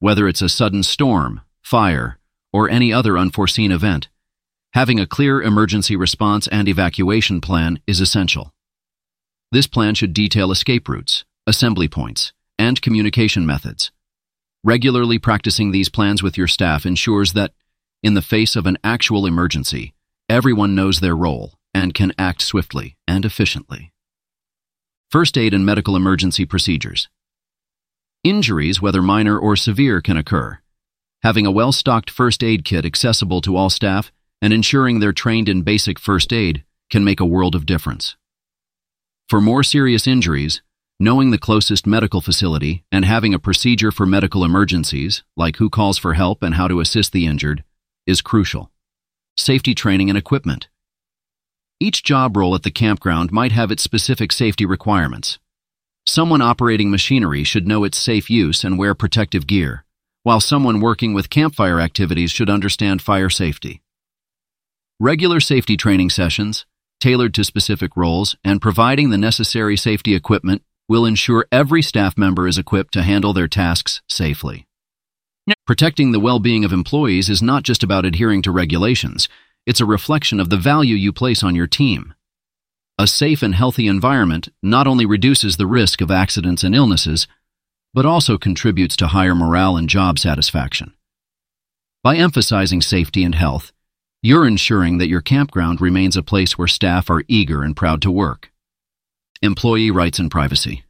Whether 0.00 0.26
it's 0.26 0.42
a 0.42 0.48
sudden 0.48 0.82
storm, 0.82 1.42
fire, 1.62 2.18
or 2.52 2.68
any 2.68 2.92
other 2.92 3.16
unforeseen 3.16 3.70
event, 3.70 4.08
having 4.72 5.00
a 5.00 5.06
clear 5.06 5.42
emergency 5.42 5.96
response 5.96 6.46
and 6.48 6.68
evacuation 6.68 7.40
plan 7.40 7.80
is 7.86 8.00
essential. 8.00 8.52
This 9.50 9.66
plan 9.66 9.94
should 9.94 10.14
detail 10.14 10.52
escape 10.52 10.88
routes, 10.88 11.24
assembly 11.46 11.88
points, 11.88 12.32
and 12.58 12.80
communication 12.80 13.44
methods. 13.44 13.90
Regularly 14.62 15.18
practicing 15.18 15.72
these 15.72 15.88
plans 15.88 16.22
with 16.22 16.38
your 16.38 16.46
staff 16.46 16.86
ensures 16.86 17.32
that, 17.32 17.52
in 18.02 18.14
the 18.14 18.22
face 18.22 18.54
of 18.54 18.66
an 18.66 18.78
actual 18.84 19.26
emergency, 19.26 19.92
everyone 20.28 20.74
knows 20.74 21.00
their 21.00 21.16
role 21.16 21.54
and 21.74 21.94
can 21.94 22.12
act 22.16 22.42
swiftly 22.42 22.96
and 23.08 23.24
efficiently. 23.24 23.92
First 25.10 25.36
aid 25.36 25.52
and 25.52 25.66
medical 25.66 25.96
emergency 25.96 26.44
procedures. 26.44 27.08
Injuries, 28.22 28.80
whether 28.80 29.02
minor 29.02 29.36
or 29.36 29.56
severe, 29.56 30.00
can 30.00 30.16
occur. 30.16 30.58
Having 31.22 31.46
a 31.46 31.50
well 31.50 31.72
stocked 31.72 32.08
first 32.08 32.44
aid 32.44 32.64
kit 32.64 32.84
accessible 32.84 33.40
to 33.40 33.56
all 33.56 33.70
staff 33.70 34.12
and 34.42 34.52
ensuring 34.52 35.00
they're 35.00 35.12
trained 35.12 35.48
in 35.48 35.62
basic 35.62 35.98
first 35.98 36.32
aid 36.32 36.64
can 36.90 37.04
make 37.04 37.20
a 37.20 37.26
world 37.26 37.54
of 37.54 37.66
difference. 37.66 38.16
For 39.28 39.40
more 39.40 39.62
serious 39.62 40.06
injuries, 40.06 40.62
knowing 40.98 41.30
the 41.30 41.38
closest 41.38 41.86
medical 41.86 42.20
facility 42.20 42.84
and 42.92 43.04
having 43.04 43.32
a 43.32 43.38
procedure 43.38 43.90
for 43.90 44.04
medical 44.04 44.44
emergencies, 44.44 45.22
like 45.36 45.56
who 45.56 45.70
calls 45.70 45.98
for 45.98 46.14
help 46.14 46.42
and 46.42 46.54
how 46.54 46.68
to 46.68 46.80
assist 46.80 47.12
the 47.12 47.26
injured, 47.26 47.64
is 48.06 48.20
crucial. 48.20 48.70
Safety 49.36 49.74
training 49.74 50.10
and 50.10 50.18
equipment. 50.18 50.68
Each 51.78 52.02
job 52.02 52.36
role 52.36 52.54
at 52.54 52.62
the 52.62 52.70
campground 52.70 53.32
might 53.32 53.52
have 53.52 53.70
its 53.70 53.82
specific 53.82 54.32
safety 54.32 54.66
requirements. 54.66 55.38
Someone 56.06 56.42
operating 56.42 56.90
machinery 56.90 57.44
should 57.44 57.66
know 57.66 57.84
its 57.84 57.96
safe 57.96 58.28
use 58.28 58.64
and 58.64 58.78
wear 58.78 58.94
protective 58.94 59.46
gear, 59.46 59.84
while 60.22 60.40
someone 60.40 60.80
working 60.80 61.14
with 61.14 61.30
campfire 61.30 61.80
activities 61.80 62.30
should 62.30 62.50
understand 62.50 63.00
fire 63.00 63.30
safety. 63.30 63.80
Regular 65.02 65.40
safety 65.40 65.78
training 65.78 66.10
sessions, 66.10 66.66
tailored 67.00 67.32
to 67.32 67.42
specific 67.42 67.96
roles, 67.96 68.36
and 68.44 68.60
providing 68.60 69.08
the 69.08 69.16
necessary 69.16 69.74
safety 69.74 70.14
equipment 70.14 70.62
will 70.90 71.06
ensure 71.06 71.46
every 71.50 71.80
staff 71.80 72.18
member 72.18 72.46
is 72.46 72.58
equipped 72.58 72.92
to 72.92 73.02
handle 73.02 73.32
their 73.32 73.48
tasks 73.48 74.02
safely. 74.10 74.66
Protecting 75.66 76.12
the 76.12 76.20
well-being 76.20 76.66
of 76.66 76.72
employees 76.74 77.30
is 77.30 77.40
not 77.40 77.62
just 77.62 77.82
about 77.82 78.04
adhering 78.04 78.42
to 78.42 78.50
regulations, 78.50 79.26
it's 79.64 79.80
a 79.80 79.86
reflection 79.86 80.38
of 80.38 80.50
the 80.50 80.58
value 80.58 80.96
you 80.96 81.14
place 81.14 81.42
on 81.42 81.54
your 81.54 81.66
team. 81.66 82.12
A 82.98 83.06
safe 83.06 83.42
and 83.42 83.54
healthy 83.54 83.86
environment 83.86 84.50
not 84.62 84.86
only 84.86 85.06
reduces 85.06 85.56
the 85.56 85.66
risk 85.66 86.02
of 86.02 86.10
accidents 86.10 86.62
and 86.62 86.74
illnesses, 86.74 87.26
but 87.94 88.04
also 88.04 88.36
contributes 88.36 88.96
to 88.96 89.06
higher 89.06 89.34
morale 89.34 89.78
and 89.78 89.88
job 89.88 90.18
satisfaction. 90.18 90.92
By 92.04 92.16
emphasizing 92.16 92.82
safety 92.82 93.24
and 93.24 93.34
health, 93.34 93.72
you're 94.22 94.46
ensuring 94.46 94.98
that 94.98 95.08
your 95.08 95.22
campground 95.22 95.80
remains 95.80 96.14
a 96.14 96.22
place 96.22 96.58
where 96.58 96.68
staff 96.68 97.08
are 97.08 97.24
eager 97.26 97.62
and 97.62 97.74
proud 97.74 98.02
to 98.02 98.10
work. 98.10 98.52
Employee 99.40 99.90
rights 99.90 100.18
and 100.18 100.30
privacy. 100.30 100.84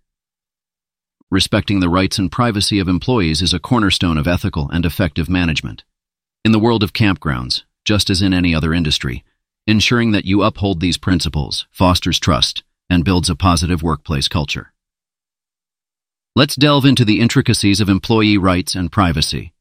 Respecting 1.31 1.79
the 1.79 1.89
rights 1.89 2.19
and 2.19 2.33
privacy 2.33 2.81
of 2.81 2.89
employees 2.89 3.41
is 3.41 3.55
a 3.55 3.61
cornerstone 3.61 4.19
of 4.19 4.27
ethical 4.27 4.69
and 4.71 4.85
effective 4.85 5.29
management. 5.29 5.85
In 6.45 6.51
the 6.51 6.59
world 6.59 6.83
of 6.83 6.93
campgrounds, 6.93 7.63
just 7.85 8.11
as 8.11 8.21
in 8.21 8.35
any 8.35 8.53
other 8.53 8.75
industry, 8.75 9.23
ensuring 9.65 10.11
that 10.11 10.25
you 10.25 10.43
uphold 10.43 10.81
these 10.81 10.99
principles 10.99 11.69
fosters 11.71 12.19
trust 12.19 12.65
and 12.89 13.05
builds 13.05 13.31
a 13.31 13.37
positive 13.37 13.81
workplace 13.81 14.27
culture. 14.27 14.73
Let's 16.35 16.57
delve 16.57 16.85
into 16.85 17.05
the 17.05 17.21
intricacies 17.21 17.81
of 17.81 17.89
employee 17.89 18.39
rights 18.39 18.75
and 18.75 18.91
privacy. 18.91 19.53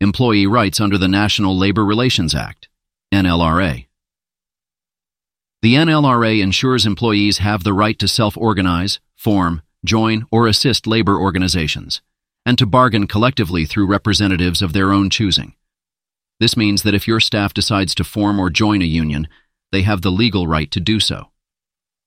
Employee 0.00 0.48
rights 0.48 0.80
under 0.80 0.98
the 0.98 1.06
National 1.06 1.56
Labor 1.56 1.84
Relations 1.84 2.34
Act, 2.34 2.68
NLRA. 3.12 3.86
The 5.62 5.74
NLRA 5.74 6.40
ensures 6.40 6.86
employees 6.86 7.38
have 7.38 7.64
the 7.64 7.72
right 7.72 7.98
to 7.98 8.08
self-organize, 8.08 9.00
form, 9.16 9.62
join, 9.84 10.26
or 10.30 10.46
assist 10.46 10.86
labor 10.86 11.16
organizations, 11.18 12.02
and 12.44 12.58
to 12.58 12.66
bargain 12.66 13.06
collectively 13.06 13.64
through 13.64 13.86
representatives 13.86 14.62
of 14.62 14.72
their 14.72 14.92
own 14.92 15.10
choosing. 15.10 15.54
This 16.38 16.56
means 16.56 16.82
that 16.82 16.94
if 16.94 17.08
your 17.08 17.20
staff 17.20 17.54
decides 17.54 17.94
to 17.94 18.04
form 18.04 18.38
or 18.38 18.50
join 18.50 18.82
a 18.82 18.86
union, 18.86 19.28
they 19.72 19.82
have 19.82 20.02
the 20.02 20.10
legal 20.10 20.46
right 20.46 20.70
to 20.70 20.80
do 20.80 21.00
so. 21.00 21.30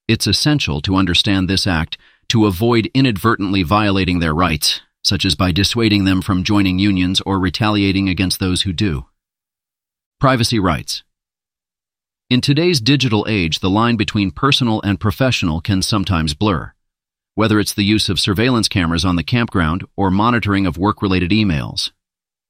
It's 0.08 0.28
essential 0.28 0.82
to 0.82 0.96
understand 0.96 1.50
this 1.50 1.68
act 1.68 1.98
to 2.30 2.46
avoid 2.46 2.92
inadvertently 2.94 3.64
violating 3.64 4.20
their 4.20 4.34
rights, 4.34 4.82
such 5.04 5.26
as 5.26 5.36
by 5.36 5.52
dissuading 5.52 6.06
them 6.06 6.22
from 6.22 6.44
joining 6.44 6.80
unions 6.80 7.22
or 7.26 7.40
retaliating 7.40 8.08
against 8.08 8.40
those 8.40 8.62
who 8.62 8.74
do. 8.74 9.06
Privacy 10.20 10.60
rights. 10.60 11.04
In 12.30 12.42
today's 12.42 12.82
digital 12.82 13.26
age, 13.30 13.60
the 13.60 13.70
line 13.70 13.96
between 13.96 14.32
personal 14.32 14.82
and 14.82 15.00
professional 15.00 15.62
can 15.62 15.82
sometimes 15.82 16.34
blur. 16.34 16.74
Whether 17.36 17.58
it's 17.58 17.74
the 17.74 17.86
use 17.86 18.10
of 18.10 18.20
surveillance 18.20 18.68
cameras 18.68 19.06
on 19.06 19.16
the 19.16 19.24
campground 19.24 19.86
or 19.96 20.12
monitoring 20.12 20.66
of 20.66 20.78
work-related 20.78 21.32
emails, 21.32 21.92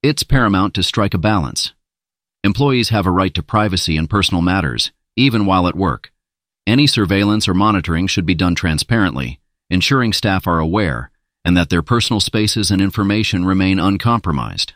it's 0.01 0.23
paramount 0.23 0.73
to 0.73 0.81
strike 0.81 1.13
a 1.13 1.19
balance. 1.19 1.73
Employees 2.43 2.89
have 2.89 3.05
a 3.05 3.11
right 3.11 3.35
to 3.35 3.43
privacy 3.43 3.97
and 3.97 4.09
personal 4.09 4.41
matters, 4.41 4.91
even 5.15 5.45
while 5.45 5.67
at 5.67 5.75
work. 5.75 6.11
Any 6.65 6.87
surveillance 6.87 7.47
or 7.47 7.53
monitoring 7.53 8.07
should 8.07 8.25
be 8.25 8.33
done 8.33 8.55
transparently, 8.55 9.41
ensuring 9.69 10.11
staff 10.11 10.47
are 10.47 10.57
aware 10.57 11.11
and 11.45 11.55
that 11.55 11.69
their 11.69 11.83
personal 11.83 12.19
spaces 12.19 12.71
and 12.71 12.81
information 12.81 13.45
remain 13.45 13.77
uncompromised. 13.77 14.73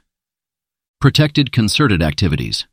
Protected 1.02 1.52
concerted 1.52 2.04
activities. 2.04 2.68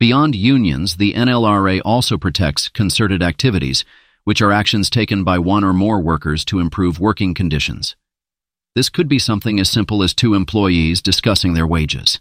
Beyond 0.00 0.34
unions, 0.34 0.96
the 0.96 1.12
NLRA 1.12 1.82
also 1.84 2.16
protects 2.16 2.70
concerted 2.70 3.22
activities, 3.22 3.84
which 4.24 4.40
are 4.40 4.50
actions 4.50 4.88
taken 4.88 5.24
by 5.24 5.38
one 5.38 5.62
or 5.62 5.74
more 5.74 6.00
workers 6.00 6.42
to 6.46 6.58
improve 6.58 6.98
working 6.98 7.34
conditions. 7.34 7.96
This 8.74 8.88
could 8.88 9.08
be 9.08 9.18
something 9.18 9.60
as 9.60 9.68
simple 9.68 10.02
as 10.02 10.14
two 10.14 10.32
employees 10.32 11.02
discussing 11.02 11.52
their 11.52 11.66
wages. 11.66 12.18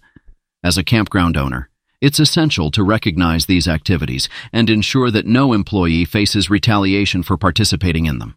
As 0.61 0.77
a 0.77 0.83
campground 0.83 1.37
owner, 1.37 1.69
it's 2.01 2.19
essential 2.19 2.69
to 2.71 2.83
recognize 2.83 3.45
these 3.45 3.65
activities 3.65 4.27
and 4.51 4.69
ensure 4.69 5.09
that 5.09 5.25
no 5.25 5.53
employee 5.53 6.03
faces 6.03 6.49
retaliation 6.49 7.23
for 7.23 7.37
participating 7.37 8.07
in 8.07 8.19
them. 8.19 8.35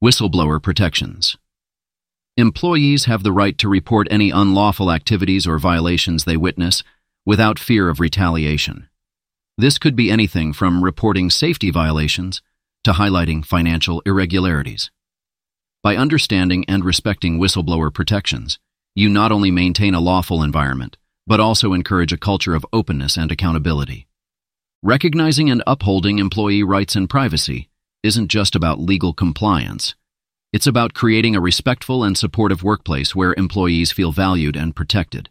Whistleblower 0.00 0.62
protections. 0.62 1.36
Employees 2.36 3.06
have 3.06 3.24
the 3.24 3.32
right 3.32 3.58
to 3.58 3.68
report 3.68 4.06
any 4.08 4.30
unlawful 4.30 4.92
activities 4.92 5.48
or 5.48 5.58
violations 5.58 6.24
they 6.24 6.36
witness 6.36 6.84
without 7.30 7.60
fear 7.60 7.88
of 7.88 8.00
retaliation. 8.00 8.88
This 9.56 9.78
could 9.78 9.94
be 9.94 10.10
anything 10.10 10.52
from 10.52 10.82
reporting 10.82 11.30
safety 11.30 11.70
violations 11.70 12.42
to 12.82 12.90
highlighting 12.90 13.44
financial 13.44 14.02
irregularities. 14.04 14.90
By 15.80 15.94
understanding 15.94 16.64
and 16.66 16.84
respecting 16.84 17.38
whistleblower 17.38 17.94
protections, 17.94 18.58
you 18.96 19.08
not 19.08 19.30
only 19.30 19.52
maintain 19.52 19.94
a 19.94 20.00
lawful 20.00 20.42
environment, 20.42 20.96
but 21.24 21.38
also 21.38 21.72
encourage 21.72 22.12
a 22.12 22.18
culture 22.18 22.56
of 22.56 22.66
openness 22.72 23.16
and 23.16 23.30
accountability. 23.30 24.08
Recognizing 24.82 25.48
and 25.48 25.62
upholding 25.68 26.18
employee 26.18 26.64
rights 26.64 26.96
and 26.96 27.08
privacy 27.08 27.68
isn't 28.02 28.26
just 28.26 28.56
about 28.56 28.80
legal 28.80 29.12
compliance. 29.12 29.94
It's 30.52 30.66
about 30.66 30.94
creating 30.94 31.36
a 31.36 31.40
respectful 31.40 32.02
and 32.02 32.18
supportive 32.18 32.64
workplace 32.64 33.14
where 33.14 33.34
employees 33.38 33.92
feel 33.92 34.10
valued 34.10 34.56
and 34.56 34.74
protected. 34.74 35.30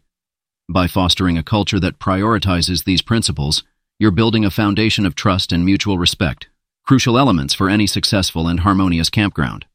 By 0.72 0.86
fostering 0.86 1.36
a 1.36 1.42
culture 1.42 1.80
that 1.80 1.98
prioritizes 1.98 2.84
these 2.84 3.02
principles, 3.02 3.64
you're 3.98 4.12
building 4.12 4.44
a 4.44 4.52
foundation 4.52 5.04
of 5.04 5.16
trust 5.16 5.50
and 5.50 5.64
mutual 5.64 5.98
respect, 5.98 6.46
crucial 6.86 7.18
elements 7.18 7.54
for 7.54 7.68
any 7.68 7.88
successful 7.88 8.46
and 8.46 8.60
harmonious 8.60 9.10
campground. 9.10 9.66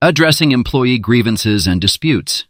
Addressing 0.00 0.52
employee 0.52 1.00
grievances 1.00 1.66
and 1.66 1.80
disputes. 1.80 2.44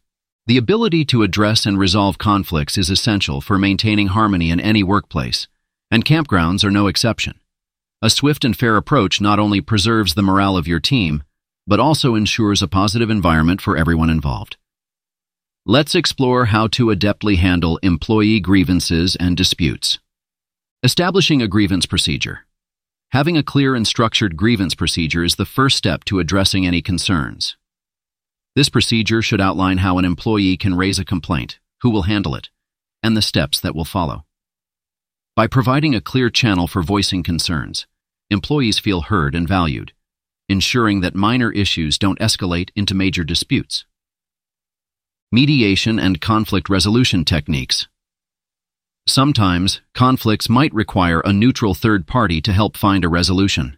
The 0.47 0.59
ability 0.59 1.07
to 1.07 1.23
address 1.23 1.65
and 1.65 1.79
resolve 1.79 2.19
conflicts 2.19 2.77
is 2.77 2.91
essential 2.91 3.41
for 3.41 3.57
maintaining 3.57 4.09
harmony 4.09 4.51
in 4.51 4.61
any 4.61 4.83
workplace, 4.83 5.49
and 5.91 6.05
campgrounds 6.05 6.65
are 6.65 6.71
no 6.71 6.87
exception. 6.87 7.41
A 8.03 8.11
swift 8.11 8.45
and 8.45 8.55
fair 8.55 8.77
approach 8.77 9.23
not 9.23 9.39
only 9.39 9.63
preserves 9.63 10.13
the 10.13 10.23
morale 10.23 10.59
of 10.59 10.69
your 10.69 10.81
team, 10.81 11.23
but 11.67 11.81
also 11.81 12.15
ensures 12.15 12.61
a 12.61 12.69
positive 12.69 13.09
environment 13.09 13.63
for 13.63 13.75
everyone 13.75 14.11
involved. 14.11 14.59
Let's 15.71 15.95
explore 15.95 16.47
how 16.47 16.69
to 16.69 16.87
adeptly 16.87 17.37
handle 17.37 17.77
employee 17.83 18.41
grievances 18.41 19.17
and 19.17 19.37
disputes. 19.37 19.99
Establishing 20.83 21.43
a 21.43 21.47
grievance 21.47 21.85
procedure. 21.85 22.47
Having 23.11 23.37
a 23.37 23.43
clear 23.43 23.75
and 23.75 23.87
structured 23.87 24.35
grievance 24.35 24.75
procedure 24.75 25.25
is 25.25 25.37
the 25.37 25.45
first 25.45 25.77
step 25.77 26.05
to 26.05 26.21
addressing 26.21 26.67
any 26.67 26.81
concerns. 26.81 27.59
This 28.57 28.71
procedure 28.71 29.21
should 29.21 29.43
outline 29.43 29.77
how 29.77 29.99
an 29.99 30.07
employee 30.07 30.57
can 30.57 30.75
raise 30.75 30.99
a 30.99 31.05
complaint, 31.05 31.59
who 31.83 31.91
will 31.91 32.05
handle 32.05 32.35
it, 32.35 32.49
and 33.03 33.15
the 33.15 33.21
steps 33.21 33.61
that 33.61 33.75
will 33.75 33.85
follow. 33.85 34.25
By 35.37 35.49
providing 35.49 35.95
a 35.95 36.01
clear 36.01 36.31
channel 36.31 36.67
for 36.67 36.83
voicing 36.83 37.23
concerns, 37.23 37.87
employees 38.31 38.79
feel 38.79 39.03
heard 39.03 39.35
and 39.35 39.47
valued, 39.47 39.93
ensuring 40.49 41.03
that 41.03 41.15
minor 41.15 41.53
issues 41.53 41.99
don't 41.99 42.19
escalate 42.21 42.71
into 42.75 42.95
major 42.95 43.23
disputes. 43.23 43.85
Mediation 45.31 45.99
and 45.99 46.23
conflict 46.23 46.71
resolution 46.71 47.23
techniques. 47.23 47.87
Sometimes, 49.07 49.83
conflicts 49.93 50.49
might 50.49 50.73
require 50.73 51.21
a 51.21 51.35
neutral 51.35 51.75
third 51.75 52.07
party 52.07 52.41
to 52.41 52.51
help 52.51 52.79
find 52.79 53.05
a 53.05 53.11
resolution. 53.11 53.77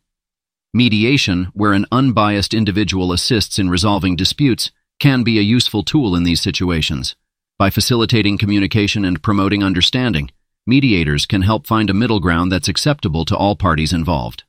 Mediation, 0.73 1.47
where 1.53 1.73
an 1.73 1.87
unbiased 1.91 2.55
individual 2.55 3.13
assists 3.13 3.59
in 3.59 3.69
resolving 3.69 4.15
disputes, 4.15 4.71
can 5.01 5.25
be 5.25 5.41
a 5.41 5.43
useful 5.43 5.83
tool 5.83 6.15
in 6.15 6.23
these 6.23 6.41
situations. 6.41 7.17
By 7.59 7.71
facilitating 7.71 8.39
communication 8.39 9.05
and 9.05 9.21
promoting 9.21 9.65
understanding, 9.65 10.31
mediators 10.69 11.27
can 11.27 11.43
help 11.43 11.67
find 11.67 11.91
a 11.91 11.95
middle 11.95 12.21
ground 12.21 12.53
that's 12.53 12.69
acceptable 12.69 13.25
to 13.25 13.37
all 13.37 13.57
parties 13.57 13.93
involved. 13.93 14.45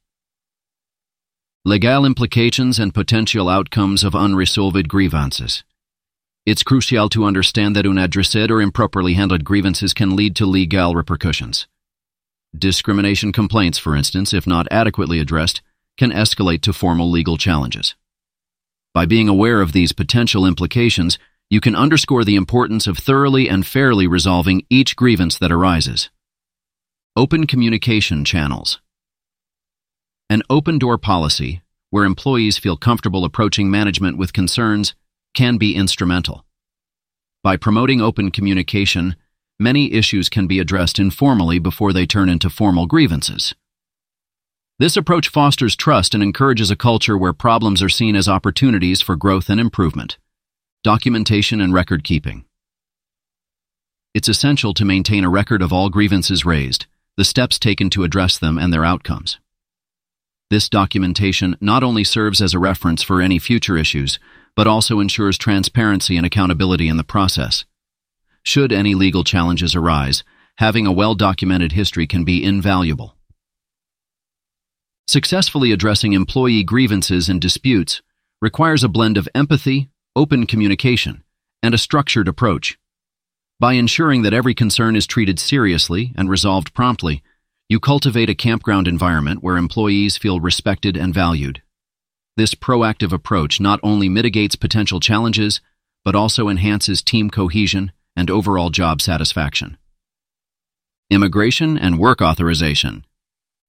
Legal 1.66 2.06
implications 2.06 2.78
and 2.78 2.94
potential 2.94 3.50
outcomes 3.50 4.04
of 4.04 4.14
unresolved 4.14 4.88
grievances. 4.88 5.64
It's 6.52 6.64
crucial 6.64 7.08
to 7.08 7.24
understand 7.24 7.78
that 7.78 7.86
unaddressed 7.86 8.52
or 8.52 8.62
improperly 8.62 9.14
handled 9.14 9.46
grievances 9.46 9.94
can 9.94 10.18
lead 10.18 10.36
to 10.36 10.46
legal 10.46 10.96
repercussions. 10.96 11.66
Discrimination 12.54 13.32
complaints, 13.32 13.78
for 13.78 13.96
instance, 13.96 14.34
if 14.34 14.46
not 14.46 14.68
adequately 14.70 15.20
addressed, 15.22 15.62
can 15.98 16.12
escalate 16.12 16.60
to 16.64 16.74
formal 16.74 17.10
legal 17.10 17.38
challenges. 17.38 17.96
By 18.94 19.06
being 19.06 19.30
aware 19.30 19.62
of 19.62 19.72
these 19.72 19.94
potential 19.94 20.46
implications, 20.46 21.18
you 21.50 21.62
can 21.62 21.74
underscore 21.74 22.26
the 22.26 22.36
importance 22.36 22.86
of 22.86 22.98
thoroughly 22.98 23.48
and 23.48 23.66
fairly 23.66 24.06
resolving 24.06 24.66
each 24.70 24.98
grievance 24.98 25.38
that 25.38 25.54
arises. 25.54 26.10
Open 27.16 27.48
communication 27.48 28.26
channels. 28.26 28.82
An 30.30 30.44
open 30.50 30.80
door 30.80 30.98
policy, 30.98 31.62
where 31.92 32.04
employees 32.04 32.58
feel 32.58 32.76
comfortable 32.76 33.24
approaching 33.24 33.72
management 33.72 34.18
with 34.18 34.34
concerns, 34.34 34.96
can 35.34 35.58
be 35.58 35.76
instrumental. 35.76 36.46
By 37.44 37.58
promoting 37.58 38.02
open 38.02 38.32
communication, 38.32 39.16
many 39.60 39.94
issues 39.94 40.30
can 40.30 40.48
be 40.48 40.60
addressed 40.60 41.00
informally 41.00 41.60
before 41.60 41.94
they 41.94 42.06
turn 42.06 42.30
into 42.30 42.50
formal 42.50 42.86
grievances. 42.86 43.56
This 44.80 44.98
approach 44.98 45.30
fosters 45.30 45.76
trust 45.76 46.14
and 46.14 46.24
encourages 46.24 46.72
a 46.72 46.76
culture 46.76 47.18
where 47.18 47.34
problems 47.34 47.84
are 47.84 47.90
seen 47.90 48.16
as 48.16 48.28
opportunities 48.28 49.02
for 49.02 49.16
growth 49.16 49.50
and 49.50 49.60
improvement. 49.60 50.18
Documentation 50.84 51.62
and 51.62 51.74
record 51.74 52.04
keeping. 52.04 52.46
It's 54.14 54.28
essential 54.28 54.74
to 54.74 54.84
maintain 54.84 55.24
a 55.24 55.30
record 55.30 55.62
of 55.62 55.72
all 55.72 55.90
grievances 55.90 56.46
raised, 56.46 56.88
the 57.16 57.24
steps 57.24 57.60
taken 57.60 57.90
to 57.92 58.04
address 58.04 58.38
them, 58.38 58.58
and 58.58 58.74
their 58.74 58.84
outcomes. 58.84 59.40
This 60.50 60.68
documentation 60.68 61.56
not 61.62 61.84
only 61.84 62.04
serves 62.04 62.42
as 62.42 62.54
a 62.54 62.60
reference 62.60 63.04
for 63.04 63.22
any 63.22 63.40
future 63.40 63.78
issues, 63.78 64.20
but 64.56 64.68
also 64.68 65.00
ensures 65.00 65.38
transparency 65.38 66.18
and 66.18 66.26
accountability 66.26 66.88
in 66.88 66.98
the 66.98 67.04
process. 67.04 67.66
Should 68.44 68.72
any 68.72 68.96
legal 68.96 69.24
challenges 69.24 69.76
arise, 69.76 70.24
having 70.58 70.86
a 70.86 70.92
well-documented 70.92 71.72
history 71.72 72.08
can 72.08 72.24
be 72.24 72.44
invaluable. 72.44 73.16
Successfully 75.08 75.72
addressing 75.72 76.14
employee 76.14 76.64
grievances 76.64 77.30
and 77.30 77.42
disputes 77.42 78.02
requires 78.42 78.84
a 78.84 78.90
blend 78.90 79.18
of 79.18 79.30
empathy, 79.36 79.90
open 80.16 80.48
communication, 80.48 81.24
and 81.62 81.74
a 81.74 81.78
structured 81.78 82.28
approach. 82.28 82.78
By 83.60 83.74
ensuring 83.74 84.24
that 84.24 84.34
every 84.34 84.56
concern 84.56 84.96
is 84.96 85.06
treated 85.06 85.40
seriously 85.40 86.14
and 86.16 86.30
resolved 86.30 86.74
promptly, 86.74 87.22
you 87.70 87.80
cultivate 87.80 88.30
a 88.30 88.36
campground 88.36 88.88
environment 88.88 89.44
where 89.44 89.58
employees 89.58 90.18
feel 90.18 90.40
respected 90.40 90.98
and 90.98 91.14
valued. 91.14 91.62
This 92.38 92.56
proactive 92.56 93.12
approach 93.12 93.60
not 93.60 93.80
only 93.84 94.08
mitigates 94.08 94.56
potential 94.56 95.00
challenges, 95.00 95.60
but 96.06 96.16
also 96.16 96.48
enhances 96.48 97.02
team 97.02 97.30
cohesion 97.30 97.92
and 98.16 98.30
overall 98.30 98.70
job 98.70 99.02
satisfaction. 99.02 99.78
Immigration 101.10 101.78
and 101.78 102.00
work 102.00 102.22
authorization. 102.22 103.06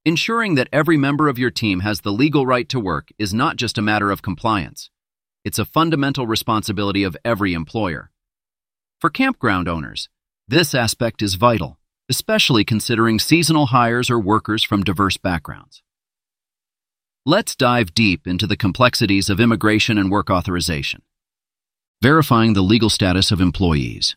Ensuring 0.04 0.54
that 0.54 0.68
every 0.72 0.96
member 0.96 1.28
of 1.28 1.38
your 1.38 1.50
team 1.50 1.80
has 1.80 2.00
the 2.00 2.12
legal 2.12 2.46
right 2.46 2.68
to 2.68 2.78
work 2.80 3.10
is 3.18 3.34
not 3.34 3.56
just 3.56 3.78
a 3.78 3.82
matter 3.82 4.10
of 4.10 4.22
compliance. 4.22 4.90
It's 5.44 5.58
a 5.58 5.64
fundamental 5.64 6.26
responsibility 6.26 7.02
of 7.02 7.16
every 7.24 7.52
employer. 7.54 8.10
For 9.00 9.10
campground 9.10 9.68
owners, 9.68 10.08
this 10.46 10.72
aspect 10.74 11.20
is 11.20 11.34
vital, 11.34 11.78
especially 12.08 12.64
considering 12.64 13.18
seasonal 13.18 13.66
hires 13.66 14.08
or 14.08 14.20
workers 14.20 14.62
from 14.62 14.84
diverse 14.84 15.16
backgrounds. 15.16 15.82
Let's 17.24 17.54
dive 17.54 17.94
deep 17.94 18.26
into 18.26 18.48
the 18.48 18.56
complexities 18.56 19.30
of 19.30 19.38
immigration 19.38 19.96
and 19.96 20.10
work 20.10 20.28
authorization. 20.28 21.02
Verifying 22.02 22.54
the 22.54 22.62
legal 22.62 22.90
status 22.90 23.30
of 23.30 23.40
employees. 23.40 24.16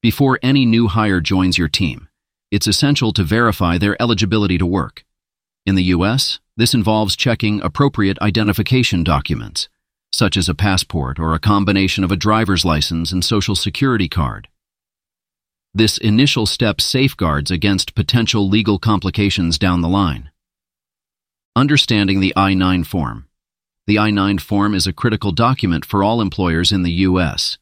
Before 0.00 0.38
any 0.42 0.64
new 0.64 0.88
hire 0.88 1.20
joins 1.20 1.58
your 1.58 1.68
team, 1.68 2.08
it's 2.50 2.66
essential 2.66 3.12
to 3.12 3.22
verify 3.22 3.76
their 3.76 4.00
eligibility 4.00 4.56
to 4.56 4.64
work. 4.64 5.04
In 5.66 5.74
the 5.74 5.92
U.S., 5.96 6.40
this 6.56 6.72
involves 6.72 7.16
checking 7.16 7.60
appropriate 7.60 8.18
identification 8.22 9.04
documents, 9.04 9.68
such 10.10 10.38
as 10.38 10.48
a 10.48 10.54
passport 10.54 11.18
or 11.18 11.34
a 11.34 11.38
combination 11.38 12.02
of 12.02 12.10
a 12.10 12.16
driver's 12.16 12.64
license 12.64 13.12
and 13.12 13.22
social 13.22 13.54
security 13.54 14.08
card. 14.08 14.48
This 15.74 15.98
initial 15.98 16.46
step 16.46 16.80
safeguards 16.80 17.50
against 17.50 17.94
potential 17.94 18.48
legal 18.48 18.78
complications 18.78 19.58
down 19.58 19.82
the 19.82 19.88
line. 19.88 20.31
Understanding 21.54 22.20
the 22.20 22.32
I-9 22.34 22.86
form. 22.86 23.28
The 23.86 23.98
I-9 23.98 24.40
form 24.40 24.74
is 24.74 24.86
a 24.86 24.92
critical 24.92 25.32
document 25.32 25.84
for 25.84 26.02
all 26.02 26.22
employers 26.22 26.72
in 26.72 26.82
the 26.82 27.04
U.S. 27.06 27.58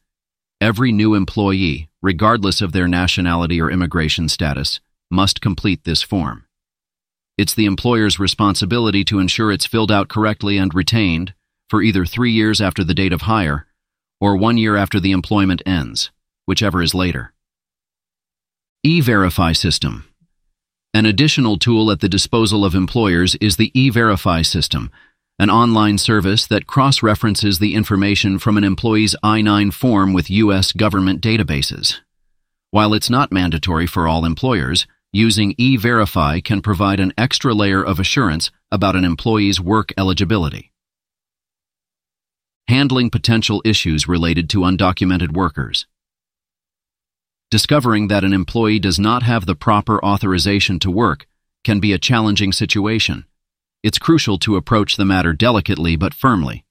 Every 0.61 0.93
new 0.93 1.13
employee, 1.13 1.89
regardless 2.01 2.61
of 2.61 2.71
their 2.71 2.87
nationality 2.87 3.59
or 3.59 3.69
immigration 3.69 4.29
status, 4.29 4.79
must 5.09 5.41
complete 5.41 5.83
this 5.83 6.01
form. 6.01 6.45
It's 7.37 7.53
the 7.53 7.65
employer's 7.65 8.17
responsibility 8.17 9.03
to 9.03 9.19
ensure 9.19 9.51
it's 9.51 9.65
filled 9.65 9.91
out 9.91 10.07
correctly 10.07 10.57
and 10.57 10.73
retained 10.73 11.33
for 11.69 11.81
either 11.81 12.05
three 12.05 12.31
years 12.31 12.61
after 12.61 12.85
the 12.85 12.93
date 12.93 13.11
of 13.11 13.23
hire 13.23 13.67
or 14.21 14.37
one 14.37 14.57
year 14.57 14.77
after 14.77 15.01
the 15.01 15.11
employment 15.11 15.61
ends, 15.65 16.11
whichever 16.45 16.81
is 16.81 16.95
later. 16.95 17.33
E-Verify 18.83 19.51
System 19.51 20.05
an 20.93 21.05
additional 21.05 21.57
tool 21.57 21.89
at 21.89 22.01
the 22.01 22.09
disposal 22.09 22.65
of 22.65 22.75
employers 22.75 23.35
is 23.35 23.55
the 23.55 23.71
E-Verify 23.79 24.41
system, 24.41 24.91
an 25.39 25.49
online 25.49 25.97
service 25.97 26.45
that 26.47 26.67
cross-references 26.67 27.59
the 27.59 27.75
information 27.75 28.37
from 28.37 28.57
an 28.57 28.65
employee's 28.65 29.15
I-9 29.23 29.73
form 29.73 30.11
with 30.11 30.29
U.S. 30.29 30.73
government 30.73 31.21
databases. 31.21 31.99
While 32.71 32.93
it's 32.93 33.09
not 33.09 33.31
mandatory 33.31 33.87
for 33.87 34.05
all 34.05 34.25
employers, 34.25 34.85
using 35.13 35.55
E-Verify 35.57 36.41
can 36.41 36.61
provide 36.61 36.99
an 36.99 37.13
extra 37.17 37.53
layer 37.53 37.81
of 37.81 37.99
assurance 37.99 38.51
about 38.69 38.97
an 38.97 39.05
employee's 39.05 39.61
work 39.61 39.93
eligibility. 39.97 40.73
Handling 42.67 43.09
potential 43.09 43.61
issues 43.63 44.09
related 44.09 44.49
to 44.49 44.59
undocumented 44.59 45.31
workers. 45.31 45.87
Discovering 47.51 48.07
that 48.07 48.23
an 48.23 48.31
employee 48.31 48.79
does 48.79 48.97
not 48.97 49.23
have 49.23 49.45
the 49.45 49.55
proper 49.55 50.03
authorization 50.05 50.79
to 50.79 50.89
work 50.89 51.27
can 51.65 51.81
be 51.81 51.91
a 51.91 51.99
challenging 51.99 52.53
situation. 52.53 53.25
It's 53.83 53.99
crucial 53.99 54.39
to 54.39 54.55
approach 54.55 54.95
the 54.95 55.03
matter 55.03 55.33
delicately 55.33 55.97
but 55.97 56.13
firmly. 56.13 56.63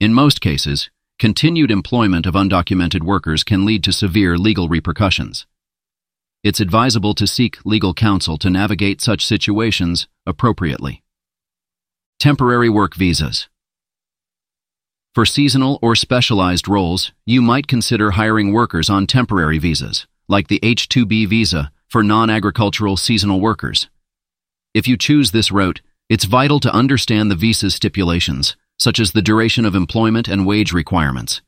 In 0.00 0.12
most 0.12 0.40
cases, 0.40 0.90
continued 1.20 1.70
employment 1.70 2.26
of 2.26 2.34
undocumented 2.34 3.04
workers 3.04 3.44
can 3.44 3.64
lead 3.64 3.84
to 3.84 3.92
severe 3.92 4.36
legal 4.36 4.68
repercussions. 4.68 5.46
It's 6.42 6.58
advisable 6.58 7.14
to 7.14 7.26
seek 7.28 7.58
legal 7.64 7.94
counsel 7.94 8.38
to 8.38 8.50
navigate 8.50 9.00
such 9.00 9.24
situations 9.24 10.08
appropriately. 10.26 11.04
Temporary 12.18 12.68
work 12.68 12.96
visas. 12.96 13.49
For 15.12 15.26
seasonal 15.26 15.80
or 15.82 15.96
specialized 15.96 16.68
roles, 16.68 17.10
you 17.26 17.42
might 17.42 17.66
consider 17.66 18.12
hiring 18.12 18.52
workers 18.52 18.88
on 18.88 19.08
temporary 19.08 19.58
visas, 19.58 20.06
like 20.28 20.46
the 20.46 20.60
H-2B 20.62 21.26
visa 21.26 21.72
for 21.88 22.04
non-agricultural 22.04 22.96
seasonal 22.96 23.40
workers. 23.40 23.88
If 24.72 24.86
you 24.86 24.96
choose 24.96 25.32
this 25.32 25.50
route, 25.50 25.80
it's 26.08 26.26
vital 26.26 26.60
to 26.60 26.72
understand 26.72 27.28
the 27.28 27.34
visa's 27.34 27.74
stipulations, 27.74 28.56
such 28.78 29.00
as 29.00 29.10
the 29.10 29.20
duration 29.20 29.66
of 29.66 29.74
employment 29.74 30.28
and 30.28 30.46
wage 30.46 30.72
requirements. 30.72 31.42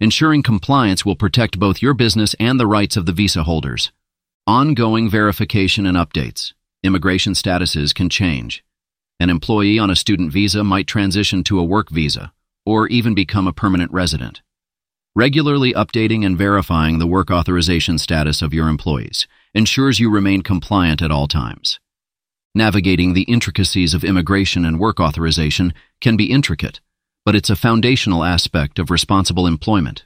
Ensuring 0.00 0.42
compliance 0.42 1.04
will 1.04 1.14
protect 1.14 1.60
both 1.60 1.82
your 1.82 1.94
business 1.94 2.34
and 2.40 2.58
the 2.58 2.66
rights 2.66 2.96
of 2.96 3.06
the 3.06 3.12
visa 3.12 3.44
holders. 3.44 3.92
Ongoing 4.44 5.08
verification 5.08 5.86
and 5.86 5.96
updates. 5.96 6.52
Immigration 6.82 7.34
statuses 7.34 7.94
can 7.94 8.08
change. 8.08 8.64
An 9.20 9.30
employee 9.30 9.78
on 9.78 9.88
a 9.88 9.94
student 9.94 10.32
visa 10.32 10.64
might 10.64 10.88
transition 10.88 11.44
to 11.44 11.60
a 11.60 11.64
work 11.64 11.88
visa, 11.88 12.32
or 12.64 12.88
even 12.88 13.14
become 13.14 13.46
a 13.46 13.52
permanent 13.52 13.92
resident. 13.92 14.42
Regularly 15.14 15.74
updating 15.74 16.24
and 16.24 16.38
verifying 16.38 16.98
the 16.98 17.06
work 17.06 17.30
authorization 17.30 17.98
status 17.98 18.40
of 18.40 18.54
your 18.54 18.68
employees 18.68 19.26
ensures 19.54 20.00
you 20.00 20.10
remain 20.10 20.42
compliant 20.42 21.02
at 21.02 21.10
all 21.10 21.28
times. 21.28 21.78
Navigating 22.54 23.12
the 23.12 23.22
intricacies 23.22 23.94
of 23.94 24.04
immigration 24.04 24.64
and 24.64 24.80
work 24.80 25.00
authorization 25.00 25.74
can 26.00 26.16
be 26.16 26.30
intricate, 26.30 26.80
but 27.24 27.34
it's 27.34 27.50
a 27.50 27.56
foundational 27.56 28.24
aspect 28.24 28.78
of 28.78 28.90
responsible 28.90 29.46
employment. 29.46 30.04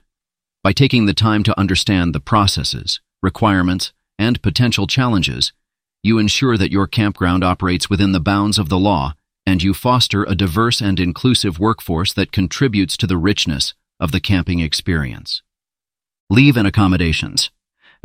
By 0.63 0.73
taking 0.73 1.07
the 1.07 1.15
time 1.15 1.43
to 1.45 1.59
understand 1.59 2.15
the 2.15 2.21
processes, 2.21 3.01
requirements, 3.23 3.93
and 4.19 4.43
potential 4.43 4.87
challenges, 4.87 5.53
you 6.03 6.19
ensure 6.19 6.57
that 6.57 6.73
your 6.73 6.87
campground 6.87 7.45
operates 7.45 7.91
within 7.91 8.13
the 8.13 8.21
bounds 8.21 8.59
of 8.59 8.69
the 8.69 8.79
law 8.79 9.15
and 9.47 9.63
you 9.63 9.73
foster 9.73 10.25
a 10.25 10.35
diverse 10.35 10.81
and 10.81 10.99
inclusive 10.99 11.59
workforce 11.59 12.13
that 12.13 12.33
contributes 12.33 12.97
to 12.97 13.07
the 13.07 13.17
richness 13.17 13.75
of 14.01 14.13
the 14.13 14.21
camping 14.21 14.61
experience. 14.61 15.43
Leave 16.29 16.57
and 16.57 16.67
accommodations. 16.67 17.51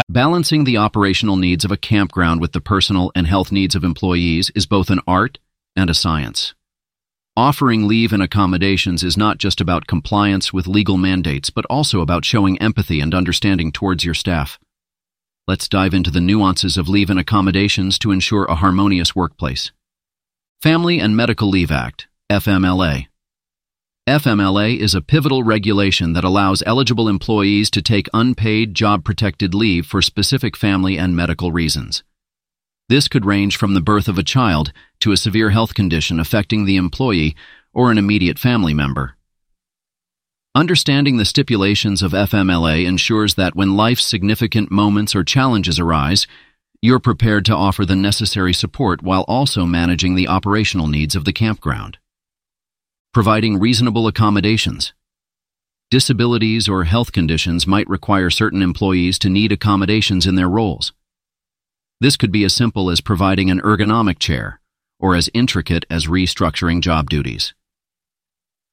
Balancing 0.07 0.63
the 0.63 0.77
operational 0.77 1.35
needs 1.35 1.65
of 1.65 1.71
a 1.71 1.77
campground 1.77 2.39
with 2.39 2.53
the 2.53 2.61
personal 2.61 3.11
and 3.15 3.27
health 3.27 3.51
needs 3.51 3.75
of 3.75 3.83
employees 3.83 4.51
is 4.55 4.65
both 4.65 4.89
an 4.89 4.99
art 5.07 5.39
and 5.75 5.89
a 5.89 5.93
science. 5.93 6.53
Offering 7.37 7.87
leave 7.87 8.11
and 8.11 8.21
accommodations 8.21 9.03
is 9.03 9.17
not 9.17 9.37
just 9.37 9.61
about 9.61 9.87
compliance 9.87 10.51
with 10.51 10.67
legal 10.67 10.97
mandates, 10.97 11.49
but 11.49 11.65
also 11.65 12.01
about 12.01 12.25
showing 12.25 12.61
empathy 12.61 12.99
and 12.99 13.15
understanding 13.15 13.71
towards 13.71 14.03
your 14.03 14.13
staff. 14.13 14.59
Let's 15.47 15.69
dive 15.69 15.93
into 15.93 16.11
the 16.11 16.21
nuances 16.21 16.77
of 16.77 16.89
leave 16.89 17.09
and 17.09 17.19
accommodations 17.19 17.97
to 17.99 18.11
ensure 18.11 18.45
a 18.45 18.55
harmonious 18.55 19.15
workplace. 19.15 19.71
Family 20.61 20.99
and 20.99 21.17
Medical 21.17 21.49
Leave 21.49 21.71
Act, 21.71 22.07
FMLA. 22.31 23.07
FMLA 24.07 24.77
is 24.77 24.93
a 24.93 25.01
pivotal 25.01 25.41
regulation 25.41 26.13
that 26.13 26.23
allows 26.23 26.61
eligible 26.67 27.09
employees 27.09 27.71
to 27.71 27.81
take 27.81 28.07
unpaid 28.13 28.75
job 28.75 29.03
protected 29.03 29.55
leave 29.55 29.87
for 29.87 30.03
specific 30.03 30.55
family 30.55 30.99
and 30.99 31.15
medical 31.15 31.51
reasons. 31.51 32.03
This 32.89 33.07
could 33.07 33.25
range 33.25 33.57
from 33.57 33.73
the 33.73 33.81
birth 33.81 34.07
of 34.07 34.19
a 34.19 34.23
child 34.23 34.71
to 34.99 35.11
a 35.11 35.17
severe 35.17 35.49
health 35.49 35.73
condition 35.73 36.19
affecting 36.19 36.65
the 36.65 36.77
employee 36.77 37.35
or 37.73 37.89
an 37.89 37.97
immediate 37.97 38.37
family 38.37 38.75
member. 38.75 39.17
Understanding 40.53 41.17
the 41.17 41.25
stipulations 41.25 42.03
of 42.03 42.11
FMLA 42.11 42.85
ensures 42.85 43.33
that 43.33 43.55
when 43.55 43.75
life's 43.75 44.05
significant 44.05 44.69
moments 44.69 45.15
or 45.15 45.23
challenges 45.23 45.79
arise, 45.79 46.27
you're 46.81 46.99
prepared 46.99 47.45
to 47.45 47.55
offer 47.55 47.85
the 47.85 47.95
necessary 47.95 48.53
support 48.53 49.03
while 49.03 49.23
also 49.27 49.65
managing 49.65 50.15
the 50.15 50.27
operational 50.27 50.87
needs 50.87 51.15
of 51.15 51.25
the 51.25 51.33
campground 51.33 51.97
providing 53.13 53.59
reasonable 53.59 54.07
accommodations. 54.07 54.93
Disabilities 55.89 56.69
or 56.69 56.85
health 56.85 57.11
conditions 57.11 57.67
might 57.67 57.89
require 57.89 58.29
certain 58.29 58.61
employees 58.61 59.19
to 59.19 59.29
need 59.29 59.51
accommodations 59.51 60.25
in 60.25 60.35
their 60.35 60.47
roles. 60.47 60.93
This 61.99 62.15
could 62.15 62.31
be 62.31 62.45
as 62.45 62.53
simple 62.53 62.89
as 62.89 63.01
providing 63.01 63.51
an 63.51 63.59
ergonomic 63.59 64.17
chair 64.17 64.61
or 64.97 65.15
as 65.15 65.29
intricate 65.33 65.85
as 65.89 66.07
restructuring 66.07 66.79
job 66.79 67.09
duties. 67.09 67.53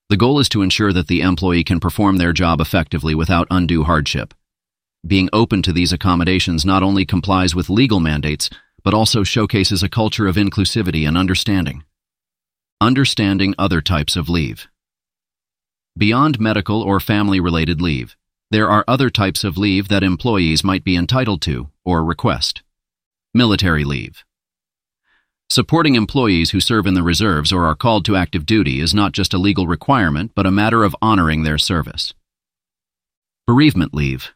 The 0.08 0.16
goal 0.16 0.38
is 0.38 0.48
to 0.50 0.62
ensure 0.62 0.92
that 0.92 1.08
the 1.08 1.20
employee 1.20 1.64
can 1.64 1.80
perform 1.80 2.18
their 2.18 2.32
job 2.32 2.60
effectively 2.60 3.16
without 3.16 3.48
undue 3.50 3.82
hardship. 3.82 4.34
Being 5.06 5.28
open 5.32 5.62
to 5.62 5.72
these 5.72 5.92
accommodations 5.92 6.64
not 6.64 6.82
only 6.82 7.04
complies 7.04 7.54
with 7.54 7.70
legal 7.70 8.00
mandates, 8.00 8.50
but 8.82 8.94
also 8.94 9.22
showcases 9.22 9.82
a 9.82 9.88
culture 9.88 10.26
of 10.26 10.36
inclusivity 10.36 11.06
and 11.06 11.16
understanding. 11.16 11.84
Understanding 12.80 13.54
other 13.58 13.80
types 13.80 14.16
of 14.16 14.28
leave. 14.28 14.66
Beyond 15.96 16.40
medical 16.40 16.82
or 16.82 17.00
family-related 17.00 17.80
leave, 17.80 18.16
there 18.50 18.70
are 18.70 18.84
other 18.88 19.10
types 19.10 19.44
of 19.44 19.58
leave 19.58 19.88
that 19.88 20.02
employees 20.02 20.64
might 20.64 20.84
be 20.84 20.96
entitled 20.96 21.42
to 21.42 21.68
or 21.84 22.04
request. 22.04 22.62
Military 23.34 23.84
leave. 23.84 24.24
Supporting 25.50 25.94
employees 25.94 26.50
who 26.50 26.60
serve 26.60 26.86
in 26.86 26.94
the 26.94 27.02
reserves 27.02 27.52
or 27.52 27.66
are 27.66 27.74
called 27.74 28.04
to 28.04 28.16
active 28.16 28.46
duty 28.46 28.80
is 28.80 28.94
not 28.94 29.12
just 29.12 29.34
a 29.34 29.38
legal 29.38 29.66
requirement, 29.66 30.32
but 30.34 30.46
a 30.46 30.50
matter 30.50 30.84
of 30.84 30.96
honoring 31.00 31.42
their 31.42 31.58
service. 31.58 32.14
Bereavement 33.46 33.94
leave. 33.94 34.32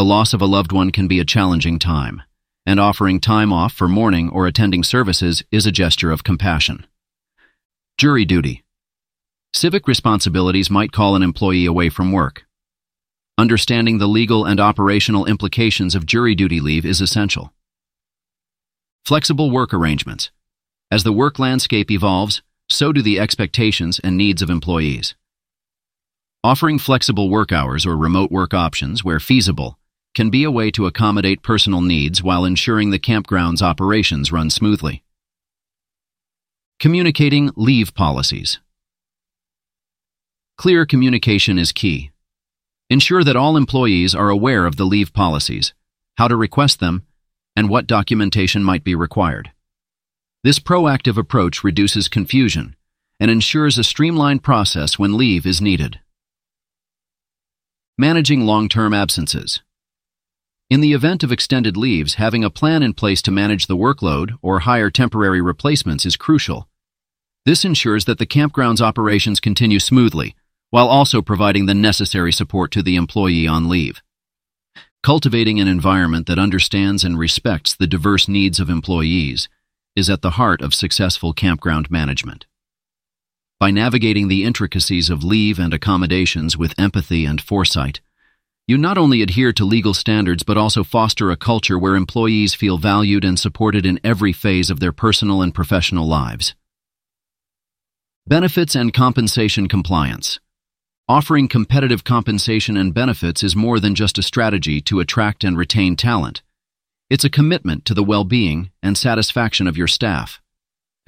The 0.00 0.04
loss 0.04 0.32
of 0.32 0.40
a 0.40 0.46
loved 0.46 0.72
one 0.72 0.92
can 0.92 1.08
be 1.08 1.20
a 1.20 1.26
challenging 1.26 1.78
time, 1.78 2.22
and 2.64 2.80
offering 2.80 3.20
time 3.20 3.52
off 3.52 3.74
for 3.74 3.86
mourning 3.86 4.30
or 4.30 4.46
attending 4.46 4.82
services 4.82 5.44
is 5.52 5.66
a 5.66 5.70
gesture 5.70 6.10
of 6.10 6.24
compassion. 6.24 6.86
Jury 7.98 8.24
duty. 8.24 8.64
Civic 9.52 9.86
responsibilities 9.86 10.70
might 10.70 10.90
call 10.90 11.16
an 11.16 11.22
employee 11.22 11.66
away 11.66 11.90
from 11.90 12.12
work. 12.12 12.46
Understanding 13.36 13.98
the 13.98 14.08
legal 14.08 14.46
and 14.46 14.58
operational 14.58 15.26
implications 15.26 15.94
of 15.94 16.06
jury 16.06 16.34
duty 16.34 16.60
leave 16.60 16.86
is 16.86 17.02
essential. 17.02 17.52
Flexible 19.04 19.50
work 19.50 19.74
arrangements. 19.74 20.30
As 20.90 21.04
the 21.04 21.12
work 21.12 21.38
landscape 21.38 21.90
evolves, 21.90 22.40
so 22.70 22.90
do 22.90 23.02
the 23.02 23.20
expectations 23.20 23.98
and 23.98 24.16
needs 24.16 24.40
of 24.40 24.48
employees. 24.48 25.14
Offering 26.42 26.78
flexible 26.78 27.28
work 27.28 27.52
hours 27.52 27.84
or 27.84 27.98
remote 27.98 28.32
work 28.32 28.54
options 28.54 29.04
where 29.04 29.20
feasible 29.20 29.76
can 30.14 30.30
be 30.30 30.44
a 30.44 30.50
way 30.50 30.70
to 30.72 30.86
accommodate 30.86 31.42
personal 31.42 31.80
needs 31.80 32.22
while 32.22 32.44
ensuring 32.44 32.90
the 32.90 32.98
campground's 32.98 33.62
operations 33.62 34.32
run 34.32 34.50
smoothly. 34.50 35.04
Communicating 36.78 37.50
leave 37.56 37.94
policies. 37.94 38.58
Clear 40.56 40.84
communication 40.84 41.58
is 41.58 41.72
key. 41.72 42.10
Ensure 42.88 43.22
that 43.22 43.36
all 43.36 43.56
employees 43.56 44.14
are 44.14 44.30
aware 44.30 44.66
of 44.66 44.76
the 44.76 44.84
leave 44.84 45.12
policies, 45.12 45.74
how 46.16 46.26
to 46.26 46.36
request 46.36 46.80
them, 46.80 47.06
and 47.54 47.68
what 47.68 47.86
documentation 47.86 48.64
might 48.64 48.82
be 48.82 48.94
required. 48.94 49.52
This 50.42 50.58
proactive 50.58 51.16
approach 51.16 51.62
reduces 51.62 52.08
confusion 52.08 52.74
and 53.20 53.30
ensures 53.30 53.76
a 53.76 53.84
streamlined 53.84 54.42
process 54.42 54.98
when 54.98 55.16
leave 55.16 55.46
is 55.46 55.60
needed. 55.60 56.00
Managing 57.98 58.46
long-term 58.46 58.94
absences. 58.94 59.60
In 60.70 60.80
the 60.80 60.92
event 60.92 61.24
of 61.24 61.32
extended 61.32 61.76
leaves, 61.76 62.14
having 62.14 62.44
a 62.44 62.50
plan 62.50 62.84
in 62.84 62.94
place 62.94 63.20
to 63.22 63.32
manage 63.32 63.66
the 63.66 63.76
workload 63.76 64.38
or 64.40 64.60
hire 64.60 64.88
temporary 64.88 65.40
replacements 65.40 66.06
is 66.06 66.16
crucial. 66.16 66.68
This 67.44 67.64
ensures 67.64 68.04
that 68.04 68.18
the 68.18 68.26
campground's 68.26 68.80
operations 68.80 69.40
continue 69.40 69.80
smoothly, 69.80 70.36
while 70.70 70.86
also 70.86 71.22
providing 71.22 71.66
the 71.66 71.74
necessary 71.74 72.32
support 72.32 72.70
to 72.70 72.84
the 72.84 72.94
employee 72.94 73.48
on 73.48 73.68
leave. 73.68 74.00
Cultivating 75.02 75.58
an 75.58 75.66
environment 75.66 76.28
that 76.28 76.38
understands 76.38 77.02
and 77.02 77.18
respects 77.18 77.74
the 77.74 77.88
diverse 77.88 78.28
needs 78.28 78.60
of 78.60 78.70
employees 78.70 79.48
is 79.96 80.08
at 80.08 80.22
the 80.22 80.38
heart 80.38 80.60
of 80.60 80.72
successful 80.72 81.32
campground 81.32 81.90
management. 81.90 82.46
By 83.58 83.72
navigating 83.72 84.28
the 84.28 84.44
intricacies 84.44 85.10
of 85.10 85.24
leave 85.24 85.58
and 85.58 85.74
accommodations 85.74 86.56
with 86.56 86.78
empathy 86.78 87.24
and 87.24 87.40
foresight, 87.40 88.00
you 88.70 88.78
not 88.78 88.96
only 88.96 89.20
adhere 89.20 89.52
to 89.52 89.64
legal 89.64 89.92
standards 89.92 90.44
but 90.44 90.56
also 90.56 90.84
foster 90.84 91.32
a 91.32 91.36
culture 91.36 91.76
where 91.76 91.96
employees 91.96 92.54
feel 92.54 92.78
valued 92.78 93.24
and 93.24 93.36
supported 93.36 93.84
in 93.84 93.98
every 94.04 94.32
phase 94.32 94.70
of 94.70 94.78
their 94.78 94.92
personal 94.92 95.42
and 95.42 95.52
professional 95.52 96.06
lives. 96.06 96.54
Benefits 98.28 98.76
and 98.76 98.94
compensation 98.94 99.66
compliance. 99.66 100.38
Offering 101.08 101.48
competitive 101.48 102.04
compensation 102.04 102.76
and 102.76 102.94
benefits 102.94 103.42
is 103.42 103.56
more 103.56 103.80
than 103.80 103.96
just 103.96 104.18
a 104.18 104.22
strategy 104.22 104.80
to 104.82 105.00
attract 105.00 105.42
and 105.42 105.58
retain 105.58 105.96
talent. 105.96 106.40
It's 107.10 107.24
a 107.24 107.28
commitment 107.28 107.84
to 107.86 107.94
the 107.94 108.04
well-being 108.04 108.70
and 108.84 108.96
satisfaction 108.96 109.66
of 109.66 109.76
your 109.76 109.88
staff. 109.88 110.40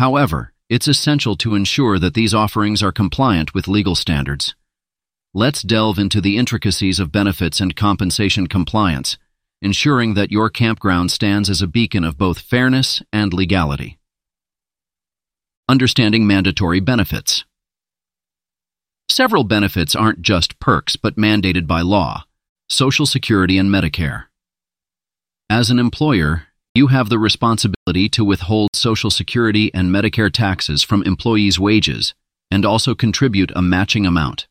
However, 0.01 0.53
it's 0.69 0.89
essential 0.89 1.37
to 1.37 1.55
ensure 1.55 2.01
that 2.01 2.15
these 2.15 2.35
offerings 2.35 2.83
are 2.83 2.91
compliant 2.91 3.55
with 3.55 3.69
legal 3.69 3.95
standards. 3.95 4.57
Let's 5.35 5.63
delve 5.63 5.99
into 5.99 6.21
the 6.21 6.37
intricacies 6.37 7.01
of 7.01 7.11
benefits 7.11 7.59
and 7.59 7.75
compensation 7.75 8.49
compliance, 8.49 9.17
ensuring 9.63 10.13
that 10.13 10.31
your 10.31 10.51
campground 10.51 11.11
stands 11.11 11.49
as 11.49 11.63
a 11.63 11.67
beacon 11.67 12.05
of 12.05 12.19
both 12.19 12.39
fairness 12.39 13.01
and 13.15 13.33
legality. 13.33 13.99
Understanding 15.71 16.27
mandatory 16.27 16.81
benefits. 16.81 17.47
Several 19.09 19.43
benefits 19.43 19.97
aren't 19.97 20.21
just 20.21 20.59
perks 20.59 20.97
but 20.97 21.17
mandated 21.17 21.67
by 21.67 21.81
law, 21.81 22.25
Social 22.69 23.07
Security 23.07 23.57
and 23.57 23.71
Medicare. 23.71 24.25
As 25.49 25.71
an 25.71 25.79
employer, 25.79 26.49
you 26.75 26.89
have 26.89 27.09
the 27.09 27.19
responsibility 27.19 28.11
to 28.11 28.23
withhold 28.23 28.69
Social 28.75 29.11
Security 29.11 29.73
and 29.73 29.89
Medicare 29.89 30.31
taxes 30.31 30.83
from 30.83 31.03
employees' 31.05 31.59
wages 31.59 32.13
and 32.51 32.67
also 32.67 32.95
contribute 32.95 33.51
a 33.57 33.63
matching 33.63 34.05
amount. 34.05 34.47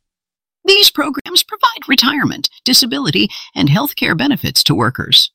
These 0.71 0.89
programs 0.89 1.43
provide 1.43 1.89
retirement, 1.89 2.49
disability, 2.63 3.27
and 3.53 3.67
health 3.67 3.97
care 3.97 4.15
benefits 4.15 4.63
to 4.63 4.73
workers. 4.73 5.29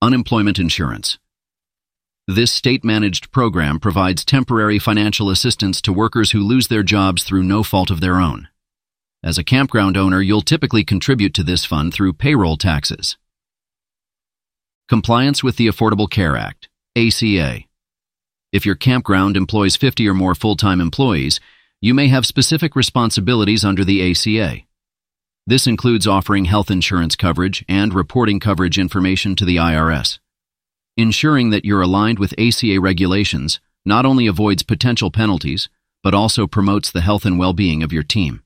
Unemployment 0.00 0.60
insurance. 0.60 1.18
This 2.28 2.52
state-managed 2.52 3.32
program 3.32 3.80
provides 3.80 4.24
temporary 4.24 4.78
financial 4.78 5.30
assistance 5.30 5.82
to 5.82 5.92
workers 5.92 6.30
who 6.30 6.38
lose 6.38 6.68
their 6.68 6.84
jobs 6.84 7.24
through 7.24 7.42
no 7.42 7.64
fault 7.64 7.90
of 7.90 8.00
their 8.00 8.20
own. 8.20 8.46
As 9.20 9.36
a 9.36 9.42
campground 9.42 9.96
owner, 9.96 10.20
you'll 10.20 10.42
typically 10.42 10.84
contribute 10.84 11.34
to 11.34 11.42
this 11.42 11.64
fund 11.64 11.92
through 11.92 12.12
payroll 12.12 12.56
taxes. 12.56 13.16
Compliance 14.88 15.42
with 15.42 15.56
the 15.56 15.66
Affordable 15.66 16.08
Care 16.08 16.36
Act, 16.36 16.68
ACA. 16.96 17.62
If 18.52 18.64
your 18.64 18.76
campground 18.76 19.36
employs 19.36 19.74
50 19.74 20.06
or 20.06 20.14
more 20.14 20.36
full-time 20.36 20.80
employees, 20.80 21.40
you 21.86 21.94
may 21.94 22.08
have 22.08 22.26
specific 22.26 22.74
responsibilities 22.74 23.64
under 23.64 23.84
the 23.84 24.10
ACA. 24.10 24.62
This 25.46 25.68
includes 25.68 26.04
offering 26.04 26.46
health 26.46 26.68
insurance 26.68 27.14
coverage 27.14 27.64
and 27.68 27.94
reporting 27.94 28.40
coverage 28.40 28.76
information 28.76 29.36
to 29.36 29.44
the 29.44 29.54
IRS. 29.54 30.18
Ensuring 30.96 31.50
that 31.50 31.64
you're 31.64 31.82
aligned 31.82 32.18
with 32.18 32.34
ACA 32.40 32.80
regulations 32.80 33.60
not 33.84 34.04
only 34.04 34.26
avoids 34.26 34.64
potential 34.64 35.12
penalties, 35.12 35.68
but 36.02 36.12
also 36.12 36.48
promotes 36.48 36.90
the 36.90 37.02
health 37.02 37.24
and 37.24 37.38
well-being 37.38 37.84
of 37.84 37.92
your 37.92 38.02
team. 38.02 38.42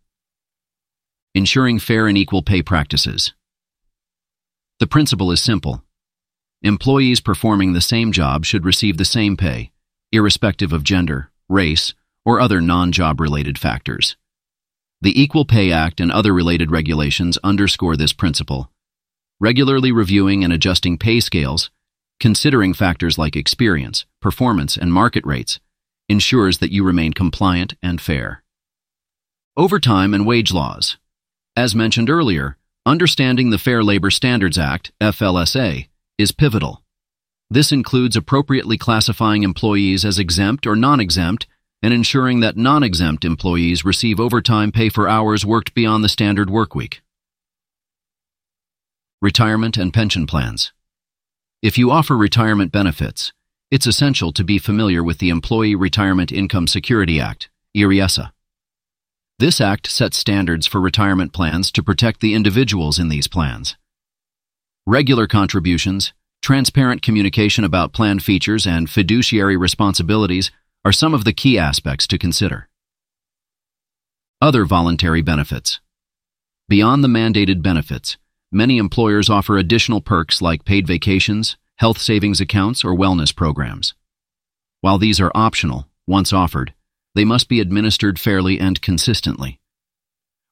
Ensuring 1.35 1.78
fair 1.78 2.09
and 2.09 2.19
equal 2.19 2.43
pay 2.43 2.60
practices. 2.60 3.33
The 4.81 4.86
principle 4.86 5.33
is 5.33 5.41
simple. 5.41 5.83
Employees 6.60 7.23
performing 7.23 7.73
the 7.73 7.81
same 7.81 8.12
job 8.12 8.44
should 8.44 8.67
receive 8.67 8.99
the 8.99 9.07
same 9.07 9.35
pay, 9.39 9.73
irrespective 10.12 10.75
of 10.75 10.85
gender, 10.85 11.31
race, 11.49 11.94
or 12.25 12.41
other 12.41 12.61
non-job 12.61 13.21
related 13.21 13.59
factors. 13.59 14.17
The 15.01 15.21
Equal 15.21 15.45
Pay 15.45 15.73
Act 15.73 16.01
and 16.01 16.13
other 16.13 16.35
related 16.35 16.71
regulations 16.71 17.39
underscore 17.43 17.97
this 17.97 18.13
principle. 18.13 18.71
Regularly 19.41 19.93
reviewing 19.93 20.45
and 20.45 20.53
adjusting 20.53 20.99
pay 20.99 21.21
scales, 21.21 21.71
considering 22.19 22.75
factors 22.75 23.17
like 23.17 23.35
experience, 23.35 24.05
performance, 24.21 24.77
and 24.77 24.93
market 24.93 25.25
rates, 25.25 25.59
ensures 26.09 26.59
that 26.59 26.71
you 26.71 26.85
remain 26.85 27.15
compliant 27.15 27.75
and 27.83 28.01
fair. 28.01 28.43
Overtime 29.57 30.13
and 30.13 30.27
wage 30.27 30.53
laws. 30.53 30.99
As 31.57 31.75
mentioned 31.75 32.11
earlier, 32.11 32.59
understanding 32.85 33.51
the 33.51 33.59
Fair 33.59 33.83
Labor 33.83 34.11
Standards 34.11 34.59
Act, 34.59 34.93
FLSA, 35.01 35.89
is 36.19 36.33
pivotal. 36.33 36.83
This 37.49 37.73
includes 37.73 38.17
appropriately 38.17 38.77
classifying 38.77 39.43
employees 39.43 40.05
as 40.05 40.19
exempt 40.19 40.67
or 40.67 40.77
non-exempt 40.77 41.47
and 41.83 41.94
ensuring 41.94 42.41
that 42.41 42.57
non-exempt 42.57 43.25
employees 43.25 43.84
receive 43.84 44.20
overtime 44.20 44.70
pay 44.70 44.89
for 44.89 45.09
hours 45.09 45.47
worked 45.47 45.75
beyond 45.75 46.05
the 46.05 46.09
standard 46.09 46.49
workweek. 46.49 47.00
Retirement 49.23 49.76
and 49.76 49.92
pension 49.92 50.26
plans. 50.26 50.73
If 51.62 51.76
you 51.76 51.91
offer 51.91 52.17
retirement 52.17 52.73
benefits, 52.73 53.33
it's 53.70 53.86
essential 53.86 54.33
to 54.33 54.42
be 54.42 54.59
familiar 54.59 55.05
with 55.05 55.18
the 55.18 55.28
Employee 55.28 55.75
Retirement 55.75 56.33
Income 56.33 56.67
Security 56.67 57.20
Act, 57.20 57.50
ERISA. 57.76 58.33
This 59.39 59.60
act 59.60 59.86
sets 59.86 60.17
standards 60.17 60.67
for 60.67 60.81
retirement 60.81 61.33
plans 61.33 61.70
to 61.73 61.83
protect 61.83 62.20
the 62.20 62.34
individuals 62.34 62.99
in 62.99 63.09
these 63.09 63.28
plans. 63.28 63.76
Regular 64.86 65.26
contributions, 65.26 66.12
transparent 66.42 67.00
communication 67.00 67.65
about 67.65 67.92
plan 67.92 68.18
features, 68.18 68.67
and 68.67 68.91
fiduciary 68.91 69.57
responsibilities 69.57 70.50
are 70.84 70.92
some 70.92 71.12
of 71.12 71.25
the 71.25 71.33
key 71.33 71.59
aspects 71.59 72.07
to 72.07 72.18
consider. 72.18 72.68
Other 74.41 74.65
voluntary 74.65 75.20
benefits. 75.20 75.81
Beyond 76.68 77.05
the 77.05 77.09
mandated 77.09 77.62
benefits, 77.62 78.17
many 78.50 78.78
employers 78.78 79.28
offer 79.28 79.59
additional 79.59 80.00
perks 80.00 80.41
like 80.41 80.65
paid 80.65 80.86
vacations, 80.86 81.59
health 81.76 81.99
savings 81.99 82.41
accounts, 82.41 82.83
or 82.83 82.94
wellness 82.94 83.34
programs. 83.34 83.94
While 84.81 84.97
these 84.97 85.20
are 85.20 85.33
optional, 85.34 85.89
once 86.07 86.33
offered, 86.33 86.73
they 87.15 87.26
must 87.26 87.49
be 87.49 87.60
administered 87.60 88.18
fairly 88.18 88.59
and 88.59 88.81
consistently. 88.81 89.60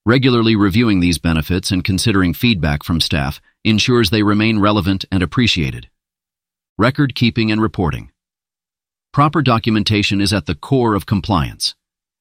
Regularly 0.05 0.57
reviewing 0.57 1.01
these 1.01 1.19
benefits 1.19 1.71
and 1.71 1.83
considering 1.83 2.35
feedback 2.35 2.83
from 2.83 3.01
staff 3.01 3.41
ensures 3.65 4.11
they 4.11 4.23
remain 4.23 4.59
relevant 4.59 5.07
and 5.11 5.23
appreciated. 5.23 5.89
Record 6.77 7.15
keeping 7.15 7.51
and 7.51 7.63
reporting. 7.63 8.11
Proper 9.13 9.43
documentation 9.43 10.21
is 10.21 10.33
at 10.33 10.47
the 10.47 10.55
core 10.55 10.95
of 10.95 11.07
compliance. 11.07 11.75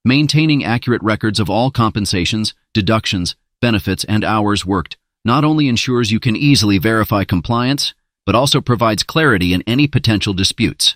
Maintaining 0.06 0.64
accurate 0.64 1.04
records 1.04 1.40
of 1.40 1.50
all 1.50 1.70
compensations, 1.70 2.54
deductions, 2.74 3.36
benefits, 3.62 4.04
and 4.06 4.24
hours 4.24 4.66
worked 4.66 4.98
not 5.26 5.44
only 5.44 5.68
ensures 5.68 6.12
you 6.12 6.20
can 6.20 6.38
easily 6.38 6.78
verify 6.78 7.26
compliance, 7.26 7.94
but 8.26 8.36
also 8.36 8.62
provides 8.62 9.04
clarity 9.04 9.54
in 9.54 9.64
any 9.68 9.86
potential 9.86 10.34
disputes. 10.34 10.96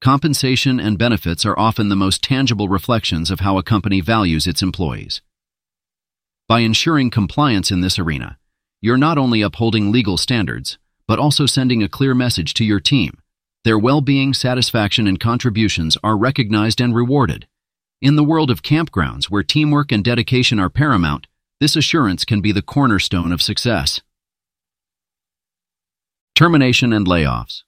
Compensation 0.00 0.80
and 0.80 0.98
benefits 0.98 1.46
are 1.46 1.56
often 1.56 1.88
the 1.88 1.94
most 1.94 2.24
tangible 2.24 2.68
reflections 2.68 3.30
of 3.30 3.38
how 3.38 3.58
a 3.58 3.62
company 3.62 4.00
values 4.00 4.48
its 4.48 4.62
employees. 4.62 5.22
By 6.48 6.60
ensuring 6.60 7.10
compliance 7.10 7.70
in 7.70 7.82
this 7.82 8.00
arena, 8.00 8.36
you're 8.80 8.98
not 8.98 9.16
only 9.16 9.42
upholding 9.42 9.92
legal 9.92 10.16
standards, 10.16 10.76
but 11.06 11.20
also 11.20 11.46
sending 11.46 11.84
a 11.84 11.88
clear 11.88 12.16
message 12.16 12.52
to 12.54 12.64
your 12.64 12.80
team. 12.80 13.21
Their 13.64 13.78
well-being, 13.78 14.34
satisfaction, 14.34 15.06
and 15.06 15.20
contributions 15.20 15.96
are 16.02 16.16
recognized 16.16 16.80
and 16.80 16.94
rewarded. 16.94 17.46
In 18.00 18.16
the 18.16 18.24
world 18.24 18.50
of 18.50 18.64
campgrounds, 18.64 19.26
where 19.26 19.44
teamwork 19.44 19.92
and 19.92 20.02
dedication 20.02 20.58
are 20.58 20.68
paramount, 20.68 21.28
this 21.60 21.76
assurance 21.76 22.24
can 22.24 22.40
be 22.40 22.50
the 22.50 22.62
cornerstone 22.62 23.30
of 23.30 23.40
success. 23.40 24.00
Termination 26.34 26.92
and 26.92 27.06
layoffs. 27.06 27.62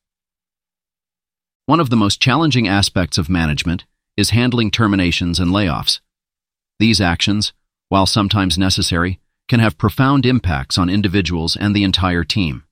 One 1.67 1.79
of 1.79 1.91
the 1.91 1.97
most 1.97 2.21
challenging 2.21 2.67
aspects 2.67 3.17
of 3.17 3.31
management 3.31 3.85
is 4.17 4.31
handling 4.31 4.73
terminations 4.73 5.39
and 5.39 5.53
layoffs. 5.53 6.01
These 6.81 7.01
actions, 7.01 7.53
while 7.89 8.07
sometimes 8.07 8.59
necessary, 8.59 9.21
can 9.49 9.61
have 9.61 9.79
profound 9.79 10.27
impacts 10.27 10.77
on 10.77 10.91
individuals 10.91 11.55
and 11.55 11.75
the 11.75 11.85
entire 11.85 12.25
team. 12.25 12.65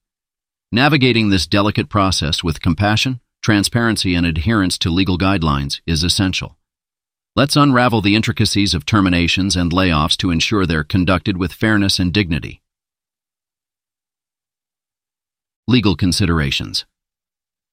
Navigating 0.75 1.29
this 1.29 1.47
delicate 1.47 1.91
process 1.91 2.43
with 2.43 2.63
compassion, 2.63 3.21
transparency, 3.43 4.15
and 4.15 4.25
adherence 4.25 4.79
to 4.79 4.89
legal 4.89 5.19
guidelines 5.19 5.83
is 5.87 6.03
essential. 6.03 6.57
Let's 7.37 7.57
unravel 7.57 8.01
the 8.01 8.15
intricacies 8.17 8.73
of 8.73 8.87
terminations 8.87 9.55
and 9.55 9.71
layoffs 9.71 10.17
to 10.17 10.31
ensure 10.31 10.65
they're 10.65 10.83
conducted 10.83 11.37
with 11.37 11.53
fairness 11.53 11.99
and 11.99 12.11
dignity. 12.11 12.63
Legal 15.69 15.95
considerations. 15.95 16.87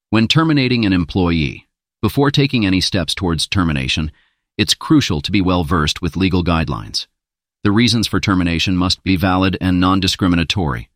When 0.10 0.28
terminating 0.28 0.86
an 0.86 0.92
employee, 0.92 1.70
before 2.02 2.32
taking 2.32 2.66
any 2.66 2.82
steps 2.82 3.16
towards 3.16 3.48
termination, 3.48 4.12
it's 4.58 4.74
crucial 4.74 5.22
to 5.22 5.32
be 5.32 5.40
well 5.40 5.64
versed 5.64 6.02
with 6.02 6.18
legal 6.18 6.44
guidelines. 6.44 7.08
The 7.64 7.72
reasons 7.72 8.08
for 8.08 8.20
termination 8.20 8.76
must 8.76 9.04
be 9.04 9.16
valid 9.16 9.58
and 9.62 9.80
non-discriminatory. 9.80 10.90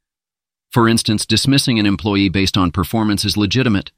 For 0.73 0.89
instance, 0.89 1.25
dismissing 1.25 1.79
an 1.79 1.85
employee 1.85 2.29
based 2.29 2.57
on 2.57 2.71
performance 2.71 3.23
is 3.23 3.37
legitimate, 3.37 3.91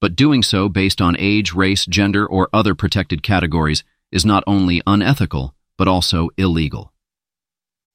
but 0.00 0.16
doing 0.16 0.42
so 0.42 0.68
based 0.68 1.00
on 1.00 1.16
age, 1.18 1.54
race, 1.54 1.86
gender, 1.86 2.26
or 2.26 2.48
other 2.52 2.74
protected 2.74 3.22
categories 3.22 3.84
is 4.10 4.26
not 4.26 4.44
only 4.46 4.82
unethical, 4.86 5.54
but 5.78 5.88
also 5.88 6.28
illegal. 6.36 6.92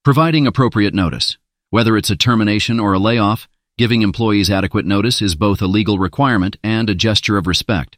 Providing 0.03 0.48
appropriate 0.48 0.93
notice, 0.93 1.38
whether 1.69 1.98
it's 1.98 2.10
a 2.10 2.16
termination 2.16 2.80
or 2.80 2.93
a 2.93 3.00
layoff, 3.00 3.48
Giving 3.82 4.03
employees 4.03 4.51
adequate 4.51 4.85
notice 4.85 5.24
is 5.24 5.34
both 5.34 5.60
a 5.60 5.66
legal 5.66 5.98
requirement 5.98 6.56
and 6.64 6.88
a 6.88 6.93
gesture 6.93 7.35
of 7.35 7.48
respect. 7.48 7.98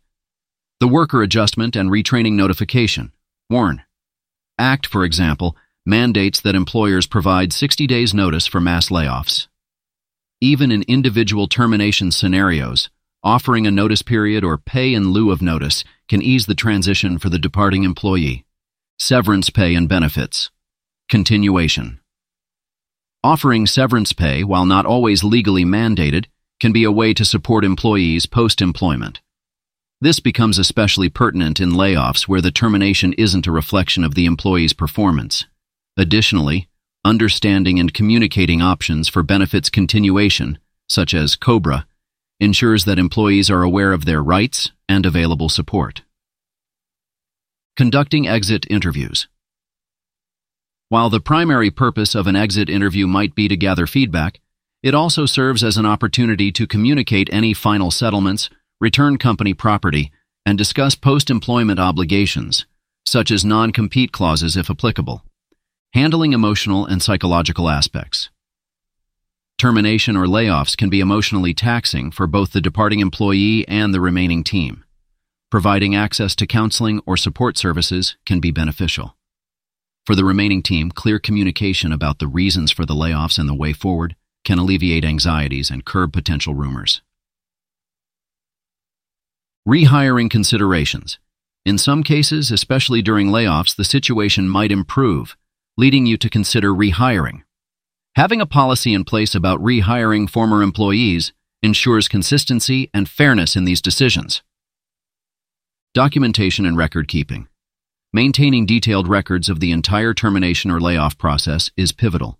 The 0.80 0.88
Worker 0.88 1.22
Adjustment 1.22 1.76
and 1.76 1.90
Retraining 1.90 2.34
Notification, 2.34 3.12
WARN. 3.50 3.82
Act, 4.58 4.86
for 4.86 5.03
example, 5.03 5.58
mandates 5.86 6.40
that 6.40 6.56
employers 6.56 7.06
provide 7.06 7.52
60 7.52 7.86
days 7.86 8.14
notice 8.14 8.48
for 8.48 8.62
mass 8.62 8.88
layoffs. 8.88 9.48
Even 10.44 10.74
in 10.74 10.84
individual 10.90 11.48
termination 11.48 12.12
scenarios, 12.12 12.90
offering 13.24 13.66
a 13.66 13.72
notice 13.72 14.02
period 14.02 14.44
or 14.44 14.58
pay 14.58 14.94
in 14.94 15.12
lieu 15.12 15.32
of 15.32 15.42
notice 15.42 15.86
can 16.10 16.22
ease 16.22 16.48
the 16.48 16.54
transition 16.54 17.18
for 17.18 17.30
the 17.30 17.40
departing 17.40 17.86
employee. 17.86 18.44
Severance 19.00 19.50
pay 19.50 19.74
and 19.74 19.88
benefits. 19.88 20.52
Continuation. 21.08 22.02
Offering 23.24 23.66
severance 23.66 24.12
pay, 24.12 24.44
while 24.44 24.66
not 24.66 24.86
always 24.86 25.24
legally 25.24 25.64
mandated, 25.64 26.26
can 26.60 26.74
be 26.74 26.84
a 26.84 26.92
way 26.92 27.14
to 27.14 27.24
support 27.24 27.64
employees 27.64 28.26
post-employment. 28.26 29.22
This 30.02 30.20
becomes 30.20 30.60
especially 30.60 31.08
pertinent 31.08 31.62
in 31.62 31.72
layoffs 31.72 32.28
where 32.28 32.42
the 32.42 32.52
termination 32.52 33.14
isn't 33.14 33.48
a 33.48 33.52
reflection 33.54 34.04
of 34.04 34.14
the 34.14 34.26
employee's 34.26 34.74
performance. 34.74 35.46
Additionally, 35.96 36.68
understanding 37.06 37.80
and 37.80 37.93
communicating 37.93 38.61
options 38.61 39.07
for 39.07 39.23
benefits 39.23 39.69
continuation, 39.69 40.57
such 40.88 41.14
as 41.14 41.35
COBRA, 41.35 41.85
ensures 42.40 42.85
that 42.85 42.99
employees 42.99 43.49
are 43.49 43.64
aware 43.64 43.93
of 43.93 44.06
their 44.06 44.22
rights 44.22 44.72
and 44.88 45.06
available 45.06 45.49
support. 45.49 46.03
Conducting 47.75 48.27
exit 48.27 48.65
interviews. 48.69 49.27
While 50.90 51.09
the 51.09 51.19
primary 51.19 51.72
purpose 51.72 52.14
of 52.15 52.27
an 52.27 52.35
exit 52.35 52.69
interview 52.69 53.07
might 53.07 53.33
be 53.33 53.48
to 53.48 53.57
gather 53.57 53.88
feedback, 53.88 54.40
it 54.83 54.93
also 54.93 55.25
serves 55.25 55.64
as 55.64 55.77
an 55.77 55.85
opportunity 55.85 56.51
to 56.51 56.67
communicate 56.67 57.30
any 57.32 57.53
final 57.53 57.90
settlements, 57.90 58.49
return 58.80 59.17
company 59.17 59.53
property, 59.53 60.11
and 60.45 60.57
discuss 60.57 60.93
post-employment 60.93 61.80
obligations, 61.80 62.65
such 63.06 63.32
as 63.32 63.45
non-compete 63.45 64.11
clauses 64.11 64.56
if 64.57 64.69
applicable. 64.69 65.23
Handling 65.94 66.34
emotional 66.34 66.88
and 66.88 67.04
psychological 67.04 67.70
aspects. 67.70 68.32
Termination 69.60 70.18
or 70.18 70.26
layoffs 70.26 70.76
can 70.76 70.90
be 70.90 71.00
emotionally 71.00 71.54
taxing 71.54 72.10
for 72.10 72.26
both 72.26 72.52
the 72.52 72.62
departing 72.62 73.00
employee 73.00 73.68
and 73.68 73.94
the 73.94 74.02
remaining 74.02 74.44
team. 74.44 74.84
Providing 75.52 75.96
access 75.96 76.36
to 76.38 76.48
counseling 76.48 77.00
or 77.06 77.16
support 77.16 77.60
services 77.60 78.18
can 78.26 78.40
be 78.40 78.50
beneficial. 78.50 79.16
For 80.04 80.16
the 80.16 80.26
remaining 80.26 80.64
team, 80.64 80.90
clear 80.90 81.20
communication 81.20 81.92
about 81.92 82.18
the 82.18 82.26
reasons 82.28 82.72
for 82.72 82.88
the 82.88 82.96
layoffs 82.96 83.38
and 83.38 83.48
the 83.48 83.54
way 83.54 83.72
forward 83.72 84.16
can 84.44 84.58
alleviate 84.58 85.06
anxieties 85.06 85.70
and 85.70 85.86
curb 85.86 86.12
potential 86.12 86.56
rumors. 86.56 87.04
Rehiring 89.68 90.32
considerations. 90.32 91.20
In 91.64 91.78
some 91.78 92.02
cases, 92.02 92.50
especially 92.50 93.04
during 93.04 93.28
layoffs, 93.28 93.76
the 93.76 93.86
situation 93.86 94.50
might 94.50 94.72
improve, 94.72 95.38
leading 95.77 96.06
you 96.06 96.18
to 96.18 96.30
consider 96.30 96.72
rehiring. 96.72 97.42
Having 98.16 98.42
a 98.42 98.45
policy 98.45 98.93
in 98.93 99.03
place 99.03 99.34
about 99.34 99.60
rehiring 99.60 100.30
former 100.30 100.61
employees 100.61 101.34
ensures 101.64 102.08
consistency 102.08 102.90
and 102.93 103.10
fairness 103.10 103.56
in 103.56 103.66
these 103.66 103.82
decisions. 103.82 104.43
Documentation 105.93 106.66
and 106.66 106.77
record 106.77 107.08
keeping. 107.08 107.48
Maintaining 108.11 108.68
detailed 108.68 109.08
records 109.08 109.50
of 109.50 109.60
the 109.60 109.72
entire 109.72 110.14
termination 110.14 110.69
or 110.69 110.80
layoff 110.80 111.18
process 111.18 111.72
is 111.76 111.92
pivotal. 111.92 112.38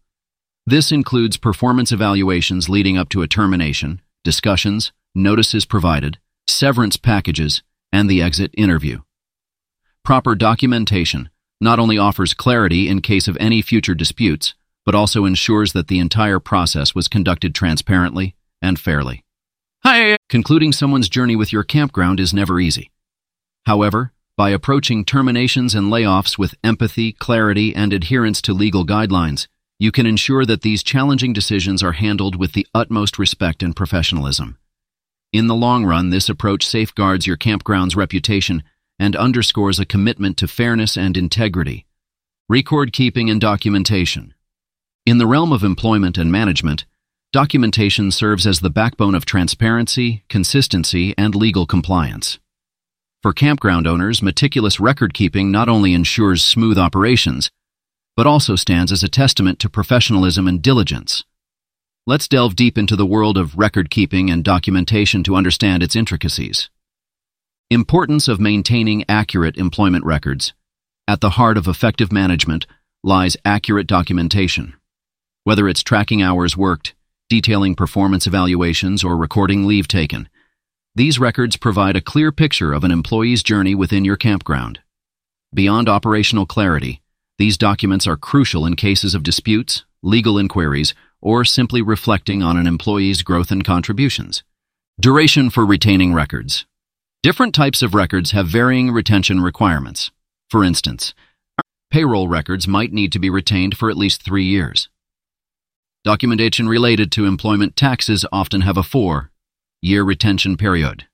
This 0.68 0.92
includes 0.92 1.38
performance 1.38 1.92
evaluations 1.92 2.70
leading 2.70 2.98
up 2.98 3.10
to 3.10 3.24
a 3.24 3.28
termination, 3.28 4.02
discussions, 4.24 4.94
notices 5.16 5.66
provided, 5.66 6.20
severance 6.48 6.98
packages, 6.98 7.64
and 7.92 8.08
the 8.10 8.22
exit 8.22 8.52
interview. 8.56 9.00
Proper 10.03 10.36
documentation 10.36 11.30
not 11.62 11.80
only 11.80 11.98
offers 11.98 12.34
clarity 12.34 12.90
in 12.90 13.02
case 13.02 13.28
of 13.28 13.38
any 13.40 13.62
future 13.62 13.96
disputes, 13.96 14.54
but 14.86 14.96
also 14.96 15.26
ensures 15.26 15.74
that 15.74 15.88
the 15.88 16.00
entire 16.00 16.40
process 16.40 16.94
was 16.94 17.08
conducted 17.08 17.56
transparently 17.56 18.36
and 18.62 18.80
fairly. 18.80 19.24
Hi! 19.84 20.18
Concluding 20.30 20.72
someone's 20.72 21.10
journey 21.10 21.36
with 21.36 21.52
your 21.52 21.64
campground 21.64 22.20
is 22.20 22.34
never 22.34 22.60
easy. 22.60 22.92
However, 23.66 24.14
by 24.36 24.50
approaching 24.50 25.06
terminations 25.06 25.76
and 25.76 25.92
layoffs 25.92 26.38
with 26.38 26.56
empathy, 26.64 27.12
clarity, 27.12 27.76
and 27.76 27.94
adherence 27.94 28.42
to 28.42 28.54
legal 28.54 28.86
guidelines, 28.86 29.48
you 29.80 29.92
can 29.92 30.06
ensure 30.06 30.46
that 30.46 30.62
these 30.62 30.84
challenging 30.84 31.34
decisions 31.34 31.84
are 31.84 31.92
handled 31.92 32.36
with 32.36 32.54
the 32.54 32.66
utmost 32.74 33.20
respect 33.20 33.62
and 33.62 33.76
professionalism. 33.76 34.58
In 35.32 35.48
the 35.48 35.56
long 35.56 35.86
run, 35.86 36.10
this 36.10 36.30
approach 36.30 36.66
safeguards 36.66 37.28
your 37.28 37.38
campground's 37.38 37.96
reputation 37.96 38.64
and 39.00 39.16
underscores 39.16 39.80
a 39.80 39.86
commitment 39.86 40.38
to 40.38 40.48
fairness 40.48 40.98
and 40.98 41.18
integrity. 41.18 41.86
Record 42.50 42.94
keeping 42.94 43.30
and 43.30 43.42
documentation. 43.42 44.34
In 45.06 45.18
the 45.18 45.28
realm 45.28 45.52
of 45.52 45.64
employment 45.64 46.18
and 46.18 46.32
management, 46.32 46.86
documentation 47.32 48.12
serves 48.12 48.46
as 48.46 48.60
the 48.60 48.70
backbone 48.70 49.16
of 49.16 49.26
transparency, 49.26 50.24
consistency, 50.30 51.14
and 51.18 51.36
legal 51.36 51.66
compliance. 51.66 52.40
For 53.22 53.34
campground 53.34 53.88
owners, 53.88 54.22
meticulous 54.22 54.80
record 54.80 55.14
keeping 55.14 55.52
not 55.52 55.70
only 55.70 55.94
ensures 55.94 56.44
smooth 56.44 56.78
operations, 56.78 57.50
but 58.16 58.28
also 58.28 58.56
stands 58.56 58.92
as 58.92 59.02
a 59.02 59.10
testament 59.10 59.60
to 59.60 59.70
professionalism 59.70 60.48
and 60.48 60.62
diligence. 60.62 61.24
Let's 62.06 62.28
delve 62.28 62.56
deep 62.56 62.78
into 62.78 62.98
the 62.98 63.06
world 63.06 63.38
of 63.38 63.58
record 63.58 63.90
keeping 63.90 64.30
and 64.30 64.44
documentation 64.44 65.24
to 65.24 65.36
understand 65.36 65.82
its 65.82 65.96
intricacies. 65.96 66.70
Importance 67.69 68.27
of 68.27 68.40
maintaining 68.40 69.03
accurate 69.09 69.58
employment 69.58 70.06
records. 70.06 70.53
At 71.08 71.22
the 71.22 71.32
heart 71.32 71.58
of 71.58 71.67
effective 71.67 72.11
management 72.11 72.67
lies 73.03 73.38
accurate 73.45 73.88
documentation. 73.88 74.75
Whether 75.43 75.67
it's 75.67 75.82
tracking 75.82 76.22
hours 76.22 76.56
worked, 76.56 76.93
detailing 77.30 77.75
performance 77.75 78.27
evaluations, 78.27 79.03
or 79.03 79.17
recording 79.17 79.66
leave 79.66 79.88
taken, 79.88 80.30
these 80.93 81.17
records 81.17 81.58
provide 81.58 81.95
a 81.95 82.01
clear 82.01 82.32
picture 82.32 82.74
of 82.74 82.83
an 82.83 82.92
employee's 82.92 83.42
journey 83.42 83.74
within 83.74 84.06
your 84.06 84.17
campground. 84.17 84.80
Beyond 85.53 85.90
operational 85.90 86.45
clarity, 86.45 87.01
these 87.40 87.58
documents 87.58 88.06
are 88.06 88.17
crucial 88.17 88.66
in 88.66 88.75
cases 88.75 89.16
of 89.16 89.24
disputes, 89.24 89.85
legal 90.03 90.38
inquiries, 90.38 90.93
or 91.22 91.43
simply 91.43 91.82
reflecting 91.82 92.43
on 92.43 92.58
an 92.58 92.67
employee's 92.67 93.24
growth 93.24 93.51
and 93.51 93.64
contributions. 93.64 94.43
Duration 95.00 95.50
for 95.50 95.66
retaining 95.66 96.14
records. 96.14 96.66
Different 97.24 97.56
types 97.56 97.82
of 97.82 97.95
records 97.95 98.32
have 98.32 98.50
varying 98.50 98.92
retention 98.92 99.40
requirements. 99.40 100.11
For 100.50 100.61
instance, 100.61 101.14
payroll 101.90 102.27
records 102.27 102.68
might 102.68 102.92
need 102.92 103.14
to 103.14 103.19
be 103.19 103.30
retained 103.30 103.77
for 103.77 103.90
at 103.90 103.95
least 103.95 104.22
three 104.22 104.43
years. 104.43 104.90
Documentation 106.03 106.68
related 106.68 107.14
to 107.14 107.26
employment 107.26 107.77
taxes 107.77 108.26
often 108.34 108.60
have 108.60 108.76
a 108.76 108.84
four-year 108.84 110.03
retention 110.03 110.58
period. 110.58 111.08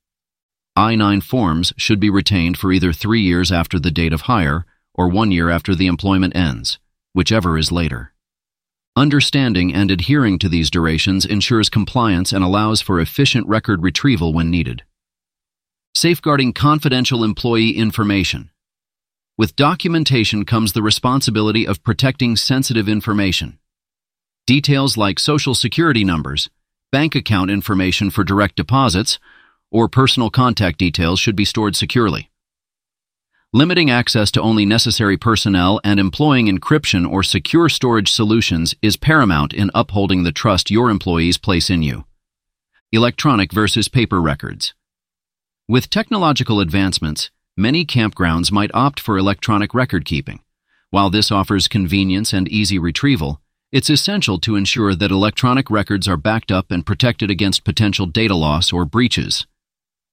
I-9 0.75 1.21
forms 1.21 1.73
should 1.77 1.99
be 1.99 2.09
retained 2.09 2.57
for 2.57 2.71
either 2.71 2.91
three 2.91 3.21
years 3.21 3.51
after 3.51 3.77
the 3.77 3.91
date 3.91 4.11
of 4.11 4.21
hire 4.21 4.65
or 4.95 5.09
one 5.09 5.31
year 5.31 5.51
after 5.51 5.75
the 5.75 5.85
employment 5.85 6.35
ends, 6.35 6.79
whichever 7.13 7.55
is 7.55 7.71
later. 7.71 8.13
Understanding 8.95 9.75
and 9.75 9.91
adhering 9.91 10.39
to 10.39 10.49
these 10.49 10.71
durations 10.71 11.23
ensures 11.23 11.69
compliance 11.69 12.33
and 12.33 12.43
allows 12.43 12.81
for 12.81 12.99
efficient 12.99 13.45
record 13.45 13.83
retrieval 13.83 14.33
when 14.33 14.49
needed. 14.49 14.81
Safeguarding 15.95 16.53
confidential 16.53 17.23
employee 17.23 17.71
information. 17.71 18.51
With 19.37 19.55
documentation 19.55 20.45
comes 20.45 20.73
the 20.73 20.83
responsibility 20.83 21.65
of 21.65 21.83
protecting 21.83 22.35
sensitive 22.35 22.87
information. 22.87 23.57
Details 24.45 24.97
like 24.97 25.19
social 25.19 25.55
security 25.55 26.03
numbers, 26.03 26.49
bank 26.91 27.15
account 27.15 27.49
information 27.49 28.11
for 28.11 28.23
direct 28.23 28.55
deposits, 28.55 29.19
or 29.71 29.89
personal 29.89 30.29
contact 30.29 30.77
details 30.77 31.19
should 31.19 31.35
be 31.35 31.45
stored 31.45 31.75
securely. 31.75 32.29
Limiting 33.51 33.89
access 33.89 34.29
to 34.31 34.41
only 34.41 34.65
necessary 34.65 35.17
personnel 35.17 35.81
and 35.83 35.99
employing 35.99 36.45
encryption 36.45 37.09
or 37.09 37.23
secure 37.23 37.67
storage 37.67 38.11
solutions 38.11 38.75
is 38.81 38.95
paramount 38.95 39.53
in 39.53 39.71
upholding 39.73 40.23
the 40.23 40.31
trust 40.31 40.69
your 40.69 40.91
employees 40.91 41.39
place 41.39 41.69
in 41.69 41.81
you. 41.81 42.05
Electronic 42.91 43.51
versus 43.51 43.87
paper 43.87 44.21
records. 44.21 44.75
With 45.69 45.91
technological 45.91 46.61
advancements, 46.61 47.29
many 47.55 47.85
campgrounds 47.85 48.51
might 48.51 48.71
opt 48.73 48.99
for 48.99 49.19
electronic 49.19 49.75
record 49.75 50.03
keeping. 50.03 50.39
While 50.89 51.11
this 51.11 51.31
offers 51.31 51.67
convenience 51.67 52.33
and 52.33 52.47
easy 52.47 52.79
retrieval, 52.79 53.39
it's 53.71 53.91
essential 53.91 54.39
to 54.39 54.55
ensure 54.55 54.95
that 54.95 55.11
electronic 55.11 55.69
records 55.69 56.07
are 56.07 56.17
backed 56.17 56.51
up 56.51 56.71
and 56.71 56.87
protected 56.87 57.29
against 57.29 57.65
potential 57.65 58.07
data 58.07 58.33
loss 58.33 58.73
or 58.73 58.83
breaches. 58.83 59.45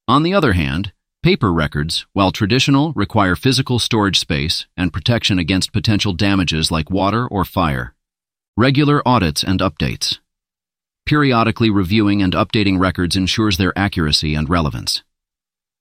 On 0.07 0.25
the 0.25 0.35
other 0.35 0.53
hand, 0.53 0.93
paper 1.23 1.51
records, 1.51 2.05
while 2.13 2.33
traditional, 2.33 2.93
require 2.93 3.35
physical 3.35 3.79
storage 3.79 4.19
space 4.19 4.67
and 4.77 4.93
protection 4.93 5.39
against 5.39 5.73
potential 5.73 6.13
damages 6.13 6.71
like 6.71 6.91
water 6.91 7.27
or 7.27 7.47
fire. 7.47 7.95
Regular 8.59 9.01
audits 9.09 9.43
and 9.43 9.61
updates. 9.61 10.19
Periodically 11.07 11.71
reviewing 11.71 12.21
and 12.21 12.35
updating 12.35 12.79
records 12.79 13.17
ensures 13.17 13.57
their 13.57 13.73
accuracy 13.75 14.35
and 14.35 14.51
relevance. 14.51 15.03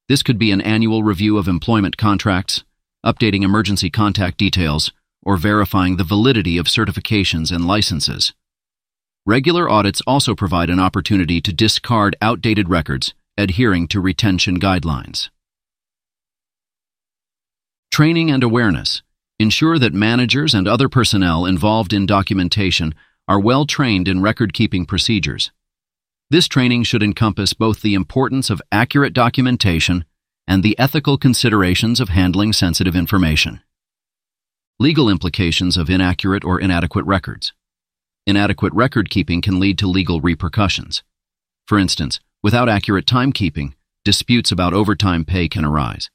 This 0.07 0.21
could 0.21 0.37
be 0.37 0.51
an 0.51 0.61
annual 0.61 1.01
review 1.01 1.37
of 1.37 1.47
employment 1.47 1.97
contracts, 1.97 2.63
updating 3.03 3.43
emergency 3.43 3.89
contact 3.89 4.37
details, 4.37 4.91
or 5.23 5.35
verifying 5.35 5.97
the 5.97 6.03
validity 6.03 6.59
of 6.59 6.67
certifications 6.67 7.51
and 7.51 7.65
licenses. 7.65 8.33
Regular 9.25 9.67
audits 9.67 10.01
also 10.05 10.35
provide 10.35 10.69
an 10.69 10.79
opportunity 10.79 11.41
to 11.41 11.51
discard 11.51 12.15
outdated 12.21 12.69
records, 12.69 13.15
adhering 13.35 13.87
to 13.87 13.99
retention 13.99 14.59
guidelines. 14.59 15.29
Training 17.91 18.29
and 18.29 18.43
awareness. 18.43 19.01
Ensure 19.39 19.79
that 19.79 19.93
managers 19.93 20.53
and 20.53 20.67
other 20.67 20.87
personnel 20.87 21.47
involved 21.47 21.93
in 21.93 22.05
documentation 22.05 22.93
are 23.27 23.39
well 23.39 23.65
trained 23.65 24.07
in 24.07 24.21
record-keeping 24.21 24.85
procedures. 24.85 25.51
This 26.31 26.47
training 26.47 26.83
should 26.83 27.03
encompass 27.03 27.53
both 27.53 27.81
the 27.81 27.93
importance 27.93 28.49
of 28.49 28.61
accurate 28.71 29.13
documentation 29.13 30.05
and 30.47 30.63
the 30.63 30.77
ethical 30.79 31.19
considerations 31.19 31.99
of 31.99 32.09
handling 32.09 32.51
sensitive 32.51 32.95
information. 32.95 33.61
Legal 34.79 35.07
implications 35.07 35.77
of 35.77 35.87
inaccurate 35.87 36.43
or 36.43 36.59
inadequate 36.59 37.05
records. 37.05 37.53
Inadequate 38.25 38.73
record 38.73 39.11
keeping 39.11 39.39
can 39.39 39.59
lead 39.59 39.77
to 39.77 39.87
legal 39.87 40.19
repercussions. 40.19 41.03
For 41.67 41.77
instance, 41.77 42.19
without 42.41 42.69
accurate 42.69 43.05
timekeeping, 43.05 43.73
disputes 44.03 44.51
about 44.51 44.73
overtime 44.73 45.25
pay 45.25 45.47
can 45.47 45.63
arise. 45.63 46.09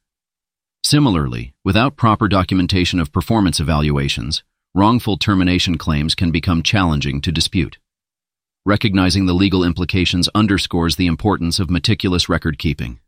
Similarly, 0.83 1.55
without 1.65 1.97
proper 1.97 2.27
documentation 2.27 2.99
of 2.99 3.13
performance 3.13 3.61
evaluations, 3.61 4.43
wrongful 4.75 5.19
termination 5.19 5.79
claims 5.79 6.17
can 6.17 6.33
become 6.33 6.65
challenging 6.65 7.21
to 7.21 7.31
dispute. 7.31 7.79
Recognizing 8.71 9.27
the 9.27 9.35
legal 9.35 9.65
implications 9.65 10.29
underscores 10.33 10.95
the 10.95 11.09
importance 11.09 11.59
of 11.59 11.71
meticulous 11.71 12.29
record 12.29 12.57
keeping. 12.57 13.01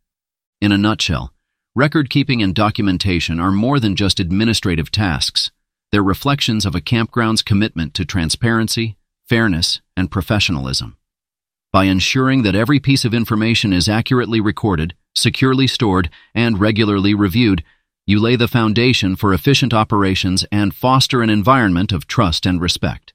In 0.60 0.72
a 0.72 0.76
nutshell, 0.76 1.32
record 1.76 2.10
keeping 2.10 2.42
and 2.42 2.52
documentation 2.52 3.38
are 3.38 3.52
more 3.52 3.78
than 3.78 3.94
just 3.94 4.18
administrative 4.18 4.90
tasks. 4.90 5.52
They're 5.92 6.02
reflections 6.02 6.66
of 6.66 6.74
a 6.74 6.80
campground's 6.80 7.42
commitment 7.42 7.94
to 7.94 8.04
transparency, 8.04 8.96
fairness, 9.28 9.80
and 9.96 10.10
professionalism. 10.10 10.96
By 11.72 11.84
ensuring 11.84 12.42
that 12.42 12.56
every 12.56 12.80
piece 12.80 13.04
of 13.04 13.14
information 13.14 13.72
is 13.72 13.88
accurately 13.88 14.40
recorded, 14.40 14.94
securely 15.14 15.68
stored, 15.68 16.10
and 16.34 16.58
regularly 16.58 17.14
reviewed, 17.14 17.62
you 18.04 18.18
lay 18.18 18.34
the 18.34 18.48
foundation 18.48 19.14
for 19.14 19.32
efficient 19.32 19.72
operations 19.72 20.44
and 20.50 20.74
foster 20.74 21.22
an 21.22 21.30
environment 21.30 21.92
of 21.92 22.08
trust 22.08 22.46
and 22.46 22.60
respect. 22.60 23.12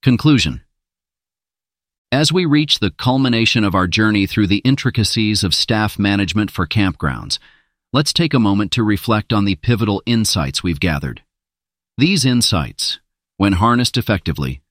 Conclusion 0.00 0.62
As 2.12 2.32
we 2.32 2.46
reach 2.46 2.78
the 2.78 2.92
culmination 2.92 3.64
of 3.64 3.74
our 3.74 3.88
journey 3.88 4.26
through 4.26 4.46
the 4.46 4.58
intricacies 4.58 5.42
of 5.42 5.52
staff 5.52 5.98
management 5.98 6.52
for 6.52 6.68
campgrounds, 6.68 7.40
let's 7.92 8.12
take 8.12 8.32
a 8.32 8.38
moment 8.38 8.70
to 8.72 8.84
reflect 8.84 9.32
on 9.32 9.44
the 9.44 9.56
pivotal 9.56 10.00
insights 10.06 10.62
we've 10.62 10.78
gathered. 10.78 11.22
These 11.96 12.24
insights, 12.24 13.00
when 13.38 13.54
harnessed 13.54 13.96
effectively, 13.96 14.62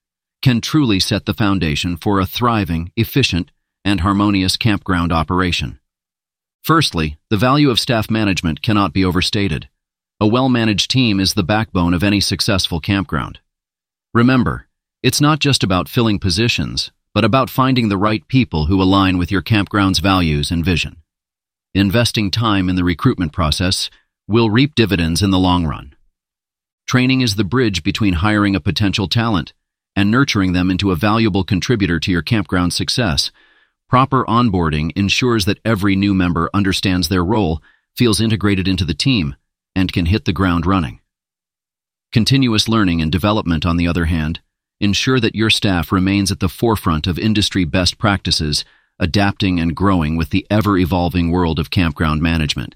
can 0.41 0.61
truly 0.61 0.97
set 0.97 1.25
the 1.25 1.33
foundation 1.33 1.97
for 1.97 2.21
a 2.21 2.25
thriving, 2.25 2.93
efficient, 2.95 3.51
and 3.83 3.99
harmonious 3.99 4.55
campground 4.55 5.11
operation. 5.11 5.77
Firstly, 6.63 7.17
the 7.29 7.35
value 7.35 7.69
of 7.69 7.81
staff 7.81 8.09
management 8.09 8.61
cannot 8.61 8.93
be 8.93 9.03
overstated. 9.03 9.67
A 10.21 10.27
well-managed 10.27 10.89
team 10.89 11.19
is 11.19 11.33
the 11.33 11.43
backbone 11.43 11.93
of 11.93 12.01
any 12.01 12.21
successful 12.21 12.79
campground. 12.79 13.39
Remember, 14.13 14.66
it's 15.07 15.21
not 15.21 15.39
just 15.39 15.63
about 15.63 15.87
filling 15.87 16.19
positions, 16.19 16.91
but 17.13 17.23
about 17.23 17.49
finding 17.49 17.87
the 17.87 17.95
right 17.95 18.27
people 18.27 18.65
who 18.65 18.81
align 18.81 19.17
with 19.17 19.31
your 19.31 19.41
campground's 19.41 19.99
values 19.99 20.51
and 20.51 20.65
vision. 20.65 20.97
Investing 21.73 22.29
time 22.29 22.67
in 22.67 22.75
the 22.75 22.83
recruitment 22.83 23.31
process 23.31 23.89
will 24.27 24.49
reap 24.49 24.75
dividends 24.75 25.21
in 25.21 25.31
the 25.31 25.39
long 25.39 25.65
run. 25.65 25.95
Training 26.87 27.21
is 27.21 27.35
the 27.35 27.45
bridge 27.45 27.83
between 27.83 28.15
hiring 28.15 28.53
a 28.53 28.59
potential 28.59 29.07
talent 29.07 29.53
and 29.95 30.11
nurturing 30.11 30.51
them 30.51 30.69
into 30.69 30.91
a 30.91 30.97
valuable 30.97 31.45
contributor 31.45 32.01
to 32.01 32.11
your 32.11 32.21
campground 32.21 32.73
success. 32.73 33.31
Proper 33.87 34.25
onboarding 34.25 34.91
ensures 34.97 35.45
that 35.45 35.61
every 35.63 35.95
new 35.95 36.13
member 36.13 36.49
understands 36.53 37.07
their 37.07 37.23
role, 37.23 37.61
feels 37.95 38.19
integrated 38.19 38.67
into 38.67 38.83
the 38.83 38.93
team, 38.93 39.37
and 39.73 39.93
can 39.93 40.07
hit 40.07 40.25
the 40.25 40.33
ground 40.33 40.65
running. 40.65 40.99
Continuous 42.11 42.67
learning 42.67 43.01
and 43.01 43.09
development, 43.09 43.65
on 43.65 43.77
the 43.77 43.87
other 43.87 44.03
hand, 44.05 44.41
ensure 44.79 45.19
that 45.19 45.35
your 45.35 45.49
staff 45.49 45.91
remains 45.91 46.31
at 46.31 46.39
the 46.39 46.49
forefront 46.49 47.07
of 47.07 47.17
industry 47.17 47.65
best 47.65 47.97
practices, 47.97 48.63
adapting 48.99 49.59
and 49.59 49.75
growing 49.75 50.15
with 50.15 50.29
the 50.29 50.45
ever-evolving 50.49 51.31
world 51.31 51.59
of 51.59 51.69
campground 51.69 52.21
management. 52.21 52.75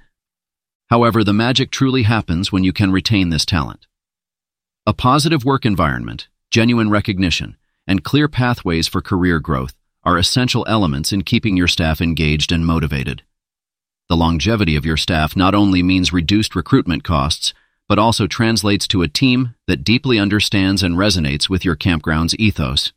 However, 0.89 1.23
the 1.23 1.33
magic 1.33 1.71
truly 1.71 2.03
happens 2.03 2.51
when 2.51 2.63
you 2.63 2.73
can 2.73 2.91
retain 2.91 3.29
this 3.29 3.45
talent. 3.45 3.87
A 4.85 4.93
positive 4.93 5.45
work 5.45 5.65
environment, 5.65 6.27
genuine 6.49 6.89
recognition, 6.89 7.55
and 7.87 8.03
clear 8.03 8.27
pathways 8.27 8.87
for 8.87 9.01
career 9.01 9.39
growth 9.39 9.73
are 10.03 10.17
essential 10.17 10.65
elements 10.67 11.13
in 11.13 11.21
keeping 11.21 11.55
your 11.55 11.67
staff 11.67 12.01
engaged 12.01 12.51
and 12.51 12.65
motivated. 12.65 13.23
The 14.09 14.17
longevity 14.17 14.75
of 14.75 14.85
your 14.85 14.97
staff 14.97 15.35
not 15.35 15.55
only 15.55 15.81
means 15.81 16.11
reduced 16.11 16.55
recruitment 16.55 17.03
costs, 17.03 17.53
but 17.91 17.99
also 17.99 18.25
translates 18.25 18.87
to 18.87 19.01
a 19.01 19.07
team 19.09 19.53
that 19.67 19.83
deeply 19.83 20.17
understands 20.17 20.81
and 20.81 20.95
resonates 20.95 21.49
with 21.49 21.65
your 21.65 21.75
campground's 21.75 22.33
ethos. 22.37 22.93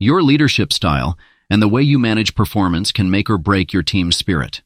Your 0.00 0.22
leadership 0.22 0.72
style 0.72 1.18
and 1.50 1.60
the 1.60 1.68
way 1.68 1.82
you 1.82 1.98
manage 1.98 2.34
performance 2.34 2.90
can 2.90 3.10
make 3.10 3.28
or 3.28 3.36
break 3.36 3.74
your 3.74 3.82
team's 3.82 4.16
spirit. 4.16 4.62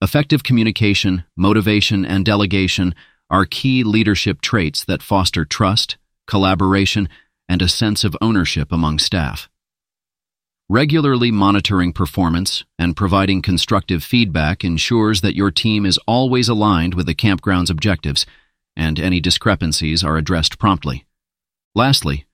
Effective 0.00 0.42
communication, 0.42 1.24
motivation, 1.36 2.06
and 2.06 2.24
delegation 2.24 2.94
are 3.28 3.44
key 3.44 3.84
leadership 3.84 4.40
traits 4.40 4.82
that 4.86 5.02
foster 5.02 5.44
trust, 5.44 5.98
collaboration, 6.26 7.06
and 7.46 7.60
a 7.60 7.68
sense 7.68 8.02
of 8.02 8.16
ownership 8.22 8.72
among 8.72 8.98
staff. 8.98 9.50
Regularly 10.70 11.30
monitoring 11.30 11.92
performance 11.92 12.64
and 12.78 12.96
providing 12.96 13.42
constructive 13.42 14.02
feedback 14.02 14.64
ensures 14.64 15.20
that 15.20 15.36
your 15.36 15.50
team 15.50 15.84
is 15.84 15.98
always 16.06 16.48
aligned 16.48 16.94
with 16.94 17.04
the 17.04 17.14
campground's 17.14 17.68
objectives 17.68 18.24
and 18.76 18.98
any 18.98 19.20
discrepancies 19.20 20.02
are 20.02 20.16
addressed 20.16 20.58
promptly. 20.58 21.06
Lastly, 21.74 22.26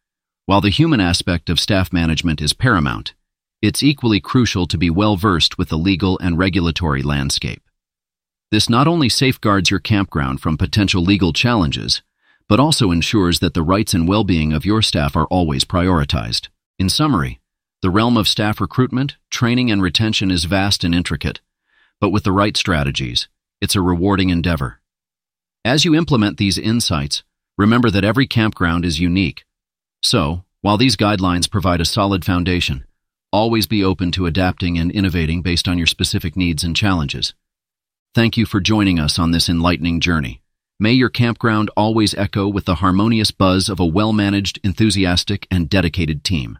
while 0.46 0.60
the 0.60 0.70
human 0.70 1.00
aspect 1.00 1.48
of 1.48 1.60
staff 1.60 1.92
management 1.92 2.40
is 2.40 2.52
paramount, 2.52 3.14
it's 3.62 3.82
equally 3.82 4.20
crucial 4.20 4.66
to 4.66 4.78
be 4.78 4.90
well 4.90 5.16
versed 5.16 5.58
with 5.58 5.68
the 5.68 5.78
legal 5.78 6.18
and 6.18 6.38
regulatory 6.38 7.02
landscape. 7.02 7.62
This 8.50 8.68
not 8.68 8.88
only 8.88 9.08
safeguards 9.08 9.70
your 9.70 9.80
campground 9.80 10.40
from 10.40 10.56
potential 10.56 11.02
legal 11.02 11.32
challenges, 11.32 12.02
but 12.48 12.58
also 12.58 12.90
ensures 12.90 13.38
that 13.38 13.54
the 13.54 13.62
rights 13.62 13.94
and 13.94 14.08
well-being 14.08 14.52
of 14.52 14.64
your 14.64 14.82
staff 14.82 15.14
are 15.14 15.26
always 15.26 15.64
prioritized. 15.64 16.48
In 16.78 16.88
summary, 16.88 17.40
the 17.80 17.90
realm 17.90 18.16
of 18.16 18.26
staff 18.26 18.60
recruitment, 18.60 19.16
training, 19.30 19.70
and 19.70 19.80
retention 19.80 20.32
is 20.32 20.44
vast 20.46 20.82
and 20.82 20.94
intricate, 20.94 21.40
but 22.00 22.10
with 22.10 22.24
the 22.24 22.32
right 22.32 22.56
strategies, 22.56 23.28
it's 23.60 23.76
a 23.76 23.80
rewarding 23.80 24.30
endeavor. 24.30 24.79
As 25.64 25.84
you 25.84 25.94
implement 25.94 26.38
these 26.38 26.56
insights, 26.56 27.22
remember 27.58 27.90
that 27.90 28.04
every 28.04 28.26
campground 28.26 28.86
is 28.86 28.98
unique. 28.98 29.44
So, 30.02 30.44
while 30.62 30.78
these 30.78 30.96
guidelines 30.96 31.50
provide 31.50 31.82
a 31.82 31.84
solid 31.84 32.24
foundation, 32.24 32.86
always 33.30 33.66
be 33.66 33.84
open 33.84 34.10
to 34.12 34.24
adapting 34.24 34.78
and 34.78 34.90
innovating 34.90 35.42
based 35.42 35.68
on 35.68 35.76
your 35.76 35.86
specific 35.86 36.34
needs 36.34 36.64
and 36.64 36.74
challenges. 36.74 37.34
Thank 38.14 38.38
you 38.38 38.46
for 38.46 38.58
joining 38.60 38.98
us 38.98 39.18
on 39.18 39.32
this 39.32 39.50
enlightening 39.50 40.00
journey. 40.00 40.40
May 40.78 40.92
your 40.92 41.10
campground 41.10 41.68
always 41.76 42.14
echo 42.14 42.48
with 42.48 42.64
the 42.64 42.76
harmonious 42.76 43.30
buzz 43.30 43.68
of 43.68 43.78
a 43.78 43.84
well-managed, 43.84 44.58
enthusiastic, 44.64 45.46
and 45.50 45.68
dedicated 45.68 46.24
team. 46.24 46.58